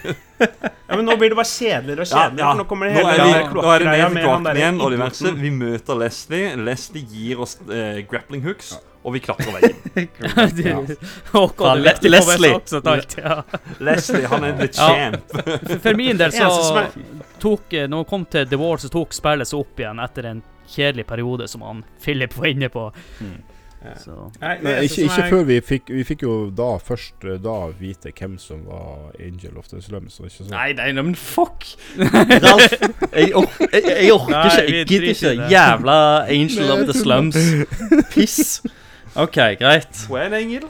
Ja, 0.42 0.96
men 0.96 1.04
nå 1.06 1.14
blir 1.16 1.32
det 1.32 1.36
bare 1.38 1.48
kjedeligere 1.48 2.04
og 2.04 2.08
Ja, 2.10 2.22
kjedeligere. 2.24 2.42
ja. 2.42 2.48
For 2.50 2.58
nå 2.60 2.64
kommer 2.68 2.88
det 2.88 2.94
Nå 2.94 3.02
hele 3.08 3.12
er, 3.12 3.18
vi, 3.24 3.30
nå 3.32 3.34
er 3.34 3.42
det 3.42 3.50
kloakkgreia 3.52 4.08
ned 4.08 4.14
med 4.14 4.22
til 4.22 4.30
han 4.30 4.42
kloakken 4.42 4.62
igjen 4.62 4.80
og. 4.82 4.88
Vi 5.42 5.50
møter 5.56 6.00
Leslie. 6.02 6.48
Leslie 6.68 7.04
gir 7.08 7.40
oss 7.46 7.54
eh, 7.68 8.00
grappling 8.10 8.42
hooks, 8.44 8.72
og 9.02 9.14
vi 9.16 9.22
klatrer 9.24 9.54
veggen. 9.56 9.76
ja. 9.96 10.74
ja, 11.62 11.74
Leslie. 11.74 12.52
Ja. 13.22 13.36
Leslie, 13.86 14.26
han 14.26 14.44
er 14.44 14.58
the 14.58 14.68
champ. 14.68 15.32
For, 15.32 15.78
for 15.86 15.98
min 16.02 16.20
del 16.20 16.34
så 16.34 16.50
tok 17.42 17.72
eh, 17.72 17.88
Når 17.88 17.96
han 18.04 18.10
kom 18.12 18.26
til 18.30 18.48
The 18.50 18.58
War, 18.60 18.76
så 18.82 18.90
tok 18.92 19.14
spillet 19.16 19.48
seg 19.48 19.62
opp 19.62 19.80
igjen 19.80 20.02
etter 20.02 20.28
en 20.34 20.42
kjedelig 20.72 21.06
periode, 21.08 21.48
som 21.48 21.64
han 21.66 21.82
Philip 22.02 22.36
var 22.38 22.46
inne 22.52 22.68
på. 22.72 22.90
Ja. 23.22 23.32
Så 23.98 24.14
Nei, 24.40 24.58
Nei, 24.62 24.72
ikke, 24.86 25.02
ikke 25.08 25.22
er- 25.24 25.30
før 25.30 25.44
vi 25.48 25.56
fikk 25.60 25.88
Vi 25.90 26.04
fikk 26.04 26.22
jo 26.22 26.34
da 26.50 26.68
først 26.78 27.24
eh, 27.24 27.38
da 27.42 27.54
vite 27.78 28.12
hvem 28.12 28.38
som 28.38 28.64
var 28.66 29.10
Angel 29.20 29.56
of 29.58 29.68
the 29.68 29.80
Slums. 29.82 30.20
Ikke 30.20 30.30
sånn. 30.44 30.50
Nei, 30.54 30.72
nei, 30.78 30.90
nei, 30.92 31.02
men 31.02 31.14
fuck! 31.18 31.66
Ralf, 31.98 32.76
jeg, 33.12 33.32
or 33.34 33.48
jeg, 33.72 33.82
jeg 33.88 34.12
orker 34.12 34.36
Nei, 34.36 34.44
ikke. 34.46 34.76
Jeg 34.76 34.86
gidder 34.92 35.08
ikke. 35.14 35.32
det. 35.42 35.50
Jævla 35.52 35.98
Angel 36.28 36.70
of 36.76 36.84
the 36.88 36.96
Slums. 36.98 37.40
Piss. 38.14 38.62
OK, 39.14 39.36
greit. 39.60 40.06
Hun 40.08 40.16
er 40.22 40.30
en 40.30 40.38
engel. 40.38 40.68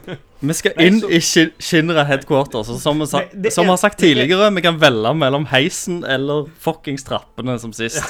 Vi 0.48 0.54
skal 0.54 0.74
Nei, 0.76 0.84
inn 0.90 0.98
så- 1.00 1.08
i 1.10 1.18
Shin- 1.24 1.54
Shinra 1.58 2.04
headquarters. 2.06 2.68
Som 2.82 3.00
vi 3.00 3.06
sa, 3.10 3.22
Det- 3.32 3.52
som 3.54 3.64
vi 3.64 3.72
har 3.72 3.80
sagt 3.80 3.98
tidligere, 3.98 4.50
vi 4.54 4.60
kan 4.66 4.76
velge 4.78 5.14
mellom 5.16 5.46
heisen 5.50 6.02
eller 6.04 6.44
fuckings 6.62 7.02
trappene, 7.08 7.56
som 7.58 7.72
sist. 7.72 8.04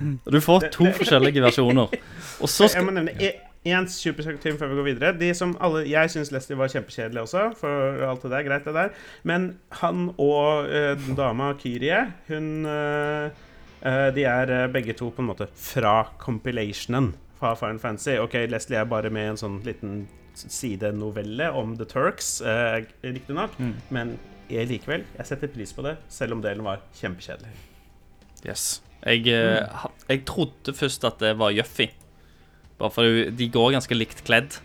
Du 0.00 0.38
får 0.40 0.70
to 0.72 0.86
forskjellige 0.96 1.42
versjoner. 1.44 1.90
Og 2.40 2.48
så 2.48 2.64
Jeg 2.64 2.70
skal 2.78 2.86
nevne 2.94 3.12
én 3.66 3.84
supersøkt 3.92 4.40
ting 4.40 4.56
før 4.56 4.70
vi 4.70 4.76
går 4.78 4.86
videre. 4.86 5.12
De 5.20 5.34
som 5.36 5.56
alle, 5.60 5.82
Jeg 5.90 6.10
syns 6.10 6.30
Leslie 6.32 6.56
var 6.56 6.68
kjempekjedelig 6.72 7.20
også, 7.26 7.42
for 7.60 8.04
alt 8.08 8.22
det 8.24 8.30
der. 8.32 8.42
Greit, 8.46 8.64
det 8.64 8.74
der. 8.74 8.90
Men 9.22 9.58
han 9.82 10.14
og 10.16 10.64
uh, 10.70 11.10
dama 11.16 11.52
Kyrie, 11.60 12.06
hun 12.28 12.64
uh, 12.64 13.28
De 14.14 14.24
er 14.24 14.68
begge 14.72 14.92
to 14.96 15.10
på 15.10 15.22
en 15.22 15.28
måte 15.30 15.46
fra 15.56 16.06
compilationen 16.20 17.14
fra 17.38 17.54
Final 17.56 17.78
Fancy. 17.80 18.16
OK, 18.20 18.34
Leslie 18.48 18.76
er 18.80 18.84
bare 18.88 19.08
med 19.12 19.24
i 19.24 19.30
en 19.34 19.40
sånn 19.40 19.60
liten 19.64 20.02
sidenovelle 20.36 21.48
om 21.56 21.76
The 21.76 21.86
Turks, 21.88 22.40
uh, 22.44 22.80
riktignok, 23.04 23.56
Mm. 23.58 23.74
men 23.90 24.18
jeg 24.50 24.68
likevel 24.68 25.04
Jeg 25.18 25.26
setter 25.26 25.48
pris 25.48 25.72
på 25.72 25.82
det, 25.82 25.96
selv 26.08 26.32
om 26.32 26.42
delen 26.42 26.64
var 26.64 26.80
kjempekjedelig. 27.00 27.52
Yes. 28.46 28.82
Jeg, 29.04 29.24
jeg 30.08 30.24
trodde 30.28 30.74
først 30.76 31.04
at 31.04 31.18
det 31.20 31.38
var 31.38 31.50
Juffy. 31.52 31.86
Bare 32.80 32.94
fordi 32.94 33.30
de 33.36 33.48
går 33.52 33.74
ganske 33.76 33.96
likt 33.96 34.24
kledd. 34.24 34.56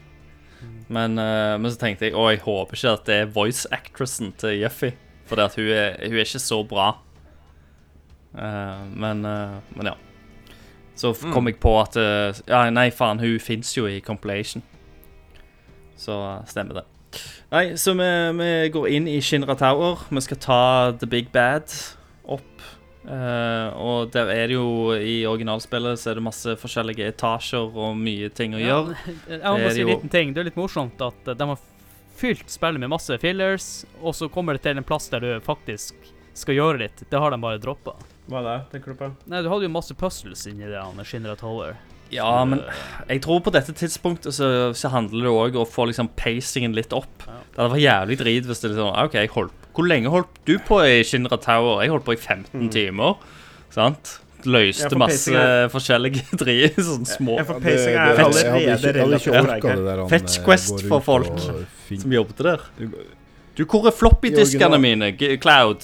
Men, 0.87 1.17
uh, 1.19 1.57
men 1.59 1.71
så 1.71 1.79
tenkte 1.81 2.07
jeg 2.07 2.15
å, 2.15 2.29
jeg 2.31 2.43
håper 2.45 2.77
ikke 2.77 2.93
at 2.93 3.09
det 3.09 3.17
er 3.23 3.33
voice 3.35 3.69
actressen 3.73 4.31
til 4.39 4.59
Juffy. 4.61 4.93
For 5.25 5.41
hun, 5.41 5.49
hun 5.57 5.71
er 5.73 6.23
ikke 6.23 6.41
så 6.41 6.61
bra. 6.67 6.91
Uh, 8.35 8.85
men, 8.93 9.25
uh, 9.25 9.57
men 9.75 9.91
ja. 9.91 9.95
Så 10.95 11.11
kom 11.17 11.33
kom 11.35 11.49
jeg 11.49 11.57
på 11.59 11.73
at 11.75 11.97
Ja, 12.47 12.69
nei, 12.71 12.87
faen, 12.95 13.19
hun 13.19 13.39
fins 13.43 13.73
jo 13.75 13.83
i 13.89 13.99
compilation. 13.99 14.63
Så 15.99 16.15
stemmer 16.47 16.79
det. 16.79 16.85
Nei, 17.51 17.65
så 17.79 17.93
vi, 17.99 18.07
vi 18.39 18.47
går 18.71 18.87
inn 18.95 19.09
i 19.11 19.19
Shinra 19.23 19.57
Tower. 19.59 20.05
Vi 20.07 20.23
skal 20.23 20.39
ta 20.39 20.61
The 20.95 21.09
Big 21.09 21.33
Bad 21.35 21.73
opp. 22.23 22.63
Eh, 23.05 23.67
og 23.77 24.09
der 24.15 24.31
er 24.33 24.47
det 24.49 24.55
jo 24.55 24.95
I 24.97 25.19
originalspillet 25.29 25.99
så 26.01 26.09
er 26.09 26.17
det 26.17 26.23
masse 26.25 26.55
forskjellige 26.57 27.11
etasjer 27.11 27.69
og 27.69 27.97
mye 27.99 28.31
ting 28.33 28.57
å 28.57 28.61
gjøre. 28.61 28.97
Jeg 29.29 29.41
må 29.43 29.55
bare 29.61 29.73
si 29.77 29.85
en 29.85 29.91
liten 29.93 30.13
ting. 30.13 30.33
Det 30.33 30.41
er 30.41 30.49
litt 30.49 30.59
morsomt 30.59 31.01
at 31.05 31.31
eh, 31.31 31.37
de 31.37 31.49
har 31.53 31.63
fylt 32.15 32.49
spillet 32.49 32.81
med 32.81 32.93
masse 32.93 33.17
fillers, 33.21 33.69
og 34.01 34.15
så 34.15 34.29
kommer 34.31 34.55
det 34.55 34.63
til 34.65 34.79
en 34.79 34.87
plass 34.87 35.09
der 35.11 35.21
du 35.21 35.31
faktisk 35.43 36.13
skal 36.35 36.57
gjøre 36.57 36.83
litt. 36.85 37.03
Det 37.09 37.19
har 37.19 37.31
de 37.31 37.39
bare 37.41 37.59
droppa. 37.61 37.95
Hva 38.31 38.41
da, 38.41 38.55
tenker 38.71 38.95
du 38.95 38.99
på? 38.99 39.11
Nei, 39.29 39.43
du 39.45 39.51
hadde 39.51 39.67
jo 39.67 39.73
masse 39.75 39.95
puzzles 39.95 40.47
inni 40.49 40.67
det, 40.71 40.81
Shinra 41.05 41.35
Tower. 41.39 41.75
Ja, 42.13 42.27
Så, 42.27 42.49
men 42.51 42.61
jeg 43.09 43.21
tror 43.25 43.39
på 43.45 43.53
dette 43.55 43.73
tidspunktet 43.75 44.35
så, 44.37 44.49
så 44.77 44.91
handler 44.93 45.25
det 45.25 45.31
òg 45.33 45.55
om 45.57 45.63
å 45.65 45.69
få 45.69 45.87
liksom 45.89 46.11
pacingen 46.19 46.75
litt 46.77 46.93
opp. 46.95 47.25
Ja. 47.25 47.39
Det 47.55 47.61
hadde 47.63 47.71
vært 47.73 47.85
jævlig 47.85 48.17
drit 48.21 48.49
hvis 48.49 48.61
det 48.61 48.73
liksom 48.73 48.91
OK, 48.93 49.17
jeg 49.17 49.31
holdt, 49.33 49.65
hvor 49.75 49.89
lenge 49.89 50.11
holdt 50.13 50.37
du 50.47 50.53
på 50.67 50.79
i 50.85 51.01
Shinra 51.07 51.39
Tower? 51.41 51.81
Jeg 51.83 51.91
holdt 51.95 52.05
på 52.07 52.15
i 52.15 52.19
15 52.21 52.69
timer. 52.71 53.17
Sant? 53.73 54.19
Løste 54.45 54.93
masse 54.99 55.43
forskjellige 55.73 56.21
drit. 56.41 56.77
Sånne 56.77 57.09
små 57.09 57.39
Ja, 57.39 57.45
Fetch 60.11 60.37
eh, 60.37 60.43
Quest 60.45 60.85
for 60.85 61.01
folk. 61.03 61.39
som 61.89 62.13
jobbet 62.13 62.43
der. 62.45 62.67
Du- 63.55 63.63
hvor 63.65 63.85
er 63.87 63.93
floppydiskene 63.95 64.77
mine? 64.83 65.11
G- 65.15 65.37
Cloud? 65.39 65.83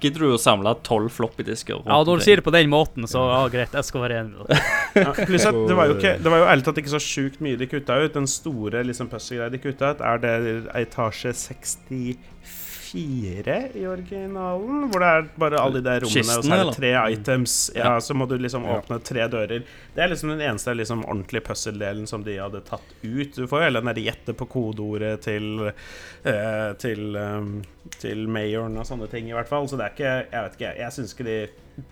Gidder 0.00 0.20
du 0.26 0.34
å 0.34 0.40
samle 0.40 0.74
tolv 0.84 1.08
floppydisker? 1.14 1.80
ja, 1.86 2.00
når 2.04 2.20
du 2.20 2.24
sier 2.26 2.36
det 2.36 2.44
på 2.44 2.52
den 2.52 2.68
måten, 2.72 3.06
så 3.08 3.22
ja, 3.30 3.40
greit, 3.52 3.72
jeg 3.72 3.84
skal 3.88 4.04
være 4.04 4.18
enig. 4.20 4.60
Ja, 5.00 5.12
pluss 5.14 5.46
at 5.46 5.54
det 5.70 5.76
var 5.78 5.86
jo 5.86 5.94
ikke 5.96 6.16
Det 6.20 6.30
var 6.32 6.42
jo 6.42 6.46
ærlig 6.50 6.64
talt 6.66 6.80
ikke 6.82 6.92
så 6.92 7.00
sjukt 7.00 7.40
mye 7.40 7.56
de 7.60 7.66
kutta 7.70 7.96
ut. 8.04 8.12
Den 8.16 8.26
store 8.28 8.82
liksom 8.84 9.08
puzzle-greia 9.08 9.50
de 9.54 9.58
kutta 9.62 9.94
ut, 9.94 10.00
er 10.04 10.18
det 10.24 10.34
etasje 10.82 11.32
64 12.92 13.56
i 13.74 13.86
originalen. 13.86 14.88
Hvor 14.90 15.00
det 15.02 15.10
er 15.14 15.28
bare 15.40 15.60
alle 15.62 15.80
de 15.80 15.84
der 15.86 16.04
rommene, 16.04 16.36
og 16.38 16.44
så 16.44 16.54
er 16.56 16.64
det 16.64 16.76
tre 16.76 16.92
items. 17.14 17.56
Ja, 17.74 17.84
Ja. 17.94 18.00
Så 18.00 18.14
må 18.14 18.26
du 18.28 18.36
liksom 18.38 18.66
åpne 18.66 18.98
tre 19.04 19.26
dører. 19.28 19.62
Det 19.94 20.02
er 20.04 20.08
liksom 20.12 20.30
den 20.34 20.40
eneste 20.40 20.74
liksom 20.74 21.04
ordentlige 21.04 21.44
puzzle-delen 21.46 22.06
som 22.06 22.24
de 22.24 22.36
hadde 22.38 22.60
tatt 22.66 22.94
ut. 23.02 23.34
Du 23.36 23.46
får 23.46 23.60
jo 23.60 23.64
hele 23.68 23.80
den 23.80 23.94
der 23.94 24.02
gjette 24.10 24.34
på 24.36 24.46
kodeordet 24.50 25.20
til 25.26 25.70
eh, 25.70 26.72
til, 26.78 27.16
um, 27.16 27.62
til 27.98 28.26
mayoren 28.28 28.76
og 28.78 28.86
sånne 28.86 29.08
ting, 29.10 29.30
i 29.30 29.36
hvert 29.36 29.48
fall. 29.48 29.68
Så 29.68 29.76
det 29.80 29.86
er 29.88 29.96
ikke 29.96 30.14
Jeg 30.30 30.42
vet 30.44 30.56
ikke, 30.58 30.74
jeg 30.80 30.92
syns 30.96 31.14
ikke 31.14 31.28
de 31.30 31.38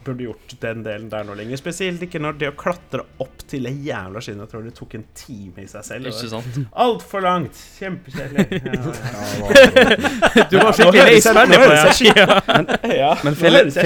burde 0.04 0.22
gjort 0.26 0.48
den 0.62 0.82
delen 0.86 1.08
der 1.12 1.22
nå 1.28 1.32
lenger. 1.38 1.56
Spesielt 1.60 2.00
ikke 2.04 2.20
når 2.22 2.32
det 2.40 2.48
å 2.52 2.56
klatre 2.58 3.02
opp 3.22 3.36
til 3.48 3.62
det 3.68 3.74
jævla 3.86 4.18
skinnet 4.24 4.44
Jeg 4.44 4.50
tror 4.52 4.62
det 4.66 4.74
tok 4.76 4.92
en 4.98 5.06
time 5.16 5.58
i 5.64 5.68
seg 5.70 5.82
selv. 5.86 6.02
Ikke 6.10 6.28
sant? 6.32 6.52
Altfor 6.84 7.20
langt! 7.24 7.56
Kjempekjedelig. 7.78 8.44
Ja, 10.38 10.44
Du 10.50 10.56
var 10.58 10.72
skikkelig 10.76 11.04
lei 11.04 11.12
jeg- 11.14 11.22
på 11.62 11.68
det. 11.72 11.78
ja. 12.98 13.12
Men 13.24 13.34
Philip, 13.38 13.72
så, 13.74 13.80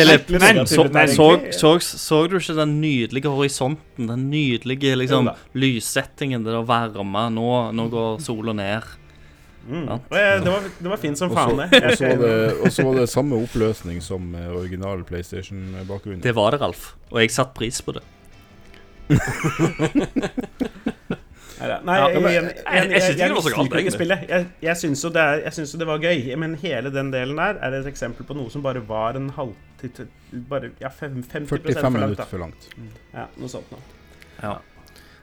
du 2.28 2.34
ikke 2.38 2.54
den 2.58 2.72
nydelige 2.82 3.28
horisonten? 3.32 4.06
Den 4.10 4.22
nydelige 4.30 4.96
liksom, 4.98 5.28
lyssettingen, 5.54 6.44
det 6.44 6.52
der 6.56 6.64
varme. 6.68 7.22
Nå, 7.34 7.48
nå 7.76 7.82
går 7.92 8.18
sola 8.24 8.52
ned. 8.56 8.82
Mm. 9.68 9.84
Ja. 9.86 9.98
Det, 10.42 10.50
var, 10.50 10.64
det 10.78 10.88
var 10.90 10.96
fint 10.98 11.18
som 11.18 11.30
faen, 11.30 11.56
det. 11.60 11.82
og 11.84 11.92
så 11.98 12.08
var 12.08 12.16
det- 12.24 12.84
var 12.88 12.94
det 13.00 13.08
samme 13.12 13.36
oppløsning 13.44 14.00
som 14.02 14.34
eh, 14.34 14.48
original 14.56 15.04
PlayStation-bakgrunn. 15.06 16.20
Det 16.24 16.34
var 16.34 16.50
det, 16.56 16.60
Ralf. 16.60 16.94
Og 17.12 17.20
jeg 17.22 17.30
satte 17.30 17.54
pris 17.54 17.78
på 17.86 17.92
det. 17.98 18.02
Nei, 21.62 21.94
jeg, 21.94 23.02
synes 23.02 23.52
ikke 23.78 23.92
spillet. 23.94 24.24
Jeg, 24.28 24.46
jeg 24.64 24.76
syns 24.80 25.04
jo, 25.04 25.10
det 25.14 25.24
jeg 25.44 25.52
syns 25.54 25.74
jo 25.74 25.78
det 25.82 25.86
var 25.86 26.00
gøy, 26.02 26.24
men 26.40 26.56
hele 26.58 26.90
den 26.94 27.12
delen 27.14 27.38
der 27.38 27.60
er 27.62 27.76
et 27.78 27.86
eksempel 27.86 28.26
på 28.26 28.34
noe 28.34 28.50
som 28.50 28.64
bare 28.64 28.82
var 28.88 29.14
en 29.18 29.28
halv 29.36 29.52
bare, 30.50 30.70
ja, 30.80 30.88
fem- 30.94 31.22
50 31.22 31.48
45 31.50 31.92
minutter 31.94 32.26
for 32.30 32.42
langt. 32.42 32.66
Ja, 33.14 33.28
noe 33.38 33.50
sånt 33.50 33.70
noe. 33.74 33.82
Ja. 34.42 34.56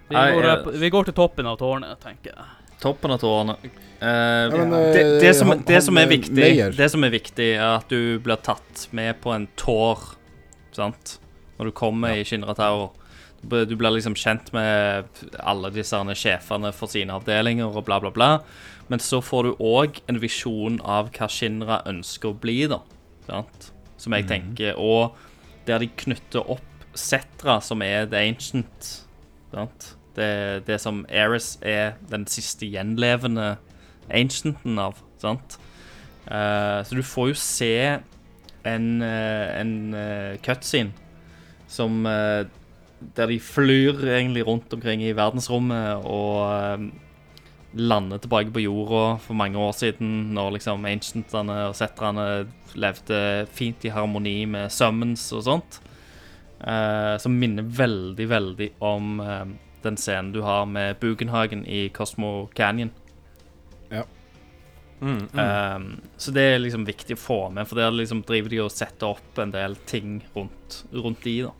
Vi 0.09 0.15
går, 0.15 0.71
vi 0.79 0.89
går 0.91 1.03
til 1.09 1.15
toppen 1.19 1.47
av 1.47 1.57
tårnet, 1.59 1.99
tenker 2.03 2.31
jeg. 2.33 2.47
Toppen 2.79 3.11
av 3.11 3.19
tårene. 3.19 3.55
Eh, 3.63 4.51
men, 4.55 4.69
det, 4.71 5.01
eh, 5.01 5.19
det, 5.21 5.33
som, 5.35 5.49
han- 5.51 5.63
det 5.67 5.81
som 5.83 5.97
viktig. 6.07 6.77
Det 6.77 6.89
som 6.91 7.03
er 7.03 7.09
viktig, 7.11 7.49
er 7.57 7.75
at 7.79 7.89
du 7.89 8.19
blir 8.23 8.37
tatt 8.41 8.87
med 8.95 9.19
på 9.21 9.33
en 9.35 9.47
tår, 9.59 9.99
sant? 10.71 11.17
Når 11.59 11.65
du 11.65 11.71
kommer 11.71 12.15
i 12.15 12.23
Shinra 12.23 12.55
Tower. 12.55 12.91
Du 13.41 13.75
blir- 13.75 13.91
liksom 13.95 14.15
kjent 14.15 14.51
med 14.53 15.05
alle 15.39 15.69
disse 15.71 15.95
sjefene 16.15 16.73
for 16.73 16.87
sine 16.87 17.11
avdelinger 17.15 17.75
og 17.75 17.85
bla, 17.85 17.99
bla, 17.99 18.09
bla. 18.11 18.39
Men 18.89 18.99
så 18.99 19.21
får 19.21 19.43
du 19.43 19.55
òg 19.63 19.99
en 20.09 20.19
visjon 20.19 20.79
av 20.83 21.11
hva 21.11 21.27
Shinra 21.29 21.81
ønsker 21.85 22.31
å 22.33 22.39
bli, 22.39 22.65
da. 22.67 22.79
Sant? 23.27 23.71
Som 23.97 24.13
jeg 24.13 24.27
tenker. 24.27 24.73
Og 24.79 25.15
der 25.65 25.79
de 25.79 25.87
knytter 25.87 26.49
opp 26.49 26.61
Setra, 26.95 27.61
som 27.61 27.81
er 27.81 28.07
The 28.07 28.17
Ancient. 28.17 29.05
Sant? 29.53 29.95
Det, 30.19 30.67
det 30.67 30.79
som 30.83 31.05
Eris 31.07 31.53
er 31.63 31.95
den 32.11 32.27
siste 32.27 32.67
gjenlevende 32.67 33.53
ancienten 34.11 34.79
av. 34.81 34.99
Sant? 35.21 35.57
Uh, 36.29 36.83
så 36.85 36.97
du 36.97 37.03
får 37.05 37.31
jo 37.31 37.39
se 37.39 37.75
en, 38.67 38.87
eh, 39.01 39.45
en 39.55 39.93
eh, 39.95 40.33
cutscene 40.43 40.91
som 41.71 42.03
Der 42.03 43.29
de 43.29 43.37
flyr 43.39 44.01
egentlig 44.03 44.43
rundt 44.43 44.73
omkring 44.75 44.99
i 45.05 45.13
verdensrommet 45.15 46.03
og 46.03 46.89
lander 47.73 48.17
tilbake 48.17 48.51
på 48.51 48.65
jorda 48.65 49.17
for 49.23 49.37
mange 49.37 49.57
år 49.57 49.71
siden, 49.77 50.33
når 50.33 50.57
liksom 50.57 50.85
ancientene 50.89 51.69
og 51.69 51.77
setterne 51.77 52.25
levde 52.75 53.47
fint 53.53 53.85
i 53.85 53.93
harmoni 53.93 54.43
med 54.49 54.73
summons 54.73 55.29
og 55.37 55.45
sånt. 55.45 55.79
Uh, 56.59 57.15
som 57.21 57.37
minner 57.39 57.63
veldig, 57.63 58.25
veldig 58.27 58.65
om 58.83 59.21
eh, 59.23 59.51
den 59.83 59.97
scenen 59.97 60.31
du 60.35 60.41
har 60.45 60.65
med 60.69 60.99
Bugenhagen 61.01 61.65
i 61.65 61.87
Cosmo 61.89 62.47
Canyon. 62.55 62.91
Mm, 65.01 65.27
mm. 65.31 65.39
Um, 65.39 66.01
så 66.19 66.31
det 66.35 66.41
er 66.43 66.57
liksom 66.59 66.83
viktig 66.83 67.15
å 67.15 67.19
få 67.21 67.37
med, 67.55 67.63
for 67.69 67.79
der 67.79 67.93
liksom 67.95 68.19
driver 68.27 68.51
de 68.51 68.57
og 68.65 68.71
setter 68.75 69.13
opp 69.13 69.37
en 69.39 69.53
del 69.53 69.77
ting 69.87 70.17
rundt, 70.33 70.81
rundt 70.91 71.21
de, 71.23 71.37
da. 71.47 71.53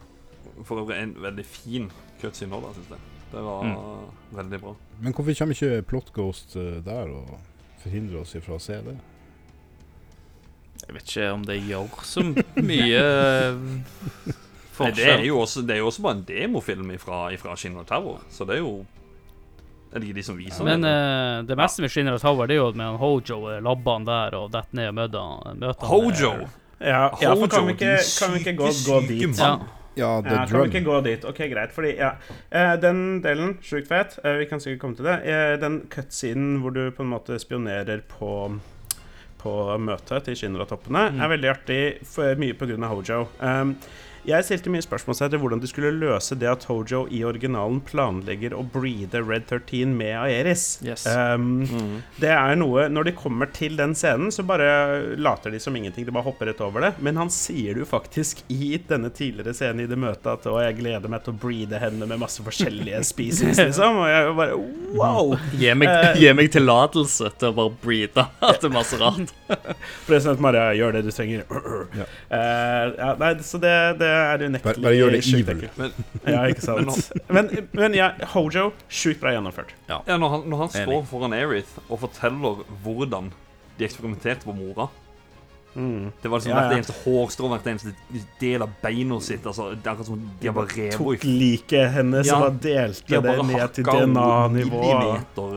For 0.67 0.81
øvrig 0.81 0.97
en 0.99 1.13
veldig 1.23 1.45
fin 1.47 1.85
cutscene 2.19 2.51
nå, 2.51 2.59
da, 2.65 2.73
syns 2.75 2.91
jeg. 2.91 3.05
Det 3.31 3.43
var 3.45 3.63
Mm. 3.63 4.09
veldig 4.35 4.59
bra. 4.65 4.73
Men 4.99 5.13
hvorfor 5.15 5.37
kommer 5.39 5.55
ikke 5.55 5.81
Plot 5.87 6.11
Ghost 6.13 6.55
eh, 6.59 6.81
der 6.83 7.13
og 7.15 7.31
forhindrer 7.79 8.25
oss 8.25 8.35
ifra 8.35 8.57
å 8.57 8.59
se 8.59 8.81
det? 8.83 8.97
Jeg 10.83 10.95
vet 10.97 11.07
ikke 11.07 11.31
om 11.31 11.43
det 11.47 11.57
gjør 11.63 11.95
så 12.03 12.23
mye 12.59 12.99
eh, 13.05 14.35
Nei, 14.79 14.91
forskjell. 14.91 15.05
det, 15.05 15.17
er 15.17 15.27
jo 15.27 15.39
også, 15.43 15.65
det 15.67 15.75
er 15.75 15.81
jo 15.83 15.89
også 15.91 16.05
bare 16.05 16.17
en 16.17 16.23
demofilm 16.27 16.93
fra, 17.01 17.19
Skinner 17.33 17.59
Shinra 17.63 17.83
Tower, 17.89 18.23
så 18.31 18.47
det 18.47 18.57
er 18.57 18.63
jo 18.63 18.85
Er 19.89 19.99
det 19.99 20.07
ikke 20.09 20.19
de 20.19 20.23
som 20.23 20.37
viser 20.37 20.63
Men 20.67 20.85
det? 20.85 20.93
eh, 20.93 21.41
det 21.49 21.57
meste 21.57 21.81
med 21.81 21.91
Shinner 21.93 22.17
Tower, 22.21 22.47
det 22.47 22.55
er 22.57 22.61
jo 22.61 22.71
med 22.71 22.85
han 22.85 23.01
Hojo 23.01 23.41
og 23.41 23.65
labbene 23.65 24.05
der 24.09 24.37
og 24.39 24.51
detter 24.53 24.79
ned 24.79 24.91
og 24.91 24.95
møter 25.01 25.59
møter 25.65 25.85
han, 25.85 25.89
Hojo! 25.89 26.33
Ja, 26.79 27.09
ja 27.19 27.33
for 27.35 27.51
kan 27.51 27.67
vi 27.67 27.75
ikke, 27.75 27.97
kan 28.19 28.33
vi 28.33 28.39
ikke 28.39 28.55
gå, 28.61 28.71
gå 28.85 29.01
dit? 29.09 29.37
Ja. 29.39 29.57
Ja, 29.99 30.21
Ja, 30.23 30.45
kan 30.47 30.61
vi 30.61 30.67
ikke 30.69 30.85
gå 30.85 31.01
dit? 31.03 31.25
Ok, 31.27 31.41
greit. 31.51 31.73
Fordi, 31.75 31.95
ja 31.97 32.13
eh, 32.51 32.75
Den 32.79 33.21
delen, 33.23 33.57
sjukt 33.65 33.89
fet, 33.89 34.19
eh, 34.23 34.37
vi 34.39 34.45
kan 34.47 34.61
sikkert 34.63 34.79
komme 34.79 34.95
til 34.95 35.09
det. 35.09 35.17
Eh, 35.27 35.55
den 35.59 35.81
cutscenen 35.91 36.59
hvor 36.63 36.71
du 36.75 36.85
på 36.95 37.03
en 37.03 37.11
måte 37.11 37.39
spionerer 37.41 38.05
på 38.07 38.59
på 39.39 39.51
møtet 39.79 40.25
til 40.27 40.35
Shinra-toppene, 40.35 41.05
er 41.15 41.29
veldig 41.31 41.47
artig, 41.47 41.81
for 42.03 42.35
mye 42.35 42.57
pga. 42.59 42.75
Hojo. 42.91 43.21
Um, 43.39 43.75
jeg 44.29 44.45
stilte 44.45 44.71
mye 44.73 44.85
spørsmål 44.85 45.17
til 45.19 45.41
hvordan 45.41 45.61
de 45.63 45.69
skulle 45.69 45.91
løse 45.95 46.37
det 46.39 46.49
at 46.49 46.65
Hojo 46.69 47.05
i 47.13 47.21
originalen 47.27 47.81
planlegger 47.85 48.53
å 48.57 48.63
breede 48.73 49.21
Red 49.25 49.47
13 49.49 49.95
med 49.97 50.15
Aeris. 50.19 50.65
Yes. 50.85 51.05
Um, 51.09 52.01
Det 52.19 52.31
er 52.31 52.55
noe 52.59 52.87
Når 52.91 53.09
de 53.09 53.13
kommer 53.17 53.49
til 53.53 53.77
den 53.79 53.95
scenen, 53.97 54.31
så 54.33 54.43
bare 54.47 55.15
later 55.17 55.53
de 55.53 55.59
som 55.61 55.75
ingenting. 55.75 56.05
De 56.07 56.13
bare 56.15 56.27
hopper 56.27 56.49
rett 56.51 56.61
over 56.63 56.85
det. 56.85 56.93
Men 57.03 57.19
han 57.19 57.31
sier 57.33 57.75
det 57.75 57.83
jo 57.83 57.89
faktisk 57.89 58.43
i 58.53 58.77
denne 58.89 59.11
tidligere 59.13 59.55
scenen 59.57 59.83
i 59.85 59.89
det 59.89 59.99
møtet 59.99 60.29
at 60.31 60.47
å, 60.49 60.57
jeg 60.63 60.79
gleder 60.79 61.11
meg 61.11 61.23
til 61.25 61.35
å 61.35 61.39
breede 61.41 61.81
henne 61.81 62.07
med 62.09 62.21
masse 62.21 62.43
forskjellige 62.45 63.01
species, 63.11 63.59
liksom. 63.59 64.01
Og 64.03 64.09
jeg 64.09 64.35
bare 64.39 64.59
wow! 64.99 65.35
Gi 65.59 65.73
meg, 65.77 66.23
meg 66.37 66.51
tillatelse 66.53 67.33
til 67.39 67.51
å 67.51 67.57
bare 67.61 67.75
breathe 67.83 68.27
at 68.49 68.61
det 68.61 68.69
er 68.69 68.75
masse 68.75 68.99
rart. 68.99 69.33
President 70.09 70.41
Maria, 70.43 70.69
gjør 70.77 70.99
det 70.99 71.05
du 71.07 71.13
trenger. 71.15 71.45
Ja. 71.99 72.05
Uh, 72.29 72.91
ja, 72.99 73.07
nei, 73.19 73.29
så 73.43 73.57
det, 73.61 73.71
det 73.99 74.09
er 74.19 74.45
unektelig 74.47 74.63
Bare, 74.63 74.83
bare 74.83 74.95
gjør 74.99 75.15
det 75.15 75.21
evil. 75.39 75.65
Ja, 76.33 76.43
ikke 76.51 76.61
sant. 76.67 77.11
Men, 77.29 77.49
men 77.73 77.93
ja, 77.97 78.11
Hojo, 78.35 78.69
sjukt 78.89 79.19
bra 79.21 79.31
gjennomført. 79.35 79.73
Ja, 79.89 80.01
når 80.17 80.29
han, 80.37 80.47
når 80.49 80.57
han 80.65 80.73
står 80.77 81.05
foran 81.09 81.33
Aerith 81.33 81.79
og 81.89 81.99
forteller 82.05 82.63
hvordan 82.83 83.31
de 83.79 83.85
eksperimenterte 83.89 84.45
på 84.49 84.55
mora 84.57 84.89
Mm. 85.75 86.07
Det 86.23 86.29
var 86.31 86.39
liksom 86.39 86.49
Ja, 86.49 86.55
hvert 86.63 86.71
ja. 86.71 86.77
eneste 86.79 86.93
hårstrå, 87.05 87.47
hvert 87.51 87.67
eneste 87.69 87.91
del 88.41 88.63
av 88.65 88.71
beina 88.81 89.19
sitt. 89.21 89.45
Altså, 89.45 89.67
det 89.77 89.85
er 89.85 89.91
akkurat 89.91 90.07
som 90.07 90.23
de 90.41 90.47
har 90.49 90.55
bare 90.57 90.71
revet 90.73 90.95
Tok 90.97 91.23
liket 91.23 91.91
hennes 91.93 92.25
Ja, 92.27 92.39
og 92.39 92.41
bare 92.41 92.57
delte 92.63 93.05
De 93.05 93.19
det 93.21 93.45
ned 93.45 93.75
til 93.77 93.85
DNA-nivå. 93.85 94.81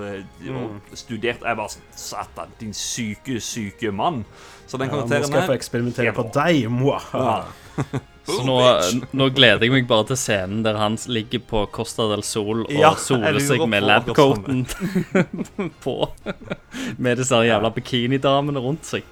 eh, 0.05 0.23
Mm. 0.45 0.81
studert. 0.93 1.41
Jeg 1.41 1.57
bare 1.57 1.73
sånn 1.73 1.89
Satan, 1.97 2.53
din 2.61 2.75
syke, 2.77 3.41
syke 3.41 3.91
mann. 3.91 4.25
Så 4.69 4.77
den 4.79 4.91
Ja, 4.93 5.01
nå 5.01 5.07
skal 5.09 5.41
jeg 5.41 5.49
få 5.49 5.57
eksperimentere 5.57 6.07
er 6.09 6.13
på 6.13 6.29
deg, 6.31 6.69
moi. 6.71 7.01
Ja. 7.15 7.45
Så 8.27 8.43
nå, 8.47 8.57
nå 9.19 9.27
gleder 9.35 9.66
jeg 9.66 9.73
meg 9.74 9.89
bare 9.90 10.07
til 10.12 10.19
scenen 10.20 10.62
der 10.62 10.78
han 10.78 10.94
ligger 11.11 11.43
på 11.49 11.65
Costa 11.74 12.07
del 12.12 12.23
Sol 12.27 12.62
og 12.62 12.74
Ja, 12.74 12.93
soler 12.99 13.40
seg 13.43 13.65
med 13.70 13.82
labcoaten 13.86 14.62
på. 15.85 15.97
Med 17.03 17.19
disse 17.19 17.43
jævla 17.43 17.73
bikinidamene 17.74 18.62
rundt 18.62 18.86
seg. 18.86 19.09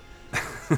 uh, 0.71 0.77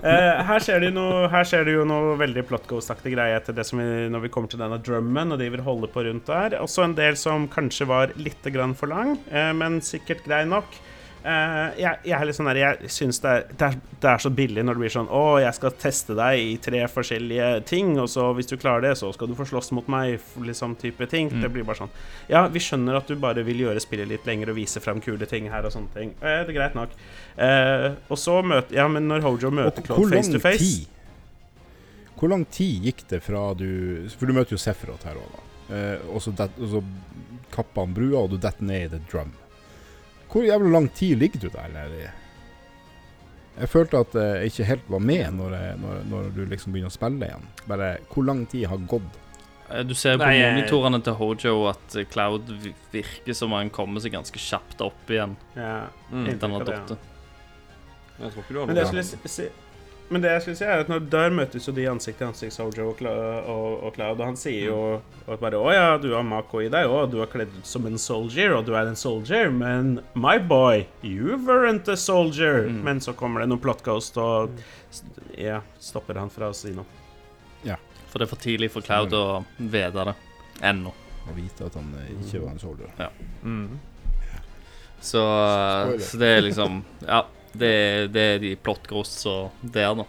her, 0.48 0.64
skjer 0.64 0.86
noe, 0.96 1.26
her 1.28 1.44
skjer 1.44 1.68
det 1.68 1.74
jo 1.76 1.84
noe 1.88 2.14
veldig 2.20 2.46
plot 2.48 2.64
ghost-aktig 2.70 3.12
greie 3.12 3.36
etter 3.36 3.56
det 3.56 3.66
som 3.68 3.82
vi, 3.82 3.88
når 4.08 4.24
vi 4.24 4.32
kommer 4.32 4.48
til 4.48 4.62
denne 4.62 4.80
drummen, 4.80 5.34
og 5.34 5.42
de 5.42 5.50
vil 5.52 5.64
holde 5.66 5.92
på 5.92 6.06
rundt 6.08 6.32
der. 6.32 6.56
Også 6.62 6.86
en 6.86 6.96
del 6.96 7.20
som 7.20 7.44
kanskje 7.52 7.88
var 7.90 8.16
litt 8.16 8.48
grann 8.54 8.72
for 8.78 8.88
lang, 8.92 9.18
uh, 9.28 9.52
men 9.58 9.82
sikkert 9.84 10.24
grei 10.24 10.46
nok. 10.48 10.80
Eh, 11.22 11.78
jeg, 11.78 11.98
jeg 12.08 12.14
er 12.16 12.26
litt 12.26 12.34
sånn 12.34 12.48
der, 12.50 12.58
jeg 12.58 12.88
syns 12.90 13.20
det, 13.22 13.32
det, 13.60 13.68
det 14.02 14.08
er 14.10 14.22
så 14.24 14.30
billig 14.34 14.64
når 14.66 14.74
det 14.74 14.82
blir 14.82 14.90
sånn 14.90 15.10
Å, 15.14 15.20
jeg 15.38 15.54
skal 15.54 15.74
teste 15.78 16.16
deg 16.18 16.40
i 16.42 16.56
tre 16.62 16.80
forskjellige 16.90 17.50
ting, 17.68 17.92
og 18.02 18.08
så 18.10 18.24
hvis 18.34 18.50
du 18.50 18.56
klarer 18.56 18.82
det, 18.88 18.96
så 18.98 19.12
skal 19.14 19.30
du 19.30 19.36
få 19.38 19.46
slåss 19.46 19.70
mot 19.78 19.86
meg, 19.92 20.16
liksom 20.42 20.74
type 20.80 21.06
ting. 21.12 21.30
Mm. 21.30 21.44
Det 21.44 21.50
blir 21.54 21.66
bare 21.68 21.84
sånn 21.84 21.92
Ja, 22.32 22.42
vi 22.50 22.62
skjønner 22.62 22.98
at 22.98 23.10
du 23.10 23.14
bare 23.22 23.44
vil 23.46 23.62
gjøre 23.62 23.82
spillet 23.84 24.10
litt 24.10 24.26
lenger 24.26 24.50
og 24.50 24.58
vise 24.58 24.82
frem 24.82 24.98
kule 25.04 25.28
ting 25.30 25.46
her 25.52 25.68
og 25.68 25.74
sånne 25.76 25.94
ting. 25.94 26.10
Eh, 26.18 26.40
det 26.42 26.50
er 26.50 26.58
greit 26.58 26.74
nok. 26.78 26.96
Eh, 27.36 27.86
og 28.08 28.18
så 28.18 28.40
møter 28.42 28.80
Ja, 28.80 28.88
men 28.90 29.06
når 29.06 29.22
Hojo 29.28 29.52
møter 29.54 29.86
Claude 29.86 30.10
face 30.10 30.32
to 30.34 30.42
face 30.42 30.58
tid 30.58 32.18
Hvor 32.18 32.32
lang 32.34 32.42
tid 32.50 32.88
gikk 32.88 33.06
det 33.10 33.22
fra 33.24 33.44
du 33.58 34.08
For 34.16 34.26
du 34.26 34.34
møter 34.34 34.56
jo 34.56 34.60
Sefrot 34.60 35.06
her 35.06 35.22
òg, 35.22 35.38
da. 35.38 35.46
Eh, 35.72 36.10
og 36.10 36.18
så 36.26 36.34
kapper 37.52 37.86
han 37.86 37.94
brua, 37.94 38.24
og 38.24 38.34
du 38.34 38.38
detter 38.40 38.64
ned 38.66 38.88
i 38.88 38.92
the 38.96 39.00
drum. 39.06 39.32
Hvor 40.32 40.44
jævla 40.46 40.70
lang 40.72 40.88
tid 40.96 41.16
ligger 41.20 41.40
du 41.44 41.48
der? 41.52 41.66
Eller? 41.68 42.12
Jeg 43.60 43.68
følte 43.68 43.98
at 44.00 44.14
jeg 44.16 44.48
ikke 44.48 44.64
helt 44.64 44.86
var 44.88 45.02
med 45.04 45.26
når, 45.36 45.56
jeg, 45.58 45.74
når, 45.82 45.98
når 46.08 46.30
du 46.36 46.44
liksom 46.48 46.72
begynner 46.72 46.88
å 46.92 46.94
spille 46.94 47.26
igjen. 47.28 47.44
Bare 47.68 47.90
hvor 48.14 48.24
lang 48.24 48.46
tid 48.48 48.64
har 48.70 48.80
gått? 48.88 49.18
Eh, 49.68 49.82
Du 49.84 49.92
ser 49.94 50.16
på 50.16 50.24
Nei, 50.24 50.38
monitorene 50.40 51.02
til 51.04 51.18
Hojo 51.20 51.54
at 51.70 51.96
eh, 52.00 52.06
Cloud 52.08 52.48
virker 52.92 53.36
som 53.36 53.52
han 53.56 53.68
kommer 53.74 54.00
seg 54.00 54.14
ganske 54.16 54.40
kjapt 54.40 54.80
opp 54.84 55.12
igjen. 55.12 55.36
Ja, 55.56 55.88
Mm. 56.12 56.26
Etter 56.28 56.48
han 56.48 56.56
har 56.58 56.64
datt. 56.68 56.90
Jeg 58.20 58.32
tror 58.32 58.42
ikke 58.42 58.52
du 58.54 58.58
har 58.60 58.66
Men 58.68 58.76
det, 58.76 58.82
noe 58.88 59.00
jeg 59.00 59.06
skulle 59.08 59.32
si, 59.32 59.46
men 60.12 60.22
det 60.22 60.30
jeg 60.30 60.42
skulle 60.44 60.58
si, 60.60 60.66
er 60.68 60.82
at 60.84 60.90
når 60.92 61.06
der 61.12 61.34
møtes 61.34 61.66
jo 61.68 61.72
de 61.76 61.86
ansikt 61.90 62.18
til 62.20 62.28
ansikt, 62.28 62.54
Sojo 62.54 62.90
og, 62.90 63.02
og, 63.02 63.66
og 63.86 63.94
Cloud, 63.96 64.20
og 64.20 64.24
han 64.28 64.38
sier 64.38 64.68
jo 64.68 64.78
at 65.26 65.40
bare 65.40 65.60
Å 65.60 65.72
ja, 65.72 65.86
du 66.02 66.10
har 66.12 66.24
Mako 66.26 66.62
i 66.64 66.70
deg 66.72 66.90
òg, 66.90 67.10
du 67.12 67.20
er 67.24 67.30
kledd 67.32 67.52
ut 67.56 67.68
som 67.68 67.86
en 67.88 67.98
soldier, 68.00 68.54
og 68.56 68.66
du 68.68 68.74
er 68.76 68.90
en 68.90 68.98
soldier, 68.98 69.50
men 69.54 69.98
my 70.14 70.36
boy, 70.38 70.84
you 71.02 71.38
weren't 71.46 71.88
a 71.88 71.96
soldier. 71.96 72.68
Mm. 72.68 72.80
Men 72.86 73.04
så 73.04 73.16
kommer 73.16 73.42
det 73.42 73.50
noen 73.52 73.62
plot 73.62 73.84
ghost 73.86 74.18
og 74.20 74.52
ja, 75.38 75.62
stopper 75.80 76.20
han 76.20 76.32
fra 76.32 76.50
å 76.52 76.56
si 76.56 76.74
noe. 76.76 76.86
Ja. 77.66 77.78
For 78.10 78.20
det 78.20 78.28
er 78.28 78.32
for 78.34 78.44
tidlig 78.44 78.72
for 78.74 78.84
Cloud 78.84 79.14
å 79.16 79.24
vite 79.56 80.04
det 80.10 80.16
ennå. 80.68 80.92
Å 81.22 81.36
vite 81.36 81.68
at 81.70 81.78
han 81.78 81.92
eh, 82.00 82.12
ikke 82.18 82.42
var 82.42 82.52
en 82.52 82.60
soldier. 82.60 82.92
Mm. 83.42 83.78
Så, 85.02 85.22
så 85.98 86.18
det 86.20 86.28
er 86.36 86.44
liksom 86.44 86.76
Ja, 87.02 87.24
det, 87.58 88.12
det 88.14 88.22
er 88.34 88.38
de 88.42 88.54
plot 88.56 88.86
ghosts 88.90 89.26
og 89.30 89.50
der, 89.62 89.94
da. 90.02 90.04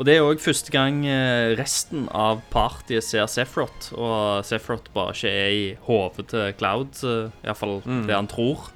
Og 0.00 0.06
det 0.08 0.14
er 0.16 0.24
òg 0.24 0.40
første 0.40 0.72
gang 0.72 1.02
eh, 1.06 1.52
resten 1.58 2.06
av 2.16 2.40
partyet 2.50 3.04
ser 3.04 3.26
Sefrot, 3.30 3.90
og 3.94 4.40
Sefrot 4.48 4.88
bare 4.94 5.12
ikke 5.14 5.30
er 5.30 5.50
i 5.52 5.64
hodet 5.86 6.26
til 6.32 6.54
Cloud, 6.58 6.96
uh, 7.04 7.30
iallfall 7.44 7.82
Mm. 7.84 8.06
det 8.08 8.16
han 8.16 8.26
tror. 8.30 8.70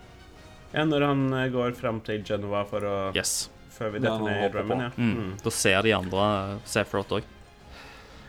Ja, 0.74 0.84
når 0.84 1.06
han 1.08 1.22
eh, 1.32 1.48
går 1.54 1.72
fram 1.78 2.00
til 2.04 2.22
Genova 2.22 2.64
for 2.68 2.84
å 2.84 2.96
Yes. 3.16 3.48
Før 3.76 3.90
vi 3.92 3.98
Ja, 4.00 4.10
detter 4.10 4.24
ned 4.24 4.44
i 4.44 4.52
drømmen, 4.54 4.80
ja. 4.86 4.90
Mm. 4.96 5.32
Da 5.42 5.50
ser 5.50 5.82
de 5.82 5.92
andre 5.96 6.26
Sefrot 6.68 7.08
òg. 7.18 7.22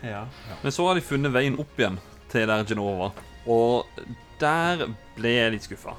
ja. 0.04 0.26
Men 0.64 0.72
så 0.72 0.88
har 0.88 0.96
de 0.96 1.02
funnet 1.02 1.32
veien 1.32 1.60
opp 1.60 1.78
igjen 1.80 2.00
til 2.32 2.48
der 2.48 2.64
Genova. 2.68 3.12
Og 3.48 3.86
der 4.40 4.88
ble 5.16 5.30
jeg 5.38 5.52
litt 5.54 5.64
skuffa. 5.68 5.94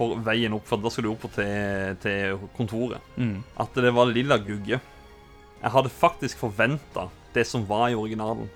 For 0.00 0.16
veien 0.24 0.54
opp, 0.56 0.64
for 0.64 0.80
da 0.80 0.88
skal 0.88 1.04
du 1.04 1.10
opp 1.12 1.26
til, 1.34 1.96
til 2.00 2.38
kontoret. 2.56 3.02
Mm. 3.20 3.42
At 3.60 3.74
det 3.76 3.90
var 3.92 4.08
lilla 4.08 4.38
gugge. 4.40 4.78
Jeg 5.60 5.70
hadde 5.74 5.90
faktisk 5.92 6.40
forventa 6.40 7.10
det 7.34 7.44
som 7.46 7.66
var 7.68 7.90
i 7.92 7.98
originalen. 8.00 8.48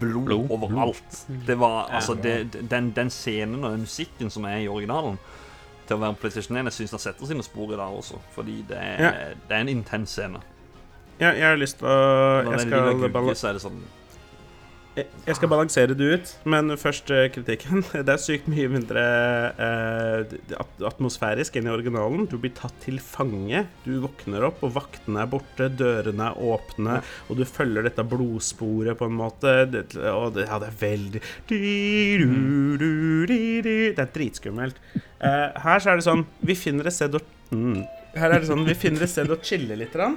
Blod, 0.00 0.26
Blod. 0.28 0.50
overalt. 0.54 1.22
Det 1.48 1.56
var 1.58 1.88
altså 1.90 2.14
det, 2.14 2.34
den, 2.70 2.92
den 2.94 3.08
scenen 3.10 3.64
og 3.64 3.72
den 3.72 3.86
musikken 3.88 4.28
som 4.30 4.44
er 4.46 4.60
i 4.62 4.68
originalen 4.70 5.16
til 5.88 5.96
å 5.96 6.02
være 6.04 6.14
på 6.14 6.20
PlayStation 6.26 6.54
1, 6.60 6.68
jeg 6.68 6.76
syns 6.76 6.92
den 6.94 7.02
setter 7.02 7.26
sine 7.32 7.42
spor 7.42 7.72
i 7.74 7.78
dag 7.80 7.96
også. 7.98 8.20
Fordi 8.36 8.60
det 8.68 8.76
er, 8.78 9.00
Ja. 9.02 9.10
det 9.48 9.56
er 9.56 9.64
en 9.64 9.72
intens 9.72 10.12
scene. 10.14 10.38
ja, 11.18 11.32
jeg 11.32 11.42
har 11.48 11.56
lyst 11.58 11.78
til 11.80 11.88
å 11.88 11.96
Når 12.44 12.52
jeg 12.52 12.60
skal, 12.68 13.00
gugge, 13.08 13.34
så 13.34 13.48
er 13.48 13.52
det 13.58 13.62
sånn 13.64 13.80
jeg- 14.96 15.36
skal 15.36 15.48
balansere 15.48 15.94
det 15.96 16.06
ut, 16.14 16.30
men 16.44 16.70
først 16.76 17.10
eh, 17.14 17.28
kritikken. 17.32 17.84
Det 18.06 18.08
er 18.08 18.20
sykt 18.20 18.48
mye 18.50 18.68
mindre 18.72 19.02
eh, 19.66 20.34
atmosfærisk 20.88 21.56
enn 21.60 21.68
i 21.68 21.72
originalen. 21.72 22.26
Du 22.30 22.36
blir 22.40 22.52
tatt 22.56 22.74
til 22.84 22.98
fange. 23.02 23.66
Du 23.84 23.92
våkner 24.02 24.44
opp, 24.48 24.62
og 24.66 24.74
vaktene 24.74 25.22
er 25.22 25.30
borte, 25.30 25.68
dørene 25.78 26.30
er 26.32 26.40
åpne, 26.50 27.00
og 27.28 27.38
du 27.40 27.44
følger 27.48 27.86
dette 27.86 28.04
blodsporet 28.10 28.98
på 28.98 29.06
en 29.10 29.16
måte. 29.20 29.54
Det, 29.70 29.84
og 30.10 30.34
det, 30.34 30.48
ja, 30.48 30.58
det 30.62 30.68
er 30.72 30.80
veldig 30.82 31.22
Det 33.94 33.98
er 33.98 34.12
dritskummelt. 34.14 34.76
Eh, 35.20 35.48
her 35.64 35.80
så 35.82 35.92
er 35.92 36.00
det 36.00 36.06
sånn 36.06 36.22
Vi 36.46 36.54
finner 36.56 36.88
et 36.88 36.94
sted 36.96 37.12
å 37.14 37.20
mm. 37.52 37.80
Her 38.16 38.32
er 38.32 38.40
det 38.40 38.48
sånn 38.48 38.64
Vi 38.66 38.74
finner 38.78 39.04
et 39.04 39.12
sted 39.12 39.28
å 39.30 39.36
chille 39.44 39.76
litt. 39.76 39.92
grann. 39.92 40.16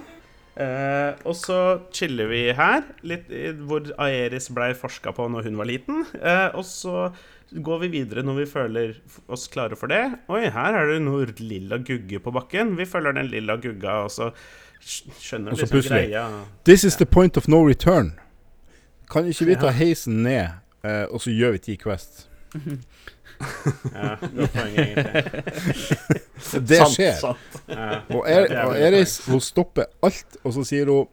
Eh, 0.56 1.16
og 1.26 1.34
så 1.36 1.82
chiller 1.92 2.28
vi 2.30 2.42
her, 2.54 2.84
litt, 3.02 3.30
i- 3.34 3.52
hvor 3.66 3.88
Aeris 3.98 4.50
blei 4.54 4.74
forska 4.78 5.12
på 5.18 5.26
når 5.32 5.44
hun 5.48 5.58
var 5.58 5.66
liten. 5.66 6.06
Eh, 6.22 6.50
og 6.54 6.64
så 6.64 7.08
går 7.54 7.80
vi 7.82 7.88
videre 7.88 8.24
når 8.24 8.36
vi 8.38 8.46
føler 8.46 8.94
oss 9.30 9.48
klare 9.48 9.76
for 9.76 9.88
det. 9.88 10.20
Oi, 10.30 10.44
her 10.50 10.74
er 10.78 10.92
det 10.94 11.02
noe 11.02 11.26
lilla 11.40 11.78
gugge 11.78 12.20
på 12.22 12.32
bakken. 12.34 12.76
Vi 12.78 12.86
følger 12.86 13.14
den 13.18 13.28
lilla 13.32 13.56
gugga, 13.58 14.04
og 14.06 14.12
så 14.12 14.32
skj- 14.82 15.10
skjønner 15.20 15.54
så 15.54 15.64
liksom 15.66 15.74
plutselig- 15.80 16.10
greia. 16.12 16.46
This 16.66 16.84
is 16.84 16.96
the 16.98 17.06
point 17.06 17.38
of 17.38 17.48
no 17.48 17.64
return. 17.66 18.14
Kan 19.10 19.26
ikke 19.26 19.46
vi 19.46 19.56
ta 19.56 19.70
heisen 19.72 20.24
ned, 20.24 20.50
eh, 20.84 21.06
og 21.12 21.20
så 21.22 21.30
gjør 21.34 21.52
vi 21.52 21.58
ti 21.58 21.76
Quest? 21.78 22.28
Ja, 23.94 24.16
godt 24.22 24.54
poeng, 24.54 24.76
egentlig. 24.78 25.24
Det 26.70 26.80
skjer. 26.94 27.18
sant. 27.20 27.58
Og, 28.14 28.24
er, 28.30 28.48
er 28.52 28.64
og 28.68 28.76
Eris 28.78 29.18
hun 29.30 29.42
stopper 29.44 29.86
alt, 30.06 30.38
og 30.44 30.54
så 30.56 30.64
sier 30.68 30.90
hun 30.92 31.08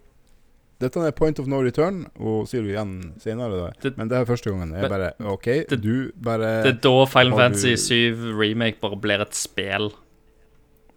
dette 0.80 0.96
er 1.04 1.12
point 1.12 1.36
of 1.42 1.44
no 1.50 1.58
return, 1.60 2.06
og 2.16 2.46
sier 2.48 2.62
hun 2.64 2.70
igjen 2.70 2.92
senere. 3.20 3.52
Da. 3.52 3.66
Det- 3.82 3.98
Men 3.98 4.08
det 4.08 4.16
er 4.16 4.24
første 4.24 4.48
gangen. 4.50 4.70
Jeg 4.72 4.88
bare 4.88 5.10
OK, 5.28 5.44
det- 5.68 5.80
du 5.82 6.10
bare 6.16 6.62
Det 6.64 6.70
er 6.76 6.78
da 6.86 7.04
Final 7.04 7.36
Fantasy 7.36 7.74
7 7.76 8.32
Remake 8.38 8.80
bare 8.80 8.96
blir 8.96 9.20
et 9.20 9.34
spel. 9.36 9.90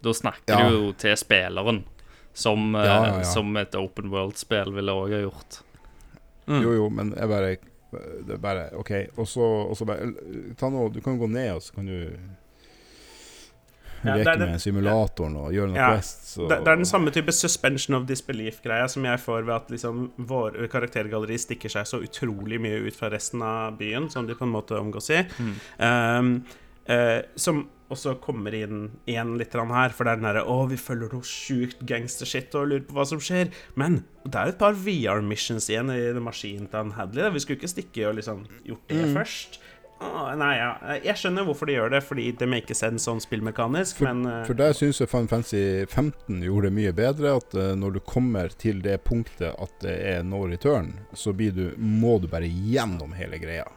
Da 0.02 0.10
snakker 0.12 0.48
Ja. 0.56 0.68
du 0.70 0.74
jo 0.86 0.92
til 0.92 1.16
spilleren, 1.16 1.82
som, 2.32 2.74
eh, 2.74 2.82
Ja, 2.84 3.04
ja, 3.06 3.16
ja. 3.18 3.22
som 3.24 3.54
et 3.56 3.74
open 3.74 4.08
world-spill 4.10 4.72
ville 4.72 4.90
òg 4.92 5.12
ha 5.12 5.20
gjort. 5.20 5.60
Mm. 6.48 6.62
Jo, 6.62 6.72
jo, 6.74 6.88
men 6.90 7.12
jeg 7.16 7.28
bare 7.28 7.56
Det 8.26 8.36
er 8.36 8.40
bare 8.42 8.70
OK. 8.78 8.92
Og 9.16 9.28
så, 9.28 9.44
og 9.44 9.76
så 9.78 9.86
bare 9.88 10.10
Ta 10.58 10.70
noe, 10.72 10.92
Du 10.92 11.00
kan 11.04 11.18
gå 11.20 11.28
ned, 11.30 11.52
og 11.56 11.62
så 11.64 11.76
kan 11.76 11.90
du 11.90 11.98
Ja, 14.04 14.18
leke 14.20 14.36
med 14.36 14.60
simulatoren 14.60 15.36
og 15.40 15.52
gjøre 15.54 15.70
noe 15.72 15.78
Ja, 15.80 15.92
best. 15.96 16.26
Så. 16.34 16.48
Det, 16.50 16.58
er 16.60 16.76
den 16.76 16.88
samme 16.88 17.12
type 17.14 17.32
suspension 17.32 17.96
of 17.96 18.04
disbelief-greia 18.08 18.84
som 18.92 19.06
jeg 19.08 19.20
får 19.22 19.46
ved 19.46 19.54
at 19.54 19.70
liksom 19.72 20.10
vår 20.28 20.58
karaktergalleri 20.72 21.38
stikker 21.40 21.72
seg 21.72 21.88
så 21.88 22.02
utrolig 22.04 22.60
mye 22.60 22.82
ut 22.84 22.98
fra 22.98 23.08
resten 23.14 23.40
av 23.44 23.78
byen, 23.80 24.10
som 24.12 24.28
de 24.28 24.36
på 24.36 24.44
en 24.44 24.52
måte 24.52 24.76
omgås 24.76 25.08
i. 25.14 25.22
Um, 25.80 26.34
uh, 26.84 27.24
som 27.40 27.64
også 27.92 28.16
kommer 28.22 28.54
inn 28.56 28.86
igjen 29.08 29.34
litt 29.40 29.54
her, 29.54 29.92
for 29.94 30.06
det 30.06 30.14
er 30.14 30.20
den 30.20 30.28
derre 30.28 30.44
Å, 30.48 30.56
vi 30.70 30.78
følger 30.80 31.12
noe 31.12 31.28
sjukt 31.28 31.84
gangstershit 31.86 32.54
og 32.58 32.70
lurer 32.70 32.86
på 32.88 32.96
hva 32.96 33.04
som 33.08 33.20
skjer. 33.22 33.52
Men 33.80 34.02
det 34.24 34.40
er 34.40 34.54
et 34.54 34.60
par 34.60 34.76
VR-missions 34.78 35.68
igjen 35.70 35.92
i 35.92 36.00
den 36.14 36.24
maskinen 36.24 36.70
til 36.70 36.80
han 36.80 36.96
Hadley. 36.98 37.22
da. 37.26 37.34
Vi 37.34 37.44
skulle 37.44 37.60
ikke 37.60 37.74
stikke 37.74 38.08
og 38.08 38.18
liksom 38.18 38.46
gjort 38.64 38.90
det 38.90 39.12
først. 39.12 39.60
Åh, 40.04 40.32
nei, 40.36 40.56
ja. 40.58 40.70
Jeg 41.04 41.16
skjønner 41.20 41.46
hvorfor 41.46 41.70
de 41.70 41.76
gjør 41.76 41.92
det, 41.94 42.00
fordi 42.04 42.26
det 42.36 42.48
makes 42.50 42.80
sense 42.82 43.06
sånn 43.06 43.22
spillmekanisk, 43.22 44.00
For, 44.00 44.10
men 44.10 44.26
uh... 44.26 44.40
for 44.48 44.58
der 44.58 44.74
syns 44.76 45.00
jeg 45.00 45.10
Final 45.12 45.30
Fancy 45.30 45.62
15 45.86 46.42
gjorde 46.44 46.68
det 46.68 46.76
mye 46.80 46.92
bedre. 46.96 47.36
At 47.38 47.56
uh, 47.56 47.70
når 47.78 47.96
du 47.96 48.02
kommer 48.04 48.52
til 48.60 48.82
det 48.84 48.98
punktet 49.06 49.54
at 49.54 49.78
det 49.84 49.94
er 50.14 50.26
no 50.26 50.44
return, 50.50 50.92
så 51.16 51.32
blir 51.36 51.54
du, 51.56 51.64
må 51.78 52.18
du 52.20 52.28
bare 52.32 52.50
gjennom 52.50 53.14
hele 53.16 53.40
greia. 53.42 53.68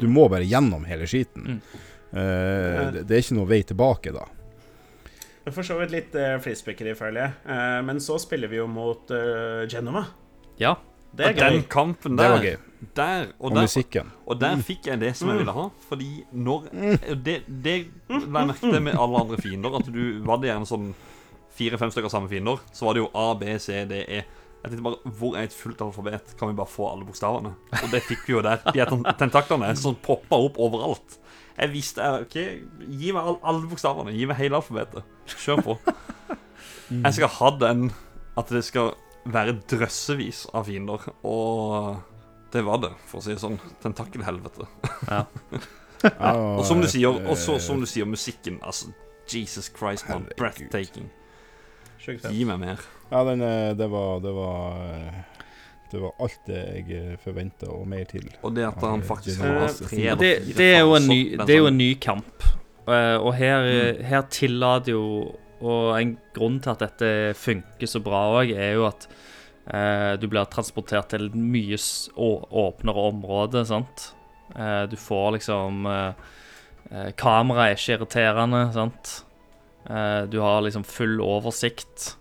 Du 0.00 0.08
må 0.08 0.28
bare 0.32 0.48
gjennom 0.48 0.86
hele 0.88 1.08
skiten. 1.10 1.58
Mm. 1.58 1.80
Eh, 2.12 2.90
det, 2.94 3.04
det 3.08 3.16
er 3.16 3.24
ikke 3.24 3.36
noe 3.38 3.48
vei 3.50 3.62
tilbake 3.66 4.12
da. 4.16 4.26
For 5.50 5.64
så 5.66 5.78
vidt 5.80 5.90
litt 5.94 6.14
uh, 6.14 6.36
flisespikkeri, 6.42 6.92
føler 6.98 7.22
jeg. 7.24 7.32
Uh, 7.48 7.80
men 7.86 7.98
så 8.02 8.18
spiller 8.22 8.50
vi 8.52 8.58
jo 8.60 8.66
mot 8.70 9.08
uh, 9.14 9.64
Genova. 9.72 10.04
Ja. 10.60 10.74
Det 11.10 11.24
er 11.26 11.32
Og 11.32 11.38
den 11.40 11.56
gøy. 11.56 11.68
kampen 11.72 12.14
Det 12.14 12.22
der, 12.22 12.30
var 12.36 12.44
gøy. 12.44 12.56
der 12.94 13.22
og 13.40 13.46
Og 13.48 13.54
der 13.56 13.64
musikken. 13.64 14.10
Og 14.30 14.38
der 14.38 14.60
fikk 14.62 14.86
jeg 14.92 15.00
det 15.00 15.14
som 15.18 15.32
jeg 15.32 15.40
ville 15.40 15.54
ha. 15.56 15.64
Fordi 15.88 16.10
når 16.32 16.68
Det, 17.24 17.38
det 17.48 17.74
la 18.12 18.20
jeg 18.20 18.28
merke 18.36 18.60
til 18.60 18.82
med 18.84 18.94
alle 18.94 19.22
andre 19.24 19.38
fiender. 19.42 19.74
At 19.80 19.88
du 19.90 20.02
var 20.28 20.38
det 20.38 20.52
gjerne 20.52 20.68
sånn 20.70 20.92
fire-fem 21.58 21.90
stykker 21.90 22.12
samme 22.12 22.30
fiender. 22.30 22.60
Så 22.70 22.86
var 22.86 22.94
det 22.94 23.02
jo 23.02 23.10
A, 23.18 23.26
B, 23.40 23.56
C, 23.58 23.80
D, 23.90 24.04
E. 24.06 24.20
Jeg 24.60 24.70
tenkte 24.74 24.84
bare, 24.86 25.00
Hvor 25.18 25.34
er 25.40 25.48
et 25.48 25.56
fullt 25.56 25.80
alfabet? 25.88 26.36
Kan 26.38 26.52
vi 26.52 26.58
bare 26.60 26.70
få 26.70 26.92
alle 26.92 27.08
bokstavene? 27.08 27.56
Og 27.80 27.90
det 27.90 28.04
fikk 28.06 28.28
vi 28.28 28.36
jo 28.36 28.44
der. 28.46 28.60
De 28.70 28.78
her 28.78 28.92
ten- 28.92 29.08
tentaklene 29.24 29.72
som 29.80 29.96
poppa 30.04 30.36
opp 30.46 30.60
overalt. 30.62 31.16
Jeg 31.60 31.72
visste 31.74 32.06
OK, 32.22 32.36
gi 32.88 33.10
meg 33.12 33.20
all, 33.20 33.36
alle 33.44 33.68
bokstavene. 33.68 34.14
Gi 34.16 34.28
meg 34.30 34.38
hele 34.40 34.56
alfabetet. 34.60 35.04
Kjør 35.28 35.64
på. 35.66 35.76
Jeg 37.04 37.12
skal 37.18 37.34
ha 37.36 37.50
den 37.60 37.90
at 38.40 38.48
det 38.50 38.62
skal 38.66 38.94
være 39.30 39.58
drøssevis 39.68 40.46
av 40.56 40.64
fiender. 40.70 41.04
Og 41.28 42.00
det 42.54 42.64
var 42.66 42.80
det, 42.82 42.94
for 43.06 43.20
å 43.20 43.24
si 43.24 43.34
det 43.34 43.42
sånn. 43.42 43.60
Tentakelhelvete. 43.84 44.66
Ja, 45.10 45.24
Og 46.56 46.64
som 46.64 46.80
du 46.80 46.88
sier, 46.88 47.12
eh, 47.12 47.26
og 47.28 47.36
så, 47.36 47.58
som 47.60 47.80
du 47.82 47.84
sier 47.88 48.08
musikken. 48.08 48.56
Altså, 48.64 48.88
Jesus 49.28 49.68
Christ, 49.68 50.08
man. 50.08 50.24
Breathtaking. 50.38 51.10
Gi 52.00 52.46
meg 52.48 52.62
mer. 52.62 52.80
Ja, 53.10 53.20
den, 53.28 53.42
eh, 53.44 53.74
det 53.76 53.90
var 53.90 54.22
Det 54.24 54.32
var 54.32 54.78
eh, 54.86 55.20
Det 55.90 56.00
var 56.00 56.12
alt 56.20 56.46
det 56.46 56.60
jeg 56.88 57.18
forventa, 57.24 57.68
og 57.74 57.86
mer 57.90 58.04
til. 58.04 58.28
Og 58.42 58.54
det 58.54 58.64
at 58.68 58.80
han 58.84 59.02
faktisk 59.02 59.40
har 59.42 59.66
det- 59.66 59.88
tre 59.88 60.14
Det, 60.20 60.56
det, 60.56 60.68
er 60.76 60.80
jo 60.84 60.94
en 60.94 61.08
ny, 61.08 61.36
det 61.36 61.50
er 61.54 61.58
jo 61.58 61.66
en 61.66 61.78
ny 61.78 61.94
kamp. 62.00 62.44
Eh, 62.88 63.16
og 63.20 63.34
her, 63.34 63.66
her 64.02 64.22
tillater 64.30 64.92
jo 64.92 65.34
Og 65.60 66.00
en 66.00 66.14
grunn 66.32 66.54
til 66.64 66.70
at 66.72 66.78
dette 66.80 67.34
funker 67.36 67.86
så 67.86 68.00
bra 68.00 68.22
òg, 68.40 68.48
er 68.56 68.78
jo 68.78 68.86
at 68.86 69.02
eh, 69.68 70.16
du 70.16 70.24
blir 70.26 70.46
transportert 70.48 71.10
til 71.12 71.26
et 71.26 71.34
mye 71.36 71.76
å- 72.16 72.46
åpnere 72.48 72.96
område, 73.12 73.66
sant. 73.68 74.14
Eh, 74.56 74.86
du 74.88 74.96
får 74.96 75.32
liksom 75.36 75.84
uh, 75.86 76.14
Kameraet 77.14 77.70
er 77.70 77.76
ikke 77.76 77.98
irriterende, 77.98 78.62
sant. 78.72 79.24
Eh, 79.88 80.24
du 80.32 80.40
har 80.40 80.62
liksom 80.64 80.82
full 80.84 81.20
oversikt. 81.20 82.14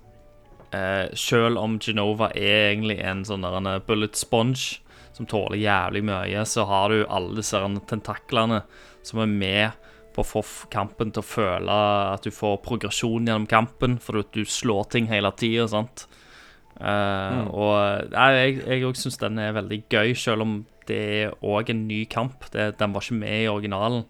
Uh, 0.73 1.09
selv 1.17 1.57
om 1.57 1.79
Genova 1.81 2.27
er 2.37 2.75
egentlig 2.75 2.99
en 3.01 3.23
sånn 3.25 3.41
der 3.41 3.55
en 3.57 3.69
bullet 3.87 4.15
sponge 4.15 4.79
som 5.15 5.25
tåler 5.25 5.57
jævlig 5.57 6.03
mye, 6.05 6.43
så 6.45 6.65
har 6.69 6.89
du 6.93 6.99
alle 7.09 7.35
disse 7.39 7.57
tentaklene 7.89 8.61
som 9.01 9.19
er 9.23 9.31
med 9.31 9.71
på 10.13 10.21
å 10.21 10.27
få 10.27 10.43
kampen 10.69 11.11
til 11.11 11.23
å 11.23 11.25
føle 11.25 11.79
at 12.13 12.23
du 12.23 12.29
får 12.31 12.61
progresjon 12.65 13.25
gjennom 13.25 13.47
kampen, 13.49 13.97
fordi 13.99 14.19
at 14.19 14.31
du 14.37 14.43
slår 14.45 14.87
ting 14.93 15.07
hele 15.09 15.31
tida, 15.31 15.67
sant. 15.67 16.05
Eh, 16.79 17.41
Og 17.49 18.11
jeg- 18.11 18.63
jeg 18.65 18.83
òg 18.83 18.95
syns 18.95 19.17
den 19.19 19.39
er 19.39 19.53
veldig 19.53 19.83
gøy, 19.89 20.13
selv 20.15 20.41
om 20.41 20.65
det 20.87 20.97
er 21.25 21.31
òg 21.43 21.69
en 21.69 21.87
ny 21.87 22.05
kamp. 22.05 22.49
Det, 22.51 22.77
den 22.77 22.93
var 22.93 23.01
ikke 23.01 23.19
med 23.19 23.43
i 23.43 23.47
originalen. 23.47 24.05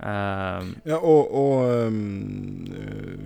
Eh, 0.00 0.62
Ja, 0.84 0.96
og, 0.98 1.30
og 1.30 1.86
um, 1.86 2.66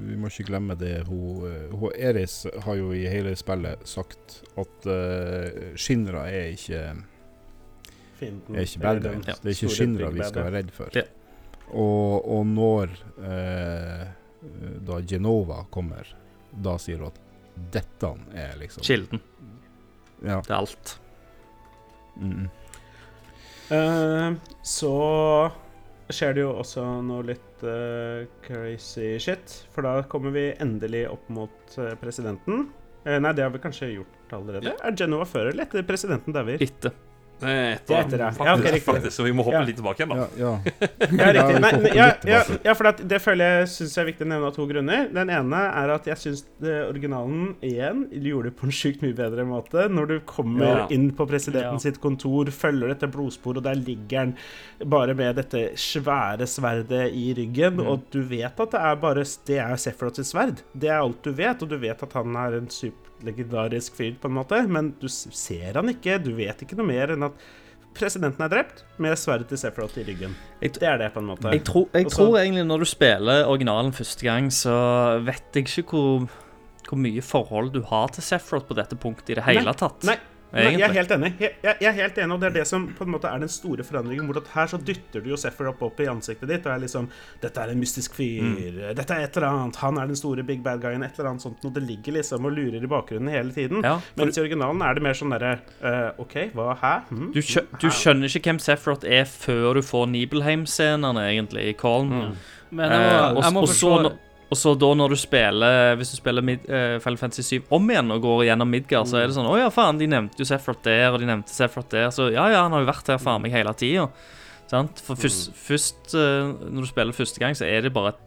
vi 0.08 0.16
må 0.20 0.28
ikke 0.28 0.48
glemme 0.50 0.76
det 0.78 1.06
hun, 1.08 1.46
eh, 1.48 1.70
hun 1.72 1.94
Eris 1.96 2.42
har 2.64 2.76
jo 2.76 2.90
i 2.92 3.06
hele 3.08 3.32
spillet 3.40 3.86
sagt 3.88 4.42
at 4.58 4.88
uh, 4.90 5.76
Shinra 5.80 6.26
er 6.28 6.52
ikke, 6.52 6.82
Fienden. 8.18 8.56
er 8.56 8.66
ikke 8.66 8.82
bad 8.84 9.00
guys. 9.02 9.26
Ja. 9.30 9.38
Det 9.42 9.44
er 9.44 9.56
ikke 9.56 9.62
store 9.62 9.78
Shinra 9.78 10.10
vi 10.12 10.26
skal 10.28 10.44
være 10.44 10.56
redd 10.58 10.74
for. 10.76 10.92
Ja. 10.98 11.06
Og, 11.68 12.28
og 12.36 12.46
når 12.46 12.92
uh, 13.16 14.04
da 14.88 15.00
Genova 15.08 15.64
kommer, 15.72 16.06
da 16.52 16.76
sier 16.80 17.00
hun 17.02 17.10
at 17.10 17.24
dette 17.74 18.12
er 18.38 18.54
liksom 18.60 18.84
Kilden. 18.86 19.20
Ja. 20.22 20.38
er 20.42 20.54
alt. 20.56 20.98
Mm. 22.18 22.48
Uh, 23.70 24.36
så 24.64 24.92
skjer 26.14 26.36
det 26.36 26.44
jo 26.44 26.52
også 26.60 26.84
noe 27.04 27.24
litt 27.28 27.64
uh, 27.66 28.24
crazy 28.44 29.16
shit. 29.22 29.56
For 29.74 29.86
da 29.86 30.02
kommer 30.10 30.34
vi 30.34 30.50
endelig 30.60 31.06
opp 31.12 31.28
mot 31.32 31.78
eh, 31.78 31.94
presidenten. 32.00 32.68
Eh, 33.04 33.18
nei, 33.22 33.34
det 33.36 33.44
har 33.44 33.52
vi 33.54 33.60
kanskje 33.62 33.92
gjort 33.94 34.34
allerede. 34.36 34.74
Er 34.84 34.96
Genova 34.96 35.28
før 35.28 35.52
eller 35.52 35.68
etter 35.68 35.84
presidenten 35.88 36.34
dauer? 36.36 36.60
Etter. 36.64 36.96
Det 37.38 37.48
er 37.48 37.78
Det 37.86 37.96
etter, 37.98 38.18
ja. 38.18 38.28
Ja, 38.34 38.52
ok, 38.54 38.62
faktisk, 38.62 38.72
riktig. 38.74 38.86
faktisk, 38.88 39.14
så 39.16 39.24
vi 39.24 39.32
må 39.32 39.44
hoppe 39.46 39.58
Ja. 39.60 39.64
litt 39.68 39.76
tilbake 39.78 40.02
igjen, 40.02 40.10
da. 40.10 40.16
Ja, 40.16 40.28
ja. 40.42 40.52
Ja, 41.18 41.28
riktig. 41.36 41.58
Hoppe 41.64 41.92
ja, 41.94 42.06
ja, 42.26 42.40
ja, 42.64 42.74
for 42.74 42.84
det, 42.88 43.08
det 43.08 43.20
føler 43.22 43.52
jeg 43.60 43.68
synes 43.68 43.94
jeg 43.94 44.02
er 44.02 44.08
viktig 44.12 44.26
å 44.26 44.28
nevne 44.32 44.46
av 44.50 44.54
to 44.56 44.66
grunner. 44.66 45.08
Den 45.14 45.30
ene 45.30 45.60
er 45.82 45.92
at 45.94 46.04
jeg 46.10 46.16
syns 46.18 46.42
originalen 46.88 47.54
igjen 47.62 48.04
gjorde 48.10 48.50
det 48.50 48.56
på 48.58 48.66
en 48.68 48.74
sjukt 48.74 49.02
mye 49.04 49.14
bedre 49.18 49.44
måte. 49.46 49.86
Når 49.88 50.06
du 50.10 50.16
kommer 50.26 50.66
Ja. 50.82 50.86
inn 50.90 51.10
på 51.12 51.26
presidenten 51.30 51.78
Ja. 51.78 51.78
sitt 51.78 52.00
kontor, 52.00 52.50
følger 52.50 52.88
dette 52.94 53.06
blodsporet, 53.10 53.58
og 53.58 53.62
der 53.68 53.74
ligger 53.76 54.18
han 54.18 54.34
bare 54.84 55.14
med 55.14 55.36
dette 55.36 55.62
svære 55.78 56.46
sverdet 56.46 57.12
i 57.14 57.32
ryggen, 57.38 57.78
og 57.80 58.02
du 58.10 58.22
vet 58.22 58.58
at 58.60 58.70
det 58.70 58.80
er 58.80 58.96
bare 58.96 59.24
Det 59.46 59.58
er 59.58 59.76
Sephiroth 59.76 60.16
sitt 60.16 60.26
sverd. 60.26 60.62
Det 60.76 60.88
er 60.90 61.00
alt 61.00 61.22
du 61.22 61.32
vet, 61.32 61.62
og 61.62 61.68
du 61.68 61.76
vet 61.78 62.02
at 62.02 62.12
han 62.12 62.34
er 62.36 62.58
en 62.58 62.66
superlegendarisk 63.18 63.96
fyr, 63.98 64.14
på 64.20 64.28
en 64.28 64.36
måte, 64.38 64.60
men 64.68 64.92
du 65.00 65.08
ser 65.08 65.74
han 65.74 65.88
ikke. 65.90 66.18
Du 66.22 66.34
vet 66.36 66.60
ikke 66.62 66.76
noe 66.78 66.86
mer 66.86 67.10
enn 67.14 67.22
at 67.26 67.32
presidenten 67.98 68.44
er 68.44 68.48
drept 68.52 68.84
med 69.02 69.16
sverdet 69.18 69.48
til 69.50 69.58
Sephiroth 69.58 69.98
i 69.98 70.04
ryggen. 70.06 70.34
Det 70.60 70.82
er 70.82 70.98
det, 71.00 71.12
på 71.14 71.20
en 71.20 71.26
måte. 71.32 71.50
Jeg, 71.52 71.64
tror- 71.64 71.88
jeg 71.92 72.06
Også, 72.06 72.16
tror 72.16 72.38
egentlig 72.38 72.66
når 72.66 72.78
du 72.78 72.84
spiller 72.84 73.46
originalen 73.48 73.92
første 73.92 74.22
gang, 74.22 74.50
så 74.52 75.20
vet 75.24 75.42
jeg 75.54 75.66
ikke 75.66 75.82
hvor, 75.90 76.28
hvor 76.88 76.98
mye 76.98 77.20
forhold 77.22 77.72
du 77.72 77.82
har 77.82 78.08
til 78.08 78.22
Sephiroth 78.22 78.66
på 78.68 78.74
dette 78.78 78.96
punktet 78.96 79.30
i 79.30 79.34
det 79.40 79.44
hele 79.44 79.74
tatt. 79.74 80.04
Nei, 80.04 80.16
Nei, 80.52 80.64
jeg 80.78 80.84
er 80.86 80.94
helt 80.96 81.10
enig. 81.12 81.28
Jeg, 81.42 81.54
jeg, 81.62 81.76
jeg 81.84 81.88
er 81.90 81.96
helt 81.98 82.18
enig, 82.22 82.34
og 82.34 82.40
det 82.40 82.46
er 82.48 82.54
det 82.56 82.64
som 82.70 82.86
på 82.96 83.04
en 83.04 83.10
måte 83.12 83.28
er 83.28 83.42
den 83.42 83.50
store 83.52 83.84
forandringen. 83.84 84.24
Hvor 84.28 84.38
at 84.40 84.48
her 84.54 84.70
så 84.72 84.78
dytter 84.80 85.20
du 85.24 85.28
jo 85.34 85.36
Sephiroth 85.40 85.82
opp 85.84 86.00
i 86.00 86.06
ansiktet 86.08 86.48
ditt 86.48 86.64
og 86.68 86.72
er 86.72 86.82
liksom 86.86 87.08
Dette 87.42 87.60
er 87.64 87.72
en 87.74 87.80
mystisk 87.82 88.16
fyr. 88.16 88.78
Dette 88.96 89.16
er 89.18 89.26
et 89.26 89.36
eller 89.36 89.48
annet. 89.50 89.80
Han 89.82 90.00
er 90.00 90.08
den 90.08 90.16
store 90.16 90.44
big 90.48 90.62
bad 90.64 90.80
guyen. 90.80 91.04
Et 91.04 91.18
eller 91.20 91.30
annet 91.34 91.44
sånt. 91.44 91.64
Og 91.68 91.74
det 91.76 91.82
ligger 91.84 92.16
liksom 92.16 92.48
og 92.48 92.56
lurer 92.56 92.80
i 92.80 92.90
bakgrunnen 92.90 93.28
hele 93.32 93.52
tiden. 93.52 93.84
Ja, 93.84 93.98
for 94.00 94.24
Mens 94.24 94.38
i 94.38 94.44
originalen 94.46 94.82
er 94.88 94.96
det 94.96 95.04
mer 95.04 95.18
sånn 95.18 95.34
derre 95.36 95.52
uh, 95.84 96.22
OK, 96.24 96.36
hva? 96.56 96.70
Hæ? 96.80 96.94
Hm? 97.10 97.28
Du, 97.36 97.42
skjø 97.44 97.66
du 97.82 97.88
skjønner 97.92 98.32
ikke 98.32 98.48
hvem 98.52 98.62
Sephiroth 98.62 99.04
er 99.08 99.28
før 99.28 99.76
du 99.78 99.82
får 99.84 100.08
Nibelheim-scenene, 100.14 101.28
egentlig, 101.34 101.68
i 101.72 101.76
Colm. 101.78 102.14
Men 102.70 102.92
jeg 102.92 103.04
Eh, 103.08 103.34
må, 103.34 103.42
jeg 103.42 103.52
må 103.56 103.62
forstå 103.66 103.92
og 104.48 104.56
så 104.56 104.72
da 104.80 104.88
når 104.96 105.12
du 105.12 105.18
spiller 105.20 105.96
Hvis 106.00 106.14
du 106.14 106.18
spiller 106.18 106.44
mid, 106.44 106.62
uh, 106.70 106.96
Final 107.04 107.18
Fantasy 107.20 107.58
7 107.60 107.74
om 107.74 107.90
igjen 107.92 108.14
og 108.14 108.22
går 108.24 108.46
gjennom 108.48 108.70
Midgard, 108.72 109.08
så 109.10 109.20
er 109.20 109.28
det 109.28 109.36
sånn 109.36 109.48
Å 109.48 109.58
ja, 109.60 109.68
faen, 109.72 110.00
de 110.00 110.08
nevnte 110.08 110.40
jo 110.40 110.48
Sefrot 110.48 110.80
der, 110.86 111.10
og 111.12 111.20
de 111.20 111.28
nevnte 111.28 111.52
Sefrot 111.52 111.90
der. 111.92 112.08
Så 112.14 112.30
ja, 112.32 112.48
ja, 112.52 112.64
han 112.64 112.76
har 112.76 112.84
jo 112.84 112.88
vært 112.88 113.12
her 113.12 113.20
faen 113.20 113.44
meg 113.44 113.52
hele 113.52 113.74
tida. 113.76 114.08
Sant? 114.68 115.00
For 115.04 115.20
først, 115.20 115.52
først 115.56 116.16
uh, 116.16 116.54
når 116.64 116.84
du 116.86 116.90
spiller 116.90 117.16
første 117.16 117.42
gang, 117.42 117.56
så 117.58 117.68
er 117.68 117.84
det 117.84 117.92
bare 117.96 118.14
et, 118.14 118.24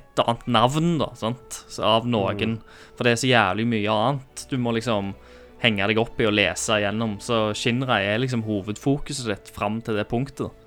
et 0.00 0.22
annet 0.24 0.46
navn, 0.60 0.94
da, 1.00 1.10
sant, 1.18 1.62
så 1.72 1.84
av 1.98 2.08
noen. 2.08 2.58
For 2.96 3.08
det 3.08 3.14
er 3.14 3.22
så 3.24 3.32
jævlig 3.32 3.68
mye 3.72 3.96
annet 4.06 4.46
du 4.52 4.58
må 4.60 4.74
liksom 4.76 5.14
henge 5.62 5.86
deg 5.88 6.00
opp 6.02 6.20
i 6.20 6.26
og 6.28 6.34
lese 6.34 6.80
igjennom. 6.80 7.16
Så 7.22 7.52
Shinra 7.56 8.00
er 8.02 8.20
liksom 8.20 8.44
hovedfokuset 8.46 9.28
ditt 9.30 9.52
fram 9.54 9.80
til 9.84 10.00
det 10.00 10.08
punktet. 10.10 10.61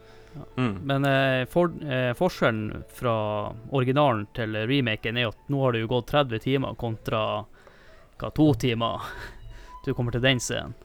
Mm. 0.56 0.74
Men 0.88 1.06
eh, 1.10 1.42
for, 1.52 1.72
eh, 1.84 2.12
forskjellen 2.18 2.84
fra 2.94 3.16
originalen 3.76 4.26
til 4.36 4.56
remaken 4.68 5.20
er 5.20 5.30
at 5.32 5.52
nå 5.52 5.62
har 5.64 5.76
det 5.76 5.84
jo 5.86 5.92
gått 5.96 6.12
30 6.14 6.44
timer 6.44 6.76
kontra 6.80 7.22
hva, 8.20 8.32
to 8.36 8.50
timer 8.60 9.06
du 9.86 9.94
kommer 9.94 10.16
til 10.16 10.24
den 10.26 10.42
scenen. 10.44 10.76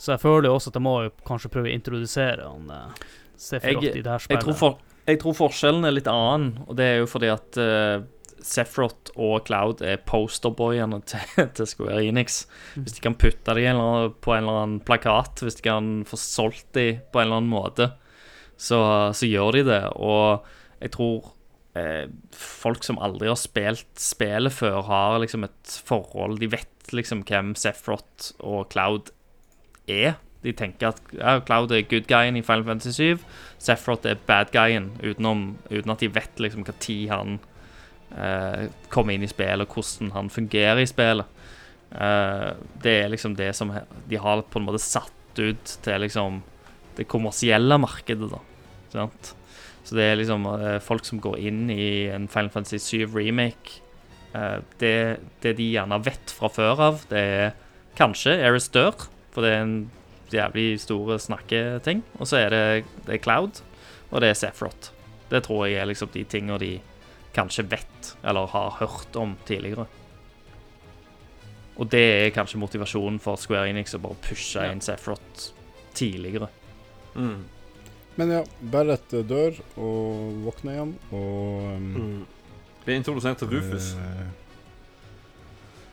Så 0.00 0.14
jeg 0.14 0.22
føler 0.22 0.48
jo 0.48 0.54
også 0.56 0.70
at 0.72 0.78
jeg 0.78 0.84
må 0.86 0.94
jo 1.04 1.10
kanskje 1.28 1.50
prøve 1.52 1.68
å 1.68 1.74
introdusere 1.74 2.46
han 2.48 2.70
eh, 2.72 3.02
Sephiroth 3.40 3.90
i 3.92 4.00
det 4.00 4.08
her 4.08 4.16
Jeg 4.20 4.28
spillet. 4.28 4.46
tror, 4.46 4.56
for, 4.56 5.04
jeg 5.08 5.20
tror 5.20 5.36
forskjellen 5.36 5.84
er 5.88 5.96
litt 5.96 6.08
annen, 6.08 6.54
og 6.66 6.76
det 6.78 6.86
er 6.86 6.98
jo 7.02 7.10
fordi 7.10 7.30
at 7.32 7.60
eh, 7.60 8.00
Sephiroth 8.40 9.12
og 9.20 9.44
Cloud 9.44 9.82
er 9.84 10.00
posterboyene 10.08 11.02
til, 11.10 11.48
til 11.56 11.68
Square 11.68 12.00
Enix. 12.08 12.44
Hvis 12.76 12.96
de 12.96 13.04
kan 13.04 13.16
putte 13.20 13.56
dem 13.56 13.80
på 14.24 14.34
en 14.36 14.44
eller 14.44 14.62
annen 14.62 14.80
plakat, 14.84 15.44
hvis 15.44 15.60
de 15.60 15.66
kan 15.68 15.90
få 16.08 16.20
solgt 16.20 16.72
dem 16.76 17.02
på 17.12 17.20
en 17.20 17.28
eller 17.28 17.42
annen 17.42 17.52
måte, 17.52 17.90
så, 18.60 18.80
så 19.16 19.28
gjør 19.28 19.56
de 19.56 19.66
det. 19.70 19.82
Og 19.96 20.44
jeg 20.82 20.92
tror 20.96 21.32
eh, 21.78 22.06
folk 22.36 22.84
som 22.86 23.00
aldri 23.02 23.30
har 23.30 23.38
spilt 23.40 23.88
spillet 24.00 24.54
før, 24.54 24.82
har 24.88 25.20
liksom 25.22 25.46
et 25.48 25.76
forhold 25.86 26.40
De 26.42 26.50
vet 26.52 26.94
liksom 26.96 27.24
hvem 27.28 27.54
Sephiroth 27.58 28.34
og 28.40 28.68
Cloud 28.72 29.12
er. 29.88 30.18
De 30.44 30.52
tenker 30.56 30.92
at 30.92 31.14
ja, 31.16 31.38
Cloud 31.44 31.72
er 31.76 31.86
good 31.88 32.08
guyen 32.08 32.38
i 32.38 32.44
Final 32.44 32.66
Fantasy 32.68 32.92
7. 33.16 33.24
Sephiroth 33.60 34.08
er 34.08 34.20
bad 34.26 34.52
guyen, 34.54 34.92
utenom, 35.02 35.54
uten 35.70 35.94
at 35.94 36.02
de 36.02 36.12
vet 36.12 36.40
liksom 36.40 36.64
hva 36.66 36.76
tid 36.80 37.10
han 37.12 37.38
eh, 38.16 38.68
kommer 38.92 39.16
inn 39.16 39.26
i 39.26 39.30
spillet, 39.30 39.66
og 39.66 39.76
hvordan 39.76 40.14
han 40.16 40.32
fungerer 40.32 40.82
i 40.82 40.88
spillet. 40.88 41.40
Eh, 41.92 42.48
det 42.82 42.96
er 43.02 43.12
liksom 43.12 43.36
det 43.38 43.52
som 43.56 43.72
de 44.08 44.20
har 44.20 44.44
på 44.48 44.60
en 44.60 44.68
måte 44.68 44.82
satt 44.82 45.40
ut 45.40 45.76
til 45.84 46.02
liksom 46.04 46.40
det 46.96 47.06
kommersielle 47.08 47.78
markedet, 47.80 48.30
da. 48.32 48.40
Sant? 48.92 49.34
Så 49.86 49.96
det 49.96 50.06
er 50.06 50.18
liksom 50.20 50.44
eh, 50.50 50.78
folk 50.82 51.06
som 51.08 51.20
går 51.22 51.38
inn 51.50 51.64
i 51.72 52.08
en 52.12 52.28
Final 52.30 52.50
Fantasy 52.54 52.78
7 52.78 53.16
remake. 53.16 53.80
eh, 54.34 54.58
det, 54.78 55.20
det 55.42 55.56
de 55.58 55.70
gjerne 55.72 55.98
vet 56.04 56.34
fra 56.36 56.50
før 56.52 56.84
av, 56.90 57.06
det 57.10 57.18
er 57.18 57.56
kanskje 57.98 58.36
Eris 58.38 58.68
dør, 58.70 59.08
for 59.34 59.42
det 59.42 59.54
er 59.54 59.64
en 59.64 59.78
jævlig 60.30 60.80
store 60.80 61.18
snakketing. 61.18 62.04
Og 62.18 62.28
så 62.30 62.44
er 62.44 62.54
det, 62.54 62.64
det 63.06 63.16
er 63.16 63.24
Cloud, 63.24 63.62
og 64.10 64.20
det 64.22 64.30
er 64.30 64.38
Sephiroth. 64.38 64.92
Det 65.30 65.42
tror 65.46 65.66
jeg 65.66 65.80
er 65.80 65.90
liksom 65.90 66.10
de 66.14 66.24
tingene 66.26 66.58
de 66.62 66.74
kanskje 67.34 67.66
vet, 67.70 68.14
eller 68.26 68.50
har 68.50 68.78
hørt 68.80 69.16
om 69.18 69.36
tidligere. 69.46 69.86
Og 71.80 71.88
det 71.90 72.02
er 72.26 72.34
kanskje 72.34 72.60
motivasjonen 72.60 73.20
for 73.22 73.40
Square 73.40 73.70
Enix 73.70 73.94
å 73.96 74.02
bare 74.02 74.18
pushe 74.22 74.64
inn 74.68 74.82
Sephiroth 74.84 75.50
tidligere. 75.96 76.50
Mm. 77.14 77.46
Men 78.18 78.30
ja, 78.34 78.42
Barrett 78.72 79.12
eh, 79.14 79.22
dør 79.24 79.54
og 79.78 80.40
våkner 80.48 80.72
igjen, 80.76 80.94
og 81.12 81.76
um, 81.76 81.90
Mm. 81.94 82.26
Blir 82.84 82.96
introdusert 82.96 83.38
til 83.38 83.48
Rufus. 83.52 83.94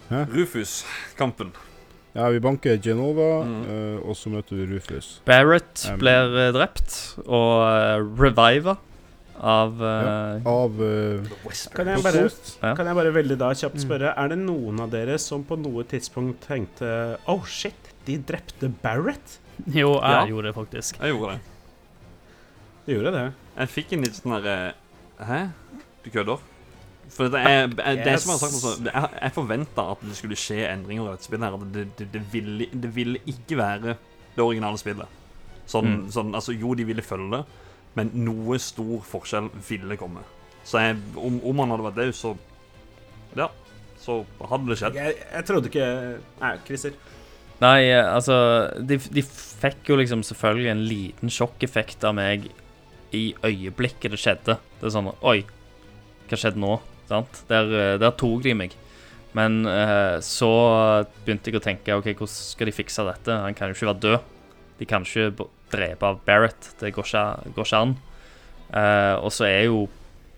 Hæ? 0.10 0.22
Rufus-kampen. 0.32 1.52
ja, 2.16 2.30
vi 2.30 2.40
banker 2.40 2.78
Genova, 2.82 3.44
Mm. 3.44 3.62
uh, 3.68 4.10
og 4.10 4.16
så 4.16 4.30
møter 4.30 4.56
vi 4.56 4.66
Rufus. 4.76 5.22
Barrett 5.26 5.86
Um, 5.92 6.00
blir 6.00 6.32
uh, 6.32 6.52
drept 6.56 7.18
og 7.28 7.62
uh, 7.62 8.22
reviva 8.22 8.78
av 9.38 9.76
ja, 9.78 10.40
Av 10.50 10.80
uh, 10.82 11.28
Kan 11.76 11.88
jeg 11.92 12.02
bare 12.02 12.24
Kan 12.76 12.88
jeg 12.88 12.96
bare 12.98 13.12
veldig 13.14 13.38
da 13.38 13.52
kjapt 13.54 13.76
Mm. 13.78 13.84
spørre, 13.86 14.14
er 14.18 14.28
det 14.30 14.38
noen 14.40 14.80
av 14.82 14.90
dere 14.90 15.20
som 15.20 15.44
på 15.44 15.56
noe 15.62 15.84
tidspunkt 15.84 16.40
tenkte 16.48 17.18
Oh 17.28 17.44
shit, 17.46 17.92
de 18.08 18.18
drepte 18.18 18.72
Barrett? 18.82 19.38
Jo, 19.68 20.00
jeg 20.02 20.02
Ja. 20.02 20.26
gjorde 20.26 20.44
det 20.48 20.56
faktisk. 20.56 20.98
Jeg 21.02 21.14
gjorde 21.14 21.34
det. 21.36 21.42
De 22.88 22.96
gjorde 22.96 23.12
det. 23.18 23.26
Jeg 23.58 23.70
fikk 23.74 23.94
en 23.98 24.06
litt 24.08 24.16
sånn 24.18 24.36
derre 24.38 24.74
Hæ? 25.28 25.40
Du 26.06 26.10
kødder? 26.14 26.44
For 27.12 27.30
det 27.32 27.40
er, 27.40 27.68
det 27.72 27.84
er 27.88 28.12
Yes. 28.14 28.24
som 28.26 28.32
jeg 28.34 28.40
har 28.40 28.42
sagt 28.44 28.58
også, 28.58 28.72
Jeg, 28.86 29.10
jeg 29.22 29.32
forventa 29.36 29.86
at 29.94 30.02
det 30.04 30.16
skulle 30.18 30.36
skje 30.40 30.58
endringer 30.72 31.08
i 31.08 31.12
dette 31.16 31.28
spillet. 31.28 31.46
her 31.48 31.58
Det, 31.74 31.86
det, 31.98 32.08
det, 32.14 32.22
ville, 32.34 32.68
det 32.74 32.92
ville 32.96 33.20
ikke 33.26 33.58
være 33.60 33.96
det 34.36 34.44
originale 34.44 34.78
spillet. 34.78 35.08
Sånn, 35.68 35.88
Mm. 35.88 36.12
sånn, 36.12 36.34
altså 36.36 36.54
Jo, 36.60 36.74
de 36.76 36.84
ville 36.88 37.02
følge 37.02 37.32
det, 37.38 37.46
men 37.96 38.12
noe 38.14 38.60
stor 38.60 39.02
forskjell 39.04 39.50
ville 39.70 39.98
komme. 39.98 40.22
Så 40.64 40.80
jeg, 40.84 40.98
om, 41.16 41.40
om 41.44 41.60
han 41.64 41.70
hadde 41.74 41.84
vært 41.88 41.96
død, 42.02 42.14
så 42.14 42.38
Ja, 43.36 43.48
så 44.00 44.26
hadde 44.50 44.68
det 44.70 44.78
skjedd. 44.80 44.96
Jeg, 44.96 45.16
jeg 45.34 45.46
trodde 45.46 45.68
ikke 45.72 45.88
Nei, 46.42 46.54
Christer. 46.68 46.92
Nei, 47.60 47.90
eh, 47.90 48.06
altså 48.16 48.38
de, 48.86 48.98
de 48.98 49.24
fikk 49.24 49.90
jo 49.90 49.96
liksom 49.98 50.22
selvfølgelig 50.24 50.70
en 50.72 50.84
liten 50.86 51.30
sjokkeffekt 51.34 52.04
av 52.06 52.14
meg 52.16 52.52
i 53.16 53.32
øyeblikket 53.46 54.14
det 54.14 54.20
skjedde. 54.22 54.58
Det 54.80 54.90
er 54.90 54.94
sånn 54.94 55.12
Oi, 55.22 55.42
hva 56.28 56.40
skjedde 56.40 56.62
nå? 56.62 56.78
Sant? 57.08 57.44
Der, 57.52 57.70
eh, 57.72 57.96
der 58.02 58.16
tok 58.20 58.44
de 58.44 58.56
meg. 58.58 58.76
Men 59.38 59.62
eh, 59.70 60.18
så 60.24 60.50
begynte 61.24 61.52
jeg 61.52 61.60
å 61.60 61.64
tenke 61.64 61.96
OK, 62.00 62.10
hvordan 62.14 62.34
skal 62.34 62.70
de 62.70 62.76
fikse 62.76 63.06
dette? 63.08 63.38
Han 63.46 63.56
kan 63.58 63.72
jo 63.72 63.78
ikke 63.78 63.92
være 63.92 64.04
død. 64.06 64.34
De 64.78 64.88
kan 64.90 65.06
ikke 65.06 65.48
drepe 65.74 66.10
av 66.10 66.20
Barrett. 66.28 66.72
Det 66.80 66.94
går 66.96 67.08
ikke, 67.08 67.54
går 67.56 67.70
ikke 67.70 67.84
an. 67.86 67.96
Eh, 68.68 69.16
og 69.22 69.32
så 69.36 69.48
er 69.48 69.68
jo 69.68 69.86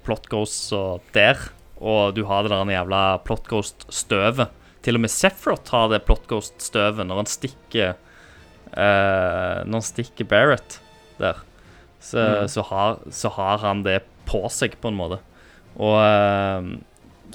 Plot 0.05 0.29
Ghost 0.31 0.69
så 0.71 0.83
der, 1.15 1.39
og 1.79 2.15
du 2.17 2.23
har 2.29 2.45
det 2.45 2.53
der 2.53 2.73
jævla 2.73 3.01
Plot 3.25 3.49
Ghost-støvet. 3.49 4.55
Til 4.85 4.95
og 4.95 5.03
med 5.03 5.11
Sephiroth 5.11 5.75
har 5.75 5.89
det 5.91 6.05
Plot 6.07 6.25
Ghost-støvet 6.29 7.07
når 7.07 7.23
han 7.23 7.29
stikker 7.29 7.89
eh, 7.91 9.57
Når 9.67 9.75
han 9.75 9.85
stikker 9.85 10.29
Barrett 10.29 10.79
der. 11.19 11.41
Så, 11.99 12.17
Mm. 12.19 12.47
så, 12.47 12.61
har, 12.63 12.99
så 13.11 13.29
har 13.35 13.57
han 13.59 13.83
det 13.83 14.01
på 14.25 14.43
seg, 14.49 14.77
på 14.81 14.87
en 14.87 14.95
måte. 14.99 15.19
Og 15.77 15.97
eh, 15.99 16.77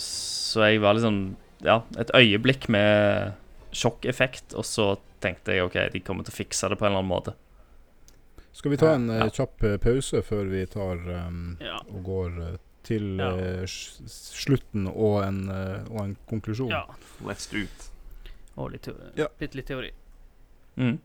Så 0.01 0.65
jeg 0.71 0.81
var 0.81 0.95
liksom 0.95 1.37
Ja, 1.65 1.83
et 1.99 2.11
øyeblikk 2.15 2.69
med 2.69 3.33
sjokkeffekt, 3.73 4.55
og 4.55 4.65
så 4.65 4.97
tenkte 5.21 5.55
jeg 5.55 5.65
OK, 5.65 5.77
de 5.93 6.01
kommer 6.01 6.25
til 6.27 6.33
å 6.35 6.37
fikse 6.37 6.69
det 6.69 6.77
på 6.79 6.85
en 6.85 6.93
eller 6.93 7.01
annen 7.03 7.13
måte. 7.13 7.35
Skal 8.53 8.71
vi 8.71 8.77
ta 8.77 8.93
en 8.95 9.09
eh, 9.11 9.23
Ja. 9.25 9.31
kjapp 9.31 9.65
eh, 9.65 9.77
pause 9.79 10.21
før 10.23 10.45
vi 10.51 10.67
tar 10.67 10.97
um, 11.27 11.57
Ja. 11.61 11.79
og 11.89 12.05
går 12.05 12.59
til 12.85 13.17
Ja. 13.17 13.31
uh, 13.33 13.65
slutten 13.67 14.87
og 14.93 15.23
en, 15.25 15.49
uh, 15.49 15.85
og 15.91 16.01
en 16.05 16.17
konklusjon? 16.29 16.69
ja. 16.71 16.85
Let's 17.25 17.51
do 17.51 17.59
it. 17.65 17.91
Og 18.57 18.71
litt, 18.73 18.89
litt, 19.41 19.55
litt 19.55 19.67
teori. 19.67 19.91
Mm. 20.77 20.99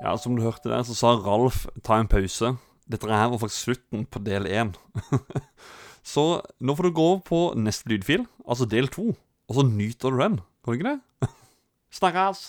Ja, 0.00 0.14
som 0.16 0.36
du 0.36 0.42
hørte 0.42 0.70
der, 0.70 0.82
så 0.86 0.96
sa 0.96 1.12
Ralf 1.20 1.66
ta 1.84 1.98
en 2.00 2.08
pause. 2.08 2.54
Dette 2.90 3.08
her 3.10 3.28
var 3.32 3.42
faktisk 3.42 3.66
slutten 3.66 4.06
på 4.08 4.22
del 4.24 4.48
én. 4.48 4.72
så 6.12 6.40
nå 6.60 6.76
får 6.76 6.88
du 6.88 6.94
gå 6.96 7.08
over 7.10 7.20
på 7.26 7.40
neste 7.60 7.92
lydfil, 7.92 8.24
altså 8.48 8.68
del 8.68 8.88
to, 8.88 9.10
og 9.48 9.58
så 9.58 9.66
nyter 9.66 10.14
du 10.14 10.22
den. 10.22 10.40
Kan 10.64 10.72
du 10.72 10.78
ikke 10.78 10.94
det? 10.94 11.28
Snakkes! 12.00 12.48